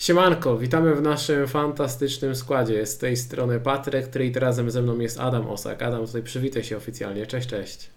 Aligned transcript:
Siemanko, 0.00 0.58
witamy 0.58 0.94
w 0.94 1.02
naszym 1.02 1.46
fantastycznym 1.46 2.34
składzie. 2.34 2.86
Z 2.86 2.98
tej 2.98 3.16
strony 3.16 3.60
Patryk, 3.60 4.06
który 4.06 4.32
razem 4.34 4.70
ze 4.70 4.82
mną 4.82 4.98
jest 4.98 5.20
Adam 5.20 5.46
Osak. 5.46 5.82
Adam, 5.82 6.06
tutaj 6.06 6.22
przywitaj 6.22 6.64
się 6.64 6.76
oficjalnie. 6.76 7.26
Cześć, 7.26 7.48
cześć. 7.48 7.90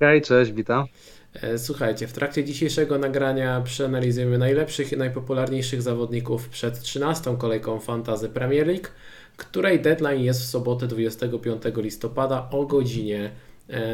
Hej, 0.00 0.22
cześć, 0.22 0.52
witam. 0.52 0.86
E, 1.34 1.58
słuchajcie, 1.58 2.06
w 2.06 2.12
trakcie 2.12 2.44
dzisiejszego 2.44 2.98
nagrania 2.98 3.60
przeanalizujemy 3.60 4.38
najlepszych 4.38 4.92
i 4.92 4.96
najpopularniejszych 4.96 5.82
zawodników 5.82 6.48
przed 6.48 6.80
13. 6.80 7.36
kolejką 7.36 7.80
Fantazy 7.80 8.28
Premier 8.28 8.66
League, 8.66 8.88
której 9.36 9.80
deadline 9.80 10.20
jest 10.20 10.40
w 10.40 10.46
sobotę 10.46 10.86
25 10.86 11.62
listopada 11.76 12.48
o 12.50 12.66
godzinie 12.66 13.30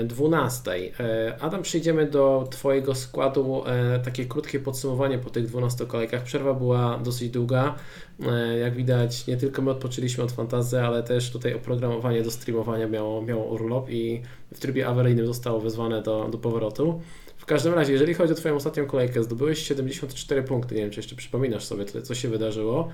12. 0.04 0.93
E, 1.00 1.36
Adam, 1.41 1.62
przejdziemy 1.62 2.06
do 2.06 2.48
Twojego 2.50 2.95
składu. 2.95 3.62
E, 3.66 3.98
takie 3.98 4.24
krótkie 4.24 4.61
podsumowanie 4.61 5.18
po 5.18 5.30
tych 5.30 5.46
12 5.46 5.86
kolejkach. 5.86 6.23
Przerwa 6.23 6.54
była 6.54 6.98
dosyć 6.98 7.30
długa. 7.30 7.74
E, 8.27 8.59
jak 8.59 8.74
widać, 8.74 9.27
nie 9.27 9.37
tylko 9.37 9.62
my 9.62 9.70
odpoczęliśmy 9.70 10.24
od 10.24 10.33
fantazy, 10.33 10.80
ale 10.80 11.02
też 11.02 11.30
tutaj 11.30 11.55
oprogramowanie 11.55 12.23
do 12.23 12.30
streamowania 12.30 12.88
miało, 12.88 13.23
miało 13.23 13.45
urlop 13.45 13.91
i 13.91 14.23
w 14.55 14.60
trybie 14.60 14.87
awaryjnym 14.87 15.27
zostało 15.27 15.60
wezwane 15.60 16.02
do, 16.02 16.28
do 16.28 16.38
powrotu. 16.38 17.00
W 17.36 17.47
każdym 17.47 17.75
razie, 17.75 17.92
jeżeli 17.92 18.14
chodzi 18.14 18.33
o 18.33 18.36
Twoją 18.36 18.56
ostatnią 18.56 18.86
kolejkę, 18.86 19.22
zdobyłeś 19.22 19.59
74 19.59 20.42
punkty. 20.42 20.75
Nie 20.75 20.80
wiem, 20.80 20.91
czy 20.91 20.98
jeszcze 20.98 21.16
przypominasz 21.16 21.64
sobie, 21.64 21.84
co 21.84 22.14
się 22.14 22.28
wydarzyło. 22.28 22.88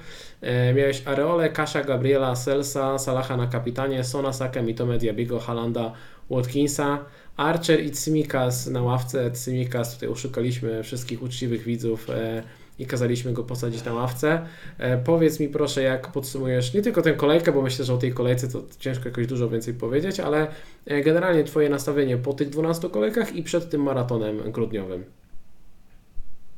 miałeś 0.75 1.03
Areole, 1.06 1.48
Kasia, 1.48 1.84
Gabriela, 1.84 2.37
Selsa, 2.37 2.98
Salaha 2.98 3.37
na 3.37 3.47
kapitanie, 3.47 4.05
Sona, 4.05 4.33
Saka, 4.33 4.62
Mitome, 4.62 4.98
Diabigo, 4.98 5.41
Halanda, 5.41 5.92
Watkinsa, 6.30 7.05
Archer 7.37 7.84
i 7.84 7.91
Tsimikas 7.91 8.66
na 8.66 8.83
ławce. 8.83 9.30
Tsimikas 9.30 9.95
tutaj 9.95 10.09
oszukaliśmy 10.09 10.83
wszystkich 10.83 11.23
uczciwych 11.23 11.62
widzów 11.62 12.11
e, 12.11 12.43
i 12.79 12.87
kazaliśmy 12.87 13.33
go 13.33 13.45
posadzić 13.45 13.84
na 13.84 13.93
ławce. 13.93 14.47
E, 14.79 14.98
powiedz 14.98 15.41
mi 15.41 15.48
proszę, 15.48 15.83
jak 15.83 16.12
podsumujesz 16.12 16.75
nie 16.75 16.83
tylko 16.83 17.03
tę 17.03 17.12
kolejkę, 17.12 17.53
bo 17.53 17.62
myślę, 17.62 17.84
że 17.84 17.95
o 17.95 17.98
tej 17.98 18.12
kolejce 18.12 18.48
to 18.48 18.62
ciężko 18.78 19.08
jakoś 19.08 19.27
dużo 19.27 19.48
więcej 19.48 19.75
powiedzieć, 19.75 20.20
ale 20.20 20.47
e, 20.86 21.03
generalnie 21.03 21.45
Twoje 21.45 21.69
nastawienie 21.69 22.17
po 22.17 22.33
tych 22.33 22.48
12 22.48 22.91
kolejkach 22.91 23.36
i 23.36 23.42
przed 23.42 23.70
tym 23.70 23.83
maratonem 23.83 24.53
grudniowym. 24.53 25.20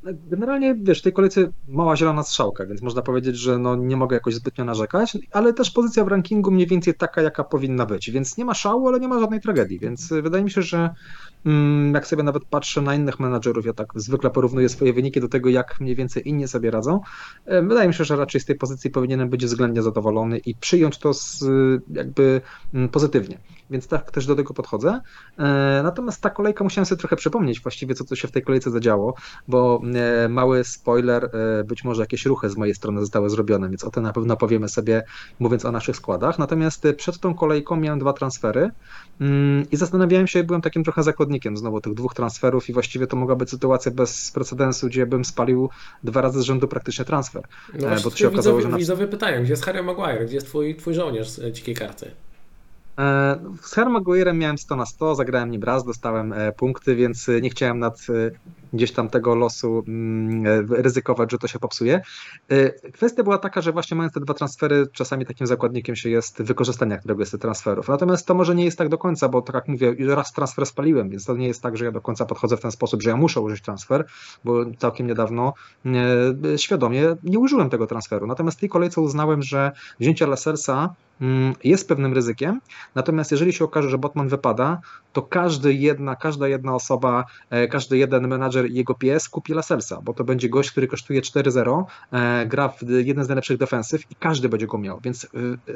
Generalnie, 0.04 0.74
wiesz, 0.82 0.98
w 0.98 1.02
tej 1.02 1.12
kolejce 1.12 1.52
mała 1.68 1.96
zielona 1.96 2.22
strzałka, 2.22 2.66
więc 2.66 2.82
można 2.82 3.02
powiedzieć, 3.02 3.36
że 3.36 3.58
no, 3.58 3.76
nie 3.76 3.96
mogę 3.96 4.16
jakoś 4.16 4.34
zbytnio 4.34 4.64
narzekać, 4.64 5.18
ale 5.32 5.52
też 5.52 5.70
pozycja 5.70 6.04
w 6.04 6.08
rankingu 6.08 6.50
mniej 6.50 6.66
więcej 6.66 6.94
taka, 6.94 7.22
jaka 7.22 7.44
powinna 7.44 7.86
być, 7.86 8.10
więc 8.10 8.36
nie 8.36 8.44
ma 8.44 8.54
szału, 8.54 8.88
ale 8.88 9.00
nie 9.00 9.08
ma 9.08 9.20
żadnej 9.20 9.40
tragedii, 9.40 9.78
więc 9.78 10.08
wydaje 10.08 10.44
mi 10.44 10.50
się, 10.50 10.62
że 10.62 10.90
jak 11.94 12.06
sobie 12.06 12.22
nawet 12.22 12.44
patrzę 12.44 12.82
na 12.82 12.94
innych 12.94 13.20
menadżerów, 13.20 13.66
ja 13.66 13.72
tak 13.72 13.92
zwykle 13.94 14.30
porównuję 14.30 14.68
swoje 14.68 14.92
wyniki 14.92 15.20
do 15.20 15.28
tego, 15.28 15.48
jak 15.48 15.80
mniej 15.80 15.96
więcej 15.96 16.28
inni 16.28 16.48
sobie 16.48 16.70
radzą, 16.70 17.00
wydaje 17.46 17.88
mi 17.88 17.94
się, 17.94 18.04
że 18.04 18.16
raczej 18.16 18.40
z 18.40 18.44
tej 18.44 18.56
pozycji 18.56 18.90
powinienem 18.90 19.28
być 19.28 19.44
względnie 19.44 19.82
zadowolony 19.82 20.38
i 20.38 20.54
przyjąć 20.54 20.98
to 20.98 21.14
z, 21.14 21.44
jakby 21.90 22.40
mm, 22.74 22.88
pozytywnie 22.88 23.38
więc 23.72 23.86
tak 23.86 24.10
też 24.10 24.26
do 24.26 24.36
tego 24.36 24.54
podchodzę. 24.54 25.00
E, 25.38 25.80
natomiast 25.82 26.20
ta 26.20 26.30
kolejka 26.30 26.64
musiałem 26.64 26.86
sobie 26.86 26.98
trochę 26.98 27.16
przypomnieć 27.16 27.60
właściwie, 27.60 27.94
co 27.94 28.04
to 28.04 28.16
się 28.16 28.28
w 28.28 28.30
tej 28.30 28.42
kolejce 28.42 28.70
zadziało, 28.70 29.14
bo 29.48 29.80
e, 29.94 30.28
mały 30.28 30.64
spoiler, 30.64 31.30
e, 31.60 31.64
być 31.64 31.84
może 31.84 32.02
jakieś 32.02 32.26
ruchy 32.26 32.50
z 32.50 32.56
mojej 32.56 32.74
strony 32.74 33.00
zostały 33.00 33.30
zrobione, 33.30 33.68
więc 33.68 33.84
o 33.84 33.90
tym 33.90 34.02
na 34.02 34.12
pewno 34.12 34.36
powiemy 34.36 34.68
sobie, 34.68 35.02
mówiąc 35.38 35.64
o 35.64 35.72
naszych 35.72 35.96
składach. 35.96 36.38
Natomiast 36.38 36.86
przed 36.96 37.18
tą 37.18 37.34
kolejką 37.34 37.76
miałem 37.76 37.98
dwa 37.98 38.12
transfery 38.12 38.60
mm, 38.60 38.72
i 39.70 39.76
zastanawiałem 39.76 40.26
się, 40.26 40.44
byłem 40.44 40.62
takim 40.62 40.84
trochę 40.84 41.02
zakładnikiem 41.02 41.56
znowu 41.56 41.80
tych 41.80 41.94
dwóch 41.94 42.14
transferów 42.14 42.68
i 42.68 42.72
właściwie 42.72 43.06
to 43.06 43.16
mogła 43.16 43.36
być 43.36 43.50
sytuacja 43.50 43.90
bez 43.90 44.30
precedensu, 44.30 44.86
gdzie 44.86 45.06
bym 45.06 45.24
spalił 45.24 45.70
dwa 46.04 46.20
razy 46.20 46.40
z 46.40 46.42
rzędu 46.42 46.68
praktycznie 46.68 47.04
transfer. 47.04 47.42
No 47.80 47.88
bo 48.04 48.10
to 48.10 48.16
się 48.16 48.28
okazało, 48.28 48.56
widzowie, 48.56 48.62
że 48.62 48.68
na... 48.68 48.76
widzowie 48.76 49.06
pytają, 49.06 49.42
gdzie 49.42 49.52
jest 49.52 49.64
Harry 49.64 49.82
Maguire, 49.82 50.26
gdzie 50.26 50.34
jest 50.34 50.46
twój, 50.46 50.76
twój 50.76 50.94
żołnierz 50.94 51.30
z 51.30 51.52
dzikiej 51.52 51.74
karty? 51.74 52.10
E, 52.98 53.38
z 53.62 53.74
Harry 53.74 53.90
Maguire'em 53.90 54.34
miałem 54.34 54.58
100 54.58 54.76
na 54.76 54.86
100, 54.86 55.14
zagrałem 55.14 55.50
nim 55.50 55.62
raz, 55.62 55.84
dostałem 55.84 56.32
e, 56.32 56.52
punkty, 56.52 56.96
więc 56.96 57.28
e, 57.28 57.40
nie 57.40 57.50
chciałem 57.50 57.78
nad 57.78 58.06
gdzieś 58.72 58.92
tam 58.92 59.08
tego 59.08 59.34
losu 59.34 59.84
mm, 59.88 60.72
ryzykować, 60.72 61.30
że 61.30 61.38
to 61.38 61.48
się 61.48 61.58
popsuje. 61.58 62.00
Kwestia 62.92 63.22
była 63.22 63.38
taka, 63.38 63.60
że 63.60 63.72
właśnie 63.72 63.96
mając 63.96 64.14
te 64.14 64.20
dwa 64.20 64.34
transfery, 64.34 64.86
czasami 64.92 65.26
takim 65.26 65.46
zakładnikiem 65.46 65.96
się 65.96 66.10
jest 66.10 66.42
wykorzystania 66.42 66.98
któregoś 66.98 67.28
z 67.28 67.30
tych 67.30 67.40
transferów. 67.40 67.88
Natomiast 67.88 68.26
to 68.26 68.34
może 68.34 68.54
nie 68.54 68.64
jest 68.64 68.78
tak 68.78 68.88
do 68.88 68.98
końca, 68.98 69.28
bo 69.28 69.42
tak 69.42 69.54
jak 69.54 69.68
mówię, 69.68 69.94
raz 69.98 70.32
transfer 70.32 70.66
spaliłem, 70.66 71.10
więc 71.10 71.24
to 71.24 71.36
nie 71.36 71.46
jest 71.46 71.62
tak, 71.62 71.76
że 71.76 71.84
ja 71.84 71.92
do 71.92 72.00
końca 72.00 72.26
podchodzę 72.26 72.56
w 72.56 72.60
ten 72.60 72.70
sposób, 72.70 73.02
że 73.02 73.10
ja 73.10 73.16
muszę 73.16 73.40
użyć 73.40 73.62
transfer, 73.62 74.06
bo 74.44 74.64
całkiem 74.78 75.06
niedawno 75.06 75.54
świadomie 76.56 77.16
nie 77.22 77.38
użyłem 77.38 77.70
tego 77.70 77.86
transferu. 77.86 78.26
Natomiast 78.26 78.56
w 78.58 78.60
tej 78.60 78.68
kolejce 78.68 79.00
uznałem, 79.00 79.42
że 79.42 79.72
wzięcie 80.00 80.26
Lasersa 80.26 80.94
Mm, 81.22 81.54
jest 81.64 81.88
pewnym 81.88 82.14
ryzykiem. 82.14 82.60
Natomiast 82.94 83.30
jeżeli 83.30 83.52
się 83.52 83.64
okaże, 83.64 83.90
że 83.90 83.98
Botman 83.98 84.28
wypada, 84.28 84.80
to 85.12 85.22
każdy 85.22 85.74
jedna, 85.74 86.16
każda 86.16 86.48
jedna 86.48 86.74
osoba, 86.74 87.24
e, 87.50 87.68
każdy 87.68 87.98
jeden 87.98 88.28
menadżer 88.28 88.61
i 88.68 88.74
jego 88.74 88.94
pies 88.94 89.28
kupi 89.28 89.54
Laselsa, 89.54 90.00
bo 90.02 90.14
to 90.14 90.24
będzie 90.24 90.48
gość, 90.48 90.70
który 90.70 90.86
kosztuje 90.86 91.20
4-0, 91.20 91.84
e, 92.12 92.46
gra 92.46 92.68
w 92.68 92.82
jeden 93.04 93.24
z 93.24 93.28
najlepszych 93.28 93.58
defensyw 93.58 94.10
i 94.10 94.14
każdy 94.14 94.48
będzie 94.48 94.66
go 94.66 94.78
miał. 94.78 95.00
Więc 95.04 95.24
e, 95.24 95.28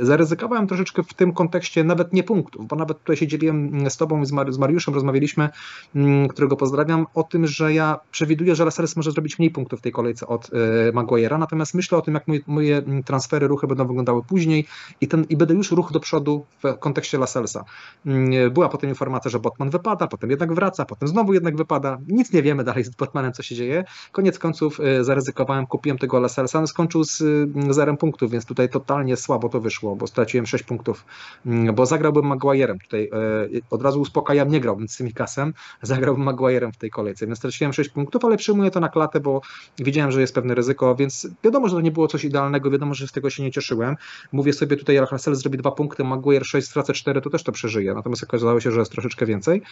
zaryzykowałem 0.04 0.66
troszeczkę 0.66 1.02
w 1.02 1.14
tym 1.14 1.32
kontekście 1.32 1.84
nawet 1.84 2.12
nie 2.12 2.22
punktów, 2.22 2.66
bo 2.66 2.76
nawet 2.76 2.98
tutaj 2.98 3.16
się 3.16 3.26
dzieliłem 3.26 3.90
z 3.90 3.96
tobą 3.96 4.22
i 4.22 4.26
z 4.26 4.58
Mariuszem, 4.58 4.94
rozmawialiśmy, 4.94 5.48
mm, 5.94 6.28
którego 6.28 6.56
pozdrawiam, 6.56 7.06
o 7.14 7.22
tym, 7.22 7.46
że 7.46 7.74
ja 7.74 7.98
przewiduję, 8.10 8.54
że 8.54 8.64
Lasels 8.64 8.96
może 8.96 9.10
zrobić 9.10 9.38
mniej 9.38 9.50
punktów 9.50 9.78
w 9.78 9.82
tej 9.82 9.92
kolejce 9.92 10.26
od 10.26 10.50
Maguire'a, 10.92 11.38
natomiast 11.38 11.74
myślę 11.74 11.98
o 11.98 12.02
tym, 12.02 12.14
jak 12.14 12.28
moje, 12.28 12.40
moje 12.46 12.82
transfery, 13.04 13.46
ruchy 13.46 13.66
będą 13.66 13.86
wyglądały 13.86 14.22
później 14.22 14.66
i 15.00 15.08
ten 15.08 15.24
i 15.28 15.36
będę 15.36 15.54
już 15.54 15.70
ruch 15.70 15.92
do 15.92 16.00
przodu 16.00 16.46
w 16.62 16.78
kontekście 16.78 17.18
Laselsa. 17.18 17.64
Mm, 18.06 18.52
była 18.52 18.68
potem 18.68 18.90
informacja, 18.90 19.30
że 19.30 19.38
Botman 19.38 19.70
wypada, 19.70 20.06
potem 20.06 20.30
jednak 20.30 20.54
wraca, 20.54 20.84
potem 20.84 21.08
znowu 21.08 21.32
jednak 21.34 21.56
wypada. 21.56 21.98
Nic 22.08 22.32
nie 22.32 22.42
wiemy 22.42 22.64
dalej 22.64 22.75
z 22.84 22.90
Botmanem, 22.90 23.32
co 23.32 23.42
się 23.42 23.54
dzieje. 23.54 23.84
Koniec 24.12 24.38
końców 24.38 24.80
y, 24.80 25.04
zaryzykowałem, 25.04 25.66
kupiłem 25.66 25.98
tego 25.98 26.20
Laselsa, 26.20 26.58
on 26.58 26.66
skończył 26.66 27.04
z 27.04 27.20
mm, 27.20 27.72
zerem 27.74 27.96
punktów, 27.96 28.30
więc 28.30 28.44
tutaj 28.44 28.68
totalnie 28.68 29.16
słabo 29.16 29.48
to 29.48 29.60
wyszło, 29.60 29.96
bo 29.96 30.06
straciłem 30.06 30.46
6 30.46 30.64
punktów, 30.64 31.04
mm, 31.46 31.74
bo 31.74 31.86
zagrałbym 31.86 32.24
Maguire'em. 32.24 32.78
Tutaj 32.82 33.10
y, 33.54 33.62
od 33.70 33.82
razu 33.82 34.00
uspokajam, 34.00 34.48
nie 34.48 34.60
grałbym 34.60 34.88
z 34.88 34.96
Simikasem, 34.96 35.54
zagrałbym 35.82 36.24
Maguire'em 36.24 36.72
w 36.72 36.76
tej 36.76 36.90
kolejce, 36.90 37.26
więc 37.26 37.38
straciłem 37.38 37.72
6 37.72 37.90
punktów, 37.90 38.24
ale 38.24 38.36
przyjmuję 38.36 38.70
to 38.70 38.80
na 38.80 38.88
klatę, 38.88 39.20
bo 39.20 39.40
widziałem, 39.78 40.12
że 40.12 40.20
jest 40.20 40.34
pewne 40.34 40.54
ryzyko, 40.54 40.94
więc 40.94 41.28
wiadomo, 41.44 41.68
że 41.68 41.74
to 41.74 41.80
nie 41.80 41.90
było 41.90 42.08
coś 42.08 42.24
idealnego, 42.24 42.70
wiadomo, 42.70 42.94
że 42.94 43.08
z 43.08 43.12
tego 43.12 43.30
się 43.30 43.42
nie 43.42 43.50
cieszyłem. 43.50 43.96
Mówię 44.32 44.52
sobie 44.52 44.76
tutaj, 44.76 44.96
Marcel 45.16 45.34
zrobi 45.34 45.58
dwa 45.58 45.70
punkty, 45.70 46.04
Maguire 46.04 46.44
6, 46.44 46.68
stracę 46.68 46.92
4, 46.92 47.20
to 47.20 47.30
też 47.30 47.42
to 47.42 47.52
przeżyje. 47.52 47.94
Natomiast 47.94 48.22
okazało 48.22 48.60
się, 48.60 48.70
że 48.70 48.78
jest 48.80 48.92
troszeczkę 48.92 49.26
więcej. 49.26 49.62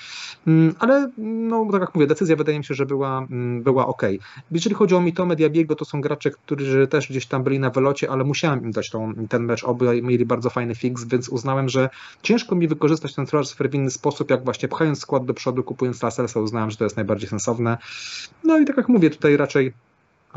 Mm, 0.47 0.75
ale 0.79 1.11
no, 1.19 1.69
tak 1.73 1.81
jak 1.81 1.95
mówię, 1.95 2.07
decyzja 2.07 2.37
wydaje 2.37 2.59
mi 2.59 2.65
się, 2.65 2.75
że 2.75 2.87
była, 2.94 3.19
mm, 3.19 3.62
była 3.62 3.87
ok. 3.87 4.03
Jeżeli 4.50 4.75
chodzi 4.75 4.94
o 4.94 5.00
Mitome, 5.00 5.37
Diabiego, 5.37 5.75
to 5.75 5.84
są 5.84 6.00
gracze, 6.00 6.31
którzy 6.31 6.87
też 6.87 7.09
gdzieś 7.09 7.27
tam 7.27 7.43
byli 7.43 7.59
na 7.59 7.71
wylocie, 7.71 8.10
ale 8.10 8.25
musiałem 8.25 8.65
im 8.65 8.71
dać 8.71 8.91
tą, 8.91 9.15
ten 9.28 9.44
mecz. 9.44 9.65
Obaj 9.65 10.03
mieli 10.03 10.25
bardzo 10.25 10.50
fajny 10.50 10.75
fix, 10.75 11.05
więc 11.05 11.28
uznałem, 11.28 11.69
że 11.69 11.88
ciężko 12.22 12.55
mi 12.55 12.69
wykorzystać 12.69 13.15
ten 13.15 13.27
transfer 13.27 13.71
w 13.71 13.75
inny 13.75 13.91
sposób, 13.91 14.31
jak 14.31 14.44
właśnie 14.44 14.69
pchając 14.69 14.99
skład 14.99 15.25
do 15.25 15.34
przodu, 15.34 15.62
kupując 15.62 16.03
Laselsa, 16.03 16.41
uznałem, 16.41 16.71
że 16.71 16.77
to 16.77 16.84
jest 16.84 16.97
najbardziej 16.97 17.28
sensowne. 17.28 17.78
No 18.44 18.59
i 18.59 18.65
tak 18.65 18.77
jak 18.77 18.88
mówię, 18.88 19.11
tutaj 19.11 19.37
raczej 19.37 19.72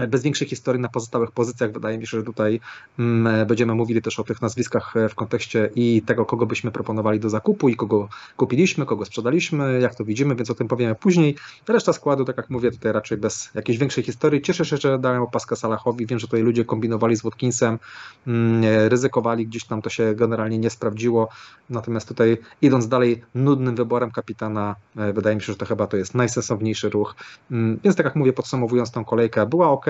bez 0.07 0.23
większej 0.23 0.47
historii 0.47 0.81
na 0.81 0.89
pozostałych 0.89 1.31
pozycjach. 1.31 1.71
Wydaje 1.71 1.97
mi 1.97 2.07
się, 2.07 2.17
że 2.17 2.23
tutaj 2.23 2.59
mm, 2.99 3.47
będziemy 3.47 3.75
mówili 3.75 4.01
też 4.01 4.19
o 4.19 4.23
tych 4.23 4.41
nazwiskach 4.41 4.97
e, 4.97 5.09
w 5.09 5.15
kontekście 5.15 5.69
i 5.75 6.01
tego, 6.05 6.25
kogo 6.25 6.45
byśmy 6.45 6.71
proponowali 6.71 7.19
do 7.19 7.29
zakupu 7.29 7.69
i 7.69 7.75
kogo 7.75 8.09
kupiliśmy, 8.37 8.85
kogo 8.85 9.05
sprzedaliśmy, 9.05 9.79
jak 9.81 9.95
to 9.95 10.05
widzimy, 10.05 10.35
więc 10.35 10.49
o 10.49 10.55
tym 10.55 10.67
powiemy 10.67 10.95
później. 10.95 11.35
Reszta 11.67 11.93
składu, 11.93 12.25
tak 12.25 12.37
jak 12.37 12.49
mówię, 12.49 12.71
tutaj 12.71 12.91
raczej 12.91 13.17
bez 13.17 13.49
jakiejś 13.55 13.77
większej 13.77 14.03
historii. 14.03 14.41
Cieszę 14.41 14.65
się, 14.65 14.77
że 14.77 14.99
dałem 14.99 15.21
opaskę 15.21 15.55
Salahowi. 15.55 16.05
Wiem, 16.05 16.19
że 16.19 16.27
tutaj 16.27 16.41
ludzie 16.41 16.65
kombinowali 16.65 17.15
z 17.15 17.23
Watkinsem, 17.23 17.79
mm, 18.27 18.63
ryzykowali, 18.87 19.47
gdzieś 19.47 19.65
tam 19.65 19.81
to 19.81 19.89
się 19.89 20.15
generalnie 20.15 20.57
nie 20.57 20.69
sprawdziło. 20.69 21.29
Natomiast 21.69 22.07
tutaj 22.07 22.37
idąc 22.61 22.87
dalej, 22.87 23.23
nudnym 23.35 23.75
wyborem 23.75 24.11
kapitana, 24.11 24.75
e, 24.97 25.13
wydaje 25.13 25.35
mi 25.35 25.41
się, 25.41 25.45
że 25.45 25.55
to 25.55 25.65
chyba 25.65 25.87
to 25.87 25.97
jest 25.97 26.15
najsensowniejszy 26.15 26.89
ruch. 26.89 27.15
Mm, 27.51 27.79
więc 27.83 27.95
tak 27.95 28.05
jak 28.05 28.15
mówię, 28.15 28.33
podsumowując 28.33 28.91
tą 28.91 29.05
kolejkę, 29.05 29.45
była 29.45 29.69
ok, 29.69 29.86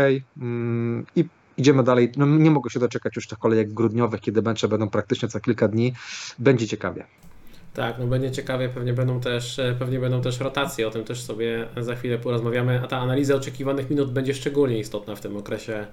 i 1.16 1.26
idziemy 1.58 1.84
dalej. 1.84 2.12
No, 2.18 2.26
nie 2.26 2.52
mogę 2.52 2.70
się 2.70 2.80
doczekać 2.80 3.16
już 3.16 3.28
tych 3.28 3.40
kolejek 3.40 3.74
grudniowych, 3.74 4.22
kiedy 4.22 4.42
mecze 4.42 4.68
będą 4.68 4.90
praktycznie 4.90 5.28
co 5.28 5.40
kilka 5.40 5.68
dni. 5.68 5.94
Będzie 6.40 6.68
ciekawie. 6.68 7.04
Tak, 7.74 7.96
no 8.00 8.08
będzie 8.08 8.32
ciekawie, 8.32 8.70
pewnie 8.70 8.94
będą 8.94 9.20
też, 9.20 9.60
e, 9.60 9.76
pewnie 9.80 10.00
będą 10.00 10.22
też 10.22 10.40
rotacje, 10.40 10.88
o 10.88 10.92
tym 10.92 11.04
też 11.04 11.22
sobie 11.22 11.68
za 11.78 11.96
chwilę 11.96 12.18
porozmawiamy, 12.18 12.82
a 12.84 12.88
ta 12.88 12.98
analiza 12.98 13.36
oczekiwanych 13.36 13.90
minut 13.90 14.12
będzie 14.12 14.34
szczególnie 14.34 14.80
istotna 14.80 15.16
w 15.16 15.22
tym 15.22 15.38
okresie 15.38 15.88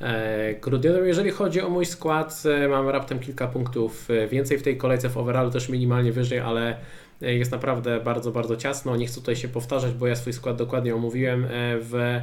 e, 0.00 0.54
grudniowym. 0.54 1.06
Jeżeli 1.06 1.30
chodzi 1.30 1.60
o 1.60 1.68
mój 1.68 1.86
skład, 1.86 2.42
e, 2.44 2.68
mam 2.68 2.88
raptem 2.88 3.18
kilka 3.18 3.46
punktów 3.46 4.08
więcej 4.30 4.58
w 4.58 4.62
tej 4.62 4.76
kolejce, 4.76 5.08
w 5.08 5.16
overallu 5.16 5.50
też 5.50 5.68
minimalnie 5.68 6.12
wyżej, 6.12 6.38
ale 6.38 6.76
jest 7.20 7.52
naprawdę 7.52 8.00
bardzo, 8.00 8.30
bardzo 8.30 8.56
ciasno. 8.56 8.96
Nie 8.96 9.06
chcę 9.06 9.20
tutaj 9.20 9.36
się 9.36 9.48
powtarzać, 9.48 9.92
bo 9.92 10.06
ja 10.06 10.16
swój 10.16 10.32
skład 10.32 10.56
dokładnie 10.56 10.94
omówiłem 10.94 11.46
w 11.80 12.20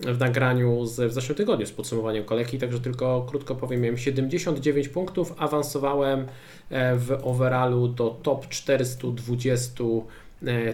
w 0.00 0.18
nagraniu 0.18 0.86
z, 0.86 1.10
w 1.10 1.12
zeszłym 1.12 1.36
tygodniu 1.36 1.66
z 1.66 1.72
podsumowaniem 1.72 2.24
kolejki, 2.24 2.58
także 2.58 2.80
tylko 2.80 3.26
krótko 3.28 3.54
powiem, 3.54 3.80
miałem 3.80 3.98
79 3.98 4.88
punktów, 4.88 5.34
awansowałem 5.38 6.26
w 6.70 7.18
overallu 7.22 7.88
do 7.88 8.10
top 8.22 8.48
420 8.48 9.84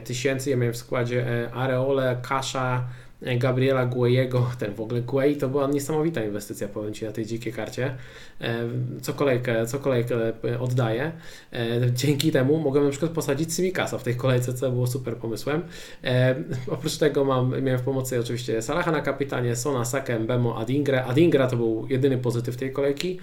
tysięcy, 0.05 0.51
ja 0.51 0.57
miałem 0.57 0.75
w 0.75 0.77
składzie 0.77 1.51
Areole, 1.53 2.17
Kasza, 2.23 2.85
Gabriela 3.23 3.87
Guejego, 3.87 4.51
ten 4.59 4.75
w 4.75 4.81
ogóle 4.81 5.03
Guei 5.03 5.37
to 5.37 5.49
była 5.49 5.67
niesamowita 5.67 6.25
inwestycja, 6.25 6.69
powiem 6.69 6.95
Ci, 6.95 7.05
na 7.05 7.13
tej 7.13 7.27
dzikiej 7.27 7.53
karcie. 7.53 7.95
E, 8.41 8.65
co 9.03 9.13
kolejkę, 9.13 9.67
co 9.67 9.79
kolejkę 9.79 10.17
oddaję. 10.61 11.13
E, 11.53 11.93
dzięki 11.93 12.33
temu 12.33 12.59
mogłem 12.59 12.85
na 12.85 12.91
przykład 12.91 13.13
posadzić 13.13 13.55
Simikasa 13.55 13.99
w 13.99 14.03
tej 14.03 14.17
kolejce, 14.17 14.55
co 14.55 14.71
było 14.71 14.87
super 14.87 15.17
pomysłem. 15.17 15.63
E, 16.05 16.35
oprócz 16.69 16.97
tego 16.97 17.25
mam, 17.25 17.63
miałem 17.63 17.81
w 17.81 17.83
pomocy 17.83 18.21
oczywiście 18.21 18.63
Salaha 18.63 18.93
na 18.93 19.01
kapitanie, 19.01 19.57
Sona, 19.57 19.85
Sakem, 19.85 20.27
Bemo, 20.27 20.59
Adingre. 20.59 21.05
Adingra 21.05 21.47
to 21.47 21.57
był 21.57 21.87
jedyny 21.89 22.19
pozytyw 22.19 22.57
tej 22.57 22.73
kolejki. 22.73 23.19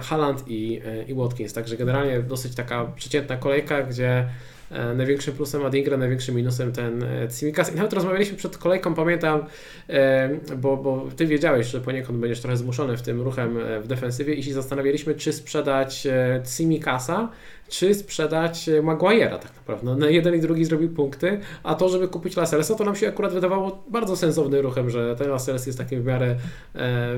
Haland 0.00 0.44
i, 0.46 0.80
i 1.08 1.14
Watkins, 1.14 1.52
także 1.52 1.76
generalnie 1.76 2.22
dosyć 2.22 2.54
taka 2.54 2.84
przeciętna 2.84 3.36
kolejka, 3.36 3.82
gdzie 3.82 4.06
E, 4.06 4.59
największym 4.94 5.34
plusem 5.34 5.64
Adingra, 5.64 5.96
największym 5.96 6.34
minusem 6.34 6.72
ten 6.72 7.02
e, 7.02 7.28
Tsimikas. 7.28 7.72
I 7.72 7.76
nawet 7.76 7.92
rozmawialiśmy 7.92 8.36
przed 8.36 8.58
kolejką, 8.58 8.94
pamiętam, 8.94 9.44
e, 9.88 10.30
bo, 10.56 10.76
bo 10.76 11.08
Ty 11.16 11.26
wiedziałeś, 11.26 11.66
że 11.66 11.80
poniekąd 11.80 12.18
będziesz 12.18 12.40
trochę 12.40 12.56
zmuszony 12.56 12.96
w 12.96 13.02
tym 13.02 13.20
ruchem 13.20 13.58
w 13.82 13.86
defensywie 13.86 14.34
i 14.34 14.42
się 14.42 14.52
zastanawialiśmy, 14.52 15.14
czy 15.14 15.32
sprzedać 15.32 16.06
Tsimikasa, 16.44 17.28
czy 17.68 17.94
sprzedać 17.94 18.70
Maguire'a 18.82 19.38
tak 19.38 19.54
naprawdę. 19.56 19.96
No, 19.96 20.08
jeden 20.08 20.34
i 20.34 20.40
drugi 20.40 20.64
zrobił 20.64 20.88
punkty, 20.88 21.40
a 21.62 21.74
to, 21.74 21.88
żeby 21.88 22.08
kupić 22.08 22.36
Laselsa, 22.36 22.74
to 22.74 22.84
nam 22.84 22.96
się 22.96 23.08
akurat 23.08 23.32
wydawało 23.32 23.84
bardzo 23.88 24.16
sensownym 24.16 24.60
ruchem, 24.60 24.90
że 24.90 25.16
ten 25.16 25.28
Lasels 25.30 25.66
jest 25.66 25.78
takim 25.78 26.02
w 26.02 26.04
miarę, 26.04 26.36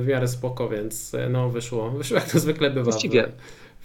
w 0.01 0.05
miarę 0.09 0.29
spoko, 0.29 0.69
więc 0.69 1.13
no 1.31 1.51
wyszło, 1.51 1.91
wyszło 1.91 2.17
jak 2.17 2.31
to 2.31 2.39
zwykle 2.39 2.71
bywa. 2.71 2.85
Właściwie. 2.85 3.29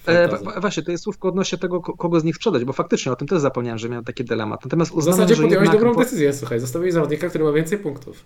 E, 0.07 0.59
właśnie, 0.62 0.83
to 0.83 0.92
jest 0.92 1.04
słówko 1.04 1.27
odnośnie 1.27 1.57
tego, 1.57 1.81
kogo 1.81 2.19
z 2.19 2.24
nich 2.24 2.36
sprzedać, 2.36 2.65
bo 2.65 2.74
faktycznie 2.74 3.12
o 3.12 3.15
tym 3.15 3.27
też 3.27 3.42
zapomniałem, 3.42 3.80
że 3.80 3.89
miałem 3.89 4.06
taki 4.06 4.25
dylemat. 4.25 4.65
Natomiast 4.65 4.92
uznałem, 4.92 5.18
w 5.18 5.21
zasadzie 5.21 5.42
podjąłeś 5.44 5.69
dobrą 5.69 5.95
decyzję, 5.95 6.33
słuchaj, 6.33 6.59
zostawiłeś 6.59 6.94
zawodnika, 6.94 7.30
który 7.30 7.44
ma 7.44 7.51
więcej 7.51 7.77
punktów. 7.77 8.25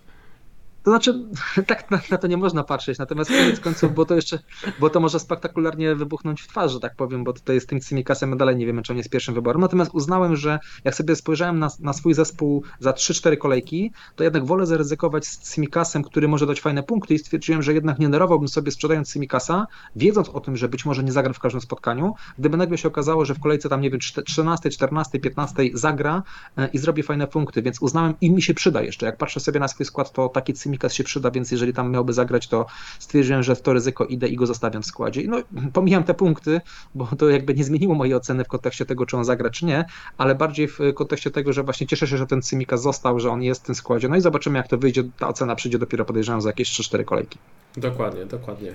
To 0.82 0.90
znaczy, 0.90 1.24
tak 1.66 1.90
na, 1.90 2.00
na, 2.10 2.18
to 2.18 2.26
nie 2.26 2.36
można 2.36 2.64
patrzeć, 2.64 2.98
natomiast 2.98 3.30
koniec 3.30 3.60
końców, 3.60 3.94
bo 3.94 4.04
to 4.04 4.14
jeszcze, 4.14 4.38
bo 4.80 4.90
to 4.90 5.00
może 5.00 5.20
spektakularnie 5.20 5.94
wybuchnąć 5.94 6.42
w 6.42 6.48
twarz, 6.48 6.72
że 6.72 6.80
tak 6.80 6.96
powiem, 6.96 7.24
bo 7.24 7.32
tutaj 7.32 7.60
z 7.60 7.66
tym 7.66 7.80
Cimikasem 7.80 8.30
my 8.30 8.36
dalej 8.36 8.56
nie 8.56 8.66
wiemy, 8.66 8.82
czy 8.82 8.92
on 8.92 8.96
jest 8.96 9.10
pierwszym 9.10 9.34
wyborem. 9.34 9.60
Natomiast 9.60 9.90
uznałem, 9.94 10.36
że 10.36 10.58
jak 10.84 10.94
sobie 10.94 11.16
spojrzałem 11.16 11.58
na, 11.58 11.68
na 11.80 11.92
swój 11.92 12.14
zespół 12.14 12.62
za 12.80 12.90
3-4 12.90 13.38
kolejki, 13.38 13.92
to 14.16 14.24
jednak 14.24 14.46
wolę 14.46 14.66
zaryzykować 14.66 15.26
z 15.26 15.54
Cimikasem, 15.54 16.02
który 16.02 16.28
może 16.28 16.46
dać 16.46 16.60
fajne 16.60 16.82
punkty 16.82 17.14
i 17.14 17.18
stwierdziłem, 17.18 17.62
że 17.62 17.74
jednak 17.74 17.98
nie 17.98 18.08
darowałbym 18.08 18.48
sobie 18.48 18.72
sprzedając 18.72 19.12
Cimikasa, 19.12 19.66
wiedząc 19.96 20.28
o 20.28 20.40
tym, 20.40 20.56
że 20.56 20.68
być 20.68 20.84
może 20.84 21.04
nie 21.04 21.12
zagra 21.12 21.32
w 21.32 21.38
każdym 21.38 21.60
spotkaniu, 21.60 22.14
gdyby 22.38 22.56
nagle 22.56 22.78
się 22.78 22.88
okazało, 22.88 23.24
że 23.24 23.34
w 23.34 23.40
kolejce 23.40 23.68
tam, 23.68 23.80
nie 23.80 23.90
wiem, 23.90 24.00
13, 24.00 24.70
14, 24.70 25.20
15 25.20 25.62
zagra 25.74 26.22
e, 26.56 26.68
i 26.72 26.78
zrobi 26.78 27.02
fajne 27.02 27.26
punkty, 27.26 27.62
więc 27.62 27.82
uznałem 27.82 28.14
i 28.20 28.30
mi 28.30 28.42
się 28.42 28.54
przyda 28.54 28.82
jeszcze. 28.82 29.06
Jak 29.06 29.16
patrzę 29.16 29.40
sobie 29.40 29.60
na 29.60 29.68
swój 29.68 29.86
skład, 29.86 30.12
to 30.12 30.28
taki 30.28 30.54
Cimikasa 30.54 30.71
Simikas 30.72 30.94
się 30.94 31.04
przyda, 31.04 31.30
więc 31.30 31.50
jeżeli 31.50 31.72
tam 31.72 31.90
miałby 31.90 32.12
zagrać, 32.12 32.48
to 32.48 32.66
stwierdziłem, 32.98 33.42
że 33.42 33.54
w 33.54 33.62
to 33.62 33.72
ryzyko 33.72 34.04
idę 34.04 34.28
i 34.28 34.36
go 34.36 34.46
zostawiam 34.46 34.82
w 34.82 34.86
składzie. 34.86 35.22
No, 35.28 35.38
pomijam 35.72 36.04
te 36.04 36.14
punkty, 36.14 36.60
bo 36.94 37.08
to 37.18 37.30
jakby 37.30 37.54
nie 37.54 37.64
zmieniło 37.64 37.94
mojej 37.94 38.14
oceny 38.14 38.44
w 38.44 38.48
kontekście 38.48 38.86
tego, 38.86 39.06
czy 39.06 39.16
on 39.16 39.24
zagra, 39.24 39.50
czy 39.50 39.66
nie, 39.66 39.84
ale 40.18 40.34
bardziej 40.34 40.68
w 40.68 40.78
kontekście 40.94 41.30
tego, 41.30 41.52
że 41.52 41.62
właśnie 41.62 41.86
cieszę 41.86 42.06
się, 42.06 42.16
że 42.16 42.26
ten 42.26 42.42
Simikas 42.42 42.82
został, 42.82 43.20
że 43.20 43.30
on 43.30 43.42
jest 43.42 43.62
w 43.62 43.66
tym 43.66 43.74
składzie. 43.74 44.08
No 44.08 44.16
i 44.16 44.20
zobaczymy, 44.20 44.58
jak 44.58 44.68
to 44.68 44.78
wyjdzie. 44.78 45.04
Ta 45.18 45.28
ocena 45.28 45.54
przyjdzie 45.54 45.78
dopiero 45.78 46.04
podejrzewam 46.04 46.42
za 46.42 46.48
jakieś 46.48 46.70
3-4 46.70 47.04
kolejki. 47.04 47.38
Dokładnie, 47.76 48.26
dokładnie. 48.26 48.74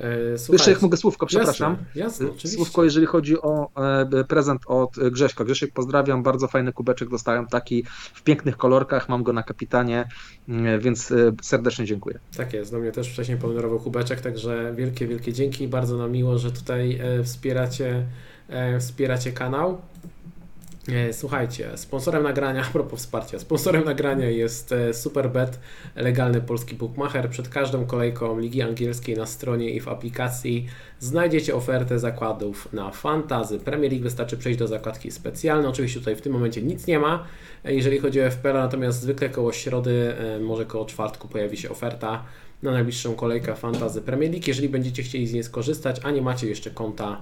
E, 0.00 0.38
słuchaj, 0.38 0.54
Jeszcze 0.54 0.70
jak 0.70 0.82
mogę 0.82 0.96
słówko, 0.96 1.26
przepraszam. 1.26 1.72
Jasne, 1.72 2.00
jasne, 2.00 2.26
oczywiście. 2.26 2.48
Słówko, 2.48 2.84
jeżeli 2.84 3.06
chodzi 3.06 3.40
o 3.40 3.70
e, 4.12 4.24
prezent 4.24 4.62
od 4.66 4.96
Grześka. 5.10 5.44
Grzesiek, 5.44 5.72
pozdrawiam, 5.72 6.22
bardzo 6.22 6.48
fajny 6.48 6.72
kubeczek 6.72 7.08
dostałem, 7.08 7.46
taki 7.46 7.84
w 8.14 8.22
pięknych 8.22 8.56
kolorkach, 8.56 9.08
mam 9.08 9.22
go 9.22 9.32
na 9.32 9.42
kapitanie, 9.42 10.08
mm, 10.48 10.80
więc 10.80 11.10
e, 11.10 11.32
serdecznie 11.42 11.84
dziękuję. 11.84 12.18
Tak 12.36 12.52
jest, 12.52 12.70
do 12.70 12.78
mnie 12.78 12.92
też 12.92 13.08
wcześniej 13.08 13.38
ponumerował 13.38 13.78
kubeczek, 13.78 14.20
także 14.20 14.74
wielkie, 14.76 15.06
wielkie 15.06 15.32
dzięki, 15.32 15.68
bardzo 15.68 15.96
nam 15.96 16.12
miło, 16.12 16.38
że 16.38 16.52
tutaj 16.52 17.00
wspieracie, 17.24 18.06
wspieracie 18.80 19.32
kanał. 19.32 19.80
E, 20.92 21.12
słuchajcie, 21.12 21.70
sponsorem 21.76 22.22
nagrania, 22.22 22.62
a 22.68 22.72
propos 22.72 23.00
wsparcia, 23.00 23.38
sponsorem 23.38 23.84
nagrania 23.84 24.30
jest 24.30 24.72
e, 24.72 24.94
Superbet, 24.94 25.58
legalny 25.96 26.40
polski 26.40 26.74
bookmacher. 26.74 27.30
Przed 27.30 27.48
każdą 27.48 27.86
kolejką 27.86 28.38
Ligi 28.38 28.62
Angielskiej 28.62 29.16
na 29.16 29.26
stronie 29.26 29.70
i 29.70 29.80
w 29.80 29.88
aplikacji 29.88 30.66
znajdziecie 31.00 31.54
ofertę 31.54 31.98
zakładów 31.98 32.72
na 32.72 32.90
fantazy. 32.90 33.58
Premier 33.58 33.92
League 33.92 34.02
wystarczy 34.02 34.36
przejść 34.36 34.58
do 34.58 34.68
zakładki 34.68 35.10
specjalnej. 35.10 35.70
Oczywiście 35.70 35.98
tutaj 35.98 36.16
w 36.16 36.20
tym 36.20 36.32
momencie 36.32 36.62
nic 36.62 36.86
nie 36.86 36.98
ma, 36.98 37.26
e, 37.64 37.74
jeżeli 37.74 37.98
chodzi 37.98 38.20
o 38.20 38.30
FPL, 38.30 38.54
natomiast 38.54 39.00
zwykle 39.00 39.28
koło 39.28 39.52
środy, 39.52 40.14
może 40.40 40.64
koło 40.64 40.84
czwartku 40.84 41.28
pojawi 41.28 41.56
się 41.56 41.70
oferta 41.70 42.24
na 42.62 42.70
najbliższą 42.70 43.14
kolejkę 43.14 43.56
fantazy 43.56 44.02
Premier 44.02 44.30
League. 44.30 44.44
Jeżeli 44.46 44.68
będziecie 44.68 45.02
chcieli 45.02 45.26
z 45.26 45.32
niej 45.32 45.44
skorzystać, 45.44 46.00
a 46.02 46.10
nie 46.10 46.22
macie 46.22 46.48
jeszcze 46.48 46.70
konta 46.70 47.20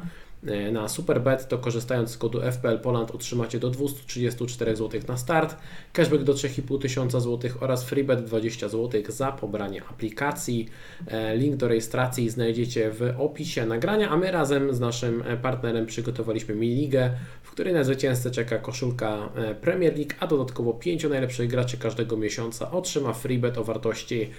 na 0.73 0.88
Superbet, 0.88 1.49
to 1.49 1.58
korzystając 1.58 2.11
z 2.11 2.19
kodu 2.19 2.41
FPL 2.52 2.79
Poland 2.79 3.11
otrzymacie 3.11 3.58
do 3.58 3.70
234 3.70 4.76
zł 4.76 5.00
na 5.08 5.17
start, 5.17 5.56
cashback 5.93 6.23
do 6.23 6.35
3,5 6.35 6.82
tysiąca 6.82 7.20
zł 7.20 7.50
oraz 7.61 7.85
freebet 7.85 8.25
20 8.25 8.69
zł 8.69 9.02
za 9.08 9.32
pobranie 9.32 9.82
aplikacji. 9.85 10.69
E, 11.06 11.37
link 11.37 11.56
do 11.56 11.69
rejestracji 11.69 12.31
znajdziecie 12.31 12.91
w 12.91 13.14
opisie 13.19 13.67
nagrania, 13.67 14.11
a 14.11 14.17
my 14.17 14.31
razem 14.31 14.75
z 14.75 14.81
naszym 14.81 15.23
e, 15.23 15.37
partnerem 15.37 15.87
przygotowaliśmy 15.87 16.55
mini 16.55 16.75
ligę, 16.75 17.11
której 17.55 17.75
na 17.75 17.85
zwycięzcę 17.85 18.31
czeka 18.31 18.59
koszulka 18.59 19.33
Premier 19.61 19.97
League, 19.97 20.11
a 20.21 20.27
dodatkowo 20.27 20.73
5 20.73 21.05
najlepszych 21.05 21.49
graczy 21.49 21.79
każdego 21.79 22.17
miesiąca 22.17 22.71
otrzyma 22.71 23.12
freebet 23.12 23.59
o 23.59 23.65
wartości 23.65 24.31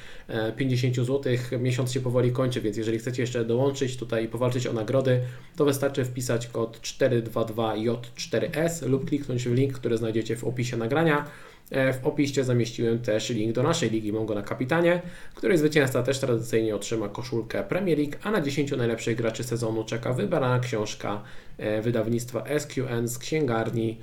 50 0.55 0.95
zł. 0.95 1.21
Miesiąc 1.59 1.91
się 1.91 1.99
powoli 1.99 2.31
kończy, 2.31 2.61
więc 2.61 2.77
jeżeli 2.77 2.99
chcecie 2.99 3.23
jeszcze 3.23 3.45
dołączyć 3.45 3.97
tutaj 3.97 4.25
i 4.25 4.27
powalczyć 4.27 4.67
o 4.67 4.73
nagrody, 4.73 5.21
to 5.55 5.65
wystarczy 5.65 6.05
wpisać 6.05 6.47
kod 6.47 6.79
422J4S 6.81 8.87
lub 8.87 9.09
kliknąć 9.09 9.47
w 9.47 9.53
link, 9.53 9.73
który 9.73 9.97
znajdziecie 9.97 10.35
w 10.35 10.43
opisie 10.43 10.77
nagrania. 10.77 11.25
E, 11.71 11.93
w 11.93 12.07
opisie 12.07 12.43
zamieściłem 12.43 12.99
też 12.99 13.29
link 13.29 13.55
do 13.55 13.63
naszej 13.63 13.89
ligi 13.89 14.13
Mongo 14.13 14.35
na 14.35 14.41
Kapitanie, 14.41 15.01
której 15.35 15.57
zwycięzca 15.57 16.03
też 16.03 16.19
tradycyjnie 16.19 16.75
otrzyma 16.75 17.09
koszulkę 17.09 17.63
Premier 17.63 17.97
League, 17.97 18.17
a 18.23 18.31
na 18.31 18.41
10 18.41 18.71
najlepszych 18.71 19.17
graczy 19.17 19.43
sezonu 19.43 19.83
czeka 19.83 20.13
wybrana 20.13 20.59
książka 20.59 21.21
e, 21.57 21.81
wydawnictwa 21.81 22.43
SQN 22.59 23.07
z 23.07 23.17
księgarni 23.17 23.97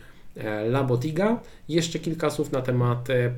Labotiga. 0.71 1.41
Jeszcze 1.69 1.99
kilka 1.99 2.31
słów 2.31 2.53
na 2.53 2.63
temat 2.63 3.11
e, 3.11 3.31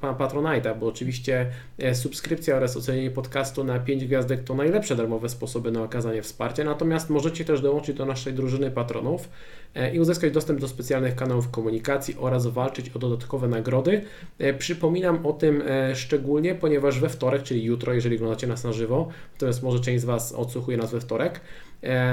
Patronite'a, 0.00 0.78
bo 0.78 0.86
oczywiście 0.86 1.46
e, 1.78 1.94
subskrypcja 1.94 2.56
oraz 2.56 2.76
ocenienie 2.76 3.10
podcastu 3.10 3.64
na 3.64 3.78
5 3.78 4.04
gwiazdek 4.04 4.44
to 4.44 4.54
najlepsze 4.54 4.96
darmowe 4.96 5.28
sposoby 5.28 5.70
na 5.70 5.82
okazanie 5.82 6.22
wsparcia, 6.22 6.64
natomiast 6.64 7.10
możecie 7.10 7.44
też 7.44 7.60
dołączyć 7.60 7.96
do 7.96 8.06
naszej 8.06 8.32
drużyny 8.32 8.70
patronów 8.70 9.28
i 9.92 10.00
uzyskać 10.00 10.32
dostęp 10.32 10.60
do 10.60 10.68
specjalnych 10.68 11.14
kanałów 11.14 11.50
komunikacji 11.50 12.16
oraz 12.18 12.46
walczyć 12.46 12.90
o 12.90 12.98
dodatkowe 12.98 13.48
nagrody. 13.48 14.02
Przypominam 14.58 15.26
o 15.26 15.32
tym 15.32 15.62
szczególnie, 15.94 16.54
ponieważ 16.54 17.00
we 17.00 17.08
wtorek, 17.08 17.42
czyli 17.42 17.64
jutro, 17.64 17.94
jeżeli 17.94 18.16
oglądacie 18.16 18.46
nas 18.46 18.64
na 18.64 18.72
żywo, 18.72 19.08
natomiast 19.32 19.62
może 19.62 19.80
część 19.80 20.02
z 20.02 20.04
Was 20.04 20.32
odsłuchuje 20.32 20.76
nas 20.76 20.92
we 20.92 21.00
wtorek, 21.00 21.40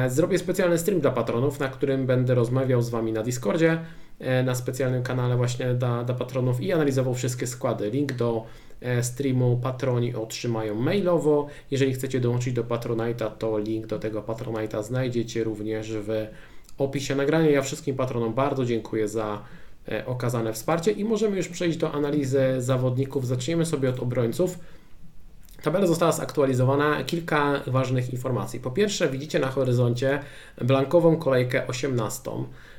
zrobię 0.08 0.38
specjalny 0.38 0.78
stream 0.78 1.02
dla 1.02 1.12
patronów, 1.12 1.60
na 1.60 1.68
którym 1.68 2.06
będę 2.06 2.36
rozmawiał 2.36 2.82
z 2.82 2.90
Wami 2.90 3.14
na 3.14 3.24
Discordzie, 3.24 3.78
E, 3.78 4.07
na 4.44 4.56
specjalnym 4.56 5.04
kanale 5.04 5.38
właśnie 5.38 5.74
dla, 5.74 6.04
dla 6.04 6.16
patronów 6.16 6.62
i 6.62 6.74
analizował 6.74 7.14
wszystkie 7.14 7.48
składy. 7.48 7.90
Link 7.90 8.14
do 8.14 8.46
e, 8.82 9.04
streamu 9.04 9.60
patroni 9.64 10.16
otrzymają 10.16 10.76
mailowo. 10.76 11.48
Jeżeli 11.72 11.94
chcecie 11.94 12.20
dołączyć 12.20 12.54
do 12.54 12.64
Patronite'a, 12.64 13.32
to 13.32 13.58
link 13.58 13.88
do 13.88 14.00
tego 14.00 14.22
Patronite'a 14.22 14.84
znajdziecie 14.84 15.44
również 15.44 15.92
w 15.94 16.28
opisie 16.78 17.16
nagrania. 17.16 17.50
Ja 17.50 17.62
wszystkim 17.62 17.96
patronom 17.96 18.34
bardzo 18.34 18.66
dziękuję 18.66 19.08
za 19.08 19.42
e, 19.88 20.06
okazane 20.06 20.54
wsparcie 20.54 20.92
i 20.92 21.06
możemy 21.06 21.38
już 21.38 21.48
przejść 21.48 21.78
do 21.78 21.92
analizy 21.92 22.42
zawodników. 22.58 23.28
Zaczniemy 23.28 23.66
sobie 23.66 23.90
od 23.90 24.00
obrońców. 24.00 24.60
Tabela 25.62 25.88
została 25.88 26.12
zaktualizowana. 26.12 27.04
Kilka 27.04 27.62
ważnych 27.68 28.14
informacji. 28.14 28.60
Po 28.60 28.72
pierwsze, 28.72 29.10
widzicie 29.10 29.40
na 29.40 29.48
horyzoncie 29.48 30.20
blankową 30.62 31.18
kolejkę 31.18 31.68
18. 31.68 32.32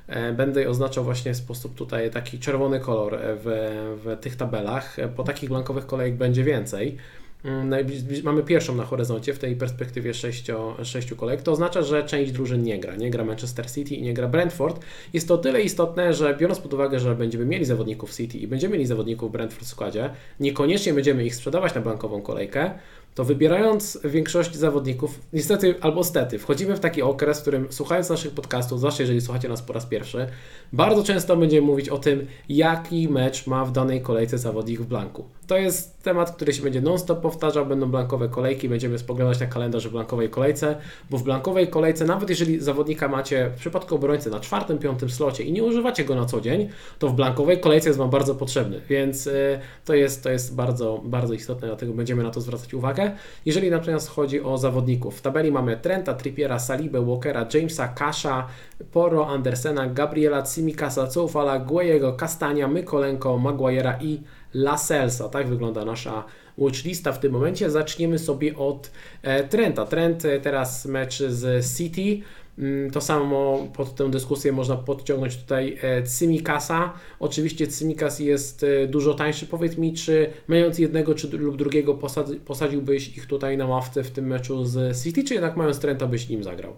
E, 0.08 0.32
będę 0.32 0.68
oznaczał 0.68 1.04
właśnie 1.04 1.34
w 1.34 1.36
sposób 1.36 1.74
tutaj 1.74 2.10
taki 2.10 2.38
czerwony 2.38 2.80
kolor 2.80 3.18
w, 3.20 3.70
w 4.04 4.20
tych 4.20 4.36
tabelach. 4.36 4.96
Po 5.16 5.24
takich 5.24 5.48
blankowych 5.48 5.86
kolejek 5.86 6.16
będzie 6.16 6.44
więcej. 6.44 6.96
Mm, 7.44 7.86
mamy 8.22 8.42
pierwszą 8.42 8.74
na 8.74 8.84
horyzoncie 8.84 9.34
w 9.34 9.38
tej 9.38 9.56
perspektywie 9.56 10.14
sześcio, 10.14 10.76
sześciu 10.82 11.16
kolejek. 11.16 11.42
To 11.42 11.52
oznacza, 11.52 11.82
że 11.82 12.04
część 12.04 12.32
drużyn 12.32 12.62
nie 12.62 12.78
gra. 12.80 12.96
Nie 12.96 13.10
gra 13.10 13.24
Manchester 13.24 13.70
City 13.70 13.94
i 13.94 14.02
nie 14.02 14.14
gra 14.14 14.28
Brentford. 14.28 14.84
Jest 15.12 15.28
to 15.28 15.38
tyle 15.38 15.62
istotne, 15.62 16.14
że 16.14 16.36
biorąc 16.36 16.60
pod 16.60 16.74
uwagę, 16.74 17.00
że 17.00 17.14
będziemy 17.14 17.46
mieli 17.46 17.64
zawodników 17.64 18.16
City 18.16 18.38
i 18.38 18.46
będziemy 18.46 18.72
mieli 18.72 18.86
zawodników 18.86 19.32
Brentford 19.32 19.64
w 19.64 19.68
składzie, 19.68 20.10
niekoniecznie 20.40 20.94
będziemy 20.94 21.24
ich 21.24 21.34
sprzedawać 21.34 21.74
na 21.74 21.80
blankową 21.80 22.22
kolejkę, 22.22 22.70
to 23.14 23.24
wybierając 23.24 23.98
większość 24.04 24.56
zawodników, 24.56 25.20
niestety 25.32 25.74
albo 25.80 26.04
stety, 26.04 26.38
wchodzimy 26.38 26.76
w 26.76 26.80
taki 26.80 27.02
okres, 27.02 27.38
w 27.38 27.42
którym 27.42 27.66
słuchając 27.70 28.08
naszych 28.10 28.32
podcastów, 28.32 28.78
zwłaszcza 28.78 29.02
jeżeli 29.02 29.20
słuchacie 29.20 29.48
nas 29.48 29.62
po 29.62 29.72
raz 29.72 29.86
pierwszy, 29.86 30.26
bardzo 30.72 31.02
często 31.02 31.36
będziemy 31.36 31.66
mówić 31.66 31.88
o 31.88 31.98
tym, 31.98 32.26
jaki 32.48 33.08
mecz 33.08 33.46
ma 33.46 33.64
w 33.64 33.72
danej 33.72 34.02
kolejce 34.02 34.38
zawodnik 34.38 34.80
w 34.80 34.86
blanku. 34.86 35.37
To 35.48 35.56
jest 35.56 36.02
temat, 36.02 36.30
który 36.30 36.52
się 36.52 36.62
będzie 36.62 36.80
non-stop 36.80 37.20
powtarzał, 37.20 37.66
będą 37.66 37.90
blankowe 37.90 38.28
kolejki, 38.28 38.68
będziemy 38.68 38.98
spoglądać 38.98 39.40
na 39.40 39.46
kalendarz 39.46 39.88
w 39.88 39.90
blankowej 39.90 40.30
kolejce, 40.30 40.76
bo 41.10 41.18
w 41.18 41.22
blankowej 41.22 41.68
kolejce, 41.68 42.04
nawet 42.04 42.30
jeżeli 42.30 42.60
zawodnika 42.60 43.08
macie 43.08 43.50
w 43.56 43.58
przypadku 43.58 43.94
obrońcy 43.94 44.30
na 44.30 44.40
czwartym, 44.40 44.78
piątym 44.78 45.10
slocie 45.10 45.44
i 45.44 45.52
nie 45.52 45.64
używacie 45.64 46.04
go 46.04 46.14
na 46.14 46.24
co 46.24 46.40
dzień, 46.40 46.68
to 46.98 47.08
w 47.08 47.14
blankowej 47.14 47.60
kolejce 47.60 47.88
jest 47.88 47.98
Wam 47.98 48.10
bardzo 48.10 48.34
potrzebny, 48.34 48.80
więc 48.88 49.26
y, 49.26 49.60
to 49.84 49.94
jest, 49.94 50.22
to 50.22 50.30
jest 50.30 50.54
bardzo, 50.54 51.00
bardzo 51.04 51.34
istotne, 51.34 51.68
dlatego 51.68 51.92
będziemy 51.92 52.22
na 52.22 52.30
to 52.30 52.40
zwracać 52.40 52.74
uwagę. 52.74 53.10
Jeżeli 53.46 53.70
natomiast 53.70 54.08
chodzi 54.08 54.40
o 54.40 54.58
zawodników, 54.58 55.18
w 55.18 55.20
tabeli 55.20 55.52
mamy 55.52 55.76
Trenta, 55.76 56.14
Trippiera, 56.14 56.58
Salibę, 56.58 57.06
Walkera, 57.06 57.46
Jamesa, 57.54 57.88
Kasha, 57.88 58.46
Poro, 58.92 59.28
Andersena, 59.28 59.86
Gabriela, 59.86 60.42
Cimikasa, 60.42 61.06
Coufala, 61.06 61.58
Guejego, 61.58 62.12
Kastania, 62.12 62.68
Mykolenko, 62.68 63.38
Maguire'a 63.38 63.94
i 64.00 64.20
Laselsa. 64.54 65.28
Tak 65.28 65.48
wygląda 65.48 65.84
nasza 65.84 66.24
watchlista 66.58 67.12
w 67.12 67.20
tym 67.20 67.32
momencie. 67.32 67.70
Zaczniemy 67.70 68.18
sobie 68.18 68.56
od 68.56 68.90
e, 69.22 69.44
Trenta. 69.44 69.84
Trent 69.84 70.24
e, 70.24 70.40
teraz 70.40 70.86
mecz 70.86 71.18
z 71.18 71.76
City. 71.76 72.24
Mm, 72.58 72.90
to 72.90 73.00
samo 73.00 73.68
pod 73.76 73.94
tę 73.94 74.10
dyskusję 74.10 74.52
można 74.52 74.76
podciągnąć 74.76 75.36
tutaj 75.36 75.78
e, 75.82 76.02
Cymikasa. 76.02 76.92
Oczywiście 77.20 77.66
Cymikas 77.66 78.20
jest 78.20 78.66
dużo 78.88 79.14
tańszy. 79.14 79.46
Powiedz 79.46 79.78
mi, 79.78 79.92
czy 79.92 80.30
mając 80.48 80.78
jednego 80.78 81.14
czy 81.14 81.38
lub 81.38 81.56
drugiego 81.56 81.98
posadziłbyś 82.44 83.16
ich 83.16 83.26
tutaj 83.26 83.56
na 83.56 83.66
ławce 83.66 84.02
w 84.02 84.10
tym 84.10 84.26
meczu 84.26 84.64
z 84.64 85.02
City, 85.04 85.24
czy 85.24 85.34
jednak 85.34 85.56
mając 85.56 85.78
Trenta 85.78 86.06
byś 86.06 86.28
nim 86.28 86.44
zagrał? 86.44 86.76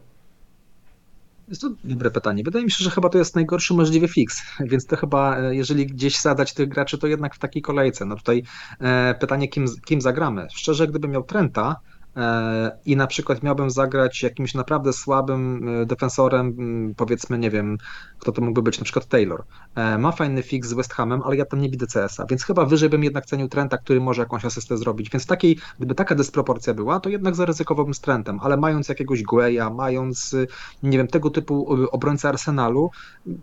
Jest 1.51 1.63
to 1.63 1.71
dobre 1.85 2.11
pytanie. 2.11 2.45
Wydaje 2.45 2.65
mi 2.65 2.71
się, 2.71 2.85
że 2.85 2.91
chyba 2.91 3.09
to 3.09 3.19
jest 3.19 3.35
najgorszy 3.35 3.75
możliwy 3.75 4.09
fix, 4.09 4.43
więc 4.61 4.87
to 4.87 4.97
chyba, 4.97 5.39
e, 5.39 5.55
jeżeli 5.55 5.87
gdzieś 5.87 6.17
sadać 6.17 6.55
tych 6.55 6.69
graczy, 6.69 6.99
to 6.99 7.07
jednak 7.07 7.35
w 7.35 7.39
takiej 7.39 7.63
kolejce. 7.63 8.05
No 8.05 8.17
tutaj 8.17 8.43
e, 8.81 9.15
pytanie, 9.21 9.49
kim, 9.49 9.67
kim 9.85 10.01
zagramy. 10.01 10.47
Szczerze, 10.51 10.87
gdybym 10.87 11.11
miał 11.11 11.23
Trenta, 11.23 11.81
E, 12.17 12.79
i 12.85 12.97
na 12.97 13.07
przykład 13.07 13.43
miałbym 13.43 13.71
zagrać 13.71 14.23
jakimś 14.23 14.55
naprawdę 14.55 14.93
słabym 14.93 15.69
e, 15.69 15.87
defensorem, 15.87 16.57
powiedzmy, 16.97 17.39
nie 17.39 17.51
wiem, 17.51 17.79
kto 18.21 18.33
to 18.33 18.43
mógłby 18.43 18.63
być, 18.63 18.79
na 18.79 18.85
przykład 18.85 19.07
Taylor. 19.07 19.45
E, 19.75 19.99
ma 19.99 20.13
fajny 20.13 20.43
fix 20.43 20.69
z 20.69 20.73
West 20.73 20.95
Hamem, 20.95 21.23
ale 21.25 21.37
ja 21.37 21.45
tam 21.45 21.61
nie 21.61 21.71
widzę 21.71 21.87
CS-a, 21.87 22.27
więc 22.27 22.45
chyba 22.45 22.65
wyżej 22.65 22.89
bym 22.89 23.05
jednak 23.05 23.27
cenił 23.27 23.49
Trenta, 23.49 23.79
który 23.79 24.01
może 24.01 24.23
jakąś 24.23 24.45
asystę 24.45 24.77
zrobić. 24.77 25.11
Więc 25.11 25.27
takiej, 25.27 25.59
gdyby 25.79 25.95
taka 25.95 26.15
dysproporcja 26.15 26.75
była, 26.75 27.01
to 27.01 27.09
jednak 27.09 27.35
zaryzykowałbym 27.35 27.95
z 27.95 28.01
Trentem, 28.01 28.39
ale 28.43 28.57
mając 28.57 28.89
jakiegoś 28.89 29.23
Gueya, 29.23 29.75
mając, 29.75 30.37
nie 30.83 30.99
wiem, 30.99 31.09
tego 31.09 31.31
typu 31.31 31.87
obrońcę 31.91 32.29
Arsenalu, 32.29 32.91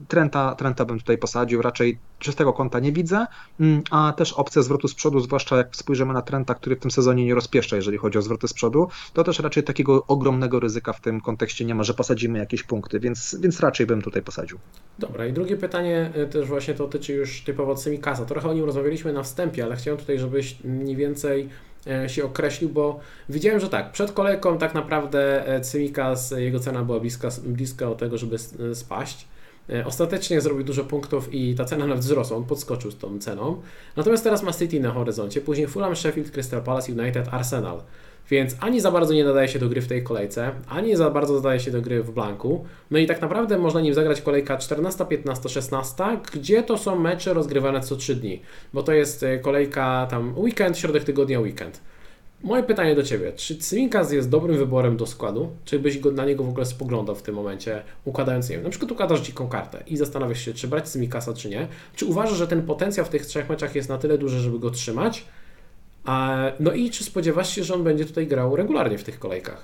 Trenta, 0.07 0.55
Trenta 0.55 0.85
bym 0.85 0.99
tutaj 0.99 1.17
posadził, 1.17 1.61
raczej 1.61 1.99
czystego 2.19 2.53
kąta 2.53 2.79
nie 2.79 2.91
widzę, 2.91 3.25
mm, 3.59 3.81
a 3.91 4.13
też 4.17 4.33
opcja 4.33 4.61
zwrotu 4.61 4.87
z 4.87 4.95
przodu, 4.95 5.19
zwłaszcza 5.19 5.57
jak 5.57 5.75
spojrzymy 5.75 6.13
na 6.13 6.21
Trenta, 6.21 6.55
który 6.55 6.75
w 6.75 6.79
tym 6.79 6.91
sezonie 6.91 7.25
nie 7.25 7.35
rozpieszcza, 7.35 7.75
jeżeli 7.75 7.97
chodzi 7.97 8.17
o 8.17 8.21
zwroty 8.21 8.47
z 8.47 8.53
przodu, 8.53 8.87
to 9.13 9.23
też 9.23 9.39
raczej 9.39 9.63
takiego 9.63 10.05
ogromnego 10.07 10.59
ryzyka 10.59 10.93
w 10.93 11.01
tym 11.01 11.21
kontekście 11.21 11.65
nie 11.65 11.75
ma, 11.75 11.83
że 11.83 11.93
posadzimy 11.93 12.39
jakieś 12.39 12.63
punkty, 12.63 12.99
więc, 12.99 13.37
więc 13.39 13.59
raczej 13.59 13.85
bym 13.85 14.01
tutaj 14.01 14.21
posadził. 14.21 14.59
Dobra, 14.99 15.27
i 15.27 15.33
drugie 15.33 15.57
pytanie 15.57 16.11
y, 16.17 16.27
też 16.27 16.47
właśnie 16.47 16.73
dotyczy 16.73 17.13
już 17.13 17.41
typowo 17.41 17.75
Cymikasa. 17.75 18.25
Trochę 18.25 18.49
o 18.49 18.53
nim 18.53 18.65
rozmawialiśmy 18.65 19.13
na 19.13 19.23
wstępie, 19.23 19.63
ale 19.63 19.75
chciałem 19.75 19.99
tutaj, 19.99 20.19
żebyś 20.19 20.63
mniej 20.63 20.95
więcej 20.95 21.49
e, 21.87 22.09
się 22.09 22.25
określił, 22.25 22.69
bo 22.69 22.99
widziałem, 23.29 23.59
że 23.59 23.69
tak, 23.69 23.91
przed 23.91 24.11
kolejką 24.11 24.57
tak 24.57 24.73
naprawdę 24.73 25.47
e, 25.47 25.61
Cymikas, 25.61 26.31
jego 26.37 26.59
cena 26.59 26.83
była 26.83 26.99
bliska, 26.99 27.29
bliska 27.45 27.85
do 27.85 27.95
tego, 27.95 28.17
żeby 28.17 28.37
spaść. 28.73 29.27
E, 29.69 29.85
ostatecznie 29.85 30.41
zrobił 30.41 30.63
dużo 30.63 30.83
punktów 30.83 31.33
i 31.33 31.55
ta 31.55 31.65
cena 31.65 31.87
nawet 31.87 32.03
wzrosła, 32.03 32.37
on 32.37 32.43
podskoczył 32.43 32.91
z 32.91 32.97
tą 32.97 33.19
ceną. 33.19 33.61
Natomiast 33.95 34.23
teraz 34.23 34.43
ma 34.43 34.53
City 34.53 34.79
na 34.79 34.91
horyzoncie, 34.91 35.41
później 35.41 35.67
Fulham, 35.67 35.95
Sheffield, 35.95 36.31
Crystal 36.31 36.63
Palace, 36.63 36.91
United, 36.91 37.27
Arsenal. 37.31 37.81
Więc 38.29 38.55
ani 38.59 38.81
za 38.81 38.91
bardzo 38.91 39.13
nie 39.13 39.23
nadaje 39.23 39.47
się 39.47 39.59
do 39.59 39.69
gry 39.69 39.81
w 39.81 39.87
tej 39.87 40.03
kolejce, 40.03 40.51
ani 40.67 40.95
za 40.95 41.09
bardzo 41.09 41.33
nadaje 41.33 41.59
się 41.59 41.71
do 41.71 41.81
gry 41.81 42.03
w 42.03 42.11
blanku. 42.11 42.65
No 42.91 42.97
i 42.97 43.05
tak 43.05 43.21
naprawdę 43.21 43.57
można 43.57 43.81
nim 43.81 43.93
zagrać 43.93 44.21
kolejka 44.21 44.57
14, 44.57 45.05
15, 45.05 45.49
16, 45.49 46.03
gdzie 46.33 46.63
to 46.63 46.77
są 46.77 46.99
mecze 46.99 47.33
rozgrywane 47.33 47.81
co 47.81 47.95
3 47.95 48.15
dni, 48.15 48.41
bo 48.73 48.83
to 48.83 48.93
jest 48.93 49.23
e, 49.23 49.39
kolejka 49.39 50.07
tam 50.09 50.33
weekend, 50.37 50.77
środek 50.77 51.03
tygodnia, 51.03 51.39
weekend. 51.39 51.81
Moje 52.43 52.63
pytanie 52.63 52.95
do 52.95 53.03
Ciebie, 53.03 53.33
czy 53.33 53.57
Cyminkas 53.57 54.11
jest 54.11 54.29
dobrym 54.29 54.57
wyborem 54.57 54.97
do 54.97 55.05
składu? 55.05 55.49
Czy 55.65 55.79
byś 55.79 55.99
go, 55.99 56.11
na 56.11 56.25
niego 56.25 56.43
w 56.43 56.49
ogóle 56.49 56.65
spoglądał 56.65 57.15
w 57.15 57.21
tym 57.21 57.35
momencie, 57.35 57.83
układając, 58.05 58.49
nie 58.49 58.55
wiem, 58.55 58.63
na 58.63 58.69
przykład 58.69 58.91
układasz 58.91 59.21
dziką 59.21 59.47
kartę 59.47 59.83
i 59.87 59.97
zastanawiasz 59.97 60.39
się, 60.39 60.53
czy 60.53 60.67
brać 60.67 60.89
Cyminkasa, 60.89 61.33
czy 61.33 61.49
nie? 61.49 61.67
Czy 61.95 62.05
uważasz, 62.05 62.37
że 62.37 62.47
ten 62.47 62.61
potencjał 62.61 63.05
w 63.05 63.09
tych 63.09 63.25
trzech 63.25 63.49
meczach 63.49 63.75
jest 63.75 63.89
na 63.89 63.97
tyle 63.97 64.17
duży, 64.17 64.39
żeby 64.39 64.59
go 64.59 64.69
trzymać? 64.69 65.25
No 66.59 66.73
i 66.73 66.89
czy 66.89 67.03
spodziewasz 67.03 67.55
się, 67.55 67.63
że 67.63 67.73
on 67.73 67.83
będzie 67.83 68.05
tutaj 68.05 68.27
grał 68.27 68.55
regularnie 68.55 68.97
w 68.97 69.03
tych 69.03 69.19
kolejkach? 69.19 69.63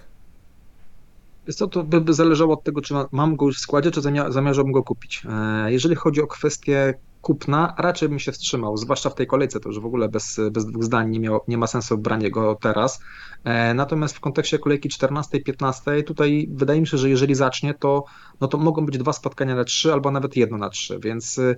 Jest 1.48 1.60
to, 1.60 1.68
to 1.68 1.84
by 1.84 2.14
zależało 2.14 2.54
od 2.54 2.64
tego, 2.64 2.82
czy 2.82 2.94
mam 3.12 3.36
go 3.36 3.46
już 3.46 3.58
w 3.58 3.62
składzie, 3.62 3.92
czy 3.92 4.02
zamierzam 4.30 4.72
go 4.72 4.84
kupić. 4.84 5.24
E, 5.30 5.72
jeżeli 5.72 5.96
chodzi 5.96 6.22
o 6.22 6.28
kwestię 6.28 6.94
kupna, 7.22 7.74
raczej 7.78 8.10
bym 8.10 8.20
się 8.20 8.32
wstrzymał, 8.32 8.78
zwłaszcza 8.78 9.10
w 9.10 9.16
tej 9.16 9.28
kolejce, 9.28 9.60
to 9.60 9.70
już 9.70 9.80
w 9.80 9.86
ogóle 9.86 10.10
bez, 10.10 10.40
bez 10.52 10.66
dwóch 10.66 10.84
zdań 10.84 11.18
nie, 11.18 11.30
nie 11.48 11.58
ma 11.58 11.68
sensu 11.68 11.98
branie 11.98 12.32
go 12.32 12.58
teraz. 12.62 13.00
E, 13.44 13.74
natomiast 13.74 14.16
w 14.16 14.20
kontekście 14.20 14.60
kolejki 14.60 14.90
14-15, 14.90 16.04
tutaj 16.04 16.50
wydaje 16.52 16.82
mi 16.82 16.88
się, 16.88 16.98
że 16.98 17.10
jeżeli 17.10 17.36
zacznie, 17.36 17.74
to, 17.74 18.04
no 18.42 18.48
to 18.48 18.58
mogą 18.58 18.86
być 18.86 18.98
dwa 18.98 19.14
spotkania 19.14 19.56
na 19.56 19.64
trzy 19.64 19.94
albo 19.94 20.12
nawet 20.12 20.36
jedno 20.36 20.58
na 20.58 20.70
trzy, 20.70 21.00
więc 21.00 21.38
y, 21.38 21.56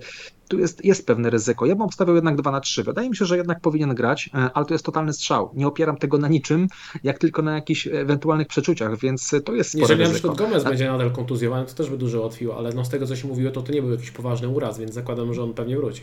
tu 0.48 0.58
jest, 0.58 0.84
jest 0.84 1.06
pewne 1.06 1.30
ryzyko. 1.30 1.66
Ja 1.66 1.74
bym 1.74 1.82
obstawiał 1.82 2.14
jednak 2.14 2.36
dwa 2.36 2.50
na 2.50 2.60
trzy. 2.60 2.82
Wydaje 2.82 3.10
mi 3.10 3.16
się, 3.16 3.24
że 3.24 3.36
jednak 3.36 3.60
powinien 3.60 3.94
grać, 3.94 4.30
e, 4.34 4.50
ale 4.54 4.66
to 4.66 4.74
jest 4.74 4.84
totalny 4.84 5.12
strzał. 5.12 5.50
Nie 5.54 5.66
opieram 5.66 5.96
tego 5.96 6.18
na 6.18 6.28
niczym, 6.28 6.68
jak 7.04 7.18
tylko 7.18 7.42
na 7.42 7.54
jakichś 7.54 7.86
ewentualnych 7.86 8.46
przeczuciach, 8.46 8.98
więc 8.98 9.34
to 9.44 9.54
jest 9.54 9.70
spore 9.70 9.82
Jeżeli 9.82 10.00
ryzyko. 10.00 10.28
na 10.28 10.34
przykład 10.34 10.38
Gomez 10.38 10.64
będzie 10.64 10.90
nadal 10.90 11.10
kontuzjowany, 11.10 11.66
to 11.66 11.74
też 11.74 11.90
by 11.90 11.98
dużo 11.98 12.20
ułatwiło, 12.20 12.58
ale 12.58 12.72
no 12.72 12.84
z 12.84 12.88
tego 12.88 13.06
co 13.06 13.16
się 13.16 13.28
mówiło, 13.28 13.50
to 13.50 13.62
to 13.62 13.72
nie 13.72 13.82
był 13.82 13.90
jakiś 13.90 14.10
poważny 14.10 14.48
uraz, 14.48 14.78
więc 14.78 14.94
zakładam, 14.94 15.34
że 15.34 15.42
on 15.42 15.54
pewnie 15.54 15.76
wróci. 15.76 16.02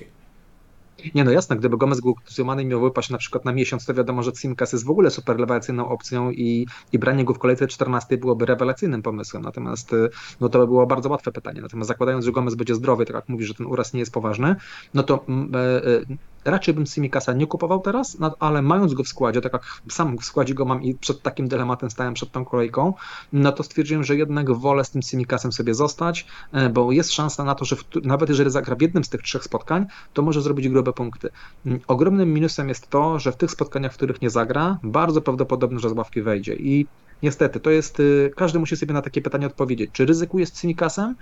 Nie 1.15 1.23
no 1.23 1.31
jasne, 1.31 1.55
gdyby 1.55 1.77
Gomez 1.77 2.01
był 2.01 2.15
kontuzjowany 2.15 2.63
i 2.63 2.65
miał 2.65 2.81
wypaść 2.81 3.09
na 3.09 3.17
przykład 3.17 3.45
na 3.45 3.53
miesiąc, 3.53 3.85
to 3.85 3.93
wiadomo, 3.93 4.23
że 4.23 4.31
Simkas 4.35 4.73
jest 4.73 4.85
w 4.85 4.89
ogóle 4.89 5.11
super 5.11 5.37
rewelacyjną 5.37 5.89
opcją 5.89 6.31
i, 6.31 6.67
i 6.91 6.99
branie 6.99 7.25
go 7.25 7.33
w 7.33 7.39
kolejce 7.39 7.67
14 7.67 8.17
byłoby 8.17 8.45
rewelacyjnym 8.45 9.01
pomysłem. 9.01 9.43
Natomiast 9.43 9.93
y, 9.93 10.09
no 10.41 10.49
to 10.49 10.59
by 10.59 10.67
było 10.67 10.87
bardzo 10.87 11.09
łatwe 11.09 11.31
pytanie. 11.31 11.61
Natomiast 11.61 11.87
zakładając, 11.87 12.25
że 12.25 12.31
Gomez 12.31 12.55
będzie 12.55 12.75
zdrowy, 12.75 13.05
tak 13.05 13.15
jak 13.15 13.29
mówi, 13.29 13.45
że 13.45 13.53
ten 13.53 13.65
uraz 13.65 13.93
nie 13.93 13.99
jest 13.99 14.13
poważny, 14.13 14.55
no 14.93 15.03
to 15.03 15.25
e, 15.53 16.15
raczej 16.45 16.73
bym 16.73 16.85
Simikasa 16.85 17.33
nie 17.33 17.47
kupował 17.47 17.79
teraz, 17.79 18.19
no, 18.19 18.35
ale 18.39 18.61
mając 18.61 18.93
go 18.93 19.03
w 19.03 19.07
składzie, 19.07 19.41
tak 19.41 19.53
jak 19.53 19.63
sam 19.89 20.17
w 20.17 20.25
składzie 20.25 20.53
go 20.53 20.65
mam 20.65 20.83
i 20.83 20.95
przed 20.95 21.21
takim 21.21 21.47
dylematem 21.47 21.89
stałem 21.91 22.13
przed 22.13 22.31
tą 22.31 22.45
kolejką, 22.45 22.93
no 23.33 23.51
to 23.51 23.63
stwierdziłem, 23.63 24.03
że 24.03 24.15
jednak 24.15 24.51
wolę 24.51 24.85
z 24.85 24.91
tym 24.91 25.01
Simikasem 25.01 25.51
sobie 25.51 25.73
zostać, 25.73 26.25
e, 26.51 26.69
bo 26.69 26.91
jest 26.91 27.11
szansa 27.11 27.43
na 27.43 27.55
to, 27.55 27.65
że 27.65 27.75
w, 27.75 27.83
nawet 28.03 28.29
jeżeli 28.29 28.49
zagra 28.49 28.75
w 28.75 28.81
jednym 28.81 29.03
z 29.03 29.09
tych 29.09 29.21
trzech 29.21 29.43
spotkań, 29.43 29.85
to 30.13 30.21
może 30.21 30.41
zrobić 30.41 30.69
grube 30.83 30.93
punkty. 30.93 31.29
Mm, 31.65 31.79
ogromnym 31.87 32.33
minusem 32.33 32.69
jest 32.69 32.89
to, 32.89 33.19
że 33.19 33.31
w 33.31 33.37
tych 33.37 33.51
spotkaniach, 33.51 33.93
w 33.93 33.97
których 33.97 34.21
nie 34.21 34.29
zagra, 34.29 34.79
bardzo 34.83 35.21
prawdopodobne, 35.21 35.79
że 35.79 35.89
z 35.89 35.93
ławki 35.93 36.21
wejdzie 36.21 36.55
i 36.55 36.87
Niestety, 37.23 37.59
to 37.59 37.69
jest, 37.69 37.99
y, 37.99 38.31
każdy 38.35 38.59
musi 38.59 38.77
sobie 38.77 38.93
na 38.93 39.01
takie 39.01 39.21
pytanie 39.21 39.47
odpowiedzieć, 39.47 39.89
czy 39.93 40.05
ryzykuję 40.05 40.45
z 40.45 40.51
Cynikasem, 40.51 41.15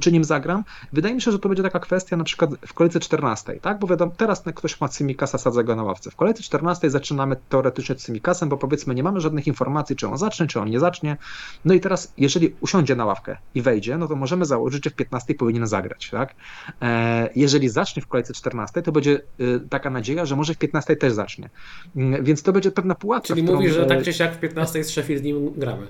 czy 0.00 0.12
nim 0.12 0.24
zagram. 0.24 0.64
Wydaje 0.92 1.14
mi 1.14 1.20
się, 1.20 1.32
że 1.32 1.38
to 1.38 1.48
będzie 1.48 1.62
taka 1.62 1.80
kwestia 1.80 2.16
na 2.16 2.24
przykład 2.24 2.50
w 2.66 2.74
kolejce 2.74 3.00
14, 3.00 3.60
tak? 3.60 3.78
Bo 3.78 3.86
wiadomo, 3.86 4.12
teraz 4.16 4.42
ktoś 4.54 4.80
ma 4.80 4.88
Cymikasa, 4.88 5.38
sadza 5.38 5.62
go 5.62 5.76
na 5.76 5.82
ławce. 5.82 6.10
W 6.10 6.16
kolejce 6.16 6.42
14 6.42 6.90
zaczynamy 6.90 7.36
teoretycznie 7.48 7.94
z 7.94 7.98
Cymikasem, 7.98 8.48
bo 8.48 8.56
powiedzmy 8.56 8.94
nie 8.94 9.02
mamy 9.02 9.20
żadnych 9.20 9.46
informacji, 9.46 9.96
czy 9.96 10.08
on 10.08 10.18
zacznie, 10.18 10.46
czy 10.46 10.60
on 10.60 10.70
nie 10.70 10.80
zacznie. 10.80 11.16
No 11.64 11.74
i 11.74 11.80
teraz, 11.80 12.12
jeżeli 12.18 12.54
usiądzie 12.60 12.96
na 12.96 13.04
ławkę 13.04 13.36
i 13.54 13.62
wejdzie, 13.62 13.98
no 13.98 14.08
to 14.08 14.16
możemy 14.16 14.44
założyć, 14.44 14.84
że 14.84 14.90
w 14.90 14.94
15 14.94 15.34
powinien 15.34 15.66
zagrać, 15.66 16.10
tak? 16.10 16.34
E, 16.82 17.30
jeżeli 17.36 17.68
zacznie 17.68 18.02
w 18.02 18.06
kolejce 18.06 18.34
14, 18.34 18.82
to 18.82 18.92
będzie 18.92 19.20
y, 19.40 19.60
taka 19.70 19.90
nadzieja, 19.90 20.26
że 20.26 20.36
może 20.36 20.54
w 20.54 20.58
15 20.58 20.96
też 20.96 21.12
zacznie. 21.12 21.50
Mm, 21.96 22.24
więc 22.24 22.42
to 22.42 22.52
będzie 22.52 22.70
pewna 22.70 22.94
pułapka. 22.94 23.28
Czyli 23.28 23.42
mówisz, 23.42 23.74
że 23.74 23.86
tak 23.86 24.02
czy 24.02 24.12
siak 24.12 24.34
w 24.34 24.38
15 24.38 24.84
z 24.84 24.90
Sheffield 24.90 25.22
z 25.22 25.24
nim 25.24 25.47
gramy. 25.56 25.86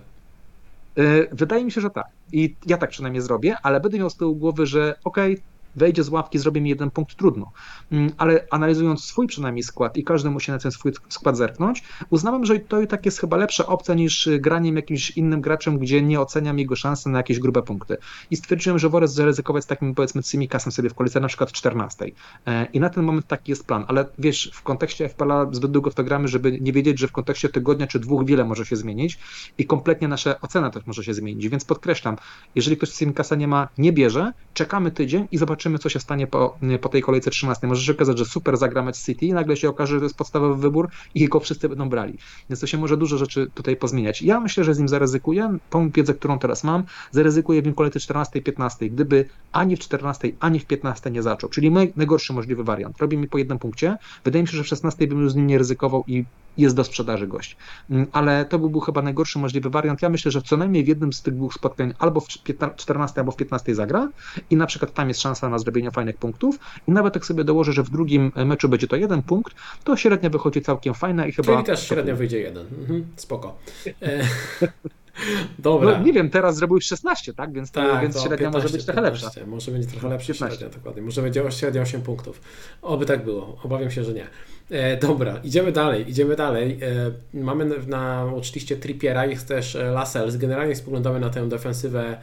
E, 0.97 1.35
wydaje 1.35 1.65
mi 1.65 1.73
się, 1.73 1.81
że 1.81 1.91
tak. 1.91 2.07
I 2.33 2.57
ja 2.67 2.77
tak 2.77 2.91
przynajmniej 2.91 3.23
zrobię, 3.23 3.57
ale 3.63 3.81
będę 3.81 3.99
miał 3.99 4.11
z 4.11 4.17
tyłu 4.17 4.37
głowy, 4.37 4.67
że 4.67 4.95
okej, 5.05 5.33
okay, 5.33 5.45
wejdzie 5.77 6.05
z 6.05 6.09
ławki, 6.09 6.39
zrobi 6.39 6.61
mi 6.61 6.71
jeden 6.71 6.91
punkt, 6.91 7.17
trudno. 7.17 7.53
Mm, 7.93 8.13
ale 8.19 8.47
analizując 8.51 9.05
swój 9.05 9.27
przynajmniej 9.27 9.63
skład 9.63 9.97
i 9.97 10.05
każdy 10.05 10.31
musi 10.31 10.51
na 10.51 10.59
ten 10.59 10.73
swój 10.73 10.93
skład 11.09 11.37
zerknąć, 11.37 11.83
uznałem, 12.11 12.45
że 12.45 12.59
to 12.59 12.81
i 12.81 12.87
tak 12.87 13.07
jest 13.07 13.21
chyba 13.21 13.37
lepsza 13.37 13.67
opcja 13.67 13.95
niż 13.95 14.29
graniem 14.39 14.77
jakimś 14.77 15.11
innym 15.11 15.41
graczem, 15.41 15.79
gdzie 15.79 16.03
nie 16.03 16.21
oceniam 16.21 16.59
jego 16.59 16.77
szansy 16.77 17.09
na 17.09 17.19
jakieś 17.19 17.39
grube 17.39 17.63
punkty. 17.63 17.97
I 18.31 18.37
stwierdziłem, 18.37 18.79
że 18.79 18.89
wolę 18.89 19.09
zaryzykować 19.09 19.65
z 19.65 19.67
takim 19.67 19.95
powiedzmy 19.95 20.23
Cymikasem 20.23 20.73
sobie 20.73 20.89
w 20.89 20.93
okolicy 20.93 21.21
na 21.21 21.29
przykład 21.29 21.53
14. 21.53 22.05
E, 22.47 22.67
I 22.73 22.81
na 22.81 22.91
ten 22.91 23.05
moment 23.05 23.27
taki 23.27 23.53
jest 23.53 23.67
plan, 23.67 23.85
ale 23.89 24.07
wiesz, 24.19 24.51
w 24.55 24.63
kontekście 24.63 25.09
FPL 25.09 25.33
zbyt 25.53 25.71
długo 25.71 25.91
w 25.91 25.95
to 25.95 26.05
gramy, 26.05 26.29
żeby 26.29 26.61
nie 26.61 26.73
wiedzieć, 26.73 26.99
że 26.99 27.09
w 27.09 27.13
kontekście 27.13 27.49
tygodnia 27.49 27.87
czy 27.87 27.99
dwóch 27.99 28.27
wiele 28.27 28.45
może 28.45 28.67
się 28.67 28.77
zmienić 28.77 29.19
i 29.59 29.67
kompletnie 29.67 30.09
nasza 30.09 30.41
ocena 30.41 30.71
też 30.71 30.87
może 30.87 31.05
się 31.05 31.15
zmienić, 31.15 31.49
więc 31.49 31.65
podkreślam, 31.65 32.17
jeżeli 32.55 32.77
ktoś 32.77 32.91
Cymikasa 32.91 33.37
nie 33.37 33.49
ma, 33.49 33.69
nie 33.79 33.93
bierze, 33.93 34.33
czekamy 34.55 34.91
tydzień 34.91 35.29
i 35.33 35.39
zobaczymy, 35.39 35.58
co 35.79 35.89
się 35.89 36.01
stanie 36.01 36.27
po, 36.27 36.59
po 36.81 36.89
tej 36.89 37.03
kolejce 37.03 37.31
13. 37.31 37.67
Może 37.67 37.83
się 37.83 37.93
okazać, 37.93 38.19
że 38.19 38.25
super 38.25 38.57
zagra 38.57 38.93
City 38.93 39.27
i 39.27 39.33
nagle 39.33 39.57
się 39.57 39.69
okaże, 39.69 39.95
że 39.95 40.01
to 40.01 40.05
jest 40.05 40.17
podstawowy 40.17 40.61
wybór 40.63 40.89
i 41.15 41.29
go 41.29 41.41
wszyscy 41.41 41.69
będą 41.69 41.89
brali. 41.89 42.19
Więc 42.51 42.61
to 42.61 42.67
się 42.67 42.79
może 42.79 42.97
dużo 42.97 43.19
rzeczy 43.19 43.51
tutaj 43.55 43.77
pozmieniać. 43.77 44.23
Ja 44.23 44.41
myślę, 44.41 44.65
że 44.65 44.75
z 44.75 44.79
nim 44.79 44.89
zaryzykuję, 44.89 45.59
tą 45.71 45.91
wiedzę, 45.91 46.15
którą 46.15 46.39
teraz 46.39 46.65
mam, 46.65 46.85
zaryzykuję 47.11 47.63
w 47.63 47.65
nim 47.65 47.75
kolejce 47.75 48.01
14 48.01 48.39
i 48.39 48.43
15, 48.43 48.91
gdyby 48.91 49.25
ani 49.53 49.77
w 49.77 49.79
14, 49.79 50.33
ani 50.41 50.61
w 50.61 50.67
15 50.67 51.11
nie 51.11 51.23
zaczął, 51.23 51.51
czyli 51.51 51.71
najgorszy 51.97 52.33
możliwy 52.33 52.65
wariant. 52.65 52.99
Robi 52.99 53.17
mi 53.17 53.29
po 53.29 53.39
jednym 53.39 53.59
punkcie. 53.59 53.97
Wydaje 54.25 54.43
mi 54.43 54.49
się, 54.49 54.57
że 54.57 54.63
w 54.63 54.67
16 54.67 55.07
bym 55.07 55.23
już 55.23 55.33
z 55.33 55.37
nim 55.37 55.47
nie 55.47 55.59
ryzykował 55.59 56.05
i 56.07 56.25
jest 56.59 56.77
do 56.77 56.85
sprzedaży 56.85 57.27
gość. 57.27 57.57
Mm, 57.91 58.07
ale 58.13 58.45
to 58.45 58.59
by 58.59 58.71
był 58.71 58.81
chyba 58.81 59.03
najgorszy 59.03 59.39
możliwy 59.39 59.71
wariant. 59.71 60.03
Ja 60.03 60.09
myślę, 60.09 60.31
że 60.31 60.43
co 60.43 60.57
najmniej 60.57 60.85
w 60.85 60.89
jednym 60.89 61.13
z 61.13 61.23
tych 61.23 61.35
dwóch 61.35 61.55
spotkań 61.55 61.95
albo 61.99 62.21
w 62.21 62.29
14 62.77 63.21
albo 63.21 63.33
w 63.33 63.37
15 63.37 63.75
zagra 63.75 64.09
i 64.51 64.57
na 64.57 64.67
przykład 64.67 64.95
tam 64.95 65.09
jest 65.09 65.21
szansa 65.21 65.49
na 65.49 65.59
zrobienie 65.59 65.91
fajnych 65.91 66.17
punktów 66.17 66.59
i 66.89 66.93
nawet 66.93 67.15
jak 67.15 67.27
sobie 67.27 67.45
dołożę, 67.45 67.73
że 67.73 67.83
w 67.83 67.91
drugim 67.91 68.33
meczu 68.37 68.69
będzie 68.69 68.87
to 68.87 68.97
jeden 68.97 69.23
punkt, 69.23 69.55
to 69.85 69.97
średnia 69.97 70.31
wychodzi 70.31 70.63
całkiem 70.63 70.95
fajna 70.95 71.27
i 71.27 71.33
chyba... 71.33 71.53
Czyli 71.53 71.65
też 71.65 71.89
średnia 71.89 72.15
wyjdzie 72.15 72.41
jeden. 72.41 72.67
Mhm, 72.81 73.07
spoko. 73.17 73.59
E, 75.19 75.45
dobra. 75.59 75.99
No, 75.99 76.05
nie 76.05 76.13
wiem, 76.13 76.31
teraz 76.31 76.57
zrobił 76.57 76.81
16, 76.81 77.35
tak? 77.35 77.53
Więc, 77.53 77.71
tak, 77.71 78.03
więc 78.03 78.21
średnia 78.21 78.39
15, 78.39 78.59
może 78.59 78.77
być 78.77 78.85
trochę 78.85 79.03
15. 79.03 79.27
lepsza. 79.27 79.47
Może 79.47 79.71
będzie 79.71 79.89
trochę 79.89 80.09
lepsza 80.09 80.33
15. 80.33 80.59
średnia, 80.59 80.79
dokładnie. 80.79 81.03
Może 81.03 81.23
będzie 81.23 81.45
średnia 81.51 81.83
8 81.83 82.03
punktów. 82.03 82.41
Oby 82.83 83.07
tak 83.07 83.25
było. 83.25 83.57
Obawiam 83.63 83.91
się, 83.91 84.05
że 84.05 84.13
nie. 84.13 84.27
E, 84.71 84.97
dobra, 84.97 85.41
idziemy 85.45 85.73
dalej, 85.73 86.11
idziemy 86.11 86.37
dalej. 86.37 86.79
E, 87.35 87.41
mamy 87.41 87.71
na 87.87 88.33
oczywiście 88.37 88.77
Trippiera, 88.77 89.27
jest 89.27 89.49
też 89.49 89.77
e, 89.77 89.91
Lascelles. 89.91 90.37
Generalnie 90.37 90.77
spoglądamy 90.77 91.21
na 91.21 91.31
tę 91.31 91.49
defensywę 91.49 92.19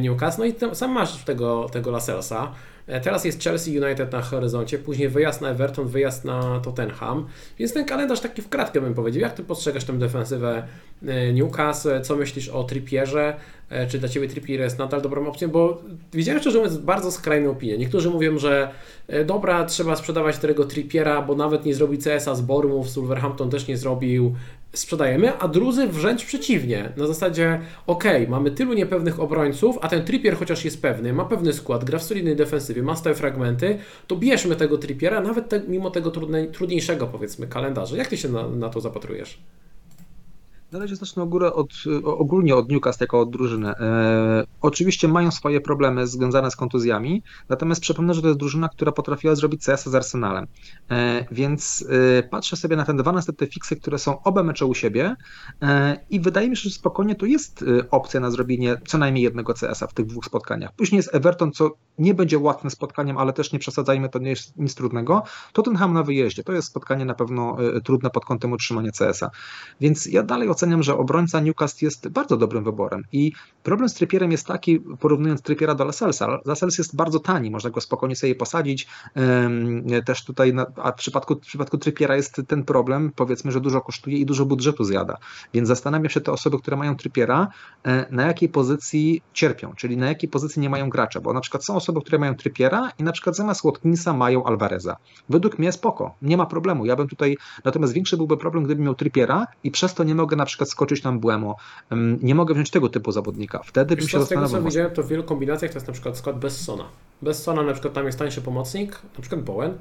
Newcastle. 0.00 0.40
No 0.40 0.46
i 0.46 0.54
tam, 0.54 0.74
sam 0.74 0.92
masz 0.92 1.24
tego, 1.24 1.68
tego 1.72 1.90
Lascellesa. 1.90 2.52
E, 2.90 3.00
teraz 3.00 3.24
jest 3.24 3.42
Chelsea 3.42 3.78
United 3.78 4.12
na 4.12 4.22
horyzoncie, 4.22 4.78
później 4.78 5.08
wyjazd 5.08 5.40
na 5.40 5.48
Everton, 5.48 5.88
wyjazd 5.88 6.24
na 6.24 6.60
Tottenham. 6.60 7.26
Więc 7.58 7.72
ten 7.72 7.84
kalendarz 7.84 8.20
taki 8.20 8.42
w 8.42 8.48
kratkę 8.48 8.80
bym 8.80 8.94
powiedział. 8.94 9.20
Jak 9.20 9.32
ty 9.32 9.44
postrzegasz 9.44 9.84
tę 9.84 9.98
defensywę 9.98 10.62
e, 11.06 11.32
Newcastle? 11.32 12.00
Co 12.02 12.16
myślisz 12.16 12.48
o 12.48 12.64
Trippierze? 12.64 13.36
E, 13.68 13.86
czy 13.86 13.98
dla 13.98 14.08
Ciebie 14.08 14.28
Trippier 14.28 14.60
jest 14.60 14.78
nadal 14.78 15.02
dobrą 15.02 15.26
opcją? 15.26 15.48
Bo 15.48 15.82
widziałem 16.12 16.40
szczerze 16.40 16.58
mówiąc 16.58 16.78
bardzo 16.78 17.12
skrajne 17.12 17.50
opinie. 17.50 17.78
Niektórzy 17.78 18.10
mówią, 18.10 18.38
że 18.38 18.70
dobra, 19.26 19.64
trzeba 19.64 19.96
sprzedawać 19.96 20.38
tego 20.38 20.64
Trippiera, 20.64 21.22
bo 21.22 21.34
nawet 21.34 21.64
nie 21.64 21.74
zrobi 21.74 21.98
CS-a 21.98 22.34
z 22.34 22.40
Bormów, 22.40 22.94
Wolverhampton 22.94 23.50
też 23.50 23.66
nie 23.68 23.76
zrobił, 23.76 24.34
sprzedajemy, 24.72 25.38
a 25.38 25.48
drudzy 25.48 25.86
wręcz 25.86 26.24
przeciwnie. 26.24 26.92
Na 26.96 27.06
zasadzie, 27.06 27.60
ok, 27.86 28.04
mamy 28.28 28.50
tylu 28.50 28.72
niepewnych 28.72 29.20
obrońców, 29.20 29.78
a 29.80 29.88
ten 29.88 30.04
Trippier 30.04 30.36
chociaż 30.36 30.64
jest 30.64 30.82
pewny, 30.82 31.12
ma 31.12 31.24
pewny 31.24 31.52
skład, 31.52 31.84
gra 31.84 31.98
w 31.98 32.02
solidnej 32.02 32.36
defensywie, 32.36 32.82
ma 32.82 32.96
stałe 32.96 33.16
fragmenty, 33.16 33.78
to 34.06 34.16
bierzmy 34.16 34.56
tego 34.56 34.78
Trippiera, 34.78 35.20
nawet 35.20 35.48
te, 35.48 35.62
mimo 35.68 35.90
tego 35.90 36.10
trudniejszego, 36.52 37.06
powiedzmy, 37.06 37.46
kalendarza. 37.46 37.96
Jak 37.96 38.08
Ty 38.08 38.16
się 38.16 38.28
na, 38.28 38.48
na 38.48 38.68
to 38.68 38.80
zapatrujesz? 38.80 39.38
Na 40.72 40.78
razie 40.78 40.96
zacznę 40.96 41.26
górę 41.26 41.52
od, 41.52 41.72
ogólnie 42.04 42.56
od 42.56 42.70
Newcastle 42.70 43.04
jako 43.04 43.20
od 43.20 43.30
drużyny. 43.30 43.68
E, 43.68 44.44
oczywiście 44.60 45.08
mają 45.08 45.30
swoje 45.30 45.60
problemy 45.60 46.06
związane 46.06 46.50
z 46.50 46.56
kontuzjami, 46.56 47.22
natomiast 47.48 47.80
przypomnę, 47.80 48.14
że 48.14 48.22
to 48.22 48.28
jest 48.28 48.40
drużyna, 48.40 48.68
która 48.68 48.92
potrafiła 48.92 49.34
zrobić 49.34 49.64
CS 49.64 49.84
z 49.84 49.94
Arsenalem. 49.94 50.46
E, 50.90 51.26
więc 51.30 51.84
e, 52.18 52.22
patrzę 52.22 52.56
sobie 52.56 52.76
na 52.76 52.84
te 52.84 52.94
dwa 52.94 53.12
następne 53.12 53.46
fiksy, 53.46 53.76
które 53.76 53.98
są 53.98 54.22
oba 54.22 54.42
mecze 54.42 54.66
u 54.66 54.74
siebie 54.74 55.16
e, 55.62 55.96
i 56.10 56.20
wydaje 56.20 56.50
mi 56.50 56.56
się, 56.56 56.62
że 56.62 56.74
spokojnie 56.74 57.14
to 57.14 57.26
jest 57.26 57.62
e, 57.62 57.90
opcja 57.90 58.20
na 58.20 58.30
zrobienie 58.30 58.76
co 58.86 58.98
najmniej 58.98 59.24
jednego 59.24 59.54
CS-a 59.54 59.86
w 59.86 59.94
tych 59.94 60.06
dwóch 60.06 60.24
spotkaniach. 60.24 60.72
Później 60.72 60.96
jest 60.96 61.14
Everton, 61.14 61.52
co 61.52 61.70
nie 61.98 62.14
będzie 62.14 62.38
łatwym 62.38 62.70
spotkaniem, 62.70 63.18
ale 63.18 63.32
też 63.32 63.52
nie 63.52 63.58
przesadzajmy, 63.58 64.08
to 64.08 64.18
nie 64.18 64.30
jest 64.30 64.56
nic 64.56 64.74
trudnego. 64.74 65.22
Tottenham 65.52 65.92
na 65.92 66.02
wyjeździe, 66.02 66.44
to 66.44 66.52
jest 66.52 66.68
spotkanie 66.68 67.04
na 67.04 67.14
pewno 67.14 67.56
e, 67.76 67.80
trudne 67.80 68.10
pod 68.10 68.24
kątem 68.24 68.52
utrzymania 68.52 68.90
CS-a. 68.92 69.30
Więc 69.80 70.06
ja 70.06 70.22
dalej 70.22 70.48
oceniam, 70.60 70.82
że 70.82 70.96
obrońca 70.96 71.40
Newcastle 71.40 71.84
jest 71.84 72.08
bardzo 72.08 72.36
dobrym 72.36 72.64
wyborem. 72.64 73.04
I 73.12 73.32
problem 73.62 73.88
z 73.88 73.94
Trypierem 73.94 74.32
jest 74.32 74.46
taki, 74.46 74.80
porównując 74.80 75.42
Trypiera 75.42 75.74
do 75.74 75.84
Lascellesa, 75.84 76.38
Lascelles 76.44 76.78
jest 76.78 76.96
bardzo 76.96 77.20
tani, 77.20 77.50
można 77.50 77.70
go 77.70 77.80
spokojnie 77.80 78.16
sobie 78.16 78.34
posadzić. 78.34 78.88
Też 80.04 80.24
tutaj, 80.24 80.54
a 80.76 80.92
w 80.92 80.94
przypadku, 80.94 81.34
w 81.34 81.38
przypadku 81.38 81.78
Trypiera 81.78 82.16
jest 82.16 82.42
ten 82.48 82.64
problem, 82.64 83.12
powiedzmy, 83.16 83.52
że 83.52 83.60
dużo 83.60 83.80
kosztuje 83.80 84.18
i 84.18 84.26
dużo 84.26 84.46
budżetu 84.46 84.84
zjada. 84.84 85.16
Więc 85.54 85.68
zastanawiam 85.68 86.10
się 86.10 86.20
te 86.20 86.32
osoby, 86.32 86.58
które 86.58 86.76
mają 86.76 86.96
Trypiera, 86.96 87.48
e, 87.84 88.06
na 88.10 88.26
jakiej 88.26 88.48
pozycji 88.48 89.22
cierpią, 89.32 89.72
czyli 89.76 89.96
na 89.96 90.06
jakiej 90.06 90.30
pozycji 90.30 90.62
nie 90.62 90.70
mają 90.70 90.90
gracza, 90.90 91.20
bo 91.20 91.32
na 91.32 91.40
przykład 91.40 91.64
są 91.64 91.74
osoby, 91.76 92.00
które 92.00 92.18
mają 92.18 92.34
Trypiera 92.34 92.90
i 92.98 93.02
na 93.02 93.12
przykład 93.12 93.36
zamiast 93.36 93.62
Watkinsa 93.64 94.12
mają 94.12 94.44
Alvareza. 94.44 94.96
Według 95.28 95.58
mnie 95.58 95.72
spoko, 95.72 96.14
nie 96.22 96.36
ma 96.36 96.46
problemu. 96.46 96.86
Ja 96.86 96.96
bym 96.96 97.08
tutaj, 97.08 97.36
natomiast 97.64 97.92
większy 97.92 98.16
byłby 98.16 98.36
problem, 98.36 98.64
gdybym 98.64 98.84
miał 98.84 98.94
Trypiera 98.94 99.46
i 99.64 99.70
przez 99.70 99.94
to 99.94 100.04
nie 100.04 100.14
mogę 100.14 100.36
na 100.36 100.44
przykład 100.50 100.70
skoczyć 100.70 101.02
tam 101.02 101.20
Błemo. 101.20 101.56
Nie 102.22 102.34
mogę 102.34 102.54
wziąć 102.54 102.70
tego 102.70 102.88
typu 102.88 103.12
zawodnika. 103.12 103.60
Wtedy 103.64 103.96
bym 103.96 104.08
się 104.08 104.18
zastanawiał. 104.18 104.48
Z 104.48 104.52
tego 104.52 104.62
co 104.62 104.70
widziałem, 104.70 104.90
to 104.90 105.02
w 105.02 105.08
wielu 105.08 105.24
kombinacjach 105.24 105.70
to 105.70 105.76
jest 105.76 105.86
na 105.86 105.92
przykład 105.92 106.16
skład 106.16 106.38
bez 106.38 106.60
Sona. 106.60 106.84
Bez 107.22 107.42
Sona 107.42 107.62
na 107.62 107.72
przykład 107.72 107.94
tam 107.94 108.06
jest 108.06 108.18
tańszy 108.18 108.40
pomocnik, 108.40 109.02
na 109.16 109.20
przykład 109.20 109.42
Bowen, 109.42 109.70
e, 109.70 109.74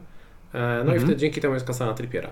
no 0.53 0.79
mhm. 0.79 0.97
i 0.97 0.99
wtedy 0.99 1.15
dzięki 1.15 1.41
temu 1.41 1.53
jest 1.53 1.65
kasa 1.65 1.85
na 1.85 1.93
Trippiera 1.93 2.29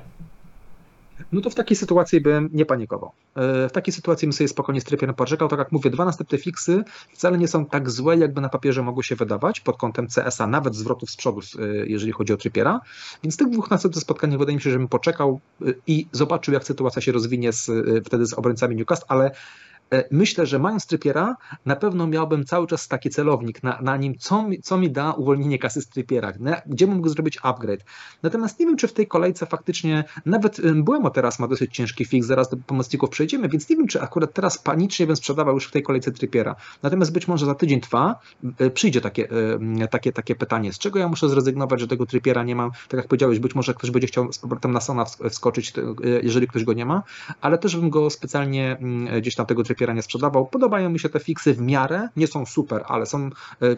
no 1.32 1.42
to 1.42 1.50
w 1.50 1.56
takiej 1.56 1.78
sytuacji 1.78 2.22
bym 2.22 2.50
nie 2.54 2.66
panikował. 2.66 3.12
E, 3.36 3.70
w 3.70 3.72
takiej 3.72 3.94
sytuacji 3.94 4.26
bym 4.28 4.34
sobie 4.34 4.48
spokojnie 4.48 4.82
strypierem 4.82 5.16
poczekał. 5.16 5.48
Tak 5.48 5.60
jak 5.60 5.72
mówię, 5.72 5.90
dwa 5.90 6.06
następne 6.06 6.38
fiksy 6.38 6.84
wcale 7.14 7.38
nie 7.38 7.48
są 7.48 7.66
tak 7.66 7.92
złe, 7.92 8.18
jakby 8.18 8.42
na 8.42 8.50
papierze 8.50 8.84
mogły 8.84 9.04
się 9.04 9.16
wydawać 9.16 9.60
pod 9.60 9.78
kątem 9.78 10.08
CS-a, 10.08 10.48
nawet 10.48 10.76
zwrotów 10.76 11.10
z 11.10 11.16
przodu, 11.16 11.42
e, 11.60 11.66
jeżeli 11.88 12.12
chodzi 12.12 12.34
o 12.34 12.38
trypiera. 12.38 12.82
Więc 13.24 13.34
z 13.34 13.38
tych 13.38 13.50
dwóch 13.50 13.72
następnych 13.72 14.02
spotkań 14.02 14.38
wydaje 14.38 14.56
mi 14.56 14.62
się, 14.62 14.72
że 14.72 14.78
bym 14.78 14.88
poczekał 14.88 15.40
e, 15.62 15.66
i 15.88 16.08
zobaczył, 16.12 16.54
jak 16.54 16.64
sytuacja 16.64 17.02
się 17.02 17.12
rozwinie 17.12 17.54
z, 17.54 17.72
wtedy 18.06 18.26
z 18.26 18.34
obrońcami 18.34 18.76
Newcastle, 18.76 19.06
ale 19.08 19.32
myślę, 20.12 20.46
że 20.46 20.60
mając 20.60 20.88
trypiera, 20.88 21.36
na 21.66 21.76
pewno 21.76 22.08
miałbym 22.08 22.46
cały 22.46 22.68
czas 22.68 22.88
taki 22.88 23.10
celownik 23.10 23.64
na, 23.64 23.82
na 23.82 23.98
nim, 23.98 24.16
co 24.20 24.44
mi, 24.44 24.62
co 24.62 24.78
mi 24.78 24.92
da 24.92 25.12
uwolnienie 25.12 25.60
kasy 25.60 25.82
z 25.82 25.90
trypiera, 25.90 26.34
gdzie 26.66 26.88
mógł 26.88 27.10
zrobić 27.10 27.38
upgrade. 27.44 27.84
Natomiast 28.24 28.60
nie 28.60 28.66
wiem, 28.66 28.78
czy 28.78 28.88
w 28.88 28.94
tej 28.94 29.08
kolejce 29.08 29.46
faktycznie, 29.46 30.04
nawet 30.26 30.62
Błemo 30.76 31.10
teraz 31.10 31.40
ma 31.40 31.48
dosyć 31.48 31.76
ciężki 31.76 32.06
fix, 32.06 32.28
zaraz 32.28 32.50
do 32.50 32.58
pomocników 32.58 33.10
przejdziemy, 33.10 33.50
więc 33.50 33.70
nie 33.70 33.76
wiem, 33.76 33.88
czy 33.88 34.02
akurat 34.02 34.34
teraz 34.34 34.58
panicznie 34.58 35.08
bym 35.08 35.16
sprzedawał 35.16 35.54
już 35.54 35.68
w 35.68 35.72
tej 35.72 35.84
kolejce 35.84 36.12
trypiera. 36.12 36.56
Natomiast 36.84 37.12
być 37.12 37.28
może 37.28 37.46
za 37.46 37.56
tydzień, 37.56 37.80
dwa 37.80 38.20
e, 38.60 38.70
przyjdzie 38.70 39.02
takie, 39.02 39.30
e, 39.82 39.88
takie, 39.88 40.12
takie 40.14 40.36
pytanie, 40.36 40.74
z 40.74 40.78
czego 40.78 41.00
ja 41.00 41.08
muszę 41.08 41.30
zrezygnować, 41.30 41.80
że 41.80 41.88
tego 41.88 42.06
trypiera 42.06 42.44
nie 42.44 42.56
mam. 42.56 42.72
Tak 42.88 42.98
jak 42.98 43.08
powiedziałeś, 43.08 43.40
być 43.40 43.56
może 43.56 43.74
ktoś 43.74 43.92
będzie 43.92 44.08
chciał 44.08 44.34
z 44.34 44.40
powrotem 44.40 44.72
na 44.72 44.82
Sona 44.82 45.06
wskoczyć, 45.06 45.74
jeżeli 46.24 46.48
ktoś 46.48 46.64
go 46.64 46.74
nie 46.74 46.86
ma, 46.86 47.04
ale 47.42 47.58
też 47.58 47.76
bym 47.76 47.90
go 47.90 48.10
specjalnie 48.10 48.78
gdzieś 49.22 49.36
tam 49.36 49.46
tego 49.46 49.64
trypiera 49.64 49.77
Trippiera 49.78 49.94
nie 49.94 50.02
sprzedawał. 50.02 50.46
Podobają 50.46 50.90
mi 50.90 51.00
się 51.00 51.10
te 51.10 51.20
fiksy 51.20 51.54
w 51.54 51.62
miarę, 51.62 52.10
nie 52.16 52.28
są 52.28 52.46
super, 52.46 52.84
ale 52.88 53.06
są, 53.06 53.26
e, 53.26 53.30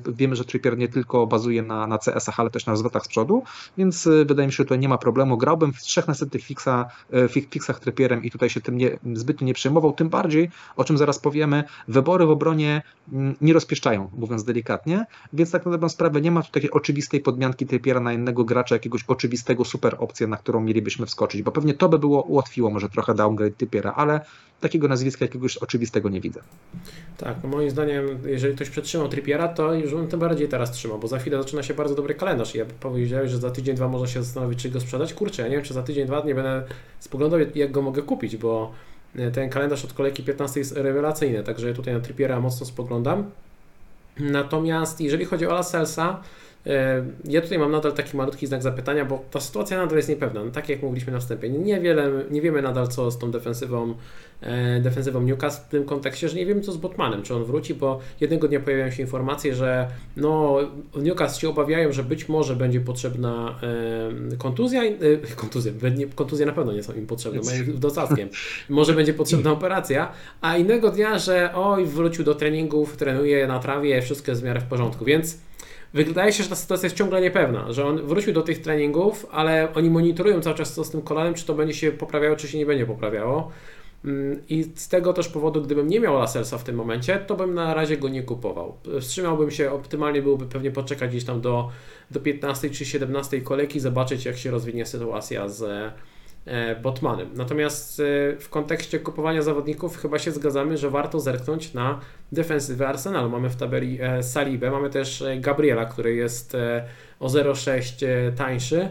wiemy, 0.07 0.35
że 0.35 0.45
Trippier 0.45 0.77
nie 0.77 0.87
tylko 0.87 1.27
bazuje 1.27 1.61
na, 1.61 1.87
na 1.87 1.97
CS-ach, 1.97 2.39
ale 2.39 2.49
też 2.49 2.65
na 2.65 2.75
zwrotach 2.75 3.05
z 3.05 3.07
przodu, 3.07 3.43
więc 3.77 4.07
e, 4.07 4.25
wydaje 4.25 4.47
mi 4.47 4.53
się, 4.53 4.57
że 4.57 4.63
tutaj 4.63 4.79
nie 4.79 4.89
ma 4.89 4.97
problemu. 4.97 5.37
Grałbym 5.37 5.73
w 5.73 5.81
trzech 5.81 6.07
następnych 6.07 6.43
fiksa, 6.43 6.85
e, 7.13 7.27
fiksach 7.27 7.79
Trippierem 7.79 8.23
i 8.23 8.31
tutaj 8.31 8.49
się 8.49 8.61
tym 8.61 8.77
nie, 8.77 8.99
zbytnio 9.13 9.47
nie 9.47 9.53
przejmował, 9.53 9.93
tym 9.93 10.09
bardziej, 10.09 10.51
o 10.75 10.83
czym 10.83 10.97
zaraz 10.97 11.19
powiemy, 11.19 11.63
wybory 11.87 12.25
w 12.25 12.29
obronie 12.29 12.81
mm, 13.13 13.35
nie 13.41 13.53
rozpieszczają, 13.53 14.09
mówiąc 14.17 14.43
delikatnie, 14.43 15.05
więc 15.33 15.51
tak 15.51 15.65
na 15.65 15.71
dobrą 15.71 15.89
sprawę 15.89 16.21
nie 16.21 16.31
ma 16.31 16.41
tu 16.41 16.51
takiej 16.51 16.71
oczywistej 16.71 17.21
podmianki 17.21 17.65
Trippiera 17.65 17.99
na 17.99 18.13
innego 18.13 18.43
gracza, 18.43 18.75
jakiegoś 18.75 19.03
oczywistego 19.07 19.65
super 19.65 19.95
opcję, 19.99 20.27
na 20.27 20.37
którą 20.37 20.59
mielibyśmy 20.61 21.05
wskoczyć, 21.05 21.41
bo 21.41 21.51
pewnie 21.51 21.73
to 21.73 21.89
by 21.89 21.99
było 21.99 22.21
ułatwiło 22.21 22.69
może 22.69 22.89
trochę 22.89 23.13
downgrade 23.13 23.57
Trippiera, 23.57 23.93
ale 23.95 24.21
takiego 24.59 24.87
nazwiska 24.87 25.25
jakiegoś 25.25 25.57
oczywistego 25.57 25.88
nie 26.09 26.21
widzę. 26.21 26.41
Tak, 27.17 27.37
no 27.43 27.49
moim 27.49 27.69
zdaniem, 27.69 28.05
jeżeli 28.25 28.55
ktoś 28.55 28.69
przetrzymał 28.69 29.09
Trippiera, 29.09 29.47
to 29.47 29.73
już 29.73 29.91
bym 29.91 30.07
tym 30.07 30.19
bardziej 30.19 30.47
teraz 30.47 30.71
trzymał, 30.71 30.99
bo 30.99 31.07
za 31.07 31.19
chwilę 31.19 31.37
zaczyna 31.37 31.63
się 31.63 31.73
bardzo 31.73 31.95
dobry 31.95 32.15
kalendarz 32.15 32.55
ja 32.55 32.65
powiedziałeś, 32.79 33.31
że 33.31 33.37
za 33.37 33.51
tydzień, 33.51 33.75
dwa 33.75 33.87
może 33.87 34.07
się 34.07 34.23
zastanowić, 34.23 34.59
czy 34.61 34.69
go 34.69 34.79
sprzedać. 34.79 35.13
Kurczę, 35.13 35.41
ja 35.41 35.47
nie 35.47 35.55
wiem, 35.55 35.65
czy 35.65 35.73
za 35.73 35.83
tydzień, 35.83 36.07
dwa 36.07 36.23
nie 36.25 36.35
będę 36.35 36.63
spoglądał, 36.99 37.39
jak 37.55 37.71
go 37.71 37.81
mogę 37.81 38.01
kupić, 38.01 38.37
bo 38.37 38.71
e, 39.15 39.31
ten 39.31 39.49
kalendarz 39.49 39.85
od 39.85 39.93
kolejki 39.93 40.23
15 40.23 40.59
jest 40.59 40.77
rewelacyjny, 40.77 41.43
także 41.43 41.73
tutaj 41.73 41.93
na 41.93 41.99
Trippiera 41.99 42.39
mocno 42.39 42.65
spoglądam. 42.65 43.31
Natomiast 44.19 45.01
jeżeli 45.01 45.25
chodzi 45.25 45.47
o 45.47 45.53
Laselsa, 45.53 46.21
ja 47.25 47.41
tutaj 47.41 47.59
mam 47.59 47.71
nadal 47.71 47.93
taki 47.93 48.17
malutki 48.17 48.47
znak 48.47 48.63
zapytania, 48.63 49.05
bo 49.05 49.25
ta 49.31 49.39
sytuacja 49.39 49.77
nadal 49.77 49.97
jest 49.97 50.09
niepewna. 50.09 50.43
No, 50.43 50.51
tak 50.51 50.69
jak 50.69 50.81
mówiliśmy 50.81 51.13
na 51.13 51.19
wstępie, 51.19 51.49
niewiele, 51.49 52.11
nie 52.31 52.41
wiemy 52.41 52.61
nadal 52.61 52.87
co 52.87 53.11
z 53.11 53.17
tą 53.17 53.31
defensywą, 53.31 53.95
e, 54.41 54.79
defensywą 54.81 55.21
Newcastle 55.21 55.65
w 55.65 55.69
tym 55.69 55.85
kontekście, 55.85 56.29
że 56.29 56.35
nie 56.35 56.45
wiemy 56.45 56.61
co 56.61 56.71
z 56.71 56.77
Botmanem, 56.77 57.23
czy 57.23 57.35
on 57.35 57.43
wróci, 57.43 57.73
bo 57.73 57.99
jednego 58.21 58.47
dnia 58.47 58.59
pojawiają 58.59 58.91
się 58.91 59.03
informacje, 59.03 59.55
że 59.55 59.87
no, 60.17 60.57
Newcastle 60.95 61.41
się 61.41 61.49
obawiają, 61.49 61.91
że 61.91 62.03
być 62.03 62.29
może 62.29 62.55
będzie 62.55 62.81
potrzebna 62.81 63.59
e, 64.33 64.37
kontuzja, 64.37 64.83
e, 64.83 64.95
kontuzja, 65.35 65.71
kontuzje 66.15 66.45
na 66.45 66.53
pewno 66.53 66.73
nie 66.73 66.83
są 66.83 66.93
im 66.93 67.07
potrzebne, 67.07 67.41
mają 67.45 67.63
dostatkiem, 67.79 68.29
może 68.69 68.93
będzie 68.93 69.13
potrzebna 69.13 69.51
operacja, 69.51 70.11
a 70.41 70.57
innego 70.57 70.91
dnia, 70.91 71.19
że 71.19 71.49
oj, 71.55 71.85
wrócił 71.85 72.23
do 72.23 72.35
treningów, 72.35 72.97
trenuje 72.97 73.47
na 73.47 73.59
trawie, 73.59 74.01
wszystko 74.01 74.31
jest 74.31 74.41
w 74.41 74.45
miarę 74.45 74.59
w 74.59 74.65
porządku, 74.65 75.05
więc 75.05 75.37
wydaje 75.93 76.33
się, 76.33 76.43
że 76.43 76.49
ta 76.49 76.55
sytuacja 76.55 76.85
jest 76.85 76.95
ciągle 76.95 77.21
niepewna, 77.21 77.71
że 77.71 77.85
on 77.85 78.07
wrócił 78.07 78.33
do 78.33 78.41
tych 78.41 78.61
treningów, 78.61 79.25
ale 79.31 79.73
oni 79.73 79.89
monitorują 79.89 80.41
cały 80.41 80.55
czas 80.55 80.73
co 80.73 80.83
z 80.83 80.89
tym 80.89 81.01
kolanem, 81.01 81.33
czy 81.33 81.45
to 81.45 81.53
będzie 81.53 81.73
się 81.73 81.91
poprawiało, 81.91 82.35
czy 82.35 82.47
się 82.47 82.57
nie 82.57 82.65
będzie 82.65 82.85
poprawiało. 82.85 83.51
Mm, 84.05 84.41
I 84.49 84.63
z 84.75 84.87
tego 84.87 85.13
też 85.13 85.27
powodu, 85.27 85.61
gdybym 85.61 85.87
nie 85.87 85.99
miał 85.99 86.19
Laselsa 86.19 86.57
w 86.57 86.63
tym 86.63 86.75
momencie, 86.75 87.19
to 87.27 87.35
bym 87.35 87.53
na 87.53 87.73
razie 87.73 87.97
go 87.97 88.09
nie 88.09 88.23
kupował. 88.23 88.77
Wstrzymałbym 89.01 89.51
się, 89.51 89.71
optymalnie 89.71 90.21
byłoby 90.21 90.45
pewnie 90.45 90.71
poczekać 90.71 91.09
gdzieś 91.09 91.23
tam 91.23 91.41
do, 91.41 91.69
do 92.11 92.19
15 92.19 92.69
czy 92.69 92.85
17 92.85 93.41
kolejki, 93.41 93.79
zobaczyć 93.79 94.25
jak 94.25 94.37
się 94.37 94.51
rozwinie 94.51 94.85
sytuacja 94.85 95.49
z, 95.49 95.93
Botmanem. 96.81 97.29
Natomiast 97.35 97.99
e, 97.99 98.03
w 98.39 98.49
kontekście 98.49 98.99
kupowania 98.99 99.41
zawodników 99.41 99.97
chyba 99.97 100.19
się 100.19 100.31
zgadzamy, 100.31 100.77
że 100.77 100.89
warto 100.89 101.19
zerknąć 101.19 101.73
na 101.73 101.99
defensywę 102.31 102.87
Arsenalu. 102.87 103.29
Mamy 103.29 103.49
w 103.49 103.55
tabeli 103.55 103.97
e, 104.01 104.23
Salibę, 104.23 104.71
mamy 104.71 104.89
też 104.89 105.23
Gabriela, 105.39 105.85
który 105.85 106.15
jest 106.15 106.57
o 107.19 107.27
0,6 107.27 108.05
tańszy. 108.35 108.89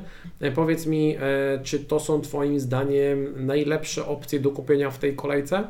Powiedz 0.55 0.87
mi, 0.87 1.17
czy 1.63 1.79
to 1.79 2.01
są 2.01 2.21
Twoim 2.21 2.61
zdaniem 2.61 3.47
najlepsze 3.47 4.07
opcje 4.07 4.41
do 4.41 4.51
kupienia 4.51 4.91
w 4.91 4.99
tej 4.99 5.17
kolejce? 5.17 5.65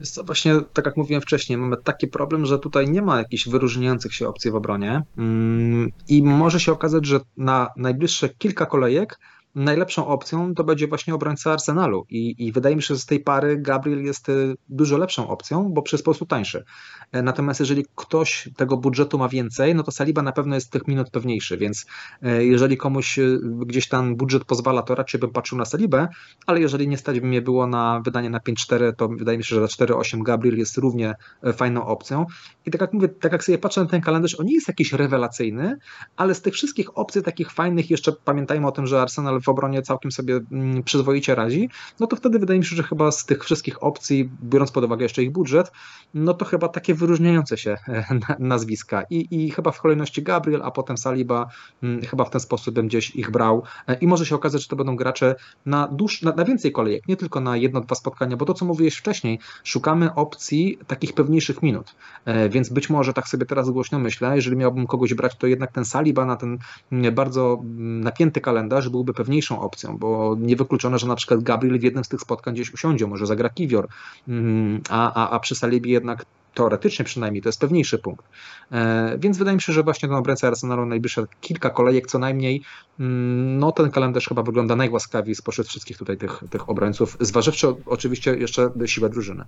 Jest 0.00 0.14
to 0.14 0.24
właśnie, 0.24 0.54
tak 0.72 0.86
jak 0.86 0.96
mówiłem 0.96 1.22
wcześniej, 1.22 1.58
mamy 1.58 1.76
taki 1.76 2.08
problem, 2.08 2.46
że 2.46 2.58
tutaj 2.58 2.88
nie 2.88 3.02
ma 3.02 3.18
jakichś 3.18 3.48
wyróżniających 3.48 4.14
się 4.14 4.28
opcji 4.28 4.50
w 4.50 4.54
obronie 4.54 5.02
mm, 5.18 5.92
i 6.08 6.22
może 6.22 6.60
się 6.60 6.72
okazać, 6.72 7.06
że 7.06 7.20
na 7.36 7.68
najbliższe 7.76 8.28
kilka 8.28 8.66
kolejek 8.66 9.18
najlepszą 9.58 10.06
opcją 10.06 10.54
to 10.54 10.64
będzie 10.64 10.88
właśnie 10.88 11.14
obrońca 11.14 11.52
Arsenalu 11.52 12.06
I, 12.10 12.46
i 12.46 12.52
wydaje 12.52 12.76
mi 12.76 12.82
się, 12.82 12.94
że 12.94 13.00
z 13.00 13.06
tej 13.06 13.20
pary 13.20 13.56
Gabriel 13.56 14.04
jest 14.04 14.28
y, 14.28 14.54
dużo 14.68 14.98
lepszą 14.98 15.28
opcją, 15.28 15.72
bo 15.72 15.82
przez 15.82 16.00
sposób 16.00 16.28
tańszy. 16.28 16.64
E, 17.12 17.22
natomiast 17.22 17.60
jeżeli 17.60 17.84
ktoś 17.94 18.48
tego 18.56 18.76
budżetu 18.76 19.18
ma 19.18 19.28
więcej, 19.28 19.74
no 19.74 19.82
to 19.82 19.90
Saliba 19.90 20.22
na 20.22 20.32
pewno 20.32 20.54
jest 20.54 20.70
tych 20.70 20.88
minut 20.88 21.10
pewniejszy, 21.10 21.56
więc 21.56 21.86
e, 22.22 22.44
jeżeli 22.44 22.76
komuś 22.76 23.18
y, 23.18 23.38
gdzieś 23.66 23.88
tam 23.88 24.16
budżet 24.16 24.44
pozwala, 24.44 24.82
to 24.82 24.94
raczej 24.94 25.20
bym 25.20 25.30
patrzył 25.30 25.58
na 25.58 25.64
Salibę, 25.64 26.08
ale 26.46 26.60
jeżeli 26.60 26.88
nie 26.88 26.98
stać 26.98 27.20
by 27.20 27.26
mnie 27.26 27.42
było 27.42 27.66
na 27.66 28.00
wydanie 28.04 28.30
na 28.30 28.38
5-4, 28.38 28.92
to 28.96 29.08
wydaje 29.08 29.38
mi 29.38 29.44
się, 29.44 29.54
że 29.54 29.60
za 29.60 29.84
4-8 29.84 30.22
Gabriel 30.22 30.58
jest 30.58 30.76
równie 30.76 31.14
e, 31.42 31.52
fajną 31.52 31.86
opcją. 31.86 32.26
I 32.66 32.70
tak 32.70 32.80
jak 32.80 32.92
mówię, 32.92 33.08
tak 33.08 33.32
jak 33.32 33.44
sobie 33.44 33.58
patrzę 33.58 33.80
na 33.80 33.86
ten 33.86 34.00
kalendarz, 34.00 34.40
on 34.40 34.46
nie 34.46 34.54
jest 34.54 34.68
jakiś 34.68 34.92
rewelacyjny, 34.92 35.78
ale 36.16 36.34
z 36.34 36.42
tych 36.42 36.54
wszystkich 36.54 36.98
opcji 36.98 37.22
takich 37.22 37.50
fajnych, 37.50 37.90
jeszcze 37.90 38.12
pamiętajmy 38.12 38.66
o 38.66 38.72
tym, 38.72 38.86
że 38.86 39.02
Arsenal 39.02 39.40
w 39.40 39.47
obronie 39.48 39.82
całkiem 39.82 40.12
sobie 40.12 40.40
mm, 40.52 40.82
przyzwoicie 40.82 41.34
radzi, 41.34 41.68
no 42.00 42.06
to 42.06 42.16
wtedy 42.16 42.38
wydaje 42.38 42.58
mi 42.58 42.64
się, 42.64 42.76
że 42.76 42.82
chyba 42.82 43.10
z 43.10 43.24
tych 43.24 43.44
wszystkich 43.44 43.82
opcji, 43.82 44.30
biorąc 44.42 44.72
pod 44.72 44.84
uwagę 44.84 45.02
jeszcze 45.02 45.22
ich 45.22 45.32
budżet, 45.32 45.72
no 46.14 46.34
to 46.34 46.44
chyba 46.44 46.68
takie 46.68 46.94
wyróżniające 46.94 47.58
się 47.58 47.76
e, 47.88 48.04
nazwiska. 48.38 49.02
I, 49.10 49.28
i 49.30 49.50
chyba 49.50 49.70
w 49.70 49.80
kolejności 49.80 50.22
Gabriel, 50.22 50.62
a 50.64 50.70
potem 50.70 50.98
Saliba, 50.98 51.46
mm, 51.82 52.02
chyba 52.02 52.24
w 52.24 52.30
ten 52.30 52.40
sposób 52.40 52.74
bym 52.74 52.88
gdzieś 52.88 53.16
ich 53.16 53.30
brał. 53.30 53.62
E, 53.86 53.94
I 53.94 54.06
może 54.06 54.26
się 54.26 54.34
okazać, 54.34 54.62
że 54.62 54.68
to 54.68 54.76
będą 54.76 54.96
gracze 54.96 55.34
na, 55.66 55.88
dłuż, 55.88 56.22
na, 56.22 56.32
na 56.32 56.44
więcej 56.44 56.72
kolejek, 56.72 57.08
nie 57.08 57.16
tylko 57.16 57.40
na 57.40 57.56
jedno, 57.56 57.80
dwa 57.80 57.94
spotkania, 57.94 58.36
bo 58.36 58.44
to, 58.44 58.54
co 58.54 58.64
mówiłeś 58.64 58.96
wcześniej, 58.96 59.38
szukamy 59.64 60.14
opcji 60.14 60.78
takich 60.86 61.12
pewniejszych 61.12 61.62
minut. 61.62 61.94
E, 62.24 62.48
więc 62.48 62.68
być 62.68 62.90
może 62.90 63.12
tak 63.12 63.28
sobie 63.28 63.46
teraz 63.46 63.70
głośno 63.70 63.98
myślę, 63.98 64.36
jeżeli 64.36 64.56
miałbym 64.56 64.86
kogoś 64.86 65.14
brać, 65.14 65.36
to 65.36 65.46
jednak 65.46 65.72
ten 65.72 65.84
Saliba 65.84 66.24
na 66.24 66.36
ten 66.36 66.58
mm, 66.92 67.14
bardzo 67.14 67.62
napięty 67.78 68.40
kalendarz 68.40 68.88
byłby 68.88 69.14
pewniejszą 69.38 69.60
opcją, 69.60 69.98
bo 69.98 70.36
niewykluczone, 70.40 70.98
że 70.98 71.06
na 71.06 71.16
przykład 71.16 71.42
Gabriel 71.42 71.78
w 71.78 71.82
jednym 71.82 72.04
z 72.04 72.08
tych 72.08 72.20
spotkań 72.20 72.54
gdzieś 72.54 72.74
usiądzie, 72.74 73.06
może 73.06 73.26
zagra 73.26 73.48
Kiwior, 73.48 73.88
mm, 74.28 74.80
a, 74.88 75.12
a, 75.14 75.30
a 75.30 75.40
przy 75.40 75.54
Salibie 75.54 75.92
jednak 75.92 76.24
teoretycznie 76.54 77.04
przynajmniej 77.04 77.42
to 77.42 77.48
jest 77.48 77.60
pewniejszy 77.60 77.98
punkt. 77.98 78.24
E, 78.72 79.16
więc 79.18 79.38
wydaje 79.38 79.54
mi 79.54 79.62
się, 79.62 79.72
że 79.72 79.82
właśnie 79.82 80.08
ten 80.08 80.18
obrońca 80.18 80.48
Arsenalu 80.48 80.86
najbliższe 80.86 81.24
kilka 81.40 81.70
kolejek 81.70 82.06
co 82.06 82.18
najmniej, 82.18 82.62
mm, 83.00 83.58
no 83.58 83.72
ten 83.72 83.90
kalendarz 83.90 84.28
chyba 84.28 84.42
wygląda 84.42 84.76
najłaskawiej 84.76 85.34
spośród 85.34 85.68
wszystkich 85.68 85.98
tutaj 85.98 86.16
tych, 86.16 86.44
tych 86.50 86.68
obrońców, 86.68 87.16
zważywszy 87.20 87.74
oczywiście 87.86 88.34
jeszcze 88.34 88.70
siłę 88.86 89.08
drużyny. 89.08 89.44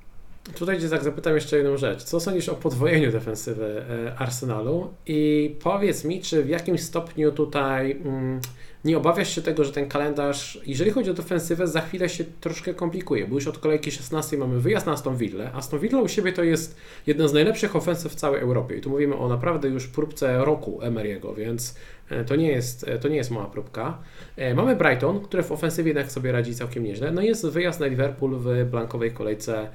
Tutaj 0.59 0.91
tak 0.91 1.05
zapytam 1.05 1.35
jeszcze 1.35 1.57
jedną 1.57 1.77
rzecz. 1.77 2.03
Co 2.03 2.21
sądzisz 2.21 2.49
o 2.49 2.55
podwojeniu 2.55 3.13
defensywy 3.13 3.85
e, 3.91 4.19
Arsenalu 4.19 4.95
i 5.07 5.55
powiedz 5.63 6.05
mi, 6.05 6.21
czy 6.21 6.45
w 6.45 6.49
jakimś 6.49 6.83
stopniu 6.83 7.33
tutaj 7.33 7.93
mm, 7.93 8.41
nie 8.85 8.97
obawiasz 8.97 9.35
się 9.35 9.43
tego, 9.43 9.65
że 9.65 9.73
ten 9.73 9.89
kalendarz, 9.89 10.61
jeżeli 10.67 10.91
chodzi 10.91 11.11
o 11.11 11.15
defensywę, 11.15 11.67
za 11.67 11.81
chwilę 11.81 12.09
się 12.09 12.25
troszkę 12.41 12.75
komplikuje, 12.75 13.27
bo 13.27 13.35
już 13.35 13.47
od 13.47 13.59
kolejki 13.59 13.91
16 13.91 14.39
mamy 14.39 14.61
wyjazd 14.61 14.87
na 14.87 14.93
Aston 14.93 15.17
Villa. 15.17 15.53
Aston 15.53 15.81
Villa 15.81 16.01
u 16.01 16.09
siebie 16.09 16.33
to 16.33 16.43
jest 16.43 16.77
jedna 17.07 17.29
z 17.29 17.33
najlepszych 17.33 17.77
ofensyw 17.77 18.13
w 18.13 18.15
całej 18.15 18.41
Europie 18.41 18.77
i 18.77 18.81
tu 18.81 18.91
mówimy 18.91 19.17
o 19.17 19.29
naprawdę 19.29 19.69
już 19.69 19.87
próbce 19.87 20.45
roku 20.45 20.81
Emery'ego, 20.83 21.37
więc 21.37 21.77
e, 22.11 22.25
to 22.25 22.37
nie 22.37 22.49
jest, 22.49 22.89
e, 22.89 22.99
to 22.99 23.09
nie 23.09 23.17
jest 23.17 23.31
mała 23.31 23.47
próbka. 23.47 23.99
Mamy 24.55 24.77
Brighton, 24.77 25.21
który 25.21 25.43
w 25.43 25.53
ofensywie 25.53 25.89
jednak 25.89 26.13
sobie 26.13 26.33
radzi 26.33 26.55
całkiem 26.55 26.85
nieźle. 26.85 27.11
No 27.13 27.23
jest 27.23 27.47
wyjazd 27.47 27.81
na 27.81 27.87
Liverpool 27.87 28.37
w 28.39 28.71
blankowej 28.71 29.13
kolejce 29.13 29.69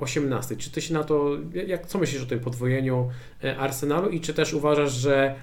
18. 0.00 0.56
Czy 0.56 0.70
ty 0.70 0.80
się 0.80 0.94
na 0.94 1.04
to, 1.04 1.30
jak, 1.66 1.86
co 1.86 1.98
myślisz 1.98 2.22
o 2.22 2.26
tym 2.26 2.40
podwojeniu 2.40 3.10
e, 3.44 3.56
Arsenalu 3.56 4.08
i 4.08 4.20
czy 4.20 4.34
też 4.34 4.54
uważasz, 4.54 4.92
że 4.92 5.34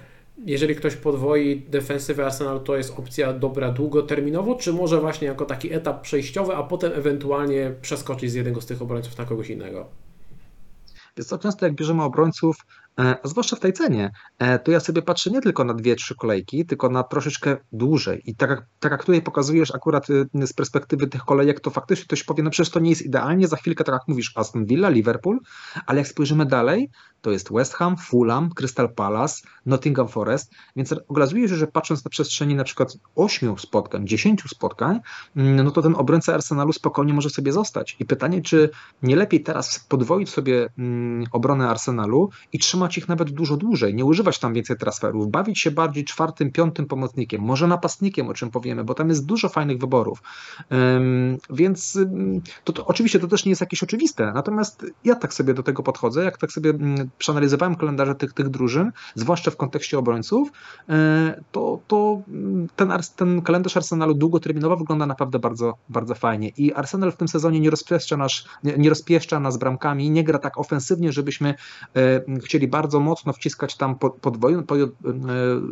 jeżeli 0.46 0.74
ktoś 0.74 0.96
podwoi 0.96 1.60
defensywę 1.68 2.26
Arsenalu, 2.26 2.60
to 2.60 2.76
jest 2.76 2.98
opcja 2.98 3.32
dobra 3.32 3.72
długoterminowo, 3.72 4.54
czy 4.54 4.72
może 4.72 5.00
właśnie 5.00 5.26
jako 5.28 5.44
taki 5.44 5.72
etap 5.72 6.02
przejściowy, 6.02 6.54
a 6.54 6.62
potem 6.62 6.92
ewentualnie 6.94 7.74
przeskoczyć 7.82 8.30
z 8.30 8.34
jednego 8.34 8.60
z 8.60 8.66
tych 8.66 8.82
obrońców 8.82 9.18
na 9.18 9.24
kogoś 9.24 9.50
innego? 9.50 9.86
Jest 11.16 11.30
to 11.30 11.38
często 11.38 11.66
jak 11.66 11.74
bierzemy 11.74 12.02
obrońców, 12.02 12.56
zwłaszcza 13.24 13.56
w 13.56 13.60
tej 13.60 13.72
cenie, 13.72 14.10
e, 14.38 14.58
to 14.58 14.70
ja 14.70 14.80
sobie 14.80 15.02
patrzę 15.02 15.30
nie 15.30 15.40
tylko 15.40 15.64
na 15.64 15.74
dwie, 15.74 15.96
trzy 15.96 16.14
kolejki, 16.14 16.66
tylko 16.66 16.88
na 16.88 17.02
troszeczkę 17.02 17.56
dłużej. 17.72 18.22
I 18.24 18.34
tak 18.34 18.50
jak, 18.50 18.66
tak 18.80 18.92
jak 18.92 19.04
tutaj 19.04 19.22
pokazujesz 19.22 19.74
akurat 19.74 20.10
y, 20.10 20.46
z 20.46 20.52
perspektywy 20.52 21.06
tych 21.06 21.24
kolejek, 21.24 21.60
to 21.60 21.70
faktycznie 21.70 22.04
ktoś 22.04 22.24
powie, 22.24 22.42
no 22.42 22.50
przecież 22.50 22.70
to 22.70 22.80
nie 22.80 22.90
jest 22.90 23.02
idealnie, 23.02 23.48
za 23.48 23.56
chwilkę, 23.56 23.84
tak 23.84 23.92
jak 23.92 24.08
mówisz, 24.08 24.32
Aston 24.34 24.66
Villa, 24.66 24.88
Liverpool, 24.88 25.38
ale 25.86 25.98
jak 25.98 26.08
spojrzymy 26.08 26.46
dalej, 26.46 26.90
to 27.20 27.30
jest 27.30 27.52
West 27.52 27.74
Ham, 27.74 27.96
Fulham, 27.96 28.50
Crystal 28.50 28.94
Palace, 28.94 29.42
Nottingham 29.66 30.08
Forest, 30.08 30.52
więc 30.76 30.94
okazuje 31.08 31.48
się, 31.48 31.56
że 31.56 31.66
patrząc 31.66 32.04
na 32.04 32.10
przestrzeni 32.10 32.54
na 32.54 32.64
przykład 32.64 32.98
8 33.14 33.58
spotkań, 33.58 34.06
10 34.06 34.42
spotkań, 34.48 35.00
mm, 35.36 35.64
no 35.64 35.70
to 35.70 35.82
ten 35.82 35.94
obrońca 35.94 36.34
Arsenalu 36.34 36.72
spokojnie 36.72 37.14
może 37.14 37.30
sobie 37.30 37.52
zostać. 37.52 37.96
I 38.00 38.04
pytanie, 38.04 38.42
czy 38.42 38.70
nie 39.02 39.16
lepiej 39.16 39.42
teraz 39.42 39.86
podwoić 39.88 40.30
sobie 40.30 40.68
mm, 40.78 41.24
obronę 41.32 41.68
Arsenalu 41.68 42.30
i 42.52 42.58
trzymać 42.58 42.87
ich 42.96 43.08
nawet 43.08 43.30
dużo 43.30 43.56
dłużej, 43.56 43.94
nie 43.94 44.04
używać 44.04 44.38
tam 44.38 44.54
więcej 44.54 44.76
transferów, 44.76 45.30
bawić 45.30 45.58
się 45.60 45.70
bardziej 45.70 46.04
czwartym, 46.04 46.52
piątym 46.52 46.86
pomocnikiem, 46.86 47.42
może 47.42 47.66
napastnikiem, 47.66 48.28
o 48.28 48.34
czym 48.34 48.50
powiemy, 48.50 48.84
bo 48.84 48.94
tam 48.94 49.08
jest 49.08 49.26
dużo 49.26 49.48
fajnych 49.48 49.78
wyborów. 49.78 50.22
Więc 51.50 51.98
to, 52.64 52.72
to 52.72 52.86
oczywiście 52.86 53.20
to 53.20 53.28
też 53.28 53.44
nie 53.44 53.50
jest 53.50 53.60
jakieś 53.60 53.82
oczywiste, 53.82 54.32
natomiast 54.32 54.86
ja 55.04 55.14
tak 55.14 55.34
sobie 55.34 55.54
do 55.54 55.62
tego 55.62 55.82
podchodzę, 55.82 56.24
jak 56.24 56.38
tak 56.38 56.52
sobie 56.52 56.74
przeanalizowałem 57.18 57.76
kalendarze 57.76 58.14
tych, 58.14 58.32
tych 58.32 58.48
drużyn, 58.48 58.92
zwłaszcza 59.14 59.50
w 59.50 59.56
kontekście 59.56 59.98
obrońców, 59.98 60.48
e, 60.88 61.42
to, 61.52 61.80
to 61.86 62.22
ten, 62.76 62.92
ten 63.16 63.42
kalendarz 63.42 63.76
Arsenalu 63.76 64.14
długoterminowo 64.14 64.76
wygląda 64.76 65.06
naprawdę 65.06 65.38
bardzo, 65.38 65.74
bardzo 65.88 66.14
fajnie. 66.14 66.48
I 66.48 66.72
Arsenal 66.72 67.12
w 67.12 67.16
tym 67.16 67.28
sezonie 67.28 67.60
nie 67.60 67.70
rozpieszcza, 67.70 68.16
nasz, 68.16 68.44
nie, 68.64 68.78
nie 68.78 68.88
rozpieszcza 68.88 69.40
nas 69.40 69.58
bramkami, 69.58 70.10
nie 70.10 70.24
gra 70.24 70.38
tak 70.38 70.58
ofensywnie, 70.58 71.12
żebyśmy 71.12 71.54
e, 71.96 72.40
chcieli 72.44 72.68
bardzo 72.78 73.00
mocno 73.00 73.32
wciskać 73.32 73.76
tam 73.76 73.98
po, 73.98 74.10
podwoju, 74.10 74.62
po, 74.62 74.76
e, 74.76 74.86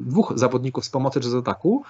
dwóch 0.01 0.33
zawodników 0.37 0.85
z 0.85 0.91
pomocy 0.91 1.21
czy 1.21 1.29
z 1.31 1.35
ataku, 1.35 1.83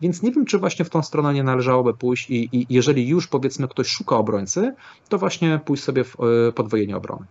więc 0.00 0.22
nie 0.22 0.32
wiem, 0.32 0.44
czy 0.44 0.58
właśnie 0.58 0.84
w 0.84 0.90
tą 0.90 1.02
stronę 1.02 1.34
nie 1.34 1.42
należałoby 1.42 1.94
pójść 1.94 2.30
i, 2.30 2.48
i 2.52 2.66
jeżeli 2.70 3.08
już 3.08 3.26
powiedzmy 3.26 3.68
ktoś 3.68 3.86
szuka 3.88 4.16
obrońcy, 4.16 4.74
to 5.08 5.18
właśnie 5.18 5.60
pójść 5.64 5.82
sobie 5.82 6.04
w 6.04 6.16
podwojenie 6.54 6.96
obrony. 6.96 7.26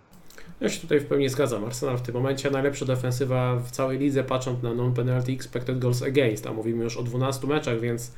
Ja 0.61 0.69
się 0.69 0.81
tutaj 0.81 0.99
w 0.99 1.05
pełni 1.05 1.29
zgadzam. 1.29 1.65
Arsenal 1.65 1.97
w 1.97 2.01
tym 2.01 2.15
momencie 2.15 2.51
najlepsza 2.51 2.85
defensywa 2.85 3.55
w 3.55 3.71
całej 3.71 3.99
lidze, 3.99 4.23
patrząc 4.23 4.63
na 4.63 4.73
non-penalty 4.73 5.33
expected 5.33 5.79
goals 5.79 6.03
against, 6.03 6.47
a 6.47 6.53
mówimy 6.53 6.83
już 6.83 6.97
o 6.97 7.03
12 7.03 7.47
meczach, 7.47 7.79
więc 7.79 8.07
e, 8.09 8.13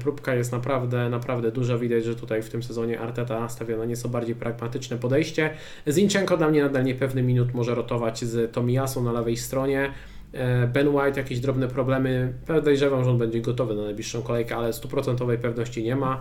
próbka 0.00 0.34
jest 0.34 0.52
naprawdę, 0.52 1.08
naprawdę 1.08 1.52
duża. 1.52 1.78
Widać, 1.78 2.04
że 2.04 2.14
tutaj 2.14 2.42
w 2.42 2.48
tym 2.48 2.62
sezonie 2.62 3.00
Arteta 3.00 3.48
stawia 3.48 3.76
na 3.76 3.84
nieco 3.84 4.08
bardziej 4.08 4.34
pragmatyczne 4.34 4.96
podejście. 4.96 5.50
Zinchenko 5.88 6.36
dla 6.36 6.48
mnie 6.48 6.62
nadal 6.62 6.84
niepewny 6.84 7.22
minut 7.22 7.54
może 7.54 7.74
rotować 7.74 8.24
z 8.24 8.52
Tomiyasą 8.52 9.04
na 9.04 9.12
lewej 9.12 9.36
stronie. 9.36 9.90
Ben 10.74 10.88
White 10.88 11.20
jakieś 11.20 11.40
drobne 11.40 11.68
problemy. 11.68 12.32
Podejrzewam, 12.46 13.04
że 13.04 13.10
on 13.10 13.18
będzie 13.18 13.40
gotowy 13.40 13.74
na 13.74 13.82
najbliższą 13.82 14.22
kolejkę, 14.22 14.56
ale 14.56 14.72
stuprocentowej 14.72 15.38
pewności 15.38 15.82
nie 15.82 15.96
ma. 15.96 16.20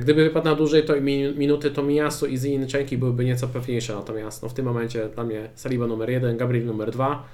Gdyby 0.00 0.24
wypadł 0.24 0.46
na 0.46 0.54
dłużej, 0.54 0.82
to 0.82 0.94
minuty 1.36 1.70
to 1.70 1.82
Miasu 1.82 2.26
i 2.26 2.36
Zinchenki 2.36 2.98
byłyby 2.98 3.24
nieco 3.24 3.48
pewniejsze, 3.48 3.94
natomiast 3.94 4.42
no, 4.42 4.48
w 4.48 4.54
tym 4.54 4.64
momencie 4.64 5.08
dla 5.14 5.24
mnie 5.24 5.48
Saliba 5.54 5.86
numer 5.86 6.10
1, 6.10 6.36
Gabriel 6.36 6.66
numer 6.66 6.90
2, 6.90 7.24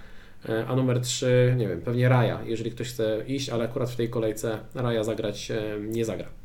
a 0.69 0.77
numer 0.77 1.01
3, 1.01 1.55
nie 1.59 1.69
wiem, 1.69 1.81
pewnie 1.81 2.09
Raja, 2.09 2.41
jeżeli 2.45 2.71
ktoś 2.71 2.89
chce 2.89 3.25
iść, 3.27 3.49
ale 3.49 3.65
akurat 3.65 3.91
w 3.91 3.97
tej 3.97 4.11
kolejce 4.11 4.59
Raja 4.75 5.05
zagrać 5.05 5.53
nie 5.81 6.05
zagra. 6.05 6.44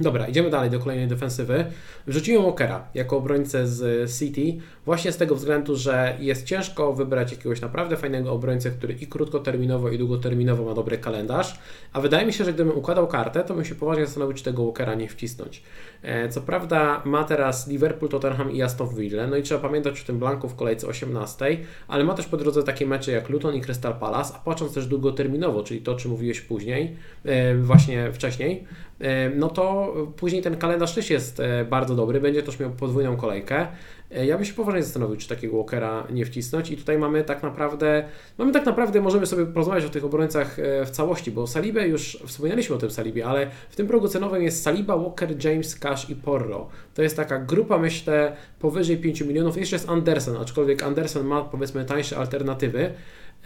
Dobra, 0.00 0.26
idziemy 0.26 0.50
dalej 0.50 0.70
do 0.70 0.78
kolejnej 0.78 1.08
defensywy. 1.08 1.64
Wrzuciłem 2.06 2.42
Walkera 2.42 2.88
jako 2.94 3.16
obrońcę 3.16 3.66
z 3.66 4.10
City, 4.18 4.60
właśnie 4.84 5.12
z 5.12 5.16
tego 5.16 5.34
względu, 5.34 5.76
że 5.76 6.16
jest 6.20 6.46
ciężko 6.46 6.92
wybrać 6.92 7.32
jakiegoś 7.32 7.60
naprawdę 7.60 7.96
fajnego 7.96 8.32
obrońcę, 8.32 8.70
który 8.70 8.94
i 8.94 9.06
krótkoterminowo, 9.06 9.90
i 9.90 9.98
długoterminowo 9.98 10.64
ma 10.64 10.74
dobry 10.74 10.98
kalendarz, 10.98 11.58
a 11.92 12.00
wydaje 12.00 12.26
mi 12.26 12.32
się, 12.32 12.44
że 12.44 12.52
gdybym 12.52 12.78
układał 12.78 13.06
kartę, 13.06 13.44
to 13.44 13.54
bym 13.54 13.64
się 13.64 13.74
poważnie 13.74 14.06
zastanowił, 14.06 14.36
czy 14.36 14.44
tego 14.44 14.64
Walkera 14.64 14.94
nie 14.94 15.08
wcisnąć. 15.08 15.62
E, 16.02 16.28
co 16.28 16.40
prawda 16.40 17.02
ma 17.04 17.24
teraz 17.24 17.68
Liverpool, 17.68 18.10
Tottenham 18.10 18.52
i 18.52 18.62
Aston 18.62 18.94
Villa, 18.94 19.26
no 19.26 19.36
i 19.36 19.42
trzeba 19.42 19.60
pamiętać 19.60 20.02
o 20.02 20.06
tym 20.06 20.18
blanku 20.18 20.48
w 20.48 20.54
kolejce 20.54 20.86
18, 20.86 21.58
ale 21.88 22.04
ma 22.04 22.14
też 22.14 22.26
po 22.26 22.36
drodze 22.36 22.62
takie 22.62 22.86
mecze 22.86 23.12
jak 23.12 23.28
Luton 23.28 23.54
i 23.54 23.60
Crystal 23.60 23.94
Palace, 23.94 24.34
a 24.34 24.38
patrząc 24.38 24.74
też 24.74 24.86
długoterminowo, 24.86 25.62
czyli 25.62 25.80
to, 25.80 25.94
czym 25.94 26.10
mówiłeś 26.10 26.40
później, 26.40 26.96
e, 27.24 27.54
właśnie 27.54 28.12
wcześniej, 28.12 28.64
no 29.36 29.48
to 29.48 29.94
później 30.16 30.42
ten 30.42 30.56
kalendarz 30.56 30.94
też 30.94 31.10
jest 31.10 31.42
bardzo 31.70 31.94
dobry, 31.94 32.20
będzie 32.20 32.42
też 32.42 32.60
miał 32.60 32.70
podwójną 32.70 33.16
kolejkę. 33.16 33.66
Ja 34.24 34.36
bym 34.36 34.44
się 34.44 34.54
poważnie 34.54 34.82
zastanowił, 34.82 35.16
czy 35.16 35.28
takiego 35.28 35.56
Walkera 35.56 36.06
nie 36.10 36.24
wcisnąć 36.24 36.70
i 36.70 36.76
tutaj 36.76 36.98
mamy 36.98 37.24
tak 37.24 37.42
naprawdę, 37.42 38.04
mamy 38.38 38.52
tak 38.52 38.66
naprawdę, 38.66 39.00
możemy 39.00 39.26
sobie 39.26 39.46
porozmawiać 39.46 39.84
o 39.84 39.88
tych 39.88 40.04
obrońcach 40.04 40.56
w 40.86 40.90
całości, 40.90 41.30
bo 41.30 41.46
Salibę 41.46 41.88
już 41.88 42.18
wspomnieliśmy 42.26 42.76
o 42.76 42.78
tym 42.78 42.90
Salibie, 42.90 43.26
ale 43.26 43.50
w 43.70 43.76
tym 43.76 43.86
progu 43.86 44.08
cenowym 44.08 44.42
jest 44.42 44.62
Saliba, 44.62 44.96
Walker, 44.96 45.44
James, 45.44 45.78
Cash 45.78 46.10
i 46.10 46.16
Porro. 46.16 46.68
To 46.94 47.02
jest 47.02 47.16
taka 47.16 47.38
grupa, 47.38 47.78
myślę, 47.78 48.36
powyżej 48.58 48.96
5 48.96 49.20
milionów. 49.20 49.56
Jeszcze 49.56 49.76
jest 49.76 49.88
Andersen, 49.88 50.36
aczkolwiek 50.36 50.82
Andersen 50.82 51.26
ma 51.26 51.44
powiedzmy 51.44 51.84
tańsze 51.84 52.16
alternatywy. 52.16 52.90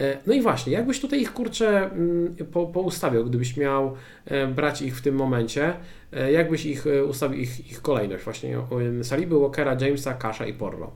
E, 0.00 0.18
no 0.26 0.34
i 0.34 0.42
właśnie, 0.42 0.72
jakbyś 0.72 1.00
tutaj 1.00 1.20
ich 1.20 1.32
kurczę 1.32 1.90
mm, 1.90 2.36
po, 2.52 2.66
poustawiał, 2.66 3.24
gdybyś 3.24 3.56
miał 3.56 3.94
e, 4.24 4.46
brać 4.46 4.82
ich 4.82 4.98
w 4.98 5.02
tym 5.02 5.14
momencie, 5.14 5.76
e, 6.12 6.32
jakbyś 6.32 6.66
ich 6.66 6.84
ustawił, 7.08 7.40
ich, 7.40 7.70
ich 7.70 7.82
kolejność 7.82 8.24
właśnie 8.24 8.58
Saliby, 9.02 9.40
Walkera, 9.40 9.76
Jamesa, 9.80 10.14
Kasha 10.14 10.46
i 10.46 10.54
Porro? 10.54 10.92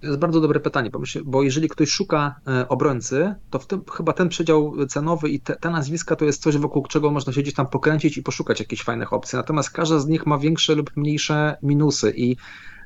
To 0.00 0.06
jest 0.06 0.18
bardzo 0.18 0.40
dobre 0.40 0.60
pytanie, 0.60 0.90
bo 1.24 1.42
jeżeli 1.42 1.68
ktoś 1.68 1.90
szuka 1.90 2.40
obrońcy, 2.68 3.34
to 3.50 3.58
w 3.58 3.66
tym 3.66 3.82
chyba 3.96 4.12
ten 4.12 4.28
przedział 4.28 4.86
cenowy 4.86 5.28
i 5.28 5.40
te, 5.40 5.56
te, 5.56 5.70
nazwiska 5.70 6.16
to 6.16 6.24
jest 6.24 6.42
coś, 6.42 6.56
wokół 6.56 6.86
czego 6.86 7.10
można 7.10 7.32
się 7.32 7.42
gdzieś 7.42 7.54
tam 7.54 7.66
pokręcić 7.66 8.16
i 8.16 8.22
poszukać 8.22 8.60
jakichś 8.60 8.82
fajnych 8.82 9.12
opcji. 9.12 9.36
Natomiast 9.36 9.70
każda 9.70 9.98
z 9.98 10.06
nich 10.06 10.26
ma 10.26 10.38
większe 10.38 10.74
lub 10.74 10.96
mniejsze 10.96 11.56
minusy 11.62 12.12
i 12.16 12.36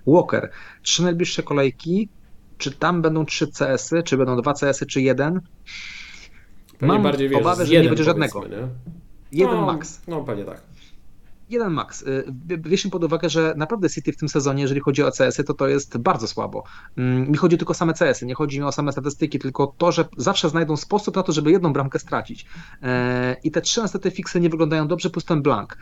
Walker, 0.06 0.50
trzy 0.82 1.02
najbliższe 1.02 1.42
kolejki, 1.42 2.08
czy 2.60 2.70
tam 2.70 3.02
będą 3.02 3.24
trzy 3.24 3.46
CS-y, 3.52 4.02
czy 4.02 4.16
będą 4.16 4.36
dwa 4.36 4.54
CS-y, 4.54 4.86
czy 4.86 5.00
jeden? 5.00 5.40
Pewnie 6.78 6.94
Mam 6.94 7.02
bardziej, 7.02 7.34
obawę, 7.34 7.66
że 7.66 7.72
nie 7.72 7.88
będzie 7.88 8.04
żadnego. 8.04 8.48
Nie? 8.48 8.68
Jeden 9.32 9.56
no, 9.56 9.66
max. 9.66 10.02
No 10.08 10.24
pewnie 10.24 10.44
tak 10.44 10.62
jeden 11.50 11.72
max. 11.72 12.02
Y, 12.02 12.24
weźmy 12.58 12.90
pod 12.90 13.04
uwagę, 13.04 13.28
że 13.28 13.54
naprawdę 13.56 13.90
City 13.90 14.12
w 14.12 14.16
tym 14.16 14.28
sezonie, 14.28 14.62
jeżeli 14.62 14.80
chodzi 14.80 15.02
o 15.02 15.10
CS-y, 15.10 15.44
to 15.44 15.54
to 15.54 15.68
jest 15.68 15.98
bardzo 15.98 16.26
słabo. 16.26 16.64
Mm, 16.96 17.30
mi 17.30 17.36
chodzi 17.36 17.58
tylko 17.58 17.70
o 17.70 17.74
same 17.74 17.94
CS-y, 17.94 18.26
nie 18.26 18.34
chodzi 18.34 18.58
mi 18.58 18.64
o 18.64 18.72
same 18.72 18.92
statystyki, 18.92 19.38
tylko 19.38 19.74
to, 19.78 19.92
że 19.92 20.04
zawsze 20.16 20.48
znajdą 20.48 20.76
sposób 20.76 21.16
na 21.16 21.22
to, 21.22 21.32
żeby 21.32 21.50
jedną 21.50 21.72
bramkę 21.72 21.98
stracić. 21.98 22.46
E, 22.82 23.36
I 23.44 23.50
te 23.50 23.60
trzy 23.60 23.82
niestety 23.82 24.10
fiksy 24.10 24.40
nie 24.40 24.50
wyglądają 24.50 24.88
dobrze, 24.88 25.10
plus 25.10 25.24
ten 25.24 25.42
blank. 25.42 25.76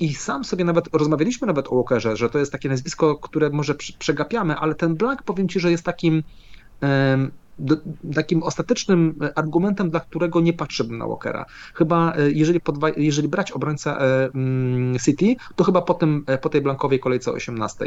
I 0.00 0.14
sam 0.14 0.44
sobie 0.44 0.64
nawet 0.64 0.88
rozmawialiśmy 0.92 1.46
nawet 1.46 1.68
o 1.68 1.74
Walkerze, 1.74 2.16
że 2.16 2.30
to 2.30 2.38
jest 2.38 2.52
takie 2.52 2.68
nazwisko, 2.68 3.16
które 3.16 3.50
może 3.50 3.74
przegapiamy, 3.98 4.56
ale 4.56 4.74
ten 4.74 4.94
blank 4.94 5.22
powiem 5.22 5.48
Ci, 5.48 5.60
że 5.60 5.70
jest 5.70 5.84
takim 5.84 6.22
takim 8.14 8.42
ostatecznym 8.42 9.14
argumentem, 9.34 9.90
dla 9.90 10.00
którego 10.00 10.40
nie 10.40 10.52
patrzyłbym 10.52 10.98
na 10.98 11.06
Walkera. 11.06 11.44
Chyba 11.74 12.12
e, 12.16 12.30
jeżeli, 12.30 12.60
podwa, 12.60 12.88
jeżeli 12.96 13.28
brać 13.28 13.52
obrońcę 13.52 13.90
e, 13.90 14.30
mm, 14.34 14.98
City, 14.98 15.36
to 15.56 15.64
chyba 15.64 15.82
po, 15.82 15.94
tym, 15.94 16.24
e, 16.26 16.38
po 16.38 16.48
tej 16.48 16.60
blankowej 16.60 17.00
kolejce 17.00 17.32
18, 17.32 17.84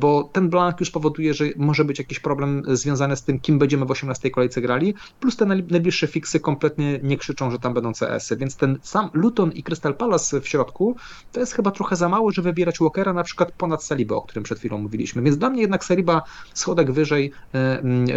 bo 0.00 0.30
ten 0.32 0.48
blank 0.48 0.80
już 0.80 0.90
powoduje, 0.90 1.34
że 1.34 1.44
może 1.56 1.84
być 1.84 1.98
jakiś 1.98 2.20
problem 2.20 2.62
związany 2.66 3.16
z 3.16 3.22
tym, 3.22 3.40
kim 3.40 3.58
będziemy 3.58 3.86
w 3.86 3.90
18 3.90 4.30
kolejce 4.30 4.60
grali, 4.60 4.94
plus 5.20 5.36
te 5.36 5.46
najbliższe 5.46 6.06
fiksy 6.06 6.40
kompletnie 6.40 7.00
nie 7.02 7.16
krzyczą, 7.16 7.50
że 7.50 7.58
tam 7.58 7.74
będą 7.74 7.92
CS-y, 7.92 8.36
więc 8.36 8.56
ten 8.56 8.78
sam 8.82 9.10
Luton 9.12 9.52
i 9.52 9.62
Crystal 9.62 9.94
Palace 9.94 10.40
w 10.40 10.48
środku 10.48 10.96
to 11.32 11.40
jest 11.40 11.52
chyba 11.52 11.70
trochę 11.70 11.96
za 11.96 12.08
mało, 12.08 12.30
żeby 12.30 12.48
wybierać 12.48 12.78
Walkera 12.78 13.12
na 13.12 13.22
przykład 13.22 13.52
ponad 13.52 13.84
Saliba, 13.84 14.14
o 14.14 14.22
którym 14.22 14.44
przed 14.44 14.58
chwilą 14.58 14.78
mówiliśmy, 14.78 15.22
więc 15.22 15.38
dla 15.38 15.50
mnie 15.50 15.60
jednak 15.60 15.84
Saliba 15.84 16.22
schodek 16.54 16.92
wyżej 16.92 17.32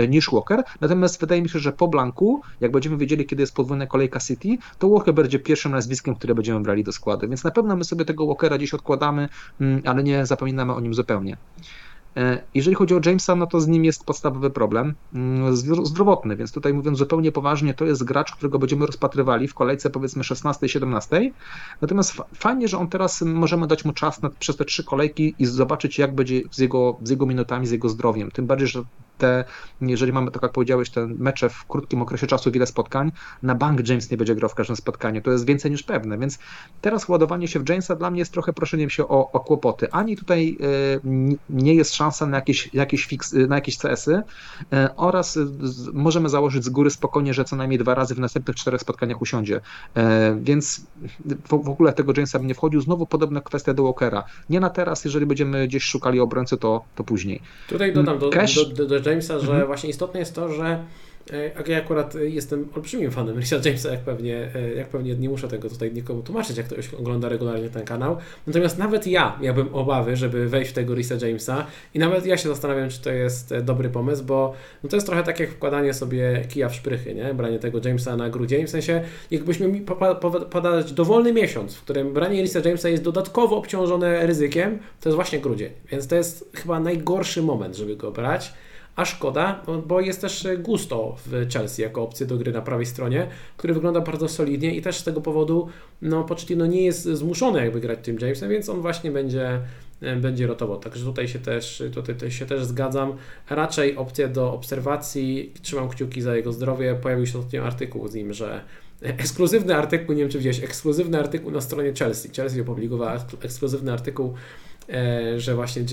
niż 0.10 0.32
Walker, 0.32 0.64
Natomiast 0.90 1.20
wydaje 1.20 1.42
mi 1.42 1.50
się, 1.50 1.60
że 1.60 1.72
po 1.72 1.88
Blanku, 1.88 2.42
jak 2.62 2.72
będziemy 2.72 2.98
wiedzieli, 2.98 3.26
kiedy 3.26 3.44
jest 3.44 3.56
podwójna 3.56 3.88
kolejka 3.88 4.20
City, 4.20 4.58
to 4.80 4.90
Walker 4.90 5.14
będzie 5.14 5.40
pierwszym 5.40 5.72
nazwiskiem, 5.72 6.16
które 6.16 6.36
będziemy 6.36 6.60
brali 6.60 6.84
do 6.84 6.92
składu. 6.92 7.30
Więc 7.30 7.44
na 7.44 7.52
pewno 7.52 7.76
my 7.76 7.84
sobie 7.84 8.06
tego 8.06 8.28
Walkera 8.28 8.58
dziś 8.58 8.74
odkładamy, 8.74 9.30
mm, 9.62 9.82
ale 9.86 10.04
nie 10.04 10.26
zapominamy 10.26 10.74
o 10.74 10.80
nim 10.80 10.94
zupełnie. 10.94 11.38
E, 12.18 12.44
jeżeli 12.54 12.76
chodzi 12.76 12.96
o 12.96 13.00
Jamesa, 13.06 13.36
no 13.36 13.48
to 13.48 13.62
z 13.62 13.68
nim 13.68 13.86
jest 13.86 14.06
podstawowy 14.06 14.50
problem 14.50 14.94
mm, 15.14 15.56
zdrowotny, 15.84 16.36
więc 16.36 16.52
tutaj 16.52 16.74
mówiąc 16.74 16.98
zupełnie 16.98 17.32
poważnie, 17.32 17.74
to 17.74 17.86
jest 17.86 18.04
gracz, 18.04 18.32
którego 18.32 18.60
będziemy 18.60 18.86
rozpatrywali 18.86 19.48
w 19.48 19.54
kolejce 19.54 19.90
powiedzmy 19.90 20.24
16-17. 20.24 21.32
Natomiast 21.82 22.14
fajnie, 22.36 22.68
że 22.68 22.78
on 22.78 22.88
teraz 22.88 23.22
możemy 23.22 23.68
dać 23.68 23.86
mu 23.86 23.94
czas 23.94 24.22
na, 24.22 24.30
przez 24.30 24.58
te 24.58 24.66
trzy 24.66 24.84
kolejki 24.84 25.36
i 25.40 25.46
zobaczyć, 25.46 25.98
jak 25.98 26.16
będzie 26.16 26.42
z 26.52 26.58
jego, 26.58 26.98
z 27.04 27.10
jego 27.10 27.26
minutami, 27.26 27.68
z 27.68 27.72
jego 27.72 27.90
zdrowiem. 27.90 28.32
Tym 28.32 28.46
bardziej, 28.46 28.68
że 28.68 28.84
te, 29.20 29.44
jeżeli 29.82 30.14
mamy, 30.14 30.32
tak 30.32 30.44
jak 30.44 30.52
powiedziałeś, 30.52 30.90
te 30.90 31.08
mecze 31.08 31.50
w 31.50 31.66
krótkim 31.66 32.02
okresie 32.02 32.28
czasu, 32.28 32.52
wiele 32.52 32.66
spotkań, 32.66 33.12
na 33.44 33.56
bank 33.56 33.88
James 33.90 34.12
nie 34.12 34.18
będzie 34.18 34.36
grał 34.36 34.50
w 34.50 34.56
każdym 34.56 34.76
spotkaniu. 34.76 35.22
To 35.22 35.32
jest 35.32 35.46
więcej 35.46 35.72
niż 35.72 35.84
pewne, 35.84 36.18
więc 36.18 36.40
teraz 36.82 37.10
ładowanie 37.10 37.48
się 37.48 37.60
w 37.60 37.70
Jamesa 37.70 37.96
dla 37.96 38.12
mnie 38.12 38.20
jest 38.20 38.32
trochę 38.32 38.54
proszeniem 38.54 38.90
się 38.90 39.08
o, 39.08 39.32
o 39.32 39.40
kłopoty. 39.40 39.92
Ani 39.92 40.18
tutaj 40.18 40.58
y, 41.06 41.38
nie 41.50 41.76
jest 41.76 41.92
szansa 42.00 42.26
na 42.26 42.38
jakieś, 42.38 42.70
jakieś, 42.74 43.06
fix, 43.06 43.34
na 43.34 43.56
jakieś 43.56 43.78
CS-y 43.78 44.12
y, 44.14 44.96
oraz 44.96 45.40
możemy 45.94 46.30
założyć 46.30 46.64
z 46.64 46.70
góry 46.70 46.90
spokojnie, 46.90 47.34
że 47.34 47.46
co 47.46 47.56
najmniej 47.56 47.80
dwa 47.80 47.96
razy 47.96 48.16
w 48.16 48.20
następnych 48.20 48.56
czterech 48.56 48.82
spotkaniach 48.82 49.22
usiądzie. 49.22 49.62
Więc 50.42 50.82
w, 51.50 51.64
w 51.64 51.70
ogóle 51.70 51.94
tego 51.94 52.14
Jamesa 52.16 52.40
bym 52.40 52.48
nie 52.48 52.56
wchodził. 52.56 52.82
Znowu 52.82 53.06
podobna 53.06 53.42
kwestia 53.42 53.74
do 53.74 53.84
Walkera. 53.84 54.24
Nie 54.50 54.60
na 54.60 54.70
teraz, 54.70 55.06
jeżeli 55.06 55.26
będziemy 55.26 55.68
gdzieś 55.68 55.84
szukali 55.84 56.20
obrońcy, 56.20 56.58
to, 56.58 56.84
to 56.96 57.04
później. 57.04 57.42
Tutaj 57.68 57.94
dodam 57.94 58.20
do, 58.20 58.30
Cash, 58.30 58.56
do, 58.56 58.66
do, 58.66 59.00
do 59.00 59.10
Jamesa, 59.10 59.40
że 59.40 59.66
właśnie 59.66 59.90
istotne 59.90 60.20
jest 60.20 60.36
to, 60.36 60.54
że 60.54 60.84
ja 61.68 61.78
akurat 61.78 62.16
jestem 62.16 62.70
olbrzymim 62.76 63.12
fanem 63.12 63.40
Risa 63.40 63.56
Jamesa, 63.66 63.92
jak 63.92 64.00
pewnie, 64.00 64.52
jak 64.76 64.90
pewnie 64.90 65.16
nie 65.16 65.30
muszę 65.30 65.48
tego 65.48 65.70
tutaj 65.70 65.94
nikomu 65.94 66.24
tłumaczyć, 66.24 66.58
jak 66.58 66.66
ktoś 66.66 66.94
ogląda 66.94 67.30
regularnie 67.30 67.70
ten 67.70 67.86
kanał. 67.86 68.18
Natomiast 68.48 68.78
nawet 68.78 69.08
ja 69.08 69.38
miałbym 69.42 69.76
obawy, 69.76 70.16
żeby 70.16 70.48
wejść 70.48 70.72
w 70.72 70.74
tego 70.74 70.96
Risa 70.96 71.16
Jamesa 71.28 71.66
i 71.94 72.00
nawet 72.00 72.26
ja 72.26 72.38
się 72.38 72.50
zastanawiam, 72.50 72.90
czy 72.90 73.02
to 73.02 73.12
jest 73.12 73.58
dobry 73.58 73.90
pomysł, 73.90 74.24
bo 74.24 74.54
no 74.84 74.90
to 74.90 74.96
jest 74.98 75.08
trochę 75.08 75.24
tak 75.24 75.40
jak 75.40 75.50
wkładanie 75.50 75.94
sobie 75.94 76.46
kija 76.50 76.70
w 76.70 76.76
szprychy, 76.76 77.16
nie? 77.16 77.34
branie 77.34 77.60
tego 77.60 77.80
Jamesa 77.86 78.18
na 78.18 78.30
grudzień, 78.30 78.68
w 78.68 78.70
sensie 78.70 79.02
jakbyśmy 79.32 79.68
mi 79.68 79.82
podać 80.50 80.94
dowolny 80.94 81.34
miesiąc, 81.34 81.76
w 81.76 81.82
którym 81.82 82.14
branie 82.14 82.42
Risa 82.42 82.60
Jamesa 82.66 82.90
jest 82.90 83.04
dodatkowo 83.04 83.58
obciążone 83.58 84.26
ryzykiem, 84.26 84.80
to 85.02 85.10
jest 85.10 85.16
właśnie 85.16 85.40
grudzień, 85.40 85.70
więc 85.92 86.08
to 86.08 86.16
jest 86.16 86.50
chyba 86.54 86.80
najgorszy 86.80 87.42
moment, 87.42 87.76
żeby 87.76 87.96
go 87.96 88.12
brać 88.12 88.54
a 89.00 89.06
szkoda, 89.06 89.62
bo 89.88 90.02
jest 90.02 90.22
też 90.22 90.48
Gusto 90.58 91.16
w 91.26 91.54
Chelsea 91.54 91.82
jako 91.82 92.04
opcja 92.04 92.26
do 92.26 92.38
gry 92.38 92.52
na 92.52 92.62
prawej 92.62 92.86
stronie, 92.86 93.28
który 93.58 93.74
wygląda 93.74 94.02
bardzo 94.02 94.28
solidnie 94.28 94.76
i 94.76 94.82
też 94.82 94.98
z 94.98 95.04
tego 95.04 95.22
powodu 95.22 95.68
no, 96.02 96.24
Pochettino 96.24 96.66
nie 96.66 96.86
jest 96.86 97.04
zmuszony 97.04 97.60
jakby 97.60 97.80
grać 97.80 98.00
tym 98.02 98.18
Jamesem, 98.22 98.50
więc 98.50 98.70
on 98.70 98.82
właśnie 98.82 99.12
będzie 99.12 99.60
będzie 100.22 100.48
rotował. 100.48 100.80
Także 100.80 101.06
tutaj 101.06 101.28
się 101.28 101.40
też, 101.40 101.84
tutaj 101.94 102.32
się 102.32 102.46
też 102.46 102.66
zgadzam. 102.66 103.14
Raczej 103.50 103.98
opcja 103.98 104.28
do 104.28 104.54
obserwacji, 104.54 105.54
trzymam 105.62 105.90
kciuki 105.90 106.22
za 106.22 106.36
jego 106.36 106.54
zdrowie. 106.54 106.96
Pojawił 106.96 107.26
się 107.26 107.40
ostatnio 107.40 107.64
artykuł 107.64 108.08
z 108.08 108.14
nim, 108.14 108.34
że 108.34 108.62
ekskluzywny 109.02 109.76
artykuł, 109.76 110.16
nie 110.16 110.22
wiem 110.22 110.32
czy 110.32 110.38
widziałeś, 110.38 110.64
ekskluzywny 110.64 111.20
artykuł 111.20 111.52
na 111.52 111.62
stronie 111.62 111.94
Chelsea. 111.94 112.30
Chelsea 112.36 112.62
opublikowała 112.62 113.26
ekskluzywny 113.42 113.94
artykuł 113.94 114.28
e, 114.28 114.34
że 115.38 115.56
właśnie 115.56 115.84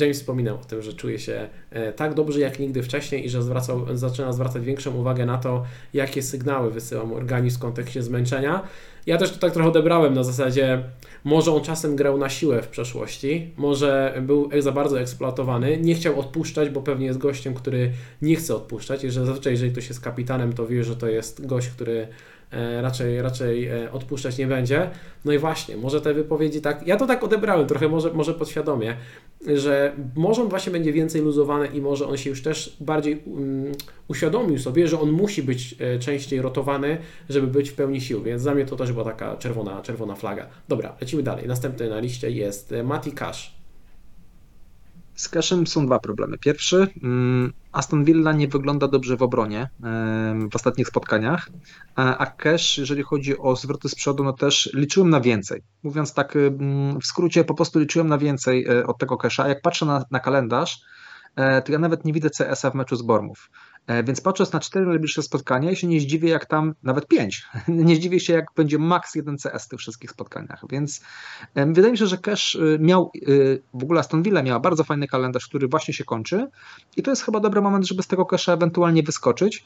James, 0.00 0.18
wspominał 0.18 0.56
o 0.56 0.64
tym, 0.64 0.82
że 0.82 0.92
czuje 0.92 1.18
się 1.18 1.48
e, 1.70 1.92
tak 1.92 2.14
dobrze 2.14 2.40
jak 2.40 2.58
nigdy 2.58 2.82
wcześniej 2.82 3.26
i 3.26 3.28
że 3.28 3.42
zwracał, 3.42 3.96
zaczyna 3.96 4.32
zwracać 4.32 4.64
większą 4.64 4.96
uwagę 4.96 5.26
na 5.26 5.38
to, 5.38 5.64
jakie 5.94 6.22
sygnały 6.22 6.70
wysyła 6.70 7.04
mu 7.04 7.14
organizm 7.14 7.56
w 7.56 7.60
kontekście 7.60 8.02
zmęczenia. 8.02 8.62
Ja 9.06 9.18
też 9.18 9.30
to 9.30 9.38
tak 9.38 9.52
trochę 9.52 9.68
odebrałem 9.68 10.14
na 10.14 10.22
zasadzie, 10.22 10.84
może 11.24 11.52
on 11.52 11.62
czasem 11.62 11.96
grał 11.96 12.18
na 12.18 12.28
siłę 12.28 12.62
w 12.62 12.68
przeszłości, 12.68 13.50
może 13.56 14.18
był 14.22 14.50
za 14.58 14.72
bardzo 14.72 15.00
eksploatowany, 15.00 15.76
nie 15.80 15.94
chciał 15.94 16.20
odpuszczać, 16.20 16.70
bo 16.70 16.82
pewnie 16.82 17.06
jest 17.06 17.18
gościem, 17.18 17.54
który 17.54 17.92
nie 18.22 18.36
chce 18.36 18.56
odpuszczać 18.56 19.04
i 19.04 19.10
że 19.10 19.26
zazwyczaj 19.26 19.52
jeżeli 19.52 19.72
ktoś 19.72 19.88
jest 19.88 20.00
kapitanem, 20.00 20.52
to 20.52 20.66
wie, 20.66 20.84
że 20.84 20.96
to 20.96 21.08
jest 21.08 21.46
gość, 21.46 21.68
który 21.68 22.08
E, 22.08 22.08
raczej, 22.80 23.22
raczej 23.22 23.68
e, 23.68 23.92
odpuszczać 23.92 24.38
nie 24.38 24.46
będzie. 24.46 24.90
No 25.24 25.32
i 25.32 25.38
właśnie, 25.38 25.76
może 25.76 26.00
te 26.00 26.14
wypowiedzi 26.14 26.60
tak, 26.60 26.86
ja 26.86 26.96
to 26.96 27.06
tak 27.06 27.24
odebrałem 27.24 27.66
trochę, 27.66 27.88
może, 27.88 28.12
może 28.12 28.34
podświadomie, 28.34 28.96
że 29.54 29.92
może 30.16 30.42
on 30.42 30.48
właśnie 30.48 30.72
będzie 30.72 30.92
więcej 30.92 31.20
luzowany 31.20 31.66
i 31.66 31.80
może 31.80 32.06
on 32.06 32.16
się 32.16 32.30
już 32.30 32.42
też 32.42 32.76
bardziej 32.80 33.22
um, 33.26 33.72
uświadomił 34.08 34.58
sobie, 34.58 34.88
że 34.88 35.00
on 35.00 35.10
musi 35.10 35.42
być 35.42 35.76
e, 35.78 35.98
częściej 35.98 36.42
rotowany, 36.42 36.98
żeby 37.28 37.46
być 37.46 37.70
w 37.70 37.74
pełni 37.74 38.00
sił, 38.00 38.22
więc 38.22 38.42
za 38.42 38.54
mnie 38.54 38.64
to 38.64 38.76
też 38.76 38.92
była 38.92 39.04
taka 39.04 39.36
czerwona, 39.36 39.82
czerwona 39.82 40.14
flaga. 40.14 40.46
Dobra, 40.68 40.96
lecimy 41.00 41.22
dalej. 41.22 41.46
Następny 41.46 41.90
na 41.90 42.00
liście 42.00 42.30
jest 42.30 42.74
Mati 42.84 43.12
Cash. 43.12 43.59
Z 45.20 45.28
Cashem 45.28 45.66
są 45.66 45.86
dwa 45.86 45.98
problemy. 45.98 46.38
Pierwszy, 46.38 46.86
mm, 47.02 47.52
Aston 47.72 48.04
Villa 48.04 48.32
nie 48.32 48.48
wygląda 48.48 48.88
dobrze 48.88 49.16
w 49.16 49.22
obronie 49.22 49.68
w 50.50 50.56
ostatnich 50.56 50.88
spotkaniach, 50.88 51.48
a 51.96 52.26
Cash, 52.26 52.78
jeżeli 52.78 53.02
chodzi 53.02 53.38
o 53.38 53.56
zwroty 53.56 53.88
z 53.88 53.94
przodu, 53.94 54.24
no 54.24 54.32
też 54.32 54.70
liczyłem 54.74 55.10
na 55.10 55.20
więcej. 55.20 55.62
Mówiąc 55.82 56.14
tak 56.14 56.38
w 57.02 57.06
skrócie, 57.06 57.44
po 57.44 57.54
prostu 57.54 57.78
liczyłem 57.78 58.08
na 58.08 58.18
więcej 58.18 58.66
e, 58.66 58.86
od 58.86 58.98
tego 58.98 59.16
Casha. 59.16 59.48
Jak 59.48 59.62
patrzę 59.62 59.86
na, 59.86 60.04
na 60.10 60.20
kalendarz, 60.20 60.80
e, 61.36 61.62
to 61.62 61.72
ja 61.72 61.78
nawet 61.78 62.04
nie 62.04 62.12
widzę 62.12 62.30
CS-a 62.30 62.70
w 62.70 62.74
meczu 62.74 62.96
z 62.96 63.02
Bormów. 63.02 63.50
E, 63.90 64.02
więc 64.04 64.20
patrząc 64.20 64.52
na 64.52 64.60
cztery 64.60 64.86
najbliższe 64.86 65.22
spotkania, 65.22 65.70
ja 65.70 65.76
się 65.76 65.86
nie 65.86 66.00
zdziwię, 66.00 66.28
jak 66.28 66.46
tam 66.46 66.74
nawet 66.82 67.06
pięć. 67.06 67.42
Nie 67.68 67.96
zdziwię 67.96 68.20
się, 68.20 68.32
jak 68.32 68.44
będzie 68.56 68.78
maks 68.78 69.14
jeden 69.14 69.36
CS 69.36 69.64
w 69.64 69.68
tych 69.68 69.80
wszystkich 69.80 70.10
spotkaniach. 70.10 70.64
Więc 70.70 71.00
wydaje 71.54 71.92
mi 71.92 71.98
się, 71.98 72.06
że 72.06 72.18
Cash 72.18 72.54
y, 72.54 72.78
miał, 72.80 73.10
y, 73.28 73.62
w 73.74 73.82
ogóle 73.82 74.00
Aston 74.00 74.22
Villa 74.22 74.42
miała 74.42 74.60
bardzo 74.60 74.84
fajny 74.84 75.08
kalendarz, 75.08 75.46
który 75.46 75.68
właśnie 75.68 75.94
się 75.94 76.04
kończy. 76.04 76.46
I 76.96 77.02
to 77.02 77.10
jest 77.10 77.22
chyba 77.22 77.40
dobry 77.40 77.60
moment, 77.60 77.86
żeby 77.86 78.02
z 78.02 78.06
tego 78.06 78.26
Casha 78.26 78.52
ewentualnie 78.52 79.02
wyskoczyć 79.02 79.64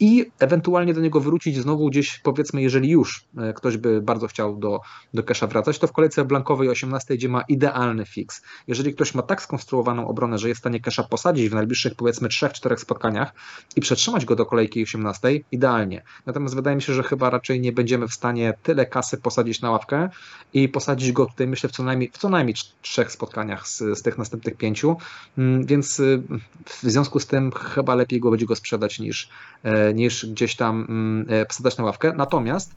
i 0.00 0.26
ewentualnie 0.38 0.94
do 0.94 1.00
niego 1.00 1.20
wrócić 1.20 1.56
znowu 1.56 1.88
gdzieś, 1.88 2.18
powiedzmy, 2.18 2.62
jeżeli 2.62 2.90
już 2.90 3.24
e, 3.38 3.52
ktoś 3.52 3.76
by 3.76 4.02
bardzo 4.02 4.26
chciał 4.26 4.56
do, 4.56 4.80
do 5.14 5.22
Casha 5.22 5.46
wracać, 5.46 5.78
to 5.78 5.86
w 5.86 5.92
kolejce 5.92 6.24
blankowej 6.24 6.68
18, 6.68 7.14
gdzie 7.14 7.28
ma 7.28 7.42
idealny 7.48 8.06
fix. 8.06 8.42
Jeżeli 8.66 8.94
ktoś 8.94 9.14
ma 9.14 9.22
tak 9.22 9.42
skonstruowaną 9.42 10.08
obronę, 10.08 10.38
że 10.38 10.48
jest 10.48 10.58
w 10.58 10.62
stanie 10.62 10.80
Casha 10.80 11.02
posadzić 11.02 11.48
w 11.48 11.54
najbliższych, 11.54 11.94
powiedzmy, 11.94 12.28
3-4 12.48 12.76
spotkaniach 12.76 13.32
i 13.76 13.80
przetrzymać 13.80 14.24
go 14.24 14.36
do 14.36 14.46
kolejki 14.46 14.82
18, 14.82 15.28
idealnie. 15.52 16.02
Natomiast 16.26 16.54
wydaje 16.54 16.76
mi 16.76 16.82
się, 16.82 16.94
że 16.94 17.02
chyba 17.02 17.30
raczej 17.30 17.60
nie 17.60 17.72
będziemy 17.72 18.08
w 18.08 18.14
stanie 18.14 18.54
tyle 18.62 18.86
kasy 18.86 19.18
posadzić 19.18 19.60
na 19.60 19.70
ławkę 19.70 20.08
i 20.52 20.68
posadzić 20.68 21.12
go 21.12 21.26
tutaj, 21.26 21.46
myślę, 21.46 21.68
w 21.68 21.72
co 21.72 21.82
najmniej, 21.82 22.10
w 22.12 22.18
co 22.18 22.28
najmniej 22.28 22.56
trzech 22.82 23.12
spotkaniach 23.12 23.68
z, 23.68 23.78
z 23.78 24.02
tych 24.02 24.18
następnych 24.18 24.56
pięciu, 24.56 24.96
mm, 25.38 25.66
więc 25.66 26.00
y, 26.00 26.22
w 26.64 26.82
związku 26.82 27.20
z 27.20 27.26
tym 27.26 27.52
chyba 27.52 27.94
lepiej 27.94 28.20
go 28.20 28.30
będzie 28.30 28.46
go 28.46 28.56
sprzedać 28.56 28.98
niż, 28.98 29.28
e, 29.62 29.94
niż 29.94 30.26
gdzieś 30.26 30.56
tam 30.56 30.86
mm, 30.88 31.26
e, 31.64 31.76
na 31.78 31.84
ławkę. 31.84 32.12
Natomiast 32.16 32.74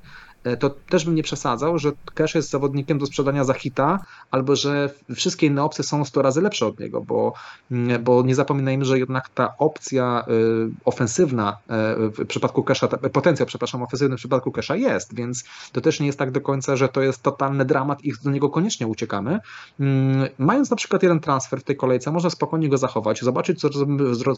to 0.59 0.69
też 0.69 1.05
bym 1.05 1.15
nie 1.15 1.23
przesadzał, 1.23 1.79
że 1.79 1.91
Cash 2.13 2.35
jest 2.35 2.49
zawodnikiem 2.49 2.99
do 2.99 3.05
sprzedania 3.05 3.43
za 3.43 3.53
hita, 3.53 3.99
albo 4.31 4.55
że 4.55 4.89
wszystkie 5.15 5.47
inne 5.47 5.63
opcje 5.63 5.83
są 5.83 6.05
100 6.05 6.21
razy 6.21 6.41
lepsze 6.41 6.67
od 6.67 6.79
niego, 6.79 7.01
bo, 7.01 7.33
mm, 7.71 8.03
bo 8.03 8.23
nie 8.23 8.35
zapominajmy, 8.35 8.85
że 8.85 8.99
jednak 8.99 9.29
ta 9.29 9.53
opcja 9.57 10.25
y, 10.27 10.71
ofensywna 10.85 11.57
e, 11.69 11.95
w 11.95 12.25
przypadku 12.27 12.63
Casha, 12.63 12.87
potencjał, 12.87 13.47
przepraszam, 13.47 13.83
ofensywny 13.83 14.15
w 14.15 14.19
przypadku 14.19 14.51
Casha 14.51 14.75
jest, 14.75 15.15
więc 15.15 15.43
to 15.71 15.81
też 15.81 15.99
nie 15.99 16.05
jest 16.05 16.19
tak 16.19 16.31
do 16.31 16.41
końca, 16.41 16.75
że 16.75 16.89
to 16.89 17.01
jest 17.01 17.23
totalny 17.23 17.65
dramat 17.65 18.03
i 18.03 18.13
do 18.23 18.31
niego 18.31 18.49
koniecznie 18.49 18.87
uciekamy. 18.87 19.39
Mm, 19.79 20.27
mając 20.37 20.69
na 20.69 20.75
przykład 20.75 21.03
jeden 21.03 21.19
transfer 21.19 21.59
w 21.59 21.63
tej 21.63 21.75
kolejce, 21.75 22.11
można 22.11 22.29
spokojnie 22.29 22.69
go 22.69 22.77
zachować, 22.77 23.21
zobaczyć, 23.21 23.59
co, 23.59 23.69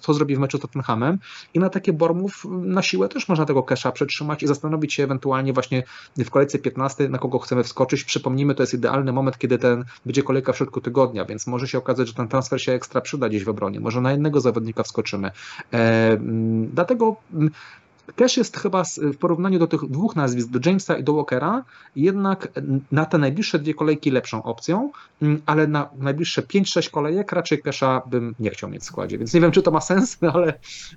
co 0.02 0.14
zrobi 0.14 0.36
w 0.36 0.40
meczu 0.40 0.58
z 0.58 0.62
Tottenhamem 0.62 1.20
i 1.54 1.60
na 1.60 1.70
takie 1.70 1.94
Bormów 1.94 2.46
na 2.50 2.82
siłę 2.82 3.10
też 3.10 3.28
można 3.28 3.46
tego 3.46 3.64
Casha 3.64 3.92
przetrzymać 3.92 4.44
i 4.44 4.48
zastanowić 4.48 4.94
się 4.94 5.04
ewentualnie 5.04 5.54
właśnie 5.54 5.84
w 6.18 6.30
kolejce 6.30 6.60
15, 6.60 7.10
na 7.10 7.18
kogo 7.18 7.40
chcemy 7.40 7.64
wskoczyć. 7.64 8.04
Przypomnijmy, 8.04 8.56
to 8.56 8.64
jest 8.64 8.74
idealny 8.74 9.14
moment, 9.14 9.38
kiedy 9.38 9.58
ten 9.58 9.86
będzie 10.06 10.24
kolejka 10.24 10.54
w 10.54 10.58
środku 10.58 10.82
tygodnia, 10.82 11.26
więc 11.26 11.48
może 11.48 11.68
się 11.68 11.78
okazać, 11.78 12.08
że 12.08 12.14
ten 12.14 12.28
transfer 12.28 12.62
się 12.62 12.72
ekstra 12.72 13.02
przyda 13.02 13.30
gdzieś 13.30 13.44
w 13.44 13.50
obronie. 13.50 13.80
Może 13.80 14.02
na 14.02 14.12
jednego 14.12 14.42
zawodnika 14.42 14.84
wskoczymy. 14.84 15.32
E, 15.74 16.18
dlatego 16.74 17.16
Cash 18.16 18.38
jest 18.38 18.58
chyba 18.58 18.84
w 18.98 19.18
porównaniu 19.18 19.60
do 19.60 19.68
tych 19.68 19.86
dwóch 19.90 20.16
nazwisk, 20.16 20.50
do 20.50 20.60
Jamesa 20.66 20.98
i 20.98 21.04
do 21.04 21.14
Walkera, 21.14 21.64
jednak 21.96 22.52
na 22.92 23.06
te 23.06 23.18
najbliższe 23.18 23.60
dwie 23.60 23.74
kolejki 23.74 24.12
lepszą 24.12 24.44
opcją, 24.44 24.92
mm, 25.22 25.42
ale 25.46 25.68
na 25.68 25.90
najbliższe 25.98 26.42
5-6 26.42 26.90
kolejek 26.90 27.32
raczej 27.32 27.62
Casha 27.62 28.02
bym 28.06 28.36
nie 28.40 28.50
chciał 28.50 28.70
mieć 28.70 28.82
w 28.82 28.86
składzie, 28.86 29.18
więc 29.18 29.34
nie 29.34 29.42
wiem, 29.42 29.52
czy 29.52 29.62
to 29.62 29.72
ma 29.72 29.82
sens, 29.82 30.18
ale 30.34 30.54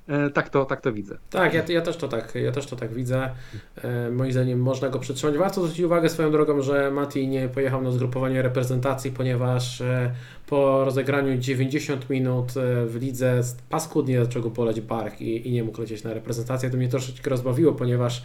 e, 0.08 0.30
tak 0.30 0.48
to, 0.48 0.64
tak 0.64 0.80
to 0.80 0.92
widzę. 0.92 1.18
Tak, 1.30 1.54
ja, 1.54 1.62
ja, 1.68 1.82
też 1.82 1.96
to 1.96 2.08
tak, 2.08 2.34
ja 2.34 2.52
też 2.52 2.66
to 2.66 2.76
tak 2.76 2.94
widzę. 2.94 3.30
E, 3.76 4.10
moim 4.10 4.32
zdaniem 4.32 4.60
można 4.60 4.88
go 4.88 4.98
przytrzymać. 4.98 5.38
Warto 5.38 5.60
zwrócić 5.60 5.84
uwagę 5.84 6.08
swoją 6.08 6.30
drogą, 6.30 6.62
że 6.62 6.90
Mati 6.90 7.28
nie 7.28 7.48
pojechał 7.48 7.82
na 7.82 7.90
zgrupowanie 7.90 8.42
reprezentacji, 8.42 9.10
ponieważ 9.10 9.80
e, 9.80 10.14
po 10.46 10.84
rozegraniu 10.84 11.38
90 11.38 12.10
minut 12.10 12.56
e, 12.56 12.86
w 12.86 12.96
lidze 12.96 13.40
paskudnie 13.68 14.24
zaczął 14.24 14.42
go 14.42 14.50
boleć 14.50 14.80
bark 14.80 15.20
i, 15.20 15.48
i 15.48 15.52
nie 15.52 15.64
mógł 15.64 15.80
lecieć 15.80 16.04
na 16.04 16.14
reprezentację. 16.14 16.70
To 16.70 16.76
mnie 16.76 16.88
troszeczkę 16.88 17.30
rozbawiło, 17.30 17.72
ponieważ 17.72 18.22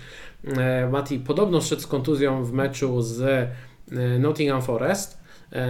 e, 0.48 0.90
Mati 0.90 1.20
podobno 1.20 1.62
szedł 1.62 1.82
z 1.82 1.88
kontuzją 1.88 2.44
w 2.44 2.54
meczu 2.54 3.02
z 3.02 3.22
e, 3.22 4.20
Nottingham 4.20 4.62
Forest 4.62 5.21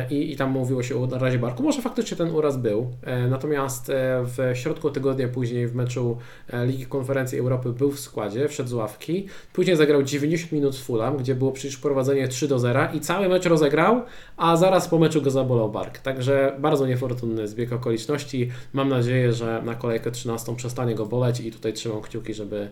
i, 0.09 0.31
i 0.31 0.35
tam 0.35 0.51
mówiło 0.51 0.83
się 0.83 0.95
o 0.95 1.19
razie 1.19 1.39
barku. 1.39 1.63
Może 1.63 1.81
faktycznie 1.81 2.17
ten 2.17 2.31
uraz 2.31 2.57
był, 2.57 2.91
e, 3.03 3.27
natomiast 3.27 3.89
e, 3.89 3.93
w 4.23 4.51
środku 4.53 4.89
tygodnia 4.89 5.27
później 5.27 5.67
w 5.67 5.75
meczu 5.75 6.17
Ligi 6.65 6.85
Konferencji 6.85 7.39
Europy 7.39 7.69
był 7.69 7.91
w 7.91 7.99
składzie, 7.99 8.47
wszedł 8.47 8.69
z 8.69 8.73
ławki. 8.73 9.27
Później 9.53 9.75
zagrał 9.75 10.03
90 10.03 10.51
minut 10.51 10.75
z 10.75 10.81
Fulham, 10.81 11.17
gdzie 11.17 11.35
było 11.35 11.51
przecież 11.51 11.77
prowadzenie 11.77 12.27
3 12.27 12.47
do 12.47 12.59
0 12.59 12.87
i 12.93 12.99
cały 12.99 13.29
mecz 13.29 13.45
rozegrał, 13.45 14.01
a 14.37 14.57
zaraz 14.57 14.87
po 14.87 14.99
meczu 14.99 15.21
go 15.21 15.31
zabolał 15.31 15.71
bark. 15.71 15.97
Także 15.97 16.55
bardzo 16.59 16.87
niefortunny 16.87 17.47
zbieg 17.47 17.73
okoliczności. 17.73 18.51
Mam 18.73 18.89
nadzieję, 18.89 19.33
że 19.33 19.61
na 19.65 19.75
kolejkę 19.75 20.11
13 20.11 20.55
przestanie 20.55 20.95
go 20.95 21.05
boleć 21.05 21.39
i 21.39 21.51
tutaj 21.51 21.73
trzymam 21.73 22.01
kciuki, 22.01 22.33
żeby 22.33 22.69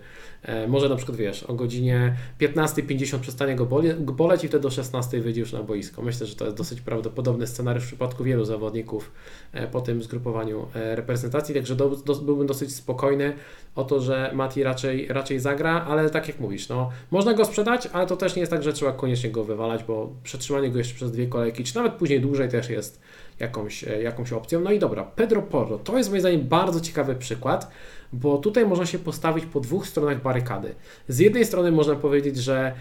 może 0.67 0.89
na 0.89 0.95
przykład 0.95 1.17
wiesz, 1.17 1.43
o 1.43 1.53
godzinie 1.53 2.15
15.50 2.41 3.19
przestanie 3.19 3.55
go 3.55 3.65
boleć 4.13 4.43
i 4.43 4.47
wtedy 4.47 4.63
do 4.63 4.69
16 4.69 5.21
wyjdzie 5.21 5.41
już 5.41 5.53
na 5.53 5.63
boisko. 5.63 6.01
Myślę, 6.01 6.27
że 6.27 6.35
to 6.35 6.45
jest 6.45 6.57
dosyć 6.57 6.81
prawdopodobny 6.81 7.47
scenariusz 7.47 7.83
w 7.83 7.87
przypadku 7.87 8.23
wielu 8.23 8.45
zawodników 8.45 9.11
e, 9.53 9.67
po 9.67 9.81
tym 9.81 10.03
zgrupowaniu 10.03 10.67
e, 10.75 10.95
reprezentacji, 10.95 11.55
także 11.55 11.75
do, 11.75 11.89
do, 11.89 12.15
byłbym 12.15 12.47
dosyć 12.47 12.75
spokojny 12.75 13.33
o 13.75 13.83
to, 13.83 14.01
że 14.01 14.31
Mati 14.33 14.63
raczej, 14.63 15.07
raczej 15.07 15.39
zagra, 15.39 15.85
ale 15.85 16.09
tak 16.09 16.27
jak 16.27 16.39
mówisz, 16.39 16.69
no, 16.69 16.89
można 17.11 17.33
go 17.33 17.45
sprzedać, 17.45 17.89
ale 17.93 18.07
to 18.07 18.17
też 18.17 18.35
nie 18.35 18.39
jest 18.39 18.51
tak, 18.51 18.63
że 18.63 18.73
trzeba 18.73 18.91
koniecznie 18.91 19.31
go 19.31 19.43
wywalać, 19.43 19.83
bo 19.83 20.13
przetrzymanie 20.23 20.69
go 20.69 20.77
jeszcze 20.77 20.95
przez 20.95 21.11
dwie 21.11 21.27
kolejki, 21.27 21.63
czy 21.63 21.75
nawet 21.75 21.93
później 21.93 22.21
dłużej 22.21 22.49
też 22.49 22.69
jest 22.69 23.01
jakąś, 23.39 23.83
e, 23.83 24.01
jakąś 24.01 24.33
opcją. 24.33 24.61
No 24.61 24.71
i 24.71 24.79
dobra, 24.79 25.03
Pedro 25.03 25.41
Porro, 25.41 25.77
to 25.77 25.97
jest 25.97 26.09
moim 26.09 26.21
zdaniem 26.21 26.41
bardzo 26.41 26.79
ciekawy 26.79 27.15
przykład, 27.15 27.71
bo 28.13 28.37
tutaj 28.37 28.65
można 28.65 28.85
się 28.85 28.99
postawić 28.99 29.45
po 29.45 29.59
dwóch 29.59 29.87
stronach 29.87 30.21
barykady. 30.21 30.75
Z 31.07 31.19
jednej 31.19 31.45
strony 31.45 31.71
można 31.71 31.95
powiedzieć, 31.95 32.37
że 32.37 32.73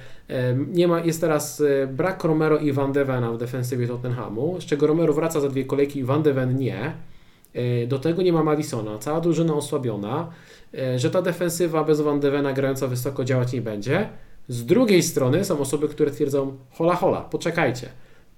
nie 0.56 0.88
ma, 0.88 1.00
jest 1.00 1.20
teraz 1.20 1.60
e, 1.60 1.86
brak 1.86 2.24
Romero 2.24 2.58
i 2.58 2.72
Van 2.72 2.92
de 2.92 3.04
Vena 3.04 3.32
w 3.32 3.38
defensywie 3.38 3.86
Tottenhamu, 3.86 4.60
z 4.60 4.64
czego 4.64 4.86
Romero 4.86 5.12
wraca 5.12 5.40
za 5.40 5.48
dwie 5.48 5.64
kolejki 5.64 5.98
i 5.98 6.04
Van 6.04 6.22
de 6.22 6.32
Ven 6.32 6.56
nie. 6.56 6.92
E, 7.54 7.86
do 7.86 7.98
tego 7.98 8.22
nie 8.22 8.32
ma 8.32 8.42
Madisona, 8.42 8.98
cała 8.98 9.20
drużyna 9.20 9.54
osłabiona, 9.54 10.28
e, 10.74 10.98
że 10.98 11.10
ta 11.10 11.22
defensywa 11.22 11.84
bez 11.84 12.00
Van 12.00 12.20
de 12.20 12.30
Vena 12.30 12.52
grająca 12.52 12.86
wysoko 12.86 13.24
działać 13.24 13.52
nie 13.52 13.62
będzie. 13.62 14.08
Z 14.48 14.64
drugiej 14.64 15.02
strony 15.02 15.44
są 15.44 15.60
osoby, 15.60 15.88
które 15.88 16.10
twierdzą 16.10 16.56
hola 16.72 16.94
hola, 16.94 17.20
poczekajcie. 17.20 17.88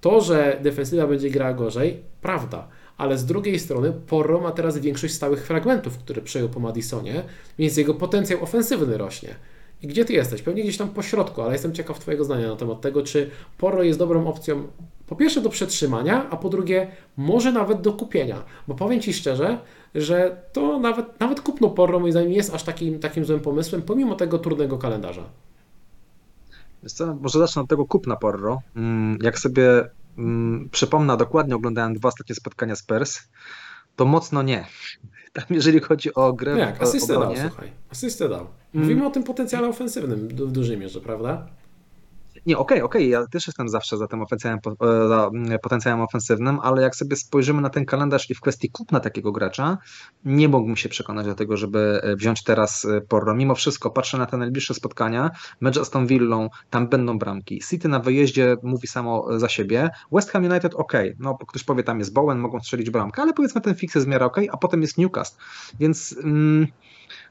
To, 0.01 0.21
że 0.21 0.59
defensywa 0.63 1.07
będzie 1.07 1.31
grała 1.31 1.55
gorzej, 1.55 2.03
prawda 2.21 2.69
ale 3.01 3.19
z 3.19 3.25
drugiej 3.25 3.59
strony 3.59 3.93
Porro 3.93 4.41
ma 4.41 4.53
teraz 4.53 4.79
większość 4.79 5.15
stałych 5.15 5.47
fragmentów, 5.47 5.99
które 5.99 6.23
przejął 6.23 6.49
po 6.49 6.61
Madisonie, 6.61 7.23
więc 7.59 7.77
jego 7.77 7.95
potencjał 7.95 8.43
ofensywny 8.43 8.99
rośnie. 8.99 9.35
I 9.83 9.87
gdzie 9.87 10.05
ty 10.05 10.13
jesteś? 10.13 10.43
Pewnie 10.43 10.63
gdzieś 10.63 10.77
tam 10.77 10.89
po 10.89 11.03
środku, 11.03 11.43
ale 11.43 11.53
jestem 11.53 11.75
ciekaw 11.75 11.99
Twojego 11.99 12.25
zdania 12.25 12.49
na 12.49 12.57
temat 12.57 12.81
tego, 12.81 13.03
czy 13.03 13.31
Porro 13.59 13.83
jest 13.83 13.99
dobrą 13.99 14.27
opcją 14.27 14.69
po 15.07 15.17
pierwsze 15.17 15.41
do 15.41 15.51
przetrzymania, 15.51 16.31
a 16.31 16.37
po 16.37 16.49
drugie 16.49 16.91
może 17.17 17.53
nawet 17.53 17.81
do 17.81 17.93
kupienia. 17.93 18.43
Bo 18.69 18.75
powiem 18.75 19.01
Ci 19.01 19.13
szczerze, 19.13 19.59
że 19.95 20.43
to 20.53 20.79
nawet, 20.79 21.21
nawet 21.21 21.41
kupno 21.41 21.71
Porro 21.71 22.01
moim 22.01 22.13
zdaniem 22.13 22.33
jest 22.33 22.55
aż 22.55 22.63
takim, 22.63 22.99
takim 22.99 23.25
złym 23.25 23.41
pomysłem, 23.41 23.83
pomimo 23.83 24.15
tego 24.15 24.39
trudnego 24.39 24.79
kalendarza. 24.79 25.25
Co, 26.87 27.15
może 27.15 27.39
zacznę 27.39 27.63
od 27.63 27.69
tego 27.69 27.87
kupna 27.87 28.17
Porro. 28.17 28.63
Mm, 28.77 29.19
jak 29.23 29.39
sobie 29.39 29.91
przypomnę, 30.71 31.17
dokładnie 31.17 31.57
oglądałem 31.57 31.95
dwa 31.95 32.09
ostatnie 32.09 32.35
spotkania 32.35 32.77
z 32.77 32.83
Pers, 32.83 33.21
to 33.97 34.05
mocno 34.05 34.43
nie. 34.43 34.67
Tam 35.33 35.45
jeżeli 35.51 35.81
chodzi 35.81 36.15
o 36.15 36.33
grę 36.33 36.59
jak, 36.59 36.83
asystę 36.83 37.13
dał, 37.15 37.37
słuchaj. 37.37 37.73
Asystę 37.91 38.29
dał. 38.29 38.47
Mówimy 38.73 38.93
mm. 38.93 39.07
o 39.07 39.11
tym 39.11 39.23
potencjale 39.23 39.69
ofensywnym 39.69 40.29
w 40.29 40.53
dużej 40.53 40.79
mierze, 40.79 41.01
prawda? 41.01 41.47
Nie, 42.47 42.59
okej, 42.59 42.83
okay, 42.83 42.85
okej, 42.85 43.15
okay. 43.15 43.23
ja 43.23 43.27
też 43.27 43.47
jestem 43.47 43.69
zawsze 43.69 43.97
za 43.97 44.07
tym 44.07 44.23
ofensywem, 44.23 44.59
e, 44.67 45.09
za 45.09 45.31
mm, 45.35 45.59
potencjałem 45.59 46.01
ofensywnym, 46.01 46.59
ale 46.63 46.83
jak 46.83 46.97
sobie 46.97 47.17
spojrzymy 47.17 47.63
na 47.63 47.71
ten 47.71 47.85
kalendarz 47.85 48.31
i 48.31 48.35
w 48.35 48.41
kwestii 48.41 48.71
kupna 48.71 49.01
takiego 49.01 49.33
gracza, 49.33 49.79
nie 50.25 50.49
mógłbym 50.49 50.77
się 50.77 50.89
przekonać 50.89 51.27
do 51.27 51.35
tego, 51.35 51.57
żeby 51.57 52.01
e, 52.03 52.17
wziąć 52.17 52.43
teraz 52.43 52.85
e, 52.85 53.01
Porro. 53.01 53.35
Mimo 53.35 53.55
wszystko 53.55 53.91
patrzę 53.91 54.19
na 54.19 54.27
te 54.27 54.37
najbliższe 54.37 54.75
spotkania, 54.75 55.31
mecz 55.61 55.75
z 55.75 55.79
Aston 55.79 56.07
Villą, 56.07 56.49
tam 56.71 56.89
będą 56.89 57.19
bramki. 57.19 57.61
City 57.71 57.89
na 57.89 57.99
wyjeździe 57.99 58.57
mówi 58.63 58.87
samo 58.87 59.39
za 59.39 59.49
siebie. 59.49 59.91
West 60.13 60.31
Ham 60.31 60.45
United 60.45 60.75
ok, 60.75 60.93
no 61.19 61.39
ktoś 61.49 61.65
powie 61.65 61.83
tam 61.83 61.99
jest 61.99 62.13
Bowen, 62.13 62.39
mogą 62.39 62.61
strzelić 62.61 62.91
bramkę, 62.91 63.23
ale 63.23 63.33
powiedzmy 63.33 63.61
ten 63.61 63.75
fix 63.75 63.95
jest 63.95 64.07
w 64.07 64.11
miarę 64.11 64.27
ok, 64.27 64.37
a 64.53 64.57
potem 64.57 64.83
jest 64.83 64.99
Newcastle, 64.99 65.39
więc... 65.81 66.17
Mm, 66.25 66.67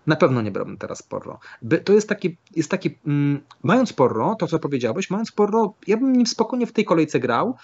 na 0.08 0.16
pewno 0.16 0.42
nie 0.42 0.52
brałbym 0.52 0.78
teraz 0.78 1.04
Porro. 1.04 1.40
To 1.86 1.94
jest 1.94 2.10
taki, 2.10 2.38
jest 2.56 2.72
taki 2.72 2.98
mm, 3.08 3.42
mając 3.64 3.94
Porro, 3.94 4.36
to 4.40 4.48
co 4.48 4.60
powiedziałeś, 4.60 5.10
mając 5.10 5.32
Porro, 5.32 5.74
ja 5.88 5.98
bym 5.98 6.14
nim 6.14 6.28
spokojnie 6.28 6.68
w 6.68 6.74
tej 6.74 6.86
kolejce 6.86 7.20
grał, 7.20 7.56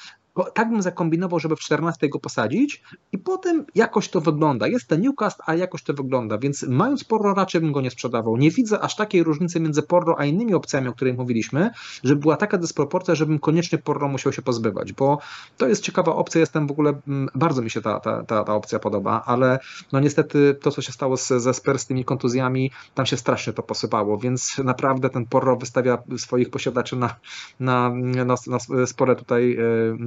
tak 0.54 0.70
bym 0.70 0.82
zakombinował, 0.82 1.40
żeby 1.40 1.56
w 1.56 1.60
14 1.60 2.10
go 2.10 2.20
posadzić 2.20 2.84
i 3.12 3.18
potem 3.18 3.66
jakoś 3.76 4.10
to 4.10 4.22
wygląda. 4.22 4.68
Jest 4.68 4.88
ten 4.88 5.02
Newcast, 5.02 5.40
a 5.46 5.56
jakoś 5.56 5.84
to 5.84 5.94
wygląda, 5.94 6.38
więc 6.38 6.64
mając 6.64 7.04
Porro 7.04 7.34
raczej 7.34 7.62
bym 7.62 7.72
go 7.72 7.82
nie 7.82 7.92
sprzedawał. 7.92 8.38
Nie 8.38 8.52
widzę 8.52 8.80
aż 8.80 8.96
takiej 8.96 9.24
różnicy 9.24 9.60
między 9.60 9.84
Porro 9.84 10.20
a 10.20 10.26
innymi 10.26 10.54
opcjami, 10.54 10.88
o 10.88 10.94
których 10.94 11.18
mówiliśmy, 11.18 11.70
żeby 12.04 12.22
była 12.22 12.38
taka 12.38 12.58
dysproporcja, 12.58 13.16
żebym 13.16 13.40
koniecznie 13.40 13.78
Porro 13.78 14.08
musiał 14.08 14.34
się 14.34 14.42
pozbywać, 14.42 14.94
bo 14.94 15.20
to 15.58 15.68
jest 15.68 15.84
ciekawa 15.84 16.16
opcja, 16.16 16.40
jestem 16.40 16.68
w 16.68 16.72
ogóle, 16.72 16.94
mm, 17.08 17.30
bardzo 17.36 17.62
mi 17.62 17.70
się 17.70 17.82
ta, 17.82 18.00
ta, 18.00 18.24
ta, 18.24 18.44
ta 18.44 18.54
opcja 18.54 18.80
podoba, 18.80 19.24
ale 19.26 19.60
no 19.92 20.00
niestety 20.00 20.56
to, 20.62 20.72
co 20.72 20.82
się 20.82 20.92
stało 20.92 21.18
z, 21.18 21.28
ze 21.28 21.54
Spurs 21.54 21.82
z 21.82 21.86
tymi 21.86 22.06
kontuzjami, 22.06 22.72
tam 22.94 23.06
się 23.06 23.18
strasznie 23.18 23.54
to 23.54 23.64
posypało, 23.64 24.18
więc 24.18 24.58
naprawdę 24.64 25.10
ten 25.10 25.26
Porro 25.26 25.56
wystawia 25.56 25.98
swoich 26.18 26.50
posiadaczy 26.50 26.96
na, 26.96 27.16
na, 27.60 27.90
na, 28.26 28.36
na 28.48 28.86
spore 28.86 29.16
tutaj 29.16 29.50
yy, 29.50 29.98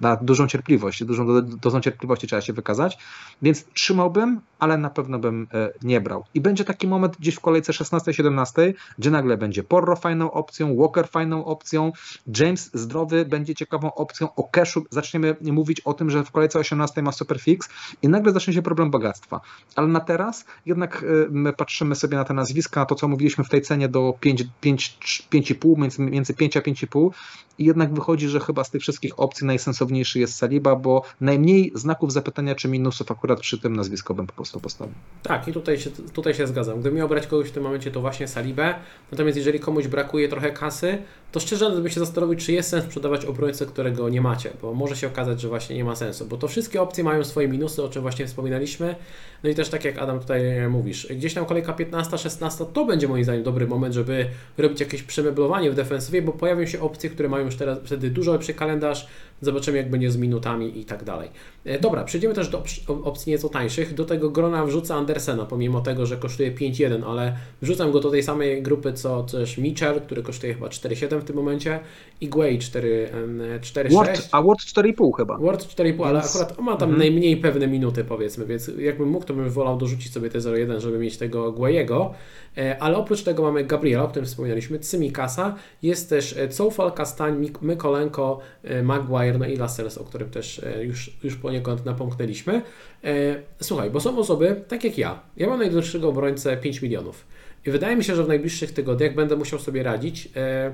na 0.00 0.16
dużą 0.16 0.46
cierpliwość, 0.46 1.04
dużą 1.04 1.26
dozą 1.42 1.80
cierpliwości 1.80 2.26
trzeba 2.26 2.42
się 2.42 2.52
wykazać, 2.52 2.98
więc 3.42 3.64
trzymałbym, 3.64 4.40
ale 4.58 4.78
na 4.78 4.90
pewno 4.90 5.18
bym 5.18 5.46
e, 5.54 5.72
nie 5.82 6.00
brał. 6.00 6.24
I 6.34 6.40
będzie 6.40 6.64
taki 6.64 6.88
moment 6.88 7.16
gdzieś 7.16 7.34
w 7.34 7.40
kolejce 7.40 7.72
16-17, 7.72 8.72
gdzie 8.98 9.10
nagle 9.10 9.36
będzie 9.36 9.62
Porro 9.62 9.96
fajną 9.96 10.30
opcją, 10.30 10.76
Walker 10.76 11.08
fajną 11.08 11.44
opcją, 11.44 11.92
James 12.38 12.70
zdrowy 12.74 13.24
będzie 13.24 13.54
ciekawą 13.54 13.94
opcją, 13.94 14.34
o 14.34 14.44
cashu 14.44 14.84
zaczniemy 14.90 15.36
mówić 15.40 15.80
o 15.80 15.94
tym, 15.94 16.10
że 16.10 16.24
w 16.24 16.30
kolejce 16.30 16.58
18 16.58 17.02
ma 17.02 17.12
superfix 17.12 17.68
i 18.02 18.08
nagle 18.08 18.32
zacznie 18.32 18.54
się 18.54 18.62
problem 18.62 18.90
bogactwa. 18.90 19.40
Ale 19.76 19.86
na 19.86 20.00
teraz 20.00 20.44
jednak 20.66 21.04
e, 21.04 21.06
my 21.30 21.52
patrzymy 21.52 21.94
sobie 21.94 22.16
na 22.16 22.24
te 22.24 22.34
nazwiska, 22.34 22.86
to 22.86 22.94
co 22.94 23.08
mówiliśmy 23.08 23.44
w 23.44 23.48
tej 23.48 23.62
cenie 23.62 23.88
do 23.88 24.14
5,5, 24.22 25.78
między, 25.78 26.02
między 26.02 26.34
5 26.34 26.56
a 26.56 26.60
5,5 26.60 27.10
i 27.58 27.64
jednak 27.64 27.94
wychodzi, 27.94 28.28
że 28.28 28.40
chyba 28.40 28.64
z 28.64 28.70
tych 28.70 28.82
wszystkich 28.82 29.20
opcji 29.20 29.41
najsensowniejszy 29.42 30.18
jest 30.18 30.34
Saliba, 30.34 30.76
bo 30.76 31.02
najmniej 31.20 31.72
znaków 31.74 32.12
zapytania 32.12 32.54
czy 32.54 32.68
minusów 32.68 33.10
akurat 33.10 33.40
przy 33.40 33.58
tym 33.58 33.76
nazwiskowym 33.76 34.26
po 34.26 34.32
prostu 34.32 34.60
postawił. 34.60 34.94
Tak, 35.22 35.48
i 35.48 35.52
tutaj 35.52 35.78
się, 35.78 35.90
tutaj 35.90 36.34
się 36.34 36.46
zgadzam. 36.46 36.80
Gdybym 36.80 36.98
miał 36.98 37.08
brać 37.08 37.26
kogoś 37.26 37.48
w 37.48 37.52
tym 37.52 37.62
momencie, 37.62 37.90
to 37.90 38.00
właśnie 38.00 38.28
Salibę. 38.28 38.74
Natomiast 39.12 39.36
jeżeli 39.36 39.60
komuś 39.60 39.86
brakuje 39.86 40.28
trochę 40.28 40.50
kasy, 40.50 40.98
to 41.32 41.40
szczerze 41.40 41.70
bym 41.70 41.88
się 41.88 42.00
zastanowić, 42.00 42.46
czy 42.46 42.52
jest 42.52 42.68
sens 42.68 42.84
sprzedawać 42.84 43.24
obrońcę, 43.24 43.66
którego 43.66 44.08
nie 44.08 44.20
macie, 44.20 44.50
bo 44.62 44.74
może 44.74 44.96
się 44.96 45.06
okazać, 45.06 45.40
że 45.40 45.48
właśnie 45.48 45.76
nie 45.76 45.84
ma 45.84 45.96
sensu, 45.96 46.26
bo 46.26 46.36
to 46.36 46.48
wszystkie 46.48 46.82
opcje 46.82 47.04
mają 47.04 47.24
swoje 47.24 47.48
minusy, 47.48 47.82
o 47.82 47.88
czym 47.88 48.02
właśnie 48.02 48.26
wspominaliśmy. 48.26 48.96
No 49.42 49.50
i 49.50 49.54
też 49.54 49.68
tak 49.68 49.84
jak 49.84 49.98
Adam 49.98 50.20
tutaj 50.20 50.68
mówisz, 50.70 51.06
gdzieś 51.10 51.34
tam 51.34 51.44
kolejka 51.46 51.72
15, 51.72 52.18
16 52.18 52.64
to 52.72 52.84
będzie 52.84 53.08
moim 53.08 53.24
zdaniem 53.24 53.42
dobry 53.42 53.66
moment, 53.66 53.94
żeby 53.94 54.26
robić 54.58 54.80
jakieś 54.80 55.02
przemeblowanie 55.02 55.70
w 55.70 55.74
defensywie, 55.74 56.22
bo 56.22 56.32
pojawią 56.32 56.66
się 56.66 56.80
opcje, 56.80 57.10
które 57.10 57.28
mają 57.28 57.44
już 57.44 57.56
teraz 57.56 57.78
wtedy 57.84 58.10
dużo 58.10 58.32
lepszy 58.32 58.54
kalendarz, 58.54 59.06
Zobaczymy, 59.42 59.78
jak 59.78 59.90
będzie 59.90 60.10
z 60.10 60.16
minutami 60.16 60.80
i 60.80 60.84
tak 60.84 61.04
dalej. 61.04 61.28
E, 61.64 61.78
dobra, 61.78 62.04
przejdziemy 62.04 62.34
też 62.34 62.48
do 62.48 62.64
opcji 63.04 63.32
nieco 63.32 63.48
tańszych. 63.48 63.94
Do 63.94 64.04
tego 64.04 64.30
grona 64.30 64.66
wrzucę 64.66 64.94
Andersena, 64.94 65.46
pomimo 65.46 65.80
tego, 65.80 66.06
że 66.06 66.16
kosztuje 66.16 66.52
5,1, 66.52 67.04
ale 67.06 67.36
wrzucam 67.62 67.92
go 67.92 68.00
do 68.00 68.10
tej 68.10 68.22
samej 68.22 68.62
grupy 68.62 68.92
co 68.92 69.22
też 69.22 69.58
Mitchell, 69.58 70.00
który 70.00 70.22
kosztuje 70.22 70.54
chyba 70.54 70.66
4,7 70.66 71.20
w 71.20 71.24
tym 71.24 71.36
momencie 71.36 71.80
i 72.20 72.28
Guay 72.28 72.58
4,6. 72.58 74.28
A 74.32 74.42
Ward 74.42 74.60
4,5 74.60 75.16
chyba. 75.16 75.38
Ward 75.38 75.64
4,5, 75.64 75.84
więc... 75.84 76.00
ale 76.00 76.22
akurat 76.22 76.58
ma 76.58 76.76
tam 76.76 76.90
mhm. 76.90 76.98
najmniej 76.98 77.36
pewne 77.36 77.66
minuty 77.66 78.04
powiedzmy, 78.04 78.46
więc 78.46 78.70
jakbym 78.78 79.08
mógł, 79.08 79.26
to 79.26 79.34
bym 79.34 79.50
wolał 79.50 79.78
dorzucić 79.78 80.12
sobie 80.12 80.30
te 80.30 80.38
0,1, 80.38 80.80
żeby 80.80 80.98
mieć 80.98 81.16
tego 81.16 81.52
Guayego. 81.52 82.14
E, 82.58 82.82
ale 82.82 82.96
oprócz 82.96 83.22
tego 83.22 83.42
mamy 83.42 83.64
Gabriela, 83.64 84.04
o 84.04 84.08
którym 84.08 84.26
wspomnieliśmy, 84.26 84.78
Cymikasa, 84.78 85.54
jest 85.82 86.10
też 86.10 86.36
e, 86.36 86.48
Coufal, 86.48 86.92
Kastań, 86.92 87.50
Mykolenko, 87.62 88.40
Maguire, 88.82 89.31
no 89.38 89.46
i 89.46 89.56
Lascelles, 89.56 89.98
o 89.98 90.04
którym 90.04 90.30
też 90.30 90.60
już, 90.82 91.16
już 91.24 91.36
po 91.36 91.52
poniekąd 91.52 91.84
napomknęliśmy. 91.84 92.62
E, 93.04 93.42
słuchaj, 93.60 93.90
bo 93.90 94.00
są 94.00 94.18
osoby, 94.18 94.64
tak 94.68 94.84
jak 94.84 94.98
ja. 94.98 95.20
Ja 95.36 95.46
mam 95.48 95.58
najdroższego 95.58 96.08
obrońcę 96.08 96.56
5 96.56 96.82
milionów. 96.82 97.24
I 97.66 97.70
wydaje 97.70 97.96
mi 97.96 98.04
się, 98.04 98.14
że 98.16 98.24
w 98.24 98.28
najbliższych 98.28 98.72
tygodniach 98.72 99.14
będę 99.14 99.36
musiał 99.36 99.58
sobie 99.58 99.82
radzić, 99.82 100.28
e, 100.36 100.72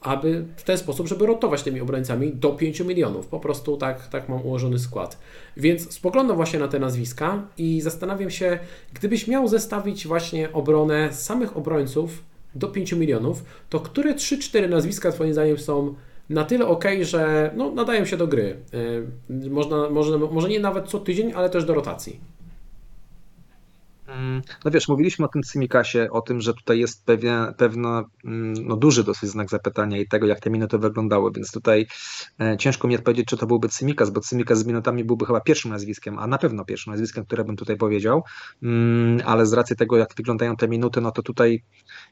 aby 0.00 0.44
w 0.56 0.62
ten 0.62 0.78
sposób, 0.78 1.08
żeby 1.08 1.26
rotować 1.26 1.62
tymi 1.62 1.80
obrońcami 1.80 2.32
do 2.32 2.50
5 2.50 2.80
milionów. 2.80 3.26
Po 3.26 3.40
prostu 3.40 3.76
tak, 3.76 4.08
tak 4.08 4.28
mam 4.28 4.46
ułożony 4.46 4.78
skład. 4.78 5.18
Więc 5.56 5.92
spoglądam 5.92 6.36
właśnie 6.36 6.58
na 6.58 6.68
te 6.68 6.78
nazwiska 6.78 7.42
i 7.58 7.80
zastanawiam 7.80 8.30
się, 8.30 8.58
gdybyś 8.94 9.28
miał 9.28 9.48
zestawić 9.48 10.06
właśnie 10.06 10.52
obronę 10.52 11.12
samych 11.12 11.56
obrońców 11.56 12.22
do 12.54 12.68
5 12.68 12.92
milionów, 12.92 13.44
to 13.68 13.80
które 13.80 14.14
3-4 14.14 14.68
nazwiska 14.68 15.12
Twoim 15.12 15.32
zdaniem 15.32 15.58
są 15.58 15.94
na 16.30 16.44
tyle 16.44 16.66
ok, 16.66 16.84
że 17.02 17.50
no, 17.56 17.70
nadają 17.70 18.04
się 18.04 18.16
do 18.16 18.26
gry. 18.26 18.56
Y, 19.30 19.50
można, 19.50 19.90
może, 19.90 20.18
może 20.18 20.48
nie 20.48 20.60
nawet 20.60 20.88
co 20.88 20.98
tydzień, 20.98 21.32
ale 21.34 21.50
też 21.50 21.64
do 21.64 21.74
rotacji. 21.74 22.20
Mm, 24.10 24.42
no 24.64 24.70
wiesz, 24.70 24.88
mówiliśmy 24.88 25.24
o 25.24 25.28
tym 25.28 25.42
Cymikasie, 25.42 26.08
o 26.10 26.20
tym, 26.20 26.40
że 26.40 26.54
tutaj 26.54 26.78
jest 26.78 27.04
pewien, 27.04 27.54
pewno, 27.54 28.04
mm, 28.24 28.54
no 28.66 28.76
duży 28.76 29.04
dosyć 29.04 29.30
znak 29.30 29.50
zapytania 29.50 29.98
i 29.98 30.08
tego, 30.08 30.26
jak 30.26 30.40
te 30.40 30.50
minuty 30.50 30.78
wyglądały, 30.78 31.30
więc 31.34 31.52
tutaj 31.52 31.86
e, 32.40 32.56
ciężko 32.58 32.88
mi 32.88 32.94
odpowiedzieć, 32.96 33.26
czy 33.28 33.36
to 33.36 33.46
byłby 33.46 33.68
Cymikas, 33.68 34.10
bo 34.10 34.20
Cymikas 34.20 34.58
z 34.58 34.66
minutami 34.66 35.04
byłby 35.04 35.26
chyba 35.26 35.40
pierwszym 35.40 35.70
nazwiskiem, 35.70 36.18
a 36.18 36.26
na 36.26 36.38
pewno 36.38 36.64
pierwszym 36.64 36.90
nazwiskiem, 36.90 37.24
które 37.24 37.44
bym 37.44 37.56
tutaj 37.56 37.76
powiedział, 37.76 38.22
mm, 38.62 39.20
ale 39.24 39.46
z 39.46 39.52
racji 39.52 39.76
tego, 39.76 39.96
jak 39.96 40.14
wyglądają 40.16 40.56
te 40.56 40.68
minuty, 40.68 41.00
no 41.00 41.12
to 41.12 41.22
tutaj 41.22 41.62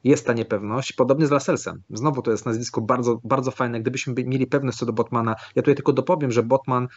jest 0.05 0.27
ta 0.27 0.33
niepewność. 0.33 0.93
Podobnie 0.93 1.27
z 1.27 1.31
Laselsem. 1.31 1.83
Znowu 1.91 2.23
to 2.23 2.31
jest 2.31 2.47
nazwisko 2.47 2.81
bardzo, 2.81 3.21
bardzo 3.25 3.51
fajne. 3.51 3.81
Gdybyśmy 3.81 4.15
mieli 4.25 4.47
pewność 4.47 4.79
co 4.79 4.87
do 4.87 4.93
Botmana, 4.93 5.31
ja 5.57 5.63
tutaj 5.63 5.75
tylko 5.75 5.93
dopowiem, 5.93 6.33
że 6.33 6.43
Botman 6.43 6.89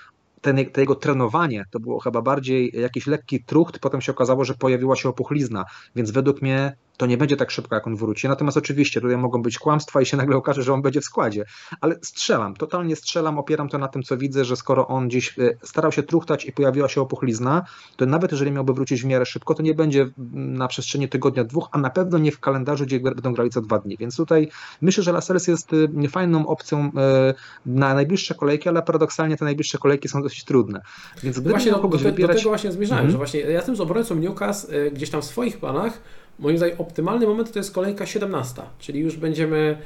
ten, 0.42 0.58
jego 0.78 0.96
trenowanie 0.96 1.66
to 1.72 1.80
było 1.80 2.00
chyba 2.00 2.22
bardziej 2.22 2.72
jakiś 2.74 3.08
lekki 3.08 3.44
trucht, 3.44 3.80
potem 3.80 4.02
się 4.02 4.12
okazało, 4.12 4.46
że 4.46 4.54
pojawiła 4.54 4.96
się 4.96 5.10
opuchlizna, 5.10 5.66
więc 5.96 6.12
według 6.12 6.42
mnie 6.42 6.76
to 6.98 7.06
nie 7.06 7.18
będzie 7.18 7.38
tak 7.38 7.52
szybko, 7.52 7.76
jak 7.76 7.88
on 7.88 7.96
wróci. 7.96 8.28
Natomiast 8.28 8.58
oczywiście 8.58 9.02
tutaj 9.02 9.18
mogą 9.18 9.42
być 9.42 9.60
kłamstwa 9.60 10.02
i 10.02 10.06
się 10.06 10.18
nagle 10.18 10.36
okaże, 10.36 10.64
że 10.64 10.74
on 10.74 10.82
będzie 10.82 11.02
w 11.02 11.06
składzie. 11.06 11.46
Ale 11.82 11.96
strzelam, 12.02 12.56
totalnie 12.56 12.96
strzelam, 12.96 13.40
opieram 13.40 13.70
to 13.70 13.78
na 13.78 13.88
tym, 13.88 14.04
co 14.04 14.18
widzę, 14.18 14.46
że 14.46 14.56
skoro 14.56 14.88
on 14.88 15.08
gdzieś 15.08 15.40
e, 15.40 15.58
starał 15.64 15.92
się 15.92 16.04
truchtać 16.04 16.46
i 16.46 16.52
pojawiła 16.52 16.90
się 16.90 17.02
opuchlizna, 17.02 17.66
to 17.96 18.06
nawet 18.06 18.32
jeżeli 18.32 18.52
miałby 18.52 18.74
wrócić 18.74 19.02
w 19.02 19.06
miarę 19.06 19.26
szybko, 19.26 19.54
to 19.54 19.64
nie 19.64 19.74
będzie 19.74 20.10
na 20.34 20.68
przestrzeni 20.68 21.10
tygodnia, 21.10 21.44
dwóch, 21.44 21.70
a 21.72 21.78
na 21.78 21.90
pewno 21.90 22.18
nie 22.18 22.32
w 22.32 22.40
kalendarzu, 22.40 22.86
gdzie 22.86 23.00
będą 23.00 23.34
grali 23.34 23.50
co 23.50 23.62
dwa 23.62 23.80
dni. 23.80 23.98
Więc 23.98 24.16
tutaj 24.16 24.50
myślę, 24.82 25.04
że 25.04 25.12
Lascelles 25.12 25.48
jest 25.48 25.72
e, 26.04 26.08
fajną 26.10 26.48
opcją 26.48 26.92
e, 26.98 27.34
na 27.66 27.94
najbliższe 27.94 28.36
kolejki, 28.36 28.70
ale 28.70 28.82
paradoksalnie 28.82 29.38
te 29.38 29.46
najbliższe 29.46 29.78
kolejki 29.78 30.08
są 30.08 30.22
dosyć 30.22 30.44
trudne. 30.44 30.82
Więc 31.24 31.40
gdyby 31.40 31.50
właśnie 31.50 31.72
do, 31.72 31.80
do, 31.80 31.98
wybierać... 31.98 32.36
do 32.36 32.40
tego 32.40 32.50
właśnie 32.50 32.72
zmierzałem, 32.72 33.00
mm 33.00 33.10
-hmm. 33.10 33.12
że 33.12 33.18
właśnie 33.18 33.40
ja 33.40 33.50
jestem 33.50 33.76
z 33.76 33.82
obrońcą 33.82 34.16
Newcastle 34.16 34.92
gdzieś 34.94 35.10
tam 35.10 35.22
w 35.22 35.26
swoich 35.26 35.60
planach 35.60 36.02
Moim 36.42 36.58
zdaniem 36.58 36.76
optymalny 36.78 37.28
moment 37.28 37.52
to 37.52 37.60
jest 37.60 37.74
kolejka 37.74 38.06
17, 38.06 38.62
czyli 38.80 39.00
już 39.00 39.18
będziemy 39.18 39.78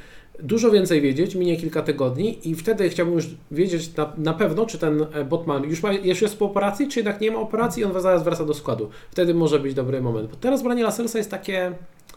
dużo 0.42 0.70
więcej 0.70 1.00
wiedzieć, 1.00 1.34
minie 1.34 1.56
kilka 1.56 1.82
tygodni 1.82 2.48
i 2.48 2.54
wtedy 2.54 2.88
chciałbym 2.88 3.14
już 3.14 3.26
wiedzieć 3.50 3.96
na, 3.96 4.12
na 4.18 4.34
pewno, 4.34 4.66
czy 4.66 4.78
ten 4.78 5.06
e, 5.12 5.24
Botman 5.24 5.64
już, 5.64 5.82
ma, 5.82 5.92
już 5.92 6.22
jest 6.22 6.38
po 6.38 6.44
operacji, 6.44 6.88
czy 6.88 6.98
jednak 6.98 7.20
nie 7.20 7.30
ma 7.30 7.38
operacji 7.38 7.80
i 7.82 7.84
on 7.84 8.00
zaraz 8.00 8.24
wraca 8.24 8.44
do 8.44 8.54
składu. 8.54 8.90
Wtedy 9.10 9.34
może 9.34 9.60
być 9.60 9.74
dobry 9.74 10.02
moment. 10.02 10.30
Bo 10.30 10.36
teraz 10.36 10.62
branie 10.62 10.82
Lasselsa 10.82 11.18
jest 11.18 11.30
takie 11.30 11.72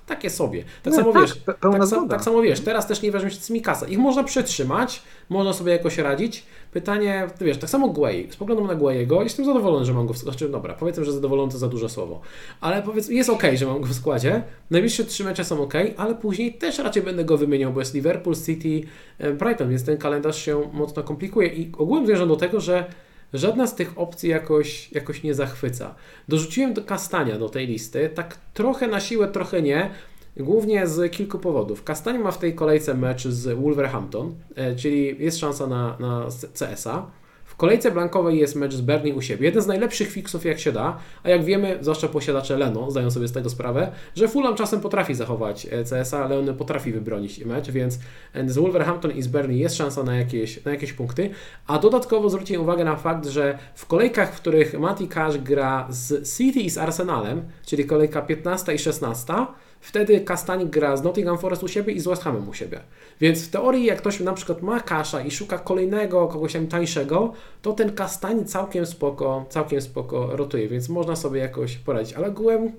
takie 0.10 0.30
sobie. 0.30 0.64
Tak 0.84 0.94
Nie, 0.94 1.00
samo 1.00 1.14
tak, 1.14 1.22
wiesz, 1.22 1.32
pe- 1.46 1.72
tak, 1.72 1.86
zgoda. 1.88 2.08
tak 2.08 2.24
samo 2.24 2.42
wiesz, 2.42 2.60
teraz 2.60 2.88
też 2.88 3.02
nie 3.02 3.12
weźmiesz 3.12 3.36
z 3.40 3.50
Mikasa. 3.50 3.88
Ich 3.88 3.98
można 3.98 4.24
przetrzymać, 4.24 5.02
można 5.30 5.54
sobie 5.54 5.72
jakoś 5.72 5.98
radzić. 5.98 6.44
Pytanie, 6.74 7.28
wiesz, 7.42 7.58
tak 7.58 7.70
samo 7.70 7.88
Guay. 7.90 8.28
Spoglądam 8.32 8.68
na 8.68 8.76
Guayego, 8.76 9.24
jestem 9.24 9.46
zadowolony, 9.46 9.86
że 9.86 9.94
mam 9.94 10.08
go 10.08 10.14
w 10.14 10.18
znaczy, 10.18 10.50
dobra, 10.50 10.74
powiedzmy, 10.74 11.06
że 11.06 11.12
zadowolony 11.12 11.52
to 11.52 11.58
za 11.58 11.68
duże 11.68 11.90
słowo. 11.90 12.22
Ale 12.62 12.84
powiedz, 12.84 13.10
jest 13.10 13.30
ok, 13.30 13.44
że 13.56 13.66
mam 13.66 13.82
go 13.82 13.88
w 13.88 13.94
składzie. 13.94 14.44
Najbliższe 14.72 15.06
trzy 15.06 15.24
mecze 15.24 15.46
są 15.46 15.62
ok, 15.64 15.74
ale 15.98 16.16
później 16.16 16.54
też 16.54 16.80
raczej 16.80 17.04
będę 17.04 17.26
go 17.26 17.38
wymieniał, 17.38 17.74
bo 17.74 17.80
jest 17.80 17.94
Liverpool, 17.94 18.36
City, 18.46 18.88
e, 19.18 19.34
Brighton, 19.34 19.70
więc 19.70 19.86
ten 19.86 19.98
kalendarz 19.98 20.38
się 20.46 20.70
mocno 20.74 21.04
komplikuje 21.04 21.48
i 21.48 21.72
ogółem 21.78 22.06
zmierzam 22.06 22.28
do 22.28 22.36
tego, 22.36 22.60
że 22.60 22.86
Żadna 23.34 23.68
z 23.68 23.76
tych 23.76 24.00
opcji 24.00 24.30
jakoś, 24.30 24.92
jakoś 24.92 25.24
nie 25.24 25.34
zachwyca. 25.34 25.96
Dorzuciłem 26.28 26.74
do 26.74 26.84
Kastania 26.84 27.40
do 27.40 27.50
tej 27.50 27.68
listy, 27.68 28.10
tak 28.16 28.38
trochę 28.54 28.88
na 28.88 29.00
siłę, 29.00 29.28
trochę 29.28 29.62
nie, 29.62 29.90
głównie 30.38 30.88
z 30.88 31.12
kilku 31.12 31.40
powodów. 31.40 31.84
Kastań 31.84 32.18
ma 32.18 32.32
w 32.32 32.38
tej 32.38 32.56
kolejce 32.56 32.94
mecz 32.94 33.28
z 33.28 33.60
Wolverhampton, 33.60 34.36
e, 34.56 34.76
czyli 34.76 35.24
jest 35.24 35.40
szansa 35.40 35.68
na, 35.68 35.98
na 36.00 36.28
CS-a. 36.54 37.12
Kolejce 37.60 37.92
blankowej 37.92 38.40
jest 38.40 38.56
mecz 38.56 38.74
z 38.74 38.82
Bernie 38.82 39.16
u 39.16 39.22
siebie. 39.22 39.46
Jeden 39.46 39.62
z 39.64 39.68
najlepszych 39.68 40.12
fixów 40.12 40.46
jak 40.46 40.60
się 40.60 40.72
da, 40.72 40.98
a 41.24 41.30
jak 41.30 41.44
wiemy, 41.44 41.78
zwłaszcza 41.82 42.08
posiadacze 42.08 42.58
Leno 42.58 42.92
zdają 42.92 43.12
sobie 43.12 43.28
z 43.28 43.32
tego 43.32 43.50
sprawę, 43.50 43.92
że 44.16 44.28
Fulham 44.28 44.56
czasem 44.56 44.82
potrafi 44.82 45.16
zachować 45.16 45.66
e, 45.66 45.84
CS-a, 45.84 46.24
ale 46.26 46.40
on 46.40 46.56
potrafi 46.56 46.92
wybronić 46.92 47.46
mecz, 47.46 47.72
więc 47.72 48.00
e, 48.34 48.50
z 48.50 48.58
Wolverhampton 48.58 49.12
i 49.12 49.22
z 49.22 49.28
Bernie 49.28 49.58
jest 49.58 49.76
szansa 49.76 50.04
na 50.04 50.16
jakieś, 50.16 50.66
na 50.66 50.72
jakieś 50.72 50.94
punkty. 50.94 51.30
A 51.68 51.80
dodatkowo 51.80 52.30
zwróćcie 52.30 52.60
uwagę 52.60 52.84
na 52.84 52.96
fakt, 52.96 53.26
że 53.26 53.58
w 53.76 53.86
kolejkach, 53.86 54.36
w 54.36 54.42
których 54.42 54.80
Mati 54.80 55.08
Cash 55.08 55.38
gra 55.38 55.88
z 55.90 56.38
City 56.38 56.60
i 56.60 56.70
z 56.70 56.78
Arsenalem, 56.78 57.44
czyli 57.66 57.86
kolejka 57.86 58.22
15 58.22 58.74
i 58.74 58.80
16, 58.80 59.34
wtedy 59.82 60.22
Kastań 60.22 60.70
gra 60.70 60.98
z 60.98 61.04
Nottingham 61.04 61.38
Forest 61.38 61.64
u 61.64 61.68
siebie 61.68 61.94
i 61.94 62.00
z 62.00 62.08
West 62.08 62.24
Hamem 62.24 62.50
u 62.50 62.54
siebie. 62.54 62.80
Więc 63.22 63.48
w 63.48 63.50
teorii, 63.50 63.86
jak 63.86 63.98
ktoś 63.98 64.20
na 64.20 64.34
przykład 64.34 64.62
ma 64.62 64.80
kasza 64.80 65.22
i 65.22 65.32
szuka 65.32 65.58
kolejnego, 65.58 66.28
kogoś 66.28 66.54
tam 66.54 66.68
tańszego, 66.68 67.34
to 67.62 67.74
ten 67.74 67.94
Kastań 67.94 68.46
całkiem 68.46 68.86
spoko, 68.86 69.46
całkiem 69.50 69.82
spoko 69.82 70.36
rotuje, 70.36 70.68
więc 70.68 70.90
można 70.90 71.16
sobie 71.16 71.40
jakoś 71.40 71.78
poradzić. 71.78 72.14
Ale 72.14 72.28
ogółem 72.28 72.72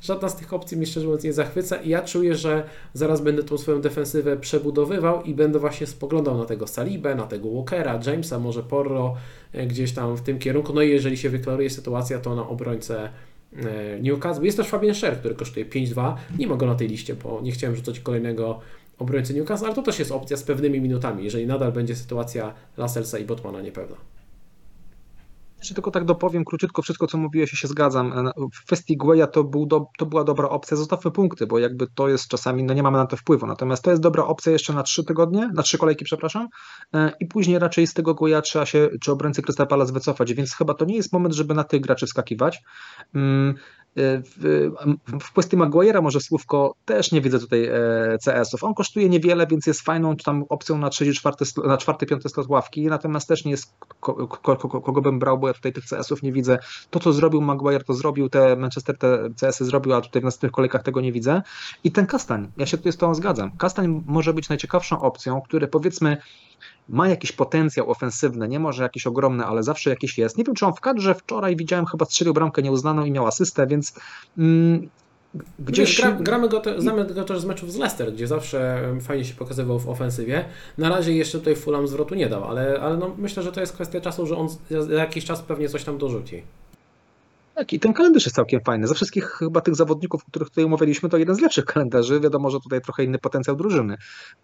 żadna 0.00 0.28
z 0.28 0.36
tych 0.36 0.52
opcji 0.52 0.76
mnie 0.76 0.86
szczerze 0.86 1.06
mówiąc 1.06 1.24
nie 1.24 1.32
zachwyca 1.32 1.76
i 1.76 1.88
ja 1.88 2.02
czuję, 2.02 2.34
że 2.34 2.64
zaraz 2.94 3.20
będę 3.20 3.42
tą 3.42 3.58
swoją 3.58 3.80
defensywę 3.80 4.36
przebudowywał 4.36 5.22
i 5.22 5.34
będę 5.34 5.58
właśnie 5.58 5.86
spoglądał 5.86 6.38
na 6.38 6.44
tego 6.44 6.66
Salibę, 6.66 7.14
na 7.14 7.26
tego 7.26 7.50
Walkera, 7.50 8.00
Jamesa, 8.06 8.38
może 8.38 8.62
Porro, 8.62 9.14
e, 9.52 9.66
gdzieś 9.66 9.92
tam 9.92 10.16
w 10.16 10.20
tym 10.20 10.38
kierunku. 10.38 10.72
No 10.72 10.82
i 10.82 10.90
jeżeli 10.90 11.16
się 11.16 11.30
wyklaruje 11.30 11.70
sytuacja, 11.70 12.18
to 12.18 12.34
na 12.34 12.48
obrońcę 12.48 13.08
Newcastle. 14.02 14.44
Jest 14.44 14.56
też 14.56 14.68
Fabian 14.68 14.94
Scher, 14.94 15.18
który 15.18 15.34
kosztuje 15.34 15.66
5-2. 15.66 16.14
Nie 16.38 16.46
ma 16.46 16.56
go 16.56 16.66
na 16.66 16.74
tej 16.74 16.88
liście, 16.88 17.14
bo 17.14 17.40
nie 17.42 17.52
chciałem 17.52 17.76
rzucać 17.76 18.00
kolejnego 18.00 18.60
obrońcy 18.98 19.34
Newcastle, 19.34 19.66
ale 19.66 19.74
to 19.74 19.82
też 19.82 19.98
jest 19.98 20.12
opcja 20.12 20.36
z 20.36 20.42
pewnymi 20.42 20.80
minutami, 20.80 21.24
jeżeli 21.24 21.46
nadal 21.46 21.72
będzie 21.72 21.96
sytuacja 21.96 22.54
Lasselsa 22.76 23.18
i 23.18 23.24
Botmana 23.24 23.62
niepewna. 23.62 23.96
Jeszcze 25.66 25.74
tylko 25.74 25.90
tak 25.90 26.04
dopowiem 26.04 26.44
króciutko 26.44 26.82
wszystko, 26.82 27.06
co 27.06 27.18
mówiłeś 27.18 27.50
się 27.50 27.68
zgadzam. 27.68 28.12
E, 28.12 28.32
W 28.52 28.64
kwestii 28.66 28.96
Gueya 28.96 29.26
to, 29.32 29.44
był 29.44 29.66
do, 29.66 29.86
to 29.98 30.06
była 30.06 30.24
dobra 30.24 30.48
opcja. 30.48 30.76
Zostawmy 30.76 31.10
punkty, 31.10 31.46
bo 31.46 31.58
jakby 31.58 31.86
to 31.94 32.08
jest 32.08 32.28
czasami, 32.28 32.64
no 32.64 32.74
nie 32.74 32.82
mamy 32.82 32.98
na 32.98 33.06
to 33.06 33.16
wpływu. 33.16 33.46
Natomiast 33.46 33.84
to 33.84 33.90
jest 33.90 34.02
dobra 34.02 34.24
opcja 34.24 34.52
jeszcze 34.52 34.72
na 34.72 34.82
trzy 34.82 35.04
tygodnie, 35.04 35.50
na 35.54 35.62
trzy 35.62 35.78
kolejki, 35.78 36.04
przepraszam. 36.04 36.48
E, 36.94 37.12
I 37.20 37.26
później 37.26 37.58
raczej 37.58 37.86
z 37.86 37.94
tego 37.94 38.14
Gueya 38.14 38.42
trzeba 38.42 38.66
się, 38.66 38.88
czy 39.00 39.12
obrońcy 39.12 39.42
Crystal 39.42 39.66
Palace 39.66 39.92
wycofać, 39.92 40.34
więc 40.34 40.54
chyba 40.54 40.74
to 40.74 40.84
nie 40.84 40.96
jest 40.96 41.12
moment, 41.12 41.34
żeby 41.34 41.54
na 41.54 41.64
tych 41.64 41.80
graczy 41.80 42.06
wskakiwać. 42.06 42.62
W, 43.96 44.70
w 45.20 45.32
kwestii 45.32 45.56
Maguire'a 45.56 46.02
może 46.02 46.20
słówko, 46.20 46.74
też 46.84 47.12
nie 47.12 47.20
widzę 47.20 47.38
tutaj 47.38 47.64
e, 47.64 48.18
CS-ów. 48.24 48.64
On 48.64 48.74
kosztuje 48.74 49.08
niewiele, 49.08 49.46
więc 49.46 49.66
jest 49.66 49.80
fajną 49.80 50.16
tam 50.16 50.44
opcją 50.48 50.78
na 50.78 50.90
trzeci, 50.90 51.12
czwarty, 51.12 51.44
na 51.64 51.76
czwarty, 51.76 52.06
piąty 52.06 52.28
slot 52.28 52.48
ławki, 52.48 52.86
natomiast 52.86 53.28
też 53.28 53.44
nie 53.44 53.50
jest 53.50 53.74
ko, 54.00 54.26
ko, 54.26 54.56
ko, 54.56 54.80
kogo 54.80 55.02
bym 55.02 55.18
brał, 55.18 55.38
bo 55.38 55.48
ja 55.48 55.54
tutaj 55.54 55.72
tych 55.72 55.84
CS-ów 55.84 56.22
nie 56.22 56.32
widzę. 56.32 56.58
To, 56.90 57.00
co 57.00 57.12
zrobił 57.12 57.40
Maguire, 57.40 57.84
to 57.84 57.94
zrobił, 57.94 58.28
te 58.28 58.56
Manchester 58.56 58.98
te 58.98 59.28
CS-y 59.40 59.64
zrobił, 59.64 59.94
a 59.94 60.00
tutaj 60.00 60.22
w 60.22 60.24
następnych 60.24 60.52
kolejkach 60.52 60.82
tego 60.82 61.00
nie 61.00 61.12
widzę. 61.12 61.42
I 61.84 61.92
ten 61.92 62.06
Kastań, 62.06 62.52
ja 62.56 62.66
się 62.66 62.76
tutaj 62.76 62.92
z 62.92 62.96
tą 62.96 63.14
zgadzam. 63.14 63.56
Kastań 63.56 64.02
może 64.06 64.34
być 64.34 64.48
najciekawszą 64.48 65.00
opcją, 65.00 65.40
który 65.40 65.68
powiedzmy 65.68 66.16
ma 66.88 67.08
jakiś 67.08 67.32
potencjał 67.32 67.90
ofensywny, 67.90 68.48
nie 68.48 68.60
może 68.60 68.82
jakiś 68.82 69.06
ogromny, 69.06 69.44
ale 69.44 69.62
zawsze 69.62 69.90
jakiś 69.90 70.18
jest. 70.18 70.38
Nie 70.38 70.44
wiem, 70.44 70.54
czy 70.54 70.66
on 70.66 70.74
w 70.74 70.80
kadrze 70.80 71.14
wczoraj 71.14 71.56
widziałem, 71.56 71.86
chyba 71.86 72.04
strzelił 72.04 72.34
bramkę 72.34 72.62
nieuznaną 72.62 73.04
i 73.04 73.10
miał 73.10 73.26
asystę, 73.26 73.66
więc 73.66 73.94
mm, 74.38 74.88
Gdzieś 75.58 76.00
gra, 76.00 76.12
gramy 76.12 76.48
go, 76.48 76.60
te, 76.60 76.80
znamy 76.80 77.04
go 77.04 77.24
też 77.24 77.40
z 77.40 77.44
meczów 77.44 77.72
z 77.72 77.76
Leicester, 77.76 78.12
gdzie 78.12 78.26
zawsze 78.26 78.88
em, 78.90 79.00
fajnie 79.00 79.24
się 79.24 79.34
pokazywał 79.34 79.78
w 79.78 79.88
ofensywie. 79.88 80.44
Na 80.78 80.88
razie 80.88 81.12
jeszcze 81.12 81.38
tutaj 81.38 81.56
Fulham 81.56 81.88
zwrotu 81.88 82.14
nie 82.14 82.28
dał, 82.28 82.44
ale, 82.44 82.80
ale 82.80 82.96
no, 82.96 83.14
myślę, 83.18 83.42
że 83.42 83.52
to 83.52 83.60
jest 83.60 83.72
kwestia 83.72 84.00
czasu, 84.00 84.26
że 84.26 84.36
on 84.36 84.48
za 84.80 84.94
jakiś 84.94 85.24
czas 85.24 85.42
pewnie 85.42 85.68
coś 85.68 85.84
tam 85.84 85.98
dorzuci. 85.98 86.42
Tak, 87.56 87.72
i 87.72 87.80
ten 87.80 87.92
kalendarz 87.92 88.24
jest 88.24 88.36
całkiem 88.36 88.60
fajny. 88.60 88.86
Ze 88.86 88.94
wszystkich 88.94 89.24
chyba 89.24 89.60
tych 89.60 89.74
zawodników, 89.74 90.24
których 90.24 90.48
tutaj 90.48 90.64
omawialiśmy, 90.64 91.08
to 91.08 91.16
jeden 91.16 91.34
z 91.34 91.40
lepszych 91.40 91.64
kalendarzy. 91.64 92.20
Wiadomo, 92.20 92.50
że 92.50 92.60
tutaj 92.60 92.80
trochę 92.80 93.04
inny 93.04 93.18
potencjał 93.18 93.56
drużyny. 93.56 93.96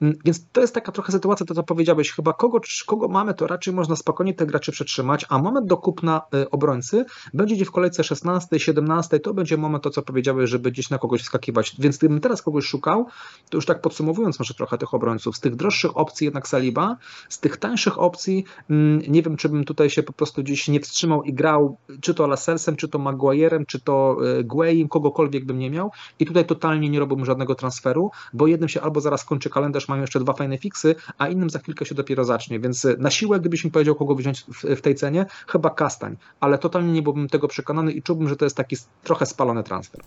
Mm, 0.03 0.19
Więc 0.25 0.47
to 0.53 0.61
jest 0.61 0.75
taka 0.75 0.93
trochę 0.93 1.13
sytuacja, 1.13 1.47
to 1.47 1.55
co 1.55 1.63
powiedziałeś, 1.63 2.13
chyba 2.13 2.33
kogo, 2.33 2.61
kogo 2.87 3.09
mamy, 3.09 3.35
to 3.35 3.47
raczej 3.47 3.75
można 3.75 3.97
spokojnie 3.97 4.35
te 4.35 4.47
graczy 4.47 4.73
przetrzymać, 4.73 5.27
a 5.29 5.39
moment 5.39 5.67
do 5.67 5.77
kupna 5.77 6.23
y, 6.35 6.51
obrońcy 6.51 7.05
będzie 7.35 7.55
gdzieś 7.55 7.69
w 7.69 7.71
kolejce 7.71 8.05
16, 8.05 8.61
17, 8.61 9.21
to 9.21 9.35
będzie 9.35 9.57
moment, 9.57 9.85
to 9.85 9.91
co 9.91 10.03
powiedziałeś, 10.03 10.51
żeby 10.51 10.71
gdzieś 10.71 10.91
na 10.91 10.99
kogoś 10.99 11.23
wskakiwać. 11.23 11.77
Więc 11.79 11.99
gdybym 11.99 12.21
teraz 12.21 12.43
kogoś 12.43 12.65
szukał, 12.65 13.07
to 13.51 13.57
już 13.57 13.67
tak 13.67 13.81
podsumowując 13.81 14.39
może 14.39 14.55
trochę 14.55 14.79
tych 14.79 14.95
obrońców, 14.95 15.37
z 15.37 15.41
tych 15.41 15.57
droższych 15.57 15.97
opcji 15.97 16.25
jednak 16.25 16.49
Saliba, 16.49 16.97
z 17.29 17.41
tych 17.41 17.57
tańszych 17.57 17.99
opcji, 17.99 18.45
mm, 18.71 19.03
nie 19.09 19.23
wiem, 19.23 19.37
czy 19.37 19.49
bym 19.49 19.65
tutaj 19.65 19.91
się 19.91 20.03
po 20.03 20.13
prostu 20.13 20.43
gdzieś 20.43 20.69
nie 20.69 20.81
wstrzymał 20.81 21.23
i 21.23 21.33
grał, 21.35 21.77
czy 22.01 22.15
to 22.15 22.27
Lascelsem, 22.27 22.77
czy 22.77 22.89
to 22.89 23.02
Maguire'em, 23.03 23.67
czy 23.67 23.81
to 23.81 24.17
y, 24.39 24.45
Guayem, 24.45 24.89
kogokolwiek 24.89 25.45
bym 25.45 25.59
nie 25.59 25.71
miał. 25.71 25.91
I 26.19 26.27
tutaj 26.27 26.45
totalnie 26.45 26.89
nie 26.89 26.99
robiłbym 26.99 27.27
żadnego 27.27 27.55
transferu, 27.55 28.11
bo 28.33 28.47
jednym 28.47 28.69
się 28.69 28.81
albo 28.81 29.01
zaraz 29.01 29.25
kończy 29.25 29.51
kalendarz, 29.51 29.89
mają 29.89 30.01
jeszcze 30.01 30.21
dwa 30.21 30.33
fajne 30.33 30.59
fiksy, 30.59 30.95
a 31.19 31.29
innym 31.29 31.51
za 31.51 31.59
chwilkę 31.59 31.87
się 31.87 31.95
dopiero 31.95 32.25
zacznie. 32.25 32.61
Więc 32.61 32.85
y, 32.85 32.97
na 32.99 33.11
siłę, 33.11 33.41
gdybyś 33.41 33.65
mi 33.65 33.71
powiedział, 33.71 33.95
kogo 33.95 34.15
wziąć 34.15 34.45
w, 34.77 34.81
tej 34.81 34.95
cenie, 34.95 35.27
chyba 35.47 35.71
Kastań. 35.71 36.17
Ale 36.41 36.59
totalnie 36.59 36.93
nie 36.93 37.03
byłbym 37.03 37.29
tego 37.29 37.49
przekonany 37.49 37.93
i 37.93 38.03
czułbym, 38.03 38.29
że 38.29 38.37
to 38.37 38.45
jest 38.45 38.57
taki 38.57 38.77
trochę 39.05 39.27
spalony 39.27 39.63
transfer. 39.63 40.01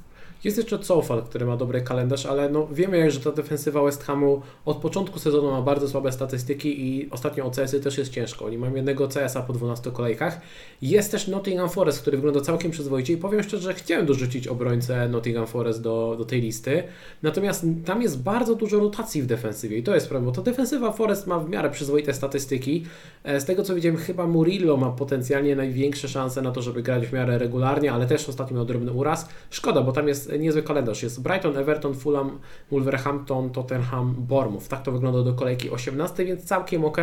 Jest 0.44 0.58
jeszcze 0.58 0.80
Cofal, 0.80 1.24
który 1.24 1.46
ma 1.46 1.58
dobry 1.58 1.82
kalendarz, 1.82 2.26
ale 2.26 2.50
no 2.50 2.68
wiemy, 2.72 3.12
że 3.12 3.20
ta 3.20 3.32
defensywa 3.32 3.84
West 3.84 4.04
Hamu 4.04 4.42
od 4.66 4.78
początku 4.78 5.20
sezonu 5.20 5.52
ma 5.52 5.62
bardzo 5.62 5.90
słabe 5.90 6.12
statystyki 6.12 6.88
i 6.88 7.12
ostatnio 7.12 7.46
o 7.46 7.52
CS-y 7.52 7.80
też 7.80 7.98
jest 7.98 8.12
ciężko. 8.12 8.46
Oni 8.46 8.58
mają 8.58 8.76
jednego 8.76 9.08
CS-a 9.08 9.42
po 9.42 9.54
12 9.54 9.92
kolejkach. 9.92 10.42
Jest 10.82 11.12
też 11.12 11.28
Nottingham 11.28 11.70
Forest, 11.70 12.02
który 12.02 12.18
wygląda 12.18 12.42
całkiem 12.42 12.72
przyzwoicie 12.72 12.85
i 13.10 13.18
powiem 13.18 13.44
szczerze, 13.44 13.64
że 13.64 13.74
chciałem 13.74 14.06
dorzucić 14.06 14.48
obrońcę 14.48 15.10
Nottingham 15.10 15.48
Forest 15.48 15.82
do, 15.82 16.16
do 16.18 16.26
tej 16.26 16.42
listy. 16.42 16.84
Natomiast 17.24 17.66
tam 17.86 18.02
jest 18.02 18.24
bardzo 18.24 18.56
dużo 18.56 18.80
rotacji 18.80 19.22
w 19.22 19.26
defensywie 19.26 19.78
i 19.78 19.84
to 19.84 19.96
jest 19.96 20.08
problem, 20.08 20.26
bo 20.26 20.32
ta 20.32 20.42
defensywa 20.42 20.92
Forest 20.92 21.28
ma 21.28 21.40
w 21.40 21.50
miarę 21.50 21.70
przyzwoite 21.70 22.14
statystyki. 22.14 22.86
E, 23.24 23.42
Z 23.42 23.46
tego 23.46 23.64
co 23.64 23.76
widziałem, 23.76 23.98
chyba 23.98 24.28
Murillo 24.28 24.78
ma 24.78 24.90
potencjalnie 24.90 25.56
największe 25.56 26.08
szanse 26.08 26.42
na 26.42 26.52
to, 26.52 26.62
żeby 26.62 26.84
grać 26.84 27.08
w 27.08 27.14
miarę 27.14 27.38
regularnie, 27.38 27.92
ale 27.92 28.08
też 28.08 28.30
ostatnio 28.30 28.56
miał 28.56 28.66
drobny 28.66 28.92
uraz. 28.92 29.30
Szkoda, 29.50 29.82
bo 29.82 29.92
tam 29.92 30.08
jest 30.08 30.32
niezły 30.40 30.64
kalendarz. 30.64 31.04
Jest 31.04 31.22
Brighton, 31.22 31.58
Everton, 31.58 31.94
Fulham, 31.94 32.40
Wolverhampton, 32.72 33.50
Tottenham, 33.50 34.16
Bournemouth. 34.18 34.68
Tak 34.68 34.84
to 34.84 34.92
wygląda 34.92 35.24
do 35.24 35.34
kolejki 35.34 35.70
18, 35.70 36.26
więc 36.26 36.44
całkiem 36.44 36.86
ok. 36.86 36.98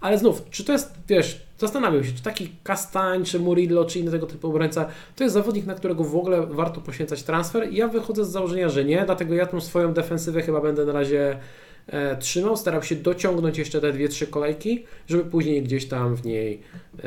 Ale 0.00 0.18
znów, 0.18 0.42
czy 0.50 0.64
to 0.64 0.72
jest, 0.72 0.94
wiesz, 1.08 1.46
zastanawiam 1.58 2.04
się, 2.04 2.12
czy 2.12 2.22
taki 2.22 2.52
Castań, 2.62 3.24
czy 3.24 3.40
Murillo, 3.40 3.84
czy 3.84 3.98
inny 3.98 4.10
tego 4.10 4.26
typu 4.26 4.48
obrońca, 4.48 4.88
to 5.16 5.24
jest 5.24 5.34
zawodnik, 5.34 5.66
na 5.66 5.74
którego 5.74 6.04
w 6.04 6.16
ogóle 6.16 6.46
warto 6.46 6.80
poświęcać 6.80 7.22
transfer. 7.22 7.72
Ja 7.72 7.88
wychodzę 7.88 8.24
z 8.24 8.28
założenia, 8.28 8.68
że 8.68 8.84
nie, 8.84 9.04
dlatego 9.04 9.34
ja 9.34 9.46
tą 9.46 9.60
swoją 9.60 9.92
defensywę 9.92 10.42
chyba 10.42 10.60
będę 10.60 10.84
na 10.84 10.92
razie 10.92 11.38
e, 11.86 12.16
trzymał, 12.16 12.56
starał 12.56 12.82
się 12.82 12.96
dociągnąć 12.96 13.58
jeszcze 13.58 13.80
te 13.80 13.92
dwie, 13.92 14.08
trzy 14.08 14.26
kolejki, 14.26 14.84
żeby 15.06 15.24
później 15.24 15.62
gdzieś 15.62 15.88
tam 15.88 16.16
w 16.16 16.24
niej, 16.24 16.60
e, 16.98 17.00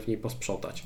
w 0.00 0.04
niej 0.08 0.18
posprzątać. 0.18 0.82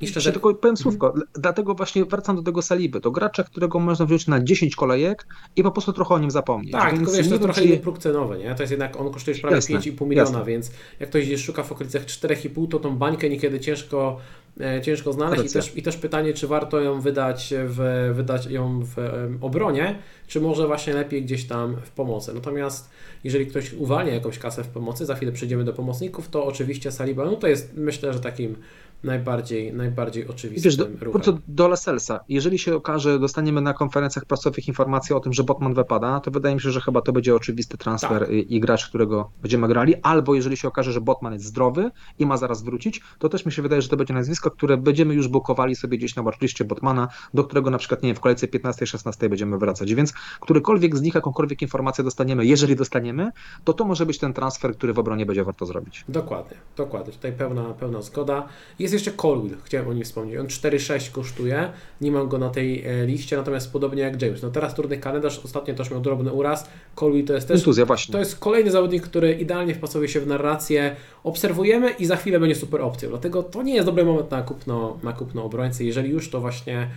I 0.00 0.06
szczerze, 0.08 0.32
tylko 0.32 0.54
powiem 0.54 0.76
słówko, 0.76 1.14
dlatego 1.34 1.74
właśnie 1.74 2.04
wracam 2.04 2.36
do 2.36 2.42
tego 2.42 2.62
Saliby, 2.62 3.00
do 3.00 3.10
gracza, 3.10 3.44
którego 3.44 3.78
można 3.78 4.06
wziąć 4.06 4.26
na 4.26 4.44
10 4.44 4.76
kolejek 4.76 5.26
i 5.56 5.62
po 5.62 5.70
prostu 5.70 5.92
trochę 5.92 6.14
o 6.14 6.18
nim 6.18 6.30
zapomnieć. 6.30 6.72
Tak, 6.72 6.84
Więc 6.84 6.98
tylko 6.98 7.12
wiesz, 7.12 7.28
to 7.28 7.34
jest 7.34 7.42
trochę 7.42 7.64
inny 7.64 7.76
próg 7.76 7.98
cenowy, 7.98 8.38
nie? 8.38 8.54
To 8.54 8.62
jest 8.62 8.70
jednak, 8.70 9.00
on 9.00 9.12
kosztuje 9.12 9.34
już 9.34 9.40
prawie 9.40 9.56
Jasne, 9.56 9.78
5,5 9.78 10.06
miliona, 10.06 10.30
jasne. 10.30 10.44
więc 10.44 10.70
jak 11.00 11.08
ktoś 11.08 11.26
gdzieś 11.26 11.44
szuka 11.44 11.62
w 11.62 11.72
okolicach 11.72 12.04
4,5, 12.04 12.68
to 12.68 12.78
tą 12.78 12.96
bańkę 12.96 13.28
niekiedy 13.28 13.60
ciężko, 13.60 14.20
e, 14.60 14.82
ciężko 14.82 15.12
znaleźć 15.12 15.44
i 15.44 15.52
też, 15.52 15.76
i 15.76 15.82
też 15.82 15.96
pytanie, 15.96 16.34
czy 16.34 16.46
warto 16.46 16.80
ją 16.80 17.00
wydać, 17.00 17.54
w, 17.66 18.10
wydać 18.14 18.46
ją 18.46 18.80
w 18.84 18.96
obronie, 19.40 19.98
czy 20.26 20.40
może 20.40 20.66
właśnie 20.66 20.94
lepiej 20.94 21.22
gdzieś 21.22 21.44
tam 21.44 21.76
w 21.84 21.90
pomocy. 21.90 22.34
Natomiast 22.34 22.90
jeżeli 23.24 23.46
ktoś 23.46 23.72
uwalnia 23.72 24.14
jakąś 24.14 24.38
kasę 24.38 24.64
w 24.64 24.68
pomocy, 24.68 25.06
za 25.06 25.14
chwilę 25.14 25.32
przejdziemy 25.32 25.64
do 25.64 25.72
pomocników, 25.72 26.28
to 26.28 26.44
oczywiście 26.44 26.92
Saliba, 26.92 27.24
no 27.24 27.36
to 27.36 27.46
jest 27.46 27.72
myślę, 27.76 28.12
że 28.12 28.20
takim 28.20 28.56
najbardziej, 29.04 29.72
najbardziej 29.72 30.28
oczywistym 30.28 30.70
Wiesz, 30.70 30.76
do, 30.76 30.86
ruchem. 31.00 31.38
do, 31.48 31.68
Leselsa, 31.68 32.20
jeżeli 32.28 32.58
się 32.58 32.76
okaże, 32.76 33.18
dostaniemy 33.18 33.60
na 33.60 33.74
konferencjach 33.74 34.24
prasowych 34.24 34.68
informację 34.68 35.16
o 35.16 35.20
tym, 35.20 35.32
że 35.32 35.44
Botman 35.44 35.74
wypada, 35.74 36.20
to 36.20 36.30
wydaje 36.30 36.54
mi 36.54 36.60
się, 36.60 36.70
że 36.70 36.80
chyba 36.80 37.00
to 37.00 37.12
będzie 37.12 37.34
oczywisty 37.34 37.78
transfer 37.78 38.18
Tak. 38.20 38.30
i, 38.30 38.56
i 38.56 38.60
gracz, 38.60 38.88
którego 38.88 39.30
będziemy 39.42 39.68
grali, 39.68 39.94
albo 40.02 40.34
jeżeli 40.34 40.56
się 40.56 40.68
okaże, 40.68 40.92
że 40.92 41.00
Botman 41.00 41.32
jest 41.32 41.44
zdrowy 41.44 41.90
i 42.18 42.26
ma 42.26 42.36
zaraz 42.36 42.62
wrócić, 42.62 43.00
to 43.18 43.28
też 43.28 43.46
mi 43.46 43.52
się 43.52 43.62
wydaje, 43.62 43.82
że 43.82 43.88
to 43.88 43.96
będzie 43.96 44.14
nazwisko, 44.14 44.50
które 44.50 44.76
będziemy 44.76 45.14
już 45.14 45.28
bukowali 45.28 45.76
sobie 45.76 45.98
gdzieś 45.98 46.16
na 46.16 46.22
watchliście 46.22 46.64
Botmana, 46.64 47.08
do 47.34 47.44
którego 47.44 47.70
na 47.70 47.78
przykład, 47.78 48.02
nie 48.02 48.08
wiem, 48.08 48.16
w 48.16 48.20
kolejce 48.20 48.46
15-16 48.46 49.28
będziemy 49.28 49.58
wracać, 49.58 49.94
więc 49.94 50.12
którykolwiek 50.40 50.96
z 50.96 51.02
nich, 51.02 51.14
jakąkolwiek 51.14 51.62
informację 51.62 52.04
dostaniemy, 52.04 52.46
jeżeli 52.46 52.76
dostaniemy, 52.76 53.30
to 53.64 53.72
to 53.72 53.84
może 53.84 54.06
być 54.06 54.18
ten 54.18 54.32
transfer, 54.32 54.76
który 54.76 54.92
w 54.92 54.98
obronie 54.98 55.26
będzie 55.26 55.44
warto 55.44 55.66
zrobić. 55.66 56.04
Dokładnie, 56.08 56.56
dokładnie. 56.76 57.12
Tutaj 57.12 57.32
pełna, 57.32 57.74
pełna 57.74 58.02
zgoda. 58.02 58.48
Jest 58.78 58.91
jeszcze 58.92 59.10
Colwill, 59.10 59.56
chciałem 59.64 59.88
o 59.88 59.92
nim 59.92 60.04
wspomnieć. 60.04 60.38
On 60.38 60.46
4,6 60.46 61.12
kosztuje, 61.12 61.72
nie 62.00 62.12
mam 62.12 62.28
go 62.28 62.38
na 62.38 62.50
tej 62.50 62.86
e, 62.86 63.06
liście, 63.06 63.36
natomiast 63.36 63.72
podobnie 63.72 64.02
jak 64.02 64.22
James. 64.22 64.42
No 64.42 64.50
teraz 64.50 64.74
trudny 64.74 64.98
kalendarz, 64.98 65.40
ostatnio 65.44 65.74
też 65.74 65.90
miał 65.90 66.00
drobny 66.00 66.32
uraz. 66.32 66.68
Colwill 66.94 67.24
to 67.24 67.32
jest 67.32 67.48
też 67.48 67.60
Kontuzja 67.60 67.86
właśnie. 67.86 68.12
To 68.12 68.18
jest 68.18 68.38
kolejny 68.38 68.70
zawodnik, 68.70 69.02
który 69.02 69.32
idealnie 69.32 69.74
wpasowuje 69.74 70.08
się 70.08 70.20
w 70.20 70.26
narrację. 70.26 70.96
Obserwujemy 71.24 71.90
i 71.90 72.06
za 72.06 72.16
chwilę 72.16 72.40
będzie 72.40 72.56
super 72.56 72.80
opcją. 72.80 73.08
Dlatego 73.08 73.42
to 73.42 73.62
nie 73.62 73.74
jest 73.74 73.86
dobry 73.86 74.04
moment 74.04 74.30
na 74.30 74.42
kupno, 74.42 74.98
na 75.02 75.12
kupno 75.12 75.44
obrońcy. 75.44 75.84
Jeżeli 75.84 76.10
już, 76.10 76.30
to 76.30 76.40
właśnie 76.40 76.88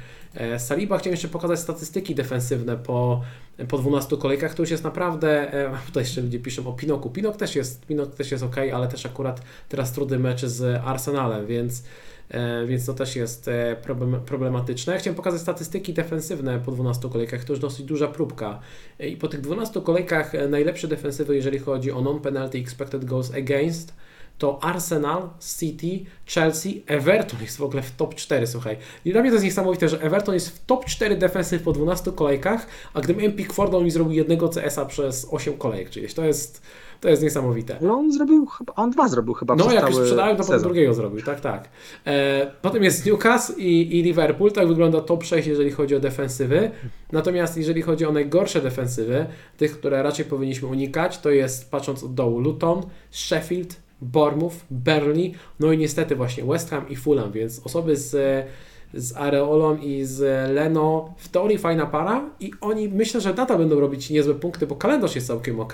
Saliba. 0.58 0.98
Chciałem 0.98 1.14
jeszcze 1.14 1.28
pokazać 1.28 1.60
statystyki 1.60 2.16
defensywne 2.16 2.78
po, 2.78 3.22
po 3.68 3.78
12 3.78 4.18
kolejkach. 4.18 4.54
To 4.54 4.64
już 4.64 4.72
jest 4.72 4.84
naprawdę, 4.84 5.54
e, 5.54 5.78
tutaj 5.88 6.04
jeszcze 6.04 6.22
ludzie 6.22 6.40
piszą 6.40 6.68
o 6.68 6.74
Pinoku. 6.74 7.10
Pinok 7.10 7.38
też 7.38 7.56
jest, 7.56 7.86
Pinok 7.86 8.16
też 8.16 8.32
jest 8.32 8.44
ok, 8.44 8.56
ale 8.74 8.88
też 8.88 9.06
akurat 9.06 9.42
teraz 9.70 9.92
trudny 9.92 10.20
mecz 10.20 10.46
z 10.46 10.82
Arsenalem, 10.86 11.48
więc 11.48 11.84
e, 12.30 12.66
więc 12.66 12.86
to 12.86 12.94
też 12.94 13.16
jest 13.16 13.48
e, 13.48 13.76
problem, 13.76 14.22
problematyczne. 14.26 14.98
Chciałem 14.98 15.16
pokazać 15.16 15.42
statystyki 15.42 15.94
defensywne 15.94 16.60
po 16.60 16.72
12 16.72 17.10
kolejkach, 17.10 17.44
to 17.44 17.54
już 17.54 17.60
dosyć 17.60 17.86
duża 17.86 18.08
próbka. 18.08 18.60
E, 19.00 19.08
I 19.08 19.18
po 19.18 19.28
tych 19.28 19.42
12 19.42 19.82
kolejkach 19.82 20.36
e, 20.36 20.48
najlepsze 20.48 20.88
defensywy, 20.88 21.36
jeżeli 21.36 21.60
chodzi 21.60 21.92
o 21.92 22.02
non-penalty 22.02 22.58
expected 22.58 23.06
goals 23.06 23.34
against, 23.34 23.94
to 24.38 24.64
Arsenal, 24.64 25.30
City, 25.60 26.06
Chelsea, 26.26 26.84
Everton 26.88 27.42
jest 27.42 27.58
w 27.58 27.64
ogóle 27.64 27.82
w 27.82 27.92
top 27.92 28.16
4, 28.16 28.48
słuchaj. 28.48 28.78
I 29.06 29.12
dla 29.12 29.22
mnie 29.22 29.30
to 29.30 29.36
jest 29.36 29.46
niesamowite, 29.46 29.90
że 29.90 30.02
Everton 30.02 30.34
jest 30.34 30.50
w 30.50 30.66
top 30.66 30.86
4 30.86 31.18
defensyw 31.18 31.64
po 31.64 31.72
12 31.72 32.12
kolejkach, 32.12 32.68
a 32.94 33.02
gdybym 33.02 33.32
Pickford 33.32 33.74
on 33.74 33.84
mi 33.84 33.92
zrobił 33.92 34.14
jednego 34.14 34.50
CS-a 34.50 34.86
przez 34.86 35.28
8 35.32 35.58
kolejek 35.58 35.90
czyjeś. 35.90 36.14
To 36.14 36.26
jest, 36.26 36.62
to 37.02 37.10
jest 37.10 37.24
niesamowite. 37.24 37.78
No 37.82 37.94
on 37.94 38.12
zrobił 38.12 38.46
chyba, 38.46 38.74
on 38.74 38.92
dwa 38.92 39.08
zrobił 39.08 39.34
chyba 39.34 39.56
No, 39.56 39.72
jak 39.72 39.88
już 39.90 39.96
sprzedałem, 39.96 40.38
to 40.38 40.44
potem 40.44 40.56
sezon. 40.56 40.70
drugiego 40.70 40.94
zrobił, 40.94 41.22
tak, 41.22 41.42
tak. 41.42 41.70
E, 42.08 42.52
potem 42.62 42.84
jest 42.84 43.06
Newcastle 43.06 43.54
i, 43.58 44.00
i 44.00 44.04
Liverpool, 44.04 44.52
tak 44.52 44.68
wygląda 44.68 45.02
top 45.02 45.24
6, 45.24 45.48
jeżeli 45.48 45.72
chodzi 45.72 45.96
o 45.96 46.00
defensywy. 46.00 46.72
Natomiast 47.12 47.58
jeżeli 47.58 47.82
chodzi 47.82 48.06
o 48.06 48.12
najgorsze 48.12 48.62
defensywy, 48.62 49.26
tych, 49.58 49.80
które 49.80 50.04
raczej 50.04 50.26
powinniśmy 50.26 50.68
unikać, 50.68 51.18
to 51.18 51.30
jest, 51.30 51.72
patrząc 51.72 52.04
od 52.04 52.14
dołu, 52.14 52.40
Luton, 52.40 52.82
Sheffield, 53.12 53.85
Bournemouth, 54.14 54.56
Burnley, 54.72 55.34
no 55.60 55.72
i 55.72 55.78
niestety 55.78 56.16
właśnie 56.16 56.44
West 56.44 56.70
Ham 56.70 56.90
i 56.90 56.96
Fulham, 56.96 57.32
więc 57.32 57.62
osoby 57.66 57.98
z, 57.98 58.46
z 58.94 59.18
Areolą 59.18 59.78
i 59.78 60.04
z 60.06 60.20
Leno 60.54 61.14
w 61.18 61.30
teorii 61.30 61.58
fajna 61.58 61.86
para 61.86 62.30
i 62.40 62.52
oni 62.62 62.90
myślę, 62.90 63.22
że 63.22 63.34
data 63.34 63.58
będą 63.58 63.80
robić 63.80 64.10
niezłe 64.10 64.34
punkty, 64.36 64.68
bo 64.68 64.76
kalendarz 64.76 65.16
jest 65.16 65.28
całkiem 65.28 65.60
ok, 65.60 65.74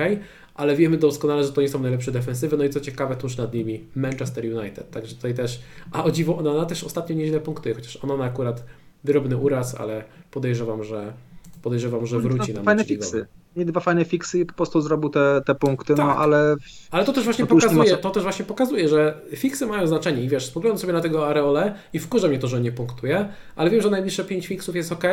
ale 0.55 0.75
wiemy 0.75 0.97
doskonale, 0.97 1.43
że 1.43 1.51
to 1.53 1.61
nie 1.61 1.69
są 1.69 1.79
najlepsze 1.79 2.11
defensywy, 2.11 2.57
no 2.57 2.63
i 2.63 2.69
co 2.69 2.79
ciekawe, 2.79 3.15
tuż 3.15 3.37
nad 3.37 3.53
nimi 3.53 3.83
Manchester 3.95 4.45
United, 4.57 4.89
także 4.91 5.15
tutaj 5.15 5.33
też, 5.33 5.61
a 5.91 6.03
o 6.03 6.11
dziwo 6.11 6.37
Onana 6.37 6.65
też 6.65 6.83
ostatnio 6.83 7.15
nieźle 7.15 7.39
punktuje, 7.39 7.75
chociaż 7.75 7.95
Onana 8.03 8.23
akurat 8.23 8.63
drobny 9.03 9.37
uraz, 9.37 9.75
ale 9.75 10.03
podejrzewam, 10.31 10.83
że 10.83 11.13
podejrzewam, 11.61 12.05
że 12.05 12.19
wróci 12.19 12.53
na 12.53 12.59
No, 12.59 12.65
Fajne 12.65 12.81
mecz 12.81 12.89
ligowy. 12.89 13.11
fiksy. 13.11 13.40
Nie 13.55 13.65
dwa 13.65 13.79
fajne 13.79 14.05
fiksy 14.05 14.39
i 14.39 14.45
po 14.45 14.53
prostu 14.53 14.81
zrobił 14.81 15.09
te, 15.09 15.41
te 15.45 15.55
punkty, 15.55 15.93
no 15.93 16.07
Tak. 16.07 16.17
ale 16.17 16.55
Ale 16.91 17.05
to 17.05 17.13
też 17.13 17.23
właśnie 17.23 17.43
No 17.43 17.47
to 17.47 17.55
ma 17.55 17.61
pokazuje, 17.61 17.97
to 17.97 18.09
też 18.09 18.23
właśnie 18.23 18.45
pokazuje, 18.45 18.89
że 18.89 19.21
fiksy 19.35 19.65
mają 19.65 19.87
znaczenie 19.87 20.23
i 20.23 20.29
wiesz, 20.29 20.45
spoglądam 20.45 20.79
sobie 20.79 20.93
na 20.93 21.01
tego 21.01 21.27
Areole 21.27 21.75
i 21.93 21.99
wkurza 21.99 22.27
mnie 22.27 22.39
to, 22.39 22.47
że 22.47 22.61
nie 22.61 22.71
punktuje, 22.71 23.29
ale 23.55 23.69
wiem, 23.69 23.81
że 23.81 23.89
najbliższe 23.89 24.25
5 24.25 24.47
fiksów 24.47 24.75
jest 24.75 24.91
ok 24.91 25.03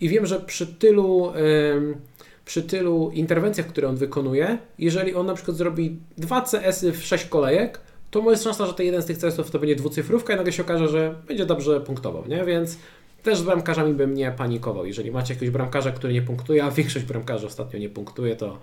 i 0.00 0.08
wiem, 0.08 0.26
że 0.26 0.40
przy 0.40 0.66
tylu 0.66 1.32
ym, 1.76 1.96
przy 2.44 2.62
tylu 2.62 3.10
interwencjach, 3.14 3.66
które 3.66 3.88
on 3.88 3.96
wykonuje, 3.96 4.58
jeżeli 4.78 5.14
on 5.14 5.26
na 5.26 5.34
przykład 5.34 5.56
zrobi 5.56 5.96
2 6.18 6.40
CS-y 6.40 6.92
w 6.92 7.06
6 7.06 7.24
kolejek, 7.24 7.80
to 8.10 8.30
jest 8.30 8.44
szansa, 8.44 8.66
że 8.66 8.74
ten 8.74 8.86
jeden 8.86 9.02
z 9.02 9.06
tych 9.06 9.18
CS-ów 9.18 9.50
to 9.50 9.58
będzie 9.58 9.76
dwucyfrówka 9.76 10.34
i 10.34 10.36
nagle 10.36 10.52
się 10.52 10.62
okaże, 10.62 10.88
że 10.88 11.14
będzie 11.28 11.46
dobrze 11.46 11.80
punktował, 11.80 12.26
nie? 12.28 12.44
Więc 12.44 12.78
też 13.22 13.38
z 13.38 13.42
bramkarzami 13.42 13.94
bym 13.94 14.14
nie 14.14 14.30
panikował. 14.30 14.86
Jeżeli 14.86 15.10
macie 15.10 15.34
jakiegoś 15.34 15.52
bramkarza, 15.52 15.92
który 15.92 16.12
nie 16.12 16.22
punktuje, 16.22 16.64
a 16.64 16.70
większość 16.70 17.04
bramkarzy 17.04 17.46
ostatnio 17.46 17.78
nie 17.78 17.88
punktuje, 17.88 18.36
to, 18.36 18.58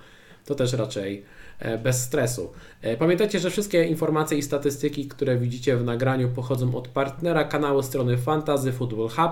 to 0.45 0.55
też 0.55 0.73
raczej 0.73 1.23
e, 1.59 1.77
bez 1.77 2.03
stresu. 2.03 2.51
E, 2.81 2.97
Pamiętajcie, 2.97 3.39
że 3.39 3.49
wszystkie 3.49 3.83
informacje 3.83 4.37
i 4.37 4.43
statystyki, 4.43 5.07
które 5.07 5.37
widzicie 5.37 5.77
w 5.77 5.83
nagraniu 5.83 6.29
pochodzą 6.29 6.75
od 6.75 6.87
partnera 6.87 7.43
kanału 7.43 7.83
strony 7.83 8.17
Fantasy 8.17 8.71
Football 8.71 9.09
Hub. 9.09 9.31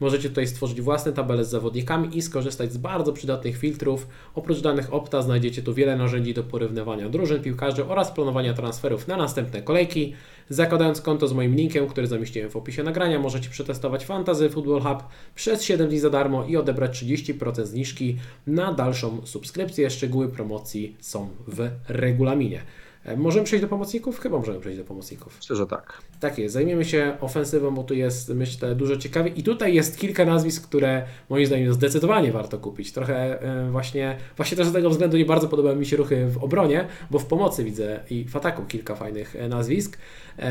Możecie 0.00 0.28
tutaj 0.28 0.46
stworzyć 0.46 0.80
własne 0.80 1.12
tabele 1.12 1.44
z 1.44 1.48
zawodnikami 1.48 2.18
i 2.18 2.22
skorzystać 2.22 2.72
z 2.72 2.76
bardzo 2.76 3.12
przydatnych 3.12 3.56
filtrów. 3.56 4.06
Oprócz 4.34 4.60
danych 4.60 4.94
Opta 4.94 5.22
znajdziecie 5.22 5.62
tu 5.62 5.74
wiele 5.74 5.96
narzędzi 5.96 6.34
do 6.34 6.42
porównywania 6.42 7.08
drużyn 7.08 7.42
piłkarzy 7.42 7.86
oraz 7.86 8.12
planowania 8.12 8.54
transferów 8.54 9.08
na 9.08 9.16
następne 9.16 9.62
kolejki. 9.62 10.14
Zakładając 10.48 11.00
konto 11.00 11.28
z 11.28 11.32
moim 11.32 11.54
linkiem, 11.54 11.86
który 11.86 12.06
zamieściłem 12.06 12.50
w 12.50 12.56
opisie 12.56 12.82
nagrania, 12.82 13.18
możecie 13.18 13.50
przetestować 13.50 14.04
Fantasy 14.04 14.50
Football 14.50 14.80
Hub 14.80 15.02
przez 15.34 15.62
7 15.62 15.88
dni 15.88 15.98
za 15.98 16.10
darmo 16.10 16.44
i 16.44 16.56
odebrać 16.56 17.02
30% 17.02 17.66
zniżki 17.66 18.18
na 18.46 18.72
dalszą 18.72 19.26
subskrypcję. 19.26 19.90
Szczegóły 19.90 20.28
promocji 20.28 20.96
są 21.00 21.28
w 21.46 21.70
regulaminie. 21.88 22.62
E, 23.08 23.16
Możemy 23.16 23.44
przejść 23.44 23.62
do 23.62 23.68
pomocników? 23.68 24.20
Chyba 24.20 24.38
możemy 24.38 24.60
przejść 24.60 24.78
do 24.78 24.84
pomocników. 24.84 25.36
myślę, 25.36 25.56
że 25.56 25.66
tak. 25.66 26.02
Tak 26.20 26.38
jest, 26.38 26.54
zajmiemy 26.54 26.84
się 26.84 27.16
ofensywą, 27.20 27.74
bo 27.74 27.82
tu 27.82 27.94
jest 27.94 28.28
myślę 28.34 28.74
dużo 28.74 28.96
ciekawie 28.96 29.30
i 29.30 29.42
tutaj 29.42 29.74
jest 29.74 29.98
kilka 29.98 30.24
nazwisk, 30.24 30.68
które 30.68 31.02
moim 31.28 31.46
zdaniem 31.46 31.72
zdecydowanie 31.72 32.32
warto 32.32 32.58
kupić. 32.58 32.92
Trochę 32.92 33.42
e, 33.42 33.70
właśnie, 33.70 34.16
właśnie 34.36 34.56
też 34.56 34.66
z 34.66 34.72
tego 34.72 34.90
względu 34.90 35.16
nie 35.16 35.24
bardzo 35.24 35.48
podobały 35.48 35.76
mi 35.76 35.86
się 35.86 35.96
ruchy 35.96 36.26
w 36.26 36.44
obronie, 36.44 36.86
bo 37.10 37.18
w 37.18 37.26
pomocy 37.26 37.64
widzę 37.64 38.00
i 38.10 38.24
w 38.24 38.36
ataku 38.36 38.62
kilka 38.62 38.94
fajnych 38.94 39.36
e, 39.36 39.48
nazwisk. 39.48 39.98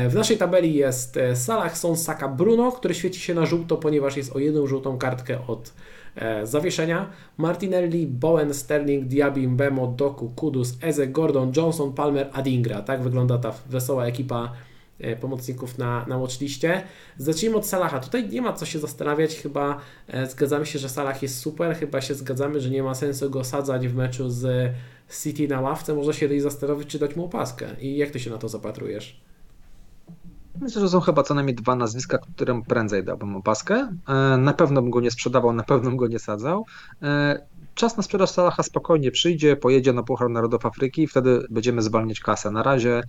W 0.08 0.14
naszej 0.14 0.36
tabeli 0.36 0.74
jest 0.74 1.18
Salah, 1.34 1.78
Son, 1.78 1.96
Saka, 1.96 2.28
Bruno, 2.28 2.72
który 2.72 2.94
świeci 2.94 3.20
się 3.20 3.34
na 3.34 3.46
żółto, 3.46 3.76
ponieważ 3.76 4.16
jest 4.16 4.36
o 4.36 4.38
jedną 4.38 4.66
żółtą 4.66 4.98
kartkę 4.98 5.38
od 5.46 5.72
zawieszenia. 6.42 7.10
Martinelli, 7.36 8.06
Bowen, 8.06 8.54
Sterling, 8.54 9.04
Diaby, 9.04 9.48
Mbemo, 9.48 9.86
Doku, 9.86 10.28
Kudus, 10.36 10.78
Eze, 10.82 11.06
Gordon, 11.06 11.52
Johnson, 11.56 11.92
Palmer, 11.92 12.30
Adingra. 12.32 12.82
Tak 12.82 13.02
wygląda 13.02 13.38
ta 13.38 13.52
wesoła 13.70 14.06
ekipa 14.06 14.52
e, 15.00 15.16
pomocników 15.16 15.78
na, 15.78 16.06
na 16.06 16.18
watchliście. 16.18 16.82
Zacznijmy 17.16 17.56
od 17.56 17.66
Salaha. 17.66 17.98
Tutaj 17.98 18.28
nie 18.28 18.42
ma 18.42 18.52
co 18.52 18.66
się 18.66 18.78
zastanawiać, 18.78 19.34
chyba 19.34 19.80
e, 20.08 20.26
zgadzamy 20.26 20.66
się, 20.66 20.78
że 20.78 20.88
Salah 20.88 21.22
jest 21.22 21.38
super, 21.38 21.76
chyba 21.76 22.00
się 22.00 22.14
zgadzamy, 22.14 22.60
że 22.60 22.70
nie 22.70 22.82
ma 22.82 22.94
sensu 22.94 23.30
go 23.30 23.44
sadzać 23.44 23.88
w 23.88 23.94
meczu 23.94 24.30
z 24.30 24.72
City 25.22 25.48
na 25.48 25.60
ławce. 25.60 25.94
Można 25.94 26.12
się 26.12 26.26
tutaj 26.26 26.40
zastanowić, 26.40 26.88
czy 26.88 26.98
dać 26.98 27.16
mu 27.16 27.24
opaskę. 27.24 27.66
I 27.80 27.96
jak 27.96 28.10
ty 28.10 28.20
się 28.20 28.30
na 28.30 28.38
to 28.38 28.48
zapatrujesz? 28.48 29.27
Myślę, 30.60 30.80
że 30.80 30.88
są 30.88 31.00
chyba 31.00 31.22
co 31.22 31.34
najmniej 31.34 31.56
dwa 31.56 31.76
nazwiska, 31.76 32.18
którym 32.18 32.62
prędzej 32.62 33.04
dałbym 33.04 33.36
opaskę. 33.36 33.88
E, 34.08 34.36
Na 34.36 34.52
pewno 34.52 34.82
bym 34.82 34.90
go 34.90 35.00
nie 35.00 35.10
sprzedawał, 35.10 35.52
na 35.52 35.62
pewno 35.62 35.90
bym 35.90 35.96
go 35.96 36.06
nie 36.06 36.18
sadzał. 36.18 36.64
E, 37.02 37.46
Czas 37.74 37.96
na 37.96 38.02
sprzedaż 38.02 38.30
Salaha 38.30 38.62
spokojnie 38.62 39.10
przyjdzie, 39.10 39.56
pojedzie 39.56 39.92
na 39.92 40.02
Puchar 40.02 40.30
Narodów 40.30 40.66
Afryki 40.66 41.02
i 41.02 41.06
wtedy 41.06 41.40
będziemy 41.50 41.82
zwalniać 41.82 42.20
kasę. 42.20 42.50
Na 42.50 42.62
razie 42.62 43.02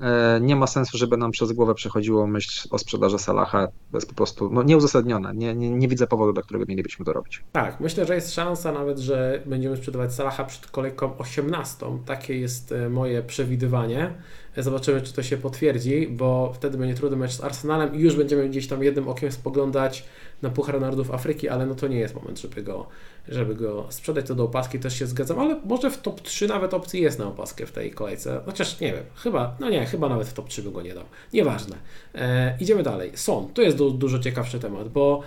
e, 0.00 0.38
nie 0.42 0.56
ma 0.56 0.66
sensu, 0.66 0.98
żeby 0.98 1.16
nam 1.16 1.30
przez 1.30 1.52
głowę 1.52 1.74
przechodziło 1.74 2.26
myśl 2.26 2.68
o 2.70 2.78
sprzedaży 2.78 3.18
Salaha. 3.18 3.66
To 3.66 3.96
jest 3.96 4.08
po 4.08 4.14
prostu 4.14 4.50
no, 4.52 4.62
nieuzasadnione. 4.62 5.34
Nie, 5.34 5.54
nie, 5.54 5.70
nie 5.70 5.88
widzę 5.88 6.06
powodu, 6.06 6.32
dla 6.32 6.42
którego 6.42 6.64
mielibyśmy 6.68 7.04
to 7.04 7.12
robić. 7.12 7.44
Tak, 7.52 7.80
myślę, 7.80 8.06
że 8.06 8.14
jest 8.14 8.34
szansa 8.34 8.72
nawet, 8.72 8.98
że 8.98 9.42
będziemy 9.46 9.76
sprzedawać 9.76 10.14
Salaha 10.14 10.44
przed 10.44 10.66
kolejką 10.66 11.18
18. 11.18 11.86
Takie 12.06 12.38
jest 12.38 12.74
moje 12.90 13.22
przewidywanie. 13.22 14.14
Zobaczymy, 14.56 15.02
czy 15.02 15.12
to 15.12 15.22
się 15.22 15.36
potwierdzi, 15.36 16.06
bo 16.10 16.52
wtedy 16.54 16.78
będzie 16.78 16.94
trudny 16.94 17.16
mecz 17.16 17.32
z 17.32 17.44
Arsenalem 17.44 17.94
i 17.94 17.98
już 17.98 18.16
będziemy 18.16 18.48
gdzieś 18.48 18.68
tam 18.68 18.82
jednym 18.82 19.08
okiem 19.08 19.32
spoglądać 19.32 20.04
na 20.42 20.50
Puchar 20.50 20.80
Narodów 20.80 21.10
Afryki, 21.10 21.48
ale 21.48 21.66
no 21.66 21.74
to 21.74 21.88
nie 21.88 21.98
jest 21.98 22.14
moment, 22.14 22.40
żeby 22.40 22.62
go, 22.62 22.86
żeby 23.28 23.54
go 23.54 23.86
sprzedać. 23.90 24.26
To 24.26 24.34
do 24.34 24.44
opaski 24.44 24.78
też 24.78 24.98
się 24.98 25.06
zgadzam, 25.06 25.38
ale 25.38 25.60
może 25.64 25.90
w 25.90 26.02
top 26.02 26.20
3 26.20 26.48
nawet 26.48 26.74
opcji 26.74 27.02
jest 27.02 27.18
na 27.18 27.26
opaskę 27.26 27.66
w 27.66 27.72
tej 27.72 27.90
kolejce. 27.90 28.40
Chociaż 28.46 28.80
nie 28.80 28.92
wiem, 28.92 29.04
chyba, 29.16 29.56
no 29.60 29.70
nie, 29.70 29.86
chyba 29.86 30.08
nawet 30.08 30.28
w 30.28 30.32
top 30.32 30.48
3 30.48 30.62
bym 30.62 30.72
go 30.72 30.82
nie 30.82 30.94
dał. 30.94 31.04
Nieważne. 31.32 31.76
E, 32.14 32.56
idziemy 32.60 32.82
dalej. 32.82 33.12
Son, 33.14 33.48
to 33.54 33.62
jest 33.62 33.76
du- 33.76 33.90
dużo 33.90 34.18
ciekawszy 34.18 34.60
temat, 34.60 34.88
bo 34.88 35.22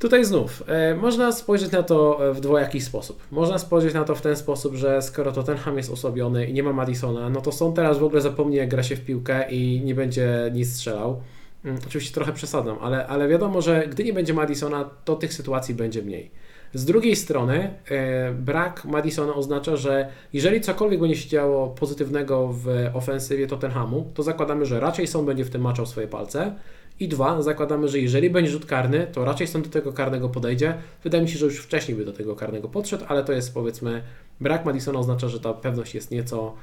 Tutaj 0.00 0.24
znów, 0.24 0.62
e, 0.66 0.94
można 0.94 1.32
spojrzeć 1.32 1.72
na 1.72 1.82
to 1.82 2.28
e, 2.30 2.34
w 2.34 2.40
dwojaki 2.40 2.80
sposób. 2.80 3.22
Można 3.30 3.58
spojrzeć 3.58 3.94
na 3.94 4.04
to 4.04 4.14
w 4.14 4.20
ten 4.20 4.36
sposób, 4.36 4.74
że 4.74 5.02
skoro 5.02 5.32
Tottenham 5.32 5.76
jest 5.76 5.90
osłabiony 5.90 6.46
i 6.46 6.52
nie 6.52 6.62
ma 6.62 6.72
Madisona, 6.72 7.30
no 7.30 7.40
to 7.40 7.52
Son 7.52 7.72
teraz 7.72 7.98
w 7.98 8.04
ogóle 8.04 8.20
zapomni 8.20 8.56
jak 8.56 8.68
gra 8.68 8.82
się 8.82 8.96
w 8.96 9.04
piłkę 9.04 9.50
i 9.50 9.80
nie 9.84 9.94
będzie 9.94 10.50
nic 10.54 10.74
strzelał. 10.74 11.20
Mm, 11.64 11.78
oczywiście 11.86 12.14
trochę 12.14 12.32
przesadzam, 12.32 12.76
ale, 12.80 13.06
ale 13.06 13.28
wiadomo, 13.28 13.62
że 13.62 13.88
gdy 13.88 14.04
nie 14.04 14.12
będzie 14.12 14.34
Madisona, 14.34 14.90
to 15.04 15.16
tych 15.16 15.34
sytuacji 15.34 15.74
będzie 15.74 16.02
mniej. 16.02 16.30
Z 16.74 16.84
drugiej 16.84 17.16
strony 17.16 17.74
e, 17.90 18.32
brak 18.32 18.84
Madisona 18.84 19.34
oznacza, 19.34 19.76
że 19.76 20.08
jeżeli 20.32 20.60
cokolwiek 20.60 21.00
będzie 21.00 21.16
się 21.16 21.28
działo 21.28 21.68
pozytywnego 21.68 22.48
w 22.52 22.68
ofensywie 22.94 23.46
Tottenhamu, 23.46 24.10
to 24.14 24.22
zakładamy, 24.22 24.66
że 24.66 24.80
raczej 24.80 25.06
Son 25.06 25.26
będzie 25.26 25.44
w 25.44 25.50
tym 25.50 25.62
maczał 25.62 25.86
swoje 25.86 26.08
palce. 26.08 26.54
I 27.00 27.08
dwa, 27.08 27.42
zakładamy, 27.42 27.88
że 27.88 27.98
jeżeli 27.98 28.30
będzie 28.30 28.50
rzut 28.50 28.66
karny, 28.66 29.06
to 29.12 29.24
raczej 29.24 29.46
Son 29.46 29.62
do 29.62 29.68
tego 29.68 29.92
karnego 29.92 30.28
podejdzie. 30.28 30.74
Wydaje 31.04 31.22
mi 31.22 31.30
się, 31.30 31.38
że 31.38 31.46
już 31.46 31.58
wcześniej 31.58 31.96
by 31.96 32.04
do 32.04 32.12
tego 32.12 32.36
karnego 32.36 32.68
podszedł, 32.68 33.04
ale 33.08 33.24
to 33.24 33.32
jest 33.32 33.54
powiedzmy, 33.54 34.02
brak 34.40 34.64
Madisona 34.64 34.98
oznacza, 34.98 35.28
że 35.28 35.40
ta 35.40 35.54
pewność 35.54 35.94
jest 35.94 36.10
nieco, 36.10 36.54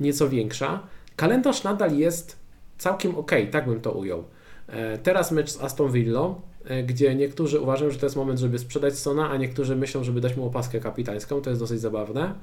nieco 0.00 0.28
większa. 0.28 0.80
Kalendarz 1.16 1.64
nadal 1.64 1.98
jest 1.98 2.38
całkiem 2.78 3.14
ok, 3.14 3.30
tak 3.50 3.68
bym 3.68 3.80
to 3.80 3.92
ujął. 3.92 4.24
E, 4.66 4.98
teraz 4.98 5.32
mecz 5.32 5.50
z 5.50 5.62
Aston 5.62 5.92
Villa, 5.92 6.34
e, 6.64 6.82
gdzie 6.82 7.14
niektórzy 7.14 7.60
uważają, 7.60 7.90
że 7.90 7.98
to 7.98 8.06
jest 8.06 8.16
moment, 8.16 8.40
żeby 8.40 8.58
sprzedać 8.58 8.98
Sona, 8.98 9.30
a 9.30 9.36
niektórzy 9.36 9.76
myślą, 9.76 10.04
żeby 10.04 10.20
dać 10.20 10.36
mu 10.36 10.46
opaskę 10.46 10.80
kapitańską. 10.80 11.40
To 11.40 11.50
jest 11.50 11.62
dosyć 11.62 11.80
zabawne. 11.80 12.34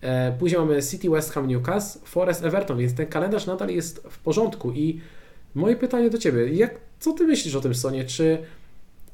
E, 0.00 0.32
później 0.38 0.60
mamy 0.60 0.82
City, 0.82 1.10
West 1.10 1.32
Ham, 1.32 1.48
Newcastle, 1.48 2.00
Forest, 2.04 2.44
Everton, 2.44 2.78
więc 2.78 2.94
ten 2.94 3.06
kalendarz 3.06 3.46
nadal 3.46 3.70
jest 3.70 4.06
w 4.10 4.18
porządku. 4.18 4.72
I 4.72 5.00
moje 5.54 5.76
pytanie 5.76 6.10
do 6.10 6.18
Ciebie, 6.18 6.48
jak, 6.48 6.80
co 7.00 7.12
Ty 7.12 7.26
myślisz 7.26 7.54
o 7.54 7.60
tym 7.60 7.74
Sonie? 7.74 8.04
Czy, 8.04 8.38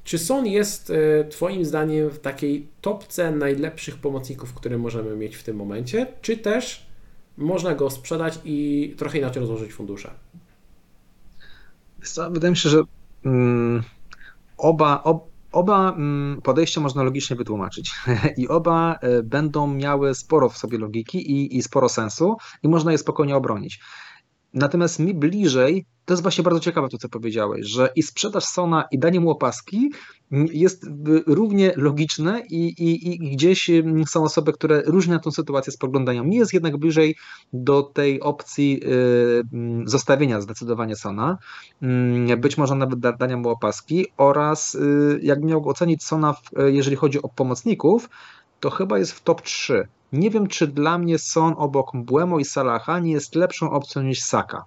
czy 0.05 0.19
Son 0.19 0.47
jest 0.47 0.93
Twoim 1.31 1.65
zdaniem 1.65 2.11
w 2.11 2.19
takiej 2.19 2.67
topce 2.81 3.31
najlepszych 3.31 3.97
pomocników, 3.97 4.55
które 4.55 4.79
możemy 4.79 5.17
mieć 5.17 5.37
w 5.37 5.43
tym 5.43 5.57
momencie, 5.57 6.07
czy 6.23 6.37
też 6.37 6.87
można 7.37 7.75
go 7.75 7.91
sprzedać 7.91 8.39
i 8.45 8.95
trochę 8.99 9.19
inaczej 9.19 9.41
rozłożyć 9.41 9.73
fundusze? 9.73 10.11
Wydaje 12.31 12.51
mi 12.51 12.57
się, 12.57 12.69
że 12.69 12.83
mm, 13.25 13.83
oba, 14.59 15.03
ob, 15.03 15.25
oba 15.53 15.93
mm, 15.93 16.41
podejścia 16.43 16.81
można 16.81 17.03
logicznie 17.03 17.37
wytłumaczyć 17.37 17.93
i 18.37 18.49
oba 18.49 18.99
e, 19.01 19.23
będą 19.23 19.67
miały 19.67 20.15
sporo 20.15 20.49
w 20.49 20.59
sobie 20.59 20.79
logiki 20.79 21.31
i, 21.33 21.57
i 21.57 21.63
sporo 21.63 21.89
sensu 21.89 22.37
i 22.63 22.69
można 22.69 22.93
je 22.93 22.99
spokojnie 22.99 23.37
obronić. 23.37 23.81
Natomiast 24.55 24.99
mi 24.99 25.15
bliżej, 25.15 25.85
to 26.05 26.13
jest 26.13 26.23
właśnie 26.23 26.45
bardzo 26.45 26.61
ciekawe 26.61 26.89
to, 26.89 26.99
co 26.99 27.09
powiedziałeś, 27.09 27.67
że 27.67 27.91
i 27.97 28.03
sprzedaż 28.03 28.45
Sona 28.45 28.85
i 28.91 28.99
danie 28.99 29.21
mu 29.21 29.31
opaski 29.31 29.91
jest 30.53 30.87
równie 31.27 31.73
logiczne 31.77 32.43
i, 32.51 32.67
i, 32.67 33.09
i 33.09 33.31
gdzieś 33.37 33.71
są 34.07 34.23
osoby, 34.23 34.53
które 34.53 34.83
różnie 34.87 35.15
na 35.15 35.21
tę 35.21 35.33
sytuację 35.33 35.73
spoglądają. 35.73 36.25
Mi 36.25 36.37
jest 36.37 36.55
jednak 36.55 36.77
bliżej 36.77 37.17
do 37.53 37.83
tej 37.83 38.21
opcji 38.21 38.81
y, 38.85 39.89
zostawienia 39.91 40.41
zdecydowanie 40.41 40.97
Sona, 40.97 41.39
być 42.39 42.59
może 42.59 42.75
nawet 42.75 42.99
dania 42.99 43.37
mu 43.37 43.49
opaski 43.49 44.07
oraz 44.17 44.75
y, 44.75 45.21
jak 45.23 45.43
miał 45.43 45.69
ocenić 45.69 46.05
Sona, 46.05 46.35
jeżeli 46.67 46.97
chodzi 46.97 47.23
o 47.23 47.29
pomocników, 47.29 48.09
to 48.61 48.71
chyba 48.71 48.99
jest 48.99 49.13
w 49.13 49.23
top 49.23 49.43
3. 49.43 49.89
Nie 50.13 50.31
wiem, 50.31 50.47
czy 50.47 50.67
dla 50.67 50.99
mnie 50.99 51.19
Son 51.19 51.55
obok 51.57 51.91
Błemo 51.95 52.39
i 52.39 52.45
Salaha 52.45 52.99
nie 52.99 53.13
jest 53.13 53.35
lepszą 53.35 53.71
opcją 53.71 54.03
niż 54.03 54.23
Saka. 54.23 54.65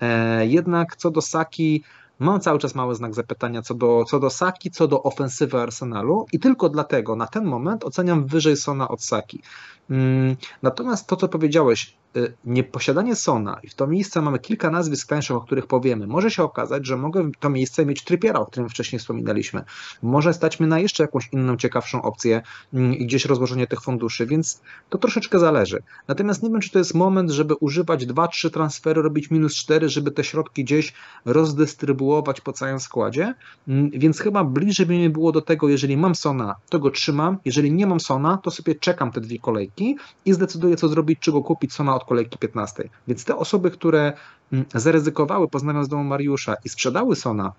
E, 0.00 0.46
jednak 0.46 0.96
co 0.96 1.10
do 1.10 1.22
Saki, 1.22 1.82
Mam 2.18 2.40
cały 2.40 2.58
czas 2.58 2.74
mały 2.74 2.94
znak 2.94 3.14
zapytania 3.14 3.62
co 3.62 3.74
do, 3.74 4.04
co 4.04 4.20
do 4.20 4.30
Saki, 4.30 4.70
co 4.70 4.88
do 4.88 5.02
ofensywy 5.02 5.60
Arsenalu 5.60 6.26
i 6.32 6.38
tylko 6.38 6.68
dlatego 6.68 7.16
na 7.16 7.26
ten 7.26 7.44
moment 7.44 7.84
oceniam 7.84 8.26
wyżej 8.26 8.56
Sona 8.56 8.88
od 8.88 9.02
Saki. 9.02 9.42
Mm, 9.90 10.36
natomiast 10.62 11.06
to, 11.06 11.16
co 11.16 11.28
powiedziałeś, 11.28 11.96
y, 12.16 12.34
nieposiadanie 12.44 13.16
Sona 13.16 13.60
i 13.62 13.68
w 13.68 13.74
to 13.74 13.86
miejsce 13.86 14.22
mamy 14.22 14.38
kilka 14.38 14.70
nazwisk 14.70 15.08
tańszych, 15.08 15.36
o 15.36 15.40
których 15.40 15.66
powiemy, 15.66 16.06
może 16.06 16.30
się 16.30 16.42
okazać, 16.42 16.86
że 16.86 16.96
mogę 16.96 17.30
to 17.40 17.50
miejsce 17.50 17.86
mieć 17.86 18.04
Trypiera, 18.04 18.40
o 18.40 18.46
którym 18.46 18.68
wcześniej 18.68 18.98
wspominaliśmy. 18.98 19.64
Może 20.02 20.34
stać 20.34 20.60
mnie 20.60 20.68
na 20.68 20.78
jeszcze 20.78 21.02
jakąś 21.02 21.28
inną, 21.32 21.56
ciekawszą 21.56 22.02
opcję 22.02 22.42
mm, 22.74 22.94
i 22.94 23.06
gdzieś 23.06 23.24
rozłożenie 23.24 23.66
tych 23.66 23.80
funduszy, 23.80 24.26
więc 24.26 24.62
to 24.88 24.98
troszeczkę 24.98 25.38
zależy. 25.38 25.82
Natomiast 26.08 26.42
nie 26.42 26.50
wiem, 26.50 26.60
czy 26.60 26.70
to 26.70 26.78
jest 26.78 26.94
moment, 26.94 27.30
żeby 27.30 27.54
używać 27.54 28.06
2-3 28.06 28.50
transfery, 28.50 29.02
robić 29.02 29.30
minus 29.30 29.54
4, 29.54 29.88
żeby 29.88 30.10
te 30.10 30.24
środki 30.24 30.64
gdzieś 30.64 30.92
rozdystrybuować 31.24 32.40
po 32.40 32.52
całym 32.52 32.80
składzie, 32.80 33.34
mm, 33.68 33.90
więc 33.90 34.20
chyba 34.20 34.44
bliżej 34.44 34.86
by 34.86 34.98
mi 34.98 35.10
było 35.10 35.32
do 35.32 35.40
tego, 35.40 35.68
jeżeli 35.68 35.96
mam 35.96 36.14
Sona, 36.14 36.54
to 36.68 36.78
go 36.78 36.90
trzymam, 36.90 37.38
jeżeli 37.44 37.72
nie 37.72 37.86
mam 37.86 38.00
Sona, 38.00 38.36
to 38.36 38.50
sobie 38.50 38.74
czekam 38.74 39.12
te 39.12 39.20
dwie 39.20 39.38
kolejki 39.38 39.75
kolejki 39.76 39.96
i 40.24 40.32
zdecyduje, 40.32 40.76
co 40.76 40.88
zrobić, 40.88 41.18
czy 41.20 41.32
go 41.32 41.42
kupić, 41.42 41.74
co 41.74 41.84
ma 41.84 41.94
od 41.94 42.04
kolejki 42.04 42.38
15. 42.38 42.88
Więc 43.08 43.24
te 43.24 43.36
osoby, 43.36 43.70
które 43.70 44.12
mm, 44.52 44.64
zaryzykowały, 44.74 45.48
poznając 45.48 45.88
domu 45.88 46.04
Mariusza 46.04 46.54
i 46.64 46.68
sprzedały 46.68 47.16
Sona, 47.16 47.52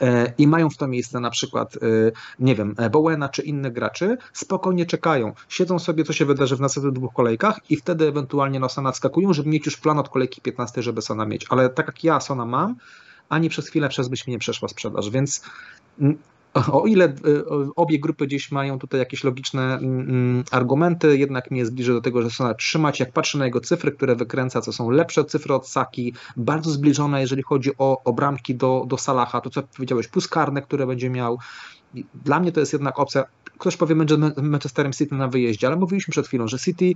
e, 0.00 0.32
i 0.38 0.46
mają 0.46 0.70
w 0.70 0.76
to 0.76 0.88
miejsce 0.88 1.20
na 1.20 1.30
przykład, 1.30 1.76
e, 1.76 1.78
nie 2.38 2.54
wiem, 2.54 2.74
e, 2.78 2.90
Bowena 2.90 3.28
czy 3.28 3.42
innych 3.42 3.72
graczy, 3.72 4.16
spokojnie 4.32 4.86
czekają, 4.86 5.32
siedzą 5.48 5.78
sobie, 5.78 6.04
co 6.04 6.12
się 6.12 6.24
wydarzy 6.24 6.56
w 6.56 6.60
następnych 6.60 6.94
dwóch 6.94 7.12
kolejkach 7.14 7.60
i 7.70 7.76
wtedy 7.76 8.08
ewentualnie 8.08 8.60
na 8.60 8.68
Sona 8.68 8.92
wskakują, 8.92 9.32
żeby 9.32 9.48
mieć 9.48 9.66
już 9.66 9.76
plan 9.76 9.98
od 9.98 10.08
kolejki 10.08 10.40
15, 10.40 10.82
żeby 10.82 11.02
Sona 11.02 11.26
mieć. 11.26 11.46
Ale 11.50 11.70
tak 11.70 11.86
jak 11.86 12.04
ja 12.04 12.20
Sona 12.20 12.44
mam, 12.46 12.76
ani 13.28 13.48
przez 13.48 13.68
chwilę 13.68 13.88
przez 13.88 14.10
myśl 14.10 14.24
mi 14.26 14.32
nie 14.32 14.38
przeszła 14.38 14.68
sprzedaż, 14.68 15.10
więc 15.10 15.42
mm, 16.00 16.18
o 16.54 16.86
ile 16.86 17.08
y, 17.08 17.44
obie 17.76 17.98
grupy 17.98 18.26
gdzieś 18.26 18.52
mają 18.52 18.78
tutaj 18.78 19.00
jakieś 19.00 19.24
logiczne 19.24 19.62
mm, 19.62 20.00
mm, 20.00 20.44
argumenty, 20.50 21.18
jednak 21.18 21.50
mi 21.50 21.58
jest 21.58 21.74
bliżej 21.74 21.94
do 21.94 22.00
tego, 22.00 22.22
że 22.22 22.30
Sona 22.30 22.54
trzymać. 22.54 23.00
Jak 23.00 23.12
patrzę 23.12 23.38
na 23.38 23.44
jego 23.44 23.60
cyfry, 23.60 23.92
które 23.92 24.16
wykręca, 24.16 24.60
co 24.60 24.72
są 24.72 24.90
lepsze 24.90 25.24
cyfry 25.24 25.54
od 25.54 25.68
Saki, 25.68 26.14
bardzo 26.36 26.70
zbliżone, 26.70 27.20
jeżeli 27.20 27.42
chodzi 27.42 27.70
o, 27.78 28.02
o 28.04 28.12
bramki 28.12 28.54
do, 28.54 28.84
do 28.86 28.98
Salaha, 28.98 29.40
to 29.40 29.50
co 29.50 29.62
powiedziałeś, 29.62 30.08
plus 30.08 30.28
karne, 30.28 30.62
które 30.62 30.86
będzie 30.86 31.10
miał. 31.10 31.38
Dla 32.24 32.40
mnie 32.40 32.52
to 32.52 32.60
jest 32.60 32.72
jednak 32.72 32.98
opcja. 32.98 33.24
Ktoś 33.58 33.76
powie 33.76 33.94
Manchesterem 34.42 34.92
City 34.92 35.14
na 35.14 35.28
wyjeździe, 35.28 35.66
ale 35.66 35.76
mówiliśmy 35.76 36.12
przed 36.12 36.26
chwilą, 36.26 36.48
że 36.48 36.58
City 36.58 36.92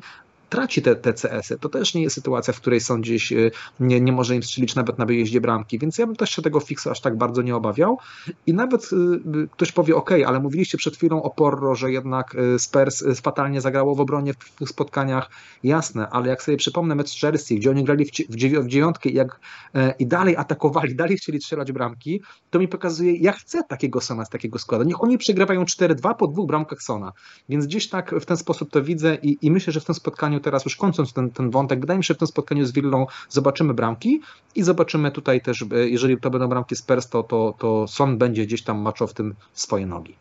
traci 0.49 0.83
te 0.83 0.97
TCS-y. 0.97 1.59
To 1.59 1.69
też 1.69 1.95
nie 1.95 2.03
jest 2.03 2.15
sytuacja, 2.15 2.55
w 2.55 2.61
której 2.61 2.81
są 2.81 3.01
gdzieś, 3.01 3.33
y, 3.33 3.51
nie, 3.81 4.01
nie 4.01 4.13
może 4.13 4.37
im 4.37 4.43
strzelić 4.43 4.75
nawet 4.75 4.99
na 4.99 5.07
wyjeździe 5.07 5.41
bramki, 5.41 5.79
więc 5.79 5.99
ja 5.99 6.07
bym 6.07 6.17
też 6.17 6.31
się 6.31 6.43
tego 6.43 6.61
fiksu 6.61 6.91
aż 6.91 7.01
tak 7.01 7.19
bardzo 7.19 7.43
nie 7.43 7.57
obawiał. 7.57 7.99
I 8.47 8.55
nawet 8.55 8.91
y, 8.93 8.97
y, 8.97 9.49
ktoś 9.51 9.73
powie, 9.73 9.97
ok, 9.97 10.11
ale 10.27 10.41
mówiliście 10.41 10.79
przed 10.79 10.97
chwilą 10.97 11.23
o 11.23 11.31
Porro, 11.31 11.75
że 11.75 11.93
jednak 11.93 12.37
Spurs 12.59 13.05
fatalnie 13.23 13.61
zagrało 13.61 13.95
w 13.95 14.01
obronie 14.01 14.35
w 14.35 14.51
tych 14.51 14.69
spotkaniach. 14.69 15.31
Jasne, 15.63 16.09
ale 16.11 16.29
jak 16.29 16.43
sobie 16.43 16.57
przypomnę 16.57 16.95
mecz 16.95 17.21
Chelsea, 17.21 17.57
gdzie 17.57 17.71
oni 17.71 17.85
grali 17.85 18.05
w, 18.05 18.11
w, 18.11 18.65
w 18.65 18.69
dziewiątkę 18.69 19.09
jak, 19.09 19.41
e, 19.75 19.95
i 19.99 20.07
dalej 20.07 20.37
atakowali, 20.37 20.95
dalej 21.03 21.17
chcieli 21.17 21.41
strzelać 21.41 21.73
bramki, 21.73 22.23
to 22.51 22.59
mi 22.59 22.69
pokazuje, 22.69 23.17
ja 23.17 23.33
chcę 23.33 23.63
takiego 23.69 24.01
Sona 24.01 24.25
z 24.25 24.31
takiego 24.31 24.59
składu. 24.59 24.85
Niech 24.85 25.03
oni 25.03 25.19
przegrywają 25.19 25.65
4-2 25.65 26.15
po 26.17 26.27
dwóch 26.27 26.47
bramkach 26.47 26.83
Sona. 26.83 27.13
Więc 27.49 27.67
gdzieś 27.67 27.89
tak 27.89 28.15
w 28.21 28.25
ten 28.25 28.37
sposób 28.37 28.71
to 28.71 28.83
widzę 28.83 29.19
i, 29.23 29.39
i 29.43 29.51
myślę, 29.51 29.73
że 29.73 29.81
w 29.81 29.85
tym 29.85 29.95
spotkaniu 29.95 30.41
teraz 30.45 30.65
już 30.65 30.77
kończąc 30.77 31.13
ten, 31.13 31.31
ten 31.31 31.51
wątek, 31.51 31.81
wydaje 31.81 31.99
mi 31.99 32.05
się, 32.05 32.09
że 32.09 32.15
w 32.15 32.19
tym 32.19 32.29
spotkaniu 32.29 32.67
z 32.67 32.73
Willą 32.73 33.07
zobaczymy 33.29 33.75
bramki 33.75 34.21
i 34.55 34.63
zobaczymy 34.63 35.11
tutaj 35.11 35.41
też, 35.41 35.63
e, 35.63 35.89
jeżeli 35.89 36.21
to 36.21 36.31
będą 36.31 36.49
bramki 36.49 36.77
z 36.77 36.83
Pers, 36.83 37.09
to, 37.09 37.23
to, 37.23 37.55
to 37.59 37.89
Son 37.89 38.19
będzie 38.19 38.47
gdzieś 38.47 38.63
tam 38.63 38.79
maczał 38.79 39.09
w 39.09 39.15
tym 39.15 39.35
swoje 39.53 39.87
nogi. 39.87 40.15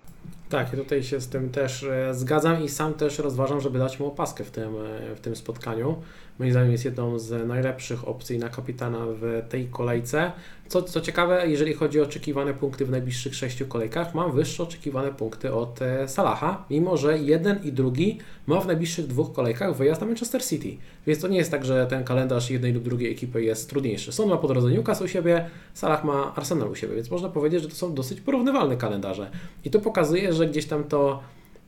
Tak, 0.49 0.76
tutaj 0.76 1.03
się 1.03 1.21
z 1.21 1.28
tym 1.28 1.49
też 1.49 1.84
e, 1.84 2.13
zgadzam 2.13 2.63
i 2.63 2.69
sam 2.69 2.93
też 2.93 3.19
rozważam, 3.19 3.61
żeby 3.61 3.80
dać 3.80 3.99
mu 3.99 4.07
opaskę 4.07 4.43
w 4.43 4.51
tym, 4.51 4.76
e, 4.76 5.15
w 5.15 5.19
tym 5.19 5.36
spotkaniu. 5.36 5.95
Moim 6.39 6.51
zdaniem 6.51 6.71
jest 6.71 6.86
jedną 6.86 7.19
z 7.19 7.47
najlepszych 7.47 8.07
opcji 8.07 8.38
na 8.38 8.49
kapitana 8.49 9.05
w 9.21 9.41
tej 9.49 9.67
kolejce. 9.67 10.31
Co, 10.67 10.81
co 10.81 11.01
ciekawe, 11.01 11.47
jeżeli 11.47 11.73
chodzi 11.73 11.99
o 11.99 12.03
oczekiwane 12.03 12.53
punkty 12.53 12.86
w 12.86 12.91
najbliższych 12.91 13.36
sześciu 13.36 13.65
kolejkach, 13.65 14.15
mam 14.15 14.31
wyższe 14.31 14.63
oczekiwane 14.63 15.11
punkty 15.11 15.53
od 15.53 15.81
e, 15.81 16.07
Salaha, 16.07 16.65
mimo 16.69 16.97
że 16.97 17.17
jeden 17.17 17.63
i 17.63 17.71
drugi 17.71 18.19
ma 18.47 18.59
w 18.59 18.67
najbliższych 18.67 19.07
dwóch 19.07 19.34
kolejkach 19.34 19.75
wyjazd 19.75 20.01
na 20.01 20.07
Manchester 20.07 20.45
City. 20.45 20.77
Więc 21.07 21.21
to 21.21 21.27
nie 21.27 21.38
jest 21.38 21.51
tak, 21.51 21.65
że 21.65 21.88
ten 21.88 22.03
kalendarz 22.03 22.49
jednej 22.49 22.73
lub 22.73 22.84
drugiej 22.84 23.11
ekipy 23.11 23.43
jest 23.43 23.69
trudniejszy. 23.69 24.11
Son 24.11 24.29
ma 24.29 24.38
po 24.38 24.47
drodze 24.47 24.71
Newcastle 24.71 25.05
u 25.05 25.07
siebie, 25.07 25.49
Salah 25.73 26.03
ma 26.03 26.36
Arsenal 26.36 26.71
u 26.71 26.75
siebie, 26.75 26.95
więc 26.95 27.11
można 27.11 27.29
powiedzieć, 27.29 27.61
że 27.61 27.69
to 27.69 27.75
są 27.75 27.93
dosyć 27.93 28.21
porównywalne 28.21 28.77
kalendarze. 28.77 29.31
I 29.65 29.69
to 29.69 29.79
pokazuje, 29.79 30.34
że 30.34 30.47
gdzieś 30.47 30.65
tam 30.65 30.84
to 30.84 31.19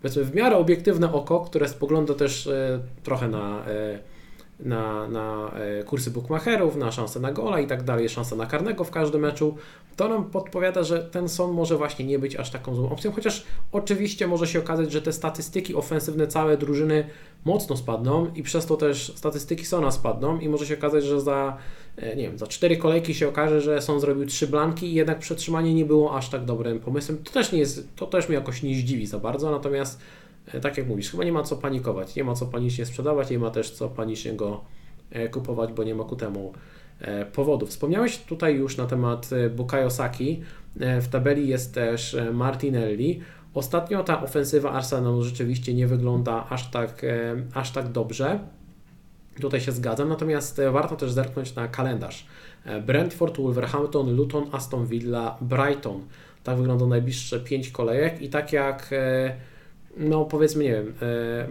powiedzmy 0.02 0.24
w 0.24 0.36
miarę 0.36 0.58
obiektywne 0.58 1.14
oko, 1.14 1.40
które 1.40 1.70
spogląda 1.70 2.14
też 2.14 2.48
e, 2.48 2.80
trochę 3.04 3.28
na 3.28 3.66
e, 3.66 4.15
na, 4.60 5.08
na 5.08 5.52
e, 5.80 5.84
kursy 5.84 6.12
bookmacherów, 6.12 6.76
na 6.76 6.92
szansę 6.92 7.20
na 7.20 7.32
gola 7.32 7.60
i 7.60 7.68
tak 7.68 7.84
dalej, 7.84 8.10
szansę 8.10 8.36
na 8.36 8.46
karnego 8.46 8.84
w 8.84 8.92
każdym 8.92 9.22
meczu, 9.22 9.58
to 9.96 10.10
nam 10.10 10.26
podpowiada, 10.26 10.84
że 10.84 11.04
ten 11.04 11.30
Son 11.30 11.52
może 11.52 11.78
właśnie 11.78 12.06
nie 12.06 12.20
być 12.20 12.36
aż 12.36 12.52
taką 12.52 12.76
złą 12.76 12.90
opcją, 12.90 13.12
chociaż 13.12 13.46
oczywiście 13.72 14.28
może 14.28 14.48
się 14.48 14.60
okazać, 14.60 14.92
że 14.92 15.02
te 15.02 15.14
statystyki 15.14 15.76
ofensywne 15.76 16.28
całe 16.28 16.58
drużyny 16.58 17.08
mocno 17.46 17.78
spadną 17.78 18.32
i 18.36 18.44
przez 18.44 18.66
to 18.66 18.78
też 18.78 19.14
statystyki 19.16 19.66
Sona 19.66 19.92
spadną 19.92 20.40
i 20.40 20.50
może 20.50 20.66
się 20.66 20.74
okazać, 20.74 21.04
że 21.04 21.22
za 21.22 21.58
e, 21.98 22.16
nie 22.16 22.24
wiem, 22.24 22.38
za 22.38 22.48
cztery 22.48 22.78
kolejki 22.78 23.14
się 23.14 23.30
okaże, 23.30 23.62
że 23.62 23.82
Son 23.82 24.00
zrobił 24.00 24.26
trzy 24.26 24.48
blanki 24.48 24.86
i 24.86 24.94
jednak 24.94 25.20
przetrzymanie 25.20 25.74
nie 25.74 25.86
było 25.86 26.18
aż 26.18 26.30
tak 26.30 26.46
dobrym 26.46 26.80
pomysłem. 26.80 27.18
To 27.24 27.32
też 27.32 27.52
nie 27.52 27.60
jest, 27.60 27.88
to 27.96 28.08
też 28.08 28.30
mnie 28.30 28.38
jakoś 28.38 28.64
nie 28.64 28.76
zdziwi 28.76 29.08
za 29.08 29.20
bardzo, 29.20 29.52
natomiast 29.52 30.00
tak 30.62 30.78
jak 30.78 30.88
mówisz, 30.88 31.12
chyba 31.12 31.24
nie 31.24 31.32
ma 31.32 31.44
co 31.44 31.56
panikować, 31.56 32.16
nie 32.16 32.24
ma 32.24 32.34
co 32.34 32.46
panicznie 32.46 32.86
sprzedawać, 32.86 33.30
nie 33.30 33.40
ma 33.40 33.50
też 33.50 33.72
co 33.72 33.90
panicznie 33.90 34.34
go 34.34 34.64
e, 35.12 35.30
kupować, 35.30 35.74
bo 35.74 35.84
nie 35.84 35.96
ma 35.96 36.04
ku 36.04 36.16
temu 36.16 36.54
powodów. 37.34 37.70
Wspomniałeś 37.70 38.18
tutaj 38.18 38.56
już 38.56 38.78
na 38.78 38.86
temat 38.86 39.30
Bukayo 39.56 39.90
Saki. 39.90 40.42
W 40.76 41.08
tabeli 41.08 41.48
jest 41.48 41.74
też 41.74 42.18
Martinelli. 42.34 43.22
Ostatnio 43.54 44.04
ta 44.04 44.24
ofensywa 44.24 44.72
Arsenalu 44.72 45.24
rzeczywiście 45.24 45.74
nie 45.74 45.88
wygląda 45.88 46.46
aż 46.50 46.72
tak, 46.72 47.06
aż 47.54 47.72
tak 47.72 47.92
dobrze. 47.92 48.40
Tutaj 49.42 49.62
się 49.62 49.72
zgadzam, 49.72 50.10
natomiast 50.10 50.62
warto 50.72 50.96
też 50.96 51.12
zerknąć 51.12 51.56
na 51.56 51.68
kalendarz. 51.68 52.26
Brentford, 52.86 53.38
Wolverhampton, 53.38 54.16
Luton, 54.16 54.46
Aston 54.52 54.86
Villa, 54.88 55.38
Brighton. 55.42 56.02
Tak 56.44 56.58
wygląda 56.58 56.86
najbliższe 56.86 57.40
5 57.40 57.70
kolejek 57.70 58.22
i 58.22 58.30
tak 58.30 58.54
jak 58.54 58.90
no 59.98 60.26
powiedzmy, 60.26 60.64
nie 60.64 60.72
wiem, 60.72 60.94
e, 61.02 61.48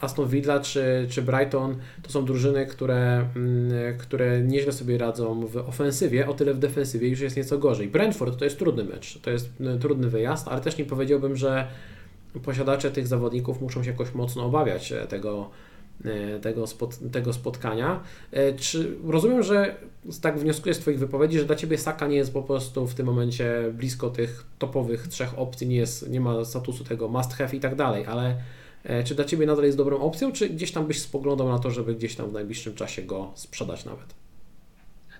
Aston 0.00 0.28
Villa 0.28 0.60
czy, 0.60 1.06
czy 1.10 1.22
Brighton 1.22 1.76
to 2.02 2.10
są 2.10 2.24
drużyny, 2.24 2.66
które, 2.66 3.28
mm, 3.36 3.98
które 3.98 4.40
nieźle 4.40 4.72
sobie 4.72 4.98
radzą 4.98 5.46
w 5.46 5.56
ofensywie, 5.56 6.28
o 6.28 6.34
tyle 6.34 6.54
w 6.54 6.58
defensywie 6.58 7.08
już 7.08 7.20
jest 7.20 7.36
nieco 7.36 7.58
gorzej. 7.58 7.88
Brentford 7.88 8.38
to 8.38 8.44
jest 8.44 8.58
trudny 8.58 8.84
mecz, 8.84 9.18
to 9.20 9.30
jest 9.30 9.50
e, 9.60 9.78
trudny 9.78 10.08
wyjazd, 10.08 10.48
ale 10.48 10.60
też 10.60 10.78
nie 10.78 10.84
powiedziałbym, 10.84 11.36
że 11.36 11.66
posiadacze 12.44 12.90
tych 12.90 13.06
zawodników 13.06 13.60
muszą 13.60 13.84
się 13.84 13.90
jakoś 13.90 14.14
mocno 14.14 14.44
obawiać 14.44 14.92
e, 14.92 15.06
tego, 15.06 15.50
tego, 16.42 16.66
spot, 16.66 16.98
tego 17.12 17.32
spotkania. 17.32 18.00
E, 18.32 18.52
czy 18.52 18.96
rozumiem, 19.04 19.42
że 19.42 19.76
tak 20.20 20.38
wnioskuję 20.38 20.74
z 20.74 20.78
Twoich 20.78 20.98
wypowiedzi, 20.98 21.38
że 21.38 21.44
dla 21.44 21.56
Ciebie 21.56 21.78
Saka 21.78 22.06
nie 22.06 22.16
jest 22.16 22.32
po 22.32 22.42
prostu 22.42 22.86
w 22.86 22.94
tym 22.94 23.06
momencie 23.06 23.72
blisko 23.72 24.10
tych 24.10 24.44
topowych 24.58 25.08
trzech 25.08 25.38
opcji, 25.38 25.66
nie, 25.66 25.76
jest, 25.76 26.10
nie 26.10 26.20
ma 26.20 26.44
statusu 26.44 26.84
tego 26.84 27.08
must 27.08 27.32
have 27.32 27.56
i 27.56 27.60
tak 27.60 27.74
dalej, 27.74 28.06
ale 28.06 28.36
e, 28.84 29.04
czy 29.04 29.14
dla 29.14 29.24
Ciebie 29.24 29.46
nadal 29.46 29.64
jest 29.64 29.76
dobrą 29.76 30.00
opcją, 30.00 30.32
czy 30.32 30.48
gdzieś 30.48 30.72
tam 30.72 30.86
byś 30.86 31.00
spoglądał 31.00 31.48
na 31.48 31.58
to, 31.58 31.70
żeby 31.70 31.94
gdzieś 31.94 32.16
tam 32.16 32.30
w 32.30 32.32
najbliższym 32.32 32.74
czasie 32.74 33.02
go 33.02 33.32
sprzedać 33.34 33.84
nawet? 33.84 34.25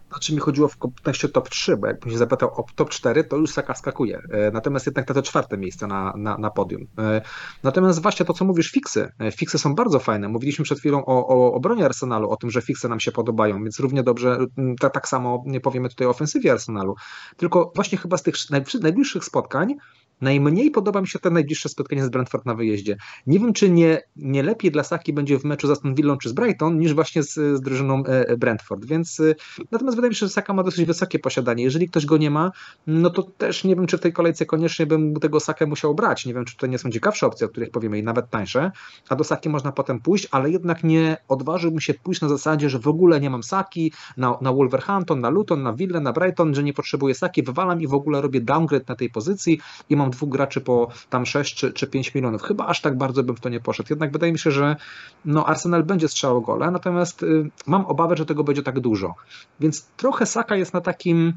Znaczy 0.09 0.35
mi 0.35 0.41
chodziło 0.41 0.69
w 0.69 0.77
kontekście 0.77 1.29
top 1.29 1.49
3, 1.49 1.77
bo 1.77 1.87
jakbym 1.87 2.11
się 2.11 2.19
zapytał 2.19 2.61
o 2.61 2.65
top 2.75 2.91
4, 2.91 3.25
to 3.25 3.37
już 3.37 3.51
Saka 3.51 3.75
skakuje. 3.75 4.23
E, 4.31 4.51
natomiast 4.51 4.87
jednak 4.87 5.09
na 5.09 5.15
to 5.15 5.23
czwarte 5.23 5.59
miejsce 5.59 5.87
na, 5.87 6.13
na, 6.17 6.39
na 6.39 6.51
podium. 6.51 6.87
E, 6.99 7.23
natomiast 7.63 8.03
właśnie 8.03 8.27
to, 8.27 8.33
co 8.33 8.45
mówisz, 8.45 8.71
fiksy. 8.71 9.13
E, 9.19 9.33
fiksy 9.33 9.59
są 9.59 9.75
bardzo 9.75 9.99
fajne. 9.99 10.29
Mówiliśmy 10.29 10.65
przed 10.65 10.79
chwilą 10.79 11.05
o, 11.05 11.29
o 11.29 11.55
obronie 11.55 11.85
Arsenalu, 11.85 12.31
o 12.31 12.37
tym, 12.37 12.51
że 12.51 12.63
fiksy 12.63 12.89
nam 12.89 13.01
się 13.01 13.13
podobają, 13.13 13.63
więc 13.63 13.81
równie 13.81 14.03
dobrze, 14.03 14.39
tak, 14.81 14.95
tak 14.95 15.09
samo 15.09 15.43
nie 15.47 15.61
powiemy 15.61 15.89
tutaj 15.89 16.07
o 16.07 16.11
ofensywie 16.11 16.53
Arsenalu. 16.53 16.95
Tylko 17.37 17.73
właśnie 17.75 17.99
chyba 17.99 18.17
z 18.17 18.23
tych 18.23 18.35
najbliższych 18.81 19.25
spotkań 19.25 19.75
Najmniej 20.21 20.71
podoba 20.71 21.01
mi 21.01 21.09
się 21.09 21.19
to 21.19 21.31
najbliższe 21.31 21.69
spotkanie 21.69 22.05
z 22.05 22.09
Brentford 22.09 22.47
na 22.47 22.55
wyjeździe. 22.55 22.97
Nie 23.27 23.39
wiem, 23.39 23.53
czy 23.53 23.71
nie, 23.71 24.03
nie 24.17 24.43
lepiej 24.43 24.71
dla 24.71 24.85
Saki 24.85 25.13
będzie 25.13 25.39
w 25.39 25.45
meczu 25.45 25.67
z 25.67 25.71
Aston 25.71 25.95
Villą 25.95 26.19
czy 26.19 26.29
z 26.29 26.33
Brighton, 26.33 26.79
niż 26.79 26.95
właśnie 26.95 27.23
z, 27.23 27.35
z 27.35 27.61
drużyną 27.61 28.05
e, 28.07 28.29
e, 28.29 28.37
Brentford. 28.37 28.85
Więc 28.85 29.21
e, 29.21 29.35
natomiast 29.71 29.97
wydaje 29.97 30.09
mi 30.09 30.15
się, 30.15 30.27
że 30.27 30.33
Saka 30.33 30.53
ma 30.53 30.63
dosyć 30.63 30.85
wysokie 30.85 31.19
posiadanie. 31.19 31.65
Jeżeli 31.65 31.89
ktoś 31.89 32.07
go 32.07 32.17
nie 32.17 32.31
ma, 32.31 32.53
no 32.87 33.11
to 33.11 33.23
też 33.23 33.65
nie 33.65 33.77
wiem, 33.77 33.87
czy 33.87 33.99
w 33.99 34.01
tej 34.01 34.13
kolejce 34.13 34.47
koniecznie 34.47 34.87
bym 34.87 35.15
tego 35.15 35.41
Sakę 35.41 35.67
musiał 35.67 35.95
brać. 35.95 36.27
Nie 36.27 36.35
wiem, 36.35 36.45
czy 36.45 36.57
to 36.57 36.67
nie 36.67 36.79
są 36.79 36.91
ciekawsze 36.91 37.27
opcje, 37.27 37.47
o 37.47 37.51
których 37.51 37.71
powiemy 37.71 37.99
i 37.99 38.03
nawet 38.03 38.31
tańsze, 38.31 38.71
a 39.09 39.17
do 39.17 39.25
Saki 39.25 39.49
można 39.49 39.73
potem 39.73 40.01
pójść, 40.01 40.29
ale 40.31 40.51
jednak 40.51 40.85
nie 40.85 41.17
odważyłbym 41.29 41.81
się 41.81 41.95
pójść 41.95 42.21
na 42.21 42.29
zasadzie, 42.29 42.71
że 42.71 42.79
w 42.79 42.89
ogóle 42.89 43.21
nie 43.21 43.31
mam 43.31 43.43
Saki 43.43 43.93
na, 44.17 44.39
na 44.41 44.53
Wolverhampton, 44.53 45.21
na 45.21 45.31
Luton, 45.31 45.63
na 45.63 45.73
Villę, 45.73 46.01
na 46.01 46.13
Brighton, 46.13 46.55
że 46.55 46.63
nie 46.63 46.73
potrzebuję 46.73 47.15
Saki, 47.15 47.43
wywalam 47.43 47.81
i 47.81 47.87
w 47.87 47.95
ogóle 47.95 48.21
robię 48.21 48.41
downgrade 48.41 48.89
na 48.89 48.97
tej 48.97 49.11
pozycji 49.11 49.61
i 49.91 49.97
mam 49.97 50.06
dwóch 50.11 50.31
graczy 50.31 50.61
po 50.61 50.89
tam 51.11 51.27
6 51.27 51.57
czy, 51.57 51.73
czy 51.73 51.87
5 51.87 52.15
milionów. 52.15 52.43
Chyba 52.43 52.67
aż 52.67 52.81
tak 52.81 52.99
bardzo 52.99 53.23
bym 53.23 53.37
w 53.37 53.41
to 53.41 53.49
nie 53.49 53.61
poszedł. 53.61 53.87
Jednak 53.91 54.13
wydaje 54.13 54.33
mi 54.33 54.39
się, 54.39 54.51
że 54.51 54.77
no 55.25 55.47
Arsenal 55.47 55.83
będzie 55.83 56.09
strzelał 56.09 56.43
gole, 56.43 56.71
natomiast 56.71 57.23
y, 57.23 57.51
mam 57.67 57.87
obawę, 57.87 58.17
że 58.17 58.27
tego 58.27 58.45
będzie 58.45 58.63
tak 58.63 58.81
dużo. 58.81 59.15
Więc 59.61 59.87
trochę 59.97 60.27
Saka 60.27 60.57
jest 60.57 60.75
na 60.75 60.81
takim 60.81 61.33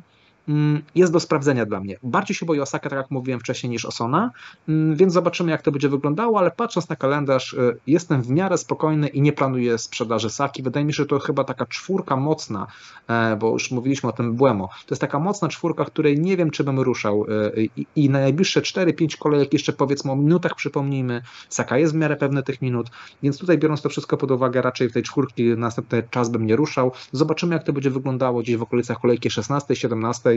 jest 0.96 1.14
do 1.14 1.20
sprawdzenia 1.20 1.66
dla 1.66 1.80
mnie. 1.80 1.98
Bardziej 2.04 2.36
się 2.36 2.46
boję 2.46 2.62
Osaka, 2.62 2.90
tak 2.90 2.98
jak 2.98 3.12
mówiłem 3.12 3.40
wcześniej, 3.40 3.70
niż 3.70 3.86
Osona, 3.86 4.32
mm, 4.70 4.96
więc 4.96 5.14
zobaczymy, 5.14 5.52
jak 5.52 5.62
to 5.62 5.72
będzie 5.72 5.90
wyglądało, 5.90 6.40
ale 6.40 6.52
patrząc 6.52 6.90
na 6.90 6.96
kalendarz, 6.96 7.54
y, 7.54 7.78
jestem 7.88 8.22
w 8.22 8.30
miarę 8.30 8.58
spokojny 8.58 9.08
i 9.08 9.22
nie 9.22 9.34
planuję 9.34 9.78
sprzedaży 9.78 10.30
Saki. 10.30 10.64
Wydaje 10.64 10.86
mi 10.86 10.94
się, 10.94 10.98
że 10.98 11.06
to 11.06 11.20
chyba 11.20 11.44
taka 11.44 11.66
czwórka 11.66 12.16
mocna, 12.16 12.68
e, 13.08 13.36
bo 13.36 13.50
już 13.50 13.72
mówiliśmy 13.72 14.10
o 14.10 14.12
tym 14.12 14.34
Błemo. 14.34 14.68
To 14.68 14.94
jest 14.94 15.02
taka 15.02 15.20
mocna 15.20 15.48
czwórka, 15.48 15.86
której 15.86 16.20
nie 16.20 16.38
wiem, 16.38 16.52
czy 16.52 16.64
bym 16.64 16.80
ruszał 16.80 17.26
i, 17.58 17.86
i 17.96 18.10
na 18.10 18.20
najbliższe 18.20 18.62
4-5 18.62 19.18
kolejek, 19.18 19.54
jeszcze 19.54 19.74
powiedzmy 19.74 20.12
o 20.12 20.16
minutach 20.16 20.56
przypomnijmy, 20.56 21.22
Saka 21.50 21.78
jest 21.78 21.94
w 21.94 21.96
miarę 21.96 22.16
pewny 22.16 22.44
tych 22.44 22.62
minut, 22.62 22.88
więc 23.24 23.38
tutaj 23.38 23.58
biorąc 23.58 23.82
to 23.82 23.90
wszystko 23.90 24.18
pod 24.18 24.32
uwagę, 24.32 24.62
raczej 24.62 24.90
w 24.90 24.94
tej 24.94 25.04
czwórki 25.04 25.44
następny 25.44 26.04
czas 26.10 26.30
bym 26.30 26.46
nie 26.46 26.56
ruszał. 26.56 26.92
Zobaczymy, 27.12 27.56
jak 27.56 27.64
to 27.64 27.74
będzie 27.74 27.90
wyglądało 27.90 28.42
gdzieś 28.42 28.58
w 28.58 28.62
okolicach 28.62 29.00
kolejki 29.00 29.30
16-17, 29.30 30.29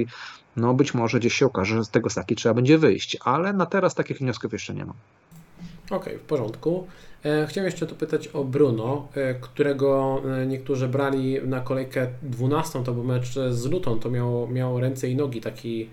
no 0.56 0.74
być 0.74 0.94
może 0.94 1.18
gdzieś 1.18 1.34
się 1.34 1.46
okaże, 1.46 1.76
że 1.76 1.84
z 1.84 1.90
tego 1.90 2.10
saki 2.10 2.36
trzeba 2.36 2.54
będzie 2.54 2.78
wyjść, 2.78 3.16
ale 3.24 3.52
na 3.52 3.66
teraz 3.66 3.94
takich 3.94 4.18
wniosków 4.18 4.52
jeszcze 4.52 4.74
nie 4.74 4.84
mam. 4.84 4.96
Okej, 5.86 5.98
okay, 5.98 6.18
w 6.18 6.22
porządku. 6.22 6.86
E, 7.24 7.46
chciałem 7.46 7.66
jeszcze 7.66 7.86
tu 7.86 7.94
pytać 7.94 8.28
o 8.28 8.44
Bruno, 8.44 9.08
e, 9.14 9.34
którego 9.34 10.22
e, 10.42 10.46
niektórzy 10.46 10.88
brali 10.88 11.38
na 11.46 11.60
kolejkę 11.60 12.06
12, 12.22 12.84
to 12.84 12.92
był 12.92 13.04
mecz 13.04 13.34
z 13.50 13.66
Luton, 13.66 14.00
to 14.00 14.10
miało, 14.10 14.48
miało 14.48 14.80
ręce 14.80 15.08
i 15.08 15.16
nogi 15.16 15.40
taki, 15.40 15.88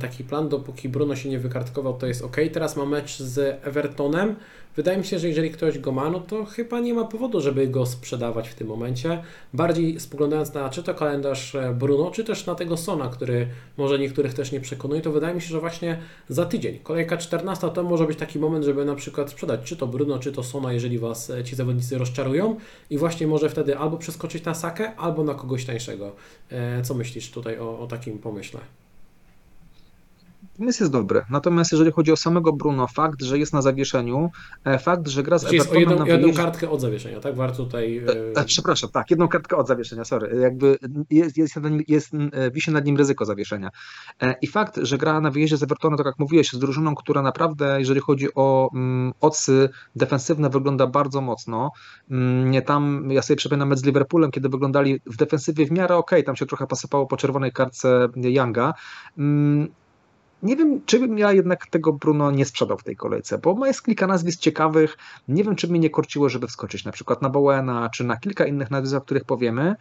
taki 0.00 0.24
plan, 0.24 0.48
dopóki 0.48 0.88
Bruno 0.88 1.16
się 1.16 1.28
nie 1.28 1.38
wykartkował, 1.38 1.94
to 1.94 2.06
jest 2.06 2.22
ok. 2.22 2.36
Teraz 2.52 2.76
ma 2.76 2.86
mecz 2.86 3.18
z 3.18 3.60
Evertonem, 3.66 4.36
Wydaje 4.76 4.98
mi 4.98 5.04
się, 5.04 5.18
że 5.18 5.28
jeżeli 5.28 5.50
ktoś 5.50 5.78
go 5.78 5.92
ma, 5.92 6.10
no 6.10 6.20
to 6.20 6.44
chyba 6.44 6.80
nie 6.80 6.94
ma 6.94 7.04
powodu, 7.04 7.40
żeby 7.40 7.68
go 7.68 7.86
sprzedawać 7.86 8.48
w 8.48 8.54
tym 8.54 8.68
momencie. 8.68 9.22
Bardziej 9.52 10.00
spoglądając 10.00 10.54
na 10.54 10.70
czy 10.70 10.82
to 10.82 10.94
kalendarz 10.94 11.54
e, 11.54 11.74
Bruno, 11.74 12.10
czy 12.10 12.24
też 12.24 12.46
na 12.46 12.54
tego 12.54 12.76
Sona, 12.76 13.08
który 13.08 13.46
może 13.76 13.98
niektórych 13.98 14.34
też 14.34 14.52
nie 14.52 14.60
przekonuje, 14.60 15.00
to 15.00 15.12
wydaje 15.12 15.34
mi 15.34 15.40
się, 15.40 15.48
że 15.48 15.60
właśnie 15.60 15.98
za 16.28 16.46
tydzień, 16.46 16.78
kolejka 16.78 17.16
14 17.16 17.70
to 17.70 17.82
może 17.82 18.06
być 18.06 18.18
taki 18.18 18.38
moment, 18.38 18.64
żeby 18.64 18.84
na 18.84 18.94
przykład 18.94 19.30
sprzedać 19.30 19.60
czy 19.64 19.76
to 19.76 19.86
Bruno, 19.86 20.18
czy 20.18 20.32
to 20.32 20.42
Sona, 20.42 20.72
jeżeli 20.72 20.98
Was 20.98 21.30
e, 21.30 21.44
ci 21.44 21.56
zawodnicy 21.56 21.98
rozczarują 21.98 22.56
i 22.90 22.98
właśnie 22.98 23.26
może 23.26 23.48
wtedy 23.48 23.78
albo 23.78 23.96
przeskoczyć 23.96 24.44
na 24.44 24.54
Sakę, 24.54 24.96
albo 24.96 25.24
na 25.24 25.34
kogoś 25.34 25.64
tańszego. 25.64 26.12
E, 26.50 26.82
co 26.82 26.94
myślisz 26.94 27.30
tutaj 27.30 27.58
o, 27.58 27.80
o 27.80 27.86
takim 27.86 28.18
pomyśle? 28.18 28.60
Pomysł 30.58 30.82
jest 30.82 30.92
dobry. 30.92 31.24
Natomiast 31.30 31.72
jeżeli 31.72 31.92
chodzi 31.92 32.12
o 32.12 32.16
samego 32.16 32.52
Bruno, 32.52 32.86
fakt, 32.86 33.22
że 33.22 33.38
jest 33.38 33.52
na 33.52 33.62
zawieszeniu, 33.62 34.30
e, 34.64 34.78
fakt, 34.78 35.08
że 35.08 35.22
gra 35.22 35.38
z 35.38 35.44
Czyli 35.44 35.60
Evertonem 35.60 35.80
jedną, 35.80 36.04
na 36.04 36.12
jedną 36.12 36.32
kartkę 36.32 36.70
od 36.70 36.80
zawieszenia, 36.80 37.20
tak? 37.20 37.36
Warto 37.36 37.64
tutaj... 37.64 37.98
E, 38.36 38.40
e, 38.40 38.44
przepraszam, 38.44 38.90
tak, 38.90 39.10
jedną 39.10 39.28
kartkę 39.28 39.56
od 39.56 39.68
zawieszenia, 39.68 40.04
sorry. 40.04 40.40
Jakby 40.40 40.78
jest, 41.10 41.36
jest, 41.36 41.54
jest, 41.88 42.10
wisi 42.52 42.70
nad 42.70 42.84
nim 42.84 42.96
ryzyko 42.96 43.24
zawieszenia. 43.24 43.70
I 44.42 44.46
fakt, 44.46 44.78
że 44.82 44.98
gra 44.98 45.20
na 45.20 45.30
wyjeździe 45.30 45.56
z 45.56 45.62
Evertonem, 45.62 45.96
tak 45.96 46.06
jak 46.06 46.18
mówiłeś, 46.18 46.52
z 46.52 46.58
drużyną, 46.58 46.94
która 46.94 47.22
naprawdę, 47.22 47.76
jeżeli 47.78 48.00
chodzi 48.00 48.28
o 48.34 48.70
mm, 48.74 49.12
ocy 49.20 49.68
defensywne, 49.96 50.50
wygląda 50.50 50.86
bardzo 50.86 51.20
mocno. 51.20 51.70
Mm, 52.10 52.50
nie 52.50 52.62
tam, 52.62 53.08
ja 53.10 53.22
sobie 53.22 53.36
przypominam 53.36 53.68
mecz 53.68 53.78
z 53.78 53.84
Liverpoolem, 53.84 54.30
kiedy 54.30 54.48
wyglądali 54.48 55.00
w 55.06 55.16
defensywie 55.16 55.66
w 55.66 55.70
miarę 55.70 55.96
ok, 55.96 56.10
tam 56.26 56.36
się 56.36 56.46
trochę 56.46 56.66
posypało 56.66 57.06
po 57.06 57.16
czerwonej 57.16 57.52
kartce 57.52 58.08
Younga. 58.16 58.74
Mm, 59.18 59.68
nie 60.44 60.56
wiem, 60.56 60.80
czy 60.86 60.98
bym 60.98 61.18
ja 61.18 61.32
jednak 61.32 61.66
tego 61.66 61.92
Bruno 61.92 62.30
nie 62.30 62.44
sprzedał 62.44 62.78
w 62.78 62.82
tej 62.82 62.96
kolejce, 62.96 63.38
bo 63.38 63.66
jest 63.66 63.84
kilka 63.84 64.06
nazwisk 64.06 64.40
ciekawych. 64.40 64.96
Nie 65.28 65.44
wiem, 65.44 65.56
czy 65.56 65.68
mnie 65.68 65.80
nie 65.80 65.90
korciło, 65.90 66.28
żeby 66.28 66.46
wskoczyć 66.46 66.84
na 66.84 66.92
przykład 66.92 67.22
na 67.22 67.28
Bowena, 67.30 67.90
czy 67.90 68.04
na 68.04 68.16
kilka 68.16 68.46
innych 68.46 68.70
nazwisk, 68.70 68.96
o 68.96 69.00
których 69.00 69.24
powiemy, 69.24 69.76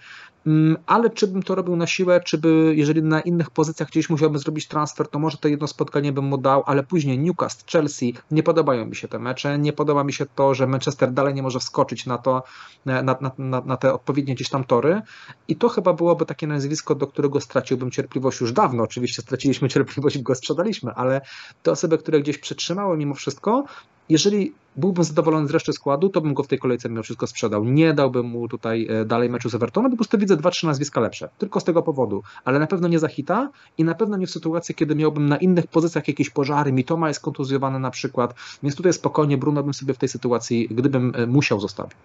mm, 0.48 0.78
ale 0.86 1.10
czy 1.10 1.28
bym 1.28 1.44
to 1.44 1.56
robił 1.56 1.76
na 1.76 1.88
siłę, 1.88 2.22
czy 2.22 2.38
by, 2.38 2.74
jeżeli 2.76 3.04
na 3.04 3.22
innych 3.22 3.50
pozycjach 3.50 3.90
gdzieś 3.90 4.10
musiałbym 4.10 4.40
zrobić 4.40 4.68
transfer, 4.68 5.08
to 5.08 5.20
może 5.20 5.38
to 5.38 5.48
jedno 5.48 5.68
spotkanie 5.68 6.12
bym 6.12 6.26
mu 6.26 6.38
dał, 6.38 6.64
ale 6.66 6.84
później 6.84 7.20
Newcastle, 7.20 7.66
Chelsea, 7.72 8.14
nie 8.32 8.44
podobają 8.44 8.86
mi 8.86 8.96
się 8.96 9.08
te 9.08 9.20
mecze, 9.20 9.60
nie 9.60 9.74
podoba 9.74 10.04
mi 10.04 10.14
się 10.14 10.26
to, 10.36 10.54
że 10.54 10.68
Manchester 10.68 11.12
dalej 11.12 11.34
nie 11.34 11.44
może 11.44 11.60
wskoczyć 11.60 12.06
na 12.06 12.18
to, 12.18 12.44
na, 12.86 13.04
na, 13.04 13.18
na, 13.38 13.62
na 13.62 13.78
te 13.78 13.94
odpowiednie 13.94 14.36
gdzieś 14.36 14.50
tam 14.50 14.64
tory 14.64 15.02
i 15.48 15.56
to 15.56 15.70
chyba 15.70 15.94
byłoby 15.94 16.26
takie 16.26 16.48
nazwisko, 16.48 16.96
do 16.96 17.08
którego 17.08 17.42
straciłbym 17.42 17.92
cierpliwość 17.92 18.42
już 18.42 18.52
dawno. 18.52 18.84
Oczywiście 18.84 19.22
straciliśmy 19.22 19.70
cierpliwość 19.70 20.18
w 20.18 20.22
go 20.22 20.36
sprzedaliśmy, 20.54 20.92
ale 20.94 21.22
te 21.64 21.72
osoby, 21.72 21.98
które 21.98 22.22
gdzieś 22.22 22.38
przetrzymały 22.38 22.98
mimo 22.98 23.14
wszystko, 23.14 23.64
jeżeli 24.10 24.54
byłbym 24.76 25.04
zadowolony 25.04 25.48
z 25.48 25.52
reszty 25.52 25.74
składu, 25.74 26.10
to 26.10 26.22
bym 26.22 26.34
go 26.34 26.44
w 26.44 26.48
tej 26.48 26.60
kolejce 26.60 26.90
mimo 26.90 27.04
wszystko 27.04 27.28
sprzedał. 27.28 27.66
Nie 27.66 27.94
dałbym 27.94 28.26
mu 28.26 28.48
tutaj 28.48 28.88
e, 28.90 29.06
dalej 29.06 29.30
meczu 29.30 29.50
z 29.50 29.56
Evertonem, 29.56 29.92
po 29.92 29.98
prostu 29.98 30.18
widzę 30.18 30.38
dwa, 30.38 30.52
trzy 30.52 30.66
nazwiska 30.66 31.02
lepsze. 31.02 31.30
Tylko 31.38 31.60
z 31.60 31.64
tego 31.64 31.82
powodu. 31.82 32.24
Ale 32.46 32.60
na 32.60 32.68
pewno 32.68 32.88
nie 32.88 33.00
za 33.00 33.08
hita 33.08 33.50
i 33.78 33.84
na 33.84 33.96
pewno 33.96 34.18
nie 34.18 34.28
w 34.28 34.32
sytuacji, 34.32 34.76
kiedy 34.76 34.96
miałbym 34.96 35.30
na 35.30 35.38
innych 35.38 35.68
pozycjach 35.68 36.08
jakieś 36.08 36.30
pożary, 36.30 36.72
Mitoma 36.72 37.08
jest 37.08 37.20
kontuzjowany 37.20 37.80
na 37.80 37.92
przykład, 37.92 38.34
więc 38.64 38.76
tutaj 38.76 38.94
spokojnie 38.94 39.38
Bruno 39.38 39.64
bym 39.64 39.74
sobie 39.74 39.94
w 39.94 39.98
tej 39.98 40.10
sytuacji, 40.10 40.68
gdybym 40.72 41.14
e, 41.16 41.28
musiał, 41.28 41.60
zostawił. 41.60 41.98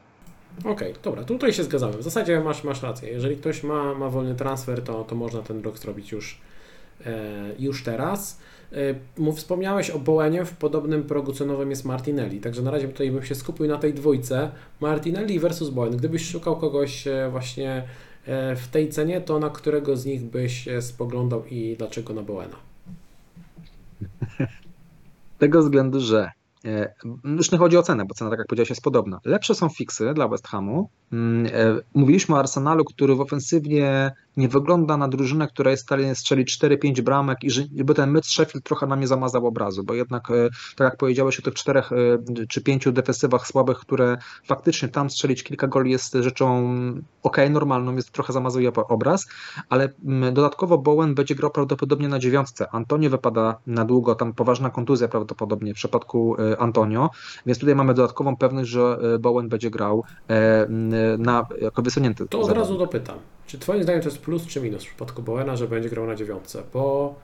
Okej, 0.60 0.72
okay, 0.72 1.02
dobra, 1.02 1.24
tutaj 1.24 1.52
się 1.52 1.64
zgadzamy. 1.64 1.98
W 1.98 2.02
zasadzie 2.02 2.40
masz, 2.40 2.64
masz 2.64 2.82
rację. 2.82 3.08
Jeżeli 3.10 3.36
ktoś 3.36 3.62
ma, 3.62 3.94
ma 3.94 4.08
wolny 4.08 4.34
transfer, 4.34 4.84
to, 4.84 5.04
to 5.04 5.14
można 5.14 5.42
ten 5.42 5.62
rok 5.62 5.78
zrobić 5.78 6.12
już, 6.12 6.40
już 7.58 7.84
teraz. 7.84 8.40
E, 9.20 9.32
wspomniałeś 9.32 9.90
o 9.90 9.98
Bowenie, 9.98 10.44
w 10.44 10.56
podobnym 10.56 11.02
progu 11.04 11.32
cenowym 11.32 11.70
jest 11.70 11.84
Martinelli, 11.84 12.40
także 12.40 12.62
na 12.62 12.70
razie 12.70 12.88
tutaj 12.88 13.10
bym 13.10 13.22
się 13.22 13.34
skupił 13.34 13.66
na 13.66 13.78
tej 13.78 13.94
dwójce. 13.94 14.50
Martinelli 14.80 15.40
versus 15.40 15.70
Bowen. 15.70 15.96
Gdybyś 15.96 16.30
szukał 16.30 16.56
kogoś 16.56 17.06
e, 17.06 17.28
właśnie 17.30 17.82
w 18.56 18.68
tej 18.70 18.88
cenie, 18.88 19.20
to 19.20 19.38
na 19.38 19.50
którego 19.50 19.96
z 19.96 20.06
nich 20.06 20.22
byś 20.22 20.68
spoglądał 20.80 21.46
i 21.46 21.76
dlaczego 21.78 22.14
na 22.14 22.22
Bowena? 22.22 22.56
Tego 25.38 25.62
względu, 25.62 26.00
że 26.00 26.30
E, 26.30 26.37
już 27.24 27.52
nie 27.52 27.58
chodzi 27.58 27.76
o 27.76 27.82
cenę, 27.82 28.04
bo 28.04 28.14
cena, 28.14 28.30
tak 28.30 28.38
jak 28.38 28.48
powiedziałeś, 28.48 28.70
jest 28.70 28.82
podobna. 28.82 29.20
Lepsze 29.24 29.54
są 29.54 29.68
fiksy 29.68 30.14
dla 30.14 30.28
West 30.28 30.48
Hamu. 30.48 30.90
Mm, 31.12 31.46
e, 31.46 31.80
mówiliśmy 31.94 32.34
o 32.34 32.38
Arsenalu, 32.38 32.84
który 32.84 33.14
w 33.14 33.20
ofensywie 33.20 34.10
nie 34.36 34.48
wygląda 34.48 34.96
na 34.96 35.08
drużynę, 35.08 35.48
która 35.48 35.70
jest 35.70 35.82
w 35.82 35.86
stanie 35.86 36.14
strzelić 36.14 36.58
4-5 36.58 37.00
bramek 37.00 37.38
i 37.42 37.50
żeby 37.50 37.94
ten 37.94 38.10
mecz 38.10 38.26
Sheffield 38.26 38.64
trochę 38.64 38.86
nam 38.86 39.00
nie 39.00 39.06
zamazał 39.06 39.46
obrazu, 39.46 39.84
bo 39.84 39.94
jednak, 39.94 40.30
e, 40.30 40.48
tak 40.76 40.84
jak 40.84 40.96
powiedziałeś 40.96 41.38
o 41.38 41.42
tych 41.42 41.54
czterech 41.54 41.90
czy 42.48 42.60
pięciu 42.60 42.92
defensywach 42.92 43.46
słabych, 43.46 43.78
które 43.78 44.16
faktycznie 44.44 44.88
tam 44.88 45.10
strzelić 45.10 45.42
kilka 45.42 45.66
goli 45.66 45.90
jest 45.90 46.14
rzeczą 46.20 46.74
ok, 47.22 47.36
normalną, 47.50 47.96
jest 47.96 48.12
trochę 48.12 48.32
zamazuje 48.32 48.72
obraz, 48.88 49.26
ale 49.68 49.92
mm, 50.04 50.34
dodatkowo 50.34 50.78
Bowen 50.78 51.14
będzie 51.14 51.34
grał 51.34 51.50
prawdopodobnie 51.50 52.08
na 52.08 52.18
dziewiątce. 52.18 52.66
Antonio 52.72 53.10
wypada 53.10 53.58
na 53.66 53.84
długo, 53.84 54.14
tam 54.14 54.34
poważna 54.34 54.70
kontuzja 54.70 55.08
prawdopodobnie 55.08 55.74
w 55.74 55.76
przypadku 55.76 56.36
Antonio, 56.58 57.10
więc 57.46 57.58
tutaj 57.58 57.74
mamy 57.74 57.94
dodatkową 57.94 58.36
pewność, 58.36 58.70
że 58.70 58.98
e, 59.14 59.18
Bowen 59.18 59.48
będzie 59.48 59.70
grał 59.70 60.04
e, 60.28 60.66
na, 61.18 61.46
jako 61.60 61.82
wysunięty. 61.82 62.26
To 62.26 62.40
od 62.40 62.50
razu 62.50 62.78
dopytam. 62.78 63.18
Czy 63.46 63.58
Twoim 63.58 63.82
zdaniem 63.82 64.02
to 64.02 64.08
jest 64.08 64.18
plus 64.18 64.46
czy 64.46 64.60
minus 64.60 64.84
w 64.84 64.86
przypadku 64.86 65.22
Bowena, 65.22 65.56
że 65.56 65.68
będzie 65.68 65.88
grał 65.88 66.06
na 66.06 66.14
dziewiątce? 66.14 66.62
Bo 66.72 67.14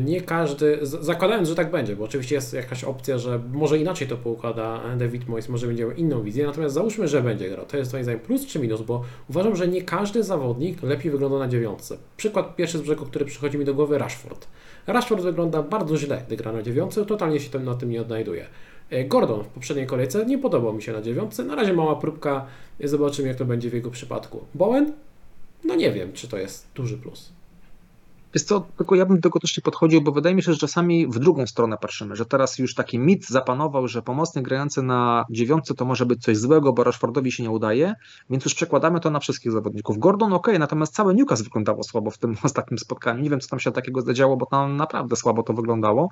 nie 0.00 0.20
każdy, 0.20 0.78
zakładając, 0.82 1.48
że 1.48 1.54
tak 1.54 1.70
będzie, 1.70 1.96
bo 1.96 2.04
oczywiście 2.04 2.34
jest 2.34 2.52
jakaś 2.52 2.84
opcja, 2.84 3.18
że 3.18 3.40
może 3.52 3.78
inaczej 3.78 4.08
to 4.08 4.16
poukłada 4.16 4.80
David 4.96 5.28
Moyes, 5.28 5.48
może 5.48 5.66
będzie 5.66 5.82
miał 5.82 5.92
inną 5.92 6.22
wizję, 6.22 6.46
natomiast 6.46 6.74
załóżmy, 6.74 7.08
że 7.08 7.22
będzie 7.22 7.48
grał. 7.48 7.66
To 7.66 7.76
jest 7.76 7.90
Twoim 7.90 8.04
zdaniem 8.04 8.20
plus 8.20 8.46
czy 8.46 8.58
minus, 8.58 8.82
bo 8.82 9.04
uważam, 9.30 9.56
że 9.56 9.68
nie 9.68 9.82
każdy 9.82 10.22
zawodnik 10.22 10.82
lepiej 10.82 11.10
wygląda 11.10 11.38
na 11.38 11.48
dziewiątce. 11.48 11.96
Przykład 12.16 12.56
pierwszy 12.56 12.78
z 12.78 12.80
brzegu, 12.80 13.04
który 13.04 13.24
przychodzi 13.24 13.58
mi 13.58 13.64
do 13.64 13.74
głowy, 13.74 13.98
Rashford. 13.98 14.46
Rashford 14.86 15.22
wygląda 15.22 15.62
bardzo 15.62 15.96
źle, 15.96 16.22
gdy 16.26 16.36
gra 16.36 16.52
na 16.52 16.62
dziewiątce, 16.62 17.06
totalnie 17.06 17.40
się 17.40 17.58
na 17.58 17.74
tym 17.74 17.90
nie 17.90 18.00
odnajduje. 18.00 18.46
E, 18.90 19.04
Gordon 19.04 19.44
w 19.44 19.48
poprzedniej 19.48 19.86
kolejce 19.86 20.26
nie 20.26 20.38
podobał 20.38 20.72
mi 20.72 20.82
się 20.82 20.92
na 20.92 21.02
dziewiątce. 21.02 21.44
Na 21.44 21.54
razie 21.54 21.72
mała 21.72 21.96
próbka, 21.96 22.46
zobaczymy 22.84 23.28
jak 23.28 23.36
to 23.36 23.44
będzie 23.44 23.70
w 23.70 23.74
jego 23.74 23.90
przypadku. 23.90 24.44
Bowen? 24.54 24.92
No 25.64 25.74
nie 25.74 25.92
wiem, 25.92 26.12
czy 26.12 26.28
to 26.28 26.38
jest 26.38 26.66
duży 26.74 26.98
plus. 26.98 27.37
Wiesz 28.34 28.42
co, 28.42 28.60
tylko 28.76 28.94
ja 28.94 29.06
bym 29.06 29.16
do 29.16 29.22
tego 29.22 29.40
też 29.40 29.56
nie 29.56 29.62
podchodził, 29.62 30.02
bo 30.02 30.12
wydaje 30.12 30.34
mi 30.34 30.42
się, 30.42 30.52
że 30.52 30.58
czasami 30.58 31.06
w 31.06 31.18
drugą 31.18 31.46
stronę 31.46 31.76
patrzymy, 31.80 32.16
że 32.16 32.26
teraz 32.26 32.58
już 32.58 32.74
taki 32.74 32.98
mit 32.98 33.28
zapanował, 33.28 33.88
że 33.88 34.02
pomocnik 34.02 34.44
grający 34.44 34.82
na 34.82 35.24
dziewiątce 35.30 35.74
to 35.74 35.84
może 35.84 36.06
być 36.06 36.22
coś 36.22 36.36
złego, 36.36 36.72
bo 36.72 36.84
Rashfordowi 36.84 37.32
się 37.32 37.42
nie 37.42 37.50
udaje, 37.50 37.94
więc 38.30 38.44
już 38.44 38.54
przekładamy 38.54 39.00
to 39.00 39.10
na 39.10 39.20
wszystkich 39.20 39.52
zawodników. 39.52 39.98
Gordon 39.98 40.32
ok, 40.32 40.48
natomiast 40.58 40.94
cały 40.94 41.14
Newcastle 41.14 41.44
wyglądało 41.44 41.82
słabo 41.82 42.10
w 42.10 42.18
tym 42.18 42.36
ostatnim 42.44 42.78
spotkaniu. 42.78 43.22
Nie 43.22 43.30
wiem, 43.30 43.40
co 43.40 43.48
tam 43.48 43.60
się 43.60 43.72
takiego 43.72 44.02
zadziało, 44.02 44.36
bo 44.36 44.46
tam 44.46 44.76
naprawdę 44.76 45.16
słabo 45.16 45.42
to 45.42 45.52
wyglądało. 45.52 46.08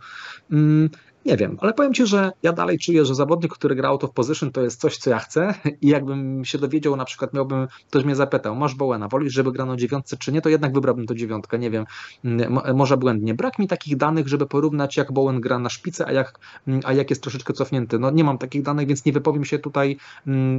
Nie 1.26 1.36
wiem, 1.36 1.56
ale 1.60 1.72
powiem 1.72 1.94
Ci, 1.94 2.06
że 2.06 2.32
ja 2.42 2.52
dalej 2.52 2.78
czuję, 2.78 3.04
że 3.04 3.14
zawodnik, 3.14 3.54
który 3.54 3.74
gra 3.74 3.88
out 3.88 4.04
of 4.04 4.10
position 4.10 4.52
to 4.52 4.62
jest 4.62 4.80
coś, 4.80 4.96
co 4.96 5.10
ja 5.10 5.18
chcę 5.18 5.54
i 5.82 5.88
jakbym 5.88 6.44
się 6.44 6.58
dowiedział, 6.58 6.96
na 6.96 7.04
przykład 7.04 7.34
miałbym, 7.34 7.68
ktoś 7.88 8.04
mnie 8.04 8.16
zapytał, 8.16 8.56
masz 8.56 8.74
Bowena, 8.74 9.08
wolisz, 9.08 9.32
żeby 9.32 9.52
grano 9.52 9.76
dziewiątce 9.76 10.16
czy 10.16 10.32
nie, 10.32 10.42
to 10.42 10.48
jednak 10.48 10.72
wybrałbym 10.72 11.06
to 11.06 11.14
dziewiątkę, 11.14 11.58
nie 11.58 11.70
wiem, 11.70 11.84
może 12.74 12.96
błędnie. 12.96 13.34
Brak 13.34 13.58
mi 13.58 13.68
takich 13.68 13.96
danych, 13.96 14.28
żeby 14.28 14.46
porównać 14.46 14.96
jak 14.96 15.12
Bowen 15.12 15.40
gra 15.40 15.58
na 15.58 15.68
szpicy, 15.70 16.06
a 16.06 16.12
jak, 16.12 16.38
a 16.84 16.92
jak 16.92 17.10
jest 17.10 17.22
troszeczkę 17.22 17.52
cofnięty. 17.52 17.98
No 17.98 18.10
nie 18.10 18.24
mam 18.24 18.38
takich 18.38 18.62
danych, 18.62 18.86
więc 18.86 19.04
nie 19.04 19.12
wypowiem 19.12 19.44
się 19.44 19.58
tutaj, 19.58 19.96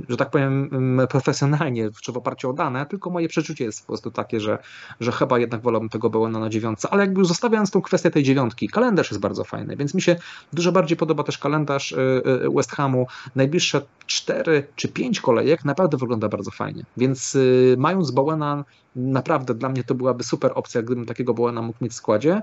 że 0.09 0.18
tak 0.18 0.30
powiem, 0.30 0.70
profesjonalnie, 1.09 1.89
czy 2.01 2.11
w 2.11 2.18
oparciu 2.18 2.49
o 2.49 2.53
dane, 2.53 2.86
tylko 2.86 3.09
moje 3.09 3.28
przeczucie 3.28 3.65
jest 3.65 3.82
po 3.82 3.88
prostu 3.88 4.11
takie, 4.11 4.39
że, 4.39 4.57
że 4.99 5.11
chyba 5.11 5.39
jednak 5.39 5.61
wolałbym 5.61 5.89
tego 5.89 6.09
Bowena 6.09 6.39
na 6.39 6.49
dziewiątce, 6.49 6.89
ale 6.91 7.03
jakby 7.03 7.26
zostawiając 7.26 7.72
tą 7.72 7.82
kwestię 7.82 8.11
tej 8.11 8.24
dziewiątki, 8.24 8.68
kalendarz 8.68 9.11
jest 9.11 9.22
bardzo 9.22 9.43
fajny, 9.43 9.76
więc 9.76 9.93
mi 9.93 10.01
się 10.01 10.15
Dużo 10.58 10.72
bardziej 10.72 10.97
podoba 10.97 11.24
też 11.24 11.38
kalendarz 11.38 11.91
y, 11.91 11.95
y, 12.45 12.49
West 12.55 12.72
Hamu. 12.72 13.08
Najbliższe 13.36 13.82
4 14.05 14.68
czy 14.76 14.88
5 14.88 15.22
kolejek 15.22 15.66
naprawdę 15.66 15.97
wygląda 15.97 16.30
bardzo 16.30 16.51
fajnie. 16.51 16.84
Więc 16.97 17.36
y, 17.36 17.76
mając 17.78 18.12
Bowena, 18.12 18.64
naprawdę 18.95 19.53
dla 19.53 19.70
mnie 19.70 19.84
to 19.84 19.95
byłaby 19.95 20.24
super 20.24 20.51
opcja, 20.55 20.82
gdybym 20.82 21.05
takiego 21.05 21.34
Bowena 21.34 21.62
mógł 21.62 21.84
mieć 21.84 21.93
w 21.93 21.95
składzie. 21.95 22.41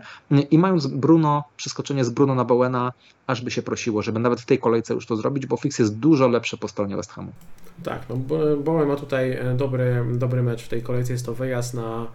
I 0.50 0.58
mając 0.58 0.86
Bruno, 0.86 1.44
przeskoczenie 1.56 2.04
z 2.04 2.10
Bruno 2.10 2.34
na 2.34 2.44
Bowena, 2.44 2.92
aż 3.26 3.40
by 3.40 3.50
się 3.50 3.62
prosiło, 3.62 4.02
żeby 4.02 4.18
nawet 4.18 4.40
w 4.40 4.46
tej 4.46 4.58
kolejce 4.58 4.94
już 4.94 5.06
to 5.06 5.16
zrobić, 5.16 5.46
bo 5.46 5.56
fix 5.56 5.78
jest 5.78 5.98
dużo 5.98 6.28
lepszy 6.28 6.56
po 6.56 6.68
stronie 6.68 6.96
West 6.96 7.12
Hamu. 7.12 7.32
Tak, 7.82 8.02
no 8.08 8.16
Bowen 8.56 8.88
ma 8.88 8.96
tutaj 8.96 9.32
e, 9.32 9.54
dobry, 9.56 10.04
dobry 10.12 10.42
mecz 10.42 10.62
w 10.62 10.68
tej 10.68 10.82
kolejce. 10.82 11.12
Jest 11.12 11.26
to 11.26 11.34
wyjazd 11.34 11.74
na 11.74 12.06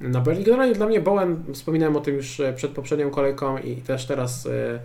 na 0.00 0.20
Berlin. 0.20 0.44
Generalnie 0.44 0.74
dla 0.74 0.86
mnie 0.86 1.00
Bowen, 1.00 1.42
wspominałem 1.52 1.96
o 1.96 2.00
tym 2.00 2.14
już 2.14 2.40
e, 2.40 2.52
przed 2.52 2.70
poprzednią 2.70 3.10
kolejką 3.10 3.58
i 3.58 3.76
też 3.76 4.06
teraz 4.06 4.46
e, 4.46 4.80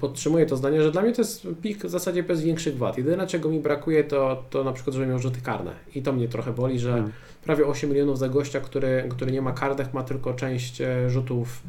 podtrzymuję 0.00 0.46
to 0.46 0.56
zdanie, 0.56 0.82
że 0.82 0.92
dla 0.92 1.02
mnie 1.02 1.12
to 1.12 1.22
jest 1.22 1.46
pik 1.62 1.84
w 1.84 1.90
zasadzie 1.90 2.22
bez 2.22 2.42
większych 2.42 2.76
wad. 2.78 2.98
Jedyne 2.98 3.26
czego 3.26 3.48
mi 3.48 3.60
brakuje 3.60 4.04
to, 4.04 4.44
to 4.50 4.64
na 4.64 4.72
przykład, 4.72 4.94
żeby 4.94 5.06
miał 5.06 5.18
rzuty 5.18 5.40
karne. 5.40 5.72
I 5.94 6.02
to 6.02 6.12
mnie 6.12 6.28
trochę 6.28 6.52
boli, 6.52 6.78
że 6.78 6.92
hmm. 6.92 7.12
prawie 7.44 7.66
8 7.66 7.90
milionów 7.90 8.18
za 8.18 8.28
gościa, 8.28 8.60
który, 8.60 9.04
który 9.10 9.32
nie 9.32 9.42
ma 9.42 9.52
kartek, 9.52 9.94
ma 9.94 10.02
tylko 10.02 10.34
część 10.34 10.80
e, 10.80 11.10
rzutów, 11.10 11.62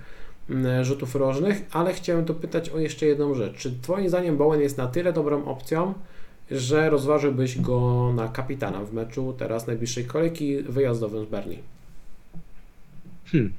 rzutów 0.82 1.16
rożnych, 1.16 1.62
ale 1.72 1.94
chciałem 1.94 2.26
dopytać 2.26 2.70
o 2.70 2.80
jeszcze 2.80 3.06
jedną 3.06 3.34
rzecz. 3.34 3.58
Czy 3.58 3.74
Twoim 3.82 4.10
zdaniem 4.10 4.38
Bowen 4.38 4.62
jest 4.62 4.78
na 4.78 4.88
tyle 4.88 5.14
dobrą 5.14 5.46
opcją, 5.46 5.94
że 6.52 6.90
rozważyłbyś 6.90 7.62
go 7.62 8.12
na 8.16 8.28
kapitana 8.28 8.80
w 8.80 8.94
meczu 8.94 9.34
teraz 9.38 9.68
najbliższej 9.68 10.06
kolejki 10.06 10.64
wyjazdowym 10.64 11.26
z 11.26 11.30
Berlin? 11.30 11.60
Hmm. 13.26 13.54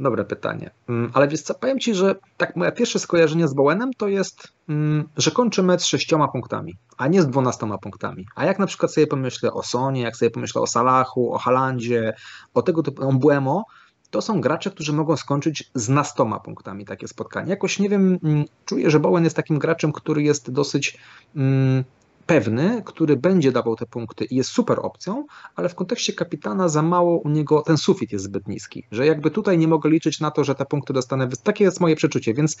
Dobre 0.00 0.24
pytanie. 0.24 0.70
Mm, 0.88 1.10
ale 1.14 1.28
wiesz 1.28 1.42
co, 1.42 1.54
powiem 1.54 1.78
Ci, 1.80 1.94
że 1.94 2.14
tak 2.36 2.56
moje 2.56 2.72
pierwsze 2.72 2.98
skojarzenie 2.98 3.48
z 3.48 3.54
Bowenem 3.54 3.90
to 3.96 4.08
jest, 4.08 4.48
mm, 4.68 5.08
że 5.16 5.30
kończy 5.30 5.62
mecz 5.62 5.80
z 5.80 5.86
sześcioma 5.86 6.28
punktami, 6.28 6.74
a 6.96 7.08
nie 7.08 7.22
z 7.22 7.26
dwunastoma 7.26 7.78
punktami. 7.78 8.26
A 8.36 8.44
jak 8.44 8.58
na 8.58 8.66
przykład 8.66 8.92
sobie 8.92 9.06
pomyślę 9.06 9.52
o 9.52 9.62
Sonie, 9.62 10.02
jak 10.02 10.16
sobie 10.16 10.30
pomyślę 10.30 10.60
o 10.60 10.66
Salachu, 10.66 11.34
o 11.34 11.38
Halandzie, 11.38 12.14
o 12.54 12.62
tego 12.62 12.82
typu, 12.82 13.08
o 13.08 13.12
Buemo, 13.12 13.64
to 14.10 14.22
są 14.22 14.40
gracze, 14.40 14.70
którzy 14.70 14.92
mogą 14.92 15.16
skończyć 15.16 15.70
z 15.74 15.88
nastoma 15.88 16.40
punktami 16.40 16.84
takie 16.84 17.08
spotkanie. 17.08 17.50
Jakoś 17.50 17.78
nie 17.78 17.88
wiem, 17.88 18.18
mm, 18.24 18.44
czuję, 18.64 18.90
że 18.90 19.00
Bowen 19.00 19.24
jest 19.24 19.36
takim 19.36 19.58
graczem, 19.58 19.92
który 19.92 20.22
jest 20.22 20.50
dosyć 20.50 20.98
pewny, 22.30 22.82
który 22.86 23.16
będzie 23.16 23.52
dawał 23.52 23.76
te 23.76 23.86
punkty 23.86 24.24
i 24.24 24.36
jest 24.36 24.50
super 24.50 24.78
opcją, 24.82 25.26
ale 25.56 25.68
w 25.68 25.74
kontekście 25.74 26.12
kapitana 26.12 26.68
za 26.68 26.82
mało 26.82 27.18
u 27.18 27.28
niego 27.28 27.62
ten 27.62 27.76
sufit 27.76 28.12
jest 28.12 28.24
zbyt 28.24 28.48
niski, 28.48 28.86
że 28.90 29.06
jakby 29.06 29.30
tutaj 29.30 29.58
nie 29.58 29.68
mogę 29.68 29.90
liczyć 29.90 30.20
na 30.20 30.30
to, 30.30 30.44
że 30.44 30.54
te 30.54 30.66
punkty 30.66 30.92
dostanę. 30.92 31.28
Takie 31.42 31.64
jest 31.64 31.80
moje 31.80 31.96
przeczucie, 31.96 32.34
więc 32.34 32.56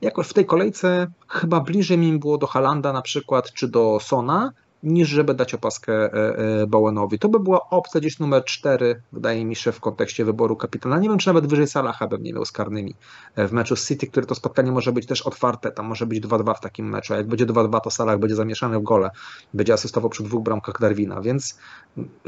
jakoś 0.00 0.28
w 0.28 0.32
tej 0.32 0.46
kolejce 0.46 1.06
chyba 1.28 1.60
bliżej 1.60 1.98
mi 1.98 2.18
było 2.18 2.38
do 2.38 2.46
Halanda 2.46 2.92
na 2.92 3.02
przykład, 3.02 3.52
czy 3.52 3.68
do 3.68 3.98
Sona, 4.00 4.52
niż 4.84 5.08
żeby 5.08 5.34
dać 5.34 5.54
opaskę 5.54 5.92
e, 5.92 6.38
e, 6.62 6.66
Bowenowi. 6.66 7.18
To 7.18 7.28
by 7.28 7.40
była 7.40 7.70
opcja 7.70 8.00
gdzieś 8.00 8.18
numer 8.18 8.44
4, 8.44 9.02
wydaje 9.12 9.44
mi 9.44 9.56
się, 9.56 9.72
w 9.72 9.80
kontekście 9.80 10.24
wyboru 10.24 10.56
kapitana. 10.56 10.98
Nie 10.98 11.08
wiem, 11.08 11.18
czy 11.18 11.28
nawet 11.28 11.46
wyżej 11.46 11.66
Salaha 11.66 12.06
bym 12.06 12.22
nie 12.22 12.32
miał 12.32 12.44
z 12.44 12.52
karnymi 12.52 12.94
e, 13.36 13.48
w 13.48 13.52
meczu 13.52 13.76
z 13.76 13.88
City, 13.88 14.06
które 14.06 14.26
to 14.26 14.34
spotkanie 14.34 14.72
może 14.72 14.92
być 14.92 15.06
też 15.06 15.22
otwarte, 15.22 15.70
tam 15.70 15.86
może 15.86 16.06
być 16.06 16.24
2-2 16.24 16.54
w 16.54 16.60
takim 16.60 16.88
meczu, 16.88 17.14
a 17.14 17.16
jak 17.16 17.28
będzie 17.28 17.46
2-2, 17.46 17.80
to 17.80 17.90
Salah 17.90 18.18
będzie 18.18 18.36
zamieszany 18.36 18.78
w 18.78 18.82
gole, 18.82 19.10
będzie 19.54 19.72
asystował 19.72 20.10
przy 20.10 20.22
dwóch 20.22 20.42
bramkach 20.42 20.80
Darwina, 20.80 21.20
więc 21.20 21.58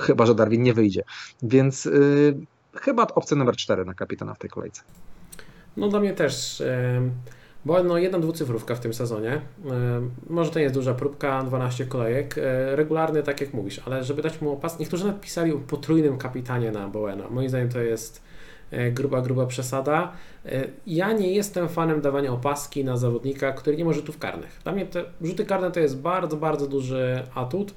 chyba, 0.00 0.26
że 0.26 0.34
Darwin 0.34 0.62
nie 0.62 0.74
wyjdzie. 0.74 1.02
Więc 1.42 1.84
yy, 1.84 2.40
chyba 2.74 3.06
opcja 3.06 3.36
numer 3.36 3.56
4 3.56 3.84
na 3.84 3.94
kapitana 3.94 4.34
w 4.34 4.38
tej 4.38 4.50
kolejce. 4.50 4.82
No 5.76 5.88
dla 5.88 6.00
mnie 6.00 6.12
też. 6.12 6.60
Yy 6.60 7.10
bo 7.66 7.82
no, 7.82 7.98
jedna 7.98 8.18
dwucyfrówka 8.18 8.74
w 8.74 8.80
tym 8.80 8.94
sezonie. 8.94 9.32
E, 9.32 9.40
może 10.30 10.50
to 10.50 10.58
nie 10.58 10.62
jest 10.62 10.74
duża 10.74 10.94
próbka, 10.94 11.42
12 11.42 11.86
kolejek. 11.86 12.38
E, 12.38 12.76
regularny, 12.76 13.22
tak 13.22 13.40
jak 13.40 13.54
mówisz, 13.54 13.80
ale 13.86 14.04
żeby 14.04 14.22
dać 14.22 14.40
mu 14.40 14.52
opas, 14.52 14.78
niektórzy 14.78 15.06
napisali 15.06 15.52
o 15.52 15.58
potrójnym 15.58 16.18
kapitanie 16.18 16.70
na 16.70 16.88
Bowena. 16.88 17.28
Moim 17.30 17.48
zdaniem 17.48 17.68
to 17.68 17.80
jest 17.80 18.22
e, 18.70 18.90
gruba, 18.90 19.20
gruba 19.20 19.46
przesada. 19.46 20.12
Ja 20.86 21.12
nie 21.12 21.32
jestem 21.32 21.68
fanem 21.68 22.00
dawania 22.00 22.32
opaski 22.32 22.84
na 22.84 22.96
zawodnika, 22.96 23.52
który 23.52 23.76
nie 23.76 23.84
ma 23.84 23.92
rzutów 23.92 24.18
karnych. 24.18 24.60
Dla 24.64 24.72
mnie 24.72 24.86
te 24.86 25.04
rzuty 25.22 25.44
karne 25.44 25.70
to 25.70 25.80
jest 25.80 25.98
bardzo, 25.98 26.36
bardzo 26.36 26.66
duży 26.66 27.22
atut 27.34 27.74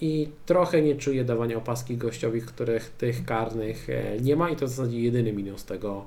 i 0.00 0.28
trochę 0.46 0.82
nie 0.82 0.96
czuję 0.96 1.24
dawania 1.24 1.56
opaski 1.56 1.96
gościowi, 1.96 2.40
których 2.40 2.90
tych 2.90 3.24
karnych 3.24 3.86
nie 4.20 4.36
ma 4.36 4.50
i 4.50 4.56
to 4.56 4.66
w 4.66 4.68
zasadzie 4.68 5.00
jedyny 5.00 5.32
minus 5.32 5.64
tego 5.64 6.04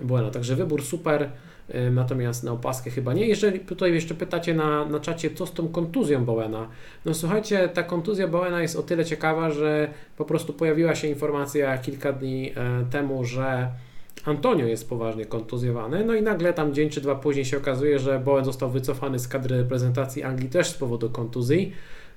Bowena. 0.00 0.30
Także 0.30 0.56
wybór 0.56 0.82
super. 0.82 1.30
E, 1.68 1.90
natomiast 1.90 2.44
na 2.44 2.52
opaskę 2.52 2.90
chyba 2.90 3.14
nie. 3.14 3.26
Jeżeli 3.26 3.60
tutaj 3.60 3.94
jeszcze 3.94 4.14
pytacie 4.14 4.54
na, 4.54 4.84
na 4.84 5.00
czacie, 5.00 5.30
co 5.30 5.46
z 5.46 5.52
tą 5.52 5.68
kontuzją 5.68 6.24
Bowena, 6.24 6.68
no 7.04 7.14
słuchajcie, 7.14 7.68
ta 7.68 7.82
kontuzja 7.82 8.28
Bowena 8.28 8.62
jest 8.62 8.76
o 8.76 8.82
tyle 8.82 9.04
ciekawa, 9.04 9.50
że 9.50 9.88
po 10.16 10.24
prostu 10.24 10.52
pojawiła 10.52 10.94
się 10.94 11.08
informacja 11.08 11.78
kilka 11.78 12.12
dni 12.12 12.52
e, 12.56 12.84
temu, 12.90 13.24
że 13.24 13.70
Antonio 14.24 14.66
jest 14.66 14.88
poważnie 14.88 15.26
kontuzjowany, 15.26 16.04
no 16.04 16.14
i 16.14 16.22
nagle 16.22 16.52
tam 16.52 16.74
dzień 16.74 16.90
czy 16.90 17.00
dwa 17.00 17.14
później 17.14 17.44
się 17.44 17.56
okazuje, 17.56 17.98
że 17.98 18.18
Bowen 18.18 18.44
został 18.44 18.70
wycofany 18.70 19.18
z 19.18 19.28
kadry 19.28 19.56
reprezentacji 19.56 20.22
Anglii 20.22 20.48
też 20.48 20.68
z 20.68 20.74
powodu 20.74 21.10
kontuzji. 21.10 21.72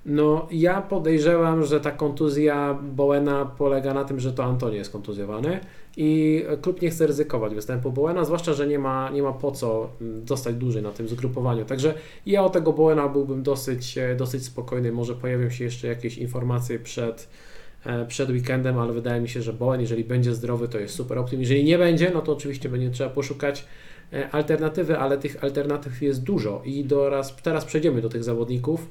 No, 0.07 0.47
ja 0.51 0.81
podejrzewam, 0.81 1.65
że 1.65 1.79
ta 1.79 1.91
kontuzja 1.91 2.79
Bowena 2.83 3.45
polega 3.45 3.93
na 3.93 4.03
tym, 4.03 4.19
że 4.19 4.33
to 4.33 4.43
Antoni 4.43 4.75
jest 4.75 4.91
kontuzjowany 4.91 5.59
i 5.97 6.43
klub 6.61 6.81
nie 6.81 6.89
chce 6.89 7.07
ryzykować 7.07 7.55
występu 7.55 7.91
Bowena, 7.91 8.25
zwłaszcza, 8.25 8.53
że 8.53 8.67
nie 8.67 8.79
ma, 8.79 9.09
nie 9.09 9.23
ma 9.23 9.33
po 9.33 9.51
co 9.51 9.89
zostać 10.25 10.55
dłużej 10.55 10.83
na 10.83 10.91
tym 10.91 11.07
zgrupowaniu. 11.07 11.65
Także 11.65 11.93
ja 12.25 12.43
o 12.43 12.49
tego 12.49 12.73
Bowena 12.73 13.09
byłbym 13.09 13.43
dosyć, 13.43 13.97
e, 13.97 14.15
dosyć 14.15 14.45
spokojny. 14.45 14.91
Może 14.91 15.15
pojawią 15.15 15.49
się 15.49 15.63
jeszcze 15.63 15.87
jakieś 15.87 16.17
informacje 16.17 16.79
przed, 16.79 17.29
e, 17.85 18.05
przed 18.05 18.29
weekendem, 18.29 18.79
ale 18.79 18.93
wydaje 18.93 19.21
mi 19.21 19.29
się, 19.29 19.41
że 19.41 19.53
Bowen, 19.53 19.81
jeżeli 19.81 20.03
będzie 20.03 20.33
zdrowy, 20.33 20.67
to 20.67 20.79
jest 20.79 20.95
super 20.95 21.17
optym. 21.17 21.39
Jeżeli 21.39 21.63
nie 21.63 21.77
będzie, 21.77 22.11
no 22.13 22.21
to 22.21 22.33
oczywiście 22.33 22.69
będzie 22.69 22.89
trzeba 22.89 23.09
poszukać 23.09 23.65
e, 24.13 24.29
alternatywy, 24.29 24.97
ale 24.97 25.17
tych 25.17 25.43
alternatyw 25.43 26.01
jest 26.01 26.23
dużo 26.23 26.61
i 26.65 26.85
doraz, 26.85 27.35
teraz 27.35 27.65
przejdziemy 27.65 28.01
do 28.01 28.09
tych 28.09 28.23
zawodników, 28.23 28.89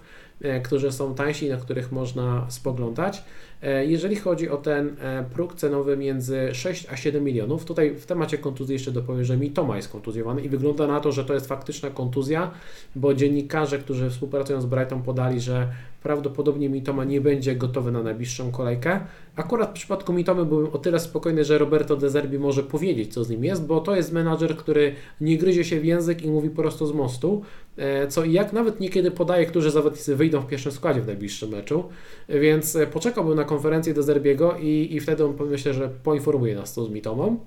którzy 0.64 0.92
są 0.92 1.14
tańsi, 1.14 1.48
na 1.48 1.56
których 1.56 1.92
można 1.92 2.46
spoglądać. 2.50 3.22
E, 3.62 3.86
jeżeli 3.86 4.16
chodzi 4.16 4.48
o 4.48 4.56
ten 4.56 4.96
e, 5.00 5.24
próg 5.34 5.54
cenowy 5.54 5.96
między 5.96 6.48
6 6.52 6.86
a 6.92 6.96
7 6.96 7.24
milionów, 7.24 7.64
tutaj 7.64 7.94
w 7.94 8.06
temacie 8.06 8.38
kontuzji 8.38 8.72
jeszcze 8.72 8.92
dopowiem, 8.92 9.24
że 9.24 9.36
Mitoma 9.36 9.76
jest 9.76 9.88
kontuzjowany 9.88 10.42
i 10.42 10.48
wygląda 10.48 10.86
na 10.86 11.00
to, 11.00 11.12
że 11.12 11.24
to 11.24 11.34
jest 11.34 11.46
faktyczna 11.46 11.90
kontuzja, 11.90 12.50
bo 12.96 13.14
dziennikarze, 13.14 13.78
którzy 13.78 14.10
współpracują 14.10 14.60
z 14.60 14.66
Brighton 14.66 15.02
podali, 15.02 15.40
że 15.40 15.68
prawdopodobnie 16.06 16.68
Mitoma 16.68 17.04
nie 17.04 17.20
będzie 17.20 17.56
gotowy 17.56 17.92
na 17.92 18.02
najbliższą 18.02 18.50
kolejkę. 18.50 19.00
Akurat 19.36 19.70
w 19.70 19.72
przypadku 19.72 20.12
Mitomy 20.12 20.44
byłem 20.44 20.66
o 20.72 20.78
tyle 20.78 21.00
spokojny, 21.00 21.44
że 21.44 21.58
Roberto 21.58 21.96
De 21.96 22.10
Zerbi 22.10 22.38
może 22.38 22.62
powiedzieć, 22.62 23.14
co 23.14 23.24
z 23.24 23.30
nim 23.30 23.44
jest, 23.44 23.66
bo 23.66 23.80
to 23.80 23.96
jest 23.96 24.12
menadżer, 24.12 24.56
który 24.56 24.94
nie 25.20 25.38
gryzie 25.38 25.64
się 25.64 25.80
w 25.80 25.84
język 25.84 26.22
i 26.22 26.30
mówi 26.30 26.50
prosto 26.50 26.86
z 26.86 26.92
mostu, 26.92 27.42
e, 27.76 28.08
co 28.08 28.24
i 28.24 28.32
jak 28.32 28.52
nawet 28.52 28.80
niekiedy 28.80 29.10
podaje, 29.10 29.46
którzy 29.46 29.70
zawodnicy 29.70 30.16
wyjdą 30.16 30.40
w 30.40 30.46
pierwszym 30.46 30.72
składzie 30.72 31.00
w 31.00 31.06
najbliższym 31.06 31.50
meczu, 31.50 31.84
więc 32.28 32.78
poczekałbym 32.92 33.36
na 33.36 33.44
konferencję 33.44 33.94
De 33.94 34.02
Zerbiego 34.02 34.56
i, 34.60 34.88
i 34.90 35.00
wtedy 35.00 35.24
on 35.24 35.34
myślę, 35.50 35.74
że 35.74 35.88
poinformuje 36.02 36.54
nas 36.54 36.72
co 36.72 36.84
z 36.84 36.90
Mitomą. 36.90 37.38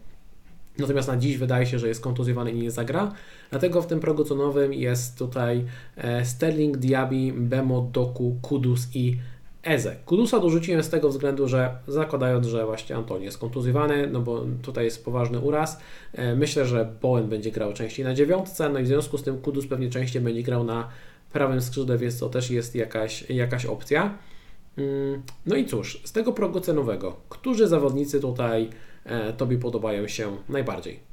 Natomiast 0.79 1.07
na 1.07 1.17
dziś 1.17 1.37
wydaje 1.37 1.65
się, 1.65 1.79
że 1.79 1.87
jest 1.87 2.01
kontuzjowany 2.01 2.51
i 2.51 2.57
nie 2.57 2.71
zagra. 2.71 3.11
Dlatego 3.49 3.81
w 3.81 3.87
tym 3.87 3.99
progu 3.99 4.23
cenowym 4.23 4.73
jest 4.73 5.17
tutaj 5.17 5.65
e, 5.97 6.25
Sterling, 6.25 6.77
Diaby, 6.77 7.33
Bemo, 7.35 7.89
Doku, 7.93 8.35
Kudus 8.41 8.87
i 8.93 9.17
Eze. 9.63 9.95
Kudusa 10.05 10.39
dorzuciłem 10.39 10.83
z 10.83 10.89
tego 10.89 11.09
względu, 11.09 11.47
że 11.47 11.77
zakładając, 11.87 12.47
że 12.47 12.65
właśnie 12.65 12.95
Antoni 12.95 13.25
jest 13.25 13.37
kontuzjowany, 13.37 14.07
no 14.07 14.21
bo 14.21 14.45
tutaj 14.61 14.85
jest 14.85 15.05
poważny 15.05 15.39
uraz, 15.39 15.79
e, 16.13 16.35
myślę, 16.35 16.65
że 16.65 16.93
Bowen 17.01 17.29
będzie 17.29 17.51
grał 17.51 17.73
częściej 17.73 18.05
na 18.05 18.13
dziewiątce, 18.13 18.69
no 18.69 18.79
i 18.79 18.83
w 18.83 18.87
związku 18.87 19.17
z 19.17 19.23
tym 19.23 19.37
Kudus 19.37 19.67
pewnie 19.67 19.89
częściej 19.89 20.21
będzie 20.21 20.43
grał 20.43 20.63
na 20.63 20.87
prawym 21.33 21.61
skrzydle, 21.61 21.97
więc 21.97 22.19
to 22.19 22.29
też 22.29 22.51
jest 22.51 22.75
jakaś, 22.75 23.29
jakaś 23.29 23.65
opcja. 23.65 24.17
Mm, 24.77 25.21
no 25.45 25.55
i 25.55 25.65
cóż, 25.65 26.01
z 26.05 26.11
tego 26.11 26.33
progu 26.33 26.59
cenowego, 26.59 27.15
którzy 27.29 27.67
zawodnicy 27.67 28.19
tutaj 28.19 28.69
Tobie 29.37 29.57
podobają 29.57 30.07
się 30.07 30.37
najbardziej? 30.49 31.09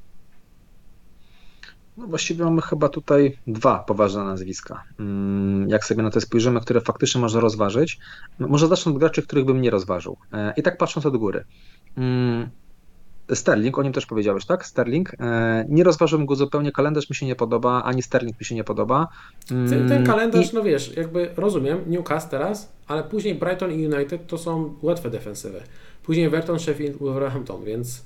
No 1.97 2.07
właściwie 2.07 2.45
mamy 2.45 2.63
chyba 2.63 2.89
tutaj 2.89 3.39
dwa 3.47 3.79
poważne 3.79 4.25
nazwiska. 4.25 4.83
Mm, 5.01 5.69
jak 5.69 5.85
sobie 5.85 6.03
na 6.03 6.11
to 6.11 6.21
spojrzymy, 6.21 6.61
które 6.61 6.81
faktycznie 6.81 7.21
można 7.21 7.41
rozważyć, 7.41 7.99
no 8.39 8.49
może 8.49 8.69
zacznę 8.69 8.93
od 8.93 8.99
graczy, 8.99 9.23
których 9.23 9.45
bym 9.45 9.61
nie 9.61 9.71
rozważył. 9.71 10.17
E, 10.33 10.53
I 10.57 10.63
tak 10.63 10.79
patrząc 10.79 11.07
od 11.07 11.17
góry. 11.17 11.45
Mm, 11.97 12.49
Sterling, 13.35 13.79
o 13.79 13.83
nim 13.83 13.93
też 13.93 14.07
powiedziałeś, 14.07 14.47
tak? 14.47 14.67
Sterling. 14.67 15.13
E, 15.21 15.65
nie 15.69 15.85
rozważyłem 15.85 16.27
go 16.27 16.37
zupełnie, 16.37 16.73
kalendarz 16.73 17.11
mi 17.11 17.17
się 17.17 17.27
nie 17.27 17.37
podoba, 17.37 17.83
ani 17.83 18.03
Sterling 18.03 18.41
mi 18.41 18.45
się 18.45 18.55
nie 18.55 18.65
podoba. 18.65 19.09
Ten, 19.49 19.89
ten 19.89 20.07
kalendarz, 20.07 20.53
I... 20.53 20.55
no 20.55 20.63
wiesz, 20.63 20.97
jakby 20.97 21.31
rozumiem, 21.37 21.79
Newcastle 21.87 22.31
teraz, 22.31 22.73
ale 22.87 23.05
później 23.05 23.35
Brighton 23.35 23.73
i 23.73 23.87
United 23.87 24.27
to 24.27 24.39
są 24.39 24.75
łatwe 24.83 25.11
defensywy. 25.11 25.63
Później 26.07 26.27
Everton, 26.27 26.59
Sheffield, 26.59 26.97
Wolverhampton, 26.97 27.65
więc 27.65 28.03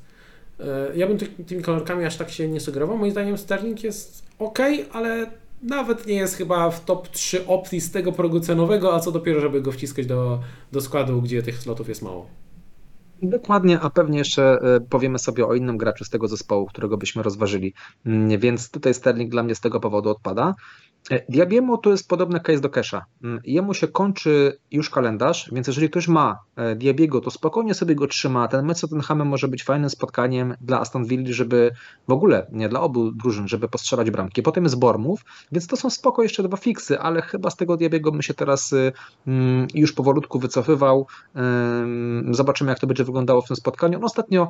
e, 0.60 0.96
ja 0.96 1.06
bym 1.06 1.18
ty, 1.18 1.26
tymi 1.26 1.62
kolorkami 1.62 2.04
aż 2.04 2.16
tak 2.16 2.30
się 2.30 2.48
nie 2.48 2.60
sugerował. 2.60 2.98
Moim 2.98 3.12
zdaniem 3.12 3.38
Sterling 3.38 3.84
jest 3.84 4.22
ok, 4.38 4.58
ale 4.92 5.30
nawet 5.62 6.06
nie 6.06 6.14
jest 6.14 6.36
chyba 6.36 6.70
w 6.70 6.84
top 6.84 7.08
3 7.08 7.46
opcji 7.46 7.80
z 7.80 7.90
tego 7.90 8.12
progu 8.12 8.40
cenowego, 8.40 8.94
a 8.94 9.00
co 9.00 9.12
dopiero, 9.12 9.40
żeby 9.40 9.62
go 9.62 9.72
wciskać 9.72 10.06
do, 10.06 10.40
do 10.72 10.80
składu, 10.80 11.22
gdzie 11.22 11.42
tych 11.42 11.58
slotów 11.58 11.88
jest 11.88 12.02
mało. 12.02 12.26
Dokładnie, 13.22 13.80
a 13.80 13.90
pewnie 13.90 14.18
jeszcze 14.18 14.58
e, 14.62 14.80
powiemy 14.80 15.18
sobie 15.18 15.46
o 15.46 15.54
innym 15.54 15.78
graczu 15.78 16.04
z 16.04 16.10
tego 16.10 16.28
zespołu, 16.28 16.66
którego 16.66 16.96
byśmy 16.96 17.22
rozważyli. 17.22 17.74
Mm, 18.06 18.40
więc 18.40 18.70
tutaj 18.70 18.94
Sterling 18.94 19.30
dla 19.30 19.42
mnie 19.42 19.54
z 19.54 19.60
tego 19.60 19.80
powodu 19.80 20.10
odpada. 20.10 20.54
E, 21.10 21.20
Diabiemu 21.28 21.78
to 21.78 21.90
jest 21.90 22.08
podobny 22.08 22.40
case 22.40 22.60
do 22.60 22.70
Kesha. 22.70 23.04
Mm, 23.24 23.40
jemu 23.44 23.74
się 23.74 23.88
kończy 23.88 24.58
już 24.70 24.90
kalendarz, 24.90 25.50
więc 25.52 25.66
jeżeli 25.66 25.90
ktoś 25.90 26.08
ma 26.08 26.38
e, 26.56 26.76
Diabiego, 26.76 27.20
to 27.20 27.30
spokojnie 27.30 27.74
sobie 27.74 27.94
go 27.94 28.06
trzyma. 28.06 28.48
Ten 28.48 28.66
mecz 28.66 28.78
z 28.78 28.80
Tottenhamem 28.80 29.28
może 29.28 29.48
być 29.48 29.64
fajnym 29.64 29.90
spotkaniem 29.90 30.54
dla 30.60 30.80
Aston 30.80 31.04
Villa, 31.04 31.32
żeby 31.32 31.70
w 32.08 32.12
ogóle, 32.12 32.46
nie 32.52 32.68
dla 32.68 32.80
obu 32.80 33.12
drużyn, 33.12 33.48
żeby 33.48 33.68
postrzelać 33.68 34.10
bramki. 34.10 34.42
Potem 34.42 34.64
jest 34.64 34.78
Bormów, 34.78 35.24
więc 35.52 35.66
to 35.66 35.76
są 35.76 35.90
spoko 35.90 36.22
jeszcze 36.22 36.42
dwa 36.42 36.56
fiksy, 36.56 36.98
ale 36.98 37.22
chyba 37.22 37.50
z 37.50 37.56
tego 37.56 37.76
Diabiego 37.76 38.12
bym 38.12 38.22
się 38.22 38.34
teraz 38.34 38.72
y, 38.72 38.92
mm, 39.26 39.66
już 39.74 39.92
powolutku 39.92 40.38
wycofywał. 40.38 41.06
Zobaczymy, 42.30 42.70
jak 42.70 42.78
to 42.78 42.86
będzie 42.86 43.04
wyglądało 43.04 43.42
w 43.42 43.46
tym 43.46 43.56
spotkaniu. 43.56 43.98
No, 43.98 44.06
ostatnio 44.06 44.48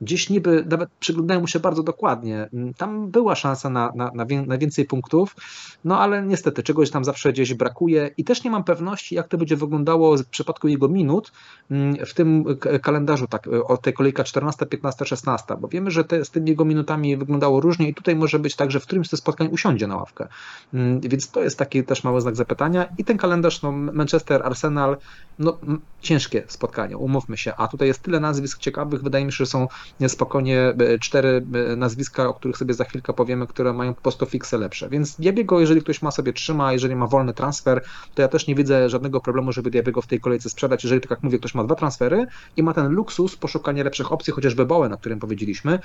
gdzieś 0.00 0.30
niby 0.30 0.64
nawet 0.70 0.90
przyglądają 1.00 1.40
mu 1.40 1.46
się 1.46 1.60
bardzo 1.60 1.82
dokładnie. 1.82 2.48
Mm, 2.52 2.74
tam 2.74 3.10
była 3.10 3.34
szansa 3.34 3.70
na, 3.70 3.92
na, 3.94 4.12
na, 4.46 4.58
więcej 4.58 4.84
punktów, 4.84 5.36
no 5.84 6.00
ale 6.00 6.22
niestety 6.22 6.62
czegoś 6.62 6.90
tam 6.90 7.04
zawsze 7.04 7.32
gdzieś 7.32 7.54
brakuje 7.54 8.10
i 8.16 8.24
też 8.24 8.44
nie 8.44 8.50
mam 8.50 8.64
pewności, 8.64 9.14
jak 9.14 9.28
to 9.28 9.38
będzie 9.38 9.56
wyglądało 9.56 10.16
w 10.16 10.26
przypadku 10.26 10.68
jego 10.68 10.88
minut 10.88 11.32
mm, 11.70 12.06
w 12.06 12.14
tym 12.14 12.44
kalendarzu, 12.82 13.26
tak, 13.26 13.48
o 13.64 13.76
tej 13.76 13.92
kolejka 13.92 14.24
14, 14.24 14.66
15, 14.66 15.04
16, 15.04 15.56
bo 15.60 15.68
wiemy, 15.68 15.90
że 15.90 16.04
te, 16.04 16.24
z 16.24 16.30
tymi 16.30 16.50
jego 16.50 16.64
minutami 16.64 17.16
wyglądało 17.16 17.60
różnie 17.60 17.88
i 17.88 17.94
tutaj 17.94 18.16
może 18.16 18.38
być 18.38 18.56
tak, 18.56 18.70
że 18.70 18.80
w 18.80 18.86
którymś 18.86 19.06
z 19.06 19.10
tych 19.10 19.18
spotkań 19.18 19.48
usiądzie 19.52 19.86
na 19.86 19.96
ławkę. 19.96 20.28
Mm, 20.74 21.00
więc 21.00 21.30
to 21.30 21.42
jest 21.42 21.58
taki 21.58 21.84
też 21.84 22.04
mały 22.04 22.20
znak 22.20 22.36
zapytania 22.36 22.88
i 22.98 23.04
ten 23.04 23.18
kalendarz, 23.18 23.62
no 23.62 23.72
Manchester, 23.72 24.42
Arsenal, 24.42 24.96
no 25.38 25.58
ciężkie 26.00 26.42
spotkanie, 26.48 26.96
umówmy 26.96 27.36
się, 27.36 27.54
a 27.56 27.68
tutaj 27.68 27.88
jest 27.88 28.02
tyle 28.02 28.20
nazwisk 28.20 28.58
ciekawych, 28.58 29.02
wydaje 29.02 29.24
mi 29.24 29.32
się, 29.32 29.36
że 29.36 29.46
są 29.46 29.68
spokojnie 30.08 30.58
e, 30.60 30.98
cztery 30.98 31.42
e, 31.72 31.76
nazwiska, 31.76 32.28
o 32.28 32.34
których 32.34 32.56
sobie 32.56 32.74
za 32.74 32.84
chwilkę 32.84 33.12
powiemy, 33.12 33.46
które 33.46 33.72
mają 33.72 33.94
po 33.94 34.00
prostu 34.00 34.26
fiksy 34.26 34.58
lepsze. 34.58 34.88
Więc 34.88 35.16
Diabiego, 35.16 35.60
jeżeli 35.60 35.82
ktoś 35.82 36.02
ma 36.02 36.10
sobie 36.10 36.32
trzyma, 36.32 36.72
jeżeli 36.72 36.96
ma 36.96 37.06
wolny 37.06 37.34
transfer, 37.34 37.82
to 38.14 38.22
ja 38.22 38.28
też 38.28 38.46
nie 38.46 38.54
widzę 38.54 38.88
żadnego 38.88 39.20
problemu, 39.20 39.52
żeby 39.52 39.70
Diabiego 39.70 40.02
w 40.02 40.06
tej 40.06 40.20
kolejce 40.20 40.50
sprzedać. 40.50 40.84
Jeżeli, 40.84 41.00
tak 41.00 41.10
jak 41.10 41.22
mówię, 41.22 41.38
ktoś 41.38 41.54
ma 41.54 41.64
dwa 41.64 41.74
transfery 41.74 42.26
i 42.56 42.62
ma 42.62 42.74
ten 42.74 42.88
luksus 42.88 43.36
poszukania 43.36 43.84
lepszych 43.84 44.12
opcji, 44.12 44.32
chociażby 44.32 44.66
Bowen, 44.66 44.92
o 44.92 44.98
którym 44.98 45.18
powiedzieliśmy, 45.18 45.78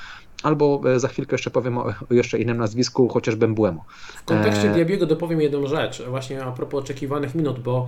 albo 0.44 0.82
e, 0.86 1.00
za 1.00 1.08
chwilkę 1.08 1.34
jeszcze 1.34 1.52
powiem 1.52 1.78
o, 1.78 1.94
jeszcze 2.12 2.40
innym 2.40 2.58
nazwisku, 2.58 3.10
chociażby 3.10 3.48
Mbuemo. 3.48 3.86
W 4.16 4.26
kontekście 4.26 4.70
Diabiego 4.70 5.06
dopowiem 5.06 5.42
jedną 5.42 5.68
rzecz, 5.68 6.04
właśnie 6.10 6.44
a 6.44 6.52
propos 6.52 6.84
oczekiwanych 6.84 7.36
minut, 7.36 7.60
bo 7.60 7.88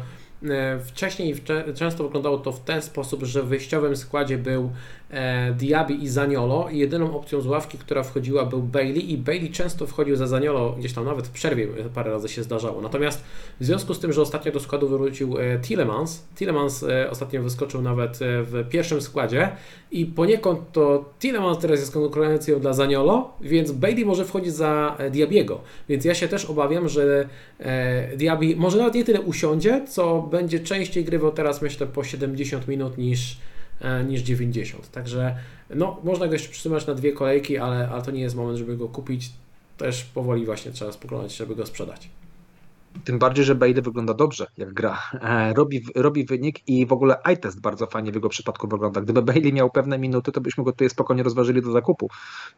wcześniej 0.85 1.35
często 1.75 2.03
wyglądało 2.03 2.37
to 2.37 2.51
w 2.51 2.59
ten 2.59 2.81
sposób, 2.81 3.23
że 3.23 3.43
w 3.43 3.47
wyjściowym 3.47 3.95
składzie 3.95 4.37
był 4.37 4.71
e, 5.11 5.53
Diaby 5.53 5.93
i 5.93 6.07
Zaniolo 6.07 6.69
i 6.71 6.77
jedyną 6.77 7.15
opcją 7.15 7.41
z 7.41 7.47
ławki, 7.47 7.77
która 7.77 8.03
wchodziła 8.03 8.45
był 8.45 8.63
Bailey 8.63 9.11
i 9.11 9.17
Bailey 9.17 9.51
często 9.51 9.87
wchodził 9.87 10.15
za 10.15 10.27
Zaniolo, 10.27 10.71
gdzieś 10.71 10.93
tam 10.93 11.05
nawet 11.05 11.27
w 11.27 11.31
przerwie 11.31 11.67
parę 11.93 12.11
razy 12.11 12.29
się 12.29 12.43
zdarzało. 12.43 12.81
Natomiast 12.81 13.23
w 13.59 13.65
związku 13.65 13.93
z 13.93 13.99
tym, 13.99 14.13
że 14.13 14.21
ostatnio 14.21 14.51
do 14.51 14.59
składu 14.59 14.89
wrócił 14.89 15.37
e, 15.37 15.59
Tillemans, 15.59 16.23
Tillemans 16.35 16.85
ostatnio 17.09 17.43
wyskoczył 17.43 17.81
nawet 17.81 18.19
w 18.21 18.69
pierwszym 18.69 19.01
składzie 19.01 19.49
i 19.91 20.05
poniekąd 20.05 20.59
to 20.71 21.13
Tillemans 21.19 21.57
teraz 21.57 21.79
jest 21.79 21.93
konkurencją 21.93 22.59
dla 22.59 22.73
Zaniolo, 22.73 23.33
więc 23.41 23.71
Bailey 23.71 24.05
może 24.05 24.25
wchodzić 24.25 24.53
za 24.53 24.97
Diabiego. 25.11 25.61
Więc 25.89 26.05
ja 26.05 26.15
się 26.15 26.27
też 26.27 26.45
obawiam, 26.45 26.89
że 26.89 27.29
Diaby 28.15 28.55
może 28.55 28.77
nawet 28.77 28.93
nie 28.93 29.03
tyle 29.03 29.21
usiądzie, 29.21 29.85
co 29.87 30.26
będzie 30.27 30.59
częściej 30.59 31.05
grywał 31.05 31.31
teraz 31.31 31.61
myślę 31.61 31.87
po 31.87 32.03
70 32.03 32.67
minut 32.67 32.97
niż, 32.97 33.37
e, 33.81 34.03
niż 34.03 34.21
90. 34.21 34.91
Także 34.91 35.35
no, 35.75 35.99
można 36.03 36.27
go 36.27 36.33
jeszcze 36.33 36.49
przytrzymać 36.49 36.87
na 36.87 36.93
dwie 36.93 37.13
kolejki, 37.13 37.57
ale, 37.57 37.89
ale 37.89 38.01
to 38.01 38.11
nie 38.11 38.21
jest 38.21 38.35
moment, 38.35 38.57
żeby 38.57 38.77
go 38.77 38.87
kupić. 38.87 39.29
Też 39.77 40.03
powoli 40.03 40.45
właśnie 40.45 40.71
trzeba 40.71 40.91
spoglądać, 40.91 41.35
żeby 41.35 41.55
go 41.55 41.65
sprzedać. 41.65 42.09
Tym 43.03 43.19
bardziej, 43.19 43.45
że 43.45 43.55
Bailey 43.55 43.81
wygląda 43.81 44.13
dobrze, 44.13 44.47
jak 44.57 44.73
gra. 44.73 44.97
E, 45.13 45.53
robi, 45.53 45.85
robi 45.95 46.25
wynik 46.25 46.67
i 46.67 46.85
w 46.85 46.91
ogóle 46.91 47.17
iTest 47.33 47.61
bardzo 47.61 47.87
fajnie 47.87 48.11
w 48.11 48.15
jego 48.15 48.29
przypadku 48.29 48.67
wygląda. 48.67 49.01
Gdyby 49.01 49.21
Bailey 49.21 49.53
miał 49.53 49.69
pewne 49.69 49.99
minuty, 49.99 50.31
to 50.31 50.41
byśmy 50.41 50.63
go 50.63 50.71
tutaj 50.71 50.89
spokojnie 50.89 51.23
rozważyli 51.23 51.61
do 51.61 51.71
zakupu. 51.71 52.09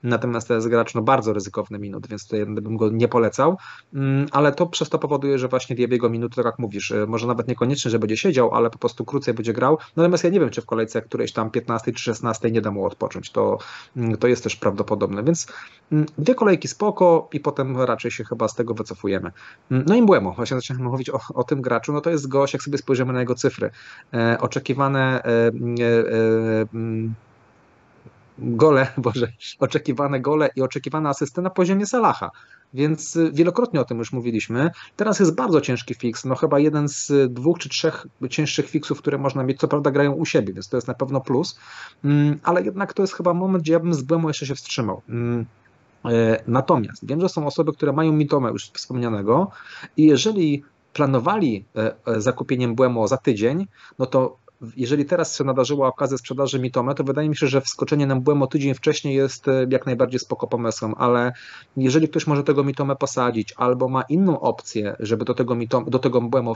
Natomiast 0.04 0.48
to 0.48 0.54
jest 0.54 0.68
gracz 0.68 0.96
no, 0.96 1.02
bardzo 1.02 1.34
ryzykowny 1.34 1.80
minut, 1.80 2.08
więc 2.08 2.24
tutaj 2.24 2.46
bym 2.46 2.78
go 2.78 2.90
nie 2.90 3.08
polecał. 3.08 3.58
Mm, 3.94 4.26
ale 4.32 4.52
to 4.52 4.68
przez 4.68 4.90
to 4.90 5.00
powoduje, 5.00 5.40
że 5.40 5.48
właśnie 5.48 5.76
Diabiego 5.76 6.10
minuty, 6.10 6.36
tak 6.36 6.46
jak 6.46 6.60
mówisz, 6.60 6.92
e, 6.92 7.06
może 7.06 7.28
nawet 7.28 7.48
niekoniecznie, 7.48 7.92
że 7.92 8.00
będzie 8.00 8.18
siedział, 8.18 8.56
ale 8.56 8.70
po 8.70 8.78
prostu 8.78 9.06
krócej 9.06 9.34
będzie 9.34 9.54
grał. 9.54 9.78
Natomiast 9.96 10.24
ja 10.24 10.30
nie 10.30 10.40
wiem, 10.40 10.50
czy 10.50 10.62
w 10.62 10.66
kolejce 10.66 11.02
którejś 11.02 11.34
tam 11.34 11.52
15 11.52 11.92
czy 11.92 12.04
16 12.04 12.52
nie 12.52 12.62
da 12.62 12.72
mu 12.72 12.86
odpocząć. 12.86 13.32
To, 13.32 13.58
mm, 13.98 14.18
to 14.18 14.28
jest 14.28 14.44
też 14.44 14.56
prawdopodobne. 14.56 15.24
Więc 15.24 15.48
mm, 15.92 16.06
dwie 16.18 16.36
kolejki 16.36 16.68
spoko 16.68 17.30
i 17.34 17.40
potem 17.40 17.82
raczej 17.82 18.12
się 18.12 18.24
chyba 18.24 18.48
z 18.48 18.56
tego 18.56 18.74
wycofujemy. 18.74 19.32
No 19.70 19.96
i 19.96 20.06
Błemo 20.06 20.29
Właśnie 20.36 20.58
zacząłem 20.58 20.84
mówić 20.84 21.10
o, 21.10 21.20
o, 21.34 21.44
tym 21.44 21.62
graczu, 21.62 21.94
no 21.94 22.02
to 22.02 22.10
jest 22.10 22.28
gość, 22.28 22.54
jak 22.54 22.64
sobie 22.64 22.78
spojrzymy 22.78 23.14
na 23.14 23.20
jego 23.20 23.36
cyfry, 23.36 23.70
e, 24.14 24.38
oczekiwane 24.40 25.24
e, 25.24 25.28
e, 25.28 25.52
mm, 26.74 27.14
gole, 28.38 28.88
boże, 28.98 29.32
oczekiwane 29.60 30.20
gole 30.20 30.50
i 30.56 30.62
oczekiwane 30.62 31.10
asysty 31.10 31.42
na 31.42 31.50
poziomie 31.50 31.86
Salaha. 31.86 32.32
Więc 32.74 33.18
wielokrotnie 33.34 33.82
o 33.82 33.86
tym 33.86 33.98
już 33.98 34.14
mówiliśmy. 34.14 34.70
Teraz 34.96 35.20
jest 35.20 35.36
bardzo 35.36 35.62
ciężki 35.62 35.96
fix, 35.96 36.26
no 36.26 36.36
chyba 36.36 36.60
jeden 36.60 36.90
z 36.90 37.34
dwóch 37.34 37.60
czy 37.60 37.70
trzech 37.70 38.08
cięższych 38.30 38.70
fixów, 38.70 39.00
które 39.00 39.18
można 39.18 39.44
mieć, 39.44 39.60
co 39.60 39.68
prawda 39.68 39.92
grają 39.92 40.12
u 40.12 40.26
siebie, 40.26 40.54
więc 40.54 40.70
to 40.70 40.78
jest 40.78 40.88
na 40.88 40.94
pewno 40.94 41.22
plus, 41.22 41.60
mm, 42.04 42.40
ale 42.44 42.64
jednak 42.64 42.94
to 42.94 43.04
jest 43.04 43.14
chyba 43.14 43.34
moment, 43.34 43.64
gdzie 43.64 43.74
ja 43.74 43.80
bym 43.80 43.94
z 43.94 44.02
Błemu 44.02 44.28
jeszcze 44.28 44.46
się 44.46 44.56
wstrzymał. 44.56 45.02
E, 46.06 46.44
natomiast 46.48 47.08
wiem, 47.08 47.22
że 47.22 47.30
są 47.30 47.48
osoby, 47.48 47.74
które 47.74 47.94
mają 47.94 48.12
mitome 48.12 48.50
już 48.50 48.70
wspomnianego 48.70 49.52
i 49.98 50.06
jeżeli 50.06 50.64
planowali 50.94 51.66
e, 51.76 51.96
e, 52.06 52.22
zakupieniem 52.22 52.76
Błemo 52.76 53.08
za 53.08 53.18
tydzień, 53.18 53.68
no 54.00 54.06
to 54.06 54.38
jeżeli 54.76 55.06
teraz 55.06 55.38
się 55.38 55.44
nadarzyła 55.44 55.88
okazja 55.88 56.18
sprzedaży 56.18 56.60
Mitome, 56.60 56.96
to 56.96 57.04
wydaje 57.04 57.30
mi 57.30 57.36
się, 57.36 57.48
że 57.48 57.62
wskoczenie 57.62 58.08
na 58.08 58.16
Mbłemo 58.16 58.48
tydzień 58.48 58.74
wcześniej 58.74 59.16
jest 59.16 59.48
e, 59.48 59.68
jak 59.70 59.86
najbardziej 59.86 60.20
spoko 60.20 60.48
pomysłem, 60.48 60.94
ale 60.98 61.32
jeżeli 61.78 62.10
ktoś 62.10 62.28
może 62.28 62.44
tego 62.44 62.64
Mitome 62.64 62.96
posadzić 62.96 63.54
albo 63.58 63.90
ma 63.90 64.02
inną 64.02 64.40
opcję, 64.40 64.96
żeby 65.00 65.26
do 65.26 65.34
tego, 65.34 65.56
Mitome, 65.56 65.86
do 65.90 66.00
tego 66.00 66.22
Mbłemo 66.22 66.54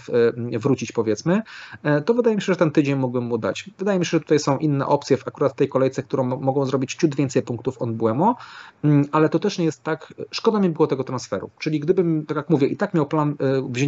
e, 0.53 0.59
wrócić 0.59 0.91
powiedzmy, 0.91 1.41
e, 1.83 2.01
to 2.01 2.13
wydaje 2.13 2.35
mi 2.35 2.41
się, 2.41 2.45
że 2.45 2.55
ten 2.55 2.71
tydzień 2.71 2.95
mógłbym 2.95 3.23
mu 3.23 3.37
dać. 3.37 3.69
Wydaje 3.77 3.99
mi 3.99 4.05
się, 4.05 4.09
że 4.09 4.19
tutaj 4.19 4.39
są 4.39 4.57
inne 4.57 4.87
opcje 4.87 5.17
w 5.17 5.27
akurat 5.27 5.55
tej 5.55 5.69
kolejce, 5.69 6.03
którą 6.03 6.23
mogą 6.23 6.65
zrobić 6.65 6.95
ciut 6.95 7.15
więcej 7.15 7.41
punktów 7.41 7.81
on 7.81 7.91
Mbłemo, 7.91 8.35
mm, 8.83 9.05
ale 9.11 9.29
to 9.29 9.39
też 9.39 9.57
nie 9.57 9.65
jest 9.65 9.83
tak, 9.83 10.13
szkoda 10.31 10.59
mi 10.59 10.69
było 10.69 10.87
tego 10.87 11.03
transferu, 11.03 11.49
czyli 11.59 11.79
gdybym, 11.79 12.25
tak 12.25 12.37
jak 12.37 12.49
mówię, 12.49 12.67
i 12.67 12.77
tak 12.77 12.93
miał 12.93 13.05
plan 13.05 13.35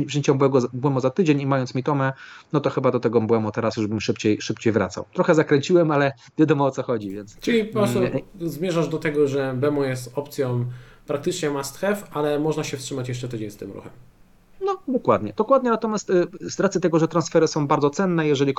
wzięcia 0.06 0.34
Mbłemo 0.74 1.00
za 1.00 1.10
tydzień 1.10 1.42
i 1.42 1.46
mając 1.46 1.76
Mitome, 1.76 2.14
no 2.54 2.60
to 2.60 2.70
chyba 2.70 2.92
do 2.92 3.00
tego 3.00 3.22
Mbłemo 3.22 3.52
teraz 3.52 3.78
już 3.78 3.88
bym 3.88 4.00
szybciej, 4.06 4.42
szybciej 4.42 4.74
wracał. 4.74 5.06
Trochę 5.14 5.36
zakręciłem, 5.36 5.92
ale 5.92 6.12
wiadomo 6.38 6.66
o 6.66 6.72
co 6.72 6.84
chodzi. 6.84 7.10
Więc... 7.10 7.40
Czyli 7.40 7.66
po 7.66 7.74
prostu 7.74 8.00
mm, 8.00 8.22
zmierzasz 8.42 8.88
do 8.88 8.98
tego, 8.98 9.28
że 9.28 9.54
Bemo 9.58 9.84
jest 9.84 10.12
opcją 10.16 10.66
praktycznie 11.08 11.50
must 11.50 11.78
have, 11.78 11.98
ale 12.12 12.40
można 12.40 12.64
się 12.64 12.78
wstrzymać 12.78 13.10
jeszcze 13.10 13.28
tydzień 13.28 13.52
z 13.52 13.58
tym 13.58 13.72
ruchem. 13.72 13.92
No, 14.66 14.78
dokładnie. 14.88 15.34
Dokładnie, 15.38 15.70
natomiast 15.70 16.10
y, 16.10 16.28
z 16.42 16.60
racji 16.60 16.82
tego, 16.82 17.00
że 17.00 17.08
transfery 17.08 17.48
są 17.48 17.68
bardzo 17.68 17.90
cenne, 17.90 18.28
jeżeli 18.28 18.54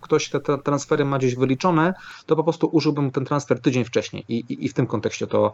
ktoś 0.00 0.30
te, 0.30 0.40
transfery 0.40 1.04
ma 1.04 1.18
gdzieś 1.18 1.34
wyliczone, 1.34 1.94
to 2.26 2.36
po 2.36 2.44
prostu 2.44 2.68
użyłbym 2.72 3.10
ten 3.10 3.24
transfer 3.24 3.60
tydzień 3.60 3.84
wcześniej 3.84 4.24
i, 4.28 4.34
i, 4.34 4.64
i, 4.64 4.68
w 4.68 4.74
tym 4.74 4.86
kontekście 4.86 5.26
to, 5.26 5.52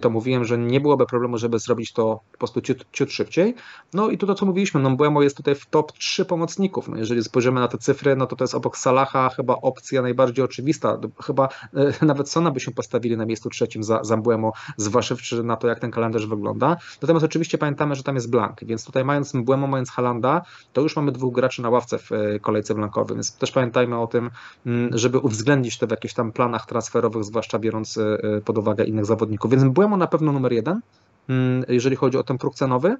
to 0.00 0.10
mówiłem, 0.10 0.44
że 0.44 0.58
nie 0.58 0.80
byłoby 0.80 1.06
problemu, 1.06 1.38
żeby 1.38 1.58
zrobić 1.58 1.92
to 1.92 2.20
po 2.32 2.38
prostu 2.38 2.60
ciut, 2.60 2.86
ciut 2.92 3.12
szybciej. 3.12 3.54
No 3.94 4.10
i 4.10 4.18
to, 4.18 4.26
to 4.26 4.34
co 4.34 4.46
mówiliśmy, 4.46 4.80
no 4.80 5.22
jest 5.22 5.36
tutaj 5.36 5.54
w 5.54 5.66
top 5.66 5.92
3 5.92 6.24
pomocników. 6.24 6.88
No, 6.88 6.96
jeżeli 6.96 7.24
spojrzymy 7.24 7.60
na 7.60 7.68
te 7.68 7.78
cyfry, 7.78 8.16
no 8.16 8.26
to 8.26 8.36
to 8.36 8.44
jest 8.44 8.54
obok 8.54 8.78
Salaha 8.78 9.28
chyba 9.28 9.54
opcja 9.54 10.02
najbardziej 10.02 10.44
oczywista. 10.44 10.98
Chyba 11.22 11.48
e, 11.74 12.04
nawet 12.06 12.30
Sona 12.30 12.50
by 12.50 12.60
się 12.60 12.70
postawili 12.70 13.16
na 13.16 13.26
miejscu 13.26 13.50
trzecim 13.50 13.82
za, 13.82 14.04
za 14.04 14.16
Buemo, 14.16 14.52
zważywszy 14.76 15.42
na 15.42 15.56
to, 15.56 15.68
jak 15.68 15.80
ten 15.80 15.90
kalendarz 15.90 16.26
wygląda. 16.26 16.76
Natomiast 17.02 17.24
oczywiście 17.26 17.58
pamiętamy, 17.58 17.94
że 17.94 18.02
tam 18.02 18.14
jest 18.14 18.30
blank, 18.30 18.64
więc 18.64 18.84
tutaj 18.84 19.04
mając 19.04 19.34
Błemo 19.46 19.66
mając 19.66 19.90
Halanda, 19.90 20.42
to 20.72 20.80
już 20.80 20.96
mamy 20.96 21.12
dwóch 21.12 21.34
graczy 21.34 21.62
na 21.62 21.70
ławce 21.70 21.98
w 21.98 22.12
e, 22.12 22.40
kolejce 22.40 22.74
blankowej, 22.74 23.16
więc 23.16 23.36
też 23.36 23.52
pamiętajmy 23.52 23.98
o 23.98 24.06
tym, 24.06 24.30
mm, 24.66 24.98
żeby 24.98 25.18
uwzględnić 25.18 25.78
to 25.78 25.86
w 25.86 25.90
jakichś 25.90 26.14
tam 26.14 26.32
planach 26.32 26.66
transferowych, 26.66 27.24
zwłaszcza 27.24 27.58
biorąc 27.58 27.98
e, 27.98 28.02
e, 28.02 28.40
pod 28.40 28.58
uwagę 28.58 28.84
innych 28.84 29.04
zawodników. 29.04 29.50
Więc 29.50 29.64
Błemo 29.64 29.96
na 29.96 30.06
pewno 30.06 30.32
numer 30.32 30.52
jeden, 30.52 30.80
mm, 31.28 31.64
jeżeli 31.68 31.96
chodzi 31.96 32.18
o 32.18 32.22
ten 32.22 32.38
próg 32.38 32.54
cenowy. 32.54 32.96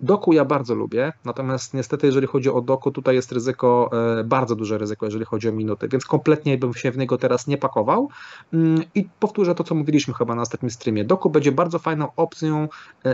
Doku 0.00 0.32
ja 0.32 0.44
bardzo 0.44 0.74
lubię, 0.74 1.12
natomiast 1.24 1.74
niestety 1.74 2.06
jeżeli 2.06 2.26
chodzi 2.26 2.50
o 2.50 2.60
Doku, 2.60 2.90
tutaj 2.90 3.14
jest 3.14 3.32
ryzyko, 3.32 3.90
bardzo 4.24 4.56
duże 4.56 4.78
ryzyko, 4.78 5.06
jeżeli 5.06 5.24
chodzi 5.24 5.48
o 5.48 5.52
minuty, 5.52 5.88
więc 5.88 6.04
kompletnie 6.04 6.58
bym 6.58 6.74
się 6.74 6.90
w 6.90 6.98
niego 6.98 7.18
teraz 7.18 7.46
nie 7.46 7.58
pakował 7.58 8.08
mm, 8.52 8.82
i 8.94 9.08
powtórzę 9.20 9.54
to, 9.54 9.64
co 9.64 9.74
mówiliśmy 9.74 10.14
chyba 10.14 10.34
na 10.34 10.42
ostatnim 10.42 10.70
streamie. 10.70 11.04
Doku 11.04 11.30
będzie 11.30 11.52
bardzo 11.52 11.78
fajną 11.78 12.08
opcją, 12.16 12.68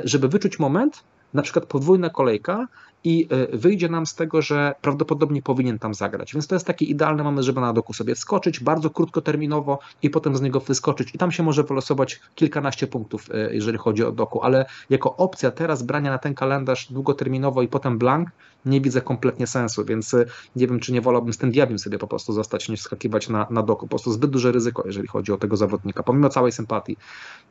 żeby 0.05 0.29
wyczuć 0.29 0.59
moment, 0.59 1.05
na 1.35 1.43
przykład 1.43 1.67
podwójna 1.67 2.11
kolejka 2.11 2.69
i 3.05 3.29
e, 3.31 3.57
wyjdzie 3.57 3.89
nam 3.89 4.07
z 4.07 4.15
tego, 4.15 4.43
że 4.43 4.75
prawdopodobnie 4.81 5.43
powinien 5.43 5.79
tam 5.79 5.95
zagrać. 5.95 6.33
Więc 6.33 6.47
to 6.47 6.55
jest 6.55 6.67
taki 6.67 6.91
idealny 6.91 7.25
moment, 7.25 7.47
żeby 7.47 7.61
na 7.61 7.73
doku 7.73 7.93
sobie 7.93 8.15
wskoczyć 8.15 8.61
bardzo 8.61 8.91
krótkoterminowo 8.91 9.79
i 10.03 10.11
potem 10.11 10.37
z 10.37 10.41
niego 10.41 10.61
wyskoczyć. 10.61 11.15
I 11.15 11.19
tam 11.19 11.33
się 11.33 11.43
może 11.43 11.65
wylosować 11.65 12.21
kilkanaście 12.35 12.87
punktów, 12.87 13.29
e, 13.31 13.55
jeżeli 13.55 13.79
chodzi 13.79 14.05
o 14.05 14.13
doku, 14.13 14.43
ale 14.43 14.67
jako 14.91 15.17
opcja 15.17 15.51
teraz 15.51 15.83
brania 15.83 16.11
na 16.11 16.19
ten 16.19 16.35
kalendarz 16.35 16.93
długoterminowo 16.93 17.63
i 17.63 17.69
potem 17.69 17.99
blank, 17.99 18.29
nie 18.65 18.81
widzę 18.81 19.01
kompletnie 19.01 19.47
sensu, 19.47 19.85
więc 19.85 20.15
e, 20.15 20.25
nie 20.57 20.67
wiem, 20.67 20.81
czy 20.81 20.93
nie 20.93 21.01
wolałbym 21.01 21.33
z 21.33 21.39
tym 21.39 21.51
diabłem 21.51 21.79
sobie 21.79 21.99
po 21.99 22.07
prostu 22.07 22.33
zostać, 22.33 22.69
niż 22.69 22.81
skakiwać 22.81 23.29
na, 23.29 23.47
na 23.51 23.63
doku. 23.63 23.87
Po 23.87 23.91
prostu 23.91 24.13
zbyt 24.13 24.31
duże 24.31 24.53
ryzyko, 24.53 24.83
jeżeli 24.87 25.09
chodzi 25.09 25.33
o 25.33 25.39
tego 25.39 25.57
zawodnika, 25.57 26.03
pomimo 26.03 26.29
całej 26.29 26.53
sympatii 26.53 26.97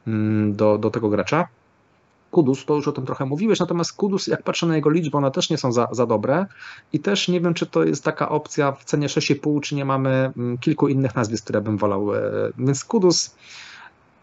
mm, 0.08 0.56
do, 0.56 0.78
do 0.78 0.92
tego 0.92 1.10
gracza. 1.10 1.48
Kudus, 2.32 2.66
to 2.66 2.76
już 2.76 2.88
o 2.88 2.92
tym 2.92 3.06
trochę 3.06 3.26
mówiłeś, 3.26 3.60
natomiast 3.60 3.94
Kudus, 3.94 4.28
jak 4.28 4.44
patrzę 4.44 4.66
na 4.66 4.76
jego 4.76 4.90
liczbę, 4.90 5.18
one 5.18 5.32
też 5.32 5.50
nie 5.50 5.58
są 5.58 5.72
za, 5.72 5.88
za 5.92 6.06
dobre 6.06 6.46
i 6.94 7.00
też 7.00 7.28
nie 7.28 7.42
wiem, 7.42 7.54
czy 7.54 7.66
to 7.66 7.84
jest 7.84 8.04
taka 8.04 8.30
opcja 8.30 8.72
w 8.72 8.86
cenie 8.86 9.08
6,5, 9.08 9.62
czy 9.62 9.76
nie 9.76 9.86
mamy 9.86 10.32
mm, 10.38 10.58
kilku 10.58 10.88
innych 10.88 11.16
nazwisk, 11.16 11.44
które 11.44 11.62
bym 11.62 11.78
wolał. 11.78 12.16
E, 12.16 12.20
więc 12.58 12.86
Kudus 12.86 13.36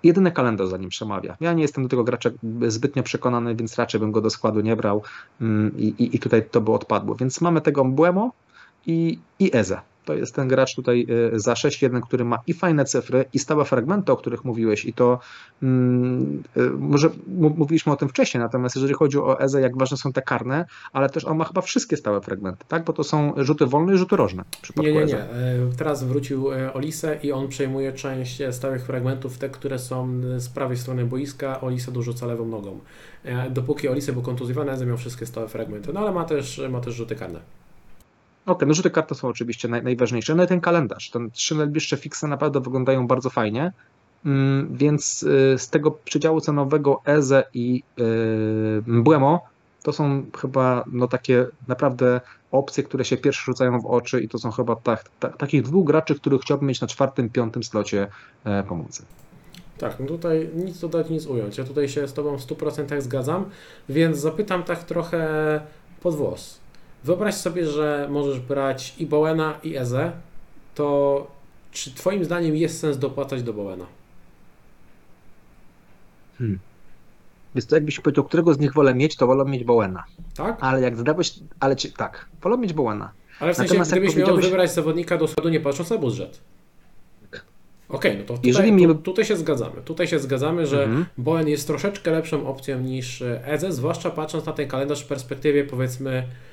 jedyny 0.02 0.32
kalendarz 0.32 0.68
za 0.68 0.76
nim 0.76 0.88
przemawia. 0.88 1.36
Ja 1.40 1.52
nie 1.52 1.62
jestem 1.62 1.84
do 1.84 1.90
tego 1.90 2.04
gracza 2.04 2.30
zbytnio 2.68 3.02
przekonany, 3.02 3.54
więc 3.54 3.76
raczej 3.76 4.00
bym 4.00 4.12
go 4.12 4.20
do 4.20 4.30
składu 4.30 4.60
nie 4.60 4.76
brał 4.76 5.02
mm, 5.40 5.78
i, 5.78 5.84
i, 5.86 6.16
i 6.16 6.18
tutaj 6.18 6.42
to 6.50 6.60
by 6.60 6.72
odpadło. 6.72 7.14
Więc 7.14 7.40
mamy 7.40 7.60
tego 7.60 7.84
Błemo 7.84 8.32
i, 8.86 9.18
i 9.38 9.56
Eze. 9.56 9.80
To 10.08 10.14
jest 10.14 10.34
ten 10.34 10.48
gracz 10.48 10.74
tutaj 10.74 11.06
y, 11.34 11.40
za 11.40 11.52
6-1, 11.52 12.00
który 12.00 12.24
ma 12.24 12.38
i 12.46 12.54
fajne 12.54 12.84
cyfry, 12.84 13.24
i 13.32 13.38
stałe 13.38 13.64
fragmenty, 13.64 14.12
o 14.12 14.16
których 14.16 14.44
mówiłeś, 14.44 14.84
i 14.84 14.92
to 14.92 15.18
mm, 15.62 16.42
y, 16.56 16.70
może 16.70 17.10
mówiliśmy 17.26 17.92
o 17.92 17.96
tym 17.96 18.08
wcześniej, 18.08 18.42
natomiast 18.42 18.76
jeżeli 18.76 18.94
chodzi 18.94 19.18
o 19.18 19.40
Eze, 19.40 19.60
jak 19.60 19.78
ważne 19.78 19.96
są 19.96 20.12
te 20.12 20.22
karne, 20.22 20.64
ale 20.92 21.10
też 21.10 21.24
on 21.24 21.36
ma 21.36 21.44
chyba 21.44 21.60
wszystkie 21.60 21.96
stałe 21.96 22.20
fragmenty, 22.20 22.64
tak? 22.68 22.84
Bo 22.84 22.92
to 22.92 23.04
są 23.04 23.32
rzuty 23.36 23.66
wolne 23.66 23.94
i 23.94 23.98
rzuty 23.98 24.16
rożne. 24.16 24.44
nie, 24.76 24.92
nie, 24.92 25.04
nie. 25.04 25.18
E, 25.18 25.28
teraz 25.78 26.04
wrócił 26.04 26.52
e, 26.52 26.74
Olise 26.74 27.18
i 27.22 27.32
on 27.32 27.48
przejmuje 27.48 27.92
część 27.92 28.42
stałych 28.50 28.84
fragmentów, 28.84 29.38
te, 29.38 29.48
które 29.48 29.78
są 29.78 30.20
z 30.36 30.48
prawej 30.48 30.76
strony 30.76 31.04
boiska. 31.04 31.60
Olise 31.60 31.92
dorzuca 31.92 32.26
lewą 32.26 32.46
nogą. 32.46 32.78
E, 33.24 33.50
dopóki 33.50 33.88
Olise 33.88 34.12
był 34.12 34.22
kontuzjowany, 34.22 34.72
Eze 34.72 34.86
miał 34.86 34.96
wszystkie 34.96 35.26
stałe 35.26 35.48
fragmenty, 35.48 35.92
no 35.92 36.00
ale 36.00 36.12
ma 36.12 36.24
też, 36.24 36.62
ma 36.70 36.80
też 36.80 36.94
rzuty 36.94 37.16
karne. 37.16 37.57
Okay, 38.48 38.68
no 38.68 38.74
rzuty 38.74 38.90
karty 38.90 39.14
są 39.14 39.28
oczywiście 39.28 39.68
naj, 39.68 39.82
najważniejsze, 39.82 40.34
no 40.34 40.44
i 40.44 40.46
ten 40.46 40.60
kalendarz, 40.60 41.10
ten 41.10 41.30
trzy 41.30 41.54
najbliższe 41.54 41.96
fiksy 41.96 42.28
naprawdę 42.28 42.60
wyglądają 42.60 43.06
bardzo 43.06 43.30
fajnie, 43.30 43.72
mm, 44.24 44.68
więc 44.76 45.22
y, 45.22 45.54
z 45.58 45.70
tego 45.70 45.90
przedziału 45.90 46.40
cenowego 46.40 47.00
Eze 47.04 47.44
i 47.54 47.82
yy, 47.96 49.02
Błemo 49.02 49.48
to 49.82 49.92
są 49.92 50.26
chyba 50.38 50.84
no 50.92 51.08
takie 51.08 51.46
naprawdę 51.68 52.20
opcje, 52.50 52.82
które 52.82 53.04
się 53.04 53.16
pierwsze 53.16 53.42
rzucają 53.44 53.80
w 53.80 53.86
oczy 53.86 54.20
i 54.20 54.28
to 54.28 54.38
są 54.38 54.50
chyba 54.50 54.76
tak, 54.76 55.04
tak, 55.20 55.36
takich 55.36 55.62
dwóch 55.62 55.86
graczy, 55.86 56.14
których 56.14 56.40
chciałbym 56.40 56.68
mieć 56.68 56.80
na 56.80 56.86
czwartym, 56.86 57.30
piątym 57.30 57.62
slocie 57.62 58.06
e, 58.44 58.62
pomocy. 58.62 59.02
Tak, 59.78 60.00
no 60.00 60.06
tutaj 60.06 60.50
nic 60.54 60.80
dodać, 60.80 61.10
nic 61.10 61.26
ująć. 61.26 61.58
Ja 61.58 61.64
tutaj 61.64 61.88
się 61.88 62.08
z 62.08 62.12
Tobą 62.12 62.38
w 62.38 62.46
100% 62.46 63.00
zgadzam, 63.00 63.44
więc 63.88 64.18
zapytam 64.18 64.62
tak 64.62 64.84
trochę 64.84 65.60
pod 66.02 66.14
włos. 66.14 66.60
Wyobraź 67.08 67.34
sobie, 67.34 67.66
że 67.66 68.08
możesz 68.10 68.40
brać 68.40 68.94
i 68.98 69.06
Bowena, 69.06 69.58
i 69.62 69.76
Eze, 69.76 70.12
to 70.74 71.26
czy 71.72 71.94
Twoim 71.94 72.24
zdaniem 72.24 72.56
jest 72.56 72.80
sens 72.80 72.98
dopłacać 72.98 73.42
do 73.42 73.52
Bowena? 73.52 73.86
Hmm. 76.38 76.58
Więc 77.54 77.66
to 77.66 77.76
jakbyś 77.76 78.00
powiedział, 78.00 78.24
którego 78.24 78.54
z 78.54 78.58
nich 78.58 78.74
wolę 78.74 78.94
mieć, 78.94 79.16
to 79.16 79.26
wolę 79.26 79.44
mieć 79.44 79.64
Bowena. 79.64 80.04
Tak? 80.36 80.56
Ale 80.60 80.80
jak 80.80 80.96
zadałeś, 80.96 81.34
ale 81.60 81.76
ci, 81.76 81.92
tak, 81.92 82.26
wolę 82.42 82.58
mieć 82.58 82.72
Bowena. 82.72 83.12
Ale 83.40 83.54
w 83.54 83.56
sensie, 83.56 83.68
Natomiast 83.68 83.90
gdybyś 83.90 84.16
miał 84.16 84.36
wybrać 84.36 84.72
zawodnika 84.72 85.18
do 85.18 85.28
składu 85.28 85.48
nie 85.48 85.60
patrząc 85.60 85.90
na 85.90 85.98
budżet. 85.98 86.40
Tak. 87.30 87.44
Okej, 87.88 88.10
okay, 88.10 88.22
no 88.22 88.28
to 88.28 88.34
tutaj, 88.34 88.48
Jeżeli 88.48 88.86
tu, 88.86 88.94
tutaj 88.94 89.24
się 89.24 89.36
zgadzamy. 89.36 89.82
Tutaj 89.84 90.08
się 90.08 90.18
zgadzamy, 90.18 90.66
że 90.66 90.84
mhm. 90.84 91.06
Bowen 91.18 91.48
jest 91.48 91.66
troszeczkę 91.66 92.10
lepszą 92.10 92.46
opcją 92.46 92.80
niż 92.80 93.22
Eze, 93.44 93.72
zwłaszcza 93.72 94.10
patrząc 94.10 94.46
na 94.46 94.52
ten 94.52 94.68
kalendarz 94.68 95.04
w 95.04 95.06
perspektywie 95.06 95.64
powiedzmy 95.64 96.10
E, 96.10 96.47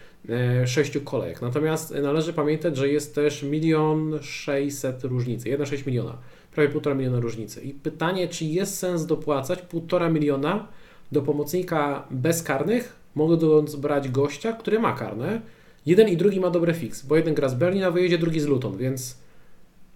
sześciu 0.66 1.02
kolejek. 1.02 1.42
Natomiast 1.42 1.94
należy 2.04 2.34
pamiętać, 2.34 2.78
że 2.78 2.90
jest 2.90 3.16
też 3.16 3.44
milion 3.44 4.20
sześćset 4.22 5.04
różnicy, 5.04 5.50
1,6 5.50 5.88
miliona, 5.88 6.18
prawie 6.56 6.70
półtora 6.70 6.96
miliona 6.96 7.20
różnicy. 7.20 7.62
I 7.62 7.74
pytanie, 7.74 8.28
czy 8.28 8.46
jest 8.46 8.78
sens 8.78 9.06
dopłacać 9.06 9.62
półtora 9.62 10.10
miliona 10.10 10.68
do 11.12 11.22
pomocnika 11.22 12.08
bezkarnych, 12.12 12.96
mogąc 13.16 13.76
brać 13.76 14.10
gościa, 14.10 14.54
który 14.54 14.80
ma 14.80 14.94
karne. 14.94 15.42
Jeden 15.86 16.10
i 16.10 16.18
drugi 16.18 16.40
ma 16.40 16.50
dobre 16.50 16.74
fix, 16.74 17.06
bo 17.06 17.16
jeden 17.16 17.34
gra 17.34 17.50
z 17.50 17.56
Berlin 17.56 17.82
na 17.82 17.92
wyjeździe, 17.92 18.18
drugi 18.18 18.40
z 18.40 18.46
Luton, 18.46 18.78
więc 18.78 19.18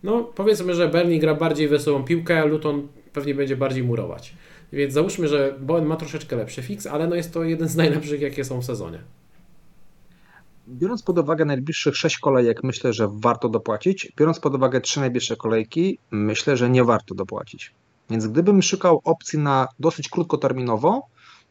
no 0.04 0.24
powiedzmy, 0.24 0.76
że 0.76 0.88
Berlin 0.88 1.20
gra 1.20 1.36
bardziej 1.36 1.68
wesołą 1.68 2.04
piłkę, 2.04 2.41
a 2.41 2.46
Luton 2.46 2.88
pewnie 3.14 3.36
będzie 3.36 3.56
bardziej 3.58 3.84
murować. 3.84 4.34
Więc 4.74 4.94
załóżmy, 4.94 5.28
że 5.28 5.56
Bowen 5.60 5.86
ma 5.86 5.96
troszeczkę 5.96 6.36
lepszy 6.36 6.62
fix, 6.62 6.88
ale 6.88 7.08
no 7.08 7.16
jest 7.16 7.34
to 7.34 7.44
jeden 7.44 7.68
z 7.68 7.76
najlepszych, 7.76 8.22
jakie 8.22 8.46
są 8.46 8.62
w 8.62 8.66
sezonie. 8.66 9.00
Biorąc 10.70 11.04
pod 11.04 11.20
uwagę 11.20 11.46
najbliższych 11.46 11.98
6 11.98 12.18
kolejek, 12.18 12.64
myślę, 12.64 12.94
że 12.94 13.08
warto 13.12 13.50
dopłacić. 13.50 14.12
Biorąc 14.18 14.40
pod 14.40 14.56
uwagę 14.56 14.82
3 14.82 15.00
najbliższe 15.00 15.36
kolejki, 15.36 16.00
myślę, 16.12 16.58
że 16.58 16.70
nie 16.70 16.84
warto 16.84 17.16
dopłacić. 17.16 17.74
Więc 18.10 18.28
gdybym 18.28 18.62
szukał 18.62 19.02
opcji 19.04 19.40
na 19.40 19.68
dosyć 19.80 20.10
krótkoterminowo, 20.10 21.02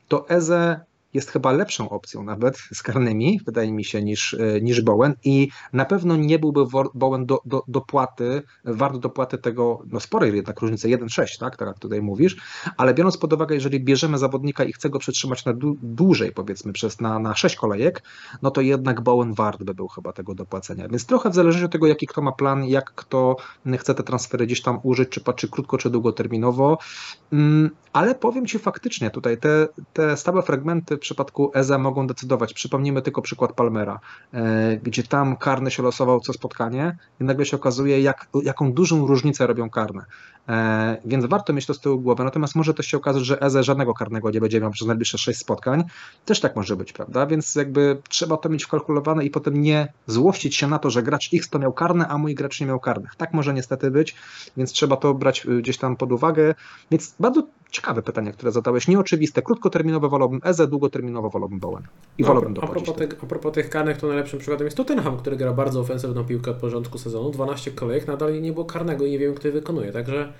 to 0.08 0.28
Eze 0.28 0.80
jest 1.18 1.30
chyba 1.30 1.52
lepszą 1.52 1.88
opcją 1.88 2.22
nawet 2.22 2.58
z 2.74 2.82
karnymi, 2.82 3.40
wydaje 3.46 3.72
mi 3.72 3.84
się, 3.84 4.02
niż, 4.02 4.34
e, 4.34 4.60
niż 4.60 4.82
Bowen 4.82 5.14
i 5.24 5.48
na 5.72 5.84
pewno 5.84 6.16
nie 6.16 6.38
byłby 6.38 6.64
Bowen 6.94 7.26
do, 7.26 7.40
do, 7.44 7.62
dopłaty, 7.68 8.42
wart 8.64 8.96
dopłaty 8.96 9.38
tego, 9.38 9.82
no 9.86 10.00
sporej 10.00 10.36
jednak 10.36 10.60
różnicy, 10.60 10.88
1-6, 10.88 11.38
tak, 11.40 11.56
tak 11.56 11.68
jak 11.68 11.78
tutaj 11.78 12.02
mówisz, 12.02 12.36
ale 12.76 12.94
biorąc 12.94 13.16
pod 13.16 13.32
uwagę, 13.32 13.54
jeżeli 13.54 13.80
bierzemy 13.80 14.18
zawodnika 14.18 14.64
i 14.64 14.72
chce 14.72 14.90
go 14.90 14.98
przetrzymać 14.98 15.44
na 15.44 15.52
dłużej, 15.82 16.32
powiedzmy 16.32 16.72
przez 16.72 17.00
na, 17.00 17.18
na 17.18 17.34
6 17.34 17.56
kolejek, 17.56 18.02
no 18.42 18.50
to 18.50 18.60
jednak 18.60 19.00
Bowen 19.00 19.34
wart 19.34 19.62
by 19.62 19.74
był 19.74 19.88
chyba 19.88 20.12
tego 20.12 20.34
dopłacenia, 20.34 20.88
więc 20.88 21.06
trochę 21.06 21.30
w 21.30 21.34
zależności 21.34 21.64
od 21.64 21.72
tego, 21.72 21.86
jaki 21.86 22.06
kto 22.06 22.22
ma 22.22 22.32
plan, 22.32 22.64
jak 22.64 22.92
kto 22.94 23.36
chce 23.78 23.94
te 23.94 24.02
transfery 24.02 24.46
gdzieś 24.46 24.62
tam 24.62 24.80
użyć, 24.82 25.08
czy 25.08 25.20
patrzy 25.20 25.48
krótko, 25.48 25.78
czy 25.78 25.90
długoterminowo, 25.90 26.78
mm, 27.32 27.70
ale 27.92 28.14
powiem 28.14 28.46
Ci 28.46 28.58
faktycznie, 28.58 29.10
tutaj 29.10 29.38
te, 29.38 29.68
te 29.92 30.16
stałe 30.16 30.42
fragmenty 30.42 30.98
przypadku 31.08 31.50
EZA 31.54 31.78
mogą 31.78 32.06
decydować. 32.06 32.54
Przypomnijmy 32.54 33.02
tylko 33.02 33.22
przykład 33.22 33.52
Palmera, 33.52 34.00
e, 34.34 34.76
gdzie 34.76 35.02
tam 35.02 35.36
karny 35.36 35.70
się 35.70 35.82
losował 35.82 36.20
co 36.20 36.32
spotkanie 36.32 36.96
i 37.20 37.24
nagle 37.24 37.46
się 37.46 37.56
okazuje, 37.56 38.00
jak, 38.00 38.28
jaką 38.42 38.72
dużą 38.72 39.06
różnicę 39.06 39.46
robią 39.46 39.70
karne. 39.70 40.04
E, 40.48 40.96
więc 41.04 41.26
warto 41.26 41.52
mieć 41.52 41.66
to 41.66 41.74
z 41.74 41.80
tyłu 41.80 42.00
głowy. 42.00 42.24
Natomiast 42.24 42.54
może 42.54 42.74
też 42.74 42.86
się 42.86 42.96
okazać, 42.96 43.24
że 43.24 43.42
EZE 43.42 43.62
żadnego 43.62 43.94
karnego 43.94 44.30
nie 44.30 44.40
będzie 44.40 44.60
miał 44.60 44.70
przez 44.70 44.88
najbliższe 44.88 45.18
6 45.18 45.38
spotkań. 45.38 45.84
Też 46.24 46.40
tak 46.40 46.56
może 46.56 46.76
być, 46.76 46.92
prawda? 46.92 47.26
Więc 47.26 47.54
jakby 47.54 48.02
trzeba 48.08 48.36
to 48.36 48.48
mieć 48.48 48.64
wkalkulowane 48.64 49.24
i 49.24 49.30
potem 49.30 49.62
nie 49.62 49.92
złościć 50.06 50.56
się 50.56 50.66
na 50.66 50.78
to, 50.78 50.90
że 50.90 51.02
gracz 51.02 51.30
X 51.34 51.50
to 51.50 51.58
miał 51.58 51.72
karne, 51.72 52.08
a 52.08 52.18
mój 52.18 52.34
gracz 52.34 52.60
nie 52.60 52.66
miał 52.66 52.80
karnych. 52.80 53.16
Tak 53.16 53.32
może 53.32 53.54
niestety 53.54 53.90
być, 53.90 54.14
więc 54.56 54.72
trzeba 54.72 54.96
to 54.96 55.14
brać 55.14 55.46
y, 55.46 55.62
gdzieś 55.62 55.78
tam 55.78 55.96
pod 55.96 56.12
uwagę. 56.12 56.54
Więc 56.90 57.14
bardzo 57.20 57.42
ciekawe 57.70 58.02
pytanie, 58.02 58.32
które 58.32 58.52
zadałeś. 58.52 58.88
Nieoczywiste. 58.88 59.42
Krótkoterminowo 59.42 60.08
wolałbym 60.08 60.40
Eze, 60.44 60.66
długoterminowo 60.88 61.30
wolałbym 61.30 61.60
Bowen. 61.60 61.82
I 62.18 62.22
no, 62.22 62.28
wolałbym 62.28 62.54
a, 62.62 62.66
propos 62.66 62.96
te, 62.96 63.04
a 63.22 63.26
propos 63.26 63.52
tych 63.52 63.70
karnych, 63.70 63.96
to 63.96 64.06
najlepszym 64.06 64.38
przykładem 64.38 64.64
jest 64.64 64.76
Tottenham, 64.76 65.16
który 65.16 65.36
gra 65.36 65.52
bardzo 65.52 65.80
ofensywną 65.80 66.24
piłkę 66.24 66.50
od 66.50 66.56
porządku 66.56 66.98
sezonu. 66.98 67.30
12 67.30 67.70
kolejek, 67.70 68.06
nadal 68.06 68.42
nie 68.42 68.52
było 68.52 68.64
karnego 68.64 69.06
i 69.06 69.10
nie 69.10 69.18
wiem, 69.18 69.34
kto 69.34 69.48
je 69.48 69.52
wykonuje. 69.52 69.92
Także 69.92 70.32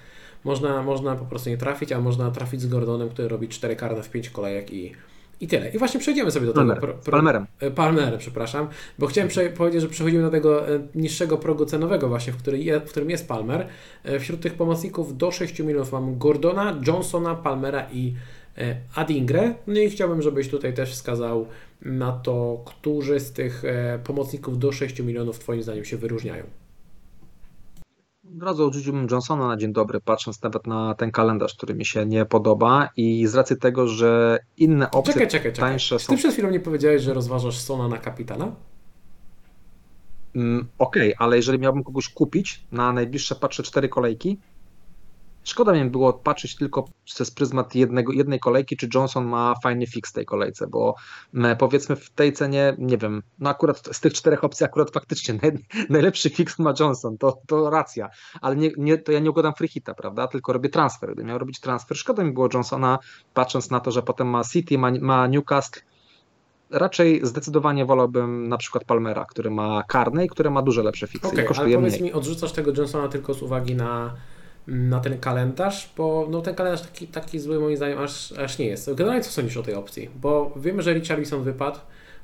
można, 0.44 0.82
można 0.82 1.16
po 1.16 1.24
prostu 1.24 1.50
nie 1.50 1.56
trafić, 1.56 1.92
a 1.92 2.00
można 2.00 2.30
trafić 2.30 2.60
z 2.60 2.66
Gordonem, 2.66 3.08
który 3.08 3.28
robi 3.28 3.48
4 3.48 3.76
karne 3.76 4.02
w 4.02 4.10
5 4.10 4.30
kolejek 4.30 4.72
i, 4.72 4.92
i 5.40 5.48
tyle. 5.48 5.70
I 5.70 5.78
właśnie 5.78 6.00
przejdziemy 6.00 6.30
sobie 6.30 6.46
do 6.46 6.52
tego. 6.52 6.76
Pro, 6.76 6.94
pro, 6.94 7.12
Palmerem. 7.12 7.46
E, 7.60 7.70
Palmerem, 7.70 8.18
przepraszam, 8.18 8.68
bo 8.98 9.06
chciałem 9.06 9.30
powiedzieć, 9.56 9.82
że 9.82 9.88
przechodzimy 9.88 10.22
do 10.22 10.30
tego 10.30 10.68
e, 10.68 10.80
niższego 10.94 11.38
progu 11.38 11.64
cenowego 11.64 12.08
właśnie, 12.08 12.32
w, 12.32 12.36
który 12.36 12.58
je, 12.58 12.80
w 12.80 12.90
którym 12.90 13.10
jest 13.10 13.28
Palmer. 13.28 13.66
E, 14.04 14.18
wśród 14.18 14.40
tych 14.40 14.54
pomocników 14.54 15.16
do 15.16 15.30
6 15.30 15.60
milionów 15.60 15.92
mam 15.92 16.18
Gordona, 16.18 16.80
Johnsona, 16.86 17.34
Palmera 17.34 17.86
i 17.92 18.14
Adingre. 18.94 19.54
No 19.66 19.80
i 19.80 19.90
chciałbym, 19.90 20.22
żebyś 20.22 20.48
tutaj 20.48 20.74
też 20.74 20.92
wskazał 20.92 21.46
na 21.82 22.12
to, 22.12 22.62
którzy 22.64 23.20
z 23.20 23.32
tych 23.32 23.62
pomocników 24.04 24.58
do 24.58 24.72
6 24.72 25.00
milionów 25.00 25.38
Twoim 25.38 25.62
zdaniem 25.62 25.84
się 25.84 25.96
wyróżniają. 25.96 26.44
Od 28.36 28.42
razu 28.42 28.66
odrzuciłbym 28.66 29.06
Johnsona 29.10 29.48
na 29.48 29.56
dzień 29.56 29.72
dobry, 29.72 30.00
patrząc 30.00 30.42
nawet 30.42 30.66
na 30.66 30.94
ten 30.94 31.10
kalendarz, 31.10 31.54
który 31.54 31.74
mi 31.74 31.86
się 31.86 32.06
nie 32.06 32.24
podoba 32.24 32.90
i 32.96 33.26
z 33.26 33.34
racji 33.34 33.56
tego, 33.56 33.88
że 33.88 34.38
inne 34.56 34.90
opcje 34.90 35.12
czekaj, 35.12 35.28
czekaj, 35.28 35.52
czekaj. 35.52 35.70
tańsze 35.70 35.98
są... 35.98 36.12
Ty 36.12 36.18
przed 36.18 36.32
chwilą 36.32 36.50
nie 36.50 36.60
powiedziałeś, 36.60 37.02
że 37.02 37.14
rozważasz 37.14 37.58
Sona 37.58 37.88
na 37.88 37.98
kapitana? 37.98 38.52
Mm, 40.34 40.68
Okej, 40.78 41.14
okay, 41.14 41.26
ale 41.26 41.36
jeżeli 41.36 41.58
miałbym 41.58 41.84
kogoś 41.84 42.08
kupić 42.08 42.64
na 42.72 42.92
najbliższe, 42.92 43.34
patrzę, 43.34 43.62
cztery 43.62 43.88
kolejki, 43.88 44.38
Szkoda 45.48 45.72
mi 45.72 45.84
było 45.84 46.12
patrzeć 46.12 46.56
tylko 46.56 46.84
przez 47.04 47.30
pryzmat 47.30 47.74
jednego, 47.74 48.12
jednej 48.12 48.40
kolejki, 48.40 48.76
czy 48.76 48.88
Johnson 48.94 49.26
ma 49.26 49.54
fajny 49.62 49.86
fix 49.86 50.10
w 50.10 50.12
tej 50.12 50.24
kolejce, 50.24 50.66
bo 50.66 50.94
powiedzmy 51.58 51.96
w 51.96 52.10
tej 52.10 52.32
cenie, 52.32 52.76
nie 52.78 52.98
wiem, 52.98 53.22
no 53.38 53.50
akurat 53.50 53.88
z 53.92 54.00
tych 54.00 54.12
czterech 54.12 54.44
opcji 54.44 54.66
akurat 54.66 54.90
faktycznie 54.90 55.34
naj, 55.42 55.52
najlepszy 55.88 56.30
fix 56.30 56.58
ma 56.58 56.74
Johnson, 56.80 57.18
to, 57.18 57.38
to 57.46 57.70
racja, 57.70 58.08
ale 58.40 58.56
nie, 58.56 58.70
nie, 58.76 58.98
to 58.98 59.12
ja 59.12 59.18
nie 59.18 59.30
układam 59.30 59.54
free 59.54 59.68
hita, 59.68 59.94
prawda, 59.94 60.26
tylko 60.26 60.52
robię 60.52 60.68
transfer. 60.68 61.08
Gdybym 61.08 61.26
miał 61.26 61.38
robić 61.38 61.60
transfer, 61.60 61.96
szkoda 61.96 62.24
mi 62.24 62.32
było 62.32 62.48
Johnsona, 62.54 62.98
patrząc 63.34 63.70
na 63.70 63.80
to, 63.80 63.90
że 63.90 64.02
potem 64.02 64.28
ma 64.28 64.44
City, 64.44 64.78
ma, 64.78 64.90
ma 65.00 65.26
Newcastle, 65.26 65.80
raczej 66.70 67.20
zdecydowanie 67.22 67.86
wolałbym 67.86 68.48
na 68.48 68.56
przykład 68.56 68.84
Palmera, 68.84 69.24
który 69.24 69.50
ma 69.50 69.82
karne 69.82 70.24
i 70.24 70.28
który 70.28 70.50
ma 70.50 70.62
dużo 70.62 70.82
lepsze 70.82 71.06
fiksy. 71.06 71.28
Okay, 71.28 71.48
ale 71.58 71.74
powiedz 71.74 71.92
mniej. 71.92 72.02
mi, 72.02 72.12
odrzucasz 72.12 72.52
tego 72.52 72.72
Johnsona 72.76 73.08
tylko 73.08 73.34
z 73.34 73.42
uwagi 73.42 73.74
na 73.74 74.14
na 74.68 75.00
ten 75.00 75.18
kalendarz, 75.18 75.92
bo 75.96 76.26
no, 76.30 76.40
ten 76.40 76.54
kalendarz 76.54 76.82
taki, 76.82 77.06
taki 77.06 77.38
zły 77.38 77.60
moim 77.60 77.76
zdaniem 77.76 77.98
aż, 77.98 78.32
aż 78.32 78.58
nie 78.58 78.66
jest. 78.66 78.94
Generalnie 78.94 79.24
co 79.24 79.30
sądzisz 79.30 79.56
o 79.56 79.62
tej 79.62 79.74
opcji? 79.74 80.10
Bo 80.20 80.54
wiemy, 80.56 80.82
że 80.82 80.94
Richarlison 80.94 81.42
wypadł, 81.42 81.78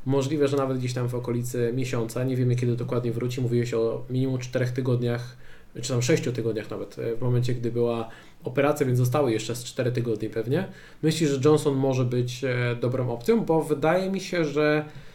możliwe, 0.06 0.48
że 0.48 0.56
nawet 0.56 0.78
gdzieś 0.78 0.94
tam 0.94 1.08
w 1.08 1.14
okolicy 1.14 1.72
miesiąca, 1.76 2.24
nie 2.24 2.36
wiemy 2.36 2.56
kiedy 2.56 2.76
dokładnie 2.76 3.12
wróci, 3.12 3.40
mówiłeś 3.40 3.74
o 3.74 4.04
minimum 4.10 4.38
4 4.38 4.66
tygodniach, 4.66 5.36
czy 5.82 5.88
tam 5.88 6.02
6 6.02 6.22
tygodniach 6.34 6.70
nawet, 6.70 6.96
w 7.18 7.20
momencie 7.20 7.54
gdy 7.54 7.70
była 7.70 8.08
operacja, 8.44 8.86
więc 8.86 8.98
zostały 8.98 9.32
jeszcze 9.32 9.56
z 9.56 9.64
4 9.64 9.92
tygodnie 9.92 10.30
pewnie. 10.30 10.68
Myślisz, 11.02 11.30
że 11.30 11.40
Johnson 11.44 11.74
może 11.74 12.04
być 12.04 12.44
e, 12.44 12.76
dobrą 12.80 13.10
opcją? 13.10 13.44
Bo 13.44 13.62
wydaje 13.62 14.10
mi 14.10 14.20
się, 14.20 14.44
że 14.44 14.84
E, 14.84 15.13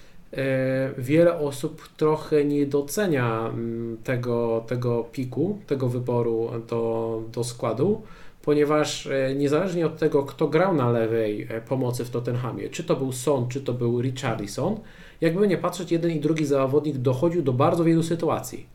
wiele 0.97 1.39
osób 1.39 1.87
trochę 1.97 2.45
nie 2.45 2.65
docenia 2.65 3.47
mm, 3.47 3.97
tego, 4.03 4.63
tego 4.67 5.03
piku, 5.03 5.59
tego 5.67 5.87
wyboru 5.87 6.49
do, 6.67 7.23
do 7.31 7.43
składu, 7.43 8.01
ponieważ 8.41 9.07
e, 9.07 9.35
niezależnie 9.35 9.85
od 9.85 9.97
tego, 9.97 10.23
kto 10.23 10.47
grał 10.47 10.73
na 10.73 10.91
lewej 10.91 11.47
e, 11.49 11.61
pomocy 11.61 12.05
w 12.05 12.09
Tottenhamie, 12.09 12.69
czy 12.69 12.83
to 12.83 12.95
był 12.95 13.11
Son, 13.11 13.47
czy 13.47 13.61
to 13.61 13.73
był 13.73 14.01
Richarlison, 14.01 14.79
jakby 15.21 15.47
nie 15.47 15.57
patrzeć, 15.57 15.91
jeden 15.91 16.11
i 16.11 16.19
drugi 16.19 16.45
zawodnik 16.45 16.97
dochodził 16.97 17.41
do 17.41 17.53
bardzo 17.53 17.83
wielu 17.83 18.03
sytuacji. 18.03 18.65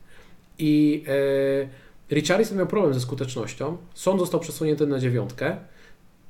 I 0.59 1.05
e, 2.11 2.15
Richarlison 2.15 2.59
miał 2.59 2.67
problem 2.67 2.95
ze 2.95 3.01
skutecznością, 3.01 3.77
Son 3.95 4.19
został 4.19 4.41
przesunięty 4.41 4.87
na 4.87 4.99
dziewiątkę, 4.99 5.57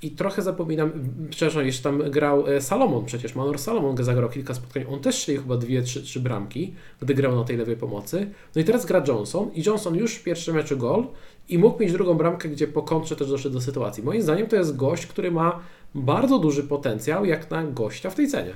i 0.05 0.11
trochę 0.11 0.43
zapominam, 0.43 0.93
przepraszam, 1.31 1.67
jeszcze 1.67 1.83
tam 1.83 2.11
grał 2.11 2.49
e, 2.49 2.61
Salomon 2.61 3.05
przecież, 3.05 3.35
Manor 3.35 3.59
Salomon 3.59 4.05
zagrał 4.05 4.31
kilka 4.31 4.55
spotkań, 4.55 4.85
on 4.91 5.01
też 5.01 5.19
strzelił 5.19 5.43
chyba 5.43 5.57
dwie, 5.57 5.83
trzy, 5.83 6.03
trzy 6.03 6.21
bramki, 6.21 6.75
gdy 7.01 7.15
grał 7.15 7.37
na 7.37 7.45
tej 7.45 7.57
lewej 7.57 7.77
pomocy. 7.77 8.31
No 8.55 8.63
i 8.63 8.65
teraz 8.65 8.87
gra 8.87 9.05
Johnson 9.09 9.51
i 9.55 9.63
Johnson 9.67 9.95
już 9.95 10.15
w 10.15 10.23
pierwszym 10.23 10.55
meczu 10.55 10.77
gol 10.77 11.07
i 11.49 11.59
mógł 11.59 11.83
mieć 11.83 11.93
drugą 11.93 12.15
bramkę, 12.15 12.49
gdzie 12.49 12.67
po 12.67 12.83
kontrze 12.83 13.17
też 13.17 13.29
doszedł 13.29 13.55
do 13.55 13.61
sytuacji. 13.61 14.03
Moim 14.03 14.23
zdaniem 14.23 14.47
to 14.47 14.57
jest 14.57 14.77
gość, 14.77 15.07
który 15.07 15.31
ma 15.31 15.61
bardzo 15.95 16.39
duży 16.39 16.63
potencjał 16.63 17.25
jak 17.25 17.51
na 17.51 17.65
gościa 17.65 18.11
w 18.11 18.15
tej 18.15 18.29
cenie. 18.29 18.55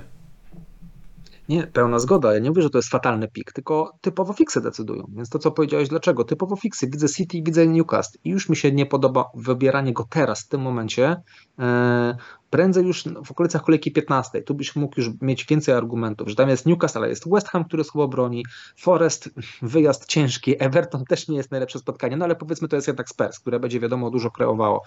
Nie, 1.49 1.67
pełna 1.67 1.99
zgoda. 1.99 2.33
Ja 2.33 2.39
nie 2.39 2.49
mówię, 2.49 2.61
że 2.61 2.69
to 2.69 2.77
jest 2.77 2.89
fatalny 2.89 3.27
pik, 3.27 3.51
tylko 3.51 3.97
typowo 4.01 4.33
fiksy 4.33 4.61
decydują. 4.61 5.05
Więc 5.15 5.29
to, 5.29 5.39
co 5.39 5.51
powiedziałeś, 5.51 5.89
dlaczego? 5.89 6.23
Typowo 6.23 6.55
fiksy. 6.55 6.87
Widzę 6.87 7.09
City 7.09 7.41
widzę 7.43 7.67
Newcastle 7.67 8.19
i 8.23 8.29
już 8.29 8.49
mi 8.49 8.55
się 8.55 8.71
nie 8.71 8.85
podoba 8.85 9.25
wybieranie 9.35 9.93
go 9.93 10.07
teraz, 10.09 10.41
w 10.41 10.47
tym 10.47 10.61
momencie. 10.61 11.21
E, 11.59 12.17
prędzej 12.49 12.85
już 12.85 13.03
w 13.25 13.31
okolicach 13.31 13.63
kolejki 13.63 13.91
15. 13.91 14.41
Tu 14.41 14.53
byś 14.53 14.75
mógł 14.75 14.93
już 14.97 15.09
mieć 15.21 15.45
więcej 15.45 15.75
argumentów, 15.75 16.29
że 16.29 16.35
tam 16.35 16.49
jest 16.49 16.65
Newcastle, 16.65 16.99
ale 16.99 17.09
jest 17.09 17.29
West 17.29 17.47
Ham, 17.47 17.65
który 17.65 17.83
słabo 17.83 18.07
broni, 18.07 18.45
Forest, 18.77 19.29
wyjazd 19.61 20.05
ciężki, 20.05 20.63
Everton 20.63 21.05
też 21.05 21.27
nie 21.27 21.37
jest 21.37 21.51
najlepsze 21.51 21.79
spotkanie, 21.79 22.17
no 22.17 22.25
ale 22.25 22.35
powiedzmy 22.35 22.67
to 22.67 22.75
jest 22.75 22.87
jednak 22.87 23.09
Spurs, 23.09 23.39
które 23.39 23.59
będzie 23.59 23.79
wiadomo 23.79 24.11
dużo 24.11 24.31
kreowało. 24.31 24.81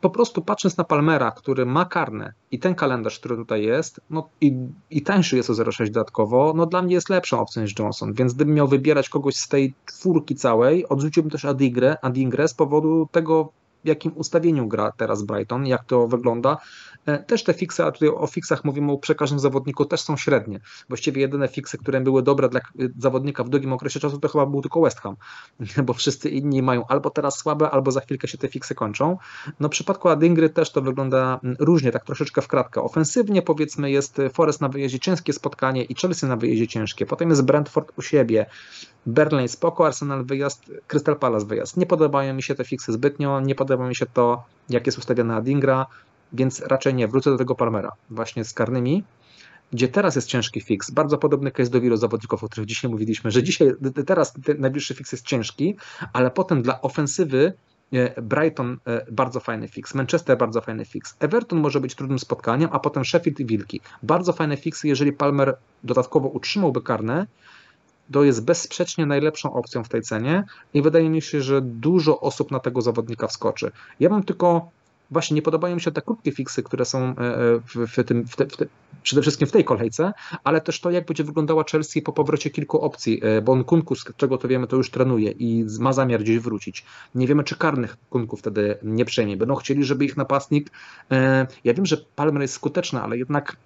Po 0.00 0.10
prostu 0.10 0.42
patrząc 0.42 0.76
na 0.76 0.84
Palmera, 0.84 1.30
który 1.30 1.66
ma 1.66 1.84
karne 1.84 2.32
i 2.50 2.58
ten 2.58 2.74
kalendarz, 2.74 3.18
który 3.18 3.36
tutaj 3.36 3.62
jest, 3.62 4.00
no 4.10 4.28
i, 4.40 4.56
i 4.90 5.02
tańszy 5.02 5.36
jest 5.36 5.50
o 5.50 5.52
0,6 5.52 5.90
dodatkowo, 5.90 6.52
no 6.56 6.66
dla 6.66 6.82
mnie 6.82 6.94
jest 6.94 7.08
lepszą 7.08 7.40
opcją 7.40 7.62
niż 7.62 7.78
Johnson, 7.78 8.12
więc 8.12 8.34
gdybym 8.34 8.54
miał 8.54 8.68
wybierać 8.68 9.08
kogoś 9.08 9.36
z 9.36 9.48
tej 9.48 9.74
czwórki 9.86 10.34
całej, 10.34 10.88
odrzuciłbym 10.88 11.30
też 11.30 11.44
Adigre, 11.44 11.96
Adigre 12.02 12.48
z 12.48 12.54
powodu 12.54 13.08
tego, 13.12 13.52
w 13.84 13.88
jakim 13.88 14.12
ustawieniu 14.14 14.68
gra 14.68 14.92
teraz 14.96 15.22
Brighton, 15.22 15.66
jak 15.66 15.84
to 15.84 16.08
wygląda. 16.08 16.56
E, 17.06 17.18
też 17.18 17.44
te 17.44 17.54
fiksy, 17.54 17.84
a 17.84 17.92
tutaj 17.92 18.08
o 18.08 18.26
fiksach 18.26 18.64
mówimy 18.64 18.98
przy 18.98 19.14
każdym 19.14 19.38
zawodniku, 19.38 19.84
też 19.84 20.00
są 20.00 20.16
średnie. 20.16 20.60
Właściwie 20.88 21.20
jedyne 21.20 21.48
fiksy, 21.48 21.78
które 21.78 22.00
były 22.00 22.22
dobre 22.22 22.48
dla 22.48 22.60
zawodnika 22.98 23.44
w 23.44 23.48
długim 23.48 23.72
okresie 23.72 24.00
czasu, 24.00 24.18
to 24.18 24.28
chyba 24.28 24.46
był 24.46 24.62
tylko 24.62 24.80
West 24.80 25.00
Ham, 25.00 25.16
bo 25.86 25.92
wszyscy 25.92 26.30
inni 26.30 26.62
mają 26.62 26.86
albo 26.86 27.10
teraz 27.10 27.38
słabe, 27.38 27.70
albo 27.70 27.90
za 27.90 28.00
chwilkę 28.00 28.28
się 28.28 28.38
te 28.38 28.48
fiksy 28.48 28.74
kończą. 28.74 29.16
No 29.60 29.68
w 29.68 29.70
przypadku 29.70 30.08
Adingry 30.08 30.50
też 30.50 30.72
to 30.72 30.82
wygląda 30.82 31.40
różnie, 31.58 31.92
tak 31.92 32.04
troszeczkę 32.04 32.42
w 32.42 32.48
kratkę. 32.48 32.82
Ofensywnie 32.82 33.42
powiedzmy 33.42 33.90
jest 33.90 34.18
Forest 34.32 34.60
na 34.60 34.68
wyjeździe 34.68 34.98
ciężkie 34.98 35.32
spotkanie 35.32 35.84
i 35.84 35.94
Chelsea 35.94 36.26
na 36.26 36.36
wyjeździe 36.36 36.68
ciężkie. 36.68 37.06
Potem 37.06 37.30
jest 37.30 37.42
Brentford 37.42 37.92
u 37.98 38.02
siebie, 38.02 38.46
Berlin 39.06 39.48
spoko, 39.48 39.86
Arsenal 39.86 40.24
wyjazd, 40.24 40.72
Crystal 40.86 41.16
Palace 41.16 41.46
wyjazd. 41.46 41.76
Nie 41.76 41.86
podobają 41.86 42.34
mi 42.34 42.42
się 42.42 42.54
te 42.54 42.64
fiksy 42.64 42.92
zbytnio, 42.92 43.40
nie 43.40 43.54
podoba 43.70 43.88
mi 43.88 43.94
się 43.94 44.06
to, 44.06 44.44
jak 44.68 44.86
jest 44.86 44.98
ustawiona 44.98 45.36
Adingra, 45.36 45.86
więc 46.32 46.60
raczej 46.60 46.94
nie, 46.94 47.08
wrócę 47.08 47.30
do 47.30 47.38
tego 47.38 47.54
Palmera, 47.54 47.92
właśnie 48.10 48.44
z 48.44 48.52
karnymi. 48.52 49.04
gdzie 49.72 49.88
teraz 49.88 50.16
jest 50.16 50.28
ciężki 50.28 50.60
fix, 50.60 50.90
bardzo 50.90 51.18
podobny 51.18 51.50
case 51.50 51.70
do 51.70 51.80
wielu 51.80 51.96
zawodników, 51.96 52.44
o 52.44 52.48
których 52.48 52.66
dzisiaj 52.66 52.90
mówiliśmy, 52.90 53.30
że 53.30 53.42
dzisiaj, 53.42 53.72
teraz 54.06 54.34
najbliższy 54.58 54.94
fix 54.94 55.12
jest 55.12 55.26
ciężki, 55.26 55.76
ale 56.12 56.30
potem 56.30 56.62
dla 56.62 56.80
ofensywy 56.80 57.52
e, 57.92 58.22
Brighton 58.22 58.78
e, 58.86 59.06
bardzo 59.12 59.40
fajny 59.40 59.68
fix, 59.68 59.94
Manchester 59.94 60.38
bardzo 60.38 60.60
fajny 60.60 60.84
fix, 60.84 61.16
Everton 61.20 61.60
może 61.60 61.80
być 61.80 61.94
trudnym 61.94 62.18
spotkaniem, 62.18 62.68
a 62.72 62.78
potem 62.78 63.04
Sheffield 63.04 63.40
i 63.40 63.46
Wilki. 63.46 63.80
Bardzo 64.02 64.32
fajne 64.32 64.56
fixy, 64.56 64.88
jeżeli 64.88 65.12
Palmer 65.12 65.56
dodatkowo 65.84 66.28
utrzymałby 66.28 66.82
karne, 66.82 67.26
to 68.12 68.24
jest 68.24 68.44
bezsprzecznie 68.44 69.06
najlepszą 69.06 69.52
opcją 69.52 69.84
w 69.84 69.88
tej 69.88 70.02
cenie 70.02 70.44
i 70.74 70.82
wydaje 70.82 71.10
mi 71.10 71.22
się, 71.22 71.42
że 71.42 71.60
dużo 71.62 72.20
osób 72.20 72.50
na 72.50 72.60
tego 72.60 72.82
zawodnika 72.82 73.26
wskoczy. 73.26 73.70
Ja 74.00 74.08
mam 74.08 74.22
tylko 74.22 74.70
właśnie 75.10 75.34
nie 75.34 75.42
podobają 75.42 75.74
mi 75.74 75.80
się 75.80 75.92
te 75.92 76.02
krótkie 76.02 76.32
fiksy, 76.32 76.62
które 76.62 76.84
są 76.84 76.98
e, 76.98 77.10
e, 77.10 77.14
w, 77.60 77.86
w 77.96 78.04
tym, 78.04 78.26
w 78.26 78.36
te, 78.36 78.46
te, 78.46 78.66
przede 79.02 79.22
wszystkim 79.22 79.48
w 79.48 79.52
tej 79.52 79.64
kolejce, 79.64 80.12
ale 80.44 80.60
też 80.60 80.80
to, 80.80 80.90
jak 80.90 81.06
będzie 81.06 81.24
wyglądała 81.24 81.64
Chelsea 81.70 82.02
po 82.02 82.12
powrocie 82.12 82.50
kilku 82.50 82.80
opcji, 82.80 83.20
e, 83.22 83.42
bo 83.42 83.52
on 83.52 83.64
Kunku, 83.64 83.94
z 83.94 84.04
czego 84.16 84.38
to 84.38 84.48
wiemy, 84.48 84.66
to 84.66 84.76
już 84.76 84.90
trenuje 84.90 85.30
i 85.30 85.66
ma 85.80 85.92
zamiar 85.92 86.20
gdzieś 86.20 86.38
wrócić. 86.38 86.84
Nie 87.14 87.26
wiemy, 87.26 87.44
czy 87.44 87.56
karnych 87.56 87.96
Kunku 88.10 88.36
wtedy 88.36 88.78
nie 88.82 89.04
przejmie. 89.04 89.36
Będą 89.36 89.54
chcieli, 89.54 89.84
żeby 89.84 90.04
ich 90.04 90.16
napastnik, 90.16 90.70
ja 91.64 91.74
wiem, 91.74 91.86
że 91.86 91.96
Palmer 92.16 92.42
jest 92.42 92.54
skuteczny, 92.54 93.00
ale 93.00 93.18
jednak 93.18 93.56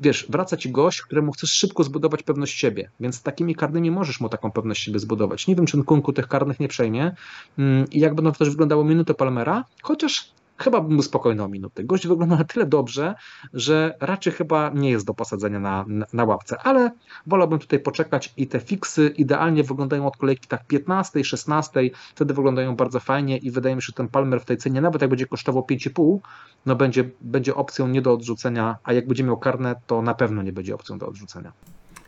wiesz, 0.00 0.26
wraca 0.28 0.56
ci 0.56 0.70
gość, 0.70 1.02
któremu 1.02 1.32
chcesz 1.32 1.50
szybko 1.52 1.84
zbudować 1.84 2.22
pewność 2.22 2.58
siebie, 2.58 2.90
więc 3.00 3.22
takimi 3.22 3.54
karnymi 3.54 3.90
możesz 3.90 4.20
mu 4.20 4.28
taką 4.28 4.52
pewność 4.52 4.82
siebie 4.84 4.98
zbudować. 4.98 5.46
Nie 5.46 5.56
wiem, 5.56 5.66
czy 5.66 5.82
Kunku 5.82 6.12
tych 6.12 6.28
karnych 6.28 6.60
nie 6.60 6.68
przejmie 6.68 7.14
mm, 7.58 7.90
i 7.90 8.00
jak 8.00 8.14
będą 8.14 8.32
też 8.32 8.50
wyglądały 8.50 8.84
minuty 8.84 9.14
Palmera, 9.14 9.64
chociaż 9.82 10.32
chyba 10.58 10.80
bym 10.80 11.02
spokojny 11.02 11.42
o 11.42 11.48
minuty. 11.48 11.84
Gość 11.84 12.06
wygląda 12.06 12.36
na 12.36 12.44
tyle 12.44 12.66
dobrze, 12.66 13.14
że 13.52 13.96
raczej 14.00 14.32
chyba 14.32 14.70
nie 14.74 14.90
jest 14.90 15.06
do 15.06 15.14
posadzenia 15.14 15.60
na, 15.60 15.84
na, 15.88 16.06
na 16.12 16.24
ławce, 16.24 16.58
ale 16.58 16.90
wolałbym 17.26 17.58
tutaj 17.58 17.80
poczekać 17.80 18.32
i 18.36 18.46
te 18.46 18.60
fiksy 18.60 19.14
idealnie 19.16 19.64
wyglądają 19.64 20.06
od 20.06 20.16
kolejki 20.16 20.48
tak 20.48 20.66
15, 20.66 21.24
16, 21.24 21.80
wtedy 22.14 22.34
wyglądają 22.34 22.76
bardzo 22.76 23.00
fajnie 23.00 23.36
i 23.36 23.50
wydaje 23.50 23.76
mi 23.76 23.82
się, 23.82 23.86
że 23.86 23.92
ten 23.92 24.08
Palmer 24.08 24.40
w 24.40 24.44
tej 24.44 24.56
cenie, 24.56 24.80
nawet 24.80 25.02
jak 25.02 25.10
będzie 25.10 25.26
kosztował 25.26 25.62
5,5, 25.62 26.18
no 26.66 26.76
będzie, 26.76 27.10
będzie 27.20 27.54
opcją 27.54 27.88
nie 27.88 28.02
do 28.02 28.12
odrzucenia, 28.12 28.76
a 28.84 28.92
jak 28.92 29.06
będzie 29.06 29.24
miał 29.24 29.38
karne, 29.38 29.74
to 29.86 30.02
na 30.02 30.14
pewno 30.14 30.42
nie 30.42 30.52
będzie 30.52 30.74
opcją 30.74 30.98
do 30.98 31.06
odrzucenia. 31.08 31.52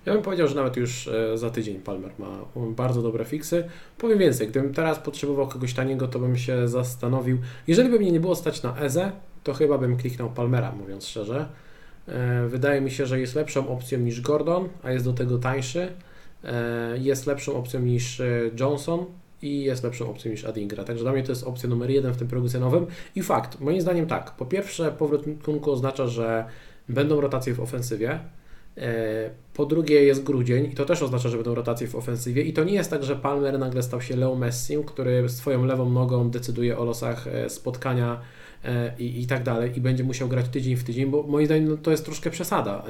Ja 0.07 0.13
bym 0.13 0.23
powiedział, 0.23 0.49
że 0.49 0.55
nawet 0.55 0.77
już 0.77 1.09
e, 1.09 1.39
za 1.39 1.51
tydzień 1.51 1.81
Palmer 1.81 2.13
ma 2.19 2.45
bardzo 2.57 3.03
dobre 3.03 3.25
fiksy. 3.25 3.65
Powiem 3.99 4.19
więcej, 4.19 4.49
gdybym 4.49 4.75
teraz 4.75 4.99
potrzebował 4.99 5.49
kogoś 5.49 5.75
taniego, 5.75 6.09
to 6.09 6.19
bym 6.19 6.37
się 6.37 6.69
zastanowił. 6.69 7.39
Jeżeli 7.67 7.89
by 7.89 7.99
mnie 7.99 8.13
nie 8.13 8.21
było 8.21 8.37
stać 8.37 8.63
na 8.63 8.79
Eze, 8.79 9.13
to 9.45 9.55
chyba 9.55 9.79
bym 9.79 9.97
kliknął 9.97 10.31
Palmera, 10.31 10.73
mówiąc 10.73 11.07
szczerze. 11.07 11.49
E, 12.09 12.47
wydaje 12.49 12.81
mi 12.81 12.91
się, 12.91 13.07
że 13.07 13.21
jest 13.21 13.35
lepszą 13.35 13.69
opcją 13.69 13.99
niż 13.99 14.21
Gordon, 14.21 14.69
a 14.83 14.93
jest 14.93 15.05
do 15.05 15.13
tego 15.13 15.39
tańszy. 15.39 15.93
E, 16.45 16.99
jest 16.99 17.27
lepszą 17.27 17.57
opcją 17.57 17.81
niż 17.81 18.23
Johnson 18.61 19.05
i 19.43 19.63
jest 19.63 19.85
lepszą 19.85 20.11
opcją 20.11 20.31
niż 20.31 20.45
Adingra. 20.45 20.85
Także 20.85 21.05
dla 21.05 21.13
mnie 21.13 21.23
to 21.23 21.33
jest 21.33 21.45
opcja 21.45 21.69
numer 21.69 21.91
jeden 21.91 22.13
w 22.13 22.17
tym 22.17 22.29
progu 22.29 22.49
cenowym. 22.49 22.87
I 23.15 23.23
fakt, 23.23 23.61
moim 23.61 23.81
zdaniem 23.81 24.07
tak. 24.07 24.31
Po 24.31 24.47
pierwsze, 24.47 24.93
powrót 24.93 25.25
Kunku 25.45 25.73
oznacza, 25.73 26.07
że 26.07 26.45
będą 26.89 27.21
rotacje 27.21 27.55
w 27.55 27.61
ofensywie 27.61 28.21
po 29.55 29.67
drugie 29.67 30.05
jest 30.05 30.23
grudzień 30.23 30.65
i 30.73 30.75
to 30.75 30.85
też 30.85 31.03
oznacza, 31.03 31.29
że 31.29 31.37
będą 31.37 31.55
rotacje 31.55 31.89
w 31.89 31.95
ofensywie 31.95 32.43
i 32.43 32.53
to 32.53 32.65
nie 32.65 32.75
jest 32.75 32.91
tak, 32.91 33.05
że 33.05 33.17
Palmer 33.17 33.59
nagle 33.59 33.83
stał 33.83 34.01
się 34.01 34.17
Leo 34.17 34.35
Messim, 34.35 34.85
który 34.85 35.29
swoją 35.29 35.65
lewą 35.65 35.91
nogą 35.91 36.31
decyduje 36.31 36.79
o 36.79 36.85
losach 36.85 37.27
e, 37.27 37.51
spotkania 37.51 38.21
e, 38.65 38.93
i, 38.99 39.23
i 39.23 39.27
tak 39.27 39.43
dalej 39.43 39.73
i 39.77 39.81
będzie 39.81 40.05
musiał 40.05 40.29
grać 40.29 40.49
tydzień 40.49 40.77
w 40.77 40.85
tydzień, 40.85 41.07
bo 41.07 41.23
moim 41.23 41.47
zdaniem 41.47 41.69
no, 41.69 41.77
to 41.77 41.91
jest 41.91 42.05
troszkę 42.05 42.31
przesada. 42.31 42.85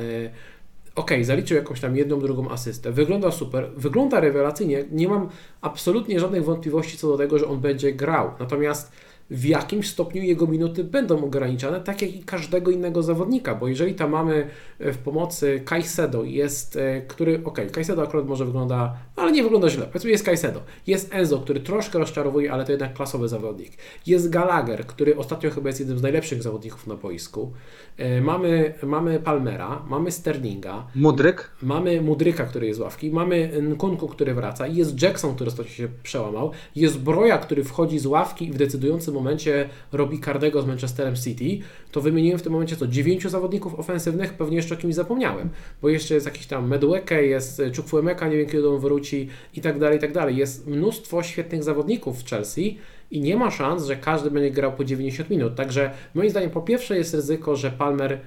Ok, 0.95 1.11
zaliczył 1.23 1.57
jakąś 1.57 1.81
tam 1.81 1.97
jedną, 1.97 2.21
drugą 2.21 2.51
asystę. 2.51 2.93
Wygląda 2.93 3.31
super, 3.31 3.71
wygląda 3.77 4.21
rewelacyjnie. 4.21 4.85
Nie 4.93 5.09
mam 5.09 5.29
absolutnie 5.61 6.21
żadnych 6.21 6.45
wątpliwości 6.45 6.99
co 6.99 7.09
do 7.09 7.19
tego, 7.19 7.39
że 7.39 7.47
on 7.47 7.61
będzie 7.61 7.93
grał. 7.93 8.31
Natomiast 8.41 8.93
w 9.31 9.45
jakimś 9.45 9.89
stopniu 9.89 10.23
jego 10.23 10.47
minuty 10.47 10.85
będą 10.85 11.25
ograniczane, 11.25 11.81
tak 11.81 12.03
jak 12.03 12.15
i 12.15 12.23
każdego 12.23 12.71
innego 12.71 13.03
zawodnika, 13.03 13.55
bo 13.55 13.69
jeżeli 13.69 13.95
tam 13.95 14.11
mamy 14.11 14.47
e, 14.79 14.93
w 14.93 14.99
pomocy 14.99 15.63
Kajsedo, 15.65 16.25
jest, 16.25 16.77
e, 16.77 17.01
który, 17.01 17.41
ok, 17.45 17.61
Kajsedo 17.73 18.03
akurat 18.03 18.27
może 18.27 18.45
wygląda, 18.45 18.97
ale 19.21 19.33
nie 19.33 19.43
wygląda 19.43 19.69
źle, 19.69 19.87
powiedzmy 19.87 20.11
jest 20.11 20.25
Kajsedo, 20.25 20.63
jest 20.87 21.15
Enzo, 21.15 21.39
który 21.39 21.61
troszkę 21.61 21.99
rozczarowuje, 21.99 22.53
ale 22.53 22.65
to 22.65 22.73
jednak 22.73 22.95
klasowy 22.95 23.29
zawodnik, 23.29 23.73
jest 24.07 24.31
Gallagher, 24.31 24.87
który 24.87 25.17
ostatnio 25.17 25.51
chyba 25.51 25.69
jest 25.69 25.81
jednym 25.81 25.99
z 25.99 26.03
najlepszych 26.03 26.43
zawodników 26.43 26.87
na 26.87 26.95
boisku, 26.95 27.53
e, 27.97 28.21
mamy, 28.21 28.75
mamy 28.83 29.21
Palmera, 29.21 29.83
mamy 29.89 30.11
Sterlinga, 30.11 30.87
Mudryk, 30.95 31.51
mamy 31.63 32.01
Mudryka, 32.01 32.45
który 32.45 32.67
jest 32.67 32.79
z 32.79 32.81
ławki, 32.81 33.11
mamy 33.11 33.63
Nkunku, 33.63 34.09
który 34.09 34.35
wraca, 34.35 34.67
jest 34.67 35.03
Jackson, 35.03 35.35
który 35.35 35.51
ostatnio 35.51 35.73
się 35.73 35.89
przełamał, 36.03 36.51
jest 36.77 36.99
Broja, 36.99 37.39
który 37.39 37.65
wchodzi 37.65 37.99
z 37.99 38.07
ławki 38.07 38.49
i 38.49 38.53
w 38.53 38.57
decydującym 38.57 39.15
momencie 39.15 39.69
robi 39.93 40.21
Cardego 40.21 40.63
z 40.63 40.67
Manchesterem 40.67 41.17
City, 41.17 41.65
to 41.93 42.01
wymieniłem 42.01 42.39
w 42.39 42.43
tym 42.43 42.53
momencie 42.53 42.77
co, 42.77 42.87
dziewięciu 42.87 43.29
zawodników 43.29 43.75
ofensywnych, 43.75 44.35
pewnie 44.35 44.57
jeszcze 44.57 44.75
o 44.75 44.79
kimś 44.79 44.95
zapomniałem, 44.95 45.49
bo 45.83 45.89
jeszcze 45.89 46.15
jest 46.15 46.27
jakiś 46.27 46.47
tam 46.47 46.69
Medweke, 46.69 47.27
jest 47.27 47.63
Chukwuemeka, 47.77 48.29
nie 48.29 48.37
wiem 48.37 48.47
kiedy 48.47 48.69
on 48.69 48.79
wróci 48.79 49.10
i 49.55 49.61
tak 49.61 49.79
dalej, 49.79 49.99
i 49.99 50.01
tak 50.01 50.13
dalej. 50.13 50.37
Jest 50.37 50.67
mnóstwo 50.67 51.23
świetnych 51.23 51.63
zawodników 51.63 52.23
w 52.23 52.29
Chelsea 52.29 52.79
i 53.11 53.21
nie 53.21 53.37
ma 53.37 53.51
szans, 53.51 53.87
że 53.87 53.97
każdy 53.97 54.31
będzie 54.31 54.51
grał 54.51 54.73
po 54.73 54.85
90 54.85 55.31
minut, 55.31 55.55
także 55.55 55.91
moim 56.15 56.31
zdaniem 56.31 56.51
po 56.51 56.63
pierwsze 56.63 56.97
jest 56.97 57.15
ryzyko, 57.15 57.57
że 57.57 57.71
Palmer 57.71 58.21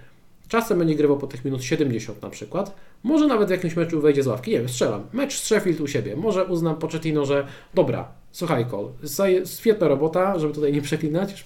Czasem 0.48 0.80
będzie 0.80 0.96
grywał 0.96 1.18
po 1.18 1.28
tych 1.28 1.46
minut 1.46 1.64
70 1.64 2.22
na 2.22 2.30
przykład. 2.30 2.76
Może 3.04 3.28
nawet 3.28 3.48
w 3.48 3.52
jakimś 3.52 3.76
meczu 3.76 4.02
wejdzie 4.02 4.24
z 4.24 4.28
ławki. 4.28 4.52
Nie 4.52 4.60
wiem, 4.60 4.70
strzelam. 4.70 5.04
Mecz 5.14 5.40
z 5.40 5.44
Sheffield 5.44 5.82
u 5.82 5.88
siebie. 5.88 6.16
Może 6.16 6.46
uznam 6.46 6.76
Pochettino, 6.76 7.26
że 7.26 7.48
dobra, 7.74 8.08
słuchaj 8.32 8.66
Cole, 8.66 8.90
świetna 9.60 9.88
robota, 9.88 10.40
żeby 10.40 10.54
tutaj 10.54 10.74
nie 10.74 10.82
przeklinać. 10.82 11.46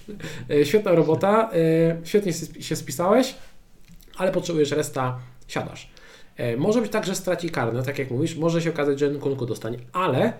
E, 0.50 0.64
świetna 0.64 0.92
robota, 0.92 1.50
e, 1.52 1.96
świetnie 2.04 2.32
się 2.60 2.76
spisałeś, 2.76 3.34
ale 4.16 4.32
potrzebujesz 4.32 4.70
resta, 4.70 5.18
siadasz. 5.46 5.90
E, 6.38 6.56
może 6.56 6.82
być 6.82 6.92
tak, 6.92 7.06
że 7.06 7.14
straci 7.14 7.50
karne, 7.50 7.82
tak 7.82 7.98
jak 7.98 8.10
mówisz, 8.10 8.36
może 8.36 8.62
się 8.62 8.70
okazać, 8.70 8.98
że 8.98 9.10
Nkunku 9.10 9.46
dostanie, 9.46 9.78
ale 9.92 10.32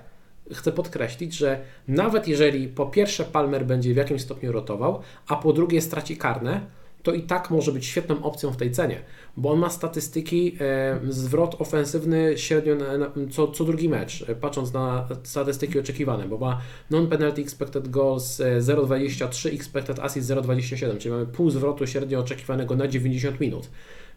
chcę 0.52 0.72
podkreślić, 0.72 1.34
że 1.34 1.60
nawet 1.88 2.28
jeżeli 2.28 2.68
po 2.68 2.86
pierwsze 2.86 3.24
Palmer 3.24 3.66
będzie 3.66 3.94
w 3.94 3.96
jakimś 3.96 4.22
stopniu 4.22 4.52
rotował, 4.52 5.00
a 5.28 5.36
po 5.36 5.52
drugie 5.52 5.80
straci 5.80 6.16
karne, 6.16 6.60
to 7.02 7.12
i 7.12 7.22
tak 7.22 7.50
może 7.50 7.72
być 7.72 7.86
świetną 7.86 8.22
opcją 8.22 8.52
w 8.52 8.56
tej 8.56 8.70
cenie, 8.70 9.02
bo 9.36 9.50
on 9.50 9.58
ma 9.58 9.70
statystyki, 9.70 10.56
e, 10.60 11.00
zwrot 11.08 11.56
ofensywny 11.58 12.38
średnio 12.38 12.74
na, 12.74 12.98
na, 12.98 13.10
co, 13.30 13.48
co 13.48 13.64
drugi 13.64 13.88
mecz, 13.88 14.24
e, 14.28 14.34
patrząc 14.34 14.72
na 14.72 15.08
statystyki 15.22 15.78
oczekiwane, 15.78 16.28
bo 16.28 16.38
ma 16.38 16.60
non-penalty 16.90 17.42
expected 17.42 17.88
goals 17.88 18.40
0,23, 18.60 19.48
e, 19.48 19.52
expected 19.52 19.98
assist 19.98 20.28
0,27, 20.28 20.98
czyli 20.98 21.12
mamy 21.12 21.26
pół 21.26 21.50
zwrotu 21.50 21.86
średnio 21.86 22.20
oczekiwanego 22.20 22.76
na 22.76 22.88
90 22.88 23.40
minut. 23.40 23.70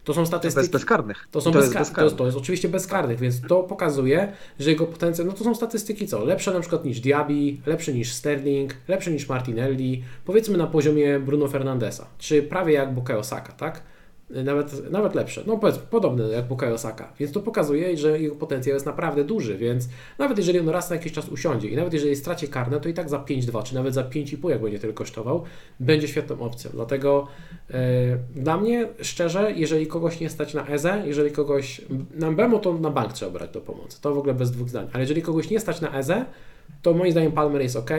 To 0.04 0.14
są 0.14 0.26
statystyki. 0.26 0.54
To 0.54 0.60
jest 0.60 0.72
bezkarnych. 0.72 1.28
To, 1.30 1.40
są 1.40 1.52
to, 1.52 1.58
bezka- 1.58 1.62
jest 1.62 1.74
bezkarnych. 1.74 1.94
To, 1.96 2.04
jest, 2.04 2.16
to 2.16 2.26
jest 2.26 2.36
oczywiście 2.36 2.68
bezkarnych, 2.68 3.20
więc 3.20 3.40
to 3.40 3.62
pokazuje, 3.62 4.32
że 4.60 4.70
jego 4.70 4.86
potencjał, 4.86 5.26
no 5.26 5.32
to 5.32 5.44
są 5.44 5.54
statystyki 5.54 6.06
co? 6.08 6.24
Lepsze 6.24 6.52
na 6.52 6.60
przykład 6.60 6.84
niż 6.84 7.00
Diaby, 7.00 7.56
lepsze 7.66 7.92
niż 7.92 8.12
Sterling, 8.12 8.74
lepsze 8.88 9.10
niż 9.10 9.28
Martinelli, 9.28 10.02
powiedzmy 10.24 10.58
na 10.58 10.66
poziomie 10.66 11.20
Bruno 11.20 11.48
Fernandesa, 11.48 12.06
czy 12.18 12.42
prawie 12.42 12.74
jak 12.74 12.94
Bukayo 12.94 13.24
Saka, 13.24 13.52
tak? 13.52 13.82
Nawet, 14.44 14.90
nawet 14.90 15.14
lepsze, 15.14 15.42
no 15.46 15.58
powiedzmy, 15.58 15.82
podobne 15.90 16.28
jak 16.28 16.48
Bukayo 16.48 16.78
Saka, 16.78 17.12
więc 17.18 17.32
to 17.32 17.40
pokazuje, 17.40 17.96
że 17.96 18.20
jego 18.20 18.34
potencjał 18.34 18.74
jest 18.74 18.86
naprawdę 18.86 19.24
duży, 19.24 19.58
więc 19.58 19.88
nawet 20.18 20.38
jeżeli 20.38 20.60
on 20.60 20.68
raz 20.68 20.90
na 20.90 20.96
jakiś 20.96 21.12
czas 21.12 21.28
usiądzie 21.28 21.68
i 21.68 21.76
nawet 21.76 21.92
jeżeli 21.92 22.16
straci 22.16 22.48
karne, 22.48 22.80
to 22.80 22.88
i 22.88 22.94
tak 22.94 23.08
za 23.08 23.18
5-2, 23.18 23.62
czy 23.62 23.74
nawet 23.74 23.94
za 23.94 24.02
5,5, 24.02 24.50
jak 24.50 24.62
będzie 24.62 24.78
tylko 24.78 24.94
kosztował, 24.94 25.44
będzie 25.80 26.08
świetną 26.08 26.40
opcją, 26.40 26.70
dlatego 26.74 27.26
yy, 27.70 27.76
dla 28.34 28.56
mnie, 28.56 28.88
szczerze, 29.00 29.52
jeżeli 29.56 29.86
kogoś 29.86 30.20
nie 30.20 30.30
stać 30.30 30.54
na 30.54 30.68
EZE, 30.68 31.02
jeżeli 31.04 31.30
kogoś, 31.30 31.80
na 32.14 32.32
Bemo 32.32 32.58
to 32.58 32.78
na 32.78 32.90
bank 32.90 33.12
trzeba 33.12 33.32
brać 33.32 33.50
do 33.50 33.60
pomocy, 33.60 34.00
to 34.00 34.14
w 34.14 34.18
ogóle 34.18 34.34
bez 34.34 34.50
dwóch 34.50 34.68
zdań, 34.68 34.88
ale 34.92 35.02
jeżeli 35.02 35.22
kogoś 35.22 35.50
nie 35.50 35.60
stać 35.60 35.80
na 35.80 35.98
EZE, 35.98 36.24
to 36.82 36.94
moim 36.94 37.12
zdaniem 37.12 37.32
Palmer 37.32 37.62
jest 37.62 37.76
ok, 37.76 37.90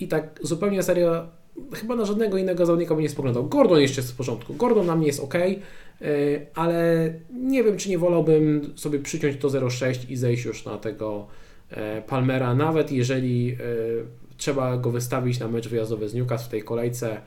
i 0.00 0.08
tak 0.08 0.40
zupełnie 0.42 0.82
serio 0.82 1.26
chyba 1.72 1.96
na 1.96 2.04
żadnego 2.04 2.38
innego 2.38 2.66
zawodnika 2.66 2.94
bym 2.94 3.02
nie 3.02 3.08
spoglądał. 3.08 3.48
Gordon 3.48 3.80
jeszcze 3.80 4.00
jest 4.00 4.12
w 4.12 4.16
porządku. 4.16 4.54
Gordon 4.54 4.86
na 4.86 4.96
mnie 4.96 5.06
jest 5.06 5.20
ok, 5.20 5.34
e, 5.34 5.56
ale 6.54 7.12
nie 7.30 7.64
wiem, 7.64 7.76
czy 7.76 7.90
nie 7.90 7.98
wolałbym 7.98 8.72
sobie 8.76 8.98
przyciąć 8.98 9.36
to 9.36 9.48
0,6 9.48 10.10
i 10.10 10.16
zejść 10.16 10.44
już 10.44 10.64
na 10.64 10.78
tego 10.78 11.26
e, 11.70 12.02
Palmera, 12.02 12.54
nawet 12.54 12.92
jeżeli 12.92 13.52
e, 13.52 13.56
trzeba 14.36 14.76
go 14.76 14.90
wystawić 14.90 15.40
na 15.40 15.48
mecz 15.48 15.68
wyjazdowy 15.68 16.08
z 16.08 16.14
Newcastle 16.14 16.46
w 16.46 16.50
tej 16.50 16.62
kolejce. 16.62 17.20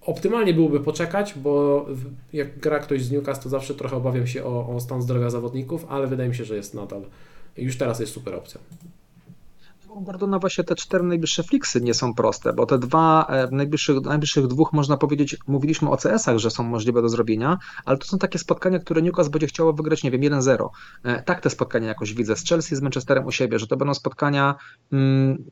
Optymalnie 0.00 0.54
byłoby 0.54 0.80
poczekać, 0.80 1.34
bo 1.34 1.86
jak 2.32 2.58
gra 2.58 2.78
ktoś 2.78 3.02
z 3.02 3.10
Newcastle, 3.10 3.42
to 3.42 3.48
zawsze 3.48 3.74
trochę 3.74 3.96
obawiam 3.96 4.26
się 4.26 4.44
o, 4.44 4.74
o 4.74 4.80
stan 4.80 5.02
zdrowia 5.02 5.30
zawodników, 5.30 5.86
ale 5.88 6.06
wydaje 6.06 6.28
mi 6.28 6.34
się, 6.34 6.44
że 6.44 6.56
jest 6.56 6.74
nadal, 6.74 7.02
już 7.56 7.78
teraz 7.78 8.00
jest 8.00 8.12
super 8.12 8.34
opcja 8.34 8.60
Gordona 9.96 10.38
właśnie 10.38 10.64
te 10.64 10.74
cztery 10.74 11.04
najbliższe 11.04 11.42
fliksy 11.42 11.80
nie 11.80 11.94
są 11.94 12.14
proste, 12.14 12.52
bo 12.52 12.66
te 12.66 12.78
dwa 12.78 13.26
e, 13.28 13.48
najbliższych, 13.50 14.00
najbliższych 14.00 14.46
dwóch 14.46 14.72
można 14.72 14.96
powiedzieć, 14.96 15.36
mówiliśmy 15.46 15.90
o 15.90 15.96
CS-ach, 15.96 16.38
że 16.38 16.50
są 16.50 16.62
możliwe 16.62 17.02
do 17.02 17.08
zrobienia, 17.08 17.58
ale 17.84 17.98
to 17.98 18.06
są 18.06 18.18
takie 18.18 18.38
spotkania, 18.38 18.78
które 18.78 19.02
Newcastle 19.02 19.30
będzie 19.30 19.46
chciało 19.46 19.72
wygrać, 19.72 20.02
nie 20.02 20.10
wiem, 20.10 20.20
1-0. 20.20 20.68
E, 21.04 21.22
tak 21.22 21.40
te 21.40 21.50
spotkania 21.50 21.88
jakoś 21.88 22.14
widzę 22.14 22.36
z 22.36 22.44
Chelsea, 22.44 22.76
z 22.76 22.82
Manchesterem 22.82 23.26
u 23.26 23.32
siebie, 23.32 23.58
że 23.58 23.66
to 23.66 23.76
będą 23.76 23.94
spotkania 23.94 24.54
mm, 24.92 25.44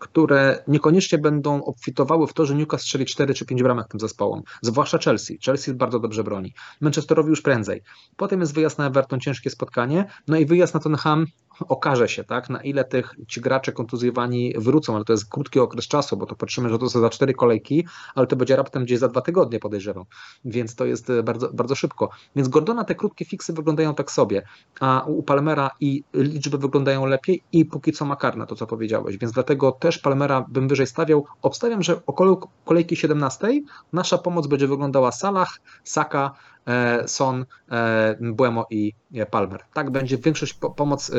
które 0.00 0.64
niekoniecznie 0.68 1.18
będą 1.18 1.64
obfitowały 1.64 2.26
w 2.26 2.32
to, 2.32 2.46
że 2.46 2.54
Newcastle 2.54 2.84
strzeli 2.84 3.06
4 3.06 3.34
czy 3.34 3.46
5 3.46 3.62
bramek 3.62 3.88
tym 3.88 4.00
zespołom, 4.00 4.42
zwłaszcza 4.62 4.98
Chelsea. 4.98 5.38
Chelsea 5.44 5.74
bardzo 5.74 6.00
dobrze 6.00 6.24
broni. 6.24 6.54
Manchesterowi 6.80 7.30
już 7.30 7.42
prędzej. 7.42 7.82
Potem 8.16 8.40
jest 8.40 8.54
wyjazd 8.54 8.78
na 8.78 8.86
Everton, 8.86 9.20
ciężkie 9.20 9.50
spotkanie, 9.50 10.04
no 10.28 10.36
i 10.36 10.46
wyjazd 10.46 10.74
na 10.74 10.80
Tottenham 10.80 11.26
okaże 11.68 12.08
się, 12.08 12.24
tak, 12.24 12.50
na 12.50 12.62
ile 12.62 12.84
tych 12.84 13.14
ci 13.28 13.40
gracze 13.40 13.72
kontuzjowani 13.72 14.54
wrócą, 14.58 14.96
ale 14.96 15.04
to 15.04 15.12
jest 15.12 15.30
krótki 15.30 15.60
okres 15.60 15.88
czasu, 15.88 16.16
bo 16.16 16.26
to 16.26 16.36
patrzymy, 16.36 16.68
że 16.68 16.78
to 16.78 16.90
są 16.90 17.00
za 17.00 17.10
cztery 17.10 17.34
kolejki, 17.34 17.86
ale 18.14 18.26
to 18.26 18.36
będzie 18.36 18.56
raptem 18.56 18.84
gdzieś 18.84 18.98
za 18.98 19.08
dwa 19.08 19.20
tygodnie 19.20 19.58
podejrzewam, 19.58 20.04
więc 20.44 20.74
to 20.74 20.84
jest 20.84 21.10
e, 21.10 21.22
bardzo, 21.22 21.52
bardzo 21.52 21.74
szybko. 21.74 22.10
Więc 22.36 22.48
Gordona 22.48 22.84
te 22.84 22.94
krótkie 22.94 23.24
fiksy 23.24 23.52
wyglądają 23.52 23.94
tak 23.94 24.10
sobie, 24.10 24.42
a 24.80 25.04
u 25.06 25.22
Palmera 25.22 25.70
i 25.80 26.04
liczby 26.14 26.58
wyglądają 26.58 27.06
lepiej 27.06 27.42
i 27.52 27.64
póki 27.64 27.92
co 27.92 28.04
makarne, 28.04 28.46
to 28.46 28.56
co 28.56 28.66
powiedziałeś, 28.66 29.18
więc 29.18 29.32
dlatego 29.32 29.72
też 29.72 29.98
Palmera 29.98 30.44
bym 30.48 30.68
wyżej 30.68 30.86
stawiał. 30.86 31.24
Obstawiam, 31.42 31.82
że 31.82 32.00
około 32.06 32.48
kolejki 32.64 32.96
17 32.96 33.48
nasza 33.92 34.18
pomoc 34.18 34.46
będzie 34.46 34.66
wyglądała 34.66 35.12
Salah, 35.12 35.48
Saka, 35.84 36.34
Son, 37.06 37.44
e, 37.70 38.16
Buemo 38.20 38.66
i 38.70 38.92
Palmer. 39.30 39.64
Tak 39.74 39.90
będzie 39.90 40.18
większość 40.18 40.54
pomoc, 40.76 41.10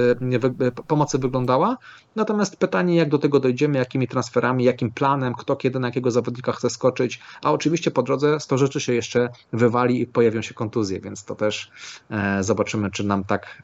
e, 0.62 0.72
pomocy 0.72 1.18
wyglądała. 1.18 1.78
Natomiast 2.16 2.58
pytanie, 2.58 2.96
jak 2.96 3.10
do 3.10 3.18
tego 3.18 3.40
dojdziemy, 3.40 3.78
jakimi 3.78 4.08
transferami, 4.08 4.64
jakim 4.64 4.92
planem, 4.92 5.34
kto 5.34 5.56
kiedy 5.56 5.80
na 5.80 5.88
jakiego 5.88 6.12
zawodnika 6.12 6.52
chce 6.52 6.70
skoczyć, 6.70 7.20
a 7.44 7.52
oczywiście 7.52 7.92
po 7.92 8.04
drodze 8.04 8.40
100 8.40 8.58
rzeczy 8.58 8.80
się 8.80 8.94
jeszcze 8.94 9.30
wywali 9.54 10.02
i 10.02 10.08
pojawią 10.08 10.42
się 10.42 10.54
kontuzje, 10.54 11.00
więc 11.00 11.26
to 11.26 11.36
też 11.36 11.72
zobaczymy, 12.42 12.92
czy 12.92 13.04
nam 13.04 13.24
tak 13.24 13.64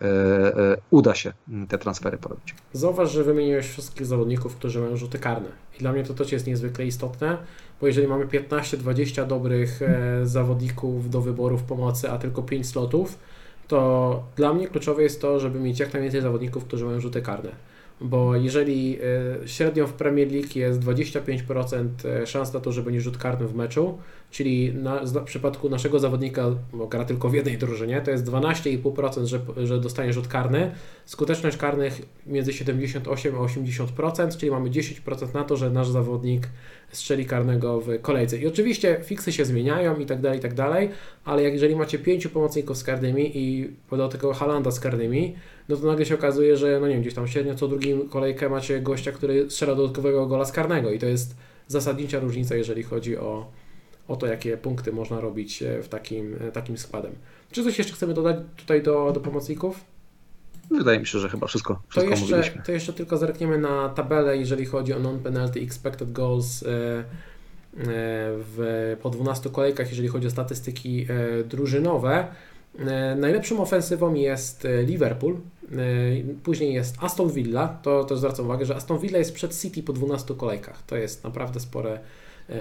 uda 0.89 1.15
się 1.15 1.33
te 1.67 1.77
transfery 1.77 2.17
porobić. 2.17 2.55
Zauważ, 2.73 3.11
że 3.11 3.23
wymieniłeś 3.23 3.67
wszystkich 3.67 4.05
zawodników, 4.05 4.55
którzy 4.55 4.79
mają 4.79 4.97
rzuty 4.97 5.19
karne. 5.19 5.49
I 5.75 5.79
dla 5.79 5.91
mnie 5.91 6.03
to 6.03 6.13
też 6.13 6.31
jest 6.31 6.47
niezwykle 6.47 6.85
istotne, 6.85 7.37
bo 7.81 7.87
jeżeli 7.87 8.07
mamy 8.07 8.25
15-20 8.25 9.27
dobrych 9.27 9.81
e, 9.81 10.25
zawodników 10.25 11.09
do 11.09 11.21
wyborów 11.21 11.63
pomocy, 11.63 12.09
a 12.09 12.17
tylko 12.17 12.43
5 12.43 12.67
slotów, 12.67 13.19
to 13.67 14.23
dla 14.35 14.53
mnie 14.53 14.67
kluczowe 14.67 15.03
jest 15.03 15.21
to, 15.21 15.39
żeby 15.39 15.59
mieć 15.59 15.79
jak 15.79 15.93
najwięcej 15.93 16.21
zawodników, 16.21 16.65
którzy 16.65 16.85
mają 16.85 16.99
rzuty 16.99 17.21
karne. 17.21 17.51
Bo 18.01 18.35
jeżeli 18.35 18.97
e, 19.43 19.47
średnio 19.47 19.87
w 19.87 19.93
Premier 19.93 20.31
League 20.31 20.49
jest 20.55 20.79
25% 20.79 21.87
e, 22.05 22.27
szans 22.27 22.53
na 22.53 22.59
to, 22.59 22.71
że 22.71 22.83
będzie 22.83 23.01
rzut 23.01 23.17
karny 23.17 23.47
w 23.47 23.55
meczu, 23.55 23.97
czyli 24.31 24.73
na, 24.73 24.99
w 25.05 25.23
przypadku 25.23 25.69
naszego 25.69 25.99
zawodnika, 25.99 26.45
bo 26.73 26.87
gra 26.87 27.05
tylko 27.05 27.29
w 27.29 27.33
jednej 27.33 27.57
drużynie, 27.57 28.01
to 28.01 28.11
jest 28.11 28.25
12,5%, 28.25 29.25
że, 29.25 29.39
że 29.67 29.79
dostanie 29.79 30.13
rzut 30.13 30.27
karny. 30.27 30.71
Skuteczność 31.05 31.57
karnych 31.57 32.01
między 32.27 32.53
78 32.53 33.35
a 33.35 33.37
80%, 33.37 34.37
czyli 34.37 34.51
mamy 34.51 34.69
10% 34.69 35.33
na 35.33 35.43
to, 35.43 35.57
że 35.57 35.69
nasz 35.69 35.89
zawodnik 35.89 36.49
strzeli 36.91 37.25
karnego 37.25 37.81
w 37.81 38.01
kolejce. 38.01 38.37
I 38.37 38.47
oczywiście 38.47 38.99
fiksy 39.03 39.31
się 39.31 39.45
zmieniają 39.45 39.99
i 39.99 40.05
tak 40.05 40.21
dalej, 40.21 40.39
i 40.39 40.41
tak 40.41 40.53
dalej, 40.53 40.89
ale 41.25 41.43
jak 41.43 41.53
jeżeli 41.53 41.75
macie 41.75 41.99
pięciu 41.99 42.29
pomocników 42.29 42.77
z 42.77 42.83
karnymi 42.83 43.37
i 43.37 43.69
do 43.91 44.09
tego 44.09 44.33
Halanda 44.33 44.71
z 44.71 44.79
karnymi, 44.79 45.35
no 45.69 45.77
to 45.77 45.87
nagle 45.87 46.05
się 46.05 46.15
okazuje, 46.15 46.57
że 46.57 46.79
no 46.79 46.87
nie 46.87 46.93
wiem, 46.93 47.01
gdzieś 47.01 47.13
tam 47.13 47.27
średnio 47.27 47.55
co 47.55 47.67
drugim 47.67 48.09
kolejkę 48.09 48.49
macie 48.49 48.81
gościa, 48.81 49.11
który 49.11 49.49
strzela 49.49 49.75
dodatkowego 49.75 50.27
gola 50.27 50.45
z 50.45 50.51
karnego 50.51 50.91
i 50.91 50.99
to 50.99 51.05
jest 51.05 51.35
zasadnicza 51.67 52.19
różnica, 52.19 52.55
jeżeli 52.55 52.83
chodzi 52.83 53.17
o, 53.17 53.51
o 54.07 54.15
to, 54.15 54.27
jakie 54.27 54.57
punkty 54.57 54.91
można 54.91 55.19
robić 55.19 55.63
e, 55.63 55.83
w 55.83 55.89
takim, 55.89 56.35
e, 56.47 56.51
takim 56.51 56.77
składem. 56.77 57.15
Czy 57.51 57.63
coś 57.63 57.77
jeszcze 57.77 57.93
chcemy 57.93 58.13
dodać 58.13 58.37
tutaj 58.57 58.83
do, 58.83 59.11
do 59.11 59.19
pomocników? 59.19 59.96
Wydaje 60.71 60.99
mi 60.99 61.07
się, 61.07 61.19
że 61.19 61.29
chyba 61.29 61.47
wszystko, 61.47 61.81
wszystko 61.89 62.15
to, 62.29 62.37
jeszcze, 62.37 62.61
to 62.65 62.71
jeszcze 62.71 62.93
tylko 62.93 63.17
zerkniemy 63.17 63.57
na 63.57 63.89
tabelę, 63.89 64.37
jeżeli 64.37 64.65
chodzi 64.65 64.93
o 64.93 64.99
non-penalty 64.99 65.61
expected 65.61 66.11
goals 66.11 66.63
e, 66.63 66.67
e, 66.67 67.03
w, 67.75 68.97
po 69.01 69.09
12 69.09 69.49
kolejkach, 69.49 69.89
jeżeli 69.89 70.07
chodzi 70.07 70.27
o 70.27 70.29
statystyki 70.29 71.05
e, 71.09 71.43
drużynowe. 71.43 72.27
Najlepszą 73.15 73.61
ofensywą 73.61 74.13
jest 74.13 74.67
Liverpool, 74.85 75.37
później 76.43 76.73
jest 76.73 76.95
Aston 77.01 77.29
Villa, 77.31 77.67
to 77.67 78.03
też 78.03 78.17
zwracam 78.17 78.45
uwagę, 78.45 78.65
że 78.65 78.75
Aston 78.75 78.99
Villa 78.99 79.17
jest 79.17 79.33
przed 79.33 79.61
City 79.61 79.83
po 79.83 79.93
12 79.93 80.35
kolejkach, 80.35 80.83
to 80.87 80.97
jest 80.97 81.23
naprawdę 81.23 81.59
spore 81.59 81.99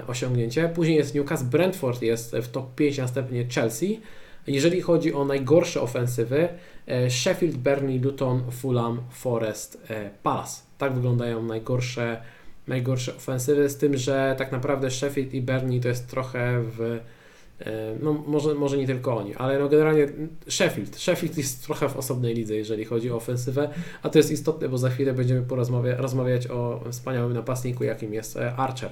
osiągnięcie. 0.07 0.69
Później 0.75 0.97
jest 0.97 1.15
Newcastle, 1.15 1.47
Brentford 1.47 2.03
jest 2.03 2.37
w 2.37 2.49
top 2.49 2.75
5, 2.75 2.99
następnie 2.99 3.47
Chelsea. 3.55 4.01
Jeżeli 4.47 4.81
chodzi 4.81 5.15
o 5.15 5.25
najgorsze 5.25 5.81
ofensywy, 5.81 6.49
e, 6.87 7.11
Sheffield, 7.11 7.57
Burnley, 7.57 7.99
Luton, 8.01 8.43
Fulham, 8.51 9.01
Forest, 9.11 9.83
e, 9.91 10.11
Palace. 10.23 10.63
Tak 10.79 10.95
wyglądają 10.95 11.43
najgorsze, 11.43 12.23
najgorsze 12.67 13.17
ofensywy, 13.17 13.69
z 13.69 13.77
tym, 13.77 13.97
że 13.97 14.35
tak 14.39 14.53
naprawdę 14.53 14.91
Sheffield 14.91 15.35
i 15.35 15.43
Burnley 15.43 15.81
to 15.81 15.89
jest 15.89 16.09
trochę 16.09 16.63
w 16.63 16.81
e, 17.61 17.95
no 18.03 18.13
może, 18.13 18.55
może 18.55 18.79
nie 18.79 18.87
tylko 18.87 19.17
oni, 19.17 19.35
ale 19.35 19.59
no 19.59 19.69
generalnie 19.69 20.09
Sheffield. 20.49 20.97
Sheffield 20.97 21.39
jest 21.39 21.65
trochę 21.65 21.89
w 21.89 21.97
osobnej 21.97 22.35
lidze, 22.35 22.55
jeżeli 22.57 22.85
chodzi 22.85 23.11
o 23.11 23.17
ofensywę, 23.17 23.69
a 24.03 24.09
to 24.09 24.19
jest 24.19 24.31
istotne, 24.31 24.69
bo 24.69 24.79
za 24.79 24.91
chwilę 24.91 25.13
będziemy 25.13 25.43
porozmawiać 25.43 25.99
rozmawiać 25.99 26.47
o 26.47 26.85
wspaniałym 26.91 27.33
napastniku, 27.33 27.85
jakim 27.85 28.15
jest 28.15 28.39
Archer. 28.57 28.91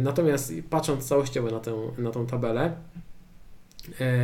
Natomiast 0.00 0.52
patrząc 0.70 1.08
całościowo 1.08 1.50
na 1.50 1.60
tę, 1.60 1.72
na 1.98 2.10
tą 2.10 2.26
tabelę, 2.26 2.76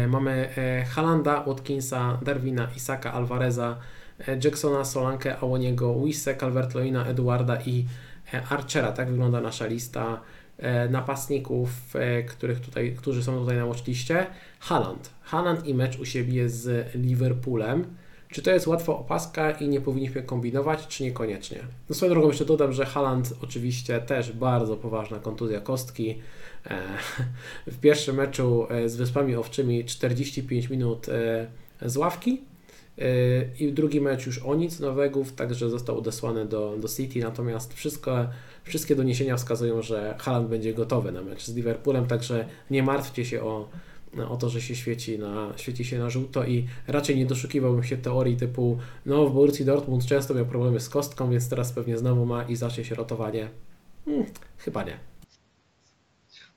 mamy 0.09 0.49
e, 0.57 0.85
Halanda, 0.85 1.45
Watkinsa, 1.47 2.19
Darwina, 2.23 2.69
Isaka, 2.77 3.13
Alvareza, 3.13 3.77
e, 4.29 4.39
Jacksona, 4.45 4.85
Solankę, 4.85 5.39
Awoniego, 5.39 5.95
Wisse, 6.05 6.35
Calvert-Lewina, 6.35 7.07
Eduarda 7.07 7.59
i 7.67 7.87
Archera. 8.51 8.93
Tak 8.93 9.11
wygląda 9.11 9.41
nasza 9.41 9.67
lista 9.67 10.21
napastników, 10.91 11.71
których 12.29 12.61
tutaj, 12.61 12.95
którzy 12.99 13.23
są 13.23 13.39
tutaj 13.39 13.57
na 13.57 13.67
watchliście. 13.67 14.27
Haaland. 14.59 15.11
Haaland 15.23 15.67
i 15.67 15.75
mecz 15.75 15.99
u 15.99 16.05
siebie 16.05 16.49
z 16.49 16.95
Liverpoolem. 16.95 17.85
Czy 18.33 18.43
to 18.43 18.51
jest 18.51 18.67
łatwa 18.67 18.93
opaska 18.93 19.51
i 19.51 19.69
nie 19.69 19.81
powinniśmy 19.81 20.23
kombinować, 20.23 20.87
czy 20.87 21.03
niekoniecznie? 21.03 21.59
No 21.89 21.95
swoją 21.95 22.13
drogą 22.13 22.29
jeszcze 22.29 22.45
dodam, 22.45 22.73
że 22.73 22.87
Haaland 22.87 23.35
oczywiście 23.43 24.01
też 24.01 24.33
bardzo 24.33 24.77
poważna 24.77 25.19
kontuzja 25.19 25.61
kostki. 25.61 26.19
E, 26.67 26.83
w 27.67 27.79
pierwszym 27.81 28.17
meczu 28.17 28.67
e, 28.71 28.89
z 28.89 28.97
Wyspami 28.97 29.37
Owczymi 29.37 29.85
45 29.85 30.71
minut 30.71 31.09
e, 31.09 31.47
z 31.83 31.97
ławki 31.97 32.41
i 33.61 33.73
drugi 33.73 34.01
mecz 34.01 34.27
już 34.27 34.39
o 34.39 34.55
nic 34.55 34.81
Norwegów, 34.81 35.33
także 35.33 35.71
został 35.71 35.99
odesłany 35.99 36.47
do, 36.47 36.77
do 36.81 36.89
City, 36.89 37.21
natomiast 37.21 37.75
wszystko, 37.75 38.27
wszystkie 38.65 38.97
doniesienia 38.97 39.37
wskazują, 39.37 39.83
że 39.83 40.15
Haaland 40.19 40.49
będzie 40.49 40.75
gotowy 40.75 41.13
na 41.13 41.23
mecz 41.23 41.45
z 41.45 41.57
Liverpoolem, 41.57 42.07
także 42.07 42.49
nie 42.71 42.83
martwcie 42.83 43.25
się 43.25 43.43
o, 43.43 43.69
o 44.29 44.37
to, 44.37 44.49
że 44.49 44.61
się 44.61 44.77
świeci 44.77 45.19
na, 45.19 45.53
świeci 45.57 45.85
się 45.85 45.99
na 45.99 46.11
żółto 46.11 46.45
i 46.45 46.67
raczej 46.87 47.17
nie 47.17 47.27
doszukiwałbym 47.27 47.85
się 47.85 47.97
teorii 47.97 48.37
typu 48.37 48.79
no 49.07 49.27
w 49.27 49.35
Borussii 49.35 49.65
Dortmund 49.65 50.07
często 50.07 50.35
miał 50.35 50.47
problemy 50.47 50.81
z 50.81 50.89
kostką, 50.89 51.31
więc 51.31 51.49
teraz 51.49 51.73
pewnie 51.73 51.99
znowu 51.99 52.27
ma 52.27 52.43
i 52.43 52.57
zacznie 52.57 52.85
się 52.85 52.95
rotowanie. 52.95 53.51
Hmm, 54.05 54.27
chyba 54.59 54.83
nie. 54.83 54.99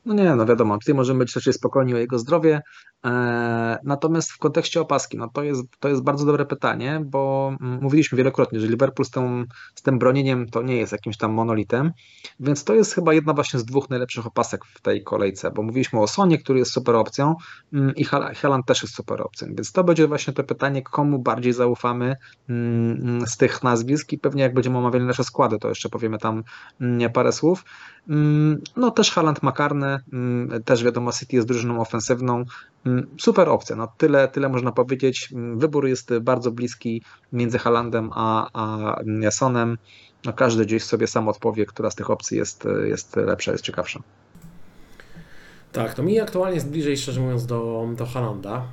No 0.06 0.14
nie, 0.14 0.36
no 0.36 0.46
wiadomo, 0.46 0.78
tutaj 0.78 0.96
możemy 0.96 1.20
być 1.20 1.36
raczej 1.36 1.54
spokojni 1.54 1.94
o 1.94 1.98
jego 1.98 2.20
zdrowie. 2.20 2.62
E, 3.06 3.80
natomiast 3.84 4.32
w 4.32 4.38
kontekście 4.38 4.82
opaski, 4.82 5.18
no 5.18 5.30
to 5.30 5.44
jest, 5.44 5.64
to 5.80 5.90
jest 5.90 6.04
bardzo 6.04 6.26
dobre 6.26 6.46
pytanie, 6.46 7.02
bo 7.06 7.54
mm, 7.62 7.80
mówiliśmy 7.82 8.18
wielokrotnie, 8.18 8.60
że 8.60 8.68
Liverpool 8.68 9.06
z, 9.06 9.10
tą, 9.10 9.44
z 9.76 9.82
tym 9.82 10.00
bronieniem 10.00 10.50
to 10.50 10.62
nie 10.62 10.76
jest 10.78 10.92
jakimś 10.92 11.18
tam 11.18 11.32
monolitem, 11.34 11.92
więc 12.40 12.64
to 12.64 12.74
jest 12.74 12.94
chyba 12.94 13.14
jedna 13.14 13.34
właśnie 13.34 13.60
z 13.60 13.66
dwóch 13.66 13.90
najlepszych 13.90 14.28
opasek 14.28 14.66
w 14.66 14.82
tej 14.82 15.04
kolejce, 15.04 15.52
bo 15.52 15.64
mówiliśmy 15.64 16.00
o 16.00 16.08
Sonie, 16.08 16.38
który 16.38 16.60
jest 16.60 16.72
super 16.72 16.96
opcją 16.96 17.36
mm, 17.74 17.96
i 17.96 18.04
Haaland 18.36 18.66
też 18.66 18.84
jest 18.84 18.96
super 18.96 19.22
opcją, 19.22 19.48
więc 19.56 19.72
to 19.72 19.84
będzie 19.84 20.08
właśnie 20.08 20.34
to 20.34 20.44
pytanie, 20.44 20.82
komu 20.82 21.20
bardziej 21.20 21.54
zaufamy 21.54 22.16
mm, 22.50 23.28
z 23.28 23.38
tych 23.38 23.64
nazwisk 23.64 24.14
i 24.14 24.18
pewnie 24.18 24.44
jak 24.44 24.54
będziemy 24.54 24.78
omawiali 24.78 25.06
nasze 25.06 25.24
składy, 25.24 25.60
to 25.60 25.70
jeszcze 25.70 25.90
powiemy 25.90 26.18
tam 26.18 26.44
parę 27.14 27.32
słów. 27.32 27.66
No 28.76 28.92
też 28.92 29.12
Haaland 29.12 29.44
Makarne, 29.44 30.00
też 30.66 30.84
wiadomo 30.84 31.12
City 31.12 31.36
jest 31.36 31.48
drużyną 31.48 31.82
ofensywną, 31.82 32.46
super 33.20 33.50
opcja, 33.50 33.76
no 33.76 33.88
tyle, 33.98 34.28
tyle 34.28 34.50
można 34.50 34.72
powiedzieć. 34.72 35.30
Mm, 35.34 35.60
wybór 35.60 35.88
jest 35.88 36.18
bardzo 36.18 36.52
bliski 36.52 37.02
między 37.34 37.58
Halandem 37.58 38.10
a, 38.14 38.50
a 38.54 38.96
Jasonem. 39.22 39.78
No 40.26 40.34
każdy 40.34 40.66
gdzieś 40.66 40.84
sobie 40.84 41.08
sam 41.08 41.28
odpowie, 41.28 41.66
która 41.66 41.90
z 41.90 41.96
tych 41.96 42.10
opcji 42.10 42.38
jest, 42.38 42.68
jest 42.86 43.16
lepsza, 43.16 43.52
jest 43.52 43.64
ciekawsza. 43.64 44.00
Tak, 45.72 45.94
to 45.94 46.04
mi 46.04 46.20
aktualnie 46.20 46.56
jest 46.56 46.70
bliżej, 46.70 46.98
szczerze 46.98 47.22
mówiąc, 47.22 47.46
do, 47.46 47.88
do 47.98 48.06
Halanda. 48.06 48.66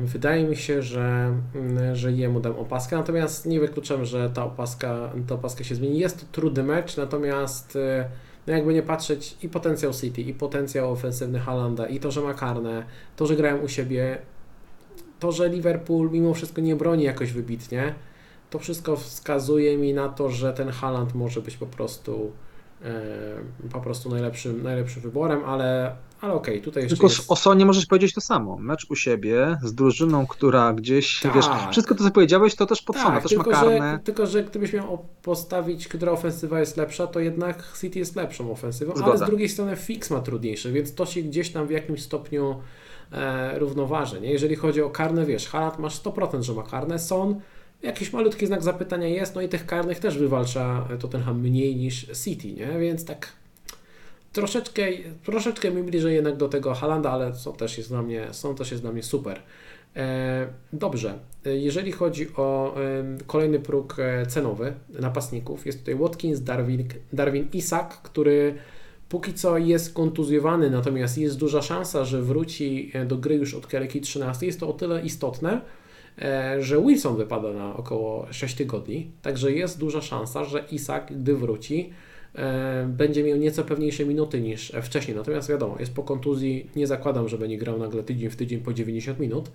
Wydaje 0.00 0.44
mi 0.44 0.56
się, 0.56 0.82
że, 0.82 1.34
mm, 1.54 1.96
że 1.96 2.12
jemu 2.12 2.40
dam 2.40 2.56
opaskę, 2.56 2.96
natomiast 2.96 3.46
nie 3.46 3.60
wykluczam, 3.60 4.04
że 4.04 4.30
ta 4.30 4.44
opaska, 4.44 5.10
ta 5.28 5.34
opaska 5.34 5.64
się 5.64 5.74
zmieni. 5.74 5.98
Jest 5.98 6.20
to 6.20 6.26
trudny 6.32 6.62
mecz, 6.62 6.96
natomiast 6.96 7.78
no 8.46 8.52
jakby 8.52 8.74
nie 8.74 8.82
patrzeć 8.82 9.36
i 9.42 9.48
potencjał 9.48 9.92
City, 9.92 10.22
i 10.22 10.34
potencjał 10.34 10.92
ofensywny 10.92 11.38
Halanda, 11.38 11.86
i 11.86 12.00
to, 12.00 12.10
że 12.10 12.20
ma 12.20 12.34
karne, 12.34 12.84
to, 13.16 13.26
że 13.26 13.36
grają 13.36 13.58
u 13.58 13.68
siebie, 13.68 14.18
to, 15.20 15.32
że 15.32 15.48
Liverpool 15.48 16.10
mimo 16.10 16.34
wszystko 16.34 16.60
nie 16.60 16.76
broni 16.76 17.04
jakoś 17.04 17.32
wybitnie, 17.32 17.94
to 18.50 18.58
wszystko 18.58 18.96
wskazuje 18.96 19.78
mi 19.78 19.94
na 19.94 20.08
to, 20.08 20.30
że 20.30 20.52
ten 20.52 20.68
Haland 20.68 21.14
może 21.14 21.40
być 21.40 21.56
po 21.56 21.66
prostu 21.66 22.32
e, 22.82 23.70
po 23.72 23.80
prostu 23.80 24.10
najlepszym, 24.10 24.62
najlepszym 24.62 25.02
wyborem, 25.02 25.44
ale, 25.44 25.96
ale 26.24 26.34
okej, 26.34 26.60
tutaj 26.62 26.82
jeszcze 26.82 26.96
Tylko 26.96 27.06
jest... 27.06 27.30
o 27.30 27.36
Sonie 27.36 27.66
możesz 27.66 27.86
powiedzieć 27.86 28.14
to 28.14 28.20
samo. 28.20 28.56
Mecz 28.56 28.86
u 28.90 28.96
siebie 28.96 29.58
z 29.62 29.74
drużyną, 29.74 30.26
która 30.26 30.72
gdzieś, 30.72 31.20
Tak. 31.20 31.34
wiesz, 31.34 31.44
wszystko 31.70 31.94
to 31.94 32.04
co 32.04 32.10
powiedziałeś, 32.10 32.54
to 32.54 32.66
też 32.66 32.82
pod 32.82 32.96
Sona, 32.96 33.20
też 33.20 33.32
ma 33.36 33.44
tylko, 33.44 33.50
karne. 33.60 33.92
że, 33.92 33.98
tylko, 34.04 34.26
że 34.26 34.44
gdybyś 34.44 34.72
miał 34.72 35.04
postawić, 35.22 35.88
która 35.88 36.12
ofensywa 36.12 36.60
jest 36.60 36.76
lepsza, 36.76 37.06
to 37.06 37.20
jednak 37.20 37.72
City 37.80 37.98
jest 37.98 38.16
lepszą 38.16 38.52
ofensywą, 38.52 38.92
ale 38.92 39.02
Zgoda. 39.02 39.26
z 39.26 39.28
drugiej 39.28 39.48
strony 39.48 39.76
Fix 39.76 40.10
ma 40.10 40.20
trudniejsze, 40.20 40.72
więc 40.72 40.94
to 40.94 41.06
się 41.06 41.22
gdzieś 41.22 41.50
tam 41.50 41.66
w 41.66 41.70
jakimś 41.70 42.02
stopniu 42.02 42.56
e, 43.12 43.58
równoważy. 43.58 44.20
Nie? 44.20 44.30
Jeżeli 44.32 44.56
chodzi 44.56 44.82
o 44.82 44.90
karne, 44.90 45.26
wiesz, 45.26 45.48
Halat 45.48 45.78
masz 45.78 46.00
100%, 46.02 46.42
że 46.42 46.52
ma 46.52 46.62
karne, 46.62 46.98
Son 46.98 47.40
jakiś 47.82 48.12
malutki 48.12 48.46
znak 48.46 48.62
zapytania 48.62 49.08
jest, 49.08 49.34
no 49.34 49.40
i 49.40 49.48
tych 49.48 49.66
karnych 49.66 49.98
też 49.98 50.18
wywalcza 50.18 50.88
Tottenham 51.00 51.40
mniej 51.40 51.76
niż 51.76 52.06
City, 52.24 52.52
nie? 52.52 52.78
Więc 52.78 53.04
tak 53.04 53.32
troszeczkę, 54.34 54.82
troszeczkę 55.24 55.70
mi 55.70 55.82
bliżej 55.82 56.14
jednak 56.14 56.36
do 56.36 56.48
tego 56.48 56.74
Halanda, 56.74 57.10
ale 57.10 57.34
są 57.34 57.52
też 57.52 57.78
jest 57.78 57.90
dla 57.90 58.02
mnie, 58.02 58.28
są 58.30 58.54
też 58.54 58.70
jest 58.70 58.82
dla 58.82 58.92
mnie 58.92 59.02
super. 59.02 59.42
E, 59.96 60.46
dobrze, 60.72 61.18
E, 61.46 61.56
jeżeli 61.56 61.92
chodzi 61.92 62.28
o 62.36 62.74
kolejny 63.26 63.60
próg 63.60 63.96
e, 63.98 64.26
cenowy 64.26 64.72
napastników, 65.00 65.66
jest 65.66 65.78
tutaj 65.78 65.94
Watkins, 65.94 66.40
Darwin, 66.40 66.88
Darwin 67.12 67.48
Isak, 67.52 68.02
który 68.02 68.54
póki 69.08 69.34
co 69.34 69.58
jest 69.58 69.94
kontuzjowany, 69.94 70.70
natomiast 70.70 71.18
jest 71.18 71.38
duża 71.38 71.62
szansa, 71.62 72.04
że 72.04 72.22
wróci 72.22 72.92
do 73.06 73.16
gry 73.16 73.34
już 73.34 73.54
od 73.54 73.66
kolejki 73.66 74.00
13. 74.00 74.46
Jest 74.46 74.60
to 74.60 74.68
o 74.68 74.72
tyle 74.72 75.02
istotne, 75.02 75.60
że 76.58 76.82
Wilson 76.82 77.16
wypada 77.16 77.52
na 77.52 77.76
około 77.76 78.26
6 78.30 78.54
tygodni, 78.54 79.10
także 79.22 79.52
jest 79.52 79.78
duża 79.78 80.00
szansa, 80.00 80.44
że 80.44 80.64
Isak, 80.70 81.12
gdy 81.20 81.36
wróci, 81.36 81.92
będzie 82.86 83.24
miał 83.24 83.38
nieco 83.38 83.64
pewniejsze 83.64 84.04
minuty 84.04 84.40
niż 84.40 84.72
wcześniej. 84.82 85.16
Natomiast 85.16 85.48
wiadomo, 85.48 85.76
jest 85.80 85.94
po 85.94 86.02
kontuzji, 86.02 86.70
nie 86.76 86.86
zakładam, 86.86 87.28
że 87.28 87.38
będzie 87.38 87.56
grał 87.56 87.78
nagle 87.78 88.02
tydzień 88.02 88.30
w 88.30 88.36
tydzień 88.36 88.60
po 88.60 88.72
90 88.72 89.18
minut. 89.18 89.50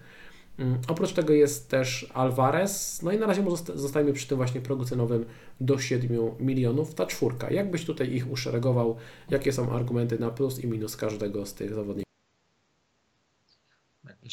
Mm, 0.60 0.78
Oprócz 0.88 1.14
tego 1.14 1.34
jest 1.34 1.70
też 1.70 2.12
Alvarez, 2.14 3.02
no 3.02 3.12
i 3.12 3.18
na 3.18 3.26
razie 3.26 3.44
zostajemy 3.76 4.14
przy 4.14 4.28
tym 4.28 4.38
właśnie 4.38 4.62
progu 4.62 4.86
cenowym 4.86 5.26
do 5.62 5.80
7 5.80 6.32
milionów. 6.40 6.96
Ta 6.96 7.06
czwórka, 7.06 7.52
jak 7.52 7.72
byś 7.72 7.86
tutaj 7.86 8.14
ich 8.14 8.32
uszeregował? 8.32 8.96
Jakie 9.30 9.54
są 9.54 9.72
argumenty 9.72 10.20
na 10.20 10.30
plus 10.30 10.64
i 10.64 10.68
minus 10.68 10.98
każdego 10.98 11.46
z 11.46 11.54
tych 11.54 11.74
zawodników? 11.74 12.09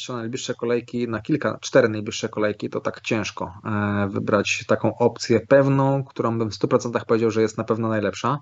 Na 0.09 0.15
najbliższe 0.15 0.53
kolejki, 0.53 1.07
na 1.07 1.21
kilka, 1.21 1.57
cztery 1.61 1.89
najbliższe 1.89 2.29
kolejki, 2.29 2.69
to 2.69 2.81
tak 2.81 3.01
ciężko 3.01 3.53
e, 3.65 4.07
wybrać 4.11 4.63
taką 4.67 4.97
opcję 4.97 5.39
pewną, 5.39 6.03
którą 6.03 6.37
bym 6.37 6.51
w 6.51 6.53
100% 6.53 7.05
powiedział, 7.05 7.31
że 7.31 7.41
jest 7.41 7.57
na 7.57 7.63
pewno 7.63 7.87
najlepsza. 7.87 8.39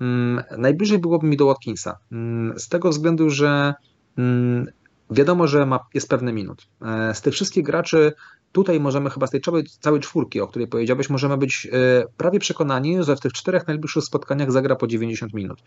Mm, 0.00 0.42
Najbliżej 0.58 0.98
byłoby 0.98 1.26
mi 1.26 1.36
do 1.36 1.46
Watkinsa. 1.46 1.98
Mm, 2.12 2.58
Z 2.58 2.68
tego 2.68 2.88
względu, 2.88 3.30
że 3.30 3.74
mm, 4.18 4.66
wiadomo, 5.10 5.46
że 5.46 5.66
ma, 5.66 5.78
jest 5.94 6.08
pewny 6.08 6.32
minut. 6.32 6.66
E, 6.82 7.14
Z 7.14 7.20
tych 7.20 7.34
wszystkich 7.34 7.64
graczy 7.64 8.12
tutaj 8.52 8.80
możemy 8.80 9.10
chyba 9.10 9.26
z 9.26 9.30
tej 9.30 9.40
całej, 9.40 9.64
całej 9.80 10.00
czwórki, 10.00 10.40
o 10.40 10.48
której 10.48 10.68
powiedziałeś, 10.68 11.10
możemy 11.10 11.36
być 11.36 11.68
e, 11.72 12.04
prawie 12.16 12.38
przekonani, 12.38 13.04
że 13.04 13.16
w 13.16 13.20
tych 13.20 13.32
czterech 13.32 13.66
najbliższych 13.66 14.04
spotkaniach 14.04 14.52
zagra 14.52 14.76
po 14.76 14.86
90 14.86 15.34
minut. 15.34 15.58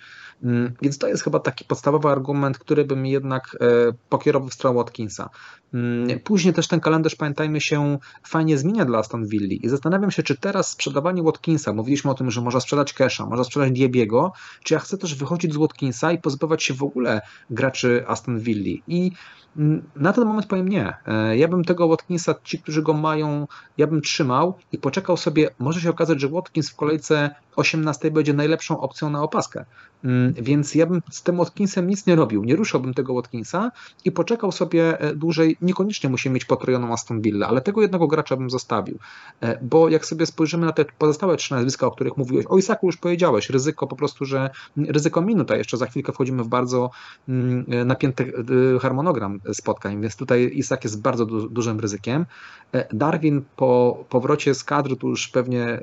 Mm, 0.43 0.73
Więc 0.81 0.97
to 0.97 1.07
jest 1.07 1.23
chyba 1.23 1.39
taki 1.39 1.65
podstawowy 1.65 2.09
argument, 2.09 2.57
który 2.57 2.85
by 2.85 2.95
mi 2.95 3.11
jednak 3.11 3.57
e, 3.61 3.65
pokierował 4.09 4.49
w 4.49 4.53
stronę 4.53 4.75
Watkinsa. 4.77 5.29
Mm, 5.73 6.19
Później 6.19 6.53
też 6.53 6.67
ten 6.67 6.79
kalendarz, 6.79 7.15
pamiętajmy 7.15 7.61
się, 7.61 7.97
fajnie 8.23 8.57
zmienia 8.57 8.85
dla 8.85 8.97
Aston 8.99 9.25
Villa 9.27 9.53
i 9.61 9.69
zastanawiam 9.69 10.11
się, 10.11 10.23
czy 10.23 10.37
teraz 10.37 10.71
sprzedawanie 10.71 11.23
Watkinsa, 11.23 11.73
mówiliśmy 11.73 12.11
o 12.11 12.13
tym, 12.13 12.31
że 12.31 12.41
można 12.41 12.59
sprzedać 12.59 12.93
Kesha, 12.93 13.25
można 13.25 13.43
sprzedać 13.43 13.71
Diebiego, 13.71 14.33
czy 14.63 14.73
ja 14.73 14.79
chcę 14.79 14.97
też 14.97 15.15
wychodzić 15.15 15.53
z 15.53 15.57
Watkinsa 15.57 16.11
i 16.11 16.17
pozbywać 16.17 16.63
się 16.63 16.73
w 16.73 16.83
ogóle 16.83 17.21
graczy 17.49 18.03
Aston 18.07 18.39
Villa 18.39 18.77
i 18.87 19.11
mm, 19.57 19.83
na 19.95 20.13
ten 20.13 20.25
moment 20.25 20.47
powiem 20.47 20.67
nie. 20.67 20.93
E, 21.07 21.37
Ja 21.37 21.47
bym 21.47 21.63
tego 21.63 21.87
Watkinsa, 21.87 22.35
ci, 22.43 22.59
którzy 22.59 22.72
go 22.81 22.93
mają, 22.93 23.47
ja 23.77 23.87
bym 23.87 24.01
trzymał 24.01 24.53
i 24.71 24.77
poczekał 24.77 25.17
sobie. 25.17 25.49
Może 25.59 25.81
się 25.81 25.89
okazać, 25.89 26.21
że 26.21 26.29
Watkins 26.29 26.69
w 26.69 26.75
kolejce 26.75 27.35
18 27.55 28.11
będzie 28.11 28.33
najlepszą 28.33 28.79
opcją 28.79 29.09
na 29.09 29.23
opaskę. 29.23 29.65
Mm, 30.03 30.33
Więc 30.33 30.75
ja 30.75 30.85
bym 30.85 31.01
z 31.11 31.23
tym 31.23 31.37
Watkinsem 31.37 31.87
nic 31.87 32.05
nie 32.05 32.15
robił. 32.15 32.43
Nie 32.43 32.55
ruszałbym 32.55 32.93
tego 32.93 33.13
Watkinsa 33.13 33.71
i 34.05 34.11
poczekał 34.11 34.51
sobie 34.51 34.99
e, 34.99 35.15
dłużej. 35.15 35.57
Niekoniecznie 35.61 36.09
musi 36.09 36.29
mieć 36.29 36.45
potrojoną 36.45 36.93
Aston 36.93 37.21
Villa, 37.21 37.47
ale 37.47 37.61
tego 37.61 37.81
jednego 37.81 38.07
gracza 38.07 38.35
bym 38.35 38.49
zostawił. 38.49 38.97
E, 39.41 39.59
Bo 39.61 39.89
jak 39.89 40.05
sobie 40.05 40.25
spojrzymy 40.25 40.65
na 40.65 40.71
te 40.71 40.85
pozostałe 40.85 41.37
trzy 41.37 41.53
nazwiska, 41.53 41.87
o 41.87 41.91
których 41.91 42.17
mówiłeś, 42.17 42.45
o 42.49 42.57
Isaku 42.57 42.85
już 42.85 42.97
powiedziałeś, 42.97 43.49
ryzyko 43.49 43.87
po 43.87 43.95
prostu, 43.95 44.25
że 44.25 44.49
ryzyko 44.77 45.21
minuta, 45.21 45.55
jeszcze 45.55 45.77
za 45.77 45.85
chwilkę 45.85 46.13
wchodzimy 46.13 46.43
w 46.43 46.47
bardzo 46.47 46.89
mm, 47.29 47.65
napięty 47.85 48.33
e, 48.75 48.79
harmonogram 48.79 49.39
spotkań, 49.53 50.01
więc 50.01 50.15
tutaj 50.15 50.51
Isak 50.53 50.83
jest 50.83 51.01
bardzo 51.01 51.25
du 51.25 51.49
dużym 51.49 51.79
ryzykiem. 51.79 52.25
E, 52.73 52.87
Darwin 52.93 53.41
po 53.55 54.03
powrocie 54.09 54.55
z 54.55 54.63
kadry, 54.63 54.95
tu 54.95 55.09
już 55.09 55.27
pewnie 55.27 55.63
e, 55.63 55.81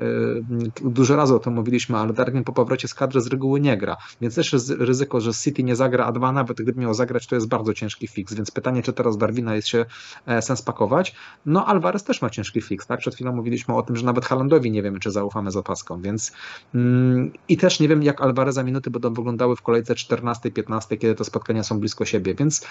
dużo 0.81 1.15
razy 1.15 1.35
o 1.35 1.39
tym 1.39 1.53
mówiliśmy, 1.53 1.97
ale 1.97 2.13
Darwin 2.13 2.43
po 2.43 2.53
powrocie 2.53 2.87
z 2.87 2.93
kadry 2.93 3.21
z 3.21 3.27
reguły 3.27 3.59
nie 3.59 3.77
gra, 3.77 3.97
więc 4.21 4.35
też 4.35 4.53
jest 4.53 4.69
ryzyko, 4.69 5.21
że 5.21 5.33
City 5.33 5.63
nie 5.63 5.75
zagra, 5.75 6.05
a 6.05 6.11
dwa 6.11 6.31
nawet 6.31 6.57
gdyby 6.57 6.81
miał 6.81 6.93
zagrać, 6.93 7.27
to 7.27 7.35
jest 7.35 7.47
bardzo 7.47 7.73
ciężki 7.73 8.07
fix, 8.07 8.33
więc 8.33 8.51
pytanie, 8.51 8.83
czy 8.83 8.93
teraz 8.93 9.17
Darwina 9.17 9.55
jest 9.55 9.67
się 9.67 9.85
e, 10.25 10.41
sens 10.41 10.61
pakować. 10.61 11.15
No 11.45 11.65
Alvarez 11.65 12.03
też 12.03 12.21
ma 12.21 12.29
ciężki 12.29 12.61
fix, 12.61 12.87
tak? 12.87 12.99
Przed 12.99 13.15
chwilą 13.15 13.35
mówiliśmy 13.35 13.75
o 13.75 13.81
tym, 13.81 13.95
że 13.95 14.05
nawet 14.05 14.25
Halandowi 14.25 14.71
nie 14.71 14.83
wiemy, 14.83 14.99
czy 14.99 15.11
zaufamy 15.11 15.51
z 15.51 15.57
opaską, 15.57 16.01
więc 16.01 16.31
mm, 16.75 17.31
i 17.49 17.57
też 17.57 17.79
nie 17.79 17.87
wiem, 17.87 18.03
jak 18.03 18.21
Alvareza 18.21 18.63
minuty 18.63 18.91
będą 18.91 19.13
wyglądały 19.13 19.55
w 19.55 19.61
kolejce 19.61 19.93
14-15, 19.93 20.97
kiedy 20.97 21.15
te 21.15 21.23
spotkania 21.23 21.63
są 21.63 21.79
blisko 21.79 22.05
siebie, 22.05 22.35
więc 22.35 22.67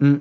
mm, 0.00 0.20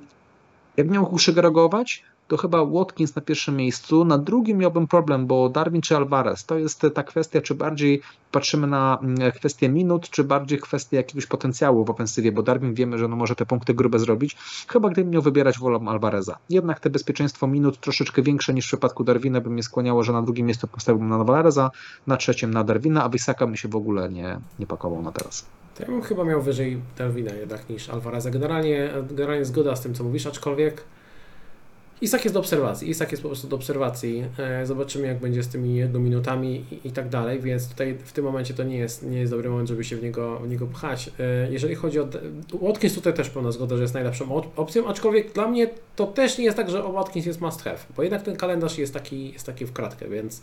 jak 0.77 0.89
miał 0.89 1.13
uszeregować, 1.13 2.03
to 2.31 2.37
chyba 2.37 2.65
Watkins 2.65 3.15
na 3.15 3.21
pierwszym 3.21 3.55
miejscu. 3.55 4.05
Na 4.05 4.17
drugim 4.17 4.57
miałbym 4.57 4.87
problem, 4.87 5.27
bo 5.27 5.49
Darwin 5.49 5.81
czy 5.81 5.95
Alvarez 5.95 6.45
to 6.45 6.57
jest 6.57 6.85
ta 6.93 7.03
kwestia, 7.03 7.41
czy 7.41 7.55
bardziej 7.55 8.01
patrzymy 8.31 8.67
na 8.67 8.99
mm, 9.01 9.31
kwestię 9.31 9.69
minut, 9.69 10.09
czy 10.09 10.23
bardziej 10.23 10.59
kwestię 10.59 10.97
jakiegoś 10.97 11.25
potencjału 11.25 11.85
w 11.85 11.89
ofensywie, 11.89 12.31
bo 12.31 12.43
Darwin 12.43 12.73
wiemy, 12.73 12.97
że 12.97 13.07
no 13.07 13.15
może 13.15 13.35
te 13.35 13.45
punkty 13.45 13.73
grube 13.73 13.99
zrobić. 13.99 14.37
Chyba 14.67 14.89
gdybym 14.89 15.11
miał 15.11 15.21
wybierać, 15.21 15.59
wolę 15.59 15.79
Alvareza. 15.87 16.37
Jednak 16.49 16.79
te 16.79 16.89
bezpieczeństwo 16.89 17.47
minut 17.47 17.79
troszeczkę 17.79 18.21
większe 18.21 18.53
niż 18.53 18.65
w 18.65 18.67
przypadku 18.67 19.03
Darwina 19.03 19.41
by 19.41 19.49
mnie 19.49 19.63
skłaniało, 19.63 20.03
że 20.03 20.13
na 20.13 20.21
drugim 20.21 20.45
miejscu 20.45 20.67
postawiłbym 20.67 21.09
na 21.09 21.15
Alvareza, 21.15 21.71
na 22.07 22.17
trzecim 22.17 22.51
na 22.53 22.63
Darwina, 22.63 23.03
a 23.03 23.09
Wysaka 23.09 23.47
mi 23.47 23.57
się 23.57 23.67
w 23.67 23.75
ogóle 23.75 24.09
nie, 24.09 24.39
nie 24.59 24.67
pakował 24.67 25.01
na 25.01 25.11
teraz. 25.11 25.45
Ja 25.79 25.85
bym 25.85 26.01
chyba 26.01 26.23
miał 26.23 26.41
wyżej 26.41 26.81
Darwina 26.97 27.33
jednak 27.33 27.69
niż 27.69 27.89
Alvareza. 27.89 28.29
Generalnie, 28.29 28.89
generalnie 29.09 29.45
zgoda 29.45 29.75
z 29.75 29.81
tym, 29.81 29.93
co 29.93 30.03
mówisz, 30.03 30.25
aczkolwiek 30.25 30.83
Isak 32.01 32.23
jest 32.25 32.33
do 32.33 32.39
obserwacji. 32.39 32.89
Isak 32.89 33.11
jest 33.11 33.23
po 33.23 33.29
prostu 33.29 33.47
do 33.47 33.55
obserwacji. 33.55 34.23
E, 34.39 34.65
Zobaczymy, 34.65 35.07
jak 35.07 35.19
będzie 35.19 35.43
z 35.43 35.47
tymi 35.47 35.75
jego 35.75 35.99
minutami 35.99 36.65
i, 36.71 36.87
i 36.87 36.91
tak 36.91 37.09
dalej, 37.09 37.39
więc 37.39 37.69
tutaj 37.69 37.95
w 38.05 38.11
tym 38.11 38.25
momencie 38.25 38.53
to 38.53 38.63
nie 38.63 38.77
jest, 38.77 39.03
nie 39.09 39.19
jest 39.19 39.31
dobry 39.31 39.49
moment, 39.49 39.69
żeby 39.69 39.83
się 39.83 39.95
w 39.95 40.03
niego, 40.03 40.39
w 40.39 40.49
niego 40.49 40.67
pchać. 40.67 41.09
E, 41.19 41.51
Jeżeli 41.51 41.75
chodzi 41.75 41.99
o. 41.99 42.07
Watkins, 42.61 42.95
tutaj 42.95 43.13
też 43.13 43.29
pełna 43.29 43.51
zgoda, 43.51 43.75
że 43.75 43.81
jest 43.81 43.93
najlepszą 43.93 44.25
op- 44.25 44.47
opcją, 44.55 44.87
aczkolwiek 44.87 45.33
dla 45.33 45.47
mnie 45.47 45.69
to 45.95 46.07
też 46.07 46.37
nie 46.37 46.43
jest 46.45 46.57
tak, 46.57 46.69
że 46.69 46.83
Watkins 46.83 47.25
jest 47.25 47.41
must 47.41 47.61
have, 47.63 47.77
bo 47.97 48.03
jednak 48.03 48.21
ten 48.23 48.35
kalendarz 48.35 48.77
jest 48.77 48.93
taki, 48.93 49.33
jest 49.33 49.45
taki 49.45 49.65
w 49.65 49.73
kratkę, 49.73 50.09
więc 50.09 50.41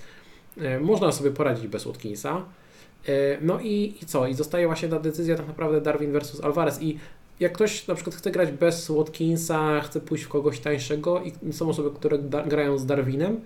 e, 0.60 0.80
można 0.80 1.12
sobie 1.12 1.30
poradzić 1.30 1.66
bez 1.68 1.84
Watkinsa. 1.84 2.44
No 3.40 3.60
i, 3.60 3.94
i 4.02 4.06
co? 4.06 4.26
I 4.26 4.34
zostaje 4.34 4.66
właśnie 4.66 4.88
ta 4.88 5.00
decyzja 5.00 5.36
tak 5.36 5.46
naprawdę 5.48 5.80
Darwin 5.80 6.12
versus 6.12 6.40
Alvarez 6.40 6.82
i 6.82 6.98
jak 7.40 7.52
ktoś 7.52 7.86
na 7.86 7.94
przykład 7.94 8.16
chce 8.16 8.30
grać 8.30 8.52
bez 8.52 8.90
Watkinsa, 8.90 9.80
chce 9.80 10.00
pójść 10.00 10.24
w 10.24 10.28
kogoś 10.28 10.60
tańszego 10.60 11.22
i 11.22 11.52
są 11.52 11.68
osoby, 11.68 11.90
które 11.90 12.18
da, 12.18 12.42
grają 12.42 12.78
z 12.78 12.86
Darwinem, 12.86 13.40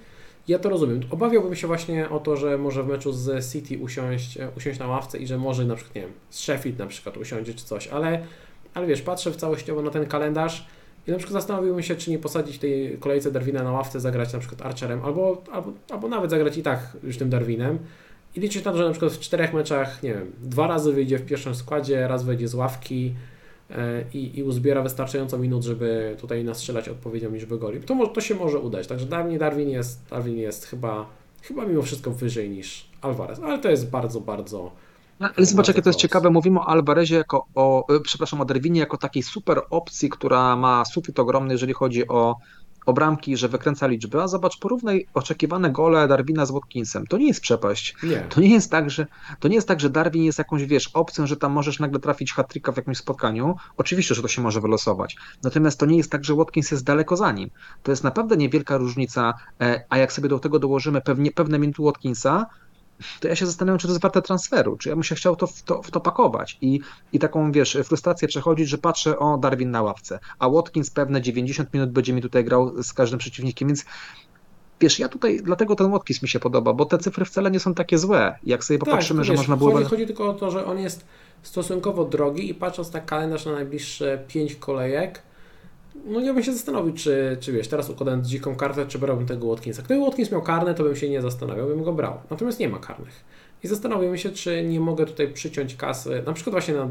ja 0.48 0.58
to 0.58 0.68
rozumiem. 0.68 1.00
Obawiałbym 1.10 1.56
się 1.56 1.66
właśnie 1.66 2.10
o 2.10 2.20
to, 2.20 2.36
że 2.36 2.58
może 2.58 2.82
w 2.82 2.86
meczu 2.86 3.12
z 3.12 3.52
City 3.52 3.78
usiąść, 3.78 4.36
e, 4.36 4.48
usiąść 4.56 4.78
na 4.78 4.86
ławce 4.86 5.18
i 5.18 5.26
że 5.26 5.38
może 5.38 5.64
na 5.64 5.74
przykład, 5.74 5.94
nie 5.94 6.00
wiem, 6.00 6.10
z 6.30 6.38
Sheffield 6.38 6.78
na 6.78 6.86
przykład 6.86 7.16
usiądzie 7.16 7.54
czy 7.54 7.64
coś, 7.64 7.88
ale, 7.88 8.26
ale 8.74 8.86
wiesz, 8.86 9.02
patrzę 9.02 9.30
w 9.30 9.36
całościowo 9.36 9.82
na 9.82 9.90
ten 9.90 10.06
kalendarz 10.06 10.66
i 11.06 11.10
na 11.10 11.16
przykład 11.16 11.32
zastanowiłbym 11.32 11.82
się, 11.82 11.94
czy 11.94 12.10
nie 12.10 12.18
posadzić 12.18 12.58
tej 12.58 12.98
kolejce 12.98 13.30
Darwina 13.30 13.62
na 13.62 13.72
ławce, 13.72 14.00
zagrać 14.00 14.32
na 14.32 14.38
przykład 14.38 14.62
Archerem, 14.62 15.04
albo, 15.04 15.42
albo, 15.52 15.72
albo 15.90 16.08
nawet 16.08 16.30
zagrać 16.30 16.56
i 16.56 16.62
tak 16.62 16.96
już 17.02 17.18
tym 17.18 17.30
Darwinem 17.30 17.78
i 18.34 18.40
liczyć 18.40 18.64
na 18.64 18.72
to, 18.72 18.78
że 18.78 18.84
na 18.84 18.90
przykład 18.90 19.12
w 19.12 19.20
czterech 19.20 19.52
meczach, 19.54 20.02
nie 20.02 20.14
wiem, 20.14 20.32
dwa 20.42 20.66
razy 20.66 20.92
wyjdzie 20.92 21.18
w 21.18 21.24
pierwszym 21.24 21.54
składzie, 21.54 22.08
raz 22.08 22.24
wyjdzie 22.24 22.48
z 22.48 22.54
ławki, 22.54 23.14
i, 24.14 24.38
i 24.38 24.42
uzbiera 24.42 24.82
wystarczająco 24.82 25.38
minut, 25.38 25.64
żeby 25.64 26.16
tutaj 26.20 26.44
nastrzelać 26.44 26.88
odpowiednią 26.88 27.30
liczbę 27.30 27.58
goli. 27.58 27.80
To, 27.80 27.94
może, 27.94 28.10
to 28.10 28.20
się 28.20 28.34
może 28.34 28.58
udać. 28.58 28.86
Także 28.86 29.06
Darwin, 29.06 29.38
Darwin, 29.38 29.68
jest, 29.68 30.00
Darwin 30.10 30.36
jest 30.36 30.66
chyba, 30.66 31.06
chyba 31.42 31.66
mimo 31.66 31.82
wszystko 31.82 32.10
wyżej 32.10 32.50
niż 32.50 32.86
Alvarez, 33.00 33.40
ale 33.40 33.58
to 33.58 33.70
jest 33.70 33.90
bardzo, 33.90 34.20
bardzo. 34.20 34.70
No, 35.20 35.28
ale 35.36 35.46
zobacz, 35.46 35.68
jakie 35.68 35.82
to 35.82 35.88
jest 35.88 35.98
ciekawe. 35.98 36.30
Mówimy 36.30 36.60
o 36.60 36.68
Alvarezie 36.68 37.16
jako 37.16 37.46
o, 37.54 37.86
przepraszam, 38.02 38.40
o 38.40 38.44
Darwinie 38.44 38.80
jako 38.80 38.96
takiej 38.96 39.22
super 39.22 39.62
opcji, 39.70 40.08
która 40.08 40.56
ma 40.56 40.84
sufit 40.84 41.18
ogromny, 41.18 41.54
jeżeli 41.54 41.72
chodzi 41.72 42.08
o 42.08 42.36
o 42.86 42.92
bramki, 42.92 43.36
że 43.36 43.48
wykręca 43.48 43.86
liczby, 43.86 44.22
a 44.22 44.28
zobacz, 44.28 44.58
porównaj 44.58 45.06
oczekiwane 45.14 45.70
gole 45.70 46.08
Darwina 46.08 46.46
z 46.46 46.50
Watkinsem. 46.50 47.06
To 47.06 47.18
nie 47.18 47.26
jest 47.26 47.40
przepaść. 47.40 47.96
Nie. 48.02 48.20
To 48.28 48.40
nie 48.40 48.50
jest 48.50 48.70
tak, 48.70 48.90
że 48.90 49.06
to 49.40 49.48
nie 49.48 49.54
jest 49.54 49.68
tak, 49.68 49.80
że 49.80 49.90
Darwin 49.90 50.22
jest 50.22 50.38
jakąś, 50.38 50.64
wiesz, 50.64 50.90
opcją, 50.94 51.26
że 51.26 51.36
tam 51.36 51.52
możesz 51.52 51.78
nagle 51.78 52.00
trafić 52.00 52.32
hat 52.32 52.52
w 52.52 52.76
jakimś 52.76 52.98
spotkaniu. 52.98 53.56
Oczywiście, 53.76 54.14
że 54.14 54.22
to 54.22 54.28
się 54.28 54.42
może 54.42 54.60
wylosować. 54.60 55.16
Natomiast 55.42 55.80
to 55.80 55.86
nie 55.86 55.96
jest 55.96 56.10
tak, 56.10 56.24
że 56.24 56.34
Watkins 56.34 56.70
jest 56.70 56.84
daleko 56.84 57.16
za 57.16 57.32
nim. 57.32 57.50
To 57.82 57.92
jest 57.92 58.04
naprawdę 58.04 58.36
niewielka 58.36 58.76
różnica, 58.76 59.34
e, 59.60 59.84
a 59.88 59.98
jak 59.98 60.12
sobie 60.12 60.28
do 60.28 60.38
tego 60.38 60.58
dołożymy 60.58 61.00
pewnie, 61.00 61.30
pewne 61.30 61.58
minuty 61.58 61.82
Watkinsa, 61.82 62.46
to 63.20 63.28
ja 63.28 63.36
się 63.36 63.46
zastanawiam, 63.46 63.78
czy 63.78 63.86
to 63.86 63.92
jest 63.92 64.02
warte 64.02 64.22
transferu, 64.22 64.76
czy 64.76 64.88
ja 64.88 64.94
bym 64.94 65.02
się 65.02 65.14
chciał 65.14 65.36
to, 65.36 65.46
w, 65.46 65.62
to, 65.62 65.82
w 65.82 65.90
to 65.90 66.00
pakować 66.00 66.58
i, 66.60 66.80
i 67.12 67.18
taką, 67.18 67.52
wiesz, 67.52 67.78
frustrację 67.84 68.28
przechodzić, 68.28 68.68
że 68.68 68.78
patrzę, 68.78 69.18
o, 69.18 69.38
Darwin 69.38 69.70
na 69.70 69.82
ławce, 69.82 70.18
a 70.38 70.48
Watkins 70.48 70.90
pewne 70.90 71.22
90 71.22 71.74
minut 71.74 71.90
będzie 71.90 72.12
mi 72.12 72.22
tutaj 72.22 72.44
grał 72.44 72.82
z 72.82 72.92
każdym 72.92 73.18
przeciwnikiem, 73.18 73.68
więc 73.68 73.84
Wiesz, 74.80 74.98
ja 74.98 75.08
tutaj, 75.08 75.40
dlatego 75.42 75.74
ten 75.74 75.90
Watkins 75.90 76.22
mi 76.22 76.28
się 76.28 76.40
podoba, 76.40 76.72
bo 76.72 76.84
te 76.84 76.98
cyfry 76.98 77.24
wcale 77.24 77.50
nie 77.50 77.60
są 77.60 77.74
takie 77.74 77.98
złe. 77.98 78.38
Jak 78.44 78.64
sobie 78.64 78.78
tak, 78.78 78.88
popatrzymy, 78.88 79.20
tak, 79.20 79.24
że 79.24 79.32
wiesz, 79.32 79.38
można 79.38 79.56
było. 79.56 79.72
Chodzi, 79.72 79.84
chodzi 79.84 80.06
tylko 80.06 80.30
o 80.30 80.34
to, 80.34 80.50
że 80.50 80.66
on 80.66 80.78
jest 80.78 81.04
stosunkowo 81.42 82.04
drogi 82.04 82.50
i 82.50 82.54
patrząc 82.54 82.92
na 82.92 83.00
kalendarz 83.00 83.46
na 83.46 83.52
najbliższe 83.52 84.24
5 84.28 84.54
kolejek, 84.54 85.22
no 86.04 86.20
nie 86.20 86.34
bym 86.34 86.42
się 86.42 86.52
zastanowił, 86.52 86.94
czy, 86.94 87.36
czy 87.40 87.52
wiesz, 87.52 87.68
teraz 87.68 87.90
układając 87.90 88.28
dziką 88.28 88.56
kartę, 88.56 88.86
czy 88.86 88.98
brałbym 88.98 89.26
tego 89.26 89.46
Watkinsa. 89.46 89.82
Gdyby 89.82 90.00
Watkins 90.00 90.30
miał 90.30 90.42
karne, 90.42 90.74
to 90.74 90.84
bym 90.84 90.96
się 90.96 91.10
nie 91.10 91.22
zastanawiał, 91.22 91.68
bym 91.68 91.82
go 91.82 91.92
brał. 91.92 92.18
Natomiast 92.30 92.60
nie 92.60 92.68
ma 92.68 92.78
karnych. 92.78 93.24
I 93.64 93.68
zastanawiam 93.68 94.16
się, 94.16 94.30
czy 94.30 94.64
nie 94.64 94.80
mogę 94.80 95.06
tutaj 95.06 95.32
przyciąć 95.32 95.76
kasy, 95.76 96.22
na 96.26 96.32
przykład 96.32 96.52
właśnie 96.54 96.74
na, 96.74 96.88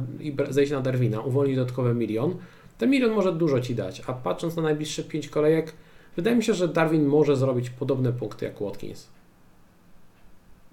zejść 0.49 0.71
na 0.71 0.81
Darwina, 0.81 1.21
uwolnić 1.21 1.55
dodatkowy 1.55 1.93
milion. 1.93 2.35
Ten 2.77 2.89
milion 2.89 3.11
może 3.11 3.33
dużo 3.33 3.59
Ci 3.59 3.75
dać, 3.75 4.01
a 4.07 4.13
patrząc 4.13 4.55
na 4.55 4.61
najbliższe 4.61 5.03
5 5.03 5.29
kolejek, 5.29 5.73
wydaje 6.15 6.35
mi 6.35 6.43
się, 6.43 6.53
że 6.53 6.67
Darwin 6.67 7.05
może 7.05 7.35
zrobić 7.35 7.69
podobne 7.69 8.13
punkty 8.13 8.45
jak 8.45 8.59
Watkins. 8.61 9.07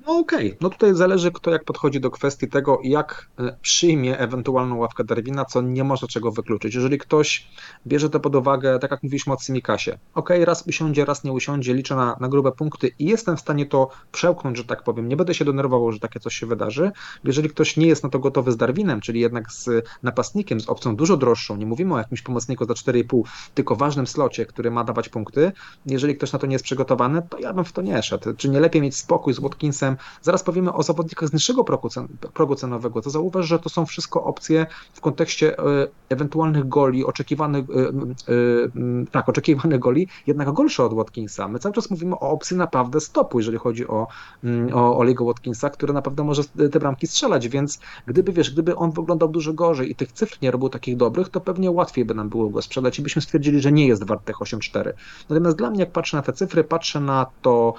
No 0.08 0.18
okej, 0.18 0.46
okay. 0.46 0.58
no 0.60 0.70
tutaj 0.70 0.94
zależy 0.94 1.32
kto 1.32 1.50
jak 1.50 1.64
podchodzi 1.64 2.00
do 2.00 2.10
kwestii 2.10 2.48
tego, 2.48 2.80
jak 2.84 3.28
e, 3.38 3.56
przyjmie 3.62 4.18
ewentualną 4.18 4.76
ławkę 4.76 5.04
Darwina, 5.04 5.44
co 5.44 5.62
nie 5.62 5.84
można 5.84 6.08
czego 6.08 6.32
wykluczyć. 6.32 6.74
Jeżeli 6.74 6.98
ktoś 6.98 7.48
bierze 7.86 8.10
to 8.10 8.20
pod 8.20 8.34
uwagę, 8.34 8.78
tak 8.78 8.90
jak 8.90 9.02
mówiliśmy 9.02 9.32
o 9.32 9.36
Cymikasie, 9.36 9.98
okay, 10.14 10.44
raz 10.44 10.66
usiądzie, 10.66 11.04
raz 11.04 11.24
nie 11.24 11.32
usiądzie, 11.32 11.74
liczę 11.74 11.96
na, 11.96 12.16
na 12.20 12.28
grube 12.28 12.52
punkty 12.52 12.90
i 12.98 13.04
jestem 13.04 13.36
w 13.36 13.40
stanie 13.40 13.66
to 13.66 13.90
przełknąć, 14.12 14.56
że 14.56 14.64
tak 14.64 14.82
powiem, 14.82 15.08
nie 15.08 15.16
będę 15.16 15.34
się 15.34 15.44
denerwował, 15.44 15.92
że 15.92 15.98
takie 15.98 16.20
coś 16.20 16.34
się 16.34 16.46
wydarzy. 16.46 16.92
Jeżeli 17.24 17.48
ktoś 17.48 17.76
nie 17.76 17.86
jest 17.86 18.02
na 18.02 18.08
to 18.08 18.18
gotowy 18.18 18.52
z 18.52 18.56
Darwinem, 18.56 19.00
czyli 19.00 19.20
jednak 19.20 19.52
z 19.52 19.86
napastnikiem, 20.02 20.60
z 20.60 20.68
opcją 20.68 20.96
dużo 20.96 21.16
droższą, 21.16 21.56
nie 21.56 21.66
mówimy 21.66 21.94
o 21.94 21.98
jakimś 21.98 22.22
pomocniku 22.22 22.64
za 22.64 22.74
4,5, 22.74 23.22
tylko 23.54 23.76
ważnym 23.76 24.06
slocie, 24.06 24.46
który 24.46 24.70
ma 24.70 24.84
dawać 24.84 25.08
punkty, 25.08 25.52
jeżeli 25.86 26.16
ktoś 26.16 26.32
na 26.32 26.38
to 26.38 26.46
nie 26.46 26.54
jest 26.54 26.64
przygotowany, 26.64 27.22
to 27.28 27.38
ja 27.38 27.52
bym 27.52 27.64
w 27.64 27.72
to 27.72 27.82
nie 27.82 28.02
szedł. 28.02 28.34
Czy 28.36 28.48
nie 28.48 28.60
lepiej 28.60 28.82
mieć 28.82 28.96
spokój 28.96 29.34
z 29.34 29.38
Watkinsem, 29.38 29.97
Zaraz 30.22 30.42
powiemy 30.42 30.72
o 30.72 30.82
zawodnikach 30.82 31.28
z 31.28 31.32
niższego 31.32 31.64
progu, 31.64 31.88
cen, 31.88 32.08
progu 32.34 32.54
cenowego, 32.54 33.02
to 33.02 33.10
zauważ, 33.10 33.46
że 33.46 33.58
to 33.58 33.68
są 33.68 33.86
wszystko 33.86 34.24
opcje 34.24 34.66
w 34.92 35.00
kontekście 35.00 35.58
e, 35.58 35.62
ewentualnych 36.08 36.68
goli, 36.68 37.04
oczekiwanych, 37.04 37.64
e, 37.70 37.82
e, 37.82 39.06
tak, 39.10 39.28
oczekiwanych 39.28 39.78
goli, 39.78 40.08
jednak 40.26 40.52
gorsze 40.52 40.84
od 40.84 40.94
Watkinsa. 40.94 41.48
My 41.48 41.58
cały 41.58 41.74
czas 41.74 41.90
mówimy 41.90 42.14
o 42.14 42.30
opcji 42.30 42.56
naprawdę 42.56 43.00
stopu, 43.00 43.38
jeżeli 43.38 43.58
chodzi 43.58 43.88
o, 43.88 44.06
o 44.72 44.98
Oliego 44.98 45.24
Watkinsa, 45.24 45.70
który 45.70 45.92
naprawdę 45.92 46.24
może 46.24 46.42
te 46.44 46.80
bramki 46.80 47.06
strzelać, 47.06 47.48
więc 47.48 47.80
gdyby, 48.06 48.32
wiesz, 48.32 48.50
gdyby 48.50 48.76
on 48.76 48.90
wyglądał 48.90 49.28
dużo 49.28 49.52
gorzej 49.52 49.90
i 49.90 49.94
tych 49.94 50.12
cyfr 50.12 50.38
nie 50.42 50.50
robił 50.50 50.68
takich 50.68 50.96
dobrych, 50.96 51.28
to 51.28 51.40
pewnie 51.40 51.70
łatwiej 51.70 52.04
by 52.04 52.14
nam 52.14 52.28
było 52.28 52.48
go 52.48 52.62
sprzedać 52.62 52.98
i 52.98 53.02
byśmy 53.02 53.22
stwierdzili, 53.22 53.60
że 53.60 53.72
nie 53.72 53.86
jest 53.86 54.04
wart 54.04 54.24
tych 54.24 54.36
8-4. 54.36 54.92
Natomiast 55.28 55.56
dla 55.56 55.70
mnie, 55.70 55.80
jak 55.80 55.92
patrzę 55.92 56.16
na 56.16 56.22
te 56.22 56.32
cyfry, 56.32 56.64
patrzę 56.64 57.00
na 57.00 57.26
to, 57.42 57.74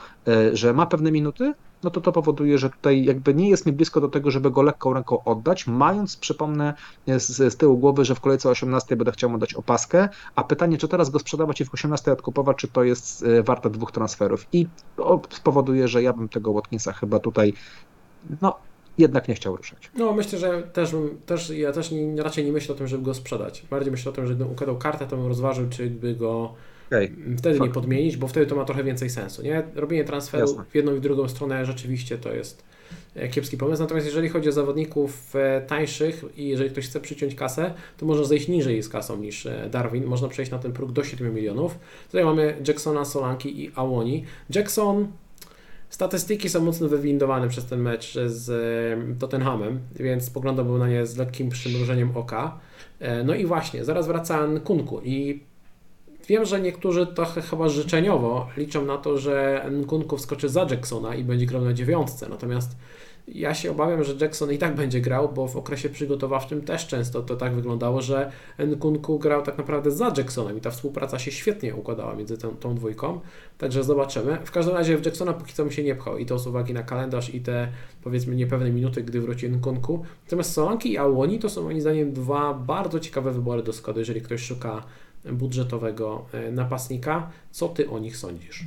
że 0.54 0.74
ma 0.74 0.86
pewne 0.86 1.12
minuty, 1.12 1.54
no 1.84 1.90
to 1.90 2.02
to 2.02 2.12
powoduje, 2.12 2.58
że 2.58 2.70
tutaj 2.70 3.04
jakby 3.04 3.34
nie 3.34 3.50
jest 3.50 3.66
mi 3.66 3.72
blisko 3.72 4.02
do 4.02 4.08
tego, 4.08 4.32
żeby 4.32 4.52
go 4.52 4.62
lekką 4.62 4.94
ręką 4.94 5.24
oddać, 5.24 5.68
mając, 5.68 6.18
przypomnę 6.18 6.74
z, 7.08 7.54
z 7.54 7.58
tyłu 7.58 7.78
głowy, 7.78 8.06
że 8.06 8.16
w 8.16 8.20
kolejce 8.20 8.50
18 8.50 8.96
będę 8.96 9.12
chciał 9.12 9.30
mu 9.30 9.38
dać 9.38 9.54
opaskę, 9.54 10.10
a 10.36 10.44
pytanie, 10.44 10.78
czy 10.78 10.88
teraz 10.88 11.10
go 11.10 11.20
sprzedawać 11.20 11.62
i 11.62 11.66
w 11.66 11.74
18 11.74 12.12
odkupować, 12.12 12.58
czy 12.58 12.68
to 12.68 12.84
jest 12.84 13.24
e, 13.24 13.44
warte 13.44 13.70
dwóch 13.70 13.92
transferów. 13.92 14.48
I 14.54 14.68
to 14.96 15.22
spowoduje, 15.30 15.88
że 15.88 16.04
ja 16.04 16.14
bym 16.14 16.30
tego 16.30 16.54
Watkinsa 16.54 16.94
chyba 16.94 17.20
tutaj, 17.20 17.54
no, 18.42 18.58
jednak 18.98 19.28
nie 19.28 19.36
chciał 19.36 19.56
ruszać. 19.56 19.92
No, 19.96 20.14
myślę, 20.14 20.40
że 20.40 20.64
też, 20.64 20.96
też 21.26 21.50
ja 21.50 21.72
też 21.72 21.92
nie, 21.92 22.24
raczej 22.24 22.46
nie 22.46 22.52
myślę 22.52 22.76
o 22.76 22.78
tym, 22.78 22.88
żeby 22.88 23.04
go 23.04 23.14
sprzedać. 23.14 23.66
Bardziej 23.70 23.92
myślę 23.92 24.12
o 24.12 24.16
tym, 24.16 24.28
że 24.28 24.36
gdybym 24.36 24.54
układał 24.54 24.78
kartę, 24.78 25.08
to 25.08 25.18
bym 25.18 25.28
rozważył, 25.28 25.70
czy 25.70 25.90
by 25.90 26.16
go 26.16 26.54
okay. 26.90 27.38
wtedy 27.38 27.60
nie 27.60 27.70
podmienić, 27.70 28.18
bo 28.18 28.28
wtedy 28.28 28.46
to 28.46 28.56
ma 28.56 28.66
trochę 28.66 28.84
więcej 28.84 29.10
sensu. 29.10 29.42
Nie? 29.42 29.64
Robienie 29.76 30.04
transferu 30.04 30.48
Jasne. 30.48 30.64
w 30.70 30.76
jedną 30.76 30.96
i 30.96 30.98
w 30.98 31.02
drugą 31.02 31.28
stronę 31.28 31.66
rzeczywiście 31.66 32.18
to 32.18 32.34
jest 32.34 32.64
e, 33.16 33.30
kiepski 33.30 33.58
pomysł. 33.58 33.82
Natomiast 33.82 34.08
jeżeli 34.08 34.30
chodzi 34.30 34.50
o 34.50 34.52
zawodników 34.52 35.36
e, 35.36 35.62
tańszych 35.62 36.26
i 36.38 36.48
jeżeli 36.48 36.70
ktoś 36.70 36.86
chce 36.88 37.00
przyciąć 37.00 37.36
kasę, 37.36 37.74
to 37.98 38.06
można 38.06 38.24
zejść 38.24 38.48
niżej 38.48 38.84
z 38.84 38.90
kasą 38.90 39.18
niż 39.18 39.46
e, 39.46 39.70
Darwin. 39.72 40.06
Można 40.06 40.28
przejść 40.28 40.52
na 40.52 40.60
ten 40.60 40.74
próg 40.74 40.92
do 40.92 41.04
7 41.04 41.34
milionów. 41.34 41.80
Tutaj 42.06 42.26
mamy 42.26 42.56
Jacksona, 42.68 43.06
Solanki 43.06 43.64
i 43.64 43.72
Awoni. 43.76 44.26
Jackson 44.56 45.08
Statystyki 45.90 46.50
są 46.50 46.66
mocno 46.66 46.88
wywindowane 46.88 47.50
przez 47.50 47.66
ten 47.66 47.82
mecz 47.82 48.18
z 48.26 48.50
Tottenhamem, 49.20 49.80
więc 49.96 50.26
spoglądałbym 50.26 50.78
na 50.78 50.88
nie 50.88 51.06
z 51.06 51.18
lekkim 51.18 51.50
przymrużeniem 51.50 52.18
oka. 52.18 52.60
No 53.26 53.36
i 53.36 53.46
właśnie, 53.46 53.86
zaraz 53.86 54.08
wraca 54.08 54.48
Kunku 54.64 55.02
i 55.04 55.44
Wiem, 56.30 56.46
że 56.46 56.62
niektórzy 56.62 57.08
trochę 57.08 57.42
chyba 57.42 57.70
życzeniowo 57.70 58.48
liczą 58.58 58.86
na 58.86 58.98
to, 58.98 59.18
że 59.18 59.66
Nkunku 59.72 60.18
wskoczy 60.18 60.50
za 60.50 60.68
Jacksona 60.70 61.16
i 61.16 61.24
będzie 61.24 61.46
grał 61.46 61.62
na 61.62 61.74
dziewiątce, 61.74 62.30
natomiast 62.30 62.76
ja 63.28 63.54
się 63.54 63.72
obawiam, 63.72 64.04
że 64.04 64.14
Jackson 64.22 64.52
i 64.52 64.58
tak 64.58 64.76
będzie 64.76 65.02
grał, 65.02 65.30
bo 65.30 65.48
w 65.48 65.58
okresie 65.58 65.90
przygotowawczym 65.90 66.62
też 66.62 66.88
często 66.88 67.22
to 67.22 67.36
tak 67.36 67.56
wyglądało, 67.56 68.02
że 68.02 68.32
Nkunku 68.60 69.20
grał 69.20 69.42
tak 69.42 69.58
naprawdę 69.58 69.92
za 69.92 70.14
Jacksonem 70.18 70.58
i 70.58 70.62
ta 70.62 70.72
współpraca 70.72 71.20
się 71.20 71.32
świetnie 71.32 71.76
układała 71.76 72.16
między 72.16 72.38
tą, 72.38 72.50
tą 72.50 72.76
dwójką, 72.76 73.20
także 73.58 73.84
zobaczymy. 73.84 74.38
W 74.44 74.52
każdym 74.52 74.76
razie 74.76 74.98
w 74.98 75.06
Jacksona 75.06 75.34
póki 75.34 75.54
co 75.54 75.66
mi 75.66 75.74
się 75.74 75.84
nie 75.84 75.96
pchał 75.96 76.18
i 76.18 76.26
to 76.26 76.40
z 76.40 76.48
uwagi 76.48 76.74
na 76.74 76.84
kalendarz 76.84 77.34
i 77.36 77.42
te 77.42 77.68
powiedzmy 78.04 78.36
niepewne 78.36 78.72
minuty, 78.72 79.04
gdy 79.04 79.22
wróci 79.22 79.50
Nkunku. 79.50 80.06
Natomiast 80.24 80.54
Solanki 80.54 80.92
i 80.92 80.98
Awoni 80.98 81.40
to 81.40 81.50
są 81.50 81.64
moim 81.64 81.82
zdaniem 81.82 82.14
dwa 82.14 82.54
bardzo 82.54 83.00
ciekawe 83.00 83.32
wybory 83.32 83.64
do 83.64 83.74
składu, 83.74 84.00
jeżeli 84.00 84.22
ktoś 84.22 84.42
szuka 84.42 84.84
budżetowego 85.26 86.26
e, 86.32 86.52
napastnika. 86.52 87.32
Co 87.52 87.70
ty 87.70 87.90
o 87.90 88.00
nich 88.00 88.18
sądzisz? 88.18 88.66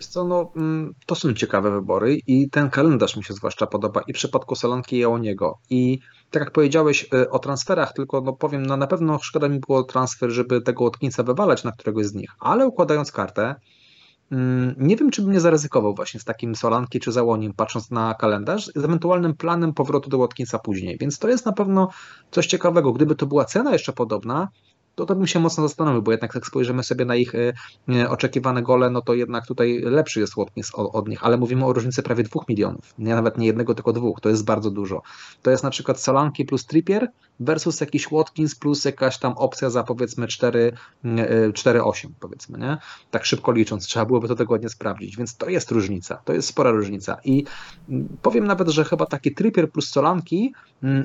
Co, 0.00 0.24
no, 0.24 0.52
mm, 0.56 0.94
to 1.06 1.14
są 1.14 1.34
ciekawe 1.34 1.70
wybory 1.70 2.18
i 2.26 2.50
ten 2.50 2.70
kalendarz 2.70 3.16
mi 3.16 3.24
się 3.24 3.34
zwłaszcza 3.34 3.66
podoba 3.66 4.00
i 4.06 4.12
w 4.12 4.16
przypadku 4.16 4.54
Solanki 4.54 4.96
i 4.96 5.04
Oniego. 5.04 5.58
I 5.70 5.98
tak 6.30 6.42
jak 6.42 6.50
powiedziałeś 6.50 7.08
e, 7.14 7.30
o 7.30 7.38
transferach, 7.38 7.92
tylko 7.92 8.20
no 8.20 8.32
powiem, 8.32 8.66
no 8.66 8.76
na 8.76 8.86
pewno 8.86 9.18
szkoda 9.18 9.48
mi 9.48 9.58
było 9.58 9.82
transfer, 9.82 10.30
żeby 10.30 10.60
tego 10.60 10.84
Watkinsa 10.84 11.22
wywalać 11.22 11.64
na 11.64 11.72
któregoś 11.72 12.06
z 12.06 12.14
nich, 12.14 12.30
ale 12.40 12.66
układając 12.66 13.12
kartę, 13.12 13.54
nie 14.76 14.96
wiem, 14.96 15.10
czy 15.10 15.22
bym 15.22 15.32
nie 15.32 15.40
zaryzykował 15.40 15.94
właśnie 15.94 16.20
z 16.20 16.24
takim 16.24 16.54
Solanki 16.54 17.00
czy 17.00 17.12
Załoniem, 17.12 17.52
patrząc 17.52 17.90
na 17.90 18.14
kalendarz, 18.14 18.66
z 18.66 18.84
ewentualnym 18.84 19.34
planem 19.34 19.74
powrotu 19.74 20.10
do 20.10 20.18
Watkinsa 20.18 20.58
później. 20.58 20.98
Więc 21.00 21.18
to 21.18 21.28
jest 21.28 21.46
na 21.46 21.52
pewno 21.52 21.88
coś 22.30 22.46
ciekawego. 22.46 22.92
Gdyby 22.92 23.14
to 23.14 23.26
była 23.26 23.44
cena 23.44 23.72
jeszcze 23.72 23.92
podobna, 23.92 24.48
to, 24.94 25.06
to 25.06 25.14
bym 25.14 25.26
się 25.26 25.40
mocno 25.40 25.68
zastanowił, 25.68 26.02
bo 26.02 26.10
jednak 26.10 26.34
jak 26.34 26.46
spojrzymy 26.46 26.82
sobie 26.82 27.04
na 27.04 27.16
ich 27.16 27.34
e, 27.34 27.52
e, 27.88 28.10
oczekiwane 28.10 28.62
gole, 28.62 28.90
no 28.90 29.02
to 29.02 29.14
jednak 29.14 29.46
tutaj 29.46 29.80
lepszy 29.80 30.20
jest 30.20 30.36
Watkins 30.36 30.74
od, 30.74 30.94
od 30.94 31.08
nich, 31.08 31.24
ale 31.24 31.36
mówimy 31.36 31.66
o 31.66 31.72
różnicy 31.72 32.02
prawie 32.02 32.22
dwóch 32.22 32.48
milionów, 32.48 32.94
nie 32.98 33.14
nawet 33.14 33.38
nie 33.38 33.46
jednego, 33.46 33.74
tylko 33.74 33.92
dwóch, 33.92 34.20
to 34.20 34.28
jest 34.28 34.44
bardzo 34.44 34.70
dużo. 34.70 35.02
To 35.42 35.50
jest 35.50 35.64
na 35.64 35.70
przykład 35.70 36.00
Solanki 36.00 36.44
plus 36.44 36.66
Trippier 36.66 37.08
versus 37.40 37.80
jakiś 37.80 38.08
Watkins 38.12 38.54
plus 38.54 38.84
jakaś 38.84 39.18
tam 39.18 39.32
opcja 39.32 39.70
za 39.70 39.84
powiedzmy 39.84 40.26
4, 40.26 40.72
4-8 41.04 42.06
e, 42.06 42.10
powiedzmy, 42.20 42.58
nie? 42.58 42.78
Tak 43.10 43.24
szybko 43.24 43.52
licząc, 43.52 43.86
trzeba 43.86 44.06
byłoby 44.06 44.28
to 44.28 44.34
dokładnie 44.34 44.68
sprawdzić, 44.68 45.16
więc 45.16 45.36
to 45.36 45.48
jest 45.48 45.70
różnica, 45.70 46.16
to 46.24 46.32
jest 46.32 46.48
spora 46.48 46.70
różnica 46.70 47.16
i 47.24 47.44
powiem 48.22 48.46
nawet, 48.46 48.68
że 48.68 48.84
chyba 48.84 49.06
taki 49.06 49.34
Trippier 49.34 49.70
plus 49.70 49.90
Solanki 49.90 50.54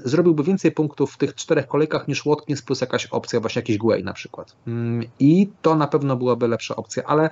zrobiłby 0.05 0.43
więcej 0.43 0.71
punktów 0.71 1.13
w 1.13 1.17
tych 1.17 1.35
czterech 1.35 1.67
kolejkach 1.67 2.07
niż 2.07 2.23
Watkins 2.25 2.61
plus 2.61 2.81
jakaś 2.81 3.05
opcja, 3.05 3.39
właśnie 3.39 3.59
jakiś 3.59 3.74
Guay 3.77 4.03
na 4.03 4.13
przykład. 4.13 4.55
Mm, 4.67 5.07
I 5.19 5.49
to 5.61 5.75
na 5.75 5.87
pewno 5.87 6.15
byłaby 6.15 6.47
lepsza 6.47 6.75
opcja, 6.75 7.03
ale 7.03 7.29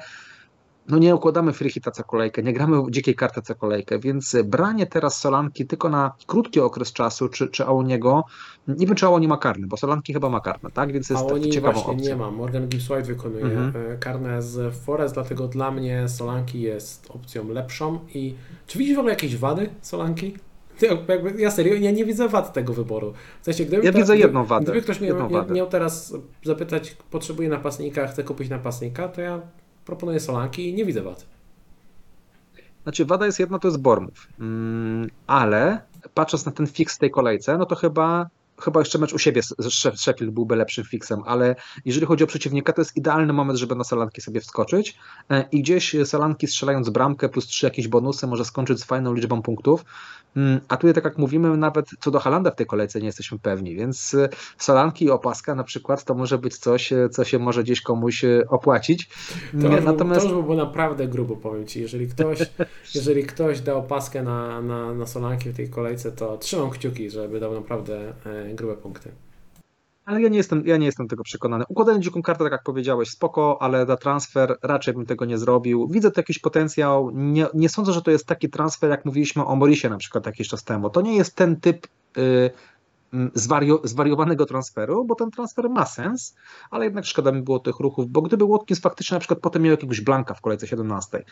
no 0.88 0.98
nie 0.98 1.16
układamy 1.16 1.54
freehita 1.54 1.92
co 1.92 2.04
kolejkę, 2.04 2.44
nie 2.44 2.54
gramy 2.54 2.84
dzikiej 2.90 3.16
karty 3.16 3.42
co 3.42 3.56
kolejkę, 3.56 4.00
więc 4.00 4.36
branie 4.46 4.86
teraz 4.86 5.20
Solanki 5.20 5.66
tylko 5.66 5.90
na 5.90 6.12
krótki 6.28 6.60
okres 6.60 6.94
czasu, 6.94 7.30
czy, 7.30 7.48
czy 7.48 7.66
Aoniego, 7.66 8.24
nie 8.68 8.88
wiem 8.88 8.96
czy 8.96 9.06
Aoni 9.06 9.28
ma 9.28 9.38
karny, 9.38 9.68
bo 9.68 9.78
Solanki 9.78 10.14
chyba 10.14 10.30
ma 10.30 10.40
karne, 10.40 10.72
tak? 10.72 10.92
Więc 10.92 11.10
jest 11.10 11.22
Aoni 11.22 11.50
ciekawą 11.50 11.74
właśnie 11.74 11.94
opcją. 11.94 12.10
nie 12.10 12.16
ma, 12.16 12.32
Morgan 12.32 12.68
Gibbs 12.68 12.90
White 12.90 13.04
wykonuje 13.04 13.46
mhm. 13.46 14.00
karne 14.00 14.42
z 14.42 14.76
Forest, 14.76 15.14
dlatego 15.14 15.48
dla 15.48 15.72
mnie 15.72 16.10
Solanki 16.10 16.62
jest 16.62 17.12
opcją 17.12 17.50
lepszą 17.50 18.00
i 18.14 18.36
czy 18.68 18.80
widzisz 18.80 18.96
w 18.96 19.00
ogóle 19.00 19.14
jakieś 19.14 19.38
wady 19.38 19.70
Solanki? 19.82 20.34
Ja 21.38 21.52
serio, 21.52 21.74
ja 21.74 21.92
nie 21.92 22.06
widzę 22.06 22.30
wad 22.30 22.54
tego 22.54 22.74
wyboru. 22.74 23.14
W 23.42 23.46
sensie, 23.46 23.66
gdyby 23.66 23.86
ja 23.86 23.92
widzę 23.92 24.18
jedną 24.18 24.46
wadę. 24.46 24.64
Gdyby 24.64 24.82
ktoś 24.82 25.02
miał, 25.02 25.30
miał 25.50 25.68
teraz 25.68 26.14
zapytać, 26.44 26.98
potrzebuje 27.12 27.50
napastnika, 27.50 28.08
chce 28.08 28.24
kupić 28.24 28.50
napastnika, 28.50 29.08
to 29.08 29.22
ja 29.22 29.42
proponuję 29.86 30.20
Solanki 30.20 30.70
i 30.70 30.74
nie 30.74 30.86
widzę 30.86 31.02
wad. 31.02 31.26
Znaczy, 32.84 33.06
wada 33.06 33.26
jest 33.26 33.40
jedna, 33.40 33.60
to 33.60 33.68
jest 33.68 33.82
Bormów. 33.82 34.28
Mm, 34.40 35.10
ale 35.28 35.82
patrząc 36.14 36.46
na 36.46 36.52
ten 36.52 36.68
fix 36.68 36.96
w 36.96 37.00
tej 37.00 37.12
kolejce, 37.12 37.58
no 37.58 37.66
to 37.66 37.76
chyba 37.76 38.30
chyba 38.62 38.80
jeszcze 38.80 39.00
mecz 39.00 39.14
u 39.14 39.20
siebie 39.20 39.42
z 39.44 39.74
Sheffield 39.96 40.34
byłby 40.34 40.56
lepszym 40.56 40.84
fixem, 40.84 41.22
ale 41.26 41.56
jeżeli 41.86 42.06
chodzi 42.06 42.24
o 42.24 42.28
przeciwnika, 42.28 42.74
to 42.74 42.82
jest 42.82 42.98
idealny 42.98 43.34
moment, 43.34 43.60
żeby 43.60 43.76
na 43.76 43.84
Salanki 43.84 44.22
sobie 44.22 44.42
wskoczyć 44.42 44.98
e, 45.30 45.46
i 45.52 45.62
gdzieś 45.62 45.96
Salanki 46.06 46.48
strzelając 46.48 46.90
bramkę 46.90 47.30
plus 47.30 47.48
trzy 47.48 47.66
jakieś 47.66 47.88
bonusy 47.88 48.28
może 48.28 48.46
skończyć 48.46 48.80
z 48.80 48.84
fajną 48.84 49.14
liczbą 49.14 49.42
punktów, 49.42 49.86
mm, 50.36 50.60
a 50.68 50.78
tutaj 50.78 50.94
tak 50.94 51.04
jak 51.04 51.18
mówimy, 51.18 51.58
nawet 51.58 51.90
co 52.00 52.12
do 52.12 52.20
Halanda 52.20 52.52
w 52.52 52.56
tej 52.56 52.66
kolejce 52.66 53.00
nie 53.00 53.06
jesteśmy 53.06 53.40
pewni, 53.40 53.76
więc 53.76 54.14
e, 54.14 54.30
Salanki 54.58 55.06
i 55.06 55.10
opaska 55.10 55.56
na 55.56 55.64
przykład 55.64 56.04
to 56.04 56.14
może 56.14 56.38
być 56.38 56.58
coś, 56.58 56.94
e, 56.94 57.10
co 57.10 57.24
się 57.24 57.40
może 57.40 57.64
gdzieś 57.64 57.82
komuś 57.82 58.26
opłacić. 58.50 59.10
To 59.62 59.70
Natomiast... 59.70 60.22
to 60.22 60.34
już 60.34 60.44
było 60.44 60.56
naprawdę 60.56 61.08
grubo, 61.08 61.36
powiem 61.36 61.68
Ci. 61.68 61.82
Jeżeli 61.82 62.08
ktoś, 62.08 62.40
jeżeli 62.96 63.24
ktoś 63.24 63.62
da 63.62 63.76
opaskę 63.76 64.24
na, 64.24 64.62
na, 64.62 64.94
na 64.94 65.06
Solanki 65.06 65.50
w 65.50 65.56
tej 65.56 65.70
kolejce, 65.70 66.12
to 66.12 66.38
trzymam 66.38 66.70
kciuki, 66.70 67.10
żeby 67.10 67.40
dał 67.40 67.54
naprawdę 67.54 68.14
grube 68.56 68.78
punkty. 68.78 69.12
Ale 70.06 70.22
ja 70.22 70.30
nie 70.30 70.38
jestem, 70.38 70.64
ja 70.66 70.78
nie 70.78 70.86
jestem 70.86 71.08
tego 71.08 71.24
przekonany. 71.24 71.66
Układanie 71.70 72.00
dziką 72.00 72.22
kartę, 72.22 72.44
tak 72.44 72.52
jak 72.52 72.64
powiedziałeś, 72.64 73.10
spoko, 73.10 73.58
ale 73.62 73.86
na 73.86 73.98
transfer 73.98 74.58
raczej 74.64 74.94
bym 74.94 75.06
tego 75.06 75.26
nie 75.26 75.38
zrobił. 75.38 75.88
Widzę 75.88 76.12
tu 76.12 76.20
jakiś 76.20 76.40
potencjał. 76.40 77.12
Nie, 77.14 77.48
nie 77.54 77.70
sądzę, 77.70 77.94
że 77.94 78.02
to 78.02 78.12
jest 78.12 78.26
taki 78.26 78.50
transfer, 78.50 78.90
jak 78.90 79.06
mówiliśmy 79.06 79.46
o 79.46 79.56
Morisie 79.56 79.90
na 79.90 79.98
przykład 79.98 80.26
jakiś 80.26 80.48
czas 80.48 80.64
temu. 80.64 80.90
To 80.90 81.02
nie 81.02 81.16
jest 81.16 81.36
ten 81.36 81.60
typ 81.60 81.88
y, 82.18 82.52
zwario, 83.34 83.82
zwariowanego 83.84 84.46
transferu, 84.46 85.06
bo 85.06 85.16
ten 85.16 85.32
transfer 85.32 85.70
ma 85.70 85.86
sens, 85.86 86.36
ale 86.72 86.86
jednak 86.86 87.06
szkoda 87.06 87.32
mi 87.32 87.42
było 87.42 87.60
tych 87.60 87.80
ruchów, 87.80 88.10
bo 88.10 88.22
gdyby 88.22 88.48
Watkins 88.48 88.82
faktycznie 88.82 89.16
na 89.16 89.20
przykład 89.20 89.40
potem 89.40 89.62
miał 89.62 89.72
jakiegoś 89.72 90.02
blanka 90.02 90.34
w 90.34 90.42
kolejce 90.42 90.68
17, 90.68 91.24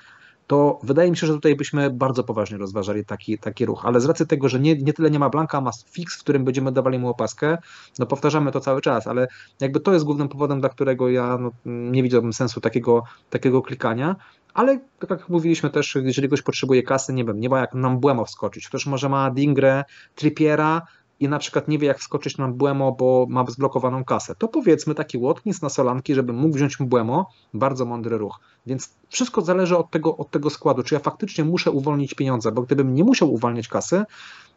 to 0.51 0.79
wydaje 0.83 1.11
mi 1.11 1.17
się, 1.17 1.27
że 1.27 1.33
tutaj 1.33 1.55
byśmy 1.55 1.89
bardzo 1.89 2.23
poważnie 2.23 2.57
rozważali 2.57 3.05
taki, 3.05 3.37
taki 3.37 3.65
ruch, 3.65 3.85
ale 3.85 3.99
z 3.99 4.05
racji 4.05 4.27
tego, 4.27 4.49
że 4.49 4.59
nie, 4.59 4.75
nie 4.75 4.93
tyle 4.93 5.11
nie 5.11 5.19
ma 5.19 5.29
blanka, 5.29 5.61
ma 5.61 5.71
fix, 5.91 6.15
w 6.15 6.19
którym 6.19 6.45
będziemy 6.45 6.71
dawali 6.71 6.99
mu 6.99 7.09
opaskę, 7.09 7.57
no 7.99 8.05
powtarzamy 8.05 8.51
to 8.51 8.59
cały 8.59 8.81
czas, 8.81 9.07
ale 9.07 9.27
jakby 9.59 9.79
to 9.79 9.93
jest 9.93 10.05
głównym 10.05 10.29
powodem, 10.29 10.59
dla 10.59 10.69
którego 10.69 11.09
ja 11.09 11.37
no, 11.37 11.51
nie 11.65 12.03
widziałbym 12.03 12.33
sensu 12.33 12.61
takiego, 12.61 13.03
takiego 13.29 13.61
klikania, 13.61 14.15
ale 14.53 14.79
tak 14.99 15.09
jak 15.09 15.29
mówiliśmy 15.29 15.69
też, 15.69 15.97
jeżeli 16.03 16.27
ktoś 16.27 16.41
potrzebuje 16.41 16.83
kasy, 16.83 17.13
nie 17.13 17.25
wiem, 17.25 17.39
nie 17.39 17.49
ma 17.49 17.59
jak 17.59 17.73
nam 17.73 17.99
Błemo 17.99 18.25
wskoczyć, 18.25 18.67
ktoś 18.67 18.85
może 18.85 19.09
ma 19.09 19.31
Dingrę, 19.31 19.83
Trippiera, 20.15 20.81
i 21.21 21.29
na 21.29 21.39
przykład 21.39 21.67
nie 21.67 21.77
wie, 21.77 21.87
jak 21.87 21.99
wskoczyć 21.99 22.37
na 22.37 22.47
Błemo, 22.47 22.91
bo 22.91 23.25
ma 23.29 23.45
zblokowaną 23.49 24.03
kasę, 24.03 24.35
to 24.35 24.47
powiedzmy 24.47 24.95
taki 24.95 25.19
Watkins 25.19 25.61
na 25.61 25.69
Solanki, 25.69 26.15
żeby 26.15 26.33
mógł 26.33 26.55
wziąć 26.55 26.77
Błemo, 26.77 27.29
bardzo 27.53 27.85
mądry 27.85 28.17
ruch. 28.17 28.39
Więc 28.65 28.93
wszystko 29.09 29.41
zależy 29.41 29.77
od 29.77 29.91
tego, 29.91 30.17
od 30.17 30.31
tego 30.31 30.49
składu, 30.49 30.83
czy 30.83 30.95
ja 30.95 30.99
faktycznie 30.99 31.43
muszę 31.43 31.71
uwolnić 31.71 32.13
pieniądze, 32.13 32.51
bo 32.51 32.61
gdybym 32.61 32.93
nie 32.93 33.03
musiał 33.03 33.33
uwalniać 33.33 33.67
kasy, 33.67 34.03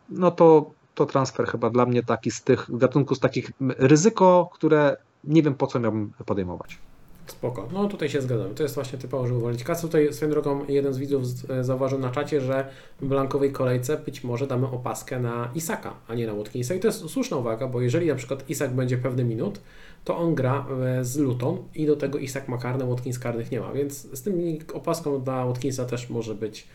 no 0.09 0.31
to, 0.31 0.71
to 0.95 1.07
transfer 1.07 1.47
chyba 1.47 1.71
dla 1.71 1.87
mnie 1.87 2.03
taki 2.03 2.31
z 2.31 2.43
tych 2.43 2.67
gatunków, 2.69 3.19
z 3.19 3.21
takich 3.21 3.53
ryzyko, 3.61 4.51
które 4.53 4.97
nie 5.25 5.43
wiem 5.43 5.55
po 5.55 5.67
co 5.67 5.81
miałbym 5.81 6.13
podejmować. 6.27 6.79
Spoko. 7.27 7.69
No 7.73 7.89
tutaj 7.89 8.09
się 8.09 8.23
zgadzam. 8.23 8.55
To 8.55 8.63
jest 8.63 8.75
właśnie 8.75 8.99
typowo, 8.99 9.27
żeby 9.27 9.39
uwolnić 9.39 9.65
kasę. 9.65 9.83
Tutaj 9.83 10.13
swoją 10.13 10.31
drogą 10.31 10.65
jeden 10.69 10.93
z 10.93 10.99
widzów 10.99 11.23
e, 11.51 11.65
zauważył 11.65 11.99
na 11.99 12.11
czacie, 12.11 12.41
że 12.41 12.69
w 13.01 13.07
blankowej 13.07 13.53
kolejce 13.53 13.97
być 13.97 14.25
może 14.25 14.47
damy 14.47 14.67
opaskę 14.67 15.21
na 15.21 15.51
Isaka, 15.55 15.95
a 16.09 16.15
nie 16.15 16.27
na 16.27 16.35
Watkinsa. 16.35 16.75
I 16.75 16.81
to 16.81 16.89
jest 16.89 17.09
słuszna 17.09 17.37
uwaga, 17.37 17.69
bo 17.69 17.81
jeżeli 17.81 18.07
na 18.07 18.15
przykład 18.15 18.51
Isak 18.51 18.75
będzie 18.75 18.99
pewny 18.99 19.25
minut, 19.25 19.61
to 20.05 20.19
on 20.19 20.35
gra 20.35 20.67
e, 20.99 21.05
z 21.05 21.17
Luton 21.17 21.59
i 21.75 21.87
do 21.87 21.97
tego 21.97 22.19
Isak 22.19 22.49
ma 22.49 22.59
karne, 22.59 22.87
Watkins 22.87 23.19
karnych 23.19 23.51
nie 23.51 23.61
ma, 23.61 23.73
więc 23.73 24.19
z 24.19 24.23
tym 24.23 24.59
opaską 24.75 25.23
dla 25.23 25.47
Watkinsa 25.47 25.85
też 25.85 26.11
może 26.11 26.35
być 26.35 26.67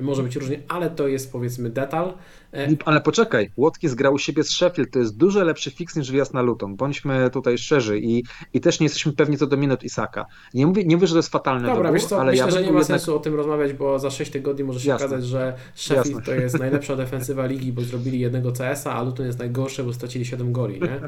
może 0.00 0.22
być 0.22 0.36
różnie, 0.36 0.60
ale 0.68 0.90
to 0.90 1.08
jest 1.08 1.32
powiedzmy 1.32 1.70
detal. 1.70 2.12
E, 2.56 2.68
ale 2.84 3.00
poczekaj, 3.00 3.50
Watkins 3.58 3.94
grał 3.94 4.14
u 4.14 4.18
siebie 4.18 4.44
z 4.44 4.50
Sheffield, 4.50 4.90
to 4.90 4.98
jest 4.98 5.16
dużo 5.16 5.44
lepszy 5.44 5.70
fix 5.70 5.96
niż 5.96 6.12
wjazd 6.12 6.34
na 6.34 6.42
Luton. 6.42 6.76
Bądźmy 6.76 7.30
tutaj 7.30 7.58
szczerzy 7.58 7.98
i, 7.98 8.24
i 8.54 8.60
też 8.60 8.80
nie 8.80 8.84
jesteśmy 8.84 9.12
pewni 9.12 9.38
co 9.38 9.46
do 9.46 9.56
minut 9.56 9.84
Isaka. 9.84 10.26
Nie 10.54 10.66
mówię, 10.66 10.84
nie 10.84 10.96
mówię 10.96 11.06
że 11.06 11.14
to 11.14 11.18
jest 11.18 11.32
fatalne 11.32 11.68
Dobra, 11.68 11.92
dobór, 11.92 12.08
co, 12.08 12.20
ale 12.20 12.30
myślę, 12.30 12.46
ja 12.46 12.50
że 12.50 12.56
nie 12.56 12.72
ma 12.72 12.78
jednak... 12.78 12.86
sensu 12.86 13.16
o 13.16 13.18
tym 13.18 13.34
rozmawiać, 13.34 13.72
bo 13.72 13.98
za 13.98 14.10
6 14.10 14.30
tygodni 14.30 14.64
może 14.64 14.80
się 14.80 14.88
Jasne. 14.88 15.06
okazać, 15.06 15.24
że 15.24 15.54
Sheffield 15.74 16.06
Jasne. 16.06 16.22
to 16.22 16.34
jest 16.34 16.58
najlepsza 16.58 16.96
defensywa 16.96 17.46
ligi, 17.46 17.72
bo 17.72 17.82
zrobili 17.82 18.20
jednego 18.20 18.52
CS-a, 18.52 18.92
a 18.92 19.02
Luton 19.02 19.26
jest 19.26 19.38
najgorszy, 19.38 19.84
bo 19.84 19.92
stracili 19.92 20.24
7 20.24 20.52
goli, 20.52 20.80
nie? 20.80 21.00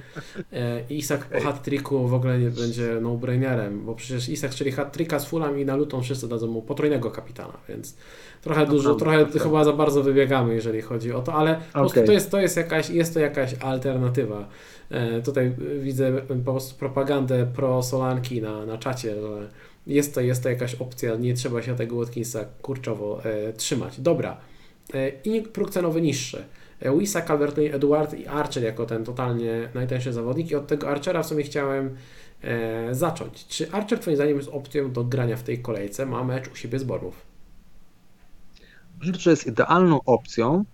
E, 0.53 0.83
Isak 0.91 1.25
po 1.25 1.41
hat-tricku 1.41 2.09
w 2.09 2.15
ogóle 2.15 2.39
nie 2.39 2.51
będzie 2.51 2.99
no-brainerem, 3.01 3.85
bo 3.85 3.95
przecież 3.95 4.29
Isak, 4.29 4.55
czyli 4.55 4.73
hat-tricka 4.73 5.19
z 5.19 5.27
Fulham 5.27 5.59
i 5.59 5.65
na 5.65 5.77
Luton 5.77 6.03
wszyscy 6.03 6.29
dadzą 6.29 6.47
mu 6.47 6.63
potrójnego 6.63 7.11
kapitana, 7.11 7.59
więc 7.69 7.97
trochę 8.41 8.67
dużo, 8.67 8.95
trochę 8.95 9.27
chyba 9.27 9.65
za 9.65 9.73
bardzo 9.73 10.03
wybiegamy, 10.03 10.55
jeżeli 10.55 10.83
chodzi 10.83 11.13
o 11.13 11.23
to, 11.23 11.35
ale 11.39 11.51
okay. 11.51 11.73
po 11.73 11.81
prostu 11.81 12.03
to 12.07 12.13
jest, 12.13 12.31
to 12.31 12.41
jest 12.41 12.57
jakaś, 12.57 12.91
jest 12.91 13.15
to 13.15 13.21
jakaś 13.21 13.55
alternatywa. 13.55 14.49
E, 14.91 15.23
tutaj 15.23 15.55
widzę 15.81 16.13
po 16.45 16.53
prostu 16.53 16.79
propagandę 16.79 17.47
pro 17.47 17.83
Solanki 17.83 18.43
na, 18.43 18.67
na 18.67 18.79
czacie, 18.79 19.15
że 19.15 19.49
jest 19.87 20.15
to, 20.15 20.21
jest 20.21 20.43
to 20.43 20.49
jakaś 20.49 20.75
opcja, 20.75 21.17
nie 21.17 21.35
trzeba 21.35 21.63
się 21.63 21.77
tego 21.77 21.97
Watkinsa 21.97 22.45
kurczowo 22.63 23.25
e, 23.25 23.53
trzymać. 23.53 24.01
Dobra. 24.01 24.37
E, 24.95 25.09
I 25.09 25.43
próg 25.43 25.71
cenowy 25.71 26.01
niższy. 26.01 26.45
E, 26.81 26.99
Wisa, 26.99 27.23
calvert 27.23 27.59
Eduard 27.59 28.15
i 28.15 28.27
Archer 28.27 28.63
jako 28.63 28.87
ten 28.87 29.05
totalnie 29.05 29.69
najtańszy 29.75 30.13
zawodnik 30.13 30.51
i 30.51 30.55
od 30.55 30.67
tego 30.67 30.89
Archera 30.89 31.23
w 31.23 31.27
sumie 31.27 31.45
chciałem 31.45 31.97
e, 32.43 32.95
zacząć. 32.95 33.47
Czy 33.47 33.73
Archer 33.73 33.99
Twoim 33.99 34.17
zdaniem 34.17 34.37
jest 34.37 34.49
opcją 34.49 34.93
do 34.93 35.05
grania 35.05 35.37
w 35.37 35.43
tej 35.43 35.59
kolejce? 35.59 36.07
Ma 36.07 36.25
mecz 36.25 36.49
u 36.53 36.57
siebie 36.57 36.79
z 36.79 36.85
Bormów. 36.85 37.27
Że 39.01 39.31
jest 39.31 39.47
idealną 39.47 40.01
opcją 40.07 40.65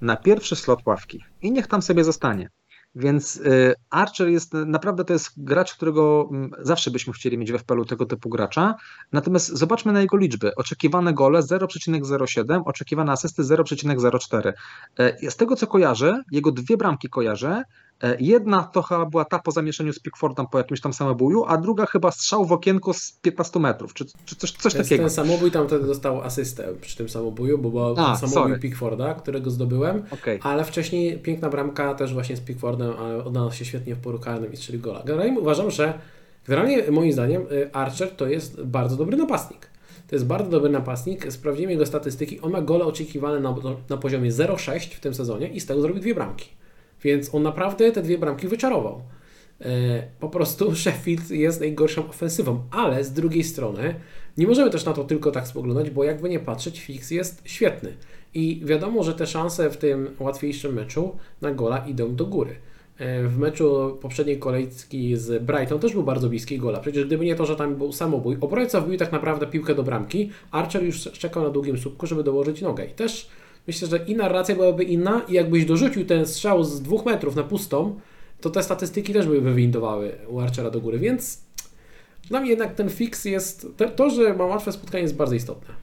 na 0.00 0.16
pierwszy 0.16 0.56
slot 0.56 0.86
ławki 0.86 1.24
i 1.42 1.52
niech 1.52 1.66
tam 1.66 1.82
sobie 1.82 2.04
zostanie. 2.04 2.50
Więc 2.94 3.36
y, 3.36 3.74
Archer 3.90 4.28
jest 4.28 4.52
naprawdę 4.52 5.04
to 5.04 5.12
jest 5.12 5.30
gracz, 5.36 5.74
którego 5.74 6.28
mm, 6.32 6.50
zawsze 6.58 6.90
byśmy 6.90 7.12
chcieli 7.12 7.38
mieć 7.38 7.52
we 7.52 7.58
FPL-u 7.58 7.84
tego 7.84 8.06
typu 8.06 8.28
gracza. 8.28 8.74
Natomiast 9.12 9.48
zobaczmy 9.48 9.92
na 9.92 10.00
jego 10.00 10.16
liczby. 10.16 10.54
Oczekiwane 10.54 11.12
gole 11.14 11.40
0,07, 11.40 12.62
oczekiwane 12.64 13.12
asysty 13.12 13.42
0,04. 13.42 14.52
Y, 15.00 15.30
z 15.30 15.36
tego 15.36 15.56
co 15.56 15.66
kojarzę, 15.66 16.22
jego 16.30 16.52
dwie 16.52 16.76
bramki 16.76 17.08
kojarzę, 17.08 17.62
jedna 18.18 18.62
to 18.62 18.82
chyba 18.82 19.06
była 19.06 19.24
ta 19.24 19.38
po 19.38 19.50
zamieszaniu 19.50 19.92
z 19.92 19.98
Pickfordem 19.98 20.46
po 20.46 20.58
jakimś 20.58 20.80
tam 20.80 20.92
samobuju, 20.92 21.44
a 21.44 21.56
druga 21.56 21.86
chyba 21.86 22.10
strzał 22.10 22.44
w 22.44 22.52
okienko 22.52 22.92
z 22.94 23.12
15 23.12 23.58
metrów, 23.60 23.94
czy, 23.94 24.04
czy 24.24 24.36
coś, 24.36 24.52
coś 24.52 24.74
takiego. 24.74 25.02
Ten 25.02 25.10
samobój 25.10 25.50
tam 25.50 25.66
wtedy 25.66 25.86
dostał 25.86 26.22
asystę 26.22 26.68
przy 26.80 26.96
tym 26.96 27.08
samobuju, 27.08 27.58
bo 27.58 27.70
był 27.70 27.96
samobój 27.96 28.28
sorry. 28.28 28.58
Pickforda, 28.58 29.14
którego 29.14 29.50
zdobyłem, 29.50 30.02
okay. 30.10 30.38
ale 30.42 30.64
wcześniej 30.64 31.18
piękna 31.18 31.48
bramka 31.48 31.94
też 31.94 32.14
właśnie 32.14 32.36
z 32.36 32.40
Pickfordem, 32.40 32.92
ale 32.98 33.24
odnalazł 33.24 33.56
się 33.56 33.64
świetnie 33.64 33.94
w 33.94 33.98
poru 33.98 34.18
karnym 34.18 34.52
i 34.52 34.56
strzelił 34.56 34.82
gola. 34.82 35.02
Generalnie 35.04 35.40
uważam, 35.40 35.70
że 35.70 35.98
generalnie 36.46 36.90
moim 36.90 37.12
zdaniem 37.12 37.42
y, 37.42 37.72
Archer 37.72 38.10
to 38.10 38.26
jest 38.26 38.62
bardzo 38.62 38.96
dobry 38.96 39.16
napastnik. 39.16 39.70
To 40.08 40.16
jest 40.16 40.26
bardzo 40.26 40.50
dobry 40.50 40.70
napastnik. 40.70 41.32
Sprawdziłem 41.32 41.70
jego 41.70 41.86
statystyki. 41.86 42.40
On 42.40 42.52
ma 42.52 42.62
gole 42.62 42.84
oczekiwane 42.84 43.40
na, 43.40 43.54
na 43.88 43.96
poziomie 43.96 44.32
0,6 44.32 44.94
w 44.94 45.00
tym 45.00 45.14
sezonie 45.14 45.48
i 45.48 45.60
z 45.60 45.66
tego 45.66 45.80
zrobił 45.80 46.00
dwie 46.00 46.14
bramki. 46.14 46.48
Więc 47.02 47.34
on 47.34 47.42
naprawdę 47.42 47.92
te 47.92 48.02
dwie 48.02 48.18
bramki 48.18 48.48
wyczarował. 48.48 49.02
E, 49.60 50.02
po 50.20 50.28
prostu 50.28 50.74
Sheffield 50.76 51.30
jest 51.30 51.60
najgorszą 51.60 52.08
ofensywą, 52.08 52.62
ale 52.70 53.04
z 53.04 53.12
drugiej 53.12 53.44
strony 53.44 53.94
nie 54.36 54.46
możemy 54.46 54.70
też 54.70 54.84
na 54.84 54.92
to 54.92 55.04
tylko 55.04 55.30
tak 55.30 55.48
spoglądać, 55.48 55.90
bo 55.90 56.04
jakby 56.04 56.28
nie 56.28 56.40
patrzeć, 56.40 56.80
Fix 56.80 57.10
jest 57.10 57.42
świetny. 57.44 57.92
I 58.34 58.62
wiadomo, 58.64 59.02
że 59.02 59.14
te 59.14 59.26
szanse 59.26 59.70
w 59.70 59.76
tym 59.76 60.08
łatwiejszym 60.18 60.74
meczu 60.74 61.16
na 61.40 61.52
gola 61.52 61.78
idą 61.86 62.16
do 62.16 62.26
góry. 62.26 62.56
E, 62.98 63.28
w 63.28 63.38
meczu 63.38 63.98
poprzedniej 64.02 64.38
kolejki 64.38 65.16
z 65.16 65.42
Brighton 65.42 65.78
też 65.78 65.92
był 65.92 66.02
bardzo 66.02 66.28
bliski 66.28 66.58
gola. 66.58 66.80
Przecież 66.80 67.04
gdyby 67.04 67.24
nie 67.24 67.34
to, 67.34 67.46
że 67.46 67.56
tam 67.56 67.76
był 67.76 67.92
samobój, 67.92 68.36
obrońca 68.40 68.80
wbił 68.80 68.98
tak 68.98 69.12
naprawdę 69.12 69.46
piłkę 69.46 69.74
do 69.74 69.82
bramki, 69.82 70.30
Archer 70.50 70.84
już 70.84 71.02
czekał 71.02 71.42
na 71.42 71.50
długim 71.50 71.78
słupku, 71.78 72.06
żeby 72.06 72.24
dołożyć 72.24 72.62
nogę. 72.62 72.84
I 72.84 72.90
też 72.90 73.28
myślę, 73.66 73.88
że 73.88 73.98
i 73.98 74.16
narracja 74.16 74.54
byłaby 74.54 74.84
inna 74.84 75.22
i 75.28 75.32
jakbyś 75.32 75.64
dorzucił 75.64 76.04
ten 76.04 76.26
strzał 76.26 76.64
z 76.64 76.82
dwóch 76.82 77.04
metrów 77.04 77.36
na 77.36 77.42
pustą, 77.42 78.00
to 78.40 78.50
te 78.50 78.62
statystyki 78.62 79.12
też 79.12 79.26
by 79.26 79.40
wywindowały 79.40 80.12
u 80.28 80.40
Archera 80.40 80.70
do 80.70 80.80
góry, 80.80 80.98
więc 80.98 81.46
Dla 82.28 82.40
mnie 82.40 82.50
jednak 82.50 82.74
ten 82.74 82.90
fix 82.90 83.24
jest, 83.24 83.66
to, 83.96 84.10
że 84.10 84.34
mam 84.34 84.48
łatwe 84.48 84.72
spotkanie 84.72 85.02
jest 85.02 85.16
bardzo 85.16 85.34
istotne. 85.34 85.74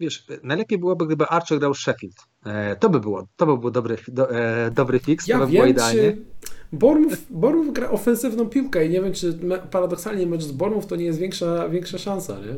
Wiesz, 0.00 0.26
najlepiej 0.42 0.78
byłoby, 0.78 1.06
gdyby 1.06 1.26
Archer 1.26 1.58
grał 1.58 1.74
Sheffield. 1.74 2.16
E, 2.46 2.76
to 2.76 2.90
by 2.90 3.00
było, 3.00 3.26
to 3.36 3.46
by 3.46 3.58
był 3.58 3.70
dobry, 3.70 3.96
do, 4.08 4.30
e, 4.30 4.70
dobry 4.70 4.98
fix, 4.98 5.26
ja 5.26 5.38
to 5.38 5.46
by 5.46 5.52
wiem, 5.52 5.60
było 5.60 5.70
idealnie. 5.70 6.16
Bormów 7.30 7.72
gra 7.72 7.90
ofensywną 7.90 8.48
piłkę 8.48 8.86
i 8.86 8.90
nie 8.90 9.02
wiem, 9.02 9.12
czy 9.12 9.38
paradoksalnie 9.70 10.26
mecz 10.26 10.42
z 10.42 10.52
Bormów 10.52 10.86
to 10.86 10.96
nie 10.96 11.04
jest 11.04 11.18
większa, 11.18 11.68
większa 11.68 11.98
szansa, 11.98 12.38
nie? 12.38 12.54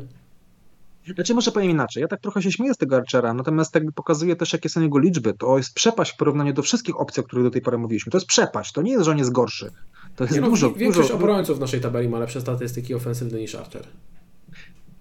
Znaczy 1.14 1.34
może 1.34 1.52
powiem 1.52 1.70
inaczej, 1.70 2.00
ja 2.00 2.08
tak 2.08 2.20
trochę 2.20 2.42
się 2.42 2.52
śmieję 2.52 2.74
z 2.74 2.76
tego 2.76 2.96
Archera, 2.96 3.34
natomiast 3.34 3.72
tak 3.72 3.82
pokazuje 3.94 4.36
też 4.36 4.52
jakie 4.52 4.68
są 4.68 4.80
jego 4.80 4.98
liczby, 4.98 5.34
to 5.34 5.56
jest 5.56 5.74
przepaść 5.74 6.12
w 6.12 6.16
porównaniu 6.16 6.52
do 6.52 6.62
wszystkich 6.62 7.00
opcji, 7.00 7.20
o 7.20 7.24
których 7.24 7.44
do 7.44 7.50
tej 7.50 7.62
pory 7.62 7.78
mówiliśmy, 7.78 8.12
to 8.12 8.18
jest 8.18 8.26
przepaść, 8.26 8.72
to 8.72 8.82
nie 8.82 8.92
jest, 8.92 9.04
że 9.04 9.10
on 9.10 9.18
jest 9.18 9.32
gorszy, 9.32 9.70
to 10.16 10.24
jest 10.24 10.34
nie 10.34 10.40
no, 10.40 10.48
dużo, 10.48 10.72
Większość 10.72 11.08
dużo... 11.08 11.20
obrońców 11.20 11.56
w 11.56 11.60
naszej 11.60 11.80
tabeli 11.80 12.08
ma 12.08 12.18
lepsze 12.18 12.40
statystyki 12.40 12.94
ofensywne 12.94 13.38
niż 13.38 13.54
Archer. 13.54 13.86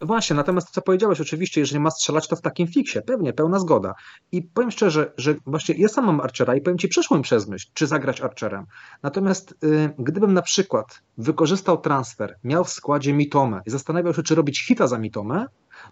Właśnie, 0.02 0.36
natomiast 0.36 0.68
to, 0.68 0.74
co 0.74 0.82
powiedziałeś, 0.82 1.22
oczywiście, 1.22 1.62
jeżeli 1.62 1.80
ma 1.80 1.92
strzelać, 1.92 2.28
to 2.28 2.36
w 2.36 2.42
takim 2.42 2.68
fiksie, 2.68 3.00
pewnie, 3.02 3.34
pełna 3.34 3.60
zgoda. 3.60 3.94
I 4.32 4.42
powiem 4.42 4.72
szczerze, 4.72 5.14
że 5.18 5.36
właśnie 5.46 5.76
ja 5.78 5.88
sam 5.88 6.06
mam 6.06 6.22
Archera 6.22 6.56
i 6.56 6.62
powiem 6.62 6.78
Ci, 6.78 6.88
przeszło 6.88 7.18
mi 7.18 7.24
przez 7.24 7.48
myśl, 7.48 7.68
czy 7.74 7.88
zagrać 7.88 8.22
Archerem. 8.22 8.66
Natomiast 9.04 9.52
y, 9.64 9.90
gdybym 10.00 10.34
na 10.34 10.42
przykład 10.42 11.02
wykorzystał 11.18 11.78
transfer, 11.78 12.36
miał 12.44 12.64
w 12.64 12.70
składzie 12.70 13.14
Mitomę 13.14 13.62
i 13.66 13.70
zastanawiał 13.70 14.14
się, 14.14 14.24
czy 14.24 14.36
robić 14.36 14.66
hita 14.68 14.88
za 14.88 14.98
Mitomę, 14.98 15.46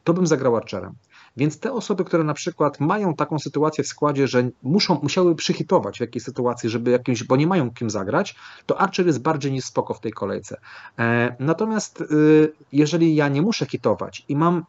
to 0.03 0.13
bym 0.13 0.27
zagrał 0.27 0.57
Archerem. 0.57 0.93
Więc 1.37 1.59
te 1.59 1.73
osoby, 1.73 2.03
które 2.05 2.23
na 2.23 2.33
przykład 2.33 2.79
mają 2.79 3.13
taką 3.13 3.39
sytuację 3.39 3.83
w 3.83 3.87
składzie, 3.87 4.27
że 4.27 4.49
muszą, 4.63 4.99
musiały 5.03 5.35
przyhitować 5.35 5.97
w 5.97 6.01
jakiejś 6.01 6.23
sytuacji, 6.23 6.69
żeby 6.69 6.91
jakimś, 6.91 7.23
bo 7.23 7.35
nie 7.35 7.47
mają 7.47 7.71
kim 7.71 7.89
zagrać, 7.89 8.35
to 8.65 8.81
Archer 8.81 9.07
jest 9.07 9.21
bardziej 9.21 9.51
niż 9.51 9.65
spoko 9.65 9.93
w 9.93 9.99
tej 9.99 10.11
kolejce. 10.11 10.57
E, 10.99 11.35
natomiast 11.39 12.01
y, 12.01 12.53
jeżeli 12.71 13.15
ja 13.15 13.27
nie 13.27 13.41
muszę 13.41 13.65
hitować 13.65 14.25
i 14.29 14.35
mam 14.35 14.65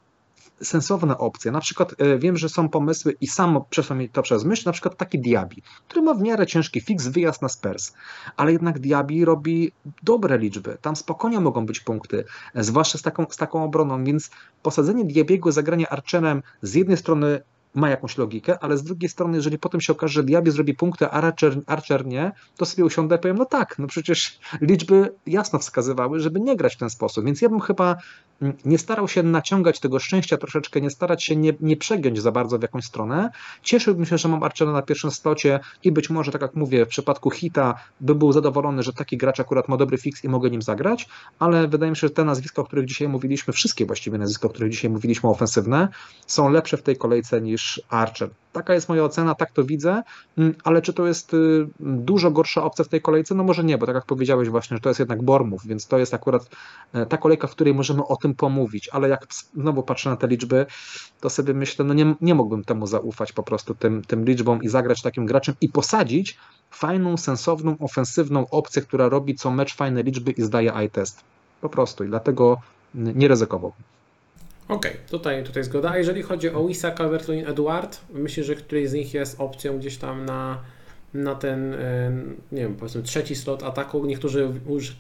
sensowne 0.63 1.19
opcje. 1.19 1.51
Na 1.51 1.61
przykład 1.61 1.95
e, 1.99 2.19
wiem, 2.19 2.37
że 2.37 2.49
są 2.49 2.69
pomysły 2.69 3.17
i 3.21 3.27
sam 3.27 3.61
przeszło 3.71 3.97
mi 3.97 4.09
to 4.09 4.23
przez 4.23 4.45
myśl, 4.45 4.63
na 4.67 4.73
przykład 4.73 4.97
taki 4.97 5.19
Diaby, 5.19 5.57
który 5.89 6.03
ma 6.03 6.15
w 6.15 6.23
miarę 6.23 6.47
ciężki 6.47 6.81
fix, 6.81 7.07
wyjazd 7.07 7.43
na 7.43 7.49
Spurs, 7.49 7.93
ale 8.37 8.53
jednak 8.53 8.79
Diaby 8.79 9.25
robi 9.25 9.73
dobre 10.03 10.39
liczby. 10.39 10.79
Tam 10.81 10.97
spokojnie 10.97 11.41
mogą 11.41 11.67
być 11.67 11.81
punkty, 11.81 12.25
e, 12.55 12.65
zwłaszcza 12.65 12.99
z 12.99 13.03
taką, 13.03 13.27
z 13.31 13.37
taką 13.37 13.65
obroną, 13.65 14.05
więc 14.05 14.31
posadzenie 14.63 15.05
Diabiego, 15.05 15.53
zagranie 15.53 15.89
Archerem 15.89 16.43
z 16.63 16.75
jednej 16.75 16.97
strony 16.97 17.41
ma 17.75 17.91
jakąś 17.91 18.19
logikę, 18.19 18.59
ale 18.59 18.79
z 18.79 18.83
drugiej 18.83 19.09
strony, 19.09 19.37
jeżeli 19.37 19.59
potem 19.59 19.81
się 19.81 19.93
okaże, 19.93 20.15
że 20.15 20.25
Diaby 20.25 20.51
zrobi 20.51 20.75
punkty, 20.75 21.07
a 21.07 21.11
Archer, 21.11 21.61
Archer 21.67 22.07
nie, 22.07 22.33
to 22.57 22.67
sobie 22.67 22.85
usiądę 22.85 23.17
i 23.17 23.19
powiem, 23.19 23.37
no 23.37 23.45
tak, 23.45 23.79
no 23.79 23.87
przecież 23.87 24.39
liczby 24.61 25.15
jasno 25.27 25.59
wskazywały, 25.59 26.21
żeby 26.21 26.41
nie 26.41 26.57
grać 26.57 26.75
w 26.75 26.79
ten 26.79 26.91
sposób, 26.91 27.25
więc 27.25 27.43
ja 27.43 27.49
bym 27.49 27.61
chyba 27.61 27.97
nie 28.65 28.79
starał 28.79 29.09
się 29.09 29.23
naciągać 29.23 29.81
tego 29.81 29.99
szczęścia 29.99 30.37
troszeczkę, 30.37 30.81
nie 30.81 30.91
starać 30.91 31.25
się 31.25 31.37
nie, 31.37 31.53
nie 31.61 31.77
przegiąć 31.77 32.21
za 32.21 32.33
bardzo 32.33 32.59
w 32.59 32.63
jakąś 32.63 32.85
stronę. 32.85 33.31
Cieszyłbym 33.63 34.07
się, 34.07 34.19
że 34.19 34.29
mam 34.29 34.43
Archera 34.43 34.73
na 34.73 34.83
pierwszym 34.83 35.11
slocie 35.11 35.61
i 35.85 35.93
być 35.93 36.11
może, 36.11 36.33
tak 36.33 36.43
jak 36.43 36.55
mówię, 36.55 36.87
w 36.87 36.89
przypadku 36.89 37.31
hita 37.31 37.75
by 38.01 38.15
był 38.15 38.33
zadowolony, 38.33 38.83
że 38.83 38.93
taki 38.93 39.17
gracz 39.17 39.41
akurat 39.41 39.69
ma 39.69 39.77
dobry 39.77 39.99
fix 39.99 40.25
i 40.25 40.29
mogę 40.29 40.51
nim 40.51 40.63
zagrać, 40.63 41.09
ale 41.39 41.69
wydaje 41.69 41.91
mi 41.91 41.97
się, 41.97 42.07
że 42.07 42.11
te 42.11 42.25
nazwiska, 42.25 42.63
o 42.63 42.65
których 42.65 42.87
dzisiaj 42.87 43.09
mówiliśmy, 43.09 43.53
wszystkie 43.53 43.87
właściwie 43.87 44.19
nazwiska, 44.19 44.47
o 44.47 44.51
których 44.51 44.71
dzisiaj 44.71 44.91
mówiliśmy, 44.91 45.31
ofensywne, 45.31 45.89
są 46.27 46.49
lepsze 46.49 46.77
w 46.77 46.83
tej 46.83 46.97
kolejce 46.97 47.41
niż 47.41 47.83
Archer. 47.89 48.31
Taka 48.53 48.75
jest 48.75 48.89
moja 48.89 49.05
ocena, 49.05 49.35
tak 49.35 49.53
to 49.53 49.65
widzę, 49.65 50.03
mm, 50.39 50.55
ale 50.65 50.83
czy 50.83 50.93
to 50.93 51.07
jest 51.07 51.35
y, 51.35 51.67
dużo 51.81 52.31
gorsza 52.31 52.65
opcja 52.65 52.85
w 52.85 52.89
tej 52.89 53.01
kolejce? 53.01 53.35
No 53.35 53.45
może 53.45 53.65
nie, 53.65 53.79
bo 53.79 53.87
tak 53.87 53.95
jak 53.95 54.07
powiedziałeś 54.07 54.49
właśnie, 54.49 54.77
że 54.77 54.81
to 54.81 54.91
jest 54.91 54.99
jednak 54.99 55.23
Bormów, 55.23 55.67
więc 55.67 55.87
to 55.87 55.99
jest 55.99 56.15
akurat 56.15 56.51
e, 56.93 57.07
ta 57.07 57.17
kolejka, 57.17 57.47
w 57.47 57.51
której 57.51 57.75
możemy 57.75 58.07
o 58.07 58.17
tym 58.17 58.35
pomówić, 58.35 58.89
ale 58.89 59.09
jak 59.09 59.27
znowu 59.55 59.83
patrzę 59.83 60.11
na 60.11 60.17
te 60.17 60.27
liczby, 60.27 60.67
to 61.21 61.31
sobie 61.31 61.55
myślę, 61.55 61.85
no 61.85 61.95
nie, 61.95 62.15
nie 62.21 62.35
mógłbym 62.35 62.65
temu 62.65 62.87
zaufać 62.87 63.33
po 63.33 63.43
prostu 63.43 63.75
tym, 63.75 64.03
tym 64.03 64.25
liczbom 64.25 64.63
i 64.63 64.69
zagrać 64.69 65.03
takim 65.03 65.27
graczem 65.27 65.55
i 65.61 65.69
posadzić 65.69 66.39
fajną, 66.71 67.17
sensowną, 67.17 67.77
ofensywną 67.79 68.47
opcję, 68.51 68.83
która 68.83 69.09
robi 69.09 69.35
co 69.35 69.51
mecz 69.51 69.75
fajne 69.75 70.03
liczby 70.03 70.31
i 70.31 70.43
zdaje 70.43 70.75
eye 70.75 70.91
test. 70.91 71.25
Po 71.61 71.69
prostu 71.69 72.05
i 72.05 72.09
dlatego 72.09 72.61
nie 72.95 73.29
ryzykowałbym. 73.29 73.83
Okej, 74.73 74.93
okay, 74.93 75.09
tutaj, 75.11 75.45
tutaj 75.45 75.65
zgoda. 75.65 75.91
A 75.91 75.99
jeżeli 75.99 76.23
chodzi 76.23 76.51
o 76.51 76.67
Wisa, 76.67 76.91
calvert 76.91 77.29
Edward, 77.47 78.01
myślę, 78.13 78.45
że 78.45 78.55
któryś 78.55 78.89
z 78.89 78.93
nich 78.93 79.15
jest 79.15 79.41
opcją 79.41 79.79
gdzieś 79.79 79.97
tam 79.97 80.25
na, 80.25 80.59
na 81.15 81.35
ten, 81.35 81.77
nie 82.53 82.63
wiem, 82.63 82.75
powiedzmy 82.77 83.03
trzeci 83.03 83.37
slot 83.37 83.63
ataku. 83.63 84.07
Niektórzy 84.07 84.51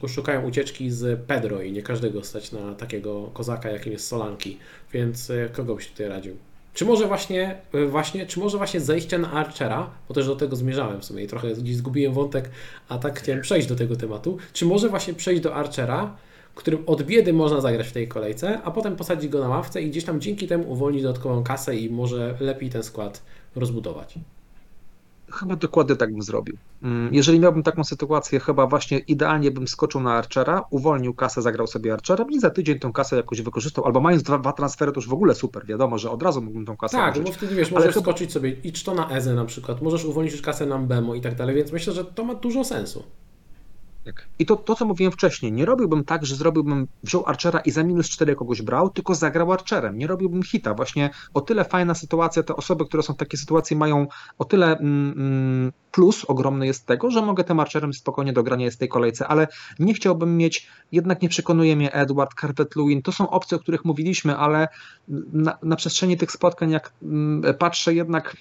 szukają 0.08 0.42
ucieczki 0.42 0.90
z 0.90 1.20
Pedro 1.26 1.62
i 1.62 1.72
nie 1.72 1.82
każdego 1.82 2.24
stać 2.24 2.52
na 2.52 2.74
takiego 2.74 3.30
kozaka, 3.34 3.70
jakim 3.70 3.92
jest 3.92 4.08
Solanki. 4.08 4.58
Więc 4.92 5.30
e, 5.30 5.48
kogo 5.52 5.74
byś 5.74 5.88
tutaj 5.88 6.08
radził? 6.08 6.36
Czy 6.74 6.84
może 6.84 7.06
właśnie, 7.06 7.56
e, 7.72 7.86
właśnie, 7.86 8.26
czy 8.26 8.40
może 8.40 8.58
właśnie 8.58 8.80
zejście 8.80 9.18
na 9.18 9.32
Archera, 9.32 9.90
bo 10.08 10.14
też 10.14 10.26
do 10.26 10.36
tego 10.36 10.56
zmierzałem 10.56 11.00
w 11.00 11.04
sumie 11.04 11.24
i 11.24 11.26
trochę 11.26 11.54
gdzieś 11.54 11.76
zgubiłem 11.76 12.12
wątek, 12.12 12.50
a 12.88 12.98
tak 12.98 13.20
chciałem 13.20 13.42
przejść 13.42 13.68
do 13.68 13.76
tego 13.76 13.96
tematu. 13.96 14.38
Czy 14.52 14.66
może 14.66 14.88
właśnie 14.88 15.14
przejść 15.14 15.42
do 15.42 15.54
Archera, 15.54 16.16
którym 16.54 16.82
od 16.86 17.02
biedy 17.02 17.32
można 17.32 17.60
zagrać 17.60 17.88
w 17.88 17.92
tej 17.92 18.08
kolejce, 18.08 18.62
a 18.64 18.70
potem 18.70 18.96
posadzić 18.96 19.30
go 19.30 19.40
na 19.40 19.48
ławce 19.48 19.82
i 19.82 19.90
gdzieś 19.90 20.04
tam 20.04 20.20
dzięki 20.20 20.48
temu 20.48 20.72
uwolnić 20.72 21.02
dodatkową 21.02 21.44
kasę 21.44 21.76
i 21.76 21.90
może 21.90 22.34
lepiej 22.40 22.70
ten 22.70 22.82
skład 22.82 23.22
rozbudować. 23.56 24.18
Chyba 25.32 25.56
dokładnie 25.56 25.96
tak 25.96 26.12
bym 26.12 26.22
zrobił. 26.22 26.56
Mm, 26.82 27.14
jeżeli 27.14 27.40
miałbym 27.40 27.62
taką 27.62 27.84
sytuację, 27.84 28.40
chyba 28.40 28.66
właśnie 28.66 28.98
idealnie 28.98 29.50
bym 29.50 29.68
skoczył 29.68 30.00
na 30.00 30.12
Archera, 30.14 30.64
uwolnił 30.70 31.14
kasę, 31.14 31.42
zagrał 31.42 31.66
sobie 31.66 31.92
Archerem 31.92 32.30
i 32.30 32.40
za 32.40 32.50
tydzień 32.50 32.78
tą 32.78 32.92
kasę 32.92 33.16
jakoś 33.16 33.42
wykorzystał, 33.42 33.84
albo 33.84 34.00
mając 34.00 34.22
dwa, 34.22 34.38
dwa 34.38 34.52
transfery, 34.52 34.92
to 34.92 34.98
już 34.98 35.08
w 35.08 35.12
ogóle 35.12 35.34
super, 35.34 35.66
wiadomo, 35.66 35.98
że 35.98 36.10
od 36.10 36.22
razu 36.22 36.42
mógłbym 36.42 36.66
tą 36.66 36.76
kasę 36.76 36.96
Tak, 36.96 37.14
użyć. 37.14 37.26
bo 37.26 37.32
wtedy 37.32 37.54
wiesz, 37.54 37.70
możesz 37.70 37.94
Ale 37.96 38.02
skoczyć 38.02 38.32
sobie 38.32 38.50
i 38.64 38.72
to 38.72 38.94
na 38.94 39.10
Eze 39.10 39.34
na 39.34 39.44
przykład, 39.44 39.82
możesz 39.82 40.04
uwolnić 40.04 40.32
już 40.32 40.42
kasę 40.42 40.66
na 40.66 40.78
Bemo 40.78 41.14
i 41.14 41.20
tak 41.20 41.34
dalej, 41.34 41.56
więc 41.56 41.72
myślę, 41.72 41.92
że 41.92 42.04
to 42.04 42.24
ma 42.24 42.34
dużo 42.34 42.64
sensu. 42.64 43.04
Tak. 44.04 44.28
I 44.38 44.46
to, 44.46 44.56
to, 44.56 44.74
co 44.74 44.84
mówiłem 44.84 45.12
wcześniej, 45.12 45.52
nie 45.52 45.64
robiłbym 45.64 46.04
tak, 46.04 46.26
że 46.26 46.36
zrobiłbym, 46.36 46.88
wziął 47.02 47.26
Archera 47.26 47.60
i 47.60 47.70
za 47.70 47.84
minus 47.84 48.08
4 48.08 48.34
kogoś 48.34 48.62
brał, 48.62 48.90
tylko 48.90 49.14
zagrał 49.14 49.52
Archerem. 49.52 49.98
Nie 49.98 50.06
robiłbym 50.06 50.42
hita. 50.42 50.74
Właśnie 50.74 51.10
o 51.34 51.40
tyle 51.40 51.64
fajna 51.64 51.94
sytuacja, 51.94 52.42
te 52.42 52.56
osoby, 52.56 52.84
które 52.84 53.02
są 53.02 53.14
w 53.14 53.16
takiej 53.16 53.38
sytuacji 53.38 53.76
mają 53.76 54.06
o 54.38 54.44
tyle 54.44 54.78
mm, 54.78 55.12
mm 55.16 55.72
plus 55.92 56.24
ogromny 56.24 56.66
jest 56.66 56.86
tego, 56.86 57.10
że 57.10 57.22
mogę 57.22 57.44
tym 57.44 57.60
Archerem 57.60 57.92
spokojnie 57.92 58.32
do 58.32 58.42
grania 58.42 58.64
jest 58.64 58.76
w 58.76 58.80
tej 58.80 58.88
kolejce, 58.88 59.28
ale 59.28 59.48
nie 59.78 59.94
chciałbym 59.94 60.36
mieć, 60.36 60.68
jednak 60.92 61.22
nie 61.22 61.28
przekonuje 61.28 61.76
mnie 61.76 61.92
Edward, 61.92 62.40
Carpet 62.40 62.76
Lewin, 62.76 63.02
to 63.02 63.12
są 63.12 63.30
opcje, 63.30 63.56
o 63.56 63.60
których 63.60 63.84
mówiliśmy, 63.84 64.36
ale 64.36 64.68
na, 65.32 65.58
na 65.62 65.76
przestrzeni 65.76 66.16
tych 66.16 66.32
spotkań, 66.32 66.70
jak 66.70 66.92
mm, 67.02 67.54
patrzę 67.58 67.94
jednak, 67.94 68.36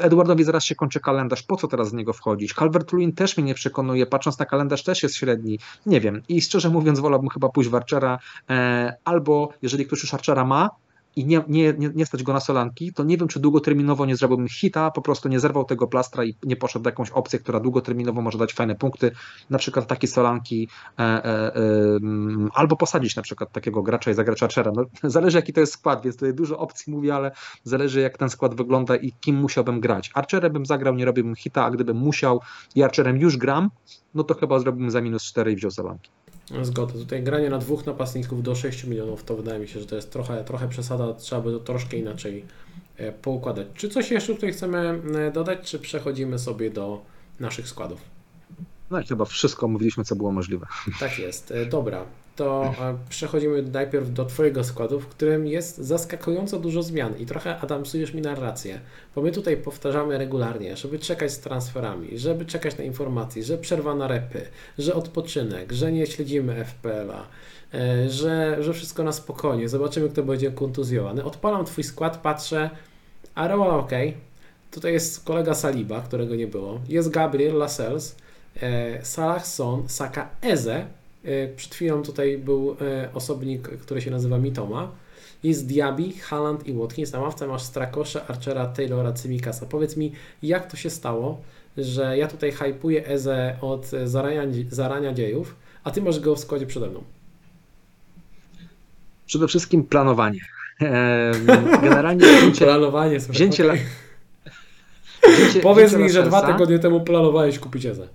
Edwardowi 0.00 0.44
zaraz 0.44 0.64
się 0.64 0.74
kończy 0.74 1.00
kalendarz, 1.00 1.42
po 1.42 1.56
co 1.56 1.68
teraz 1.68 1.88
z 1.88 1.92
niego 1.92 2.12
wchodzić? 2.12 2.54
Calvert 2.54 2.92
Lewin 2.92 3.12
też 3.12 3.36
mnie 3.36 3.46
nie 3.46 3.54
przekonuje, 3.54 4.06
patrząc 4.06 4.38
na 4.38 4.46
kalendarz 4.46 4.77
też 4.82 5.02
jest 5.02 5.16
średni, 5.16 5.58
nie 5.86 6.00
wiem. 6.00 6.22
I 6.28 6.42
szczerze 6.42 6.68
mówiąc 6.68 7.00
wolałbym 7.00 7.28
chyba 7.28 7.48
pójść 7.48 7.70
w 7.70 7.74
Archera, 7.74 8.18
e, 8.50 8.96
albo 9.04 9.52
jeżeli 9.62 9.86
ktoś 9.86 10.02
już 10.02 10.14
Archera 10.14 10.44
ma, 10.44 10.70
i 11.18 11.26
nie, 11.26 11.44
nie, 11.48 11.74
nie, 11.78 11.90
nie 11.94 12.06
stać 12.06 12.22
go 12.22 12.32
na 12.32 12.40
solanki, 12.40 12.92
to 12.92 13.04
nie 13.04 13.16
wiem, 13.16 13.28
czy 13.28 13.40
długoterminowo 13.40 14.06
nie 14.06 14.16
zrobiłbym 14.16 14.48
hita, 14.48 14.90
po 14.90 15.02
prostu 15.02 15.28
nie 15.28 15.40
zerwał 15.40 15.64
tego 15.64 15.86
plastra 15.86 16.24
i 16.24 16.34
nie 16.42 16.56
poszedł 16.56 16.82
w 16.82 16.86
jakąś 16.86 17.10
opcję, 17.10 17.38
która 17.38 17.60
długoterminowo 17.60 18.22
może 18.22 18.38
dać 18.38 18.52
fajne 18.52 18.74
punkty, 18.74 19.10
na 19.50 19.58
przykład 19.58 19.86
takie 19.86 20.08
solanki, 20.08 20.68
e, 20.98 21.02
e, 21.02 21.24
e, 21.24 21.60
albo 22.54 22.76
posadzić 22.76 23.16
na 23.16 23.22
przykład 23.22 23.52
takiego 23.52 23.82
gracza 23.82 24.10
i 24.10 24.14
zagrać 24.14 24.42
Archera. 24.42 24.72
No, 24.74 24.84
zależy 25.10 25.38
jaki 25.38 25.52
to 25.52 25.60
jest 25.60 25.72
skład, 25.72 26.02
więc 26.02 26.16
tutaj 26.16 26.34
dużo 26.34 26.58
opcji 26.58 26.92
mówię, 26.92 27.14
ale 27.14 27.30
zależy 27.64 28.00
jak 28.00 28.18
ten 28.18 28.30
skład 28.30 28.54
wygląda 28.54 28.96
i 28.96 29.12
kim 29.12 29.36
musiałbym 29.36 29.80
grać. 29.80 30.10
Archerem 30.14 30.52
bym 30.52 30.66
zagrał, 30.66 30.94
nie 30.94 31.04
robiłbym 31.04 31.34
hita, 31.34 31.64
a 31.64 31.70
gdybym 31.70 31.96
musiał 31.96 32.40
i 32.74 32.82
Archerem 32.82 33.18
już 33.18 33.36
gram, 33.36 33.70
no 34.14 34.24
to 34.24 34.34
chyba 34.34 34.58
zrobiłbym 34.58 34.90
za 34.90 35.00
minus 35.00 35.24
4 35.24 35.52
i 35.52 35.56
wziął 35.56 35.70
solanki. 35.70 36.10
Zgoda. 36.62 36.92
Tutaj 36.92 37.22
granie 37.22 37.50
na 37.50 37.58
dwóch 37.58 37.86
napastników 37.86 38.42
do 38.42 38.54
6 38.54 38.84
milionów 38.84 39.24
to 39.24 39.36
wydaje 39.36 39.60
mi 39.60 39.68
się, 39.68 39.80
że 39.80 39.86
to 39.86 39.96
jest 39.96 40.12
trochę, 40.12 40.44
trochę 40.44 40.68
przesada. 40.68 41.14
Trzeba 41.14 41.42
by 41.42 41.52
to 41.52 41.58
troszkę 41.58 41.96
inaczej 41.96 42.44
e, 42.96 43.12
poukładać. 43.12 43.66
Czy 43.74 43.88
coś 43.88 44.10
jeszcze 44.10 44.34
tutaj 44.34 44.52
chcemy 44.52 45.02
e, 45.18 45.32
dodać, 45.32 45.70
czy 45.70 45.78
przechodzimy 45.78 46.38
sobie 46.38 46.70
do 46.70 47.02
naszych 47.40 47.68
składów? 47.68 48.00
No 48.90 49.00
i 49.00 49.06
chyba 49.06 49.24
wszystko 49.24 49.68
mówiliśmy, 49.68 50.04
co 50.04 50.16
było 50.16 50.32
możliwe. 50.32 50.66
Tak 51.00 51.18
jest. 51.18 51.50
E, 51.50 51.66
dobra, 51.66 52.04
to 52.38 52.74
przechodzimy 53.08 53.62
najpierw 53.62 54.12
do 54.12 54.24
Twojego 54.24 54.64
składu, 54.64 55.00
w 55.00 55.06
którym 55.06 55.46
jest 55.46 55.78
zaskakująco 55.78 56.58
dużo 56.58 56.82
zmian 56.82 57.18
i 57.18 57.26
trochę 57.26 57.58
Adam 57.58 57.82
psujesz 57.82 58.14
mi 58.14 58.22
narrację, 58.22 58.80
bo 59.14 59.22
my 59.22 59.32
tutaj 59.32 59.56
powtarzamy 59.56 60.18
regularnie, 60.18 60.76
żeby 60.76 60.98
czekać 60.98 61.32
z 61.32 61.38
transferami, 61.38 62.18
żeby 62.18 62.46
czekać 62.46 62.78
na 62.78 62.84
informacje, 62.84 63.42
że 63.42 63.58
przerwa 63.58 63.94
na 63.94 64.08
repy, 64.08 64.40
że 64.78 64.94
odpoczynek, 64.94 65.72
że 65.72 65.92
nie 65.92 66.06
śledzimy 66.06 66.64
FPL-a, 66.64 67.26
e, 67.74 68.08
że, 68.10 68.56
że 68.60 68.72
wszystko 68.72 69.02
na 69.02 69.12
spokojnie, 69.12 69.68
zobaczymy 69.68 70.08
kto 70.08 70.22
będzie 70.22 70.52
kontuzjowany. 70.52 71.24
Odpalam 71.24 71.64
Twój 71.64 71.84
skład, 71.84 72.16
patrzę, 72.16 72.70
Areola 73.34 73.74
ok, 73.74 73.92
tutaj 74.70 74.92
jest 74.92 75.24
kolega 75.24 75.54
Saliba, 75.54 76.00
którego 76.00 76.34
nie 76.34 76.46
było, 76.46 76.80
jest 76.88 77.10
Gabriel 77.10 77.56
Lascelles, 77.56 78.16
e, 78.62 79.04
Salah 79.04 79.46
Son, 79.46 79.88
Saka 79.88 80.30
Eze, 80.42 80.97
Przed 81.56 81.74
chwilą 81.74 82.02
tutaj 82.02 82.38
był 82.38 82.76
osobnik, 83.14 83.68
który 83.68 84.00
się 84.00 84.10
nazywa 84.10 84.38
Mitoma. 84.38 84.90
Jest 85.42 85.66
Diaby, 85.66 86.12
Haaland 86.20 86.66
i 86.66 86.72
Watkins. 86.72 87.12
Na 87.12 87.20
ławce 87.20 87.46
masz 87.46 87.62
Strakosza, 87.62 88.26
Archera, 88.26 88.66
Taylora, 88.66 89.12
Cymikasa. 89.12 89.66
Powiedz 89.66 89.96
mi, 89.96 90.12
jak 90.42 90.70
to 90.70 90.76
się 90.76 90.90
stało, 90.90 91.40
że 91.76 92.18
ja 92.18 92.28
tutaj 92.28 92.52
hypuję 92.52 93.06
Eze 93.06 93.56
od 93.60 93.86
zarania, 94.04 94.42
zarania 94.70 95.12
dziejów, 95.12 95.56
a 95.84 95.90
ty 95.90 96.02
masz 96.02 96.20
go 96.20 96.34
w 96.34 96.40
składzie 96.40 96.66
przede 96.66 96.86
mną? 96.86 97.04
Przede 99.26 99.48
wszystkim 99.48 99.84
planowanie. 99.84 100.40
Generalnie 101.82 102.26
wzięcie, 102.38 102.64
planowanie, 102.64 103.20
słuchaj, 103.20 103.36
wzięcie, 103.36 103.64
okay. 103.64 103.78
wzięcie 105.36 105.60
Powiedz 105.60 105.88
wzięcie 105.88 106.04
mi, 106.04 106.10
że 106.10 106.22
dwa 106.22 106.52
tygodnie 106.52 106.78
temu 106.78 107.00
planowałeś 107.00 107.58
kupić 107.58 107.86
Eze. 107.86 108.08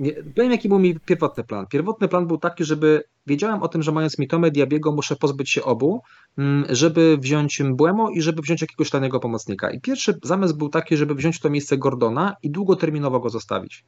Nie, 0.00 0.12
powiem 0.36 0.52
jaki 0.52 0.68
był 0.68 0.78
mi 0.78 1.00
pierwotny 1.00 1.44
plan. 1.44 1.66
Pierwotny 1.66 2.08
plan 2.08 2.26
był 2.26 2.38
taki, 2.38 2.64
żeby 2.64 3.04
wiedziałem 3.26 3.62
o 3.62 3.68
tym, 3.68 3.82
że 3.82 3.92
mając 3.92 4.18
Mitomę 4.18 4.50
Diabiego 4.50 4.92
muszę 4.92 5.16
pozbyć 5.16 5.50
się 5.50 5.62
obu, 5.62 6.02
mm, 6.38 6.64
żeby 6.68 7.18
wziąć 7.20 7.62
Błemo 7.72 8.10
i 8.10 8.22
żeby 8.22 8.42
wziąć 8.42 8.60
jakiegoś 8.60 8.90
tanego 8.90 9.20
pomocnika. 9.20 9.70
I 9.70 9.80
pierwszy 9.80 10.18
zamysł 10.22 10.56
był 10.56 10.68
taki, 10.68 10.96
żeby 10.96 11.14
wziąć 11.14 11.40
to 11.40 11.50
miejsce 11.50 11.78
Gordona 11.78 12.36
i 12.42 12.50
długoterminowo 12.50 13.20
go 13.20 13.30
zostawić. 13.30 13.84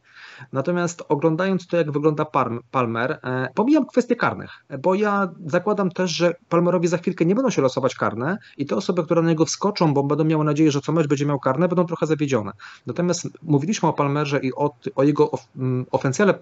Natomiast 0.53 1.03
oglądając 1.09 1.67
to, 1.67 1.77
jak 1.77 1.93
wygląda 1.93 2.27
Palmer, 2.71 3.19
e, 3.23 3.49
pomijam 3.55 3.87
kwestie 3.87 4.17
karnych, 4.17 4.51
bo 4.83 4.95
ja 4.95 5.31
zakładam 5.47 5.91
też, 5.91 6.11
że 6.11 6.35
Palmerowi 6.49 6.89
za 6.89 6.99
chwilkę 6.99 7.25
nie 7.25 7.35
będą 7.35 7.51
się 7.51 7.63
losować 7.63 7.95
karne 7.95 8.39
i 8.59 8.67
te 8.67 8.77
osoby, 8.77 9.05
które 9.05 9.23
na 9.23 9.29
niego 9.29 9.45
wskoczą, 9.45 9.95
bo 9.95 10.03
będą 10.03 10.25
miały 10.25 10.45
nadzieję, 10.45 10.71
że 10.71 10.81
co 10.81 10.93
mecz 10.93 11.07
będzie 11.07 11.27
miał 11.27 11.41
karne, 11.41 11.69
będą 11.69 11.87
trochę 11.87 12.07
zawiedzione. 12.07 12.53
Natomiast 12.87 13.29
mówiliśmy 13.43 13.89
o 13.89 13.93
Palmerze 13.93 14.41
i 14.43 14.55
o, 14.55 14.75
o 14.95 15.03
jego 15.03 15.31
mm, 15.57 15.87
ofensjale, 15.91 16.35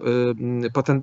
y, 0.63 0.71
poten, 0.73 1.01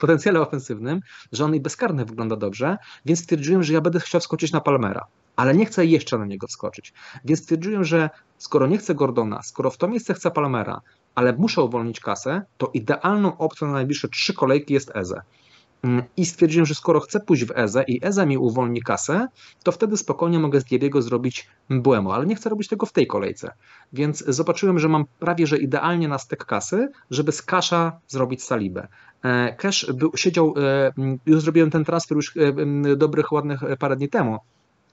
potencjale 0.00 0.40
ofensywnym, 0.40 1.00
że 1.32 1.44
on 1.44 1.54
i 1.54 1.60
bezkarny 1.60 2.04
wygląda 2.04 2.36
dobrze, 2.36 2.76
więc 3.06 3.20
stwierdziłem, 3.20 3.62
że 3.62 3.72
ja 3.72 3.80
będę 3.80 4.00
chciał 4.00 4.20
skoczyć 4.20 4.52
na 4.52 4.60
Palmera, 4.60 5.06
ale 5.36 5.54
nie 5.54 5.66
chcę 5.66 5.86
jeszcze 5.86 6.18
na 6.18 6.26
niego 6.26 6.46
wskoczyć. 6.46 6.92
Więc 7.24 7.42
stwierdziłem, 7.42 7.84
że 7.84 8.10
skoro 8.38 8.66
nie 8.66 8.78
chcę 8.78 8.94
Gordona, 8.94 9.42
skoro 9.42 9.70
w 9.70 9.76
to 9.76 9.88
miejsce 9.88 10.14
chcę 10.14 10.30
Palmera, 10.30 10.80
ale 11.14 11.32
muszę 11.32 11.62
uwolnić 11.62 12.00
kasę, 12.00 12.42
to 12.58 12.70
idealną 12.74 13.38
opcją 13.38 13.66
na 13.66 13.72
najbliższe 13.72 14.08
trzy 14.08 14.34
kolejki 14.34 14.74
jest 14.74 14.96
Eze. 14.96 15.22
Mm, 15.82 16.02
I 16.16 16.26
stwierdziłem, 16.26 16.66
że 16.66 16.74
skoro 16.74 17.00
chcę 17.00 17.20
pójść 17.20 17.44
w 17.44 17.50
Eze 17.54 17.84
i 17.88 18.06
Eze 18.06 18.26
mi 18.26 18.38
uwolni 18.38 18.82
kasę, 18.82 19.28
to 19.62 19.72
wtedy 19.72 19.96
spokojnie 19.96 20.38
mogę 20.38 20.60
z 20.60 20.64
Diabiego 20.64 21.02
zrobić 21.02 21.48
Błemo, 21.70 22.14
ale 22.14 22.26
nie 22.26 22.36
chcę 22.36 22.50
robić 22.50 22.68
tego 22.68 22.86
w 22.86 22.92
tej 22.92 23.06
kolejce. 23.06 23.52
Więc 23.92 24.24
zobaczyłem, 24.28 24.78
że 24.78 24.88
mam 24.88 25.04
prawie 25.18 25.46
że 25.46 25.58
idealnie 25.58 26.08
na 26.08 26.18
stek 26.18 26.44
kasy, 26.44 26.88
żeby 27.10 27.32
z 27.32 27.42
Kasza 27.42 28.00
zrobić 28.08 28.42
Salibę. 28.42 28.88
E, 29.24 29.54
Cash 29.54 29.92
był, 29.92 30.10
siedział, 30.16 30.54
e, 30.56 30.92
już 31.26 31.42
zrobiłem 31.42 31.70
ten 31.70 31.84
transfer 31.84 32.16
już 32.16 32.36
e, 32.36 32.96
dobrych, 32.96 33.32
ładnych 33.32 33.60
parę 33.78 33.96
dni 33.96 34.08
temu, 34.08 34.38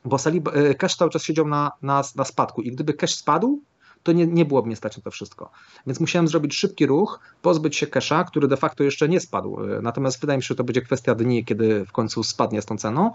bo 0.06 0.18
Saliba, 0.18 0.52
Cash 0.78 0.96
cały 0.96 1.12
czas 1.12 1.24
siedział 1.24 1.48
na, 1.48 1.72
na, 1.82 2.04
na 2.16 2.24
spadku 2.24 2.62
i 2.62 2.72
gdyby 2.72 2.94
Cash 2.94 3.16
spadł, 3.16 3.62
to 4.08 4.12
nie, 4.12 4.28
nie 4.28 4.46
byłoby 4.46 4.68
mnie 4.68 4.76
stać 4.76 4.98
na 4.98 5.04
to 5.04 5.12
wszystko. 5.12 5.50
Więc 5.88 6.00
musiałem 6.00 6.28
zrobić 6.28 6.56
szybki 6.56 6.86
ruch, 6.86 7.20
pozbyć 7.42 7.76
się 7.76 7.88
Kesha, 7.88 8.24
który 8.24 8.48
de 8.48 8.58
facto 8.58 8.84
jeszcze 8.84 9.10
nie 9.10 9.20
spadł. 9.20 9.58
Natomiast 9.82 10.22
wydaje 10.22 10.38
mi 10.38 10.44
się, 10.44 10.48
że 10.48 10.56
to 10.56 10.64
będzie 10.64 10.82
kwestia 10.82 11.16
dni, 11.16 11.46
kiedy 11.46 11.86
w 11.86 11.92
końcu 11.92 12.24
spadnie 12.24 12.62
z 12.62 12.66
tą 12.66 12.78
ceną. 12.78 13.12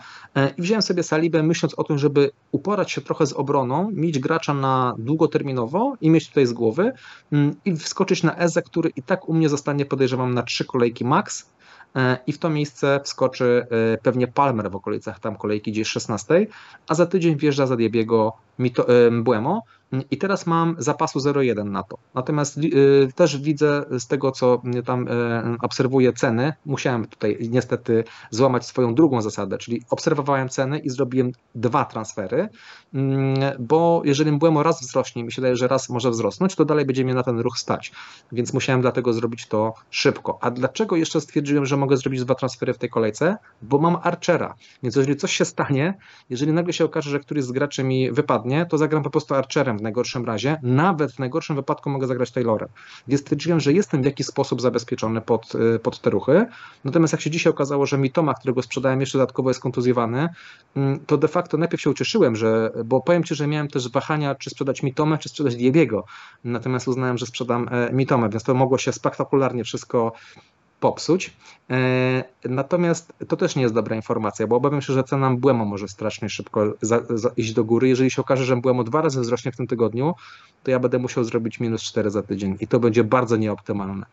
I 0.59 0.62
wziąłem 0.62 0.82
sobie 0.82 1.02
Salibę, 1.02 1.43
myśląc 1.43 1.74
o 1.74 1.85
tym, 1.85 1.98
żeby 1.98 2.31
uporać 2.52 2.93
się 2.93 3.01
trochę 3.01 3.27
z 3.27 3.32
obroną, 3.32 3.90
mieć 3.93 4.19
gracza 4.19 4.55
na 4.55 4.94
długoterminowo 4.98 5.94
i 6.01 6.10
mieć 6.10 6.28
tutaj 6.28 6.47
z 6.47 6.52
głowy 6.52 6.93
mm, 7.32 7.55
i 7.64 7.77
wskoczyć 7.77 8.23
na 8.23 8.36
Eze, 8.36 8.62
który 8.62 8.90
i 8.97 9.02
tak 9.02 9.28
u 9.28 9.35
mnie 9.35 9.48
zostanie, 9.48 9.85
podejrzewam, 9.85 10.35
na 10.35 10.43
trzy 10.43 10.64
kolejki 10.64 11.05
max 11.05 11.52
E, 11.97 12.19
i 12.27 12.32
w 12.32 12.39
to 12.39 12.51
miejsce 12.51 13.01
wskoczy 13.05 13.66
e, 13.94 13.98
pewnie 13.98 14.28
Palmer 14.28 14.70
w 14.70 14.77
okolicach 14.77 15.20
tam 15.20 15.36
kolejki 15.36 15.73
gdzieś 15.73 15.89
16, 15.89 16.47
a 16.89 16.94
za 16.94 17.06
tydzień 17.06 17.36
wjeżdża 17.36 17.66
za 17.66 17.77
Diebiego 17.77 18.32
e, 18.60 18.73
Błemo 19.10 19.62
i 20.10 20.19
teraz 20.19 20.47
mam 20.47 20.77
zapasu 20.78 21.19
0,1 21.19 21.70
na 21.70 21.82
to. 21.82 21.98
Natomiast 22.14 22.59
też 23.14 23.39
widzę 23.39 23.85
z 23.98 24.06
tego, 24.06 24.32
co 24.32 24.62
tam 24.85 25.09
obserwuję 25.62 26.12
ceny, 26.12 26.52
musiałem 26.66 27.06
tutaj 27.06 27.39
niestety 27.51 28.05
złamać 28.31 28.66
swoją 28.66 28.94
drugą 28.94 29.23
zasadę, 29.23 29.59
czyli 29.59 29.82
obserwowałem 29.90 30.48
ceny 30.48 30.78
i 30.78 30.90
zrobiłem 30.90 31.32
dwa 31.55 31.85
transfery, 31.85 32.48
mm, 32.94 33.35
bo 33.59 34.02
jeżeli 34.05 34.32
Błemo 34.32 34.62
raz 34.62 34.81
wzrośnie, 34.81 35.24
mi 35.24 35.32
się 35.32 35.43
wydaje, 35.43 35.56
że 35.56 35.69
raz 35.69 35.89
może 35.89 36.10
wzrosnąć, 36.10 36.55
to 36.55 36.64
dalej 36.64 36.86
będzie 36.86 37.05
mnie 37.05 37.14
na 37.14 37.23
ten 37.23 37.39
ruch 37.39 37.59
stać, 37.59 37.93
więc 38.32 38.52
musiałem 38.52 38.81
dlatego 38.81 39.12
zrobić 39.12 39.47
to 39.47 39.74
szybko. 39.90 40.39
A 40.40 40.51
dlaczego 40.51 40.97
jeszcze 40.97 41.20
stwierdziłem, 41.20 41.66
że 41.66 41.77
mogę 41.77 41.97
zrobić 41.97 42.24
dwa 42.24 42.35
transfery 42.35 42.74
w 42.74 42.78
tej 42.78 42.90
kolejce, 42.90 43.36
bo 43.62 43.78
mam 43.78 43.97
Archera. 44.02 44.55
Więc 44.82 44.97
jeżeli 44.97 45.16
coś 45.16 45.32
się 45.32 45.44
stanie, 45.44 45.94
jeżeli 46.31 46.52
nagle 46.52 46.73
się 46.73 46.85
okaże, 46.85 47.10
że 47.10 47.20
któryś 47.20 47.44
z 47.44 47.52
graczy 47.52 47.85
mi 47.85 48.12
wypadnie, 48.12 48.66
to 48.66 48.78
zagram 48.78 49.02
po 49.02 49.10
prostu 49.10 49.35
Archerem 49.35 49.81
w 49.82 49.84
najgorszym 49.84 50.24
razie. 50.24 50.59
Nawet 50.62 51.12
w 51.12 51.18
najgorszym 51.18 51.56
wypadku 51.56 51.90
mogę 51.90 52.06
zagrać 52.06 52.30
Taylorem. 52.30 52.68
Więc 53.09 53.20
stwierdziłem, 53.20 53.60
że 53.60 53.72
jestem 53.72 54.02
w 54.02 54.04
jakiś 54.04 54.26
sposób 54.26 54.60
zabezpieczony 54.60 55.20
pod, 55.20 55.54
y, 55.54 55.78
pod 55.78 56.00
te 56.00 56.10
ruchy. 56.10 56.46
Natomiast 56.84 57.12
jak 57.12 57.20
się 57.20 57.30
dzisiaj 57.30 57.50
okazało, 57.50 57.86
że 57.86 57.98
mi 57.98 58.10
Toma, 58.10 58.34
którego 58.34 58.62
sprzedałem 58.62 59.00
jeszcze 59.00 59.18
dodatkowo 59.18 59.50
jest 59.50 59.60
kontuzjowany, 59.60 60.28
mm, 60.76 61.00
to 61.06 61.16
de 61.18 61.28
facto 61.28 61.56
najpierw 61.56 61.82
się 61.82 61.90
ucieszyłem, 61.90 62.36
że, 62.36 62.72
bo 62.84 63.00
powiem 63.00 63.24
Ci, 63.24 63.34
że 63.34 63.46
miałem 63.46 63.68
też 63.68 63.88
wahania, 63.88 64.34
czy 64.34 64.50
sprzedać 64.50 64.82
Mitomę, 64.82 65.18
czy 65.18 65.28
sprzedać 65.28 65.56
Diebiego. 65.56 66.04
Natomiast 66.44 66.88
uznałem, 66.88 67.18
że 67.18 67.26
sprzedam 67.26 67.68
e, 67.70 67.92
Mitomę, 67.92 68.28
więc 68.28 68.42
to 68.42 68.54
mogło 68.54 68.78
się 68.78 68.92
spektakularnie 68.92 69.64
wszystko 69.64 70.12
popsuć. 70.82 71.30
E, 71.70 72.24
natomiast 72.44 73.12
to 73.28 73.36
też 73.36 73.56
nie 73.56 73.62
jest 73.62 73.74
dobra 73.74 73.96
informacja, 73.96 74.46
bo 74.46 74.56
obawiam 74.56 74.82
się, 74.82 74.92
że 74.92 75.04
cena 75.04 75.30
Mbłemo 75.30 75.64
może 75.64 75.88
strasznie 75.88 76.28
szybko 76.28 76.72
za, 76.80 77.00
za 77.10 77.30
iść 77.36 77.52
do 77.52 77.64
góry. 77.64 77.88
Jeżeli 77.88 78.10
się 78.10 78.22
okaże, 78.22 78.44
że 78.44 78.56
Mbłemo 78.56 78.84
dwa 78.84 79.02
razy 79.02 79.20
wzrośnie 79.20 79.52
w 79.52 79.56
tym 79.56 79.66
tygodniu, 79.66 80.14
to 80.62 80.70
ja 80.70 80.78
będę 80.78 80.98
musiał 80.98 81.24
zrobić 81.24 81.60
minus 81.60 81.82
4 81.82 82.10
za 82.10 82.22
tydzień 82.22 82.56
i 82.60 82.66
to 82.66 82.80
będzie 82.80 83.04
bardzo 83.04 83.36
nieoptymalne. 83.36 84.06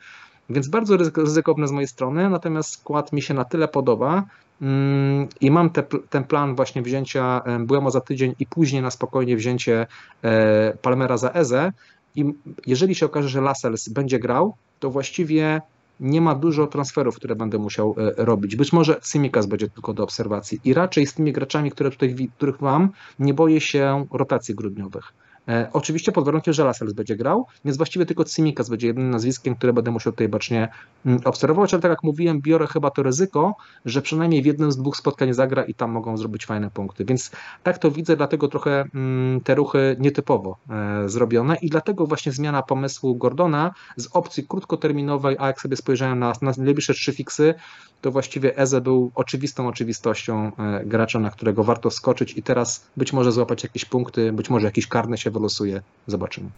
Więc 0.50 0.68
bardzo 0.68 0.98
ryzykowne 0.98 1.68
z 1.68 1.72
mojej 1.72 1.88
strony, 1.88 2.30
natomiast 2.30 2.72
skład 2.72 3.14
mi 3.14 3.22
się 3.22 3.34
na 3.34 3.46
tyle 3.46 3.68
podoba 3.68 4.24
mm, 4.62 5.28
i 5.42 5.52
mam 5.52 5.70
te, 5.70 5.84
ten 6.10 6.24
plan 6.24 6.56
właśnie 6.56 6.82
wzięcia 6.82 7.42
Mbłemo 7.60 7.92
za 7.92 8.02
tydzień 8.02 8.36
i 8.40 8.46
później 8.46 8.82
na 8.82 8.92
spokojnie 8.92 9.38
wzięcie 9.38 9.88
e, 10.24 10.78
Palmera 10.82 11.18
za 11.18 11.30
Eze. 11.32 11.72
I 12.16 12.34
jeżeli 12.68 12.96
się 12.96 13.06
okaże, 13.06 13.30
że 13.30 13.42
Lascelles 13.42 13.90
będzie 13.90 14.20
grał, 14.20 14.56
to 14.80 14.90
właściwie 14.90 15.62
nie 16.00 16.22
ma 16.22 16.36
dużo 16.36 16.68
transferów, 16.68 17.16
które 17.16 17.36
będę 17.36 17.58
musiał 17.58 17.96
e, 17.98 18.26
robić. 18.26 18.56
Być 18.56 18.74
może 18.74 19.00
Simikas 19.04 19.46
będzie 19.46 19.70
tylko 19.70 19.94
do 19.94 20.04
obserwacji 20.04 20.60
i 20.64 20.74
raczej 20.74 21.06
z 21.06 21.14
tymi 21.14 21.34
graczami, 21.34 21.72
które 21.72 21.92
tutaj, 21.92 22.30
których 22.38 22.62
mam, 22.62 22.90
nie 23.20 23.34
boję 23.34 23.62
się 23.62 24.06
rotacji 24.12 24.56
grudniowych. 24.56 25.14
E, 25.50 25.70
oczywiście 25.74 26.12
pod 26.12 26.26
warunkiem, 26.26 26.54
że 26.54 26.64
Lascelles 26.64 26.94
będzie 26.94 27.16
grał, 27.16 27.46
więc 27.66 27.78
właściwie 27.78 28.06
tylko 28.06 28.24
Tsimikas 28.24 28.70
będzie 28.70 28.88
jednym 28.88 29.10
nazwiskiem, 29.10 29.56
które 29.56 29.74
będę 29.74 29.92
musiał 29.92 30.14
tutaj 30.14 30.30
bacznie 30.30 30.68
mm, 31.06 31.20
obserwować, 31.26 31.74
ale 31.74 31.82
tak 31.82 31.90
jak 31.90 32.04
mówiłem, 32.04 32.42
biorę 32.42 32.68
chyba 32.68 32.92
to 32.92 33.04
ryzyko, 33.04 33.56
że 33.86 34.02
przynajmniej 34.02 34.42
w 34.42 34.46
jednym 34.46 34.72
z 34.72 34.78
dwóch 34.78 34.98
spotkań 34.98 35.34
zagra 35.34 35.64
i 35.64 35.74
tam 35.74 35.92
mogą 35.92 36.18
zrobić 36.18 36.46
fajne 36.46 36.72
punkty. 36.72 37.06
Więc 37.06 37.32
tak 37.64 37.78
to 37.78 37.92
widzę, 37.92 38.18
dlatego 38.18 38.48
trochę 38.48 38.86
mm, 38.96 39.42
te 39.42 39.56
ruchy 39.56 39.96
nietypowo 40.00 40.58
e, 40.70 41.10
zrobione 41.10 41.56
i 41.62 41.70
dlatego 41.70 42.08
właśnie 42.08 42.32
zmiana 42.32 42.64
pomysłu 42.64 43.16
Gordona 43.16 43.72
z 43.96 44.08
opcji 44.14 44.48
krótkoterminowej, 44.48 45.36
a 45.40 45.48
jak 45.48 45.62
sobie 45.62 45.76
spojrzałem 45.76 46.20
na, 46.20 46.34
na 46.42 46.52
najbliższe 46.58 46.94
trzy 46.94 47.14
fiksy, 47.14 47.54
to 48.02 48.12
właściwie 48.12 48.58
Eze 48.58 48.82
był 48.82 49.12
oczywistą 49.16 49.68
oczywistością 49.68 50.52
e, 50.58 50.86
gracza, 50.86 51.20
na 51.20 51.30
którego 51.30 51.64
warto 51.64 51.92
skoczyć 51.92 52.38
i 52.38 52.44
teraz 52.44 52.88
być 52.98 53.14
może 53.14 53.32
złapać 53.32 53.64
jakieś 53.64 53.86
punkty, 53.86 54.34
być 54.34 54.50
może 54.50 54.66
jakiś 54.66 54.88
karny 54.88 55.18
się 55.18 55.32
wylosuje. 55.40 55.82
Zobaczymy. 56.08 56.50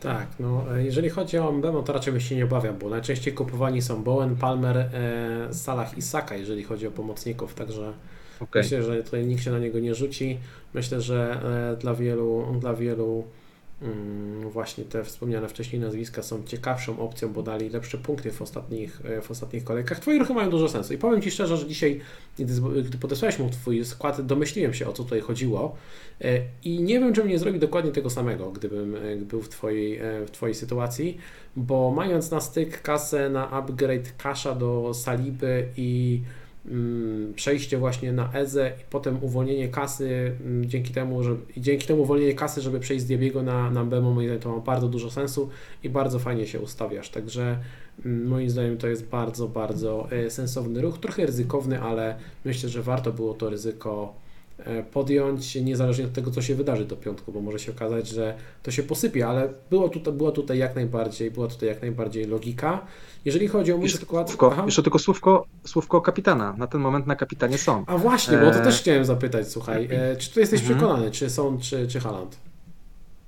Tak, 0.00 0.26
no 0.40 0.64
jeżeli 0.76 1.10
chodzi 1.10 1.38
o 1.38 1.52
Mbemo, 1.52 1.82
to 1.82 1.92
raczej 1.92 2.12
bym 2.12 2.20
się 2.20 2.36
nie 2.36 2.44
obawiał, 2.44 2.74
bo 2.74 2.88
najczęściej 2.88 3.34
kupowani 3.34 3.82
są 3.82 4.02
Bowen, 4.02 4.36
Palmer, 4.36 4.76
e, 4.76 4.88
Salah 5.54 5.98
i 5.98 6.02
Saka, 6.02 6.36
jeżeli 6.36 6.64
chodzi 6.64 6.86
o 6.86 6.90
pomocników, 6.90 7.54
także 7.54 7.92
okay. 8.40 8.62
myślę, 8.62 8.82
że 8.82 9.02
tutaj 9.02 9.26
nikt 9.26 9.42
się 9.42 9.50
na 9.50 9.58
niego 9.58 9.80
nie 9.80 9.94
rzuci. 9.94 10.38
Myślę, 10.74 11.00
że 11.00 11.40
e, 11.74 11.76
dla 11.76 11.94
wielu, 11.94 12.46
dla 12.60 12.74
wielu 12.74 13.24
właśnie 14.50 14.84
te 14.84 15.04
wspomniane 15.04 15.48
wcześniej 15.48 15.80
nazwiska 15.82 16.22
są 16.22 16.44
ciekawszą 16.44 16.98
opcją, 16.98 17.32
bo 17.32 17.42
dali 17.42 17.70
lepsze 17.70 17.98
punkty 17.98 18.32
w 18.32 18.42
ostatnich, 18.42 19.00
e, 19.04 19.20
w 19.20 19.30
ostatnich 19.30 19.64
kolejkach. 19.64 20.00
Twoje 20.00 20.18
ruchy 20.18 20.34
mają 20.34 20.50
dużo 20.50 20.68
sensu 20.68 20.94
i 20.94 20.98
powiem 20.98 21.22
Ci 21.22 21.30
szczerze, 21.30 21.56
że 21.56 21.66
dzisiaj, 21.66 22.00
gdy, 22.38 22.98
podesłałeś 23.00 23.38
mu 23.38 23.50
Twój 23.50 23.84
skład, 23.84 24.20
domyśliłem 24.20 24.74
się 24.74 24.88
o 24.88 24.92
co 24.92 25.04
tutaj 25.04 25.20
chodziło 25.20 25.76
e, 26.20 26.40
i 26.64 26.82
nie 26.82 27.00
wiem, 27.00 27.12
czym 27.12 27.28
nie 27.28 27.38
zrobił 27.38 27.60
dokładnie 27.60 27.92
tego 27.92 28.10
samego, 28.10 28.50
gdybym 28.50 28.94
e, 28.94 29.16
był 29.16 29.42
w 29.42 29.48
Twojej, 29.48 30.00
w 30.26 30.30
twojej 30.30 30.54
sytuacji, 30.54 31.18
bo 31.56 31.90
mając 31.90 32.30
na 32.30 32.40
styk 32.40 32.82
kasę 32.82 33.30
na 33.30 33.50
upgrade 33.50 34.12
Kasza 34.16 34.54
do 34.54 34.94
Saliby 34.94 35.68
i 35.76 36.20
mm, 36.22 36.37
przejście 37.34 37.78
właśnie 37.78 38.12
na 38.12 38.32
EZE 38.32 38.72
i 38.80 38.84
potem 38.90 39.24
uwolnienie 39.24 39.68
kasy 39.68 40.32
mm, 40.40 40.68
dzięki 40.68 40.92
temu, 40.92 41.22
że 41.22 41.36
dzięki 41.56 41.86
temu 41.86 42.02
uwolnienie 42.02 42.34
kasy, 42.34 42.60
żeby 42.60 42.80
przejść 42.80 43.04
z 43.04 43.06
Diabiego 43.06 43.42
na, 43.42 43.70
na 43.70 43.84
moim 43.84 44.26
zdaniem 44.26 44.40
to 44.40 44.56
ma 44.56 44.58
bardzo 44.58 44.88
dużo 44.88 45.10
sensu 45.10 45.48
i 45.84 45.88
bardzo 45.88 46.18
fajnie 46.18 46.46
się 46.46 46.60
ustawiasz, 46.60 47.10
także 47.10 47.58
mm, 48.04 48.26
moim 48.26 48.50
zdaniem 48.50 48.78
to 48.78 48.88
jest 48.88 49.06
bardzo, 49.06 49.48
bardzo 49.48 50.08
e, 50.10 50.30
sensowny 50.30 50.80
ruch, 50.80 50.98
trochę 50.98 51.26
ryzykowny, 51.26 51.80
ale 51.82 52.16
myślę, 52.44 52.68
że 52.68 52.82
warto 52.82 53.12
było 53.12 53.34
to 53.34 53.50
ryzyko 53.50 54.14
podjąć, 54.92 55.54
niezależnie 55.54 56.04
od 56.04 56.12
tego, 56.12 56.30
co 56.30 56.42
się 56.42 56.54
wydarzy 56.54 56.84
do 56.84 56.96
piątku, 56.96 57.32
bo 57.32 57.40
może 57.40 57.58
się 57.58 57.72
okazać, 57.72 58.08
że 58.08 58.34
to 58.62 58.70
się 58.70 58.82
posypie, 58.82 59.26
ale 59.28 59.48
było 59.70 59.88
tutaj, 59.88 60.12
była 60.12 60.32
tutaj 60.32 60.58
jak 60.58 60.74
najbardziej, 60.74 61.30
była 61.30 61.48
tutaj 61.48 61.68
jak 61.68 61.82
najbardziej 61.82 62.24
logika. 62.26 62.80
Jeżeli 63.24 63.48
chodzi 63.48 63.72
o 63.72 63.76
mój 63.76 63.84
Jeszcze, 63.84 63.98
skład... 63.98 64.28
słówko, 64.28 64.50
Aha. 64.52 64.62
jeszcze 64.66 64.82
tylko 64.82 64.98
słówko, 64.98 65.46
słówko 65.64 66.00
kapitana. 66.00 66.54
Na 66.58 66.66
ten 66.66 66.80
moment 66.80 67.06
na 67.06 67.16
kapitanie 67.16 67.58
są. 67.58 67.84
A 67.86 67.98
właśnie, 67.98 68.38
bo 68.38 68.50
to 68.50 68.58
E, 68.60 68.62
też 68.64 68.80
chciałem 68.80 69.04
zapytać, 69.04 69.48
słuchaj, 69.48 69.88
e, 69.90 70.16
czy 70.16 70.32
tu 70.34 70.40
jesteś 70.40 70.60
Mhm. 70.60 70.78
przekonany, 70.78 71.10
czy 71.10 71.30
są, 71.30 71.58
czy, 71.58 71.88
czy 71.88 72.00
Haaland? 72.00 72.36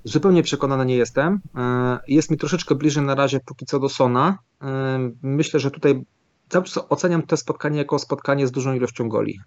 Zupełnie 0.05 0.43
przekonany 0.43 0.87
nie 0.87 0.97
jestem. 0.97 1.41
E, 1.57 1.99
Jest 2.09 2.31
mi 2.31 2.37
troszeczkę 2.37 2.75
bliżej 2.75 3.05
na 3.05 3.15
razie 3.15 3.41
póki 3.47 3.67
co 3.67 3.79
do 3.81 3.89
Sona. 3.89 4.39
E, 4.63 5.11
Myślę, 5.23 5.61
że 5.61 5.71
tutaj 5.71 6.03
cały 6.51 6.65
czas 6.65 6.85
oceniam 6.89 7.23
to 7.23 7.37
spotkanie 7.37 7.79
jako 7.79 7.99
spotkanie 7.99 8.47
z 8.47 8.51
dużą 8.51 8.75
ilością 8.75 9.09
goli. 9.09 9.41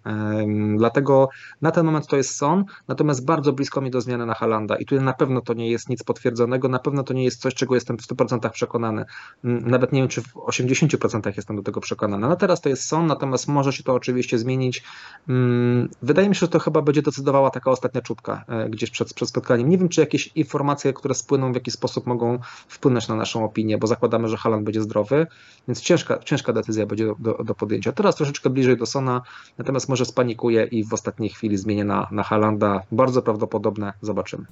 Dlatego 0.76 1.28
na 1.62 1.70
ten 1.70 1.86
moment 1.86 2.06
to 2.06 2.16
jest 2.16 2.36
Son, 2.36 2.64
natomiast 2.88 3.24
bardzo 3.24 3.52
blisko 3.52 3.80
mi 3.80 3.90
do 3.90 4.00
zmiany 4.00 4.26
na 4.26 4.34
Halanda 4.34 4.76
i 4.76 4.84
tutaj 4.84 5.04
na 5.04 5.12
pewno 5.12 5.40
to 5.40 5.54
nie 5.54 5.70
jest 5.70 5.88
nic 5.88 6.02
potwierdzonego, 6.02 6.68
na 6.68 6.78
pewno 6.78 7.02
to 7.02 7.14
nie 7.14 7.24
jest 7.24 7.40
coś, 7.40 7.54
czego 7.54 7.74
jestem 7.74 7.98
w 7.98 8.02
100% 8.02 8.50
przekonany. 8.50 9.04
Mm, 9.44 9.70
Nawet 9.70 9.92
nie 9.92 10.00
wiem, 10.00 10.08
czy 10.08 10.22
w 10.22 10.34
80% 10.34 11.32
jestem 11.36 11.56
do 11.56 11.62
tego 11.62 11.80
przekonany. 11.80 12.28
No 12.28 12.36
teraz 12.36 12.60
to 12.60 12.68
jest 12.68 12.84
Son, 12.84 13.06
natomiast 13.06 13.48
może 13.48 13.72
się 13.72 13.82
to 13.82 13.94
oczywiście 13.94 14.38
zmienić. 14.38 14.82
Mm, 15.28 15.88
Wydaje 16.02 16.28
mi 16.28 16.34
się, 16.34 16.40
że 16.40 16.48
to 16.48 16.58
chyba 16.58 16.82
będzie 16.82 17.02
decydowała 17.02 17.50
taka 17.50 17.70
ostatnia 17.70 18.00
czubka 18.00 18.44
e, 18.48 18.70
gdzieś 18.70 18.90
przed, 18.90 19.14
przed 19.14 19.28
spotkaniem. 19.28 19.68
Nie 19.68 19.78
wiem, 19.78 19.88
czy 19.88 20.00
jakieś 20.00 20.26
informacje, 20.26 20.92
które 20.92 21.14
spłyną 21.14 21.52
w 21.52 21.54
jakiś 21.54 21.74
sposób 21.74 22.06
mogą 22.06 22.38
wpłynąć 22.68 23.08
na 23.08 23.14
naszą 23.14 23.44
opinię, 23.44 23.78
bo 23.78 23.86
zakładamy, 23.86 24.28
że 24.28 24.36
Haaland 24.36 24.64
będzie 24.64 24.82
zdrowy, 24.82 25.26
więc 25.68 25.80
ciężka, 25.80 26.18
ciężka 26.18 26.52
decyzja 26.52 26.86
będzie 26.86 26.93
do, 26.96 27.16
do, 27.18 27.44
do 27.44 27.54
podjęcia. 27.54 27.92
Teraz 27.92 28.16
troszeczkę 28.16 28.50
bliżej 28.50 28.76
do 28.76 28.86
Sona, 28.86 29.22
natomiast 29.58 29.88
może 29.88 30.04
spanikuje 30.04 30.64
i 30.64 30.84
w 30.84 30.92
ostatniej 30.92 31.30
chwili 31.30 31.56
zmienię 31.56 31.84
na, 31.84 32.08
na 32.10 32.22
Haalanda. 32.22 32.80
Bardzo 32.92 33.22
prawdopodobne, 33.22 33.92
zobaczymy. 34.02 34.44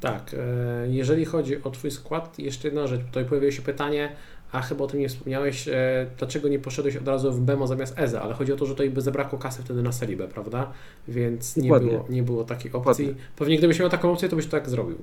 Tak, 0.00 0.34
e, 0.34 0.88
jeżeli 0.88 1.24
chodzi 1.24 1.62
o 1.62 1.70
Twój 1.70 1.90
skład, 1.90 2.38
jeszcze 2.38 2.68
jedna 2.68 2.86
rzecz, 2.86 3.00
tutaj 3.04 3.24
pojawiło 3.24 3.52
się 3.52 3.62
pytanie, 3.62 4.16
a 4.52 4.60
chyba 4.60 4.84
o 4.84 4.86
tym 4.86 5.00
nie 5.00 5.08
wspomniałeś, 5.08 5.68
e, 5.68 6.06
dlaczego 6.18 6.48
nie 6.48 6.58
poszedłeś 6.58 6.96
od 6.96 7.08
razu 7.08 7.32
w 7.32 7.40
Bemo 7.40 7.66
zamiast 7.66 7.98
Eze, 7.98 8.20
ale 8.20 8.34
chodzi 8.34 8.52
o 8.52 8.56
to, 8.56 8.66
że 8.66 8.72
tutaj 8.72 8.90
by 8.90 9.00
zabrakło 9.00 9.38
kasy 9.38 9.62
wtedy 9.62 9.82
na 9.82 9.92
Selibę, 9.92 10.28
prawda? 10.28 10.72
Więc 11.08 11.56
nie 11.56 11.62
Dokładnie. 11.62 11.90
było, 11.90 12.06
nie 12.08 12.22
było 12.22 12.44
takiej 12.44 12.72
opcji. 12.72 13.06
Dokładnie. 13.06 13.24
Pewnie 13.36 13.58
gdybyś 13.58 13.80
miał 13.80 13.88
taką 13.88 14.12
opcję, 14.12 14.28
to 14.28 14.36
byś 14.36 14.46
tak 14.46 14.70
zrobił. 14.70 14.96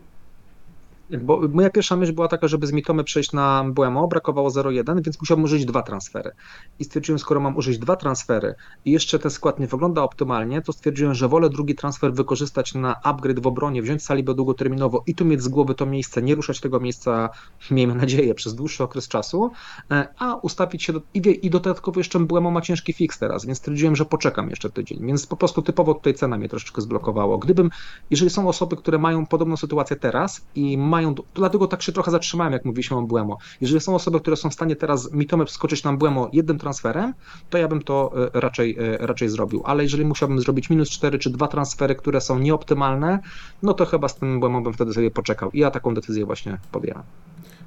Bo 1.21 1.41
moja 1.49 1.69
pierwsza 1.69 1.95
myśl 1.95 2.13
była 2.13 2.27
taka, 2.27 2.47
żeby 2.47 2.67
z 2.67 2.71
Mitomy 2.71 3.03
przejść 3.03 3.33
na 3.33 3.63
Błemo, 3.67 4.07
brakowało 4.07 4.49
0,1, 4.49 5.03
więc 5.03 5.19
musiałbym 5.21 5.43
użyć 5.43 5.65
dwa 5.65 5.81
transfery. 5.81 6.31
I 6.79 6.83
stwierdziłem, 6.83 7.19
skoro 7.19 7.39
mam 7.39 7.57
użyć 7.57 7.77
dwa 7.77 7.95
transfery 7.95 8.55
i 8.85 8.91
jeszcze 8.91 9.19
ten 9.19 9.31
skład 9.31 9.59
nie 9.59 9.67
wygląda 9.67 10.03
optymalnie, 10.03 10.61
to 10.61 10.73
stwierdziłem, 10.73 11.13
że 11.13 11.27
wolę 11.27 11.49
drugi 11.49 11.75
transfer 11.75 12.13
wykorzystać 12.13 12.73
na 12.73 12.95
upgrade 13.03 13.39
w 13.39 13.47
obronie, 13.47 13.81
wziąć 13.81 14.03
Salibę 14.03 14.33
długoterminowo 14.33 15.03
i 15.07 15.15
tu 15.15 15.25
mieć 15.25 15.41
z 15.41 15.47
głowy 15.47 15.75
to 15.75 15.85
miejsce, 15.85 16.21
nie 16.21 16.35
ruszać 16.35 16.59
tego 16.59 16.79
miejsca, 16.79 17.29
miejmy 17.71 17.95
nadzieję, 17.95 18.35
przez 18.35 18.55
dłuższy 18.55 18.83
okres 18.83 19.07
czasu, 19.07 19.51
e, 19.91 20.07
a 20.17 20.35
ustawić 20.35 20.83
się 20.83 20.93
do, 20.93 21.01
i, 21.13 21.39
i 21.41 21.49
dodatkowo 21.49 21.99
jeszcze 21.99 22.19
Błemo 22.19 22.51
ma 22.51 22.61
ciężki 22.61 22.93
fix 22.93 23.19
teraz, 23.19 23.45
więc 23.45 23.57
stwierdziłem, 23.57 23.95
że 23.95 24.05
poczekam 24.05 24.49
jeszcze 24.49 24.69
tydzień, 24.69 25.05
więc 25.07 25.27
po 25.27 25.37
prostu 25.37 25.61
typowo 25.61 25.93
tutaj 25.93 26.13
cena 26.13 26.37
mnie 26.37 26.49
troszeczkę 26.49 26.81
zblokowało. 26.81 27.37
Gdybym, 27.37 27.69
jeżeli 28.09 28.29
są 28.29 28.47
osoby, 28.47 28.75
które 28.75 28.97
mają 28.97 29.25
podobną 29.25 29.57
sytuację 29.57 29.95
teraz 29.95 30.45
i 30.55 30.77
mają, 30.77 31.00
to 31.15 31.23
dlatego 31.35 31.67
tak 31.67 31.81
się 31.81 31.91
trochę 31.91 32.11
zatrzymałem, 32.11 32.53
jak 32.53 32.65
mówiliśmy 32.65 32.97
o 32.97 33.01
Błemo. 33.01 33.37
Jeżeli 33.61 33.81
są 33.81 33.95
osoby, 33.95 34.19
które 34.19 34.35
są 34.35 34.49
w 34.49 34.53
stanie 34.53 34.75
teraz 34.75 35.11
mitome 35.13 35.45
wskoczyć 35.45 35.83
na 35.83 35.93
Błemo 35.93 36.29
jednym 36.33 36.59
transferem, 36.59 37.13
to 37.49 37.57
ja 37.57 37.67
bym 37.67 37.81
to 37.81 38.11
e, 38.33 38.39
raczej, 38.39 38.77
e, 38.79 38.97
raczej 38.97 39.29
zrobił. 39.29 39.61
Ale 39.65 39.83
jeżeli 39.83 40.05
musiałbym 40.05 40.39
zrobić 40.39 40.69
minus 40.69 40.89
4 40.89 41.19
czy 41.19 41.29
dwa 41.29 41.47
transfery, 41.47 41.95
które 41.95 42.21
są 42.21 42.39
nieoptymalne, 42.39 43.19
no 43.63 43.73
to 43.73 43.85
chyba 43.85 44.07
z 44.07 44.15
tym 44.15 44.39
Błemo 44.39 44.61
bym 44.61 44.73
wtedy 44.73 44.93
sobie 44.93 45.11
poczekał. 45.11 45.51
I 45.51 45.59
ja 45.59 45.71
taką 45.71 45.93
decyzję 45.93 46.25
właśnie 46.25 46.57
podjęłem. 46.71 47.03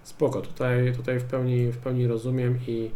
Spoko, 0.02 0.40
tutaj, 0.40 0.92
tutaj 0.96 1.20
w, 1.20 1.24
pełni, 1.24 1.72
w 1.72 1.76
pełni 1.76 2.06
rozumiem 2.06 2.58
i, 2.68 2.90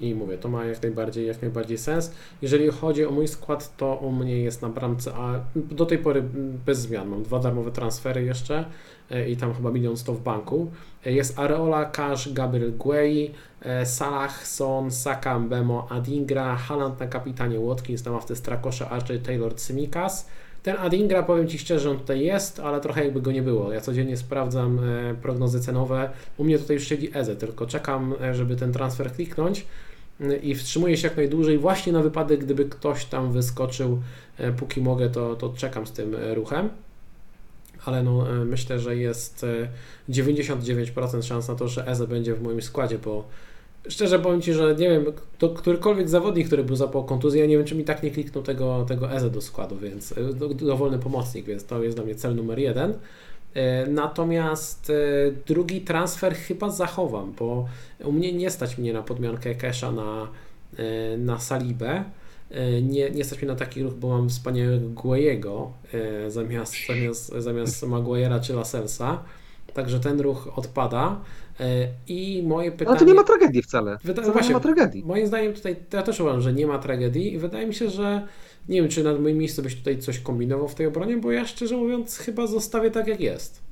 i 0.00 0.14
mówię, 0.14 0.38
to 0.38 0.48
ma 0.48 0.64
jak 0.64 0.82
najbardziej, 0.82 1.26
jak 1.26 1.42
najbardziej 1.42 1.78
sens. 1.78 2.12
Jeżeli 2.42 2.68
chodzi 2.68 3.04
o 3.04 3.10
mój 3.10 3.28
skład, 3.28 3.76
to 3.76 3.94
u 3.94 4.12
mnie 4.12 4.40
jest 4.40 4.62
na 4.62 4.68
bramce, 4.68 5.12
a 5.14 5.40
do 5.56 5.86
tej 5.86 5.98
pory 5.98 6.22
bez 6.66 6.78
zmian. 6.78 7.08
Mam 7.08 7.22
dwa 7.22 7.38
darmowe 7.38 7.70
transfery 7.70 8.24
jeszcze 8.24 8.64
e, 9.10 9.28
i 9.30 9.36
tam 9.36 9.54
chyba 9.54 9.70
milion 9.70 9.96
sto 9.96 10.12
w 10.12 10.22
banku. 10.22 10.70
E, 11.06 11.12
Jest 11.12 11.38
Areola, 11.38 11.84
Cash, 11.84 12.32
Gabriel 12.32 12.72
Guei, 12.76 13.30
e, 13.62 13.86
Salah, 13.86 14.46
Son, 14.46 14.90
Saka, 14.90 15.38
Mbemo, 15.38 15.86
Adingra, 15.90 16.56
Haaland 16.56 17.00
na 17.00 17.06
kapitanie 17.06 17.60
Watkins, 17.60 18.04
na 18.04 18.12
ławce 18.12 18.36
Strakosza, 18.36 18.90
Archer, 18.90 19.22
Taylor, 19.22 19.54
Tsimikas. 19.54 20.26
Ten 20.62 20.76
Adingra, 20.76 21.22
powiem 21.22 21.48
Ci 21.48 21.58
szczerze, 21.58 21.90
on 21.90 21.98
tutaj 21.98 22.20
jest, 22.20 22.60
ale 22.60 22.80
trochę 22.80 23.04
jakby 23.04 23.22
go 23.22 23.32
nie 23.32 23.42
było. 23.42 23.72
Ja 23.72 23.80
codziennie 23.80 24.16
sprawdzam 24.16 24.80
prognozy 25.22 25.60
cenowe. 25.60 26.10
U 26.36 26.44
mnie 26.44 26.58
tutaj 26.58 26.76
już 26.76 26.88
siedzi 26.88 27.10
Eze, 27.14 27.36
tylko 27.36 27.66
czekam, 27.66 28.14
żeby 28.32 28.56
ten 28.56 28.72
transfer 28.72 29.12
kliknąć 29.12 29.66
i 30.42 30.54
wstrzymuję 30.54 30.96
się 30.96 31.08
jak 31.08 31.16
najdłużej 31.16 31.58
właśnie 31.58 31.92
na 31.92 32.02
wypadek, 32.02 32.44
gdyby 32.44 32.64
ktoś 32.64 33.04
tam 33.04 33.32
wyskoczył, 33.32 34.02
e, 34.38 34.52
póki 34.52 34.80
mogę, 34.80 35.10
to, 35.10 35.36
to 35.36 35.52
czekam 35.56 35.86
z 35.86 35.92
tym 35.92 36.14
e, 36.14 36.34
ruchem. 36.34 36.68
Ale 37.84 38.02
no, 38.02 38.30
e, 38.30 38.44
myślę, 38.44 38.78
że 38.78 38.96
jest 38.96 39.44
e, 39.44 39.68
99% 40.08 41.22
szans 41.22 41.48
na 41.48 41.54
to, 41.54 41.68
że 41.68 41.86
Eze 41.86 42.06
będzie 42.06 42.34
w 42.34 42.42
moim 42.42 42.62
składzie, 42.62 42.98
bo 42.98 43.24
szczerze 43.88 44.18
powiem 44.18 44.42
Ci, 44.42 44.52
że 44.52 44.74
nie 44.78 44.90
wiem, 44.90 45.04
to 45.38 45.48
którykolwiek 45.48 46.08
zawodnik, 46.08 46.46
który 46.46 46.64
był 46.64 46.76
zapał 46.76 47.04
kontuzję, 47.04 47.40
ja 47.40 47.46
nie 47.46 47.56
wiem, 47.56 47.66
czy 47.66 47.74
mi 47.74 47.84
tak 47.84 48.02
nie 48.02 48.10
kliknął 48.10 48.44
tego, 48.44 48.84
tego 48.88 49.12
Eze 49.12 49.30
do 49.30 49.40
składu, 49.40 49.78
więc 49.78 50.14
do, 50.34 50.48
dowolny 50.48 50.98
pomocnik, 50.98 51.46
więc 51.46 51.64
to 51.64 51.82
jest 51.82 51.96
dla 51.96 52.04
mnie 52.04 52.14
cel 52.14 52.34
numer 52.34 52.58
jeden. 52.58 52.94
E, 53.56 53.86
Natomiast 53.86 54.90
e, 54.90 54.94
drugi 55.46 55.80
transfer 55.80 56.34
chyba 56.34 56.70
zachowam, 56.70 57.32
bo 57.38 57.66
u 58.04 58.12
mnie 58.12 58.32
nie 58.32 58.50
stać 58.50 58.78
mnie 58.78 58.92
na 58.92 59.02
podmiankę 59.02 59.54
Kesha 59.54 59.92
na, 59.92 60.28
e, 60.78 61.16
na 61.18 61.38
Salibę. 61.38 62.04
Nie, 62.82 63.10
nie 63.10 63.24
stać 63.24 63.38
mnie 63.38 63.48
na 63.48 63.54
taki 63.56 63.82
ruch, 63.82 63.94
bo 63.94 64.08
mam 64.08 64.28
wspaniałego 64.28 64.88
Guejego 64.88 65.72
e, 66.26 66.30
zamiast, 66.30 66.74
zamiast, 66.88 67.32
zamiast 67.38 67.82
Maguire'a 67.92 68.40
czy 68.40 68.52
Laselsa. 68.54 69.22
Także 69.74 70.00
ten 70.00 70.20
ruch 70.20 70.58
odpada. 70.58 71.20
I 72.08 72.42
moje 72.46 72.72
pytanie. 72.72 72.90
Ale 72.90 72.98
to 72.98 73.04
nie 73.04 73.14
ma 73.14 73.24
tragedii 73.24 73.62
wcale. 73.62 73.98
Wyda- 74.04 74.12
Wcale 74.22 74.32
właśnie. 74.32 74.48
nie 74.48 74.54
ma 74.54 74.60
tragedii. 74.60 75.04
Moim 75.04 75.26
zdaniem 75.26 75.52
tutaj, 75.52 75.76
ja 75.92 76.02
też 76.02 76.20
uważam, 76.20 76.40
że 76.40 76.52
nie 76.52 76.66
ma 76.66 76.78
tragedii 76.78 77.34
i 77.34 77.38
wydaje 77.38 77.66
mi 77.66 77.74
się, 77.74 77.90
że 77.90 78.26
nie 78.68 78.82
wiem, 78.82 78.90
czy 78.90 79.04
na 79.04 79.18
moim 79.18 79.38
miejscu 79.38 79.62
byś 79.62 79.76
tutaj 79.76 79.98
coś 79.98 80.18
kombinował 80.18 80.68
w 80.68 80.74
tej 80.74 80.86
obronie, 80.86 81.16
bo 81.16 81.32
ja 81.32 81.46
szczerze 81.46 81.76
mówiąc 81.76 82.18
chyba 82.18 82.46
zostawię 82.46 82.90
tak 82.90 83.06
jak 83.06 83.20
jest. 83.20 83.62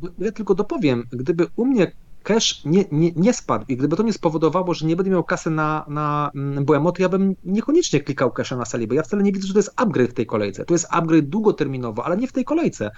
Bo 0.00 0.08
Ja 0.18 0.32
tylko 0.32 0.54
dopowiem, 0.54 1.06
gdyby 1.12 1.46
u 1.56 1.64
mnie 1.64 1.92
cash 2.22 2.64
nie, 2.64 2.84
nie, 2.92 3.12
nie 3.16 3.32
spadł 3.32 3.64
i 3.68 3.76
gdyby 3.76 3.96
to 3.96 4.02
nie 4.02 4.12
spowodowało, 4.12 4.74
że 4.74 4.86
nie 4.86 4.96
będę 4.96 5.10
miał 5.10 5.24
kasy 5.24 5.50
na, 5.50 5.84
na 5.88 6.30
mm, 6.34 6.64
BMO, 6.64 6.92
to 6.92 7.02
ja 7.02 7.08
bym 7.08 7.36
niekoniecznie 7.44 8.00
klikał 8.00 8.30
casha 8.30 8.56
na 8.56 8.64
Salibę. 8.64 8.94
Ja 8.94 9.02
wcale 9.02 9.22
nie 9.22 9.32
widzę, 9.32 9.46
że 9.46 9.52
to 9.52 9.58
jest 9.58 9.72
upgrade 9.76 10.10
w 10.10 10.14
tej 10.14 10.26
kolejce. 10.26 10.64
To 10.64 10.74
jest 10.74 10.86
upgrade 10.90 11.28
długoterminowo, 11.28 12.04
ale 12.04 12.16
nie 12.16 12.26
w 12.26 12.32
tej 12.32 12.44
kolejce. 12.44 12.90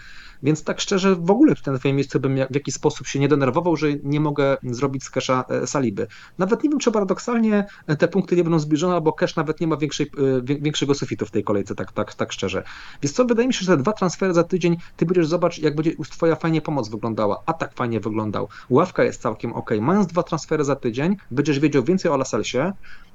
Więc 0.42 0.64
tak 0.64 0.80
szczerze 0.80 1.16
w 1.16 1.30
ogóle 1.30 1.54
tutaj 1.54 1.74
na 1.74 1.78
twoim 1.78 1.96
miejscu 1.96 2.20
bym 2.20 2.36
w 2.50 2.54
jakiś 2.54 2.74
sposób 2.74 3.06
się 3.06 3.18
nie 3.18 3.28
denerwował, 3.28 3.76
że 3.76 3.86
nie 4.02 4.20
mogę 4.20 4.56
zrobić 4.62 5.04
z 5.04 5.10
casha 5.10 5.44
e, 5.48 5.66
Saliby. 5.66 6.06
Nawet 6.38 6.64
nie 6.64 6.70
wiem, 6.70 6.78
czy 6.78 6.92
paradoksalnie 6.92 7.66
e, 7.86 7.96
te 7.96 8.08
punkty 8.08 8.36
nie 8.36 8.44
będą 8.44 8.58
zbliżone, 8.58 8.94
albo 8.94 9.12
cash 9.12 9.36
nawet 9.36 9.60
nie 9.60 9.66
ma 9.66 9.76
większej, 9.76 10.06
e, 10.06 10.42
większego 10.42 10.94
sufitu 10.94 11.26
w 11.26 11.30
tej 11.30 11.44
kolejce, 11.44 11.74
tak, 11.74 11.92
tak, 11.92 12.14
tak 12.14 12.32
szczerze. 12.32 12.62
Więc 13.02 13.12
co, 13.12 13.24
wydaje 13.24 13.48
mi 13.48 13.54
się, 13.54 13.64
że 13.64 13.76
te 13.76 13.82
dwa 13.82 13.92
transfery 13.92 14.34
za 14.34 14.44
tydzień, 14.44 14.76
ty 14.96 15.06
będziesz 15.06 15.26
zobacz, 15.26 15.58
jak 15.58 15.74
będzie 15.74 15.92
twoja 16.10 16.36
fajnie 16.36 16.60
pomoc 16.60 16.88
wyglądała, 16.88 17.42
atak 17.46 17.74
fajnie 17.74 18.00
wyglądał, 18.00 18.48
ławka 18.70 19.04
jest 19.04 19.22
całkiem 19.22 19.52
ok. 19.52 19.70
Mając 19.80 20.06
dwa 20.06 20.22
transfery 20.22 20.64
za 20.64 20.76
tydzień, 20.76 21.16
będziesz 21.30 21.58
wiedział 21.58 21.84
więcej 21.84 22.10
o 22.10 22.16
Laselsie, 22.16 22.72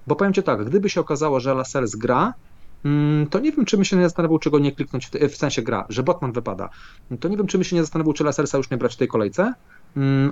bo 0.07 0.15
powiem 0.15 0.33
ci 0.33 0.43
tak, 0.43 0.65
gdyby 0.65 0.89
się 0.89 1.01
okazało, 1.01 1.39
że 1.39 1.53
Lasels 1.53 1.95
gra, 1.95 2.33
to 3.29 3.39
nie 3.39 3.51
wiem, 3.51 3.65
czy 3.65 3.77
my 3.77 3.85
się 3.85 3.95
nie 3.95 4.03
zastanowił, 4.03 4.39
czego 4.39 4.59
nie 4.59 4.71
kliknąć, 4.71 5.07
w, 5.07 5.11
w 5.29 5.35
sensie 5.35 5.61
gra, 5.61 5.85
że 5.89 6.03
Botman 6.03 6.31
wypada. 6.31 6.69
To 7.19 7.27
nie 7.27 7.37
wiem, 7.37 7.47
czy 7.47 7.57
my 7.57 7.63
się 7.63 7.75
nie 7.75 7.81
zastanowił, 7.81 8.13
czy 8.13 8.23
Laselsa 8.23 8.57
już 8.57 8.69
nie 8.69 8.77
brać 8.77 8.93
w 8.93 8.97
tej 8.97 9.07
kolejce, 9.07 9.41
Mm, 9.43 9.53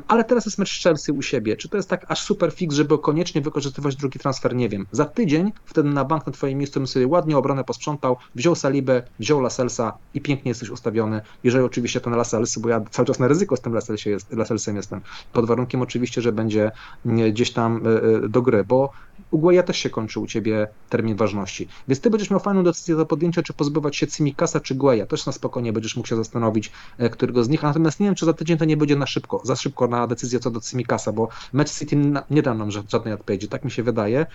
Ale 0.07 0.23
teraz 0.23 0.45
jest 0.45 0.57
mecz 0.57 0.84
Chelsea 0.84 1.11
u 1.11 1.22
siebie. 1.22 1.57
Czy 1.57 1.69
to 1.69 1.77
jest 1.77 1.90
tak 1.90 2.06
aż 2.07 2.22
super 2.22 2.52
fix, 2.53 2.76
żeby 2.76 2.98
koniecznie 2.98 3.41
wykorzystywać 3.41 3.95
drugi 3.95 4.19
transfer? 4.19 4.56
Nie 4.56 4.69
wiem. 4.69 4.86
Za 4.91 5.06
tydzień 5.06 5.52
wtedy 5.65 5.90
na 5.90 6.06
bank 6.06 6.26
na 6.26 6.32
twoim 6.32 6.57
miejscu 6.57 6.80
bym 6.80 6.88
sobie 6.88 7.07
ładnie 7.07 7.38
obronę 7.38 7.64
posprzątał, 7.64 8.18
wziął 8.36 8.56
Salibę, 8.56 9.03
wziął 9.19 9.41
Laselsa 9.41 9.98
i 10.14 10.22
pięknie 10.22 10.49
jesteś 10.49 10.69
ustawiony. 10.69 11.22
Jeżeli 11.44 11.65
oczywiście 11.65 12.02
ten 12.02 12.14
Lasels, 12.14 12.57
bo 12.57 12.69
ja 12.69 12.82
cały 12.91 13.06
czas 13.06 13.19
na 13.19 13.27
ryzyko 13.27 13.56
z 13.56 13.61
tym 13.61 13.73
Laselsie 13.73 14.10
jest, 14.10 14.34
Laselsem 14.34 14.76
jestem, 14.76 15.02
pod 15.34 15.45
warunkiem 15.45 15.82
oczywiście, 15.82 16.22
że 16.22 16.32
będzie 16.32 16.72
mm, 17.06 17.32
gdzieś 17.32 17.52
tam 17.52 17.82
e, 17.88 18.26
e, 18.26 18.30
do 18.30 18.41
gry, 18.41 18.64
bo 18.64 18.91
u 19.32 19.40
Guaya 19.40 19.64
też 19.64 19.77
się 19.77 19.90
kończy 19.90 20.19
u 20.19 20.27
ciebie 20.27 20.68
termin 20.90 21.15
ważności. 21.15 21.68
Więc 21.88 22.02
ty 22.02 22.10
będziesz 22.10 22.30
miał 22.30 22.40
fajną 22.40 22.64
decyzję 22.64 22.95
do 22.95 23.06
podjęcia, 23.06 23.44
czy 23.44 23.53
pozbywać 23.53 23.95
się 23.95 24.07
Cimikasa 24.07 24.60
czy 24.60 24.76
Guaya. 24.76 25.07
Też 25.07 25.26
na 25.26 25.32
spokojnie 25.32 25.73
będziesz 25.73 25.95
mógł 25.95 26.07
się 26.07 26.15
zastanowić, 26.15 26.72
e, 26.98 27.10
którego 27.10 27.44
z 27.44 27.49
nich. 27.49 27.64
Natomiast 27.64 27.99
nie 27.99 28.06
wiem, 28.06 28.15
czy 28.15 28.26
za 28.26 28.34
tydzień 28.34 28.57
to 28.57 28.65
nie 28.65 28.77
będzie 28.77 28.95
na 28.95 29.07
szybko, 29.07 29.41
za 29.45 29.55
szybko 29.55 29.88
na 29.88 30.07
decyzję 30.07 30.39
co 30.39 30.51
do 30.51 30.61
Cimikasa, 30.61 31.11
bo 31.11 31.30
Match 31.53 31.72
City 31.72 31.95
nie 32.30 32.41
da 32.41 32.53
nam 32.53 32.72
żadnej 32.72 33.13
odpowiedzi, 33.13 33.47
tak 33.47 33.65
mi 33.65 33.72
się 33.72 33.84
wydaje. 33.84 34.26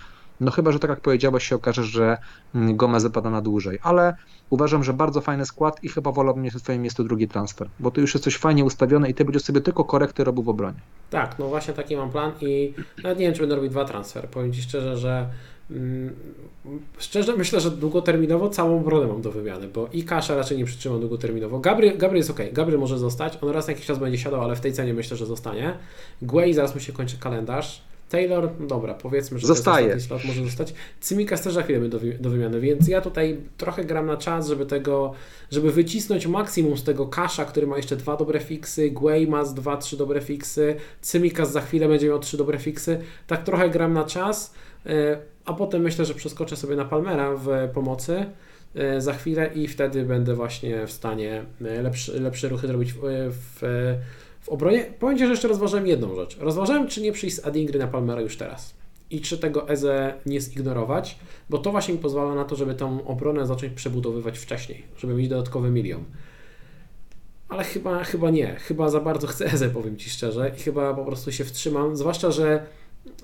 No 0.40 0.50
chyba, 0.50 0.72
że 0.72 0.78
tak 0.78 0.90
jak 0.90 1.00
powiedziałeś, 1.00 1.48
się 1.48 1.56
okaże, 1.56 1.84
że 1.84 2.18
mm, 2.54 2.76
Gomez 2.76 3.02
wypada 3.02 3.30
na 3.30 3.40
dłużej, 3.40 3.78
ale 3.82 4.16
uważam, 4.50 4.84
że 4.84 4.92
bardzo 4.92 5.20
fajny 5.20 5.46
skład 5.46 5.84
i 5.84 5.88
chyba 5.88 6.12
wolałbym 6.12 6.44
mieć 6.44 6.54
w 6.54 6.62
twoim 6.62 6.82
miejscu 6.82 7.04
drugi 7.04 7.28
transfer, 7.28 7.68
bo 7.80 7.90
tu 7.90 8.00
już 8.00 8.14
jest 8.14 8.24
coś 8.24 8.36
fajnie 8.36 8.64
ustawione 8.64 9.10
i 9.10 9.14
ty 9.14 9.24
będziesz 9.24 9.42
sobie 9.42 9.60
tylko 9.60 9.84
korekty 9.84 10.24
robił 10.24 10.42
w 10.42 10.48
obronie. 10.48 10.80
Tak, 11.10 11.38
no 11.38 11.48
właśnie 11.48 11.74
taki 11.74 11.96
mam 11.96 12.10
plan 12.10 12.32
i 12.40 12.74
nawet 13.02 13.18
nie 13.18 13.26
wiem, 13.26 13.34
czy 13.34 13.40
będę 13.40 13.54
robił 13.54 13.70
dwa 13.70 13.84
transfery. 13.84 14.28
Powiem 14.28 14.52
Ci 14.52 14.62
szczerze, 14.62 14.96
że 14.96 15.30
szczerze 16.98 17.36
myślę, 17.36 17.60
że 17.60 17.70
długoterminowo 17.70 18.48
całą 18.48 18.80
obronę 18.80 19.06
mam 19.06 19.22
do 19.22 19.32
wymiany, 19.32 19.68
bo 19.68 19.88
i 19.92 20.04
Kasza 20.04 20.34
raczej 20.34 20.58
nie 20.58 20.64
przytrzymam 20.64 21.00
długoterminowo. 21.00 21.58
Gabriel, 21.58 21.98
Gabriel 21.98 22.16
jest 22.16 22.30
ok, 22.30 22.40
Gabriel 22.52 22.80
może 22.80 22.98
zostać, 22.98 23.38
on 23.40 23.48
raz 23.50 23.66
na 23.66 23.72
jakiś 23.72 23.86
czas 23.86 23.98
będzie 23.98 24.18
siadał, 24.18 24.42
ale 24.42 24.56
w 24.56 24.60
tej 24.60 24.72
cenie 24.72 24.94
myślę, 24.94 25.16
że 25.16 25.26
zostanie. 25.26 25.74
Guay 26.22 26.54
zaraz 26.54 26.74
mu 26.74 26.80
się 26.80 26.92
kończy 26.92 27.18
kalendarz. 27.18 27.82
Taylor, 28.10 28.50
no 28.60 28.66
dobra, 28.66 28.94
powiedzmy, 28.94 29.38
że 29.38 29.46
Zostaje. 29.46 30.00
Slot 30.00 30.24
może 30.24 30.44
zostać. 30.44 30.74
Cymikas 31.00 31.42
też 31.42 31.54
za 31.54 31.62
chwilę 31.62 31.88
do, 31.88 31.98
do 32.20 32.30
wymiany, 32.30 32.60
więc 32.60 32.88
ja 32.88 33.00
tutaj 33.00 33.36
trochę 33.56 33.84
gram 33.84 34.06
na 34.06 34.16
czas, 34.16 34.48
żeby 34.48 34.66
tego, 34.66 35.12
żeby 35.50 35.72
wycisnąć 35.72 36.26
maksimum 36.26 36.78
z 36.78 36.84
tego 36.84 37.06
Kasza, 37.06 37.44
który 37.44 37.66
ma 37.66 37.76
jeszcze 37.76 37.96
dwa 37.96 38.16
dobre 38.16 38.40
fiksy, 38.40 38.90
Guay 38.90 39.26
ma 39.26 39.44
dwa, 39.44 39.76
trzy 39.76 39.96
dobre 39.96 40.20
fiksy, 40.20 40.76
Cymikas 41.00 41.52
za 41.52 41.60
chwilę 41.60 41.88
będzie 41.88 42.08
miał 42.08 42.18
trzy 42.18 42.36
dobre 42.36 42.58
fiksy. 42.58 43.00
Tak 43.26 43.44
trochę 43.44 43.70
gram 43.70 43.92
na 43.92 44.04
czas, 44.04 44.54
e, 44.86 45.18
a 45.44 45.52
potem 45.52 45.82
myślę, 45.82 46.04
że 46.04 46.14
przeskoczę 46.14 46.56
sobie 46.56 46.76
na 46.76 46.84
Palmera 46.84 47.36
w 47.36 47.48
pomocy 47.74 48.26
e, 48.74 49.00
za 49.00 49.12
chwilę 49.12 49.50
i 49.54 49.68
wtedy 49.68 50.04
będę 50.04 50.34
właśnie 50.34 50.86
w 50.86 50.92
stanie 50.92 51.44
e, 51.64 51.82
lepsze, 51.82 52.20
lepsze 52.20 52.48
ruchy 52.48 52.66
zrobić 52.66 52.92
w, 52.92 53.00
w 53.30 53.62
w 54.40 54.48
obronie, 54.48 54.92
powiem 54.98 55.18
Ci, 55.18 55.24
że 55.24 55.30
jeszcze 55.30 55.48
rozważałem 55.48 55.86
jedną 55.86 56.14
rzecz. 56.14 56.36
Rozważałem, 56.38 56.88
czy 56.88 57.02
nie 57.02 57.12
przyjść 57.12 57.36
z 57.36 57.46
Adingry 57.46 57.78
na 57.78 57.86
Palmera 57.86 58.20
już 58.20 58.36
teraz. 58.36 58.74
I 59.10 59.20
czy 59.20 59.38
tego 59.38 59.68
Eze 59.68 60.14
nie 60.26 60.40
zignorować, 60.40 61.18
bo 61.50 61.58
to 61.58 61.70
właśnie 61.70 61.94
mi 61.94 62.00
pozwala 62.00 62.34
na 62.34 62.44
to, 62.44 62.56
żeby 62.56 62.74
tą 62.74 63.06
obronę 63.06 63.46
zacząć 63.46 63.72
przebudowywać 63.72 64.38
wcześniej, 64.38 64.84
żeby 64.96 65.14
mieć 65.14 65.28
dodatkowy 65.28 65.70
milion. 65.70 66.04
Ale 67.48 67.64
chyba, 67.64 68.04
chyba 68.04 68.30
nie. 68.30 68.54
Chyba 68.54 68.88
za 68.88 69.00
bardzo 69.00 69.26
chcę 69.26 69.44
Eze, 69.52 69.70
powiem 69.70 69.96
Ci 69.96 70.10
szczerze, 70.10 70.52
i 70.56 70.60
chyba 70.60 70.94
po 70.94 71.04
prostu 71.04 71.32
się 71.32 71.44
wstrzymam. 71.44 71.96
Zwłaszcza, 71.96 72.30
że 72.30 72.66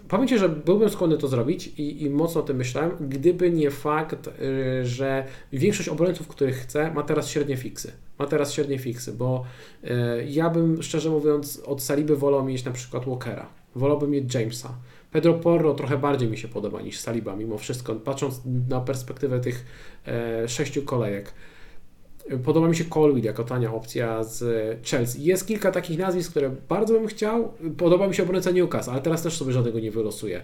powiem 0.09 0.29
Ci, 0.29 0.39
że 0.39 0.49
byłbym 0.49 0.91
skłonny 0.91 1.19
to 1.19 1.29
zrobić 1.29 1.67
i, 1.67 2.03
i 2.03 2.11
mocno 2.11 2.41
o 2.41 2.45
tym 2.45 2.57
myślałem, 2.57 2.91
gdyby 3.01 3.51
nie 3.51 3.71
fakt, 3.71 4.27
yy, 4.27 4.87
że 4.87 5.25
większość 5.53 5.89
obrońców, 5.89 6.29
których 6.29 6.57
chcę, 6.57 6.91
ma 6.95 7.03
teraz 7.03 7.29
średnie 7.29 7.57
fiksy. 7.57 7.93
Ma 8.19 8.27
teraz 8.27 8.53
średnie 8.53 8.79
fiksy, 8.79 9.13
bo 9.13 9.45
yy, 9.83 9.91
ja 10.29 10.51
bym 10.51 10.83
szczerze 10.83 11.11
mówiąc 11.11 11.63
od 11.67 11.83
Saliby 11.83 12.17
wolał 12.17 12.45
mieć 12.45 12.65
na 12.65 12.73
przykład 12.73 13.05
Walkera, 13.05 13.47
wolałbym 13.75 14.11
mieć 14.11 14.35
Jamesa. 14.35 14.75
Pedro 15.13 15.35
Porro 15.35 15.75
trochę 15.75 15.99
bardziej 15.99 16.29
mi 16.29 16.39
się 16.39 16.49
podoba 16.49 16.83
niż 16.83 16.99
Saliba, 16.99 17.37
mimo 17.37 17.59
wszystko, 17.59 17.95
patrząc 17.95 18.41
na 18.69 18.81
perspektywę 18.81 19.41
tych 19.41 19.67
e, 20.07 20.49
sześciu 20.49 20.83
kolejek. 20.83 21.33
Podoba 22.45 22.69
mi 22.69 22.77
się 22.77 22.85
Colwill 22.85 23.25
jako 23.25 23.45
tania 23.45 23.75
opcja 23.75 24.25
z 24.25 24.45
Chelsea. 24.87 25.25
Jest 25.25 25.47
kilka 25.47 25.73
takich 25.73 25.99
nazwisk, 25.99 26.31
które 26.31 26.51
bardzo 26.69 26.95
bym 26.95 27.07
chciał. 27.07 27.53
Podoba 27.79 28.09
mi 28.09 28.15
się 28.15 28.23
obrońca 28.23 28.51
Newcastle, 28.51 28.91
ale 28.91 29.03
teraz 29.03 29.23
też 29.23 29.37
sobie 29.37 29.53
żadnego 29.53 29.81
nie 29.81 29.91
wylosuję. 29.91 30.43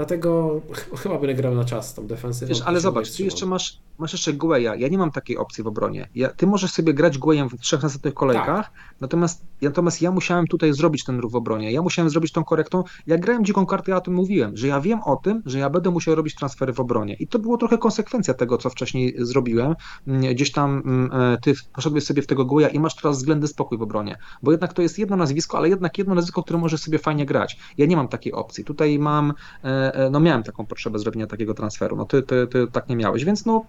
Dlatego 0.00 0.60
chyba 1.02 1.18
będę 1.18 1.34
grał 1.34 1.54
na 1.54 1.64
czas 1.64 1.94
tą 1.94 2.06
defensywą. 2.06 2.48
Wiesz, 2.48 2.62
ale 2.62 2.80
zobacz, 2.80 3.10
ty 3.16 3.22
jeszcze 3.22 3.46
masz, 3.46 3.78
masz 3.98 4.12
jeszcze 4.12 4.32
Gueya. 4.32 4.64
Ja 4.78 4.88
nie 4.88 4.98
mam 4.98 5.10
takiej 5.10 5.36
opcji 5.36 5.64
w 5.64 5.66
obronie. 5.66 6.08
Ja, 6.14 6.28
ty 6.28 6.46
możesz 6.46 6.72
sobie 6.72 6.94
grać 6.94 7.18
Gueyem 7.18 7.48
w 7.48 7.60
trzech 7.60 7.82
następnych 7.82 8.14
kolejkach, 8.14 8.46
tak. 8.46 8.72
natomiast, 9.00 9.44
natomiast 9.62 10.02
ja 10.02 10.10
musiałem 10.10 10.46
tutaj 10.46 10.72
zrobić 10.72 11.04
ten 11.04 11.20
ruch 11.20 11.32
w 11.32 11.36
obronie. 11.36 11.72
Ja 11.72 11.82
musiałem 11.82 12.10
zrobić 12.10 12.32
tą 12.32 12.44
korektą. 12.44 12.84
Ja 13.06 13.18
grałem 13.18 13.44
dziką 13.44 13.66
kartę, 13.66 13.90
ja 13.90 13.96
o 13.96 14.00
tym 14.00 14.14
mówiłem, 14.14 14.56
że 14.56 14.66
ja 14.66 14.80
wiem 14.80 15.02
o 15.02 15.16
tym, 15.16 15.42
że 15.46 15.58
ja 15.58 15.70
będę 15.70 15.90
musiał 15.90 16.14
robić 16.14 16.34
transfery 16.34 16.72
w 16.72 16.80
obronie. 16.80 17.14
I 17.14 17.26
to 17.26 17.38
było 17.38 17.56
trochę 17.56 17.78
konsekwencja 17.78 18.34
tego, 18.34 18.58
co 18.58 18.70
wcześniej 18.70 19.14
zrobiłem. 19.18 19.74
Mm, 20.06 20.34
gdzieś 20.34 20.52
tam 20.52 20.82
mm, 20.84 21.10
e, 21.12 21.38
ty 21.38 21.54
poszedłeś 21.74 22.04
sobie 22.04 22.22
w 22.22 22.26
tego 22.26 22.44
Gueya 22.44 22.76
i 22.76 22.80
masz 22.80 22.94
teraz 22.94 23.16
względny 23.16 23.48
spokój 23.48 23.78
w 23.78 23.82
obronie. 23.82 24.18
Bo 24.42 24.50
jednak 24.50 24.72
to 24.72 24.82
jest 24.82 24.98
jedno 24.98 25.16
nazwisko, 25.16 25.58
ale 25.58 25.68
jednak 25.68 25.98
jedno 25.98 26.14
nazwisko, 26.14 26.42
które 26.42 26.58
może 26.58 26.78
sobie 26.78 26.98
fajnie 26.98 27.26
grać. 27.26 27.58
Ja 27.78 27.86
nie 27.86 27.96
mam 27.96 28.08
takiej 28.08 28.32
opcji. 28.32 28.64
Tutaj 28.64 28.98
mam, 28.98 29.32
e, 29.64 29.89
no 30.10 30.20
miałem 30.20 30.42
taką 30.42 30.66
potrzebę 30.66 30.98
zrobienia 30.98 31.26
takiego 31.26 31.54
transferu. 31.54 31.96
No 31.96 32.04
ty, 32.04 32.22
ty, 32.22 32.46
ty 32.46 32.66
tak 32.72 32.88
nie 32.88 32.96
miałeś, 32.96 33.24
więc 33.24 33.46
no 33.46 33.64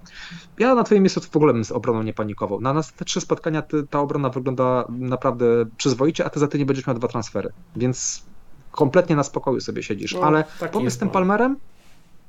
ja 0.59 0.75
na 0.75 0.83
twoim 0.83 1.03
miejscu 1.03 1.21
w 1.21 1.35
ogóle 1.35 1.53
bym 1.53 1.65
z 1.65 1.71
obroną 1.71 2.03
nie 2.03 2.13
panikował. 2.13 2.61
Na 2.61 2.73
nas 2.73 2.93
te 2.93 3.05
trzy 3.05 3.21
spotkania 3.21 3.61
ty, 3.61 3.87
ta 3.87 3.99
obrona 3.99 4.29
wygląda 4.29 4.85
naprawdę 4.89 5.45
przyzwoicie, 5.77 6.25
a 6.25 6.29
ty 6.29 6.39
za 6.39 6.47
ty 6.47 6.59
nie 6.59 6.65
będziesz 6.65 6.87
miał 6.87 6.95
dwa 6.95 7.07
transfery, 7.07 7.49
więc 7.75 8.25
kompletnie 8.71 9.15
na 9.15 9.23
spokoju 9.23 9.61
sobie 9.61 9.83
siedzisz. 9.83 10.13
No, 10.13 10.21
Ale 10.21 10.43
pomysł 10.71 10.95
z 10.95 10.99
tym 10.99 11.09
Palmerem 11.09 11.57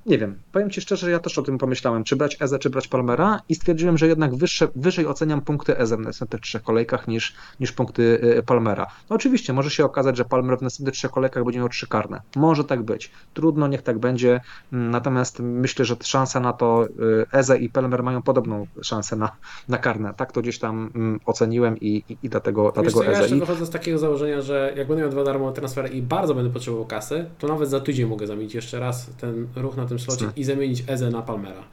nie 0.07 0.19
wiem, 0.19 0.39
powiem 0.53 0.71
Ci 0.71 0.81
szczerze, 0.81 1.11
ja 1.11 1.19
też 1.19 1.39
o 1.39 1.43
tym 1.43 1.59
pomyślałem, 1.59 2.05
czy 2.05 2.17
brać 2.17 2.37
Eze, 2.41 2.59
czy 2.59 2.71
brać 2.71 2.89
Palmera 2.89 3.41
i 3.49 3.55
stwierdziłem, 3.55 3.99
że 3.99 4.07
jednak 4.07 4.35
wyższe, 4.35 4.69
wyżej 4.77 5.07
oceniam 5.07 5.41
punkty 5.41 5.79
Eze 5.79 5.97
w 5.97 6.01
następnych 6.01 6.43
trzech 6.43 6.63
kolejkach 6.63 7.09
niż, 7.09 7.35
niż 7.61 7.73
punkty 7.73 8.03
y, 8.39 8.43
Palmera. 8.43 8.87
No 9.11 9.17
oczywiście, 9.17 9.53
może 9.53 9.71
się 9.71 9.85
okazać, 9.85 10.17
że 10.17 10.25
Palmer 10.25 10.59
w 10.59 10.63
następnych 10.63 10.95
trzech 10.95 11.11
kolejkach 11.11 11.45
będzie 11.45 11.59
miał 11.59 11.69
trzy 11.69 11.87
karne. 11.87 12.21
Może 12.37 12.65
tak 12.65 12.83
być. 12.83 13.11
Trudno, 13.35 13.69
niech 13.69 13.83
tak 13.83 13.99
będzie, 13.99 14.41
mm, 14.73 14.91
natomiast 14.91 15.41
myślę, 15.41 15.85
że 15.85 15.97
szansa 16.03 16.41
na 16.41 16.53
to 16.53 16.87
y, 16.87 17.27
Eze 17.33 17.59
i 17.59 17.69
Palmer 17.69 18.03
mają 18.03 18.23
podobną 18.23 18.67
szansę 18.83 19.17
na, 19.17 19.33
na 19.69 19.79
karne. 19.79 20.15
Tak 20.17 20.33
to 20.33 20.43
gdzieś 20.43 20.59
tam 20.59 20.91
mm, 20.95 21.21
oceniłem 21.27 21.81
i, 21.81 22.05
i, 22.09 22.17
i 22.23 22.29
dlatego, 22.29 22.73
dlatego 22.75 22.99
co, 22.99 23.07
Eze. 23.07 23.13
Ja 23.13 23.21
jeszcze 23.21 23.37
wychodzę 23.37 23.67
z 23.67 23.71
takiego 23.71 23.99
założenia, 23.99 24.41
że 24.41 24.73
jak 24.77 24.89
będę 24.89 25.03
miał 25.03 25.11
dwa 25.11 25.25
darmowe 25.25 25.53
transfery 25.53 25.89
i 25.89 26.03
bardzo 26.03 26.35
będę 26.35 26.51
potrzebował 26.51 26.87
kasy, 26.87 27.27
to 27.39 27.49
nawet 27.49 27.69
za 27.69 27.81
tydzień 27.81 28.09
mogę 28.09 28.27
zamienić 28.27 28.55
jeszcze 28.55 28.81
raz 28.81 29.11
ten 29.21 29.47
ruch 29.57 29.77
na 29.77 29.87
tym 29.93 29.99
slocie 29.99 30.27
i 30.37 30.45
zamienić 30.45 30.85
Eze 30.87 31.11
na 31.11 31.23
Palmera. 31.23 31.65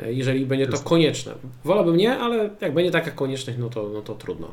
E, 0.00 0.12
jeżeli 0.12 0.46
będzie 0.46 0.66
to 0.66 0.78
konieczne. 0.78 1.32
Wolałbym 1.64 1.96
nie, 1.96 2.18
ale 2.18 2.50
jak 2.60 2.74
będzie 2.74 2.90
taka 2.90 3.10
konieczność, 3.10 3.58
no 3.58 3.68
to, 3.68 3.88
no 3.88 4.02
to 4.02 4.14
trudno. 4.14 4.52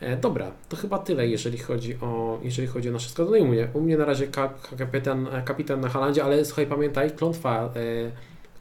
E, 0.00 0.16
dobra, 0.16 0.52
to 0.68 0.76
chyba 0.76 0.98
tyle, 0.98 1.28
jeżeli 1.28 1.58
chodzi 1.58 1.94
o, 1.94 2.40
jeżeli 2.42 2.68
chodzi 2.68 2.88
o 2.88 2.92
nasze 2.92 3.10
składy. 3.10 3.30
No 3.30 3.36
i 3.36 3.40
u 3.40 3.46
mnie, 3.46 3.68
u 3.74 3.80
mnie 3.80 3.96
na 3.96 4.04
razie 4.04 4.26
kapitan, 4.78 5.28
kapitan 5.44 5.80
na 5.80 5.88
Halandzie, 5.88 6.24
ale 6.24 6.44
słuchaj, 6.44 6.66
pamiętaj, 6.66 7.10
klątwa, 7.10 7.72
e, 7.76 8.10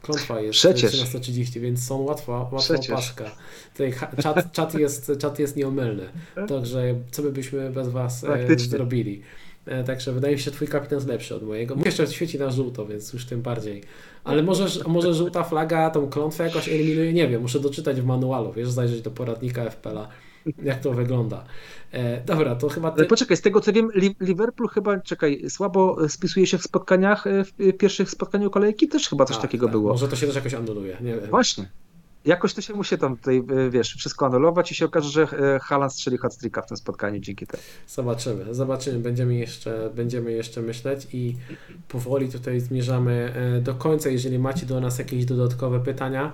klątwa 0.02 0.41
jest 0.41 0.60
Przecież. 0.60 0.91
13.30, 0.94 1.60
więc 1.60 1.88
są 1.88 2.02
łatwa, 2.02 2.49
łatwa 2.52 2.76
opaska. 2.76 3.32
Tutaj 3.72 3.94
czat, 4.23 4.52
czat, 4.52 4.73
jest, 4.73 5.11
czat 5.19 5.40
jest 5.40 5.56
nieomylny, 5.56 6.10
także 6.48 6.95
co 7.11 7.22
by 7.22 7.32
byśmy 7.32 7.69
bez 7.69 7.90
Was 7.90 8.23
e, 8.23 8.60
zrobili. 8.60 9.22
E, 9.66 9.84
także 9.84 10.14
wydaje 10.14 10.34
mi 10.34 10.40
się, 10.40 10.46
że 10.46 10.52
twój 10.52 10.68
kapitan 10.68 10.98
jest 10.98 11.08
lepszy 11.08 11.36
od 11.36 11.44
mojego. 11.44 11.76
Jeszcze 11.86 12.08
świeci 12.08 12.40
na 12.40 12.52
żółto, 12.52 12.86
więc 12.86 13.14
już 13.14 13.26
tym 13.26 13.42
bardziej. 13.42 13.84
Ale 14.24 14.44
może, 14.44 14.84
może 14.88 15.14
żółta 15.14 15.44
flaga 15.44 15.90
tą 15.90 16.10
klątwę 16.10 16.44
jakoś 16.44 16.70
eliminuje, 16.70 17.14
nie 17.14 17.28
wiem, 17.28 17.42
muszę 17.42 17.60
doczytać 17.60 18.02
w 18.02 18.06
manualu, 18.06 18.54
wiesz, 18.54 18.70
zajrzeć 18.70 19.02
do 19.02 19.12
poradnika 19.12 19.70
FPL-a, 19.70 20.08
jak 20.64 20.80
to 20.80 20.92
wygląda. 20.92 21.44
E, 21.92 22.22
dobra, 22.22 22.56
to 22.56 22.70
chyba... 22.70 22.92
Ty... 22.92 23.06
Poczekaj, 23.06 23.38
z 23.38 23.42
tego 23.42 23.62
co 23.62 23.74
wiem, 23.74 23.90
Liverpool 24.20 24.70
chyba, 24.70 25.00
czekaj, 25.00 25.50
słabo 25.50 26.10
spisuje 26.10 26.48
się 26.48 26.58
w 26.58 26.64
spotkaniach, 26.64 27.28
e, 27.28 27.44
w 27.44 27.78
pierwszych 27.78 28.10
spotkaniu 28.10 28.50
kolejki, 28.50 28.88
też 28.88 29.10
chyba 29.10 29.26
coś 29.26 29.36
tak, 29.36 29.42
takiego 29.42 29.66
tak. 29.66 29.72
było. 29.72 29.92
Może 29.92 30.08
to 30.08 30.16
się 30.16 30.28
też 30.28 30.36
jakoś 30.36 30.54
anuluje, 30.54 30.98
nie 31.02 31.16
wiem. 31.16 31.30
Właśnie 31.30 31.70
jakoś 32.26 32.53
to 32.53 32.61
się 32.61 32.73
musi 32.73 32.98
tam 32.98 33.18
tutaj, 33.18 33.38
e, 33.38 33.69
wiesz, 33.69 33.95
wszystko 33.95 34.26
anulować 34.26 34.72
i 34.72 34.76
się 34.76 34.85
okaże, 34.85 35.10
że 35.10 35.22
e, 35.56 35.60
Haaland 35.60 35.93
strzeli 35.93 36.18
hat 36.18 36.35
w 36.35 36.68
tym 36.68 36.77
spotkaniu 36.77 37.19
dzięki 37.19 37.48
temu. 37.48 37.64
Zobaczymy, 37.88 38.53
zobaczymy, 38.53 38.99
będziemy 38.99 39.35
jeszcze, 39.35 39.89
będziemy 39.95 40.31
jeszcze 40.31 40.61
myśleć 40.61 41.07
i 41.14 41.38
powoli 41.88 42.30
tutaj 42.30 42.60
zmierzamy 42.60 43.34
e, 43.35 43.61
do 43.61 43.76
końca. 43.76 44.10
Jeżeli 44.10 44.39
macie 44.39 44.65
do 44.65 44.80
nas 44.80 44.99
jakieś 44.99 45.26
dodatkowe 45.26 45.80
pytania, 45.80 46.34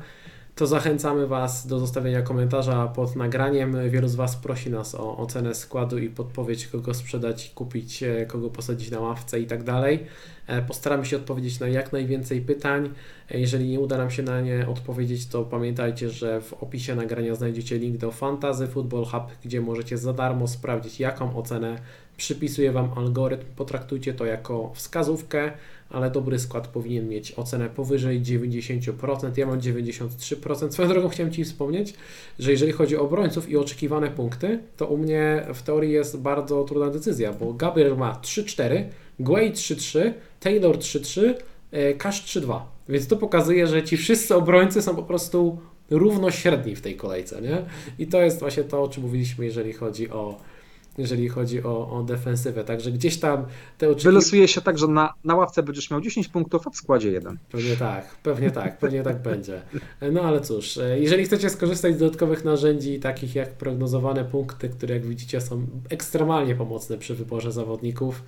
to 0.57 0.67
zachęcamy 0.67 1.27
Was 1.27 1.67
do 1.67 1.79
zostawienia 1.79 2.21
komentarza 2.21 2.87
pod 2.87 3.15
nagraniem. 3.15 3.89
Wielu 3.89 4.07
z 4.07 4.15
Was 4.15 4.35
prosi 4.35 4.69
nas 4.69 4.95
o 4.95 5.17
ocenę 5.17 5.55
składu 5.55 5.97
i 5.97 6.09
podpowiedź, 6.09 6.67
kogo 6.67 6.93
sprzedać, 6.93 7.51
kupić, 7.55 8.03
e, 8.03 8.25
kogo 8.25 8.49
posadzić 8.49 8.91
na 8.91 8.99
ławce 8.99 9.39
i 9.39 9.45
tak 9.45 9.63
dalej. 9.63 10.03
E, 10.47 10.61
postaramy 10.61 11.05
się 11.05 11.17
odpowiedzieć 11.17 11.59
na 11.59 11.67
jak 11.67 11.93
najwięcej 11.93 12.41
pytań. 12.41 12.93
E, 13.31 13.39
jeżeli 13.39 13.69
nie 13.69 13.79
uda 13.79 13.97
nam 13.97 14.11
się 14.11 14.23
na 14.23 14.41
nie 14.41 14.67
odpowiedzieć, 14.67 15.27
to 15.27 15.43
pamiętajcie, 15.43 16.09
że 16.09 16.41
w 16.41 16.53
opisie 16.53 16.95
nagrania 16.95 17.35
znajdziecie 17.35 17.77
link 17.77 17.97
do 17.97 18.11
Fantasy 18.11 18.67
Football 18.67 19.05
Hub, 19.05 19.23
gdzie 19.43 19.61
możecie 19.61 19.97
za 19.97 20.13
darmo 20.13 20.47
sprawdzić, 20.47 20.99
jaką 20.99 21.37
ocenę 21.37 21.81
przypisuje 22.17 22.71
Wam 22.71 22.89
algorytm. 22.95 23.45
Potraktujcie 23.55 24.13
to 24.13 24.25
jako 24.25 24.71
wskazówkę 24.73 25.51
ale 25.89 26.11
dobry 26.11 26.39
skład 26.39 26.67
powinien 26.67 27.09
mieć 27.09 27.31
ocenę 27.31 27.69
powyżej 27.69 28.21
90%. 28.21 29.37
Ja 29.37 29.45
mam 29.45 29.59
93%. 29.59 30.71
Swoją 30.71 30.89
drogą 30.89 31.09
chciałem 31.09 31.33
Ci 31.33 31.43
wspomnieć, 31.43 31.93
że 32.39 32.51
jeżeli 32.51 32.71
chodzi 32.71 32.97
o 32.97 33.01
obrońców 33.01 33.49
i 33.49 33.57
oczekiwane 33.57 34.11
punkty, 34.11 34.59
to 34.77 34.87
u 34.87 34.97
mnie 34.97 35.45
w 35.53 35.61
teorii 35.61 35.91
jest 35.91 36.17
bardzo 36.17 36.63
trudna 36.63 36.89
decyzja, 36.89 37.33
bo 37.33 37.53
Gabriel 37.53 37.97
ma 37.97 38.19
3-4, 38.23 38.83
Guay 39.19 39.51
3-3, 39.51 40.11
Taylor 40.39 40.77
3-3, 40.77 41.33
Cash 41.97 42.23
3-2. 42.23 42.59
Więc 42.89 43.07
to 43.07 43.17
pokazuje, 43.17 43.67
że 43.67 43.83
ci 43.83 43.97
wszyscy 43.97 44.35
obrońcy 44.35 44.81
są 44.81 44.95
po 44.95 45.03
prostu 45.03 45.59
równośredni 45.89 46.75
w 46.75 46.81
tej 46.81 46.95
kolejce, 46.95 47.41
nie? 47.41 47.65
I 47.99 48.07
to 48.07 48.21
jest 48.21 48.39
właśnie 48.39 48.63
to, 48.63 48.83
o 48.83 48.87
czym 48.87 49.03
mówiliśmy, 49.03 49.45
jeżeli 49.45 49.73
chodzi 49.73 50.09
o 50.09 50.37
jeżeli 50.97 51.29
chodzi 51.29 51.63
o, 51.63 51.89
o 51.89 52.03
defensywę. 52.03 52.63
Także 52.63 52.91
gdzieś 52.91 53.19
tam 53.19 53.45
te 53.77 53.89
oczekiwania... 53.89 54.11
Wylosuje 54.11 54.47
się 54.47 54.61
tak, 54.61 54.77
że 54.77 54.87
na, 54.87 55.13
na 55.23 55.35
ławce 55.35 55.63
będziesz 55.63 55.91
miał 55.91 56.01
10 56.01 56.27
punktów, 56.27 56.67
a 56.67 56.69
w 56.69 56.75
składzie 56.75 57.11
jeden. 57.11 57.37
Pewnie 57.51 57.75
tak, 57.75 58.15
pewnie 58.23 58.51
tak, 58.51 58.77
pewnie 58.77 59.03
tak 59.03 59.21
będzie. 59.21 59.61
No 60.11 60.21
ale 60.21 60.41
cóż, 60.41 60.79
jeżeli 60.95 61.25
chcecie 61.25 61.49
skorzystać 61.49 61.95
z 61.95 61.97
dodatkowych 61.97 62.45
narzędzi, 62.45 62.99
takich 62.99 63.35
jak 63.35 63.49
prognozowane 63.53 64.25
punkty, 64.25 64.69
które 64.69 64.95
jak 64.95 65.05
widzicie 65.05 65.41
są 65.41 65.67
ekstremalnie 65.89 66.55
pomocne 66.55 66.97
przy 66.97 67.15
wyborze 67.15 67.51
zawodników, 67.51 68.15
e, 68.21 68.25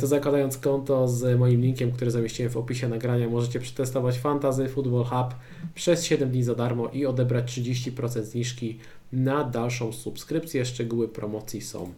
to 0.00 0.06
zakładając 0.06 0.58
konto 0.58 1.08
z 1.08 1.38
moim 1.38 1.60
linkiem, 1.60 1.92
który 1.92 2.10
zamieściłem 2.10 2.52
w 2.52 2.56
opisie 2.56 2.88
nagrania, 2.88 3.28
możecie 3.28 3.60
przetestować 3.60 4.18
Fantasy 4.18 4.68
Football 4.68 5.04
Hub 5.04 5.34
przez 5.74 6.04
7 6.04 6.30
dni 6.30 6.42
za 6.42 6.54
darmo 6.54 6.88
i 6.88 7.06
odebrać 7.06 7.44
30% 7.44 8.22
zniżki 8.22 8.78
na 9.12 9.44
dalszą 9.44 9.92
subskrypcję. 9.92 10.64
Szczegóły 10.64 11.08
promocji 11.08 11.60
są 11.60 11.92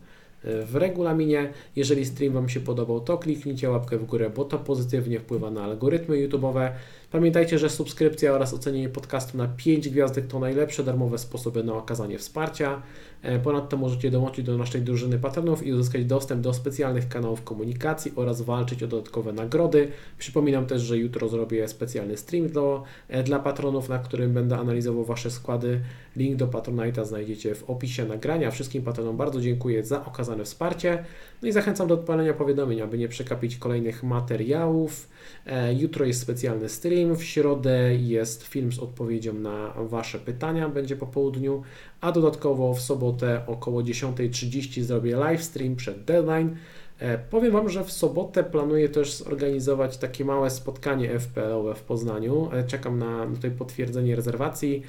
e, 0.45 0.65
w 0.65 0.77
regulaminie. 0.77 1.53
Jeżeli 1.77 2.07
stream 2.07 2.33
Wam 2.33 2.49
się 2.49 2.61
podobał, 2.61 3.01
to 3.01 3.19
kliknijcie 3.19 3.71
łapkę 3.71 3.99
w 3.99 4.05
górę, 4.05 4.31
bo 4.31 4.45
to 4.45 4.59
pozytywnie 4.59 5.21
wpływa 5.21 5.51
na 5.51 5.63
algorytmy 5.63 6.17
YouTube'owe. 6.17 6.71
Pamiętajcie, 7.11 7.59
że 7.59 7.71
subskrypcja 7.71 8.33
oraz 8.33 8.55
ocenienie 8.55 8.89
podcastu 8.89 9.39
na 9.39 9.49
5 9.49 9.89
gwiazdek 9.89 10.27
to 10.27 10.39
najlepsze 10.39 10.85
darmowe 10.85 11.19
sposoby 11.19 11.65
na 11.65 11.75
okazanie 11.75 12.19
wsparcia. 12.19 12.83
E, 13.23 13.39
ponadto 13.39 13.77
możecie 13.77 14.11
dołączyć 14.11 14.47
do 14.47 14.59
naszej 14.59 14.83
drużyny 14.83 15.19
patronów 15.19 15.67
i 15.67 15.73
uzyskać 15.73 16.05
dostęp 16.05 16.41
do 16.41 16.55
specjalnych 16.55 17.09
kanałów 17.09 17.45
komunikacji 17.45 18.13
oraz 18.17 18.43
walczyć 18.43 18.83
o 18.83 18.87
dodatkowe 18.87 19.33
nagrody. 19.33 19.89
Przypominam 20.19 20.67
też, 20.67 20.83
że 20.83 20.99
jutro 20.99 21.29
zrobię 21.29 21.69
specjalny 21.69 22.17
stream 22.17 22.49
do, 22.49 22.83
e, 23.09 23.23
dla 23.23 23.39
patronów, 23.39 23.89
na 23.89 23.99
którym 23.99 24.33
będę 24.33 24.59
analizował 24.59 25.05
Wasze 25.05 25.31
składy. 25.31 25.81
Link 26.17 26.37
do 26.37 26.47
Patronite'a 26.47 27.05
znajdziecie 27.05 27.55
w 27.55 27.71
opisie 27.71 28.05
nagrania. 28.05 28.51
Wszystkim 28.51 28.83
patronom 28.83 29.17
bardzo 29.17 29.41
dziękuję 29.41 29.85
za 29.85 30.05
okazane 30.05 30.45
wsparcie. 30.45 31.05
No 31.43 31.49
i 31.49 31.53
zachęcam 31.53 31.89
do 31.89 31.95
odpalenia 31.95 32.35
powiadomień, 32.35 32.81
aby 32.81 32.99
nie 32.99 33.09
przekapić 33.09 33.57
kolejnych 33.57 34.03
materiałów. 34.03 35.09
E, 35.47 35.75
jutro 35.75 36.05
jest 36.05 36.21
specjalny 36.21 36.69
stream, 36.69 37.17
w 37.17 37.25
środę 37.25 37.95
jest 37.95 38.43
film 38.43 38.73
z 38.73 38.79
odpowiedzią 38.79 39.35
na 39.35 39.75
Wasze 39.77 40.19
pytania, 40.19 40.69
będzie 40.69 40.97
po 40.97 41.07
południu, 41.07 41.63
a 42.03 42.13
dodatkowo 42.13 42.75
w 42.75 42.81
sobotę 42.81 43.43
około 43.47 43.83
10.30 43.83 44.83
zrobię 44.83 45.17
live 45.17 45.43
stream 45.43 45.77
przed 45.77 46.05
deadline. 46.05 46.57
E, 46.99 47.19
powiem 47.19 47.53
Wam, 47.53 47.69
że 47.69 47.85
w 47.85 47.93
sobotę 47.93 48.45
planuję 48.45 48.89
też 48.89 49.15
zorganizować 49.15 49.97
takie 49.97 50.25
małe 50.25 50.51
spotkanie 50.51 51.19
FPL-owe 51.19 51.75
w 51.75 51.83
Poznaniu. 51.83 52.51
E, 52.53 52.65
czekam 52.65 52.99
na 52.99 53.27
tutaj 53.27 53.51
potwierdzenie 53.51 54.17
rezerwacji. 54.17 54.83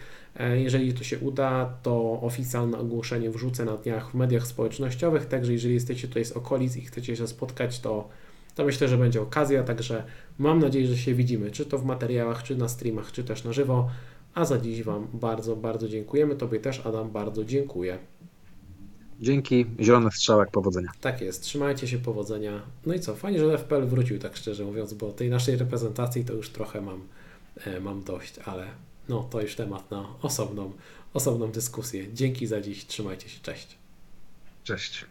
Jeżeli 0.56 0.94
to 0.94 1.04
się 1.04 1.20
uda, 1.20 1.74
to 1.84 2.22
oficjalne 2.22 2.78
ogłoszenie 2.78 3.30
wrzucę 3.30 3.66
na 3.66 3.78
dniach 3.78 4.12
w 4.12 4.14
mediach 4.14 4.48
społecznościowych, 4.48 5.26
także 5.26 5.54
jeżeli 5.54 5.74
jesteście 5.74 6.08
tutaj 6.08 6.26
z 6.26 6.32
okolic 6.32 6.78
i 6.78 6.82
chcecie 6.82 7.16
się 7.16 7.28
spotkać, 7.28 7.80
to 7.80 8.10
to 8.56 8.66
myślę, 8.66 8.88
że 8.88 8.98
będzie 8.98 9.22
okazja, 9.22 9.64
także 9.64 10.04
mam 10.40 10.60
nadzieję, 10.60 10.88
że 10.88 10.98
się 10.98 11.14
widzimy, 11.14 11.52
czy 11.52 11.66
to 11.66 11.78
w 11.78 11.86
materiałach, 11.86 12.44
czy 12.44 12.56
na 12.56 12.68
streamach, 12.68 13.12
czy 13.12 13.24
też 13.24 13.44
na 13.44 13.54
żywo. 13.54 13.90
A 14.34 14.46
za 14.46 14.58
dziś 14.58 14.84
Wam 14.84 15.08
bardzo, 15.14 15.56
bardzo 15.56 15.88
dziękujemy. 15.88 16.36
Tobie 16.36 16.60
też, 16.60 16.86
Adam, 16.86 17.12
bardzo 17.12 17.46
dziękuję. 17.46 18.00
Dzięki, 19.20 19.66
zielony 19.80 20.12
strzałek, 20.12 20.52
powodzenia. 20.52 20.92
Tak 21.02 21.22
jest, 21.22 21.44
trzymajcie 21.44 21.88
się, 21.88 21.98
powodzenia. 21.98 22.62
No 22.86 22.94
i 22.94 23.00
co, 23.00 23.16
fajnie, 23.16 23.40
że 23.40 23.58
FPL 23.58 23.86
wrócił, 23.86 24.20
tak 24.20 24.38
szczerze 24.38 24.66
mówiąc, 24.66 24.94
bo 24.94 25.12
tej 25.12 25.30
naszej 25.30 25.56
reprezentacji 25.56 26.26
to 26.26 26.34
już 26.34 26.50
trochę 26.50 26.82
mam, 26.82 27.08
e, 27.66 27.80
mam 27.80 28.04
dość, 28.04 28.40
ale 28.46 28.68
no 29.10 29.24
to 29.24 29.42
już 29.42 29.56
temat 29.56 29.92
na 29.92 30.08
osobną, 30.22 30.72
osobną 31.14 31.52
dyskusję. 31.52 32.14
Dzięki 32.14 32.48
za 32.48 32.62
dziś, 32.62 32.86
trzymajcie 32.86 33.30
się, 33.30 33.40
cześć. 33.42 33.78
Cześć. 34.64 35.06